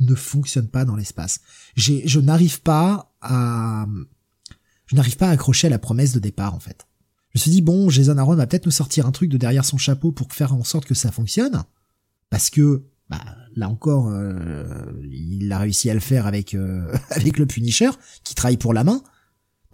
ne 0.00 0.14
fonctionne 0.14 0.68
pas 0.68 0.84
dans 0.84 0.96
l'espace. 0.96 1.40
Je 1.76 2.20
n'arrive 2.20 2.60
pas 2.60 3.14
à, 3.20 3.86
je 4.86 4.96
n'arrive 4.96 5.16
pas 5.16 5.28
à 5.28 5.32
accrocher 5.32 5.68
à 5.68 5.70
la 5.70 5.78
promesse 5.78 6.12
de 6.12 6.20
départ, 6.20 6.54
en 6.54 6.60
fait. 6.60 6.86
Je 7.30 7.38
me 7.38 7.42
suis 7.42 7.50
dit, 7.50 7.62
bon, 7.62 7.88
Jason 7.90 8.16
Aaron 8.18 8.36
va 8.36 8.46
peut-être 8.46 8.66
nous 8.66 8.72
sortir 8.72 9.06
un 9.06 9.12
truc 9.12 9.30
de 9.30 9.36
derrière 9.36 9.64
son 9.64 9.78
chapeau 9.78 10.12
pour 10.12 10.32
faire 10.32 10.54
en 10.54 10.62
sorte 10.62 10.84
que 10.84 10.94
ça 10.94 11.10
fonctionne. 11.10 11.64
Parce 12.30 12.50
que, 12.50 12.84
bah, 13.08 13.24
là 13.56 13.68
encore, 13.68 14.08
euh, 14.08 14.92
il 15.10 15.50
a 15.52 15.58
réussi 15.58 15.90
à 15.90 15.94
le 15.94 16.00
faire 16.00 16.26
avec, 16.26 16.54
euh, 16.54 16.94
avec 17.10 17.38
le 17.38 17.46
Punisher, 17.46 17.90
qui 18.22 18.34
travaille 18.34 18.56
pour 18.56 18.72
la 18.72 18.84
main. 18.84 19.02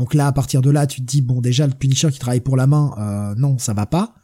Donc 0.00 0.14
là, 0.14 0.26
à 0.26 0.32
partir 0.32 0.62
de 0.62 0.70
là, 0.70 0.86
tu 0.86 1.02
te 1.02 1.06
dis 1.06 1.20
bon, 1.20 1.42
déjà 1.42 1.66
le 1.66 1.74
Punisher 1.74 2.10
qui 2.10 2.18
travaille 2.18 2.40
pour 2.40 2.56
la 2.56 2.66
main, 2.66 2.94
euh, 2.96 3.34
non, 3.34 3.58
ça 3.58 3.74
va 3.74 3.84
pas. 3.84 4.14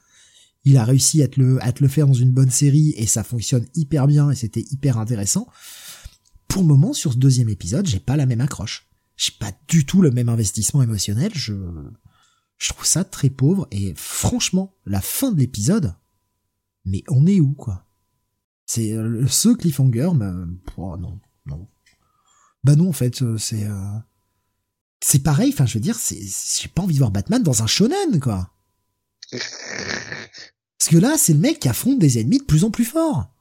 Il 0.65 0.79
a 0.79 0.85
réussi 0.85 1.23
à 1.23 1.29
te 1.29 1.39
le 1.39 1.89
faire 1.89 2.07
dans 2.07 2.15
une 2.15 2.33
bonne 2.33 2.49
série 2.49 2.95
et 2.97 3.07
ça 3.07 3.23
fonctionne 3.23 3.67
hyper 3.75 4.07
bien 4.07 4.31
et 4.31 4.35
c'était 4.35 4.65
hyper 4.71 4.97
intéressant. 4.97 5.47
Pour 6.49 6.63
le 6.63 6.69
moment, 6.69 6.95
sur 6.95 7.13
ce 7.13 7.19
deuxième 7.19 7.51
épisode, 7.51 7.87
j'ai 7.87 8.01
pas 8.01 8.17
la 8.17 8.25
même 8.25 8.41
accroche. 8.41 8.89
J'ai 9.19 9.33
pas 9.39 9.53
du 9.69 9.85
tout 9.85 10.01
le 10.01 10.11
même 10.11 10.31
investissement 10.31 10.83
émotionnel. 10.83 11.31
Je 11.35 11.53
je 12.57 12.71
trouve 12.71 12.87
ça 12.87 13.05
très 13.05 13.29
pauvre 13.29 13.69
et 13.71 13.93
franchement, 13.97 14.75
la 14.87 15.03
fin 15.03 15.31
de 15.31 15.39
l'épisode, 15.39 15.95
mais 16.87 17.05
on 17.09 17.27
est 17.27 17.39
où 17.39 17.53
quoi? 17.53 17.85
C'est 18.65 18.93
euh, 18.93 19.27
ce 19.27 19.51
cliffhanger, 19.51 20.09
mais 20.15 20.31
oh, 20.79 20.97
non, 20.97 21.21
non. 21.45 21.69
Bah 22.65 22.77
non, 22.77 22.89
en 22.89 22.95
fait, 22.95 23.21
euh, 23.21 23.37
c'est 25.09 25.21
pareil, 25.21 25.51
enfin 25.53 25.67
je 25.67 25.75
veux 25.75 25.81
dire, 25.81 25.95
c'est, 25.95 26.19
j'ai 26.21 26.67
pas 26.67 26.83
envie 26.83 26.95
de 26.95 26.99
voir 26.99 27.13
Batman 27.13 27.41
dans 27.41 27.63
un 27.63 27.69
shonen, 27.69 28.19
quoi. 28.19 28.51
Parce 29.31 30.91
que 30.91 30.97
là, 30.97 31.15
c'est 31.17 31.33
le 31.33 31.39
mec 31.39 31.61
qui 31.61 31.69
affronte 31.69 32.01
des 32.01 32.19
ennemis 32.19 32.39
de 32.39 32.45
plus 32.45 32.65
en 32.65 32.73
plus 32.73 32.85
forts. 32.85 33.33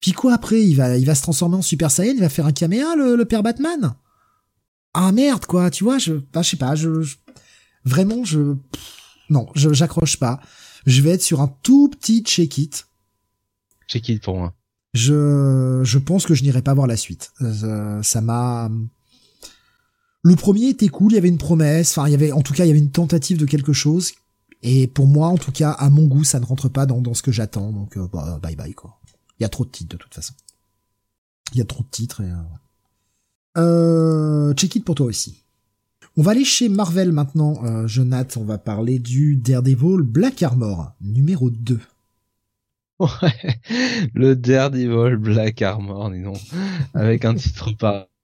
Puis 0.00 0.12
quoi 0.12 0.32
après, 0.32 0.64
il 0.64 0.74
va, 0.74 0.96
il 0.96 1.04
va 1.04 1.14
se 1.14 1.20
transformer 1.20 1.56
en 1.56 1.62
Super 1.62 1.90
Saiyan, 1.90 2.14
il 2.14 2.20
va 2.20 2.30
faire 2.30 2.46
un 2.46 2.52
caméa, 2.52 2.96
le, 2.96 3.22
père 3.26 3.42
Batman? 3.42 3.94
Ah 4.94 5.12
merde, 5.12 5.44
quoi, 5.44 5.70
tu 5.70 5.84
vois, 5.84 5.98
je, 5.98 6.14
bah, 6.32 6.40
je 6.40 6.48
sais 6.48 6.56
pas, 6.56 6.74
je, 6.74 6.88
vraiment, 7.84 8.24
je, 8.24 8.56
non, 9.28 9.50
je, 9.54 9.74
j'accroche 9.74 10.16
pas. 10.16 10.40
Je 10.86 11.02
vais 11.02 11.10
être 11.10 11.22
sur 11.22 11.42
un 11.42 11.54
tout 11.62 11.90
petit 11.90 12.22
check 12.22 12.56
it. 12.56 12.86
Check 13.86 14.08
it 14.08 14.22
pour 14.22 14.38
moi. 14.38 14.54
Je, 14.94 15.82
je 15.84 15.98
pense 15.98 16.24
que 16.24 16.34
je 16.34 16.42
n'irai 16.42 16.62
pas 16.62 16.72
voir 16.72 16.86
la 16.86 16.96
suite. 16.96 17.32
Euh, 17.42 18.02
ça 18.02 18.22
m'a, 18.22 18.70
le 20.26 20.34
premier 20.34 20.70
était 20.70 20.88
cool, 20.88 21.12
il 21.12 21.14
y 21.14 21.18
avait 21.18 21.28
une 21.28 21.38
promesse, 21.38 21.96
enfin 21.96 22.08
il 22.08 22.10
y 22.10 22.14
avait 22.14 22.32
en 22.32 22.42
tout 22.42 22.52
cas 22.52 22.64
il 22.64 22.68
y 22.68 22.70
avait 22.70 22.80
une 22.80 22.90
tentative 22.90 23.38
de 23.38 23.46
quelque 23.46 23.72
chose. 23.72 24.12
Et 24.62 24.88
pour 24.88 25.06
moi, 25.06 25.28
en 25.28 25.36
tout 25.36 25.52
cas, 25.52 25.70
à 25.70 25.90
mon 25.90 26.06
goût, 26.06 26.24
ça 26.24 26.40
ne 26.40 26.44
rentre 26.44 26.68
pas 26.68 26.86
dans, 26.86 27.14
ce 27.14 27.22
que 27.22 27.30
j'attends. 27.30 27.70
Donc 27.70 27.96
euh, 27.96 28.08
bah, 28.12 28.40
bye 28.42 28.56
bye 28.56 28.74
quoi. 28.74 28.98
Il 29.38 29.44
y 29.44 29.46
a 29.46 29.48
trop 29.48 29.64
de 29.64 29.70
titres 29.70 29.96
de 29.96 30.02
toute 30.02 30.14
façon. 30.14 30.34
Il 31.52 31.58
y 31.58 31.60
a 31.60 31.64
trop 31.64 31.84
de 31.84 31.88
titres 31.88 32.22
et 32.22 32.30
euh... 33.56 33.60
euh 34.50 34.54
check 34.54 34.74
it 34.74 34.84
pour 34.84 34.96
toi 34.96 35.06
aussi. 35.06 35.44
On 36.16 36.22
va 36.22 36.32
aller 36.32 36.44
chez 36.44 36.68
Marvel 36.68 37.12
maintenant, 37.12 37.64
euh, 37.64 37.86
Jonathan. 37.86 38.40
On 38.40 38.44
va 38.44 38.58
parler 38.58 38.98
du 38.98 39.36
Daredevil 39.36 40.02
Black 40.02 40.42
Armor, 40.42 40.92
numéro 41.00 41.50
2. 41.50 41.78
Ouais, 42.98 43.60
le 44.14 44.34
Daredevil 44.34 45.16
Black 45.18 45.60
Armor, 45.62 46.10
dis 46.10 46.24
Avec 46.94 47.26
un 47.26 47.34
titre 47.34 47.70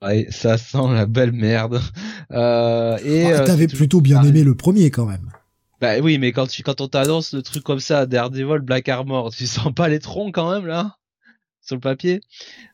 pas 0.02 0.30
ça 0.30 0.58
sent 0.58 0.92
la 0.92 1.06
belle 1.06 1.32
merde. 1.32 1.80
Euh, 2.30 2.96
et 3.04 3.26
ah, 3.26 3.42
euh, 3.42 3.44
t'avais 3.44 3.66
plutôt 3.66 4.00
bien 4.00 4.22
aimé 4.22 4.42
le 4.42 4.54
premier 4.54 4.90
quand 4.90 5.04
même. 5.04 5.28
Bah 5.82 5.98
oui, 6.00 6.16
mais 6.16 6.32
quand 6.32 6.46
tu 6.46 6.62
quand 6.62 6.80
on 6.80 6.88
t'annonce 6.88 7.34
le 7.34 7.42
truc 7.42 7.62
comme 7.62 7.78
ça, 7.78 8.06
Daredevil, 8.06 8.60
Black 8.60 8.88
Armor, 8.88 9.30
tu 9.34 9.46
sens 9.48 9.70
pas 9.74 9.90
les 9.90 9.98
troncs 9.98 10.34
quand 10.34 10.50
même 10.50 10.66
là 10.66 10.96
sur 11.62 11.76
le 11.76 11.80
papier. 11.80 12.20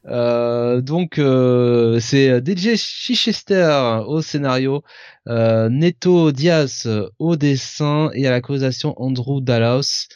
Euh, 0.06 0.80
donc 0.80 1.18
euh, 1.18 2.00
c'est 2.00 2.40
DJ 2.44 2.76
Chichester 2.76 4.00
au 4.06 4.22
scénario, 4.22 4.82
euh, 5.28 5.68
Neto 5.68 6.32
Diaz 6.32 6.88
au 7.18 7.36
dessin 7.36 8.10
et 8.14 8.26
à 8.26 8.30
la 8.30 8.40
causation 8.40 8.94
Andrew 9.00 9.40
Dallas. 9.40 10.08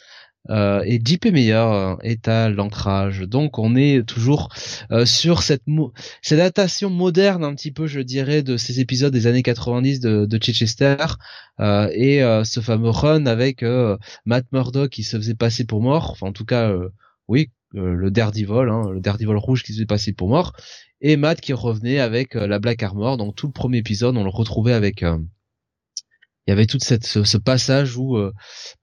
Euh, 0.49 0.83
et 0.85 0.99
JP 1.03 1.27
Meyer 1.27 1.95
est 2.01 2.27
à 2.27 2.49
l'ancrage. 2.49 3.21
Donc 3.21 3.59
on 3.59 3.75
est 3.75 4.05
toujours 4.05 4.49
euh, 4.91 5.05
sur 5.05 5.41
cette, 5.41 5.63
cette 6.21 6.39
adaptation 6.39 6.89
moderne 6.89 7.43
un 7.43 7.55
petit 7.55 7.71
peu, 7.71 7.87
je 7.87 8.01
dirais, 8.01 8.43
de 8.43 8.57
ces 8.57 8.79
épisodes 8.79 9.13
des 9.13 9.27
années 9.27 9.43
90 9.43 9.99
de, 10.01 10.25
de 10.25 10.43
Chichester 10.43 10.97
euh, 11.59 11.89
et 11.93 12.21
ce 12.43 12.59
fameux 12.59 12.89
run 12.89 13.25
avec 13.25 13.63
Matt 14.25 14.45
Murdock 14.51 14.89
qui 14.89 15.03
se 15.03 15.17
faisait 15.17 15.35
passer 15.35 15.65
pour 15.65 15.81
mort. 15.81 16.11
Enfin 16.11 16.27
en 16.27 16.33
tout 16.33 16.45
cas, 16.45 16.73
oui, 17.27 17.49
le 17.73 18.09
Daredevil, 18.11 18.69
hein, 18.69 18.89
le 18.91 18.99
Daredevil 18.99 19.35
rouge 19.37 19.63
qui 19.63 19.71
se 19.71 19.77
faisait 19.77 19.85
passer 19.85 20.13
pour 20.13 20.29
mort, 20.29 20.53
et 21.01 21.17
Matt 21.17 21.41
qui 21.41 21.53
revenait 21.53 21.99
avec 21.99 22.35
la 22.35 22.59
Black 22.59 22.83
Armor. 22.83 23.17
Donc 23.17 23.35
tout 23.35 23.47
le 23.47 23.53
premier 23.53 23.77
épisode, 23.77 24.17
on 24.17 24.23
le 24.23 24.29
retrouvait 24.29 24.73
avec 24.73 25.03
il 26.45 26.49
y 26.49 26.51
avait 26.51 26.65
toute 26.65 26.83
cette 26.83 27.05
ce, 27.05 27.37
passage 27.37 27.95
où 27.97 28.17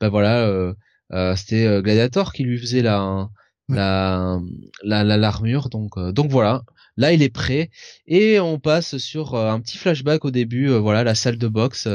ben 0.01 0.09
voilà 0.09 0.47
euh, 0.47 0.73
c'était 1.37 1.67
euh, 1.67 1.83
Gladiator 1.83 2.33
qui 2.33 2.45
lui 2.45 2.59
faisait 2.59 2.83
la 2.83 3.29
la 3.69 4.41
la 4.83 5.17
l'armure 5.17 5.69
donc 5.69 5.97
euh, 5.97 6.13
donc 6.13 6.31
voilà. 6.31 6.63
Là 6.97 7.13
il 7.13 7.23
est 7.23 7.31
prêt. 7.31 7.71
Et 8.07 8.41
on 8.41 8.59
passe 8.59 8.99
sur 8.99 9.35
un 9.37 9.61
petit 9.61 9.79
flashback 9.79 10.25
au 10.25 10.31
début 10.31 10.69
voilà 10.69 11.05
la 11.05 11.15
salle 11.15 11.39
de 11.39 11.49
boxe 11.49 11.89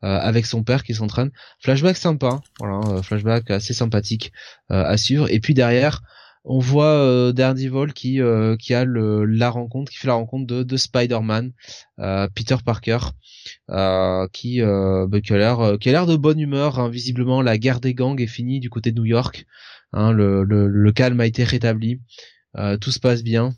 avec 0.00 0.46
son 0.46 0.62
père 0.62 0.84
qui 0.84 0.94
s'entraîne. 0.94 1.30
Flashback 1.60 1.96
sympa 1.96 2.40
voilà 2.58 3.02
flashback 3.02 3.50
assez 3.50 3.74
sympathique 3.74 4.32
à 4.70 4.96
suivre. 4.96 5.30
Et 5.30 5.40
puis 5.40 5.54
derrière 5.54 6.02
on 6.48 6.58
voit 6.58 6.94
euh, 6.94 7.32
Daredevil 7.32 7.92
qui 7.92 8.20
euh, 8.20 8.56
qui 8.56 8.74
a 8.74 8.84
le, 8.84 9.24
la 9.26 9.50
rencontre, 9.50 9.92
qui 9.92 9.98
fait 9.98 10.08
la 10.08 10.14
rencontre 10.14 10.46
de, 10.46 10.62
de 10.62 10.76
Spider-Man, 10.76 11.52
euh, 11.98 12.26
Peter 12.34 12.56
Parker, 12.64 12.98
qui, 14.32 14.60
bah, 14.60 15.20
qui 15.22 15.32
a 15.32 15.36
l'air 15.36 15.78
qui 15.78 15.88
a 15.88 15.92
l'air 15.92 16.06
de 16.06 16.16
bonne 16.16 16.40
humeur. 16.40 16.80
Hein. 16.80 16.88
Visiblement, 16.88 17.42
la 17.42 17.58
guerre 17.58 17.80
des 17.80 17.94
gangs 17.94 18.20
est 18.20 18.26
finie 18.26 18.60
du 18.60 18.70
côté 18.70 18.92
de 18.92 18.98
New 18.98 19.04
York. 19.04 19.44
Hein, 19.92 20.12
le, 20.12 20.42
le, 20.42 20.66
le, 20.66 20.92
calme 20.92 21.20
a 21.20 21.26
été 21.26 21.44
rétabli, 21.44 22.00
tout 22.80 22.90
se 22.90 23.00
passe 23.00 23.22
bien. 23.22 23.52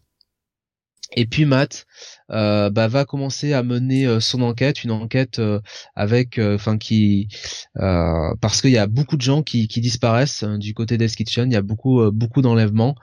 Et 1.16 1.26
puis 1.26 1.44
Matt 1.44 1.86
euh, 2.30 2.70
bah, 2.70 2.88
va 2.88 3.04
commencer 3.04 3.52
à 3.52 3.62
mener 3.62 4.06
euh, 4.06 4.20
son 4.20 4.42
enquête, 4.42 4.84
une 4.84 4.92
enquête 4.92 5.40
euh, 5.40 5.60
avec, 5.96 6.38
enfin 6.38 6.78
qui, 6.78 7.28
parce 7.74 8.60
qu'il 8.60 8.70
y 8.70 8.78
a 8.78 8.86
beaucoup 8.86 9.16
de 9.16 9.22
gens 9.22 9.42
qui, 9.42 9.68
qui 9.68 9.80
disparaissent 9.80 10.44
du 10.44 10.74
côté 10.74 10.98
des 10.98 11.08
Kitchen, 11.08 11.50
il 11.50 11.54
y 11.54 11.56
a 11.56 11.62
beaucoup 11.62 12.10
beaucoup 12.12 12.40
d'enlèvements 12.40 12.94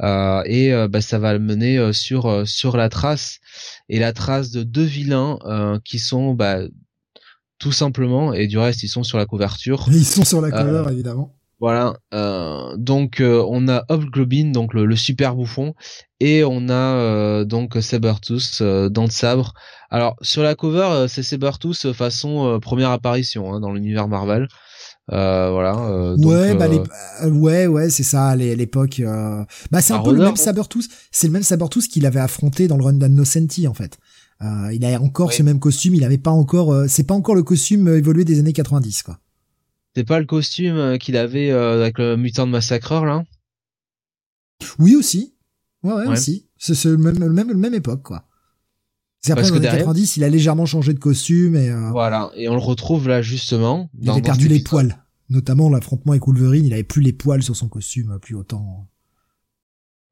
et 0.00 0.72
bah, 0.90 1.00
ça 1.00 1.18
va 1.18 1.32
le 1.32 1.38
mener 1.38 1.92
sur 1.92 2.46
sur 2.46 2.76
la 2.76 2.88
trace 2.88 3.40
et 3.88 3.98
la 3.98 4.12
trace 4.12 4.50
de 4.50 4.62
deux 4.62 4.84
vilains 4.84 5.38
qui 5.84 5.98
sont 5.98 6.34
bah, 6.34 6.60
tout 7.58 7.72
simplement 7.72 8.32
et 8.34 8.46
du 8.46 8.58
reste 8.58 8.82
ils 8.82 8.88
sont 8.88 9.02
sur 9.02 9.18
la 9.18 9.26
couverture. 9.26 9.86
Ils 9.90 10.04
sont 10.04 10.24
sur 10.24 10.40
la 10.40 10.50
cover 10.50 10.84
évidemment. 10.90 11.34
Voilà, 11.64 11.96
euh, 12.12 12.76
donc 12.76 13.22
euh, 13.22 13.42
on 13.48 13.68
a 13.68 13.86
Hobgoblin, 13.88 14.50
donc 14.50 14.74
le, 14.74 14.94
super 14.96 15.34
bouffon, 15.34 15.72
et 16.20 16.44
on 16.44 16.68
a 16.68 16.74
euh, 16.74 17.46
donc 17.46 17.78
Sabertooth 17.80 18.62
dans 18.62 19.04
le 19.04 19.10
sabre. 19.10 19.54
Alors 19.88 20.14
sur 20.20 20.42
la 20.42 20.56
cover, 20.56 21.06
c'est 21.08 21.22
Sabertooth 21.22 21.94
façon 21.94 22.58
première 22.60 22.90
apparition 22.90 23.54
hein, 23.54 23.60
dans 23.60 23.72
l'univers 23.72 24.08
Marvel. 24.08 24.46
voilà. 25.08 26.14
ouais, 26.18 26.54
bah 26.54 26.68
ouais, 27.30 27.66
ouais, 27.66 27.88
c'est 27.88 28.02
ça, 28.02 28.26
à 28.26 28.36
l'époque. 28.36 29.00
Bah 29.70 29.80
c'est 29.80 29.94
un 29.94 30.00
peu 30.00 30.12
le 30.12 30.22
même 30.22 30.36
Sabertooth. 30.36 30.84
C'est 31.12 31.28
le 31.28 31.32
même 31.32 31.44
Sabertooth 31.44 31.88
qu'il 31.88 32.04
avait 32.04 32.20
affronté 32.20 32.68
dans 32.68 32.76
le 32.76 32.84
run 32.84 32.92
d'Annocenti 32.92 33.66
en 33.68 33.72
fait. 33.72 33.96
il 34.42 34.84
a 34.84 35.00
encore 35.00 35.32
ce 35.32 35.42
même 35.42 35.60
costume. 35.60 35.94
Il 35.94 36.04
avait 36.04 36.18
pas 36.18 36.30
encore. 36.30 36.84
c'est 36.88 37.04
pas 37.04 37.14
encore 37.14 37.34
le 37.34 37.42
costume 37.42 37.88
évolué 37.88 38.26
des 38.26 38.38
années 38.38 38.52
90 38.52 39.02
quoi. 39.02 39.18
C'est 39.94 40.04
pas 40.04 40.18
le 40.18 40.26
costume 40.26 40.76
euh, 40.76 40.96
qu'il 40.96 41.16
avait 41.16 41.50
euh, 41.50 41.80
avec 41.80 41.98
le 41.98 42.16
mutant 42.16 42.46
de 42.46 42.52
massacreur 42.52 43.04
là? 43.04 43.24
Oui 44.78 44.96
aussi. 44.96 45.34
Ouais, 45.82 45.92
ouais, 45.92 46.06
aussi. 46.06 46.48
C'est 46.56 46.84
le 46.84 46.96
même, 46.96 47.18
le 47.18 47.30
même, 47.30 47.48
le 47.48 47.54
même 47.54 47.74
époque 47.74 48.02
quoi. 48.02 48.24
C'est 49.20 49.32
après 49.32 49.48
dans 49.48 49.58
les 49.58 49.68
90, 49.68 50.18
il 50.18 50.24
a 50.24 50.28
légèrement 50.28 50.66
changé 50.66 50.92
de 50.92 50.98
costume 50.98 51.56
et 51.56 51.70
euh... 51.70 51.90
voilà. 51.90 52.30
Et 52.36 52.48
on 52.48 52.54
le 52.54 52.60
retrouve 52.60 53.08
là 53.08 53.22
justement. 53.22 53.88
Il 53.98 54.10
avait 54.10 54.20
perdu 54.20 54.48
les 54.48 54.60
poils, 54.60 55.02
notamment 55.30 55.70
l'affrontement 55.70 56.12
avec 56.12 56.26
Wolverine. 56.26 56.66
Il 56.66 56.74
avait 56.74 56.84
plus 56.84 57.00
les 57.00 57.14
poils 57.14 57.42
sur 57.42 57.56
son 57.56 57.68
costume, 57.68 58.18
plus 58.20 58.34
autant. 58.34 58.86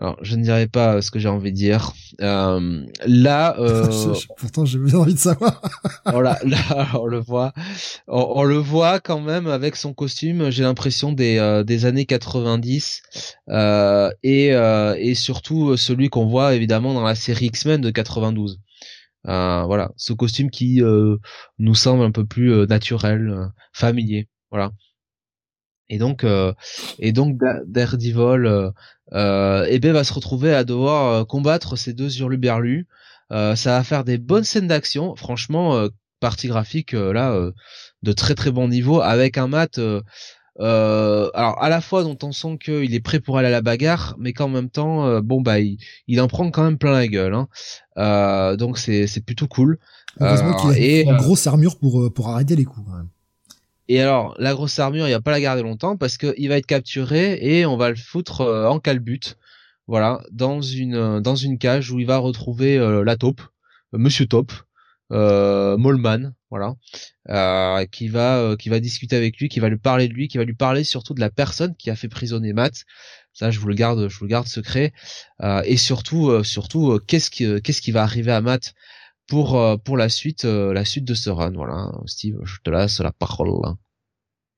Alors, 0.02 0.16
je 0.20 0.34
ne 0.34 0.42
dirais 0.42 0.66
pas 0.66 1.00
ce 1.00 1.12
que 1.12 1.20
j'ai 1.20 1.28
envie 1.28 1.52
de 1.52 1.56
dire. 1.56 1.92
Euh, 2.20 2.84
là, 3.06 3.54
euh, 3.60 3.86
pourtant 4.36 4.64
j'ai 4.64 4.80
bien 4.80 4.98
envie 4.98 5.14
de 5.14 5.18
savoir. 5.18 5.62
voilà, 6.06 6.40
là, 6.44 6.88
on 6.94 7.06
le 7.06 7.20
voit, 7.20 7.52
on, 8.08 8.42
le 8.42 8.56
voit 8.56 8.98
quand 8.98 9.20
même 9.20 9.46
avec 9.46 9.76
son 9.76 9.94
costume. 9.94 10.50
J'ai 10.50 10.64
l'impression 10.64 11.12
des 11.12 11.38
euh, 11.38 11.62
des 11.62 11.84
années 11.84 12.04
90 12.04 13.00
euh, 13.50 14.10
et 14.24 14.48
et 14.48 15.14
surtout 15.14 15.76
celui 15.76 16.08
qu'on 16.08 16.26
voit 16.26 16.56
évidemment 16.56 16.94
dans 16.94 17.04
la 17.04 17.14
série 17.14 17.46
X-Men 17.46 17.80
de 17.80 17.90
92. 17.90 18.58
voilà, 19.24 19.92
ce 19.96 20.12
costume 20.12 20.50
qui 20.50 20.82
nous 21.60 21.74
semble 21.76 22.02
un 22.02 22.10
peu 22.10 22.26
plus 22.26 22.66
naturel, 22.66 23.52
familier. 23.72 24.28
Voilà. 24.50 24.72
Et 25.92 25.98
donc, 25.98 26.24
euh, 26.24 26.54
et 26.98 27.12
donc 27.12 27.36
Daredevil, 27.66 28.46
euh, 28.46 28.70
euh, 29.12 29.66
eh 29.68 29.78
ben, 29.78 29.92
va 29.92 30.04
se 30.04 30.14
retrouver 30.14 30.54
à 30.54 30.64
devoir 30.64 31.12
euh, 31.12 31.24
combattre 31.24 31.76
ces 31.76 31.92
deux 31.92 32.18
hurluberlus. 32.18 32.86
Euh, 33.30 33.54
ça 33.56 33.72
va 33.72 33.84
faire 33.84 34.02
des 34.02 34.16
bonnes 34.16 34.42
scènes 34.44 34.68
d'action, 34.68 35.14
franchement, 35.16 35.86
partie 36.18 36.48
graphique 36.48 36.92
là 36.92 37.50
de 38.02 38.12
très 38.12 38.34
très 38.34 38.50
bon 38.50 38.68
niveau, 38.68 39.02
avec 39.02 39.36
un 39.36 39.48
mat. 39.48 39.78
alors 40.58 41.62
à 41.62 41.68
la 41.68 41.80
fois 41.82 42.04
dont 42.04 42.16
on 42.22 42.32
sent 42.32 42.56
qu'il 42.58 42.94
est 42.94 43.00
prêt 43.00 43.20
pour 43.20 43.36
aller 43.36 43.48
à 43.48 43.50
la 43.50 43.60
bagarre, 43.60 44.16
mais 44.18 44.32
qu'en 44.32 44.48
même 44.48 44.70
temps, 44.70 45.20
bon 45.20 45.42
bah 45.42 45.60
il, 45.60 46.20
en 46.20 46.28
prend 46.28 46.50
quand 46.50 46.64
même 46.64 46.78
plein 46.78 46.92
la 46.92 47.06
gueule. 47.06 47.34
Hein. 47.34 48.56
donc 48.56 48.78
c'est 48.78 49.06
c'est 49.06 49.24
plutôt 49.24 49.46
cool. 49.46 49.78
Heureusement 50.20 50.56
qu'il 50.56 50.70
a 50.70 51.00
une 51.02 51.16
grosse 51.16 51.46
armure 51.46 51.78
pour 51.78 52.10
pour 52.14 52.28
arrêter 52.30 52.56
les 52.56 52.64
coups. 52.64 52.86
Quand 52.86 52.96
même. 52.96 53.08
Et 53.88 54.00
alors, 54.00 54.34
la 54.38 54.54
grosse 54.54 54.78
armure, 54.78 55.08
il 55.08 55.12
va 55.12 55.20
pas 55.20 55.30
la 55.32 55.40
garder 55.40 55.62
longtemps 55.62 55.96
parce 55.96 56.16
qu'il 56.18 56.48
va 56.48 56.56
être 56.56 56.66
capturé 56.66 57.38
et 57.40 57.66
on 57.66 57.76
va 57.76 57.90
le 57.90 57.96
foutre 57.96 58.42
euh, 58.42 58.68
en 58.68 58.78
calbute. 58.80 59.36
Voilà, 59.88 60.22
dans 60.30 60.62
une 60.62 60.94
euh, 60.94 61.20
dans 61.20 61.34
une 61.34 61.58
cage 61.58 61.90
où 61.90 61.98
il 61.98 62.06
va 62.06 62.18
retrouver 62.18 62.78
euh, 62.78 63.04
la 63.04 63.16
taupe, 63.16 63.42
Monsieur 63.92 64.26
Taupe, 64.26 64.52
euh, 65.12 65.76
Molman, 65.76 66.34
voilà, 66.50 66.76
qui 67.90 68.08
va 68.08 68.56
qui 68.58 68.68
va 68.68 68.80
discuter 68.80 69.16
avec 69.16 69.38
lui, 69.38 69.48
qui 69.48 69.60
va 69.60 69.68
lui 69.68 69.78
parler 69.78 70.08
de 70.08 70.14
lui, 70.14 70.28
qui 70.28 70.38
va 70.38 70.44
lui 70.44 70.54
parler 70.54 70.84
surtout 70.84 71.14
de 71.14 71.20
la 71.20 71.30
personne 71.30 71.74
qui 71.76 71.90
a 71.90 71.96
fait 71.96 72.08
prisonnier 72.08 72.52
Matt. 72.52 72.84
Ça, 73.32 73.50
je 73.50 73.58
vous 73.58 73.68
le 73.68 73.74
garde, 73.74 74.08
je 74.08 74.18
vous 74.18 74.24
le 74.24 74.30
garde 74.30 74.46
secret. 74.46 74.92
et 75.64 75.76
surtout, 75.76 76.44
surtout, 76.44 76.98
qu'est-ce 77.06 77.30
qui 77.30 77.60
qu'est-ce 77.62 77.82
qui 77.82 77.92
va 77.92 78.02
arriver 78.02 78.32
à 78.32 78.40
Matt? 78.40 78.74
Pour 79.28 79.58
euh, 79.58 79.76
pour 79.76 79.96
la 79.96 80.08
suite 80.08 80.44
euh, 80.44 80.72
la 80.72 80.84
suite 80.84 81.04
de 81.04 81.14
ce 81.14 81.30
run. 81.30 81.52
Voilà, 81.52 81.92
Steve, 82.06 82.38
je 82.44 82.56
te 82.62 82.70
laisse 82.70 83.00
la 83.00 83.12
parole. 83.12 83.74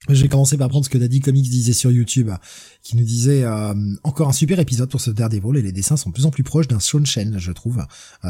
Je 0.08 0.20
vais 0.20 0.28
commencer 0.28 0.58
par 0.58 0.68
prendre 0.68 0.84
ce 0.84 0.90
que 0.90 0.98
Daddy 0.98 1.20
Comics 1.20 1.48
disait 1.48 1.72
sur 1.72 1.90
YouTube, 1.90 2.30
qui 2.82 2.96
nous 2.96 3.04
disait 3.04 3.44
euh, 3.44 3.74
encore 4.02 4.28
un 4.28 4.34
super 4.34 4.58
épisode 4.60 4.90
pour 4.90 5.00
ce 5.00 5.10
Daredevil 5.10 5.56
et 5.56 5.62
les 5.62 5.72
dessins 5.72 5.96
sont 5.96 6.10
de 6.10 6.14
plus 6.14 6.26
en 6.26 6.30
plus 6.30 6.42
proches 6.42 6.68
d'un 6.68 6.78
Sean 6.78 7.06
Shen, 7.06 7.38
je 7.38 7.52
trouve, 7.52 7.82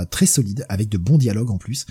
très 0.09 0.27
solide, 0.27 0.65
avec 0.69 0.89
de 0.89 0.99
bons 0.99 1.19
dialogues 1.19 1.51
en 1.51 1.59
plus. 1.59 1.87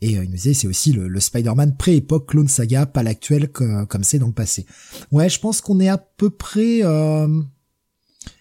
Et 0.00 0.12
il 0.12 0.20
nous 0.20 0.26
disait 0.28 0.54
c'est 0.54 0.66
aussi 0.66 0.92
le, 0.92 1.20
Spider-Man 1.20 1.76
pré-époque 1.76 2.30
Clone 2.30 2.48
Saga, 2.48 2.86
pas 2.86 3.02
l'actuel 3.02 3.50
comme 3.50 4.02
c'est 4.02 4.18
dans 4.18 4.28
le 4.28 4.32
passé. 4.32 4.64
Ouais, 5.12 5.28
je 5.28 5.38
pense 5.38 5.60
qu'on 5.60 5.78
est 5.78 5.88
à 5.88 5.98
peu 5.98 6.30
près 6.30 6.82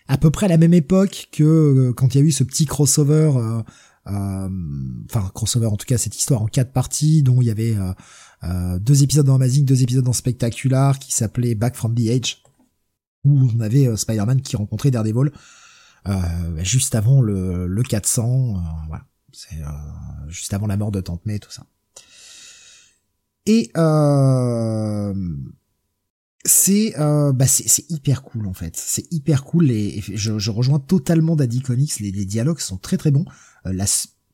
à 0.08 0.18
peu 0.18 0.32
près 0.32 0.46
à 0.46 0.50
la 0.50 0.58
même 0.58 0.74
époque 0.74 1.28
que 1.32 1.92
quand 1.92 2.16
il 2.16 2.18
y 2.20 2.22
a 2.22 2.24
eu 2.24 2.32
ce 2.32 2.44
petit 2.44 2.66
crossover 2.66 3.32
euh, 3.36 3.62
enfin 4.10 5.30
crossover 5.34 5.68
en 5.68 5.76
tout 5.76 5.86
cas 5.86 5.98
cette 5.98 6.16
histoire 6.16 6.42
en 6.42 6.48
quatre 6.48 6.72
parties 6.72 7.24
dont 7.24 7.42
il 7.42 7.48
y 7.48 7.52
avait 7.52 7.76
euh, 7.76 7.92
euh, 8.44 8.80
deux 8.80 9.04
épisodes 9.04 9.26
dans 9.26 9.36
Amazing, 9.36 9.66
deux 9.66 9.84
épisodes 9.84 10.06
dans 10.06 10.14
Spectacular 10.14 10.98
qui 11.00 11.12
s'appelait 11.12 11.56
Back 11.56 11.76
from 11.76 11.94
the 11.96 12.08
Age 12.10 12.44
où 13.24 13.50
on 13.56 13.60
avait 13.60 13.96
Spider-Man 13.96 14.42
qui 14.42 14.56
rencontrait 14.56 14.92
Daredevil 14.92 15.32
juste 16.60 16.96
avant 16.96 17.22
le, 17.22 17.68
le 17.68 17.84
400 17.84 18.56
voilà. 18.88 19.06
C'est 19.34 19.58
juste 20.30 20.54
avant 20.54 20.68
la 20.68 20.78
mort 20.78 20.92
de 20.92 21.02
Tante 21.02 21.26
May 21.26 21.40
tout 21.40 21.52
ça. 21.52 21.66
Et 23.46 23.72
c'est 26.46 26.94
bah 26.98 27.48
c'est 27.48 27.92
hyper 27.92 28.24
cool 28.24 28.48
en 28.48 28.54
fait. 28.54 28.78
C'est 28.78 29.12
hyper 29.12 29.44
cool 29.44 29.70
et, 29.70 30.02
je, 30.02 30.40
je, 30.40 30.52
rejoins 30.52 30.80
totalement 30.80 31.36
Daddy 31.36 31.62
Comics 31.62 32.00
les, 32.00 32.12
les, 32.12 32.26
dialogues 32.26 32.60
sont 32.60 32.78
très 32.78 32.96
très 32.96 33.12
bons. 33.12 33.26
euh, 33.26 33.57
la 33.74 33.86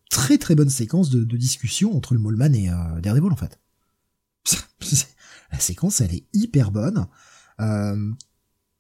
très 0.09 0.37
très 0.37 0.55
bonne 0.55 0.69
séquence 0.69 1.09
de, 1.09 1.23
discussion 1.37 1.95
entre 1.95 2.13
le 2.13 2.19
Moleman 2.19 2.53
et 2.55 2.69
euh, 2.69 3.01
Daredevil 3.01 3.31
en 3.31 3.35
fait. 3.35 3.59
la 5.51 5.59
séquence, 5.59 6.01
elle 6.01 6.13
est 6.13 6.25
hyper 6.33 6.71
bonne. 6.71 7.07
Euh, 7.59 8.11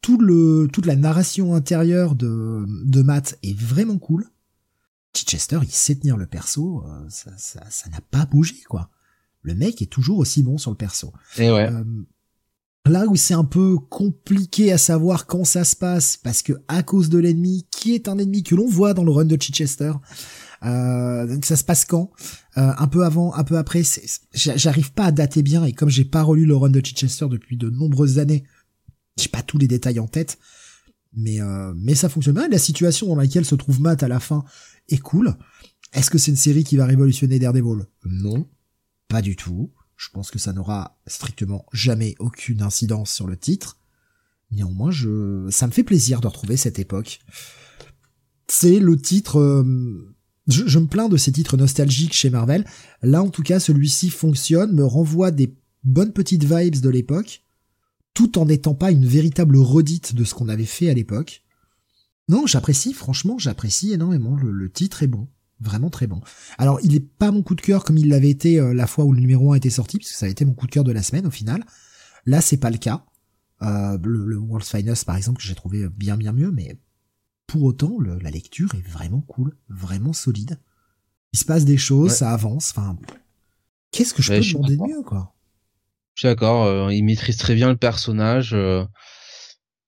tout 0.01 0.19
le, 0.19 0.67
toute 0.71 0.85
la 0.85 0.95
narration 0.95 1.55
intérieure 1.55 2.15
de, 2.15 2.65
de 2.67 3.01
Matt 3.01 3.37
est 3.41 3.57
vraiment 3.57 3.97
cool. 3.97 4.29
Chichester, 5.15 5.59
il 5.61 5.71
sait 5.71 5.95
tenir 5.95 6.17
le 6.17 6.25
perso, 6.25 6.83
euh, 6.87 7.05
ça, 7.09 7.31
ça, 7.37 7.63
ça 7.69 7.89
n'a 7.89 8.01
pas 8.01 8.25
bougé, 8.25 8.61
quoi. 8.67 8.89
Le 9.41 9.55
mec 9.55 9.81
est 9.81 9.87
toujours 9.87 10.17
aussi 10.17 10.41
bon 10.41 10.57
sur 10.57 10.71
le 10.71 10.77
perso. 10.77 11.13
Et 11.37 11.51
ouais. 11.51 11.69
Euh, 11.69 11.83
là 12.85 13.05
où 13.07 13.15
c'est 13.15 13.33
un 13.33 13.45
peu 13.45 13.77
compliqué 13.77 14.71
à 14.71 14.77
savoir 14.77 15.25
quand 15.25 15.45
ça 15.45 15.63
se 15.63 15.75
passe, 15.75 16.17
parce 16.17 16.41
que 16.41 16.53
à 16.67 16.83
cause 16.83 17.09
de 17.09 17.17
l'ennemi, 17.17 17.65
qui 17.71 17.95
est 17.95 18.07
un 18.07 18.17
ennemi 18.17 18.43
que 18.43 18.55
l'on 18.55 18.67
voit 18.67 18.93
dans 18.93 19.03
le 19.03 19.11
run 19.11 19.25
de 19.25 19.41
Chichester, 19.41 19.93
euh, 20.65 21.37
ça 21.43 21.55
se 21.55 21.63
passe 21.63 21.85
quand 21.85 22.11
euh, 22.57 22.71
Un 22.77 22.87
peu 22.87 23.03
avant, 23.05 23.33
un 23.33 23.43
peu 23.43 23.57
après. 23.57 23.83
J'arrive 24.33 24.93
pas 24.93 25.05
à 25.05 25.11
dater 25.11 25.43
bien 25.43 25.63
et 25.65 25.73
comme 25.73 25.89
j'ai 25.89 26.05
pas 26.05 26.23
relu 26.23 26.45
le 26.45 26.55
run 26.55 26.69
de 26.69 26.81
Chichester 26.83 27.27
depuis 27.29 27.57
de 27.57 27.69
nombreuses 27.69 28.19
années, 28.19 28.43
j'ai 29.17 29.29
pas 29.29 29.41
tous 29.41 29.57
les 29.57 29.67
détails 29.67 29.99
en 29.99 30.07
tête. 30.07 30.37
Mais 31.15 31.41
euh, 31.41 31.73
mais 31.75 31.95
ça 31.95 32.09
fonctionne 32.09 32.35
bien. 32.35 32.47
La 32.47 32.57
situation 32.57 33.07
dans 33.07 33.15
laquelle 33.15 33.45
se 33.45 33.55
trouve 33.55 33.79
Matt 33.79 34.03
à 34.03 34.07
la 34.07 34.19
fin 34.19 34.43
est 34.89 34.97
cool. 34.97 35.35
Est-ce 35.93 36.09
que 36.09 36.17
c'est 36.17 36.31
une 36.31 36.37
série 36.37 36.63
qui 36.63 36.75
va 36.75 36.85
révolutionner 36.85 37.37
Daredevil? 37.37 37.85
Non, 38.05 38.47
pas 39.07 39.21
du 39.21 39.35
tout. 39.35 39.71
Je 40.03 40.09
pense 40.09 40.31
que 40.31 40.39
ça 40.39 40.53
n'aura 40.53 40.97
strictement 41.07 41.65
jamais 41.71 42.15
aucune 42.19 42.61
incidence 42.61 43.11
sur 43.11 43.27
le 43.27 43.37
titre. 43.37 43.77
Néanmoins, 44.51 44.91
ça 45.49 45.67
me 45.67 45.71
fait 45.71 45.83
plaisir 45.83 46.19
de 46.19 46.27
retrouver 46.27 46.57
cette 46.57 46.77
époque. 46.79 47.19
C'est 48.47 48.79
le 48.79 48.97
titre 48.97 49.39
euh, 49.39 50.13
je, 50.47 50.79
me 50.79 50.87
plains 50.87 51.07
de 51.07 51.17
ces 51.17 51.31
titres 51.31 51.57
nostalgiques 51.57 52.13
chez 52.13 52.29
Marvel. 52.29 52.65
Là, 53.01 53.23
en 53.23 53.29
tout 53.29 53.43
cas, 53.43 53.59
celui-ci 53.59 54.09
fonctionne, 54.09 54.73
me 54.73 54.85
renvoie 54.85 55.31
des 55.31 55.55
bonnes 55.83 56.11
petites 56.11 56.43
vibes 56.43 56.81
de 56.81 56.89
l'époque, 56.89 57.43
tout 58.13 58.37
en 58.37 58.45
n'étant 58.45 58.75
pas 58.75 58.91
une 58.91 59.05
véritable 59.05 59.57
redite 59.57 60.15
de 60.15 60.23
ce 60.23 60.33
qu'on 60.33 60.49
avait 60.49 60.65
fait 60.65 60.89
à 60.89 60.93
l'époque. 60.93 61.43
Non, 62.27 62.45
j'apprécie, 62.45 62.93
franchement, 62.93 63.37
j'apprécie 63.37 63.93
énormément. 63.93 64.35
Le, 64.35 64.69
titre 64.69 65.03
est 65.03 65.07
bon. 65.07 65.27
Vraiment 65.63 65.89
très 65.89 66.07
bon. 66.07 66.21
Alors, 66.57 66.79
il 66.83 66.93
est 66.93 66.99
pas 66.99 67.31
mon 67.31 67.41
coup 67.41 67.55
de 67.55 67.61
cœur 67.61 67.85
comme 67.85 67.97
il 67.97 68.09
l'avait 68.09 68.29
été 68.29 68.59
euh, 68.59 68.73
la 68.73 68.85
fois 68.85 69.05
où 69.05 69.13
le 69.13 69.21
numéro 69.21 69.53
1 69.53 69.55
était 69.55 69.69
sorti, 69.69 69.97
puisque 69.97 70.15
ça 70.15 70.25
a 70.25 70.29
été 70.29 70.43
mon 70.43 70.53
coup 70.53 70.67
de 70.67 70.71
cœur 70.71 70.83
de 70.83 70.91
la 70.91 71.01
semaine 71.01 71.25
au 71.25 71.31
final. 71.31 71.63
Là, 72.25 72.41
c'est 72.41 72.57
pas 72.57 72.69
le 72.69 72.77
cas. 72.77 73.05
Euh, 73.61 73.97
le, 74.03 74.25
le 74.25 74.37
World's 74.37 74.69
Finest, 74.69 75.05
par 75.05 75.15
exemple, 75.15 75.39
que 75.39 75.47
j'ai 75.47 75.55
trouvé 75.55 75.87
bien 75.87 76.17
bien 76.17 76.33
mieux, 76.33 76.51
mais 76.51 76.77
pour 77.47 77.63
autant, 77.63 77.97
la 77.99 78.29
lecture 78.29 78.73
est 78.75 78.87
vraiment 78.87 79.21
cool, 79.21 79.55
vraiment 79.69 80.11
solide. 80.11 80.59
Il 81.31 81.39
se 81.39 81.45
passe 81.45 81.65
des 81.65 81.77
choses, 81.77 82.11
ça 82.11 82.31
avance. 82.31 82.73
Enfin, 82.75 82.97
qu'est-ce 83.91 84.13
que 84.13 84.21
je 84.21 84.33
peux 84.33 84.39
demander 84.39 84.75
de 84.75 84.81
mieux, 84.81 85.03
quoi? 85.03 85.33
Je 86.15 86.21
suis 86.21 86.27
d'accord. 86.27 86.65
Euh, 86.65 86.93
il 86.93 87.03
maîtrise 87.03 87.37
très 87.37 87.55
bien 87.55 87.69
le 87.69 87.77
personnage. 87.77 88.55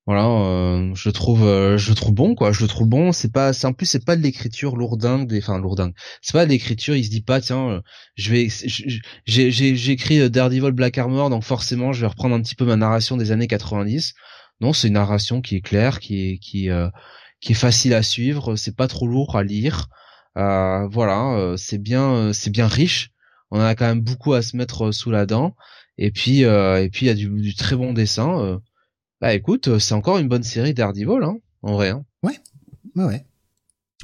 Euh, 0.07 0.11
voilà, 0.11 0.27
euh, 0.27 0.91
je 0.95 1.09
trouve, 1.09 1.41
je 1.77 1.93
trouve 1.93 2.13
bon, 2.13 2.35
quoi. 2.35 2.51
Je 2.51 2.65
trouve 2.65 2.87
bon. 2.87 3.11
C'est 3.11 3.31
pas, 3.31 3.51
en 3.65 3.73
plus, 3.73 3.85
c'est 3.85 4.05
pas 4.05 4.15
de 4.15 4.21
l'écriture 4.21 4.75
lourdingue, 4.75 5.27
des, 5.27 5.39
enfin 5.39 5.59
lourdingue. 5.59 5.93
C'est 6.21 6.33
pas 6.33 6.45
de 6.45 6.51
l'écriture. 6.51 6.95
Il 6.95 7.05
se 7.05 7.09
dit 7.09 7.21
pas, 7.21 7.41
tiens, 7.41 7.81
je 8.15 8.31
vais, 8.31 8.47
j'ai, 9.25 9.51
j'ai, 9.51 9.91
écrit 9.91 10.29
Daredevil 10.29 10.71
Black 10.71 10.97
Armor, 10.97 11.29
donc 11.29 11.43
forcément, 11.43 11.93
je 11.93 12.01
vais 12.01 12.07
reprendre 12.07 12.35
un 12.35 12.41
petit 12.41 12.55
peu 12.55 12.65
ma 12.65 12.75
narration 12.75 13.17
des 13.17 13.31
années 13.31 13.47
90. 13.47 14.13
Non, 14.61 14.73
c'est 14.73 14.87
une 14.87 14.93
narration 14.93 15.41
qui 15.41 15.55
est 15.55 15.61
claire, 15.61 15.99
qui 15.99 16.29
est, 16.29 16.37
qui 16.37 16.69
qui 17.41 17.51
est 17.51 17.55
facile 17.55 17.93
à 17.93 18.03
suivre, 18.03 18.55
c'est 18.55 18.75
pas 18.75 18.87
trop 18.87 19.07
lourd 19.07 19.35
à 19.35 19.43
lire. 19.43 19.87
Euh, 20.37 20.87
voilà, 20.87 21.33
euh, 21.35 21.57
c'est 21.57 21.77
bien, 21.77 22.11
euh, 22.13 22.33
c'est 22.33 22.49
bien 22.49 22.67
riche. 22.67 23.11
On 23.51 23.59
a 23.59 23.75
quand 23.75 23.85
même 23.85 24.01
beaucoup 24.01 24.33
à 24.33 24.41
se 24.41 24.57
mettre 24.57 24.91
sous 24.91 25.11
la 25.11 25.25
dent. 25.25 25.55
Et 25.97 26.11
puis, 26.11 26.41
et 26.41 26.89
puis 26.91 27.05
il 27.05 27.07
y 27.07 27.11
a 27.11 27.13
du, 27.13 27.55
très 27.55 27.75
bon 27.75 27.93
dessin. 27.93 28.59
Bah 29.21 29.33
écoute, 29.33 29.79
c'est 29.79 29.93
encore 29.93 30.17
une 30.17 30.27
bonne 30.27 30.43
série 30.43 30.73
Daredevil, 30.73 31.23
hein, 31.23 31.37
en 31.61 31.73
vrai. 31.73 31.89
Hein. 31.89 32.05
Ouais, 32.23 32.39
ouais, 32.95 33.05
ouais. 33.05 33.25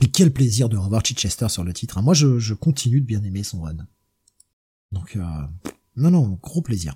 Et 0.01 0.07
quel 0.07 0.31
plaisir 0.31 0.69
de 0.69 0.77
revoir 0.77 1.05
Chichester 1.05 1.49
sur 1.49 1.63
le 1.63 1.73
titre. 1.73 1.97
Hein. 1.97 2.01
Moi, 2.01 2.13
je, 2.13 2.39
je, 2.39 2.53
continue 2.53 3.01
de 3.01 3.05
bien 3.05 3.23
aimer 3.23 3.43
son 3.43 3.61
run. 3.61 3.87
Donc, 4.91 5.17
non, 5.95 6.11
non, 6.11 6.39
gros 6.41 6.61
plaisir. 6.61 6.95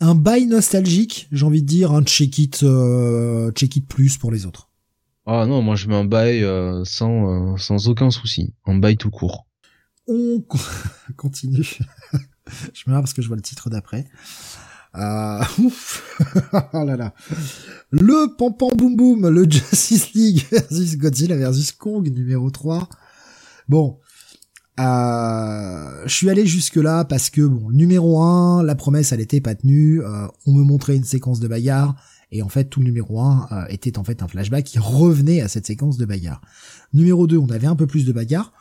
Un 0.00 0.14
bail 0.14 0.46
nostalgique, 0.46 1.28
j'ai 1.32 1.44
envie 1.44 1.62
de 1.62 1.66
dire, 1.66 1.92
un 1.92 2.02
check 2.02 2.38
it, 2.38 2.64
check 3.54 3.76
it 3.76 3.86
plus 3.86 4.16
pour 4.16 4.30
les 4.30 4.46
autres. 4.46 4.68
Ah 5.30 5.44
non, 5.44 5.60
moi 5.60 5.76
je 5.76 5.88
mets 5.88 5.94
un 5.94 6.06
bail 6.06 6.42
euh, 6.42 6.86
sans, 6.86 7.52
euh, 7.52 7.56
sans 7.58 7.88
aucun 7.88 8.10
souci. 8.10 8.54
Un 8.64 8.78
bail 8.78 8.96
tout 8.96 9.10
court. 9.10 9.46
On 10.06 10.42
continue. 11.18 11.68
je 12.72 12.84
me 12.86 12.92
marre 12.92 13.02
parce 13.02 13.12
que 13.12 13.20
je 13.20 13.28
vois 13.28 13.36
le 13.36 13.42
titre 13.42 13.68
d'après. 13.68 14.06
Euh, 14.98 15.42
ouf. 15.62 16.18
oh 16.72 16.84
là 16.84 16.96
là. 16.96 17.14
Le 17.90 18.36
Pampan 18.36 18.70
Boom 18.76 18.96
Boom, 18.96 19.28
le 19.28 19.44
Justice 19.50 20.12
League 20.12 20.44
versus 20.50 20.96
Godzilla 20.96 21.36
versus 21.36 21.72
Kong 21.72 22.08
numéro 22.08 22.50
3. 22.50 22.88
Bon. 23.68 23.98
Euh, 24.80 26.02
je 26.04 26.14
suis 26.14 26.30
allé 26.30 26.46
jusque 26.46 26.76
là 26.76 27.04
parce 27.04 27.30
que 27.30 27.40
bon, 27.40 27.70
numéro 27.70 28.22
1, 28.22 28.62
la 28.62 28.76
promesse 28.76 29.10
elle 29.10 29.20
était 29.20 29.40
pas 29.40 29.56
tenue, 29.56 30.00
on 30.46 30.52
me 30.52 30.62
montrait 30.62 30.94
une 30.94 31.02
séquence 31.02 31.40
de 31.40 31.48
bagarre 31.48 31.96
et 32.30 32.42
en 32.42 32.48
fait, 32.48 32.64
tout 32.64 32.80
le 32.80 32.86
numéro 32.86 33.20
1 33.20 33.48
euh, 33.50 33.64
était 33.68 33.98
en 33.98 34.04
fait 34.04 34.22
un 34.22 34.28
flashback 34.28 34.64
qui 34.64 34.78
revenait 34.78 35.40
à 35.40 35.48
cette 35.48 35.66
séquence 35.66 35.96
de 35.96 36.04
bagarre. 36.04 36.42
Numéro 36.92 37.26
2, 37.26 37.38
on 37.38 37.48
avait 37.48 37.66
un 37.66 37.76
peu 37.76 37.86
plus 37.86 38.04
de 38.04 38.12
bagarre. 38.12 38.52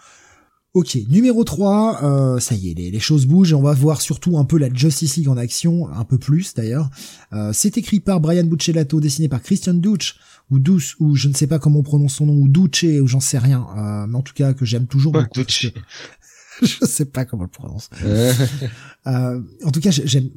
Ok, 0.74 0.98
numéro 1.10 1.44
3, 1.44 2.04
euh, 2.04 2.40
ça 2.40 2.54
y 2.54 2.70
est, 2.70 2.74
les, 2.76 3.00
choses 3.00 3.26
bougent 3.26 3.52
et 3.52 3.56
on 3.56 3.64
va 3.64 3.74
voir 3.74 4.00
surtout 4.02 4.38
un 4.38 4.46
peu 4.46 4.58
la 4.58 4.72
Justice 4.72 5.16
League 5.16 5.30
en 5.30 5.38
action, 5.38 5.90
un 5.92 6.04
peu 6.04 6.18
plus 6.18 6.54
d'ailleurs. 6.54 6.90
Euh, 7.34 7.52
c'est 7.54 7.78
écrit 7.78 8.00
par 8.00 8.20
Brian 8.20 8.44
Buccellato, 8.44 9.00
dessiné 9.00 9.28
par 9.28 9.42
Christian 9.42 9.74
Duch, 9.74 10.20
ou 10.52 10.60
Douce, 10.60 10.96
ou 11.00 11.16
je 11.16 11.30
ne 11.30 11.34
sais 11.34 11.48
pas 11.48 11.58
comment 11.58 11.80
on 11.80 11.84
prononce 11.84 12.16
son 12.16 12.28
nom, 12.28 12.36
ou 12.36 12.48
Duce, 12.48 12.84
ou 13.02 13.08
j'en 13.08 13.20
sais 13.20 13.40
rien, 13.40 13.66
euh, 13.78 14.08
mais 14.08 14.18
en 14.18 14.22
tout 14.22 14.34
cas 14.34 14.54
que 14.54 14.66
j'aime 14.66 14.88
toujours 14.88 15.14
beaucoup. 15.14 15.42
je 16.62 16.86
sais 16.86 17.06
pas 17.06 17.26
comment 17.26 17.44
on 17.44 17.46
le 17.46 17.52
prononce. 17.52 17.90
euh, 19.08 19.42
en 19.64 19.72
tout 19.72 19.80
cas, 19.80 19.92
j'aime. 19.92 20.30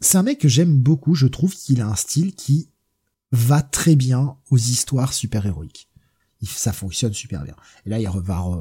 C'est 0.00 0.18
un 0.18 0.22
mec 0.22 0.38
que 0.38 0.48
j'aime 0.48 0.76
beaucoup. 0.76 1.14
Je 1.14 1.26
trouve 1.26 1.54
qu'il 1.54 1.80
a 1.80 1.88
un 1.88 1.96
style 1.96 2.34
qui 2.34 2.70
va 3.32 3.62
très 3.62 3.96
bien 3.96 4.36
aux 4.50 4.58
histoires 4.58 5.12
super-héroïques. 5.12 5.87
Ça 6.42 6.72
fonctionne 6.72 7.12
super 7.12 7.42
bien. 7.42 7.54
Et 7.84 7.90
là, 7.90 7.98
il, 7.98 8.08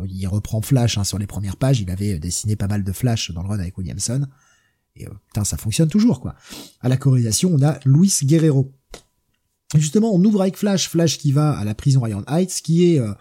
il 0.09 0.27
reprend 0.27 0.61
Flash 0.61 0.97
hein, 0.97 1.03
sur 1.03 1.19
les 1.19 1.27
premières 1.27 1.57
pages. 1.57 1.79
Il 1.79 1.91
avait 1.91 2.17
dessiné 2.17 2.55
pas 2.55 2.67
mal 2.67 2.83
de 2.83 2.91
Flash 2.91 3.31
dans 3.31 3.43
le 3.43 3.49
run 3.49 3.59
avec 3.59 3.77
Williamson. 3.77 4.25
Et 4.95 5.07
euh, 5.07 5.11
putain, 5.27 5.43
ça 5.43 5.57
fonctionne 5.57 5.89
toujours, 5.89 6.19
quoi. 6.19 6.35
À 6.81 6.89
la 6.89 6.97
colorisation, 6.97 7.51
on 7.53 7.61
a 7.61 7.79
Luis 7.85 8.13
Guerrero. 8.23 8.73
Et 9.75 9.79
justement, 9.79 10.13
on 10.13 10.23
ouvre 10.23 10.41
avec 10.41 10.57
Flash. 10.57 10.89
Flash 10.89 11.19
qui 11.19 11.31
va 11.31 11.57
à 11.57 11.63
la 11.65 11.75
prison 11.75 12.01
Ryan 12.01 12.23
Heights, 12.27 12.61
qui 12.63 12.93
est 12.93 12.99
euh, 12.99 13.13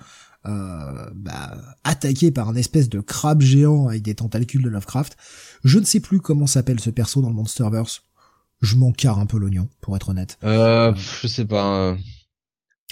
euh, 0.47 1.10
bah, 1.15 1.59
attaqué 1.85 2.31
par 2.31 2.49
un 2.49 2.55
espèce 2.55 2.89
de 2.89 3.01
crabe 3.01 3.43
géant 3.43 3.89
avec 3.89 4.02
des 4.02 4.15
tentacules 4.15 4.62
de 4.62 4.70
Lovecraft. 4.70 5.18
Je 5.65 5.78
ne 5.78 5.85
sais 5.85 6.01
plus 6.01 6.20
comment 6.20 6.47
s'appelle 6.47 6.81
ce 6.81 6.89
perso 6.89 7.20
dans 7.20 7.28
le 7.28 7.35
Monsterverse 7.35 8.02
je 8.62 8.76
m'en 8.76 8.93
carre 8.93 9.18
un 9.18 9.26
peu 9.26 9.39
l'oignon, 9.39 9.68
pour 9.81 9.97
être 9.97 10.10
honnête. 10.10 10.39
Euh, 10.44 10.94
je 10.94 11.26
sais 11.26 11.44
pas. 11.44 11.97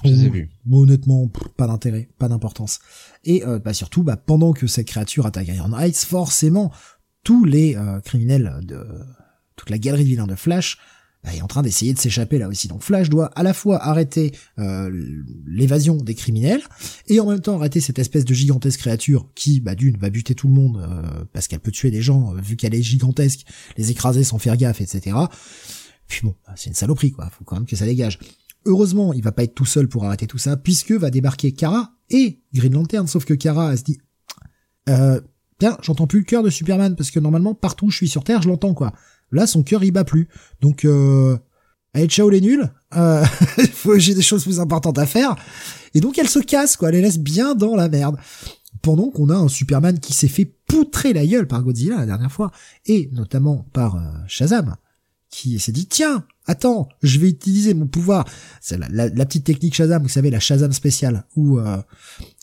Je. 0.03 0.47
Honnêtement, 0.71 1.31
pas 1.57 1.67
d'intérêt, 1.67 2.09
pas 2.19 2.29
d'importance. 2.29 2.81
Et 3.25 3.45
euh, 3.45 3.59
bah 3.59 3.73
surtout, 3.73 4.03
bah, 4.03 4.17
pendant 4.17 4.53
que 4.53 4.67
cette 4.67 4.89
créature 4.89 5.25
attaque 5.25 5.49
Iron 5.49 5.73
Heights, 5.79 6.05
forcément, 6.05 6.73
tous 7.23 7.45
les 7.45 7.77
euh, 7.77 8.01
criminels 8.01 8.59
de 8.63 8.87
toute 9.57 9.71
la 9.71 9.79
galerie 9.79 10.05
de 10.05 10.09
vilains 10.09 10.27
de 10.27 10.35
Flash 10.35 10.79
bah, 11.25 11.35
est 11.35 11.41
en 11.41 11.47
train 11.47 11.63
d'essayer 11.63 11.95
de 11.95 11.99
s'échapper 11.99 12.39
là 12.39 12.49
aussi. 12.49 12.69
Donc 12.69 12.83
Flash 12.83 13.09
doit 13.09 13.27
à 13.29 13.43
la 13.43 13.55
fois 13.55 13.83
arrêter 13.83 14.33
euh, 14.59 14.91
l'évasion 15.47 15.97
des 15.97 16.15
criminels 16.15 16.63
et 17.09 17.19
en 17.19 17.27
même 17.27 17.41
temps 17.41 17.57
arrêter 17.57 17.81
cette 17.81 17.99
espèce 17.99 18.25
de 18.27 18.35
gigantesque 18.35 18.81
créature 18.81 19.31
qui, 19.35 19.61
bah 19.61 19.75
d'une, 19.75 19.97
va 19.97 20.11
buter 20.11 20.35
tout 20.35 20.49
le 20.49 20.55
monde 20.55 20.87
euh, 20.87 21.25
parce 21.33 21.49
qu'elle 21.49 21.61
peut 21.61 21.71
tuer 21.71 21.91
des 21.91 22.03
gens 22.03 22.35
vu 22.35 22.57
qu'elle 22.57 22.75
est 22.75 22.83
gigantesque, 22.83 23.47
les 23.79 23.91
écraser 23.91 24.23
sans 24.23 24.39
faire 24.39 24.57
gaffe, 24.57 24.83
etc. 24.83 25.17
Puis 26.09 26.21
bon, 26.23 26.35
bah, 26.47 26.53
c'est 26.57 26.69
une 26.69 26.77
saloperie 26.77 27.13
quoi. 27.13 27.31
Faut 27.31 27.45
quand 27.45 27.57
même 27.57 27.67
que 27.67 27.77
ça 27.77 27.87
dégage. 27.87 28.19
Heureusement, 28.67 29.13
il 29.13 29.23
va 29.23 29.33
pas 29.33 29.45
être 29.45 29.55
tout 29.55 29.67
seul 29.67 29.89
pour 29.89 30.05
arrêter 30.05 30.27
tout 30.27 30.39
ça 30.39 30.57
puisque 30.57 30.93
va 30.93 31.11
débarquer 31.11 31.53
Kara 31.53 31.93
et 32.11 32.41
Green 32.55 32.73
Lantern. 32.73 33.07
Sauf 33.07 33.25
que 33.25 33.35
Kara 33.35 33.77
se 33.77 33.85
dit, 33.85 33.99
euh, 34.89 35.21
tiens, 35.59 35.77
j'entends 35.83 36.07
plus 36.07 36.21
le 36.21 36.25
cœur 36.25 36.43
de 36.43 36.51
Superman 36.51 36.97
parce 36.97 37.11
que 37.11 37.21
normalement 37.21 37.55
partout 37.55 37.87
où 37.87 37.91
je 37.91 37.97
suis 37.97 38.09
sur 38.09 38.25
Terre, 38.25 38.43
je 38.43 38.49
l'entends 38.49 38.75
quoi. 38.75 38.93
Là, 39.35 39.47
son 39.47 39.63
cœur, 39.63 39.83
il 39.83 39.91
bat 39.91 40.05
plus. 40.05 40.29
Donc, 40.61 40.85
euh, 40.85 41.37
allez, 41.93 42.07
ciao 42.07 42.31
les 42.31 42.41
nuls. 42.41 42.71
Euh, 42.97 43.25
j'ai 43.97 44.15
des 44.15 44.23
choses 44.23 44.45
plus 44.45 44.61
importantes 44.61 44.99
à 44.99 45.07
faire. 45.07 45.35
Et 45.95 46.01
donc, 46.01 46.19
elle 46.19 46.29
se 46.29 46.39
casse, 46.39 46.77
quoi. 46.77 46.89
Elle 46.89 46.97
les 46.97 47.03
laisse 47.03 47.19
bien 47.19 47.55
dans 47.55 47.75
la 47.75 47.89
merde. 47.89 48.17
Pendant 48.81 49.11
qu'on 49.11 49.31
a 49.31 49.35
un 49.35 49.49
Superman 49.49 49.99
qui 49.99 50.13
s'est 50.13 50.29
fait 50.29 50.45
poutrer 50.67 51.13
la 51.13 51.27
gueule 51.27 51.49
par 51.49 51.63
Godzilla 51.63 51.97
la 51.97 52.07
dernière 52.07 52.31
fois. 52.31 52.53
Et 52.87 53.09
notamment 53.13 53.67
par 53.73 53.97
euh, 53.97 54.01
Shazam. 54.29 54.77
Qui 55.35 55.59
s'est 55.59 55.73
dit, 55.73 55.87
tiens, 55.87 56.25
attends, 56.47 56.89
je 57.03 57.19
vais 57.19 57.29
utiliser 57.29 57.75
mon 57.75 57.89
pouvoir. 57.89 58.25
C'est 58.61 58.79
la, 58.79 59.27
petite 59.27 59.43
technique 59.43 59.75
Shazam, 59.75 60.01
vous 60.01 60.09
savez, 60.09 60.31
la 60.31 60.39
Shazam 60.39 60.73
spéciale. 60.73 61.25
Où, 61.35 61.59
euh, 61.59 61.83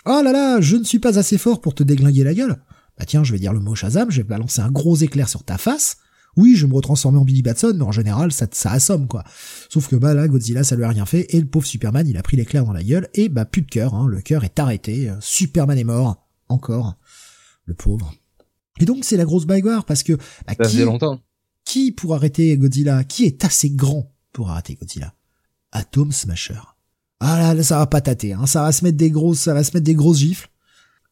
oh 0.05 0.21
là 0.21 0.33
là, 0.33 0.59
je 0.59 0.75
ne 0.75 0.83
suis 0.83 0.99
pas 0.99 1.17
assez 1.17 1.37
fort 1.37 1.61
pour 1.61 1.73
te 1.73 1.83
déglinguer 1.83 2.25
la 2.25 2.33
gueule. 2.33 2.57
Bah 2.99 3.05
tiens, 3.05 3.23
je 3.23 3.31
vais 3.31 3.39
dire 3.39 3.53
le 3.53 3.61
mot 3.61 3.75
Shazam, 3.75 4.11
je 4.11 4.17
vais 4.17 4.27
balancer 4.27 4.59
un 4.59 4.69
gros 4.69 4.97
éclair 4.97 5.29
sur 5.29 5.45
ta 5.45 5.57
face 5.57 5.99
Oui, 6.35 6.57
je 6.57 6.65
vais 6.65 6.69
me 6.69 6.75
retransformer 6.75 7.17
en 7.17 7.23
Billy 7.23 7.41
Batson, 7.41 7.71
mais 7.73 7.83
en 7.83 7.93
général, 7.93 8.33
ça, 8.33 8.45
ça 8.51 8.71
assomme, 8.71 9.07
quoi. 9.07 9.23
Sauf 9.69 9.87
que 9.87 9.95
bah 9.95 10.13
là, 10.13 10.27
Godzilla, 10.27 10.65
ça 10.65 10.75
lui 10.75 10.83
a 10.83 10.89
rien 10.89 11.05
fait, 11.05 11.33
et 11.33 11.39
le 11.39 11.47
pauvre 11.47 11.65
Superman, 11.65 12.05
il 12.09 12.17
a 12.17 12.23
pris 12.23 12.35
l'éclair 12.35 12.65
dans 12.65 12.73
la 12.73 12.83
gueule, 12.83 13.07
et 13.13 13.29
bah 13.29 13.45
plus 13.45 13.61
de 13.61 13.69
cœur, 13.69 13.95
hein, 13.95 14.05
le 14.05 14.19
cœur 14.19 14.43
est 14.43 14.59
arrêté, 14.59 15.09
Superman 15.21 15.77
est 15.77 15.85
mort, 15.85 16.27
encore, 16.49 16.97
le 17.63 17.73
pauvre. 17.73 18.13
Et 18.81 18.85
donc 18.85 19.05
c'est 19.05 19.15
la 19.15 19.23
grosse 19.23 19.45
bagarre, 19.45 19.85
parce 19.85 20.03
que... 20.03 20.13
Bah, 20.45 20.55
ça 20.59 20.67
qui, 20.67 20.79
longtemps. 20.79 21.21
Qui 21.72 21.93
pour 21.93 22.16
arrêter 22.16 22.58
Godzilla? 22.58 23.06
Qui 23.06 23.24
est 23.24 23.45
assez 23.45 23.69
grand 23.69 24.11
pour 24.33 24.50
arrêter 24.50 24.75
Godzilla? 24.75 25.14
Atom 25.72 26.11
Smasher. 26.11 26.59
Ah 27.22 27.53
là, 27.53 27.64
ça 27.64 27.77
va 27.77 27.88
pas 27.88 28.01
tâter, 28.01 28.33
hein, 28.33 28.45
ça 28.45 28.64
va 28.64 28.74
se 28.74 28.83
mettre 28.83 28.98
des 28.98 29.09
grosses, 29.09 29.40
ça 29.40 29.53
va 29.53 29.64
se 29.64 29.72
mettre 29.74 29.85
des 29.85 29.95
grosses 29.95 30.17
gifles. 30.17 30.50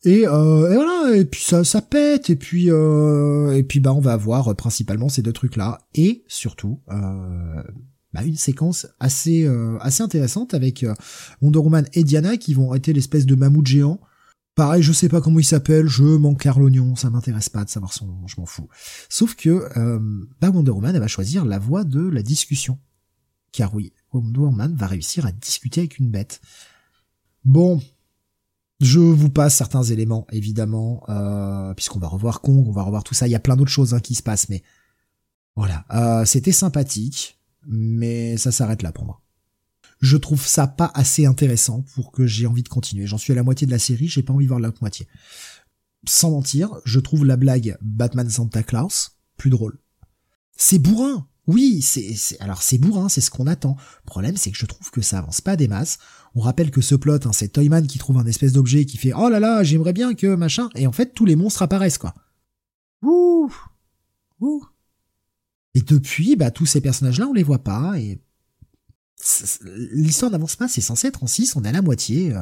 Et, 0.04 0.28
euh, 0.28 0.70
et, 0.70 0.76
voilà, 0.76 1.16
et 1.16 1.24
puis 1.24 1.42
ça, 1.42 1.64
ça 1.64 1.82
pète, 1.82 2.30
et 2.30 2.36
puis 2.36 2.70
euh, 2.70 3.56
et 3.56 3.64
puis 3.64 3.80
bah 3.80 3.94
on 3.94 4.02
va 4.02 4.12
avoir 4.12 4.54
principalement 4.54 5.08
ces 5.08 5.22
deux 5.22 5.32
trucs 5.32 5.56
là, 5.56 5.80
et 5.96 6.26
surtout 6.28 6.82
euh, 6.92 7.64
bah, 8.14 8.26
une 8.26 8.36
séquence 8.36 8.86
assez 9.00 9.46
euh, 9.46 9.78
assez 9.80 10.04
intéressante 10.04 10.54
avec 10.54 10.84
euh, 10.84 10.94
Wonder 11.42 11.60
Woman 11.60 11.86
et 11.94 12.04
Diana 12.04 12.36
qui 12.36 12.54
vont 12.54 12.72
arrêter 12.72 12.92
l'espèce 12.92 13.26
de 13.26 13.36
mammouth 13.36 13.66
géant. 13.66 14.02
Pareil, 14.60 14.84
je 14.84 14.92
sais 14.92 15.08
pas 15.08 15.22
comment 15.22 15.40
il 15.40 15.46
s'appelle, 15.46 15.88
je 15.88 16.04
manque 16.04 16.44
l'oignon, 16.44 16.94
ça 16.98 17.10
m'intéresse 17.10 17.48
pas 17.48 17.64
de 17.64 17.70
savoir 17.70 17.94
son, 17.94 18.28
je 18.28 18.36
m'en 18.38 18.46
fous. 18.46 18.68
Sauf 19.08 19.34
que 19.36 19.70
euh, 19.78 20.00
bah 20.42 20.50
Wonder 20.50 20.72
Woman 20.72 20.94
elle 20.94 21.00
va 21.00 21.08
choisir 21.08 21.46
la 21.46 21.60
voie 21.60 21.86
de 21.86 22.02
la 22.02 22.22
discussion, 22.22 22.78
car 23.54 23.74
oui, 23.74 23.94
Wonder 24.12 24.40
Woman 24.42 24.76
va 24.76 24.88
réussir 24.88 25.26
à 25.26 25.32
discuter 25.32 25.80
avec 25.80 25.98
une 25.98 26.12
bête. 26.12 26.42
Bon, 27.46 27.82
je 28.82 29.00
vous 29.00 29.30
passe 29.30 29.56
certains 29.56 29.84
éléments, 29.84 30.28
évidemment, 30.30 31.06
euh, 31.08 31.74
puisqu'on 31.74 32.00
va 32.00 32.10
revoir 32.10 32.42
Kong, 32.42 32.68
on 32.68 32.74
va 32.74 32.84
revoir 32.84 33.06
tout 33.06 33.14
ça. 33.14 33.30
Il 33.30 33.32
y 33.32 33.36
a 33.36 33.40
plein 33.40 33.56
d'autres 33.56 33.72
choses 33.72 33.94
hein, 33.94 34.02
qui 34.02 34.14
se 34.14 34.24
passent, 34.24 34.50
mais 34.50 34.62
voilà. 35.56 35.86
Euh, 35.92 36.26
C'était 36.26 36.52
sympathique, 36.52 37.40
mais 37.66 38.36
ça 38.36 38.52
s'arrête 38.52 38.82
là 38.82 38.92
pour 38.92 39.06
moi. 39.06 39.22
Je 40.00 40.18
trouve 40.18 40.46
ça 40.46 40.68
pas 40.68 40.92
assez 40.94 41.26
intéressant 41.26 41.84
pour 41.94 42.12
que 42.12 42.26
j'ai 42.26 42.48
envie 42.48 42.64
de 42.64 42.70
continuer. 42.70 43.06
J'en 43.06 43.18
suis 43.18 43.34
à 43.34 43.36
la 43.36 43.44
moitié 43.44 43.68
de 43.68 43.72
la 43.72 43.80
série, 43.80 44.08
j'ai 44.08 44.24
pas 44.24 44.34
envie 44.34 44.46
de 44.46 44.50
voir 44.50 44.60
l'autre 44.60 44.82
moitié. 44.82 45.08
Sans 46.08 46.32
mentir, 46.32 46.70
je 46.86 47.00
trouve 47.00 47.26
la 47.26 47.36
blague 47.36 47.78
Batman 47.82 48.30
Santa 48.30 48.64
Claus 48.64 49.18
plus 49.36 49.50
drôle. 49.50 49.80
C'est 50.56 50.80
bourrin, 50.80 51.28
oui, 51.50 51.82
c'est, 51.82 52.40
alors 52.42 52.62
c'est 52.62 52.78
bourrin, 52.78 53.10
c'est 53.10 53.22
ce 53.22 53.32
qu'on 53.32 53.48
attend. 53.48 53.76
Le 54.04 54.06
problème, 54.06 54.38
c'est 54.38 54.52
que 54.52 54.58
je 54.58 54.68
trouve 54.68 54.92
que 54.92 55.02
ça 55.02 55.18
avance 55.18 55.42
pas 55.42 55.56
des 55.56 55.68
masses. 55.68 55.98
On 56.36 56.42
rappelle 56.42 56.70
que 56.70 56.80
ce 56.80 56.94
plot, 56.94 57.26
hein, 57.26 57.34
c'est 57.34 57.50
Toyman 57.50 57.88
qui 57.88 57.98
trouve 57.98 58.20
un 58.20 58.26
espèce 58.28 58.54
d'objet 58.54 58.86
qui 58.86 58.98
fait 58.98 59.14
oh 59.14 59.30
là 59.30 59.40
là, 59.40 59.64
j'aimerais 59.64 59.94
bien 59.94 60.14
que 60.14 60.36
machin, 60.36 60.70
et 60.76 60.86
en 60.86 60.92
fait 60.92 61.16
tous 61.16 61.26
les 61.26 61.36
monstres 61.36 61.64
apparaissent 61.64 61.98
quoi. 61.98 62.14
Ouh, 63.02 63.52
ouh. 64.42 64.64
Et 65.74 65.82
depuis, 65.82 66.36
bah 66.36 66.52
tous 66.52 66.68
ces 66.68 66.82
personnages-là, 66.82 67.28
on 67.28 67.34
les 67.34 67.42
voit 67.42 67.64
pas 67.64 68.00
et 68.00 68.22
l'histoire 69.92 70.32
n'avance 70.32 70.56
pas. 70.56 70.68
C'est 70.68 70.82
censé 70.82 71.08
être 71.08 71.24
en 71.24 71.28
6, 71.28 71.56
on 71.56 71.64
est 71.64 71.70
à 71.70 71.74
la 71.74 71.82
moitié. 71.82 72.34
Euh, 72.34 72.42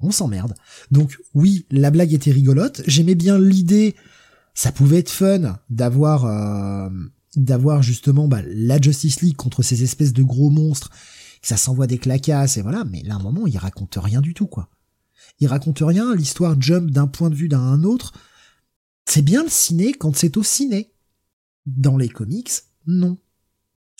on 0.00 0.10
s'emmerde. 0.10 0.54
Donc 0.90 1.18
oui, 1.34 1.66
la 1.70 1.90
blague 1.90 2.12
était 2.12 2.30
rigolote. 2.30 2.82
J'aimais 2.86 3.14
bien 3.14 3.38
l'idée. 3.38 3.94
Ça 4.54 4.72
pouvait 4.72 4.98
être 4.98 5.10
fun 5.10 5.58
d'avoir. 5.68 6.24
Euh, 6.24 6.88
d'avoir 7.36 7.80
justement 7.80 8.26
bah, 8.26 8.42
la 8.44 8.80
Justice 8.80 9.20
League 9.20 9.36
contre 9.36 9.62
ces 9.62 9.84
espèces 9.84 10.12
de 10.12 10.24
gros 10.24 10.50
monstres, 10.50 10.90
ça 11.42 11.56
s'envoie 11.56 11.86
des 11.86 11.98
claquasses 11.98 12.56
et 12.56 12.62
voilà, 12.62 12.84
mais 12.84 13.02
là 13.02 13.14
à 13.14 13.18
un 13.18 13.22
moment 13.22 13.46
il 13.46 13.56
raconte 13.56 13.96
rien 14.00 14.20
du 14.20 14.34
tout 14.34 14.48
quoi. 14.48 14.68
Il 15.38 15.46
raconte 15.46 15.78
rien, 15.80 16.14
l'histoire 16.14 16.60
jump 16.60 16.90
d'un 16.90 17.06
point 17.06 17.30
de 17.30 17.34
vue 17.34 17.48
d'un 17.48 17.60
un 17.60 17.84
autre. 17.84 18.12
C'est 19.06 19.22
bien 19.22 19.42
le 19.42 19.48
ciné 19.48 19.92
quand 19.92 20.16
c'est 20.16 20.36
au 20.36 20.42
ciné. 20.42 20.92
Dans 21.66 21.96
les 21.96 22.08
comics, 22.08 22.50
non. 22.86 23.18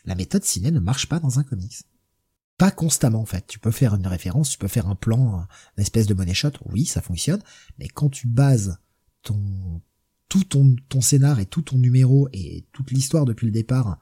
La 0.04 0.14
méthode 0.14 0.44
ciné 0.44 0.70
ne 0.70 0.80
marche 0.80 1.06
pas 1.06 1.20
dans 1.20 1.38
un 1.38 1.44
comics. 1.44 1.82
Pas 2.60 2.70
constamment 2.70 3.22
en 3.22 3.26
fait. 3.26 3.46
Tu 3.46 3.58
peux 3.58 3.70
faire 3.70 3.94
une 3.94 4.06
référence, 4.06 4.50
tu 4.50 4.58
peux 4.58 4.68
faire 4.68 4.86
un 4.86 4.94
plan, 4.94 5.46
une 5.78 5.82
espèce 5.82 6.06
de 6.06 6.12
money 6.12 6.34
shot, 6.34 6.50
oui, 6.66 6.84
ça 6.84 7.00
fonctionne, 7.00 7.40
mais 7.78 7.88
quand 7.88 8.10
tu 8.10 8.26
bases 8.26 8.78
ton 9.22 9.80
tout 10.28 10.44
ton, 10.44 10.76
ton 10.90 11.00
scénar 11.00 11.40
et 11.40 11.46
tout 11.46 11.62
ton 11.62 11.78
numéro 11.78 12.28
et 12.34 12.66
toute 12.72 12.90
l'histoire 12.90 13.24
depuis 13.24 13.46
le 13.46 13.52
départ 13.52 13.98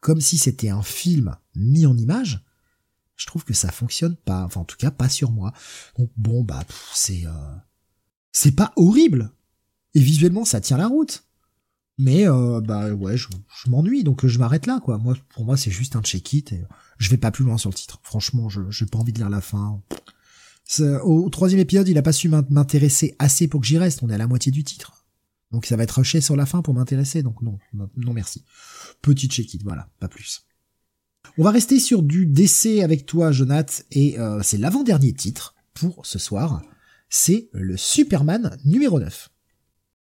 comme 0.00 0.20
si 0.20 0.38
c'était 0.38 0.70
un 0.70 0.82
film 0.82 1.36
mis 1.54 1.86
en 1.86 1.96
image, 1.96 2.44
je 3.14 3.26
trouve 3.26 3.44
que 3.44 3.54
ça 3.54 3.70
fonctionne 3.70 4.16
pas. 4.16 4.42
Enfin, 4.44 4.62
en 4.62 4.64
tout 4.64 4.76
cas, 4.76 4.90
pas 4.90 5.08
sur 5.08 5.30
moi. 5.30 5.52
Donc 5.96 6.10
bon, 6.16 6.42
bah, 6.42 6.64
c'est 6.92 7.26
euh, 7.26 7.54
c'est 8.32 8.56
pas 8.56 8.72
horrible. 8.74 9.30
Et 9.94 10.00
visuellement, 10.00 10.44
ça 10.44 10.60
tient 10.60 10.78
la 10.78 10.88
route. 10.88 11.24
Mais 12.02 12.26
euh, 12.26 12.62
bah 12.62 12.90
ouais, 12.92 13.18
je, 13.18 13.28
m'ennuie, 13.68 14.04
donc 14.04 14.26
je 14.26 14.38
m'arrête 14.38 14.66
là, 14.66 14.80
quoi. 14.82 14.96
Moi, 14.96 15.14
pour 15.34 15.44
moi, 15.44 15.58
c'est 15.58 15.70
juste 15.70 15.96
un 15.96 16.00
check-it 16.00 16.50
et 16.52 16.64
je 16.96 17.10
vais 17.10 17.18
pas 17.18 17.30
plus 17.30 17.44
loin 17.44 17.58
sur 17.58 17.68
le 17.68 17.74
titre. 17.74 18.00
Franchement, 18.02 18.48
je 18.48 18.62
j'ai 18.70 18.86
pas 18.86 18.98
envie 18.98 19.12
de 19.12 19.18
lire 19.18 19.28
la 19.28 19.42
fin. 19.42 19.82
Au 21.02 21.28
troisième 21.28 21.60
épisode, 21.60 21.88
il 21.88 21.98
a 21.98 22.02
pas 22.02 22.12
su 22.12 22.30
m'intéresser 22.30 23.16
assez 23.18 23.48
pour 23.48 23.60
que 23.60 23.66
j'y 23.66 23.76
reste. 23.76 24.02
On 24.02 24.08
est 24.08 24.14
à 24.14 24.18
la 24.18 24.26
moitié 24.26 24.50
du 24.50 24.64
titre. 24.64 25.04
Donc 25.50 25.66
ça 25.66 25.76
va 25.76 25.82
être 25.82 25.98
rushé 25.98 26.22
sur 26.22 26.36
la 26.36 26.46
fin 26.46 26.62
pour 26.62 26.72
m'intéresser, 26.72 27.22
donc 27.22 27.42
non, 27.42 27.58
non 27.74 28.12
merci. 28.14 28.44
Petit 29.02 29.28
check-it, 29.28 29.62
voilà, 29.62 29.90
pas 29.98 30.08
plus. 30.08 30.46
On 31.36 31.42
va 31.42 31.50
rester 31.50 31.80
sur 31.80 32.02
du 32.02 32.24
décès 32.24 32.82
avec 32.82 33.04
toi, 33.04 33.30
Jonath, 33.30 33.84
et 33.90 34.18
euh, 34.18 34.40
c'est 34.42 34.58
l'avant-dernier 34.58 35.12
titre 35.12 35.54
pour 35.74 36.06
ce 36.06 36.18
soir. 36.18 36.62
C'est 37.08 37.50
le 37.52 37.76
Superman 37.76 38.56
numéro 38.64 39.00
9. 39.00 39.28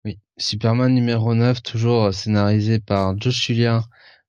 Oui, 0.06 0.20
Superman 0.38 0.94
numéro 0.94 1.34
9, 1.34 1.64
toujours 1.64 2.14
scénarisé 2.14 2.80
par 2.80 3.18
Josh 3.18 3.48
Julia 3.48 3.84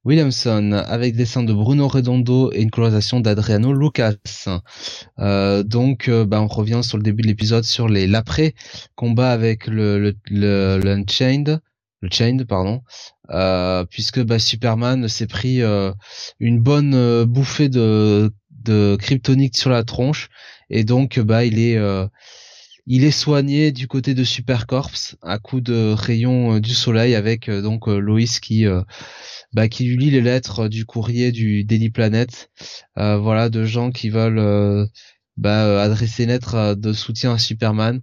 Williamson 0.04 0.70
avec 0.72 1.16
dessin 1.16 1.42
de 1.42 1.52
Bruno 1.52 1.88
Redondo 1.88 2.52
et 2.52 2.62
une 2.62 2.70
colorisation 2.70 3.18
d'Adriano 3.20 3.72
Lucas. 3.72 4.14
Euh, 5.18 5.62
donc, 5.64 6.08
euh, 6.08 6.24
bah, 6.24 6.40
on 6.40 6.46
revient 6.46 6.82
sur 6.84 6.96
le 6.96 7.02
début 7.02 7.22
de 7.22 7.28
l'épisode 7.28 7.64
sur 7.64 7.88
les 7.88 8.06
l'après 8.06 8.54
combat 8.94 9.32
avec 9.32 9.66
le 9.66 9.98
le, 9.98 10.14
le, 10.30 10.90
Unchained, 10.90 11.60
le 12.02 12.08
Chained 12.08 12.46
pardon, 12.46 12.82
euh, 13.30 13.84
puisque 13.86 14.22
bah, 14.22 14.38
Superman 14.38 15.08
s'est 15.08 15.26
pris 15.26 15.62
euh, 15.62 15.92
une 16.38 16.60
bonne 16.60 16.94
euh, 16.94 17.24
bouffée 17.26 17.68
de 17.68 18.32
de 18.50 18.96
kryptonite 19.00 19.56
sur 19.56 19.70
la 19.70 19.82
tronche 19.82 20.28
et 20.70 20.84
donc 20.84 21.18
bah 21.18 21.44
il 21.44 21.58
est 21.58 21.78
il 22.86 23.04
est 23.04 23.10
soigné 23.10 23.72
du 23.72 23.88
côté 23.88 24.14
de 24.14 24.24
Supercorps 24.24 25.16
à 25.22 25.38
coup 25.38 25.60
de 25.60 25.92
rayons 25.92 26.58
du 26.58 26.74
soleil 26.74 27.14
avec 27.14 27.50
donc 27.50 27.86
Lois 27.86 28.38
qui 28.42 28.66
bah, 29.54 29.68
qui 29.68 29.84
lui 29.84 29.96
lit 29.96 30.10
les 30.10 30.20
lettres 30.20 30.68
du 30.68 30.84
courrier 30.84 31.32
du 31.32 31.64
Daily 31.64 31.88
Planet, 31.88 32.50
euh, 32.98 33.16
voilà, 33.16 33.48
de 33.48 33.64
gens 33.64 33.92
qui 33.92 34.10
veulent 34.10 34.38
euh, 34.38 34.84
bah, 35.36 35.64
euh, 35.64 35.80
adresser 35.80 36.24
une 36.24 36.30
lettre 36.30 36.74
de 36.74 36.92
soutien 36.92 37.32
à 37.34 37.38
Superman. 37.38 38.02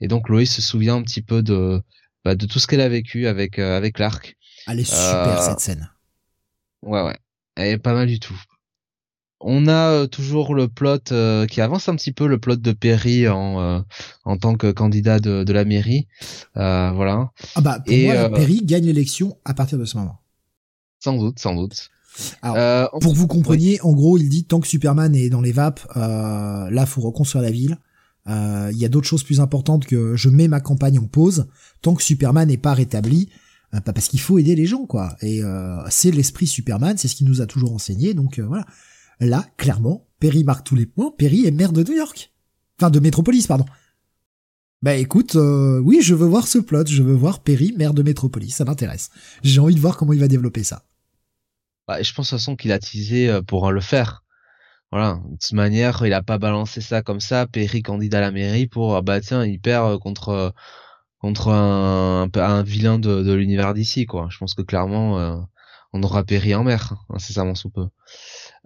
Et 0.00 0.08
donc 0.08 0.28
Loïs 0.28 0.50
se 0.50 0.62
souvient 0.62 0.96
un 0.96 1.02
petit 1.02 1.22
peu 1.22 1.42
de 1.42 1.82
bah, 2.24 2.36
de 2.36 2.46
tout 2.46 2.60
ce 2.60 2.68
qu'elle 2.68 2.80
a 2.80 2.88
vécu 2.88 3.26
avec 3.26 3.58
avec 3.58 3.98
l'arc. 3.98 4.36
Elle 4.68 4.80
est 4.80 4.84
super 4.84 5.42
cette 5.42 5.60
scène. 5.60 5.90
Ouais 6.82 7.02
ouais, 7.02 7.18
elle 7.56 7.72
est 7.72 7.78
pas 7.78 7.94
mal 7.94 8.06
du 8.06 8.20
tout. 8.20 8.40
On 9.44 9.68
a 9.68 10.06
toujours 10.06 10.54
le 10.54 10.68
plot 10.68 10.98
qui 11.48 11.60
avance 11.60 11.88
un 11.88 11.96
petit 11.96 12.12
peu 12.12 12.26
le 12.26 12.38
plot 12.38 12.56
de 12.56 12.72
Perry 12.72 13.28
en 13.28 13.84
en 14.24 14.36
tant 14.36 14.54
que 14.54 14.70
candidat 14.70 15.20
de, 15.20 15.44
de 15.44 15.52
la 15.52 15.64
mairie, 15.64 16.06
voilà. 16.54 17.30
Ah 17.54 17.60
bah 17.60 17.80
pour 17.84 17.92
Et, 17.92 18.06
moi, 18.06 18.30
Perry 18.30 18.62
gagne 18.64 18.86
l'élection 18.86 19.36
à 19.44 19.54
partir 19.54 19.78
de 19.78 19.84
ce 19.84 19.96
moment. 19.96 20.20
Sans 21.00 21.16
doute, 21.16 21.38
sans 21.40 21.54
doute. 21.54 21.90
Euh, 22.44 22.86
pour 23.00 23.12
que 23.12 23.18
vous 23.18 23.26
compreniez, 23.26 23.80
en 23.82 23.92
gros, 23.92 24.18
il 24.18 24.28
dit 24.28 24.44
tant 24.44 24.60
que 24.60 24.68
Superman 24.68 25.14
est 25.14 25.30
dans 25.30 25.40
les 25.40 25.52
vapes, 25.52 25.80
euh, 25.96 26.70
là, 26.70 26.86
faut 26.86 27.00
reconstruire 27.00 27.42
la 27.42 27.50
ville. 27.50 27.78
Euh, 28.28 28.70
il 28.72 28.78
y 28.78 28.84
a 28.84 28.88
d'autres 28.88 29.08
choses 29.08 29.24
plus 29.24 29.40
importantes 29.40 29.84
que 29.84 30.14
je 30.14 30.28
mets 30.28 30.46
ma 30.46 30.60
campagne 30.60 30.98
en 30.98 31.06
pause 31.06 31.48
tant 31.80 31.94
que 31.94 32.02
Superman 32.02 32.48
n'est 32.48 32.56
pas 32.56 32.74
rétabli. 32.74 33.30
Euh, 33.74 33.80
pas 33.80 33.92
parce 33.92 34.08
qu'il 34.08 34.20
faut 34.20 34.38
aider 34.38 34.54
les 34.54 34.66
gens, 34.66 34.86
quoi. 34.86 35.16
Et 35.22 35.42
euh, 35.42 35.78
c'est 35.88 36.10
l'esprit 36.10 36.46
Superman, 36.46 36.96
c'est 36.98 37.08
ce 37.08 37.16
qu'il 37.16 37.26
nous 37.26 37.40
a 37.40 37.46
toujours 37.46 37.72
enseigné. 37.72 38.14
Donc 38.14 38.38
voilà. 38.38 38.66
Là, 39.22 39.46
clairement, 39.56 40.06
Perry 40.18 40.42
marque 40.42 40.66
tous 40.66 40.74
les 40.74 40.86
points. 40.86 41.12
Perry 41.16 41.46
est 41.46 41.52
maire 41.52 41.72
de 41.72 41.84
New 41.84 41.96
York, 41.96 42.32
enfin 42.78 42.90
de 42.90 42.98
Métropolis, 42.98 43.46
pardon. 43.46 43.64
Bah 44.82 44.96
écoute, 44.96 45.36
oui, 45.36 46.00
je 46.02 46.14
veux 46.14 46.26
voir 46.26 46.48
ce 46.48 46.58
plot, 46.58 46.86
je 46.86 47.04
veux 47.04 47.14
voir 47.14 47.40
Perry, 47.40 47.72
maire 47.76 47.94
de 47.94 48.02
Métropolis, 48.02 48.56
ça 48.56 48.64
m'intéresse. 48.64 49.10
J'ai 49.44 49.60
envie 49.60 49.76
de 49.76 49.80
voir 49.80 49.96
comment 49.96 50.12
il 50.12 50.18
va 50.18 50.26
développer 50.26 50.64
ça. 50.64 50.82
Bah, 51.86 52.02
je 52.02 52.12
pense 52.12 52.26
de 52.26 52.30
toute 52.30 52.38
façon 52.38 52.56
qu'il 52.56 52.72
a 52.72 52.78
teasé 52.78 53.28
euh, 53.28 53.42
pour 53.42 53.70
le 53.70 53.80
faire. 53.80 54.24
Voilà, 54.90 55.20
de 55.24 55.36
toute 55.36 55.52
manière, 55.52 56.04
il 56.06 56.12
a 56.12 56.22
pas 56.22 56.38
balancé 56.38 56.80
ça 56.80 57.02
comme 57.02 57.20
ça, 57.20 57.46
Perry 57.46 57.82
candidat 57.82 58.18
à 58.18 58.20
la 58.22 58.30
mairie 58.30 58.66
pour 58.66 58.96
ah 58.96 59.02
bah 59.02 59.20
tiens, 59.20 59.44
il 59.44 59.60
perd 59.60 59.92
euh, 59.92 59.98
contre 59.98 60.28
euh, 60.30 60.50
contre 61.18 61.48
un, 61.48 62.62
vilain 62.64 62.98
de, 62.98 63.32
l'univers 63.32 63.74
d'ici 63.74 64.06
quoi. 64.06 64.28
Je 64.30 64.38
pense 64.38 64.54
que 64.54 64.62
clairement 64.62 65.46
on 65.92 66.02
aura 66.02 66.24
Perry 66.24 66.54
en 66.54 66.64
mer, 66.64 66.94
incessamment 67.10 67.54
sous 67.54 67.70
peu. 67.70 67.86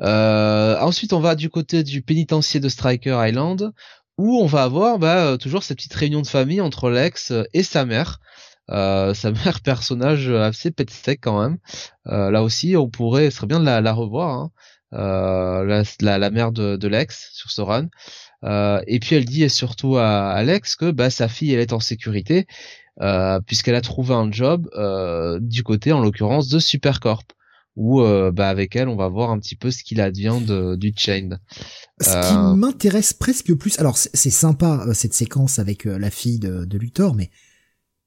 Euh, 0.03 0.79
ensuite, 0.81 1.13
on 1.13 1.21
va 1.21 1.35
du 1.35 1.51
côté 1.51 1.83
du 1.83 2.03
pénitencier 2.03 2.61
de 2.61 2.69
Striker 2.69 3.19
Island, 3.27 3.73
où 4.19 4.39
on 4.39 4.47
va 4.47 4.63
avoir 4.63 4.99
bah, 4.99 5.37
toujours 5.39 5.63
cette 5.63 5.79
petite 5.79 5.95
réunion 5.95 6.23
de 6.23 6.27
famille 6.27 6.61
entre 6.61 6.91
Lex 6.91 7.33
et 7.53 7.63
sa 7.63 7.85
mère, 7.85 8.21
Euh, 8.71 9.15
sa 9.15 9.31
mère 9.45 9.61
personnage 9.61 10.29
assez 10.29 10.71
pet 10.73 10.91
sec 10.91 11.21
quand 11.23 11.41
même. 11.41 11.59
Euh, 12.09 12.31
là 12.31 12.43
aussi, 12.43 12.77
on 12.77 12.89
pourrait, 12.89 13.31
ce 13.31 13.39
serait 13.39 13.47
bien 13.47 13.61
de 13.61 13.65
la, 13.65 13.93
revoir. 13.93 14.31
Hein. 14.31 14.51
Euh, 14.93 15.85
la, 16.01 16.31
mère 16.31 16.53
de, 16.53 16.89
Lex 16.89 17.31
sur 17.33 17.51
ce 17.51 17.61
run. 17.61 17.89
Euh, 18.45 18.81
et 18.87 19.01
puis 19.01 19.17
elle 19.17 19.25
dit 19.25 19.49
surtout 19.51 19.97
à 19.97 20.29
Alex 20.31 20.77
que 20.77 20.91
bah, 20.91 21.11
sa 21.11 21.29
fille 21.29 21.53
elle 21.53 21.61
est 21.61 21.73
en 21.73 21.81
sécurité 21.81 22.47
euh, 23.01 23.41
puisqu'elle 23.41 23.75
a 23.75 23.81
trouvé 23.81 24.15
un 24.15 24.31
job 24.31 24.69
euh, 24.75 25.39
du 25.41 25.63
côté 25.63 25.93
en 25.93 26.01
l'occurrence 26.01 26.49
de 26.49 26.59
Supercorp 26.59 27.25
où 27.77 28.01
euh, 28.01 28.33
bah, 28.33 28.49
avec 28.49 28.75
elle 28.75 28.89
on 28.89 28.97
va 28.97 29.09
voir 29.09 29.31
un 29.31 29.39
petit 29.39 29.57
peu 29.57 29.71
ce 29.71 29.85
qu'il 29.85 30.01
advient 30.01 30.39
de, 30.45 30.75
du 30.77 30.93
Chain. 30.97 31.39
Ce 32.01 32.29
qui 32.29 32.59
m'intéresse 32.59 33.13
presque 33.13 33.55
plus, 33.55 33.79
alors 33.79 33.97
c'est 33.97 34.31
sympa 34.31 34.87
cette 34.93 35.15
séquence 35.15 35.59
avec 35.59 35.85
la 35.85 36.11
fille 36.11 36.39
de, 36.39 36.65
de 36.65 36.79
Luthor, 36.79 37.15
mais 37.15 37.31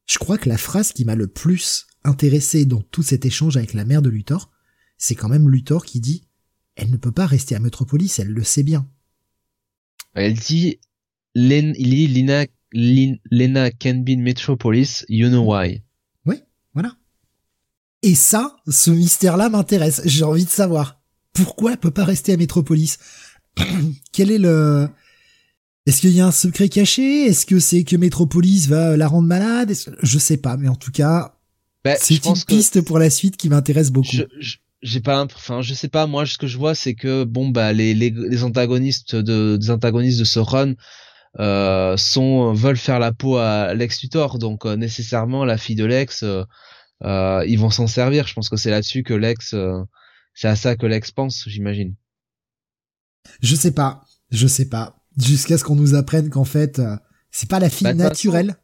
je 0.05 0.17
crois 0.17 0.37
que 0.37 0.49
la 0.49 0.57
phrase 0.57 0.91
qui 0.91 1.05
m'a 1.05 1.15
le 1.15 1.27
plus 1.27 1.87
intéressé 2.03 2.65
dans 2.65 2.81
tout 2.81 3.03
cet 3.03 3.25
échange 3.25 3.57
avec 3.57 3.73
la 3.73 3.85
mère 3.85 4.01
de 4.01 4.09
Luthor, 4.09 4.51
c'est 4.97 5.15
quand 5.15 5.29
même 5.29 5.49
Luthor 5.49 5.85
qui 5.85 5.99
dit 5.99 6.23
elle 6.75 6.91
ne 6.91 6.97
peut 6.97 7.11
pas 7.11 7.25
rester 7.25 7.55
à 7.55 7.59
Metropolis, 7.59 8.19
elle 8.19 8.29
le 8.29 8.43
sait 8.43 8.63
bien. 8.63 8.87
Elle 10.13 10.33
dit 10.33 10.79
Lena, 11.35 12.45
Lena 12.73 13.71
can 13.71 13.95
be 13.95 14.09
in 14.09 14.21
Metropolis, 14.21 15.05
you 15.09 15.29
know 15.29 15.43
why. 15.43 15.83
Et 18.01 18.15
ça, 18.15 18.55
ce 18.67 18.91
mystère-là 18.91 19.49
m'intéresse. 19.49 20.01
J'ai 20.05 20.23
envie 20.23 20.45
de 20.45 20.49
savoir 20.49 21.01
pourquoi 21.33 21.73
elle 21.73 21.77
peut 21.77 21.91
pas 21.91 22.05
rester 22.05 22.33
à 22.33 22.37
Metropolis. 22.37 22.97
Quel 24.13 24.31
est 24.31 24.37
le 24.37 24.87
Est-ce 25.85 26.01
qu'il 26.01 26.11
y 26.11 26.21
a 26.21 26.27
un 26.27 26.31
secret 26.31 26.69
caché? 26.69 27.25
Est-ce 27.25 27.45
que 27.45 27.59
c'est 27.59 27.83
que 27.83 27.95
Metropolis 27.95 28.67
va 28.67 28.95
la 28.95 29.07
rendre 29.07 29.27
malade? 29.27 29.73
Je 30.01 30.17
sais 30.17 30.37
pas, 30.37 30.55
mais 30.55 30.69
en 30.69 30.75
tout 30.75 30.91
cas, 30.91 31.35
bah, 31.83 31.95
c'est 31.99 32.25
une 32.25 32.43
piste 32.45 32.81
pour 32.81 32.99
la 32.99 33.09
suite 33.09 33.37
qui 33.37 33.49
m'intéresse 33.49 33.91
beaucoup. 33.91 34.17
J'ai 34.81 35.01
pas 35.01 35.25
enfin 35.25 35.61
je 35.61 35.73
sais 35.73 35.89
pas. 35.89 36.07
Moi 36.07 36.25
ce 36.25 36.37
que 36.37 36.47
je 36.47 36.57
vois 36.57 36.73
c'est 36.73 36.93
que 36.93 37.25
bon 37.25 37.49
bah 37.49 37.73
les, 37.73 37.93
les, 37.93 38.11
les 38.11 38.43
antagonistes 38.45 39.13
de 39.13 39.57
des 39.57 39.71
antagonistes 39.71 40.19
de 40.19 40.23
ce 40.23 40.39
run 40.39 40.75
euh, 41.39 41.97
sont 41.97 42.53
veulent 42.53 42.77
faire 42.77 42.99
la 42.99 43.11
peau 43.11 43.37
à 43.37 43.73
Lex 43.73 44.01
Luthor. 44.03 44.39
Donc 44.39 44.65
euh, 44.65 44.77
nécessairement 44.77 45.43
la 45.43 45.57
fille 45.57 45.75
de 45.75 45.83
Lex 45.85 46.23
euh, 46.23 46.43
euh 47.03 47.43
ils 47.47 47.59
vont 47.59 47.69
s'en 47.69 47.87
servir 47.87 48.27
je 48.27 48.33
pense 48.33 48.49
que 48.49 48.57
c'est 48.57 48.71
là-dessus 48.71 49.03
que 49.03 49.13
Lex 49.13 49.53
euh, 49.53 49.81
c'est 50.33 50.47
à 50.47 50.55
ça 50.55 50.75
que 50.75 50.85
Lex 50.85 51.11
pense 51.11 51.43
j'imagine 51.47 51.95
je 53.41 53.55
sais 53.55 53.71
pas 53.71 54.05
je 54.31 54.47
sais 54.47 54.67
pas 54.67 54.97
jusqu'à 55.17 55.57
ce 55.57 55.63
qu'on 55.63 55.75
nous 55.75 55.95
apprenne 55.95 56.29
qu'en 56.29 56.45
fait 56.45 56.81
c'est 57.31 57.49
pas 57.49 57.59
la 57.59 57.69
fille 57.69 57.85
bah, 57.85 57.93
naturelle 57.93 58.55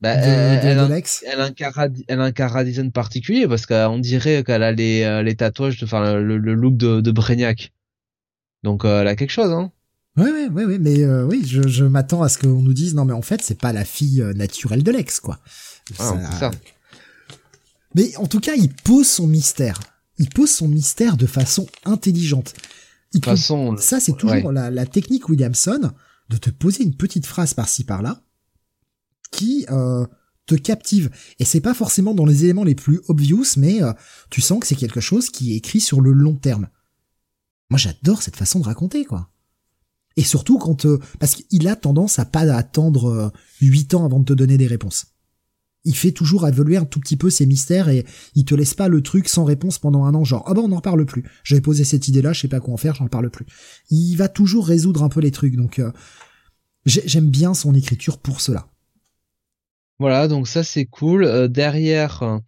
bah, 0.00 0.10
elle, 0.10 0.28
elle, 0.62 0.66
elle, 0.72 0.78
a 0.78 0.84
un 0.84 1.92
elle 2.06 2.20
a 2.20 2.82
un 2.82 2.90
particulier 2.90 3.48
parce 3.48 3.64
qu'on 3.64 3.98
dirait 3.98 4.44
qu'elle 4.44 4.62
a 4.62 4.72
les, 4.72 5.02
euh, 5.02 5.22
les 5.22 5.36
tatouages, 5.36 5.82
enfin 5.82 6.20
le, 6.20 6.36
le, 6.36 6.54
look 6.54 6.76
de, 6.76 7.00
de 7.00 7.10
Brainiac. 7.10 7.72
Donc 8.62 8.84
euh, 8.84 9.00
elle 9.00 9.08
a 9.08 9.16
quelque 9.16 9.30
chose, 9.30 9.50
hein. 9.50 9.72
Ouais, 10.18 10.30
ouais, 10.30 10.48
ouais, 10.48 10.64
ouais 10.64 10.78
mais 10.78 11.02
euh, 11.02 11.24
oui, 11.24 11.44
je, 11.46 11.66
je 11.66 11.84
m'attends 11.84 12.22
à 12.22 12.28
ce 12.28 12.38
qu'on 12.38 12.62
nous 12.62 12.72
dise 12.74 12.94
non, 12.94 13.04
mais 13.04 13.12
en 13.12 13.22
fait, 13.22 13.42
c'est 13.42 13.58
pas 13.58 13.72
la 13.72 13.84
fille 13.84 14.22
naturelle 14.34 14.82
de 14.82 14.90
l'ex, 14.90 15.20
quoi. 15.20 15.38
Ah, 15.98 16.14
ça... 16.38 16.50
Mais 17.94 18.16
en 18.16 18.26
tout 18.26 18.40
cas, 18.40 18.54
il 18.54 18.72
pose 18.72 19.06
son 19.06 19.26
mystère. 19.26 19.80
Il 20.18 20.28
pose 20.28 20.50
son 20.50 20.68
mystère 20.68 21.16
de 21.16 21.26
façon 21.26 21.66
intelligente. 21.84 22.54
de 23.14 23.24
façon, 23.24 23.76
ça, 23.78 24.00
c'est 24.00 24.16
toujours 24.16 24.52
la, 24.52 24.70
la 24.70 24.86
technique 24.86 25.28
Williamson 25.28 25.92
de 26.28 26.36
te 26.36 26.50
poser 26.50 26.84
une 26.84 26.96
petite 26.96 27.26
phrase 27.26 27.54
par-ci 27.54 27.84
par-là 27.84 28.22
qui 29.30 29.66
euh, 29.70 30.06
te 30.46 30.54
captive. 30.54 31.10
Et 31.38 31.44
c'est 31.44 31.60
pas 31.60 31.74
forcément 31.74 32.14
dans 32.14 32.26
les 32.26 32.44
éléments 32.44 32.64
les 32.64 32.74
plus 32.74 33.00
obvious, 33.08 33.44
mais 33.56 33.82
euh, 33.82 33.92
tu 34.30 34.40
sens 34.40 34.60
que 34.60 34.66
c'est 34.66 34.76
quelque 34.76 35.00
chose 35.00 35.30
qui 35.30 35.52
est 35.52 35.56
écrit 35.56 35.80
sur 35.80 36.00
le 36.00 36.12
long 36.12 36.34
terme. 36.34 36.68
Moi, 37.70 37.78
j'adore 37.78 38.22
cette 38.22 38.36
façon 38.36 38.60
de 38.60 38.64
raconter, 38.64 39.04
quoi. 39.04 39.30
Et 40.16 40.22
surtout 40.22 40.58
quand 40.58 40.86
euh, 40.86 40.98
parce 41.20 41.34
qu'il 41.34 41.68
a 41.68 41.76
tendance 41.76 42.18
à 42.18 42.24
pas 42.24 42.50
attendre 42.54 43.32
huit 43.60 43.92
ans 43.94 44.04
avant 44.06 44.20
de 44.20 44.24
te 44.24 44.32
donner 44.32 44.56
des 44.56 44.66
réponses. 44.66 45.15
Il 45.86 45.96
fait 45.96 46.12
toujours 46.12 46.46
évoluer 46.46 46.76
un 46.76 46.84
tout 46.84 47.00
petit 47.00 47.16
peu 47.16 47.30
ses 47.30 47.46
mystères 47.46 47.88
et 47.88 48.04
il 48.34 48.44
te 48.44 48.54
laisse 48.54 48.74
pas 48.74 48.88
le 48.88 49.00
truc 49.00 49.28
sans 49.28 49.44
réponse 49.44 49.78
pendant 49.78 50.04
un 50.04 50.14
an, 50.14 50.24
genre 50.24 50.44
ah 50.46 50.52
ben 50.52 50.60
on 50.60 50.68
n'en 50.68 50.76
reparle 50.76 51.06
plus. 51.06 51.24
J'avais 51.44 51.62
posé 51.62 51.84
cette 51.84 52.08
idée-là, 52.08 52.34
je 52.34 52.40
sais 52.40 52.48
pas 52.48 52.60
quoi 52.60 52.74
en 52.74 52.76
faire, 52.76 52.94
j'en 52.94 53.08
parle 53.08 53.30
plus. 53.30 53.46
Il 53.90 54.16
va 54.16 54.28
toujours 54.28 54.66
résoudre 54.66 55.02
un 55.02 55.08
peu 55.08 55.20
les 55.20 55.30
trucs, 55.30 55.56
donc 55.56 55.80
j'aime 56.84 57.30
bien 57.30 57.54
son 57.54 57.74
écriture 57.74 58.18
pour 58.18 58.40
cela. 58.40 58.68
Voilà, 59.98 60.28
donc 60.28 60.46
ça 60.46 60.62
c'est 60.62 60.84
cool. 60.84 61.24
Euh, 61.24 61.48
derrière, 61.48 62.40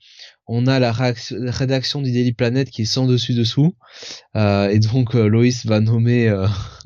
on 0.47 0.67
a 0.67 0.79
la 0.79 0.93
rédaction 0.93 2.03
du 2.03 2.13
Daily 2.13 2.33
Planet 2.33 2.69
qui 2.69 2.83
est 2.83 2.85
sans 2.85 3.07
dessus 3.07 3.35
dessous, 3.35 3.75
euh, 4.37 4.69
et 4.69 4.79
donc 4.79 5.15
euh, 5.15 5.29
Loïs 5.29 5.65
va 5.65 5.81
nommer 5.81 6.31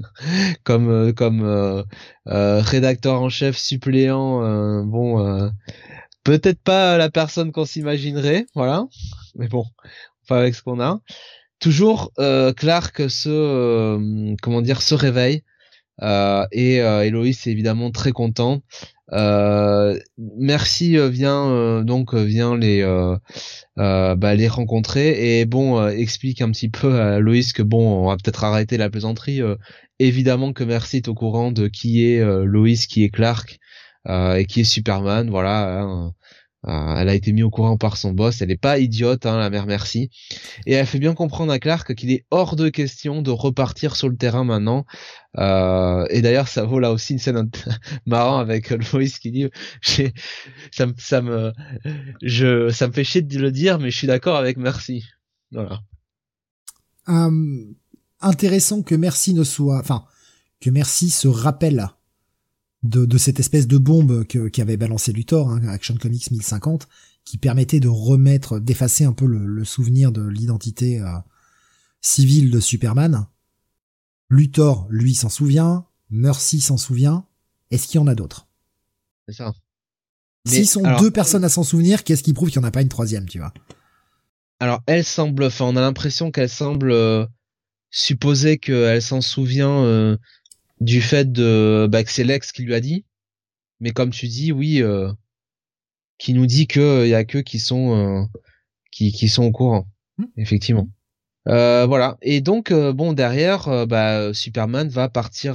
comme 0.65 1.13
comme 1.15 1.85
rédacteur 2.27 3.23
en 3.23 3.29
chef 3.29 3.57
suppléant. 3.57 4.85
bon, 4.85 5.51
peut-être 6.25 6.63
pas 6.63 6.97
la 6.99 7.11
personne 7.11 7.53
qu'on 7.53 7.65
s'imaginerait, 7.65 8.47
voilà, 8.55 8.87
mais 9.37 9.49
bon, 9.49 9.65
enfin 10.25 10.39
avec 10.41 10.55
ce 10.55 10.63
qu'on 10.63 10.81
a. 10.81 11.01
Toujours 11.61 12.13
Clark 12.17 13.09
se 13.09 14.35
comment 14.43 14.63
dire 14.63 14.83
se 14.83 14.95
réveille. 14.95 15.45
et, 16.01 16.77
et 16.77 17.11
Loïs 17.11 17.47
est 17.47 17.51
évidemment 17.51 17.91
très 17.93 18.13
content 18.13 18.63
euh, 19.13 19.99
merci 20.17 20.97
euh, 20.97 21.11
vient 21.11 21.51
euh, 21.51 21.83
donc 21.85 22.15
vient 22.15 22.57
les 22.57 22.83
bah, 23.77 24.35
les 24.35 24.49
rencontrer 24.49 25.41
et 25.41 25.45
bon 25.45 25.87
explique 25.89 26.41
un 26.41 26.51
petit 26.51 26.71
peu 26.71 26.99
à 26.99 27.19
Loïs 27.19 27.53
que 27.53 27.63
bon 27.63 28.05
on 28.05 28.09
va 28.09 28.17
peut-être 28.17 28.45
arrêter 28.45 28.77
la 28.77 28.89
plaisanterie. 28.91 29.41
évidemment 29.99 30.53
que 30.53 30.65
Merci 30.65 30.99
est 30.99 31.09
au 31.09 31.15
courant 31.15 31.53
de 31.53 31.69
qui 31.69 32.05
est 32.05 32.25
Loïs, 32.45 32.87
qui 32.87 33.05
est 33.05 33.11
Clark 33.11 33.59
et 34.09 34.47
qui 34.47 34.61
est 34.61 34.65
Superman. 34.65 35.31
Voilà. 35.31 35.83
Hein. 35.83 36.15
Euh, 36.69 36.95
elle 36.97 37.09
a 37.09 37.15
été 37.15 37.33
mise 37.33 37.43
au 37.43 37.51
courant 37.51 37.77
par 37.77 37.97
son 37.97 38.13
boss. 38.13 38.41
Elle 38.41 38.51
est 38.51 38.57
pas 38.57 38.79
idiote, 38.79 39.27
hein, 39.27 39.39
la 39.39 39.51
mère 39.51 39.67
Merci. 39.67 40.11
Et 40.67 40.73
elle 40.75 40.87
fait 40.87 41.01
bien 41.01 41.15
comprendre 41.15 41.53
à 41.53 41.59
Clark 41.59 41.95
qu'il 41.95 42.13
est 42.13 42.25
hors 42.31 42.55
de 42.55 42.69
question 42.69 43.21
de 43.23 43.31
repartir 43.31 43.97
sur 43.97 44.09
le 44.09 44.17
terrain 44.17 44.45
maintenant. 44.45 44.85
Euh, 45.39 46.07
et 46.11 46.23
d'ailleurs, 46.23 46.49
ça 46.49 46.65
vaut 46.65 46.79
là 46.79 46.93
aussi 46.93 47.15
une 47.15 47.19
scène 47.19 47.51
marrant 48.07 48.39
avec 48.39 48.71
Lois 48.71 49.05
qui 49.21 49.33
dit, 49.33 49.49
ça, 50.71 50.87
me, 50.87 50.95
ça 50.99 51.21
me, 51.21 51.53
je, 52.23 52.71
ça 52.71 52.87
me 52.87 52.93
fait 52.93 53.05
chier 53.05 53.23
de 53.23 53.39
le 53.39 53.51
dire, 53.51 53.79
mais 53.79 53.91
je 53.91 53.99
suis 53.99 54.07
d'accord 54.07 54.37
avec 54.37 54.57
Merci. 54.57 55.05
Voilà. 55.51 55.81
Euh, 57.09 57.65
intéressant 58.21 58.83
que 58.83 58.95
Merci 58.95 59.35
ne 59.35 59.43
soit, 59.43 59.81
enfin, 59.81 60.05
que 60.61 60.71
Merci 60.71 61.11
se 61.11 61.27
rappelle 61.27 61.89
de, 62.83 63.05
de 63.05 63.19
cette 63.19 63.41
espèce 63.41 63.67
de 63.67 63.79
bombe 63.79 64.25
que, 64.25 64.49
qu'avait 64.49 64.77
balancé 64.77 65.13
Luthor, 65.13 65.51
hein, 65.51 65.67
Action 65.69 65.97
Comics 65.97 66.31
1050, 66.31 66.89
qui 67.25 67.39
permettait 67.39 67.81
de 67.81 67.89
remettre, 67.89 68.59
d'effacer 68.59 69.05
un 69.05 69.13
peu 69.13 69.27
le, 69.27 69.65
souvenir 69.65 70.13
de 70.13 70.27
l'identité 70.27 71.01
euh, 71.01 71.07
civile 72.01 72.51
de 72.51 72.61
Superman. 72.61 73.27
Luthor, 74.31 74.87
lui, 74.91 75.15
s'en 75.15 75.29
souvient, 75.29 75.87
Mercy 76.11 76.61
s'en 76.61 76.77
souvient. 76.77 77.27
Est-ce 77.71 77.87
qu'il 77.87 78.01
y 78.01 78.03
en 78.03 78.07
a 78.07 78.15
d'autres? 78.15 78.49
C'est 79.29 79.37
ça. 79.37 79.53
S'ils 80.45 80.69
sont 80.69 80.83
deux 80.99 81.13
personnes 81.13 81.45
à 81.45 81.49
s'en 81.49 81.63
souvenir, 81.63 82.03
qu'est-ce 82.03 82.25
qui 82.25 82.33
prouve 82.33 82.51
qu'il 82.51 82.61
n'y 82.61 82.65
en 82.65 82.69
a 82.69 82.73
pas 82.73 82.83
une 82.83 82.89
troisième, 82.89 83.29
tu 83.29 83.39
vois? 83.39 83.53
Alors, 84.59 84.81
elle 84.87 85.05
semble, 85.05 85.45
enfin, 85.45 85.67
on 85.67 85.77
a 85.77 85.81
l'impression 85.81 86.33
qu'elle 86.33 86.49
semble 86.49 86.91
euh, 86.91 87.25
supposer 87.91 88.59
qu'elle 88.59 89.03
s'en 89.03 89.21
souvient 89.21 89.85
euh, 89.85 90.17
du 90.83 91.01
fait 91.01 91.31
de 91.31 91.89
bah, 91.91 92.05
que 92.05 92.11
c'est 92.11 92.25
Lex 92.25 92.53
qui 92.53 92.63
lui 92.63 92.75
a 92.75 92.81
dit. 92.81 93.05
Mais 93.81 93.91
comme 93.91 94.11
tu 94.11 94.29
dis, 94.29 94.53
oui, 94.53 94.83
euh, 94.83 95.11
qui 96.19 96.35
nous 96.35 96.47
dit 96.47 96.67
que 96.67 97.05
il 97.05 97.09
y 97.09 97.15
a 97.15 97.25
que 97.25 97.39
qui 97.39 97.59
sont 97.59 97.97
euh, 97.97 98.25
qui, 98.91 99.13
qui 99.13 99.29
sont 99.29 99.45
au 99.45 99.53
courant, 99.53 99.87
hmm. 100.19 100.27
effectivement. 100.37 100.89
Euh, 101.49 101.87
voilà. 101.87 102.17
Et 102.23 102.41
donc 102.41 102.73
bon 102.73 103.13
derrière, 103.13 103.87
bah, 103.89 104.33
Superman 104.33 104.89
va 104.89 105.09
partir 105.09 105.55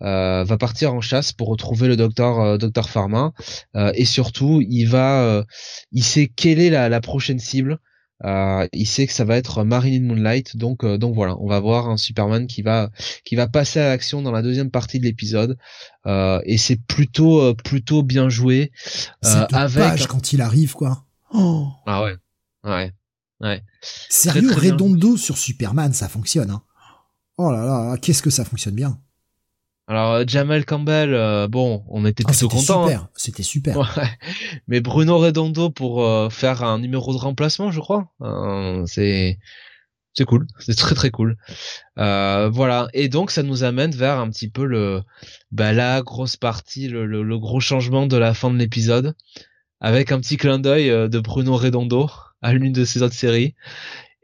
va 0.00 0.56
partir 0.58 0.94
en 0.94 1.00
chasse 1.00 1.32
pour 1.32 1.48
retrouver 1.48 1.88
le 1.88 1.96
docteur 1.96 2.58
docteur 2.58 2.88
Pharma 2.88 3.32
et 3.74 4.04
surtout 4.04 4.60
il 4.68 4.84
va 4.84 5.44
il 5.90 6.04
sait 6.04 6.28
quelle 6.28 6.60
est 6.60 6.70
la, 6.70 6.88
la 6.88 7.00
prochaine 7.00 7.40
cible 7.40 7.80
euh, 8.24 8.68
il 8.72 8.86
sait 8.86 9.06
que 9.06 9.12
ça 9.12 9.24
va 9.24 9.36
être 9.36 9.64
Marilyn 9.64 10.02
Moonlight, 10.02 10.56
donc 10.56 10.84
euh, 10.84 10.98
donc 10.98 11.14
voilà, 11.14 11.36
on 11.40 11.48
va 11.48 11.60
voir 11.60 11.88
un 11.88 11.96
Superman 11.96 12.46
qui 12.46 12.62
va 12.62 12.90
qui 13.24 13.34
va 13.34 13.48
passer 13.48 13.80
à 13.80 13.88
l'action 13.88 14.22
dans 14.22 14.32
la 14.32 14.42
deuxième 14.42 14.70
partie 14.70 15.00
de 15.00 15.04
l'épisode, 15.04 15.58
euh, 16.06 16.40
et 16.44 16.58
c'est 16.58 16.76
plutôt 16.76 17.54
plutôt 17.54 18.02
bien 18.02 18.28
joué. 18.28 18.72
avec 19.22 20.06
quand 20.06 20.32
il 20.32 20.40
arrive 20.40 20.74
quoi. 20.74 21.04
Oh. 21.34 21.68
Ah 21.86 22.02
ouais, 22.04 22.16
ouais, 22.64 22.92
ouais. 23.40 23.62
Sérieux, 24.08 24.52
Redondo 24.52 25.16
sur 25.16 25.36
Superman, 25.36 25.92
ça 25.92 26.08
fonctionne. 26.08 26.50
Hein. 26.50 26.62
Oh 27.38 27.50
là 27.50 27.64
là, 27.64 27.96
qu'est-ce 27.96 28.22
que 28.22 28.30
ça 28.30 28.44
fonctionne 28.44 28.74
bien. 28.74 28.98
Alors 29.92 30.12
euh, 30.12 30.24
Jamel 30.26 30.64
Campbell, 30.64 31.12
euh, 31.12 31.48
bon, 31.48 31.84
on 31.90 32.06
était 32.06 32.24
ah, 32.26 32.30
plutôt 32.30 32.48
content. 32.48 32.84
Super, 32.86 33.08
c'était 33.14 33.42
super. 33.42 33.76
Ouais. 33.98 34.08
Mais 34.66 34.80
Bruno 34.80 35.18
Redondo 35.18 35.68
pour 35.68 36.02
euh, 36.02 36.30
faire 36.30 36.64
un 36.64 36.78
numéro 36.78 37.12
de 37.12 37.18
remplacement, 37.18 37.70
je 37.70 37.78
crois, 37.78 38.10
c'est 38.86 39.38
c'est 40.14 40.24
cool, 40.24 40.46
c'est 40.60 40.74
très 40.76 40.94
très 40.94 41.10
cool. 41.10 41.36
voilà, 41.96 42.88
et 42.94 43.10
donc 43.10 43.30
ça 43.30 43.42
nous 43.42 43.64
amène 43.64 43.90
vers 43.90 44.18
un 44.18 44.30
petit 44.30 44.48
peu 44.48 44.64
le 44.64 45.02
bah, 45.50 45.74
la 45.74 46.00
grosse 46.00 46.36
partie, 46.36 46.88
le, 46.88 47.04
le, 47.04 47.38
gros 47.38 47.60
changement 47.60 48.06
de 48.06 48.16
la 48.16 48.32
fin 48.32 48.50
de 48.50 48.56
l'épisode, 48.56 49.14
avec 49.78 50.10
un 50.10 50.20
petit 50.20 50.38
clin 50.38 50.58
d'œil 50.58 50.88
de 50.88 51.20
Bruno 51.20 51.54
Redondo 51.54 52.08
à 52.40 52.54
l'une 52.54 52.72
de 52.72 52.86
ses 52.86 53.02
autres 53.02 53.14
séries. 53.14 53.54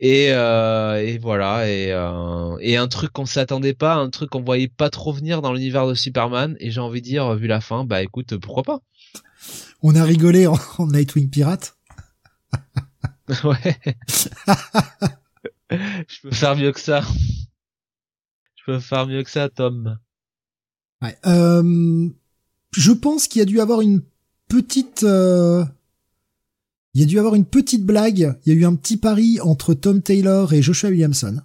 Et, 0.01 0.29
euh, 0.31 1.05
et 1.05 1.19
voilà 1.19 1.69
et, 1.69 1.91
euh, 1.91 2.57
et 2.61 2.77
un 2.77 2.87
truc 2.87 3.13
qu'on 3.13 3.27
s'attendait 3.27 3.75
pas 3.75 3.95
un 3.97 4.11
truc 4.11 4.31
qu'on 4.31 4.43
voyait 4.43 4.69
pas 4.69 4.91
trop 4.91 5.13
venir 5.13 5.43
dans 5.43 5.53
l'univers 5.53 5.89
de 5.89 5.95
Superman 5.95 6.57
et 6.61 6.71
j'ai 6.71 6.81
envie 6.81 7.01
de 7.01 7.07
dire 7.07 7.35
vu 7.35 7.49
la 7.49 7.61
fin 7.61 7.85
bah 7.85 8.01
écoute 8.03 8.37
pourquoi 8.37 8.63
pas. 8.63 8.81
On 9.83 9.97
a 9.97 10.05
rigolé 10.05 10.47
en, 10.47 10.57
Nightwing 10.79 11.31
Pirate. 11.31 11.77
Ouais. 13.45 13.77
Je 15.71 16.21
peux 16.23 16.31
faire 16.31 16.57
mieux 16.57 16.73
que 16.73 16.81
ça. 16.81 17.03
Je 18.57 18.65
peux 18.65 18.79
faire 18.79 19.07
mieux 19.07 19.23
que 19.23 19.31
ça 19.31 19.51
Tom. 19.51 19.99
Ouais 21.03 21.15
euh, 21.27 22.09
je 22.73 22.93
pense 22.93 23.29
qu'il 23.29 23.41
y 23.41 23.43
a 23.43 23.45
dû 23.45 23.61
avoir 23.61 23.81
une 23.81 24.03
petite 24.49 25.03
euh, 25.03 25.65
il 26.99 27.03
y 27.03 27.05
a 27.05 27.07
dû 27.07 27.21
avoir 27.21 27.37
une 27.37 27.45
petite 27.45 27.85
blague, 27.85 28.37
il 28.45 28.53
y 28.53 28.57
a 28.57 28.59
eu 28.59 28.65
un 28.65 28.75
petit 28.75 28.97
pari 28.97 29.41
entre 29.41 29.73
Tom 29.73 30.03
Taylor 30.03 30.53
et 30.53 30.63
Joshua 30.63 30.91
Williamson. 30.91 31.41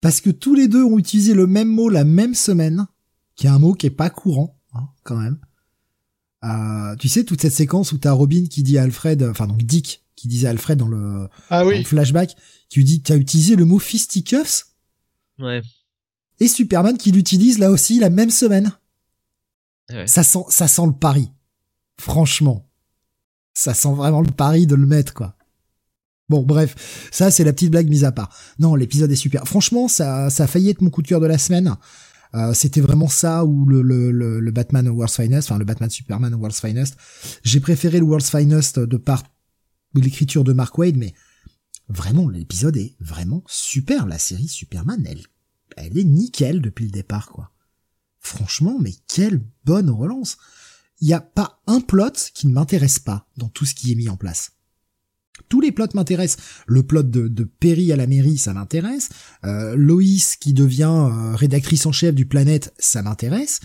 Parce 0.00 0.20
que 0.20 0.30
tous 0.30 0.56
les 0.56 0.66
deux 0.66 0.82
ont 0.82 0.98
utilisé 0.98 1.34
le 1.34 1.46
même 1.46 1.68
mot 1.68 1.88
la 1.88 2.02
même 2.02 2.34
semaine, 2.34 2.88
qui 3.36 3.46
est 3.46 3.50
un 3.50 3.60
mot 3.60 3.74
qui 3.74 3.86
est 3.86 3.90
pas 3.90 4.10
courant, 4.10 4.58
hein, 4.72 4.88
quand 5.04 5.14
même. 5.14 5.38
Euh, 6.42 6.96
tu 6.96 7.08
sais, 7.08 7.22
toute 7.22 7.40
cette 7.40 7.52
séquence 7.52 7.92
où 7.92 7.98
t'as 7.98 8.10
Robin 8.10 8.46
qui 8.50 8.64
dit 8.64 8.76
à 8.76 8.82
Alfred, 8.82 9.22
enfin 9.22 9.46
donc 9.46 9.62
Dick, 9.62 10.02
qui 10.16 10.26
disait 10.26 10.48
à 10.48 10.50
Alfred 10.50 10.76
dans 10.76 10.88
le, 10.88 11.28
ah 11.48 11.64
oui. 11.64 11.84
flashback, 11.84 12.34
qui 12.68 12.80
lui 12.80 12.84
dit, 12.84 13.02
t'as 13.02 13.18
utilisé 13.18 13.54
le 13.54 13.66
mot 13.66 13.78
fisticuffs? 13.78 14.66
Ouais. 15.38 15.62
Et 16.40 16.48
Superman 16.48 16.98
qui 16.98 17.12
l'utilise 17.12 17.60
là 17.60 17.70
aussi 17.70 18.00
la 18.00 18.10
même 18.10 18.30
semaine. 18.30 18.72
Ça 20.06 20.24
sent, 20.24 20.42
ça 20.48 20.66
sent 20.66 20.86
le 20.86 20.92
pari. 20.92 21.30
Franchement 22.00 22.66
ça 23.54 23.74
sent 23.74 23.92
vraiment 23.94 24.20
le 24.20 24.30
pari 24.30 24.66
de 24.66 24.74
le 24.74 24.86
mettre, 24.86 25.14
quoi. 25.14 25.36
Bon, 26.28 26.42
bref, 26.42 27.08
ça 27.10 27.32
c'est 27.32 27.42
la 27.42 27.52
petite 27.52 27.72
blague 27.72 27.88
mise 27.88 28.04
à 28.04 28.12
part. 28.12 28.32
Non, 28.60 28.76
l'épisode 28.76 29.10
est 29.10 29.16
super. 29.16 29.46
Franchement, 29.48 29.88
ça, 29.88 30.30
ça 30.30 30.44
a 30.44 30.46
failli 30.46 30.70
être 30.70 30.80
mon 30.80 30.90
coup 30.90 31.02
de 31.02 31.08
cœur 31.08 31.20
de 31.20 31.26
la 31.26 31.38
semaine. 31.38 31.76
Euh, 32.34 32.54
c'était 32.54 32.80
vraiment 32.80 33.08
ça 33.08 33.44
ou 33.44 33.66
le, 33.66 33.82
le, 33.82 34.12
le, 34.38 34.50
Batman 34.52 34.88
World's 34.88 35.16
Finest, 35.16 35.50
enfin 35.50 35.58
le 35.58 35.64
Batman 35.64 35.90
Superman 35.90 36.32
World's 36.34 36.60
Finest. 36.60 36.96
J'ai 37.42 37.58
préféré 37.58 37.98
le 37.98 38.04
World's 38.04 38.30
Finest 38.30 38.78
de 38.78 38.96
par 38.96 39.24
l'écriture 39.94 40.44
de 40.44 40.52
Mark 40.52 40.78
Wade, 40.78 40.96
mais 40.96 41.12
vraiment 41.88 42.28
l'épisode 42.28 42.76
est 42.76 42.94
vraiment 43.00 43.42
super. 43.48 44.06
La 44.06 44.18
série 44.18 44.46
Superman, 44.46 45.04
elle, 45.08 45.22
elle 45.76 45.98
est 45.98 46.04
nickel 46.04 46.60
depuis 46.60 46.84
le 46.84 46.92
départ, 46.92 47.26
quoi. 47.26 47.50
Franchement, 48.20 48.78
mais 48.80 48.92
quelle 49.08 49.42
bonne 49.64 49.90
relance 49.90 50.36
il 51.00 51.08
n'y 51.08 51.14
a 51.14 51.20
pas 51.20 51.60
un 51.66 51.80
plot 51.80 52.30
qui 52.34 52.46
ne 52.46 52.52
m'intéresse 52.52 52.98
pas 52.98 53.26
dans 53.36 53.48
tout 53.48 53.64
ce 53.64 53.74
qui 53.74 53.92
est 53.92 53.94
mis 53.94 54.08
en 54.08 54.16
place. 54.16 54.52
Tous 55.48 55.60
les 55.60 55.72
plots 55.72 55.86
m'intéressent. 55.94 56.44
Le 56.66 56.82
plot 56.82 57.04
de, 57.04 57.28
de, 57.28 57.44
Perry 57.44 57.92
à 57.92 57.96
la 57.96 58.06
mairie, 58.06 58.38
ça 58.38 58.52
m'intéresse. 58.52 59.08
Euh, 59.44 59.74
Loïs 59.76 60.36
qui 60.36 60.52
devient 60.52 60.92
euh, 61.10 61.34
rédactrice 61.34 61.86
en 61.86 61.92
chef 61.92 62.14
du 62.14 62.26
Planète, 62.26 62.74
ça 62.78 63.02
m'intéresse. 63.02 63.60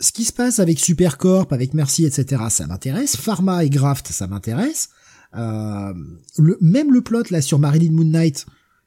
Ce 0.00 0.12
qui 0.12 0.24
se 0.24 0.32
passe 0.32 0.58
avec 0.58 0.78
Supercorp, 0.78 1.52
avec 1.52 1.74
Merci, 1.74 2.04
etc., 2.04 2.42
ça 2.50 2.66
m'intéresse. 2.66 3.16
Pharma 3.16 3.64
et 3.64 3.70
Graft, 3.70 4.08
ça 4.08 4.26
m'intéresse. 4.26 4.90
Euh, 5.34 5.94
le, 6.38 6.58
même 6.60 6.92
le 6.92 7.00
plot 7.00 7.30
là 7.30 7.40
sur 7.40 7.58
Marilyn 7.58 7.92
Moon 7.92 8.04
Knight, 8.04 8.44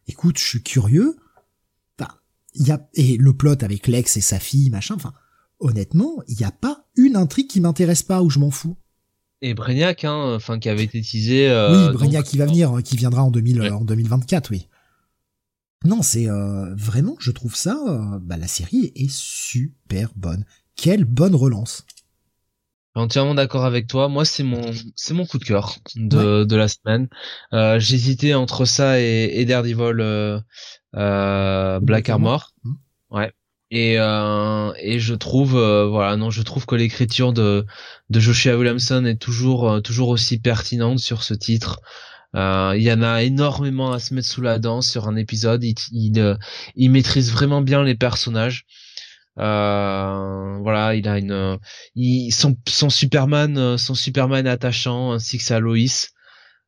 écoute, 0.08 0.38
je 0.38 0.44
suis 0.46 0.64
curieux. 0.64 1.16
Y 2.58 2.72
a 2.72 2.88
et 2.94 3.18
le 3.18 3.34
plot 3.34 3.64
avec 3.64 3.88
Lex 3.88 4.16
et 4.16 4.22
sa 4.22 4.40
fille, 4.40 4.70
machin. 4.70 4.96
Enfin, 4.96 5.12
honnêtement, 5.60 6.18
il 6.28 6.38
n'y 6.38 6.46
a 6.46 6.52
pas 6.52 6.86
une 6.96 7.16
intrigue 7.16 7.48
qui 7.48 7.62
m'intéresse 7.62 8.04
pas 8.04 8.22
ou 8.22 8.30
je 8.30 8.40
m'en 8.40 8.52
fous. 8.52 8.78
Et 9.42 9.54
Brainiac, 9.54 10.06
hein, 10.06 10.34
enfin 10.36 10.60
qui 10.60 10.70
avait 10.70 10.84
été 10.84 11.02
teasé. 11.02 11.48
Euh, 11.50 11.90
oui, 11.90 11.94
Brainiac 11.94 12.26
qui 12.26 12.38
va 12.38 12.46
venir, 12.46 12.72
hein, 12.72 12.82
qui 12.82 12.96
viendra 12.96 13.24
en 13.24 13.32
2000, 13.32 13.62
en 13.72 13.82
2024, 13.82 14.52
oui. 14.52 14.68
Non, 15.84 16.02
c'est 16.02 16.30
euh, 16.30 16.74
vraiment, 16.76 17.16
je 17.20 17.32
trouve 17.32 17.56
ça, 17.56 17.78
euh, 17.88 18.20
bah, 18.20 18.38
la 18.38 18.48
série 18.48 18.92
est 18.96 19.12
super 19.12 20.10
bonne. 20.16 20.46
Quelle 20.76 21.06
bonne 21.06 21.36
relance. 21.36 21.86
Entièrement 22.96 23.36
d'accord 23.36 23.66
avec 23.66 23.88
toi. 23.88 24.08
Moi, 24.08 24.24
c'est 24.26 24.44
mon, 24.44 24.72
c'est 24.96 25.14
mon 25.14 25.26
coup 25.26 25.38
de 25.38 25.44
cœur 25.44 25.76
de, 25.96 26.46
de 26.46 26.56
la 26.56 26.70
semaine. 26.70 27.10
Euh, 27.54 27.78
J'hésitais 27.78 28.34
entre 28.34 28.66
ça 28.66 29.02
et, 29.02 29.32
et 29.34 29.46
Daredevil, 29.46 30.42
Black 30.94 32.10
Armor. 32.10 32.54
Mmh. 32.64 32.74
Ouais 33.12 33.34
et 33.72 33.96
euh, 34.00 34.72
et 34.80 35.00
je 35.00 35.16
trouve 35.16 35.58
euh, 35.58 35.88
voilà 35.88 36.16
non 36.18 36.30
je 36.30 36.42
trouve 36.44 36.66
que 36.66 36.76
l'écriture 36.76 37.34
de 37.34 37.66
de 38.10 38.20
Joshua 38.20 38.56
Williamson 38.58 39.06
est 39.06 39.20
toujours 39.20 39.70
euh, 39.70 39.80
toujours 39.82 40.10
aussi 40.10 40.40
pertinente 40.40 41.00
sur 41.00 41.24
ce 41.24 41.34
titre. 41.34 41.82
Il 42.38 42.82
y 42.82 42.92
en 42.92 43.02
a 43.02 43.24
énormément 43.24 43.94
à 43.94 44.00
se 44.00 44.14
mettre 44.14 44.28
sous 44.28 44.42
la 44.42 44.60
dent 44.60 44.82
sur 44.82 45.08
un 45.08 45.16
épisode. 45.16 45.64
Il 45.64 45.76
il, 45.92 46.38
il 46.76 46.92
maîtrise 46.92 47.32
vraiment 47.32 47.62
bien 47.62 47.82
les 47.84 47.96
personnages. 47.96 48.66
Voilà 49.38 50.96
il 50.96 51.08
a 51.08 51.18
une 51.18 51.58
il, 51.96 52.32
son 52.32 52.58
son 52.68 52.90
Superman 52.90 53.78
son 53.78 53.96
Superman 53.96 54.48
attachant 54.48 55.14
ainsi 55.14 55.38
que 55.38 55.44
sa 55.46 55.60
Loïs. 55.60 56.14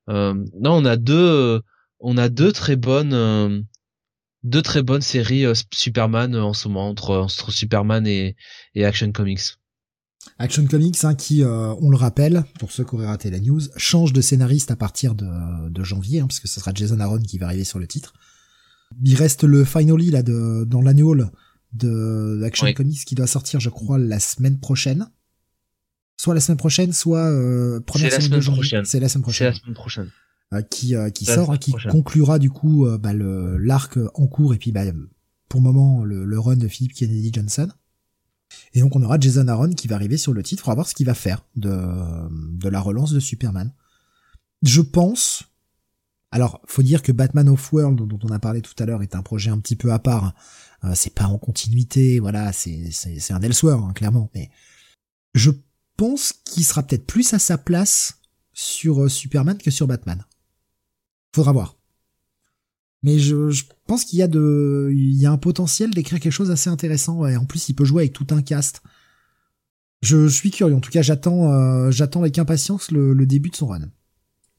Non 0.08 0.46
on 0.64 0.86
a 0.86 0.96
deux 0.98 1.62
on 2.00 2.18
a 2.18 2.30
deux 2.30 2.54
très 2.54 2.78
bonnes 2.78 3.66
deux 4.48 4.62
très 4.62 4.82
bonnes 4.82 5.02
séries 5.02 5.46
euh, 5.46 5.54
Superman 5.74 6.34
euh, 6.34 6.44
en 6.44 6.54
ce 6.54 6.68
moment 6.68 6.90
entre, 6.90 7.28
Superman 7.50 8.08
et, 8.08 8.36
Action 8.76 9.12
Comics. 9.12 9.42
Action 10.40 10.66
Comics, 10.66 11.04
hein, 11.04 11.16
qui, 11.16 11.44
euh, 11.44 11.74
on 11.82 11.90
le 11.90 11.98
rappelle, 11.98 12.44
pour 12.60 12.72
ceux 12.72 12.84
qui 12.84 12.96
auraient 12.96 13.08
raté 13.08 13.30
la 13.30 13.40
news, 13.40 13.62
change 13.78 14.14
de 14.14 14.22
scénariste 14.22 14.72
à 14.72 14.76
partir 14.76 15.16
de, 15.16 15.84
janvier, 15.84 16.20
hein, 16.20 16.28
parce 16.28 16.40
que 16.40 16.48
ce 16.48 16.60
sera 16.60 16.72
Jason 16.74 17.00
Aaron 17.00 17.20
qui 17.20 17.38
va 17.38 17.48
arriver 17.48 17.64
sur 17.64 17.80
le 17.80 17.88
titre. 17.88 18.14
Il 19.04 19.16
reste 19.16 19.44
le 19.44 19.66
finally 19.66 20.12
là 20.12 20.24
de, 20.24 20.64
dans 20.66 20.82
l'annual 20.82 21.32
de 21.74 22.42
Action 22.46 22.72
Comics 22.74 23.04
qui 23.06 23.16
doit 23.16 23.28
sortir, 23.28 23.60
je 23.60 23.70
crois, 23.70 23.98
la 23.98 24.20
semaine 24.20 24.60
prochaine. 24.60 25.10
Soit 26.20 26.34
la 26.34 26.40
semaine 26.40 26.58
prochaine, 26.58 26.94
soit 26.94 27.30
première 27.86 28.12
semaine, 28.12 28.32
de 28.32 28.42
janvier. 28.42 28.82
C'est 28.86 29.00
la 29.00 29.10
semaine 29.10 29.24
prochaine. 29.24 29.54
C'est 29.54 29.60
la 29.60 29.64
semaine 29.64 29.76
prochaine. 29.76 30.12
Euh, 30.54 30.62
qui 30.62 30.96
euh, 30.96 31.10
qui 31.10 31.26
sort, 31.26 31.52
hein, 31.52 31.58
qui 31.58 31.74
conclura 31.92 32.40
du 32.40 32.50
coup 32.50 32.86
euh, 32.86 32.98
bah, 32.98 33.12
le 33.12 33.58
l'arc 33.58 34.00
en 34.14 34.28
cours 34.28 34.54
et 34.54 34.58
puis 34.58 34.72
bah, 34.72 34.84
pour 35.50 35.60
le 35.60 35.66
moment 35.66 36.06
le, 36.06 36.24
le, 36.24 36.40
run 36.40 36.56
de 36.56 36.70
Philip 36.70 36.94
Kennedy 36.94 37.32
Johnson. 37.34 37.68
Et 38.74 38.80
donc 38.80 38.96
on 38.96 39.04
aura 39.04 39.20
Jason 39.20 39.50
Aaron 39.50 39.72
qui 39.72 39.90
va 39.90 39.96
arriver 39.96 40.16
sur 40.16 40.32
le 40.32 40.44
titre, 40.44 40.64
on 40.68 40.72
va 40.72 40.76
voir 40.76 40.88
ce 40.88 40.96
qu'il 40.96 41.06
va 41.06 41.16
faire 41.16 41.44
de 41.58 41.70
de 42.58 42.70
la 42.70 42.80
relance 42.80 43.12
de 43.12 43.20
Superman. 43.20 43.74
Je 44.64 44.82
pense. 44.82 45.44
Alors, 46.32 46.62
faut 46.66 46.84
dire 46.84 47.02
que 47.04 47.14
Batman 47.14 47.48
of 47.48 47.72
World, 47.72 48.06
dont 48.06 48.20
on 48.24 48.34
a 48.34 48.40
parlé 48.40 48.62
tout 48.62 48.74
à 48.80 48.86
l'heure, 48.86 49.02
est 49.02 49.16
un 49.16 49.22
projet 49.22 49.50
un 49.50 49.60
petit 49.60 49.78
peu 49.78 49.94
à 49.94 50.00
part. 50.00 50.34
c'est 50.94 51.14
pas 51.14 51.26
en 51.26 51.38
continuité, 51.38 52.20
voilà, 52.20 52.52
c'est 52.52 52.90
c'est 52.92 53.32
un 53.34 53.42
Elseworld, 53.42 53.84
hein, 53.84 53.94
clairement. 53.94 54.30
Mais 54.36 54.50
je 55.34 55.52
pense 55.96 56.34
qu'il 56.46 56.66
sera 56.66 56.84
peut-être 56.84 57.06
plus 57.06 57.34
à 57.34 57.40
sa 57.40 57.58
place 57.58 58.20
sur 58.54 59.10
Superman 59.10 59.58
que 59.58 59.72
sur 59.72 59.88
Batman. 59.88 60.26
Faudra 61.38 61.52
voir. 61.52 61.76
Mais 63.04 63.20
je, 63.20 63.52
je 63.52 63.66
pense 63.86 64.06
qu'il 64.06 64.18
y 64.18 64.24
a 64.24 64.28
de, 64.28 64.90
il 64.92 65.22
y 65.22 65.28
a 65.28 65.32
un 65.32 65.38
potentiel 65.38 65.92
d'écrire 65.92 66.20
quelque 66.20 66.34
chose 66.34 66.50
assez 66.50 66.68
intéressant. 66.68 67.28
Et 67.28 67.38
en 67.38 67.46
plus, 67.46 67.70
il 67.70 67.76
peut 67.76 67.86
jouer 67.86 68.02
avec 68.02 68.14
tout 68.14 68.26
un 68.32 68.42
cast. 68.42 68.82
Je, 70.02 70.28
suis 70.28 70.50
curieux. 70.50 70.74
En 70.74 70.80
tout 70.80 70.90
cas, 70.90 71.04
j'attends, 71.04 71.54
euh, 71.54 71.92
j'attends 71.92 72.22
avec 72.22 72.40
impatience 72.40 72.90
le, 72.90 73.14
le, 73.14 73.28
début 73.28 73.52
de 73.52 73.56
son 73.56 73.68
run. 73.68 73.82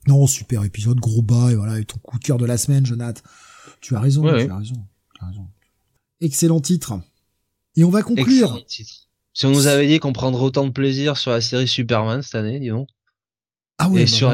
Non, 0.07 0.29
super 0.29 0.63
épisode, 0.63 1.01
gros 1.01 1.21
bas, 1.21 1.51
et 1.51 1.57
voilà, 1.57 1.81
et 1.81 1.85
ton 1.85 1.99
coup 1.99 2.17
de 2.17 2.25
cœur 2.25 2.39
de 2.39 2.47
la 2.47 2.59
semaine, 2.59 2.87
Jonathan. 2.87 3.23
Tu 3.81 3.97
as 3.97 4.01
raison, 4.01 4.23
tu 4.23 4.29
as 4.29 4.57
raison, 4.57 4.87
tu 5.17 5.25
as 5.25 5.27
raison. 5.27 5.49
Excellent 6.21 6.61
titre. 6.61 7.01
Et 7.75 7.83
on 7.83 7.91
va 7.91 8.03
conclure. 8.03 8.65
Si 8.69 9.47
on 9.47 9.51
nous 9.51 9.67
avait 9.67 9.89
dit 9.89 9.99
qu'on 9.99 10.13
prendrait 10.13 10.45
autant 10.45 10.65
de 10.65 10.71
plaisir 10.71 11.17
sur 11.17 11.33
la 11.33 11.41
série 11.41 11.67
Superman 11.67 12.23
cette 12.23 12.37
année, 12.37 12.61
dis 12.61 12.69
donc. 12.69 12.89
Ah 13.79 13.89
ouais, 13.89 14.03
et 14.03 14.05
bah 14.05 14.11
sur 14.11 14.31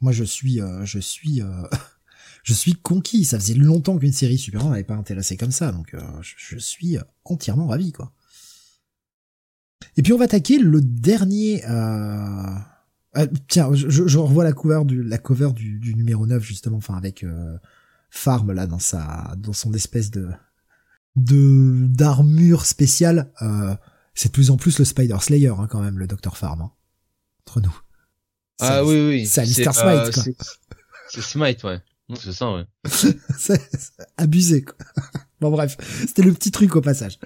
moi, 0.00 0.12
je 0.12 0.24
suis, 0.24 0.60
euh, 0.60 0.84
je 0.84 0.98
suis, 0.98 1.42
euh, 1.42 1.62
je 2.42 2.54
suis 2.54 2.74
conquis. 2.74 3.24
Ça 3.24 3.38
faisait 3.38 3.54
longtemps 3.54 3.98
qu'une 3.98 4.12
série 4.12 4.38
Superman 4.38 4.70
n'avait 4.70 4.84
pas 4.84 4.94
intéressé 4.94 5.36
comme 5.36 5.52
ça, 5.52 5.72
donc 5.72 5.94
euh, 5.94 6.00
je, 6.22 6.58
suis 6.58 6.98
entièrement 7.24 7.66
ravi, 7.66 7.92
quoi. 7.92 8.12
Et 9.96 10.02
puis 10.02 10.12
on 10.12 10.18
va 10.18 10.24
attaquer 10.24 10.58
le 10.58 10.80
dernier. 10.80 11.62
tiens, 13.48 13.72
je, 13.74 14.06
je, 14.06 14.18
revois 14.18 14.44
la 14.44 14.52
cover 14.52 14.84
du, 14.84 15.02
la 15.02 15.18
cover 15.18 15.52
du, 15.52 15.94
numéro 15.94 16.26
9 16.26 16.42
justement, 16.42 16.78
enfin 16.78 16.96
avec 16.96 17.24
Farm 18.10 18.52
là 18.52 18.66
dans 18.66 18.78
sa, 18.78 19.34
dans 19.38 19.52
son 19.52 19.72
espèce 19.74 20.10
de 20.10 20.28
de 21.18 21.86
d'armure 21.88 22.64
spéciale, 22.64 23.32
euh, 23.42 23.74
c'est 24.14 24.28
de 24.28 24.32
plus 24.32 24.50
en 24.50 24.56
plus 24.56 24.78
le 24.78 24.84
Spider 24.84 25.16
Slayer 25.20 25.52
hein, 25.58 25.66
quand 25.68 25.80
même, 25.80 25.98
le 25.98 26.06
Docteur 26.06 26.36
Farm. 26.36 26.62
Hein, 26.62 26.72
entre 27.46 27.60
nous. 27.60 27.76
Ah 28.60 28.84
oui 28.84 29.00
oui. 29.08 29.26
C'est 29.26 29.42
Alistair 29.42 29.74
Smite 29.74 30.12
quoi. 30.12 30.24
C'est 31.08 31.22
Smite 31.22 31.64
ouais. 31.64 31.80
C'est 32.16 32.32
ça 32.32 32.52
ouais. 32.52 32.64
c'est 33.38 33.60
abusé 34.16 34.62
quoi. 34.62 34.76
Bon 35.40 35.52
bref, 35.52 35.76
c'était 36.00 36.22
le 36.22 36.32
petit 36.32 36.50
truc 36.50 36.74
au 36.74 36.80
passage. 36.80 37.20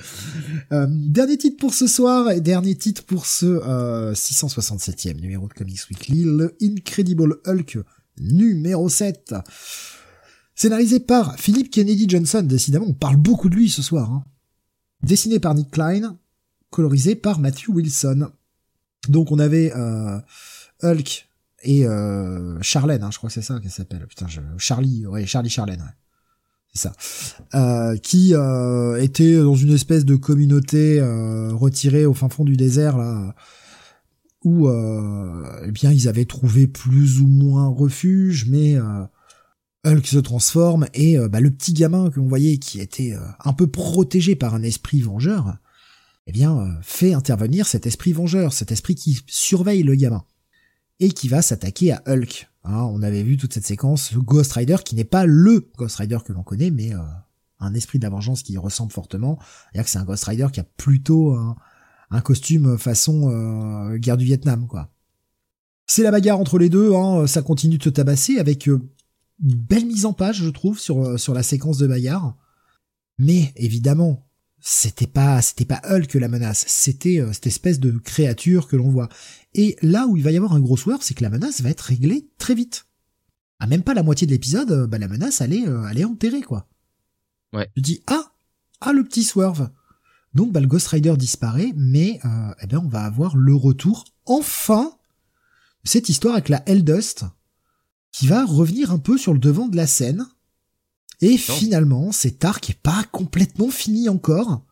Euh, 0.70 0.86
dernier 0.90 1.38
titre 1.38 1.56
pour 1.56 1.72
ce 1.72 1.86
soir 1.86 2.30
et 2.30 2.42
dernier 2.42 2.76
titre 2.76 3.02
pour 3.04 3.24
ce 3.24 3.46
euh, 3.46 4.12
667e 4.12 5.18
numéro 5.18 5.48
de 5.48 5.54
Comics 5.54 5.80
Weekly, 5.88 6.24
le 6.24 6.54
Incredible 6.60 7.40
Hulk 7.46 7.78
numéro 8.18 8.90
7. 8.90 9.34
Scénarisé 10.54 11.00
par 11.00 11.38
Philip 11.38 11.70
Kennedy 11.70 12.06
Johnson, 12.06 12.42
décidément 12.42 12.84
on 12.86 12.92
parle 12.92 13.16
beaucoup 13.16 13.48
de 13.48 13.54
lui 13.54 13.70
ce 13.70 13.80
soir. 13.80 14.10
Hein. 14.10 14.24
Dessiné 15.02 15.40
par 15.40 15.54
Nick 15.54 15.70
Klein, 15.70 16.18
colorisé 16.68 17.14
par 17.14 17.38
Matthew 17.38 17.70
Wilson. 17.70 18.30
Donc 19.08 19.32
on 19.32 19.38
avait 19.38 19.72
euh, 19.74 20.18
Hulk 20.82 21.28
et 21.64 21.86
euh, 21.86 22.60
Charlène, 22.60 23.02
hein, 23.02 23.10
je 23.12 23.18
crois 23.18 23.28
que 23.28 23.34
c'est 23.34 23.42
ça 23.42 23.60
qu'elle 23.60 23.70
s'appelle. 23.70 24.06
Putain. 24.06 24.26
Charlie, 24.58 25.06
ouais, 25.06 25.26
Charlie 25.26 25.50
Charlène, 25.50 25.80
ouais 25.80 25.94
c'est 26.74 26.88
ça, 26.88 26.92
euh, 27.54 27.96
qui 27.96 28.34
euh, 28.34 29.00
était 29.02 29.36
dans 29.36 29.54
une 29.54 29.74
espèce 29.74 30.04
de 30.04 30.16
communauté 30.16 31.00
euh, 31.00 31.52
retirée 31.52 32.06
au 32.06 32.14
fin 32.14 32.28
fond 32.28 32.44
du 32.44 32.56
désert 32.56 32.96
là, 32.96 33.34
où 34.44 34.68
eh 34.68 35.70
bien 35.70 35.92
ils 35.92 36.08
avaient 36.08 36.24
trouvé 36.24 36.66
plus 36.66 37.20
ou 37.20 37.26
moins 37.26 37.68
refuge, 37.68 38.46
mais 38.48 38.76
Hulk 39.86 40.04
se 40.04 40.18
transforme 40.18 40.88
et 40.94 41.16
bah, 41.28 41.38
le 41.38 41.52
petit 41.52 41.72
gamin 41.72 42.10
que 42.10 42.18
l'on 42.18 42.26
voyait 42.26 42.56
qui 42.58 42.80
était 42.80 43.14
un 43.44 43.52
peu 43.52 43.68
protégé 43.68 44.34
par 44.34 44.56
un 44.56 44.64
esprit 44.64 45.00
vengeur, 45.00 45.58
eh 46.26 46.32
bien 46.32 46.76
fait 46.82 47.14
intervenir 47.14 47.68
cet 47.68 47.86
esprit 47.86 48.12
vengeur, 48.12 48.52
cet 48.52 48.72
esprit 48.72 48.96
qui 48.96 49.20
surveille 49.28 49.84
le 49.84 49.94
gamin 49.94 50.24
et 51.00 51.10
qui 51.10 51.28
va 51.28 51.42
s'attaquer 51.42 51.92
à 51.92 52.02
Hulk. 52.06 52.48
Hein, 52.64 52.84
on 52.92 53.02
avait 53.02 53.22
vu 53.22 53.36
toute 53.36 53.52
cette 53.52 53.66
séquence 53.66 54.14
Ghost 54.14 54.52
Rider 54.52 54.76
qui 54.84 54.94
n'est 54.94 55.04
pas 55.04 55.26
le 55.26 55.68
Ghost 55.76 55.96
Rider 55.96 56.18
que 56.24 56.32
l'on 56.32 56.44
connaît, 56.44 56.70
mais 56.70 56.94
euh, 56.94 57.00
un 57.58 57.74
esprit 57.74 57.98
de 57.98 58.04
la 58.04 58.10
vengeance 58.10 58.42
qui 58.42 58.56
ressemble 58.56 58.92
fortement. 58.92 59.38
C'est-à-dire 59.40 59.84
que 59.84 59.90
c'est 59.90 59.98
un 59.98 60.04
Ghost 60.04 60.24
Rider 60.24 60.46
qui 60.52 60.60
a 60.60 60.64
plutôt 60.76 61.32
un, 61.32 62.20
costume 62.20 62.78
façon 62.78 63.30
euh, 63.30 63.96
guerre 63.96 64.16
du 64.16 64.24
Vietnam, 64.24 64.66
quoi. 64.66 64.90
C'est 65.86 66.02
la 66.02 66.12
bagarre 66.12 66.38
entre 66.38 66.58
les 66.58 66.68
deux, 66.68 66.94
hein, 66.94 67.26
ça 67.26 67.42
continue 67.42 67.78
de 67.78 67.82
se 67.82 67.88
tabasser 67.88 68.38
avec 68.38 68.68
euh, 68.68 68.80
une 69.42 69.54
belle 69.56 69.86
mise 69.86 70.06
en 70.06 70.12
page, 70.12 70.36
je 70.36 70.48
trouve, 70.48 70.78
sur, 70.78 71.18
sur 71.18 71.34
la 71.34 71.42
séquence 71.42 71.78
de 71.78 71.86
bagarre. 71.88 72.36
Mais 73.18 73.52
évidemment, 73.56 74.24
c'était 74.62 75.06
pas 75.06 75.42
c'était 75.42 75.64
pas 75.64 75.82
Hulk 75.84 76.14
la 76.14 76.28
menace, 76.28 76.64
c'était 76.68 77.22
cette 77.32 77.46
espèce 77.46 77.80
de 77.80 77.90
créature 77.98 78.68
que 78.68 78.76
l'on 78.76 78.88
voit. 78.88 79.08
Et 79.54 79.76
là 79.82 80.06
où 80.06 80.16
il 80.16 80.22
va 80.22 80.30
y 80.30 80.36
avoir 80.36 80.54
un 80.54 80.60
gros 80.60 80.76
swerve, 80.76 81.02
c'est 81.02 81.14
que 81.14 81.22
la 81.22 81.30
menace 81.30 81.60
va 81.60 81.70
être 81.70 81.80
réglée 81.80 82.30
très 82.38 82.54
vite. 82.54 82.86
À 83.62 83.68
même 83.68 83.84
pas 83.84 83.94
la 83.94 84.02
moitié 84.02 84.26
de 84.26 84.32
l'épisode, 84.32 84.72
euh, 84.72 84.86
bah, 84.88 84.98
la 84.98 85.06
menace, 85.06 85.40
elle 85.40 85.52
est, 85.52 85.68
euh, 85.68 85.86
elle 85.88 86.00
est 86.00 86.04
enterrée, 86.04 86.42
quoi. 86.42 86.66
Ouais. 87.52 87.70
Je 87.76 87.80
dis, 87.80 88.02
ah, 88.08 88.32
ah, 88.80 88.92
le 88.92 89.04
petit 89.04 89.22
swerve. 89.22 89.70
Donc, 90.34 90.50
bah, 90.50 90.58
le 90.58 90.66
Ghost 90.66 90.88
Rider 90.88 91.16
disparaît, 91.16 91.72
mais, 91.76 92.18
euh, 92.24 92.52
eh 92.60 92.66
ben, 92.66 92.78
on 92.78 92.88
va 92.88 93.04
avoir 93.04 93.36
le 93.36 93.54
retour, 93.54 94.04
enfin, 94.26 94.90
de 95.84 95.88
cette 95.88 96.08
histoire 96.08 96.34
avec 96.34 96.48
la 96.48 96.68
Eldust, 96.68 97.24
qui 98.10 98.26
va 98.26 98.44
revenir 98.44 98.90
un 98.90 98.98
peu 98.98 99.16
sur 99.16 99.32
le 99.32 99.38
devant 99.38 99.68
de 99.68 99.76
la 99.76 99.86
scène. 99.86 100.26
Et 101.22 101.38
finalement, 101.38 102.12
cet 102.12 102.44
arc 102.44 102.68
est 102.68 102.80
pas 102.82 103.04
complètement 103.12 103.70
fini 103.70 104.08
encore. 104.08 104.62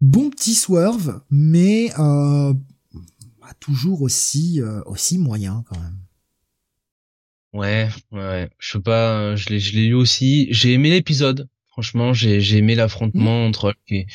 Bon 0.00 0.30
petit 0.30 0.54
swerve, 0.54 1.20
mais 1.30 1.90
euh, 1.98 2.52
toujours 3.60 4.02
aussi 4.02 4.60
euh, 4.60 4.82
aussi 4.86 5.18
moyen 5.18 5.64
quand 5.68 5.78
même. 5.78 5.98
Ouais, 7.52 7.88
ouais, 8.12 8.50
je 8.58 8.72
sais 8.72 8.80
pas, 8.80 9.12
euh, 9.12 9.36
je 9.36 9.50
l'ai 9.50 9.60
je 9.60 9.74
l'ai 9.74 9.88
lu 9.88 9.94
aussi. 9.94 10.48
J'ai 10.50 10.72
aimé 10.72 10.90
l'épisode. 10.90 11.48
Franchement, 11.68 12.12
j'ai 12.12 12.42
j'ai 12.42 12.58
aimé 12.58 12.74
l'affrontement 12.74 13.44
mmh. 13.44 13.48
entre 13.48 13.68
Hulk 13.68 13.76
et 13.88 14.06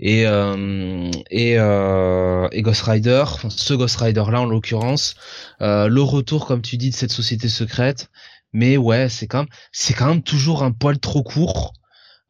et 0.00 0.26
euh, 0.26 1.10
et, 1.30 1.58
euh, 1.58 2.48
et, 2.52 2.62
Ghost 2.62 2.82
Rider, 2.82 3.24
ce 3.50 3.74
Ghost 3.74 3.96
Rider 3.96 4.24
là 4.30 4.40
en 4.40 4.46
l'occurrence, 4.46 5.14
euh, 5.60 5.88
le 5.88 6.00
retour 6.00 6.46
comme 6.46 6.62
tu 6.62 6.78
dis 6.78 6.88
de 6.88 6.94
cette 6.94 7.12
société 7.12 7.50
secrète. 7.50 8.10
Mais 8.52 8.76
ouais, 8.76 9.08
c'est 9.08 9.26
quand 9.26 9.40
même 9.40 9.48
c'est 9.72 9.94
quand 9.94 10.06
même 10.06 10.22
toujours 10.22 10.62
un 10.62 10.72
poil 10.72 10.98
trop 10.98 11.22
court. 11.22 11.74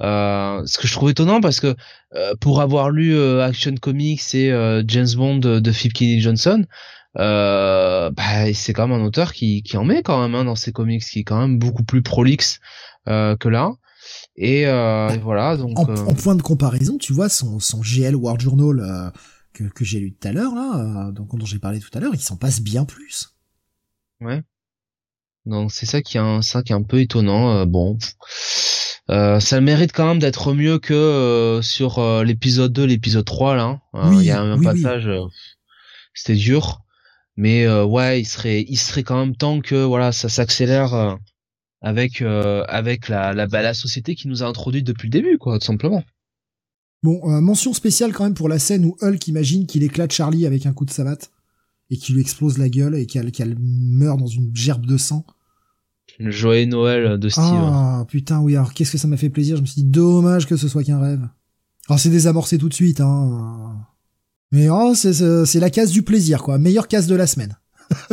Euh, 0.02 0.62
ce 0.66 0.78
que 0.78 0.88
je 0.88 0.92
trouve 0.92 1.10
étonnant 1.10 1.40
parce 1.40 1.60
que 1.60 1.76
euh, 2.14 2.34
pour 2.40 2.60
avoir 2.60 2.90
lu 2.90 3.14
euh, 3.14 3.44
Action 3.44 3.74
Comics 3.76 4.34
et 4.34 4.82
James 4.86 5.08
Bond 5.14 5.38
de 5.38 5.72
Philip 5.72 5.92
Kennedy 5.92 6.20
Johnson, 6.20 6.64
bah, 7.14 8.10
c'est 8.54 8.72
quand 8.72 8.88
même 8.88 9.00
un 9.00 9.04
auteur 9.04 9.32
qui, 9.32 9.62
qui 9.62 9.76
en 9.76 9.84
met 9.84 10.02
quand 10.02 10.20
même 10.20 10.34
hein, 10.34 10.44
dans 10.44 10.56
ses 10.56 10.72
comics, 10.72 11.04
qui 11.04 11.20
est 11.20 11.24
quand 11.24 11.40
même 11.40 11.58
beaucoup 11.58 11.84
plus 11.84 12.02
prolixe 12.02 12.60
que 13.06 13.48
là. 13.48 13.72
Et, 14.36 14.64
voilà. 15.22 15.56
Donc 15.56 15.78
en, 15.78 16.14
point 16.14 16.34
de 16.34 16.42
comparaison, 16.42 16.98
tu 16.98 17.12
vois 17.12 17.28
son, 17.28 17.60
son 17.60 17.82
GL 17.82 18.16
World 18.16 18.40
Journal 18.40 19.12
que, 19.52 19.64
que 19.64 19.84
j'ai 19.84 20.00
lu 20.00 20.14
tout 20.14 20.26
à 20.26 20.32
l'heure 20.32 20.54
là, 20.54 21.10
donc 21.12 21.36
dont 21.36 21.44
j'ai 21.44 21.58
parlé 21.58 21.78
tout 21.78 21.90
à 21.92 22.00
l'heure, 22.00 22.14
il 22.14 22.20
s'en 22.20 22.36
passe 22.36 22.60
bien 22.60 22.84
plus. 22.84 23.34
Ouais. 24.20 24.42
Donc 25.46 25.72
c'est 25.72 25.86
ça 25.86 26.02
qui 26.02 26.16
est 26.16 26.20
un, 26.20 26.42
ça 26.42 26.62
qui 26.62 26.72
est 26.72 26.76
un 26.76 26.82
peu 26.82 27.00
étonnant. 27.00 27.66
bon. 27.66 27.98
Euh, 29.10 29.40
ça 29.40 29.60
mérite 29.60 29.92
quand 29.92 30.06
même 30.06 30.20
d'être 30.20 30.54
mieux 30.54 30.78
que 30.78 30.94
euh, 30.94 31.60
sur 31.60 31.98
euh, 31.98 32.22
l'épisode 32.22 32.72
2, 32.72 32.84
l'épisode 32.84 33.24
3 33.24 33.56
là. 33.56 33.80
Hein. 33.92 34.12
il 34.20 34.24
y 34.24 34.30
a 34.30 34.40
un 34.40 34.62
passage, 34.62 35.10
c'était 36.14 36.38
dur, 36.38 36.82
mais 37.36 37.68
ouais, 37.68 38.20
il 38.20 38.24
serait, 38.24 38.64
il 38.68 38.76
serait 38.76 39.02
quand 39.02 39.18
même 39.18 39.36
temps 39.36 39.60
que 39.60 39.82
voilà, 39.82 40.12
ça 40.12 40.28
s'accélère 40.28 41.18
avec 41.80 42.22
avec 42.22 43.08
la, 43.08 43.32
la, 43.32 43.46
bah, 43.46 43.62
la 43.62 43.74
société 43.74 44.14
qui 44.14 44.28
nous 44.28 44.42
a 44.42 44.46
introduit 44.46 44.82
depuis 44.82 45.08
le 45.08 45.12
début, 45.12 45.38
quoi, 45.38 45.58
tout 45.58 45.66
simplement. 45.66 46.04
Bon, 47.02 47.20
mention 47.40 47.72
spéciale 47.72 48.12
quand 48.12 48.22
même 48.22 48.34
pour 48.34 48.48
la 48.48 48.60
scène 48.60 48.84
où 48.84 48.96
Hulk 49.00 49.26
imagine 49.26 49.66
qu'il 49.66 49.82
éclate 49.82 50.12
Charlie 50.12 50.46
avec 50.46 50.66
un 50.66 50.72
coup 50.72 50.84
de 50.84 50.92
savate 50.92 51.31
et 51.92 51.98
qu'il 51.98 52.14
lui 52.14 52.22
explose 52.22 52.56
la 52.56 52.70
gueule 52.70 52.94
et 52.94 53.04
qu'elle 53.04 53.56
meurt 53.60 54.18
dans 54.18 54.26
une 54.26 54.50
gerbe 54.56 54.86
de 54.86 54.96
sang. 54.96 55.26
Joyeux 56.18 56.64
Noël 56.64 57.18
de 57.18 57.28
Steve. 57.28 57.44
Ah 57.44 58.06
putain 58.08 58.40
oui 58.40 58.56
alors 58.56 58.72
qu'est-ce 58.72 58.92
que 58.92 58.98
ça 58.98 59.06
m'a 59.06 59.18
fait 59.18 59.28
plaisir. 59.28 59.56
Je 59.56 59.60
me 59.60 59.66
suis 59.66 59.82
dit 59.82 59.90
dommage 59.90 60.46
que 60.46 60.56
ce 60.56 60.68
soit 60.68 60.84
qu'un 60.84 60.98
rêve. 60.98 61.28
Alors 61.88 62.00
c'est 62.00 62.08
désamorcé 62.08 62.56
tout 62.56 62.70
de 62.70 62.74
suite 62.74 63.02
hein. 63.02 63.76
Mais 64.52 64.70
oh 64.70 64.94
c'est 64.94 65.60
la 65.60 65.68
case 65.68 65.90
du 65.90 66.02
plaisir 66.02 66.42
quoi. 66.42 66.56
Meilleure 66.56 66.88
case 66.88 67.06
de 67.06 67.14
la 67.14 67.26
semaine. 67.26 67.58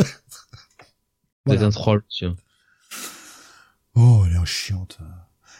voilà. 1.46 1.64
un 1.64 1.70
troll 1.70 2.02
tiens. 2.10 2.36
Oh 3.94 4.24
elle 4.26 4.36
est 4.36 4.44
chiante. 4.44 4.98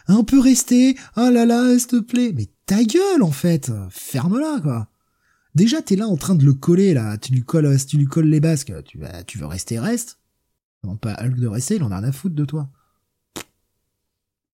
Un 0.08 0.24
peu 0.24 0.40
resté. 0.40 0.94
Oh 1.16 1.30
là 1.30 1.46
là 1.46 1.78
s'il 1.78 1.86
te 1.86 2.00
plaît. 2.00 2.34
Mais 2.36 2.48
ta 2.66 2.84
gueule 2.84 3.22
en 3.22 3.32
fait. 3.32 3.72
Ferme-la 3.88 4.60
quoi. 4.60 4.89
Déjà 5.54 5.82
t'es 5.82 5.96
là 5.96 6.06
en 6.06 6.16
train 6.16 6.34
de 6.34 6.44
le 6.44 6.54
coller 6.54 6.94
là. 6.94 7.18
Tu 7.18 7.32
lui 7.32 7.42
colles, 7.42 7.76
tu 7.86 7.96
lui 7.96 8.06
colles 8.06 8.28
les 8.28 8.40
basques. 8.40 8.72
Tu, 8.84 9.00
tu 9.26 9.38
veux 9.38 9.46
rester 9.46 9.78
reste 9.78 10.20
non 10.84 10.96
pas 10.96 11.14
Hulk 11.20 11.36
de 11.36 11.46
rester, 11.46 11.76
il 11.76 11.82
en 11.82 11.90
a 11.90 11.98
rien 11.98 12.08
à 12.08 12.12
foutre 12.12 12.34
de 12.34 12.44
toi. 12.44 12.70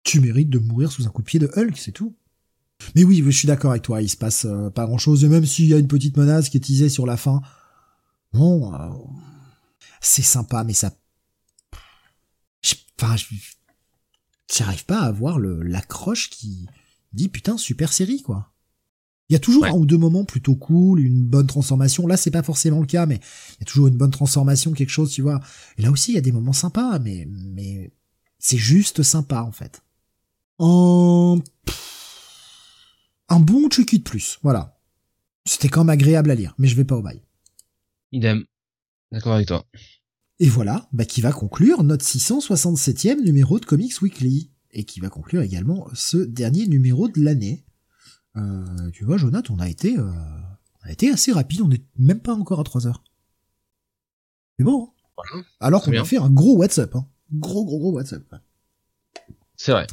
Tu 0.02 0.20
mérites 0.20 0.50
de 0.50 0.58
mourir 0.58 0.90
sous 0.90 1.06
un 1.06 1.10
coup 1.10 1.22
de 1.22 1.26
pied 1.26 1.40
de 1.40 1.50
Hulk, 1.56 1.76
c'est 1.76 1.92
tout. 1.92 2.16
Mais 2.94 3.04
oui, 3.04 3.22
je 3.24 3.30
suis 3.30 3.48
d'accord 3.48 3.70
avec 3.70 3.82
toi, 3.82 4.02
il 4.02 4.08
se 4.08 4.16
passe 4.16 4.44
euh, 4.44 4.70
pas 4.70 4.86
grand 4.86 4.98
chose, 4.98 5.24
et 5.24 5.28
même 5.28 5.46
s'il 5.46 5.66
y 5.66 5.74
a 5.74 5.78
une 5.78 5.88
petite 5.88 6.16
menace 6.16 6.48
qui 6.48 6.58
est 6.58 6.60
teasée 6.60 6.88
sur 6.88 7.06
la 7.06 7.16
fin, 7.16 7.40
bon, 8.32 8.74
euh, 8.74 8.90
c'est 10.00 10.22
sympa, 10.22 10.62
mais 10.62 10.74
ça... 10.74 10.92
Enfin, 13.00 13.16
j'arrive 14.52 14.84
pas 14.84 15.00
à 15.00 15.06
avoir 15.06 15.38
l'accroche 15.38 16.30
qui 16.30 16.66
dit 17.12 17.28
putain, 17.28 17.56
super 17.56 17.92
série, 17.92 18.22
quoi. 18.22 18.52
Il 19.28 19.32
y 19.32 19.36
a 19.36 19.40
toujours 19.40 19.64
un 19.64 19.72
ou 19.72 19.86
deux 19.86 19.98
moments 19.98 20.24
plutôt 20.24 20.54
cool, 20.54 21.00
une 21.00 21.24
bonne 21.24 21.46
transformation. 21.46 22.06
Là, 22.06 22.16
c'est 22.16 22.30
pas 22.30 22.44
forcément 22.44 22.80
le 22.80 22.86
cas, 22.86 23.06
mais 23.06 23.16
il 23.16 23.60
y 23.60 23.62
a 23.62 23.66
toujours 23.66 23.88
une 23.88 23.96
bonne 23.96 24.12
transformation, 24.12 24.72
quelque 24.72 24.90
chose, 24.90 25.10
tu 25.10 25.22
vois. 25.22 25.40
Et 25.78 25.82
là 25.82 25.90
aussi, 25.90 26.12
il 26.12 26.14
y 26.14 26.18
a 26.18 26.22
des 26.22 26.32
moments 26.32 26.52
sympas, 26.52 27.00
mais, 27.00 27.26
mais 27.28 27.90
c'est 28.38 28.56
juste 28.56 29.02
sympa, 29.02 29.42
en 29.42 29.50
fait. 29.50 29.82
Un, 30.60 31.38
un 33.28 33.40
bon 33.40 33.68
Chucky 33.68 33.98
de 33.98 34.04
plus, 34.04 34.38
voilà. 34.42 34.78
C'était 35.44 35.68
quand 35.68 35.82
même 35.82 35.90
agréable 35.90 36.30
à 36.30 36.34
lire, 36.34 36.54
mais 36.58 36.68
je 36.68 36.76
vais 36.76 36.84
pas 36.84 36.96
au 36.96 37.02
bail. 37.02 37.20
Idem. 38.12 38.44
D'accord 39.10 39.34
avec 39.34 39.48
toi. 39.48 39.64
Et 40.38 40.48
voilà, 40.48 40.88
bah, 40.92 41.04
qui 41.04 41.20
va 41.20 41.32
conclure 41.32 41.82
notre 41.82 42.04
667e 42.04 43.22
numéro 43.24 43.58
de 43.58 43.64
Comics 43.64 44.00
Weekly. 44.02 44.50
Et 44.72 44.84
qui 44.84 45.00
va 45.00 45.08
conclure 45.08 45.40
également 45.40 45.88
ce 45.94 46.18
dernier 46.18 46.66
numéro 46.66 47.08
de 47.08 47.22
l'année. 47.22 47.64
Euh, 48.36 48.90
tu 48.92 49.04
vois, 49.04 49.16
Jonathan, 49.16 49.54
on 49.54 49.60
a 49.60 49.68
été, 49.68 49.98
euh, 49.98 50.02
on 50.04 50.88
a 50.88 50.92
été 50.92 51.10
assez 51.10 51.32
rapide, 51.32 51.62
on 51.62 51.68
n'est 51.68 51.82
même 51.98 52.20
pas 52.20 52.34
encore 52.34 52.60
à 52.60 52.64
3 52.64 52.86
heures. 52.86 53.02
C'est 54.58 54.64
bon. 54.64 54.90
Hein? 55.34 55.42
Alors 55.60 55.82
qu'on 55.82 55.92
a 55.92 56.04
fait 56.04 56.18
un 56.18 56.30
gros 56.30 56.56
WhatsApp, 56.56 56.94
hein. 56.94 57.06
Gros, 57.32 57.64
gros, 57.64 57.78
gros 57.78 57.92
WhatsApp. 57.92 58.22
C'est 59.56 59.72
vrai. 59.72 59.86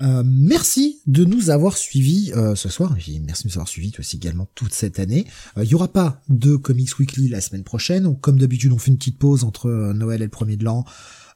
Euh, 0.00 0.22
merci 0.24 1.00
de 1.06 1.24
nous 1.24 1.50
avoir 1.50 1.76
suivis 1.76 2.32
euh, 2.36 2.54
ce 2.54 2.68
soir, 2.68 2.94
et 2.96 3.18
merci 3.18 3.44
de 3.44 3.48
nous 3.48 3.54
avoir 3.54 3.66
suivis 3.66 3.92
aussi 3.98 4.16
également 4.16 4.46
toute 4.54 4.72
cette 4.72 5.00
année. 5.00 5.26
Il 5.56 5.64
y 5.64 5.74
aura 5.74 5.88
pas 5.88 6.22
de 6.28 6.54
Comics 6.54 6.98
Weekly 6.98 7.28
la 7.28 7.40
semaine 7.40 7.64
prochaine, 7.64 8.16
comme 8.20 8.38
d'habitude 8.38 8.72
on 8.72 8.78
fait 8.78 8.92
une 8.92 8.98
petite 8.98 9.18
pause 9.18 9.42
entre 9.42 9.70
Noël 9.92 10.20
et 10.22 10.26
le 10.26 10.30
premier 10.30 10.56
de 10.56 10.64
l'an. 10.64 10.84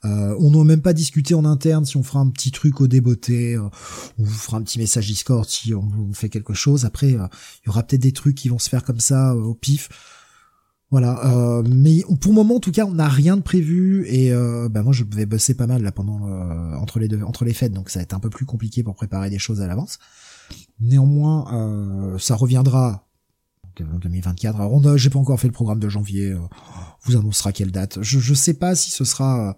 On 0.05 0.51
n'a 0.51 0.65
même 0.65 0.83
pas 0.83 0.93
discuté 0.93 1.35
en 1.35 1.45
interne 1.45 1.85
si 1.85 1.97
on 1.97 2.03
fera 2.03 2.21
un 2.21 2.29
petit 2.29 2.51
truc 2.51 2.81
au 2.81 2.87
débeauté, 2.87 3.59
on 3.59 3.71
vous 4.19 4.31
fera 4.31 4.57
un 4.57 4.63
petit 4.63 4.79
message 4.79 5.07
Discord 5.07 5.49
si 5.49 5.75
on, 5.75 6.13
fait 6.13 6.29
quelque 6.29 6.55
chose. 6.55 6.85
Après, 6.85 7.11
il 7.11 7.29
y 7.67 7.69
aura 7.69 7.83
peut-être 7.83 8.03
des 8.03 8.13
trucs 8.13 8.37
qui 8.37 8.49
vont 8.49 8.59
se 8.59 8.69
faire 8.69 8.85
comme 8.85 9.01
ça 9.01 9.35
au 9.37 9.55
pif. 9.55 9.89
Voilà, 10.93 11.25
euh, 11.25 11.63
mais 11.67 12.03
pour 12.21 12.33
le 12.33 12.35
moment 12.35 12.57
en 12.57 12.61
tout 12.61 12.71
cas 12.71 12.85
on 12.85 12.93
n'a 12.93 13.09
rien 13.09 13.39
de 13.39 13.43
prévu 13.43 14.05
et 14.09 14.31
euh, 14.31 14.69
bah 14.69 14.83
moi 14.83 14.93
je 14.93 15.05
vais 15.05 15.25
bosser 15.25 15.55
pas 15.55 15.67
mal 15.67 15.83
là 15.83 15.91
pendant 15.91 16.29
euh, 16.29 16.75
entre 16.77 16.99
les 16.99 17.09
deux 17.09 17.23
entre 17.23 17.47
les 17.47 17.55
fêtes 17.55 17.73
donc 17.73 17.89
ça 17.89 17.99
va 17.99 18.03
être 18.03 18.13
un 18.13 18.21
peu 18.21 18.29
plus 18.29 18.45
compliqué 18.45 18.83
pour 18.83 18.95
préparer 18.95 19.31
des 19.31 19.39
choses 19.39 19.63
à 19.63 19.67
l'avance. 19.67 19.99
Néanmoins 20.81 21.47
euh, 21.55 22.19
ça 22.19 22.35
reviendra 22.35 23.09
en 23.81 23.99
2024. 24.01 24.61
Alors 24.61 24.99
j'ai 24.99 25.09
pas 25.09 25.19
encore 25.19 25.41
fait 25.41 25.49
le 25.49 25.55
programme 25.55 25.81
de 25.81 25.89
janvier, 25.89 26.37
vous 27.05 27.17
annoncera 27.17 27.53
quelle 27.53 27.73
date. 27.73 28.03
Je 28.03 28.19
je 28.19 28.35
sais 28.35 28.53
pas 28.53 28.75
si 28.75 28.91
ce 28.91 29.07
sera 29.07 29.57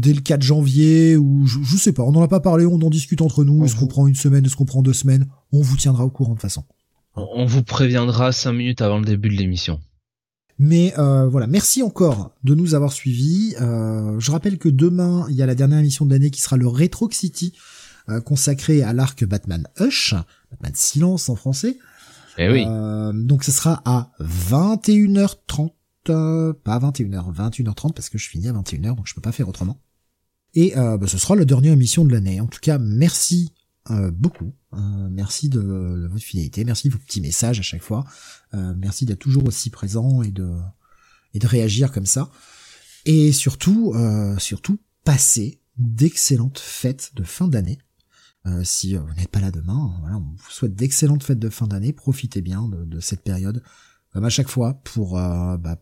dès 0.00 0.12
le 0.12 0.20
4 0.20 0.42
janvier 0.42 1.16
ou 1.16 1.46
je, 1.46 1.58
je 1.62 1.76
sais 1.76 1.92
pas, 1.92 2.02
on 2.02 2.14
en 2.14 2.22
a 2.22 2.28
pas 2.28 2.40
parlé, 2.40 2.66
on 2.66 2.80
en 2.80 2.90
discute 2.90 3.20
entre 3.20 3.44
nous, 3.44 3.64
est-ce 3.64 3.76
qu'on 3.76 3.86
prend 3.86 4.06
une 4.06 4.14
semaine, 4.14 4.44
est-ce 4.44 4.56
qu'on 4.56 4.64
prend 4.64 4.82
deux 4.82 4.92
semaines, 4.92 5.26
on 5.52 5.60
vous 5.60 5.76
tiendra 5.76 6.04
au 6.04 6.10
courant 6.10 6.30
de 6.30 6.36
toute 6.36 6.42
façon. 6.42 6.64
On 7.14 7.44
vous 7.44 7.62
préviendra 7.62 8.32
cinq 8.32 8.52
minutes 8.52 8.82
avant 8.82 8.98
le 8.98 9.04
début 9.04 9.28
de 9.28 9.34
l'émission. 9.34 9.80
Mais 10.58 10.92
euh, 10.98 11.26
voilà, 11.26 11.46
merci 11.46 11.82
encore 11.82 12.32
de 12.44 12.54
nous 12.54 12.74
avoir 12.74 12.92
suivis. 12.92 13.54
Euh, 13.60 14.20
je 14.20 14.30
rappelle 14.30 14.58
que 14.58 14.68
demain, 14.68 15.24
il 15.30 15.34
y 15.34 15.42
a 15.42 15.46
la 15.46 15.54
dernière 15.54 15.78
émission 15.78 16.04
de 16.04 16.10
l'année 16.10 16.30
qui 16.30 16.42
sera 16.42 16.58
le 16.58 16.66
Retro 16.66 17.10
City, 17.10 17.54
euh, 18.10 18.20
consacré 18.20 18.82
à 18.82 18.92
l'arc 18.92 19.24
Batman 19.24 19.66
Hush, 19.78 20.14
Batman 20.50 20.72
Silence 20.74 21.30
en 21.30 21.34
français. 21.36 21.78
Eh 22.38 22.48
oui. 22.48 22.64
donc 23.26 23.42
ce 23.42 23.50
sera 23.50 23.82
à 23.84 24.12
21h30, 24.20 25.72
pas 26.04 26.78
21h, 26.78 27.34
21h30 27.34 27.92
parce 27.92 28.08
que 28.08 28.18
je 28.18 28.28
finis 28.28 28.48
à 28.48 28.52
21h, 28.52 28.94
donc 28.94 29.06
je 29.06 29.14
peux 29.14 29.20
pas 29.20 29.32
faire 29.32 29.48
autrement. 29.48 29.78
Et 30.54 30.72
bah, 30.74 31.06
ce 31.06 31.18
sera 31.18 31.36
la 31.36 31.44
dernière 31.44 31.72
émission 31.72 32.04
de 32.04 32.12
l'année. 32.12 32.40
En 32.40 32.46
tout 32.46 32.60
cas, 32.60 32.78
merci 32.78 33.52
euh, 33.90 34.10
beaucoup. 34.10 34.52
Euh, 34.74 35.08
merci 35.10 35.48
de, 35.48 36.06
votre 36.10 36.22
fidélité, 36.22 36.64
merci 36.64 36.88
de 36.88 36.92
vos 36.92 36.98
petits 36.98 37.20
messages 37.20 37.58
à 37.58 37.62
chaque 37.62 37.82
fois. 37.82 38.04
Euh, 38.54 38.74
merci 38.76 39.04
d'être 39.04 39.18
toujours 39.18 39.46
aussi 39.46 39.70
présent 39.70 40.22
et 40.22 40.30
de 40.30 40.48
et 41.32 41.38
de 41.38 41.46
réagir 41.46 41.90
comme 41.92 42.06
ça. 42.06 42.30
Et 43.06 43.32
surtout, 43.32 43.94
surtout, 44.38 44.78
passez 45.04 45.60
d'excellentes 45.78 46.58
fêtes 46.58 47.12
de 47.14 47.22
fin 47.22 47.48
d'année. 47.48 47.78
si 48.64 48.96
vous 48.96 49.14
n'êtes 49.14 49.28
pas 49.28 49.40
là 49.40 49.50
demain, 49.50 49.96
voilà, 50.00 50.16
on 50.16 50.34
vous 50.36 50.50
souhaite 50.50 50.74
d'excellentes 50.74 51.22
fêtes 51.22 51.38
de 51.38 51.48
fin 51.48 51.66
d'année. 51.66 51.92
Profitez 51.92 52.42
bien 52.42 52.68
de, 52.68 53.00
cette 53.00 53.22
période, 53.22 53.62
comme 54.12 54.24
à 54.24 54.28
chaque 54.28 54.48
fois, 54.48 54.74
pour 54.84 55.12
bah, 55.14 55.80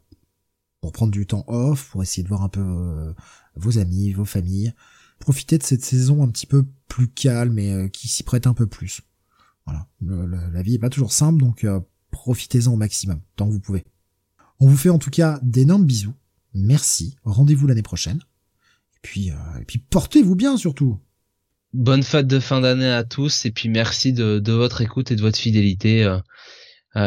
pour 0.80 0.92
prendre 0.92 1.10
du 1.10 1.26
temps 1.26 1.44
off, 1.48 1.90
pour 1.90 2.02
essayer 2.02 2.22
de 2.22 2.28
voir 2.28 2.42
un 2.42 2.48
peu 2.50 3.14
vos 3.58 3.78
amis, 3.78 4.12
vos 4.12 4.24
familles, 4.24 4.72
profiter 5.18 5.58
de 5.58 5.62
cette 5.62 5.84
saison 5.84 6.22
un 6.22 6.28
petit 6.28 6.46
peu 6.46 6.64
plus 6.88 7.08
calme 7.08 7.58
et 7.58 7.72
euh, 7.72 7.88
qui 7.88 8.08
s'y 8.08 8.22
prête 8.22 8.46
un 8.46 8.54
peu 8.54 8.66
plus. 8.66 9.02
Voilà, 9.66 9.86
la 10.00 10.62
vie 10.62 10.76
est 10.76 10.78
pas 10.78 10.88
toujours 10.88 11.12
simple, 11.12 11.40
donc 11.40 11.64
euh, 11.64 11.80
profitez-en 12.10 12.72
au 12.72 12.76
maximum, 12.76 13.20
tant 13.36 13.46
que 13.46 13.52
vous 13.52 13.60
pouvez. 13.60 13.84
On 14.60 14.66
vous 14.66 14.76
fait 14.76 14.88
en 14.88 14.98
tout 14.98 15.10
cas 15.10 15.38
d'énormes 15.42 15.84
bisous. 15.84 16.14
Merci. 16.54 17.16
Rendez-vous 17.22 17.66
l'année 17.66 17.82
prochaine. 17.82 18.20
Et 18.96 19.00
puis, 19.02 19.30
euh, 19.30 19.34
portez-vous 19.90 20.34
bien 20.34 20.56
surtout. 20.56 20.98
Bonne 21.74 22.02
fête 22.02 22.26
de 22.26 22.40
fin 22.40 22.62
d'année 22.62 22.90
à 22.90 23.04
tous 23.04 23.44
et 23.44 23.50
puis 23.50 23.68
merci 23.68 24.14
de, 24.14 24.42
votre 24.50 24.80
écoute 24.80 25.10
et 25.10 25.16
de 25.16 25.20
votre 25.20 25.38
fidélité 25.38 26.10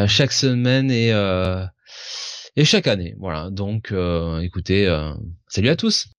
chaque 0.06 0.32
semaine 0.32 0.92
et 0.92 2.64
chaque 2.64 2.86
année. 2.86 3.16
Voilà. 3.18 3.50
Donc, 3.50 3.92
écoutez, 4.44 4.86
salut 5.48 5.70
à 5.70 5.76
tous. 5.76 6.10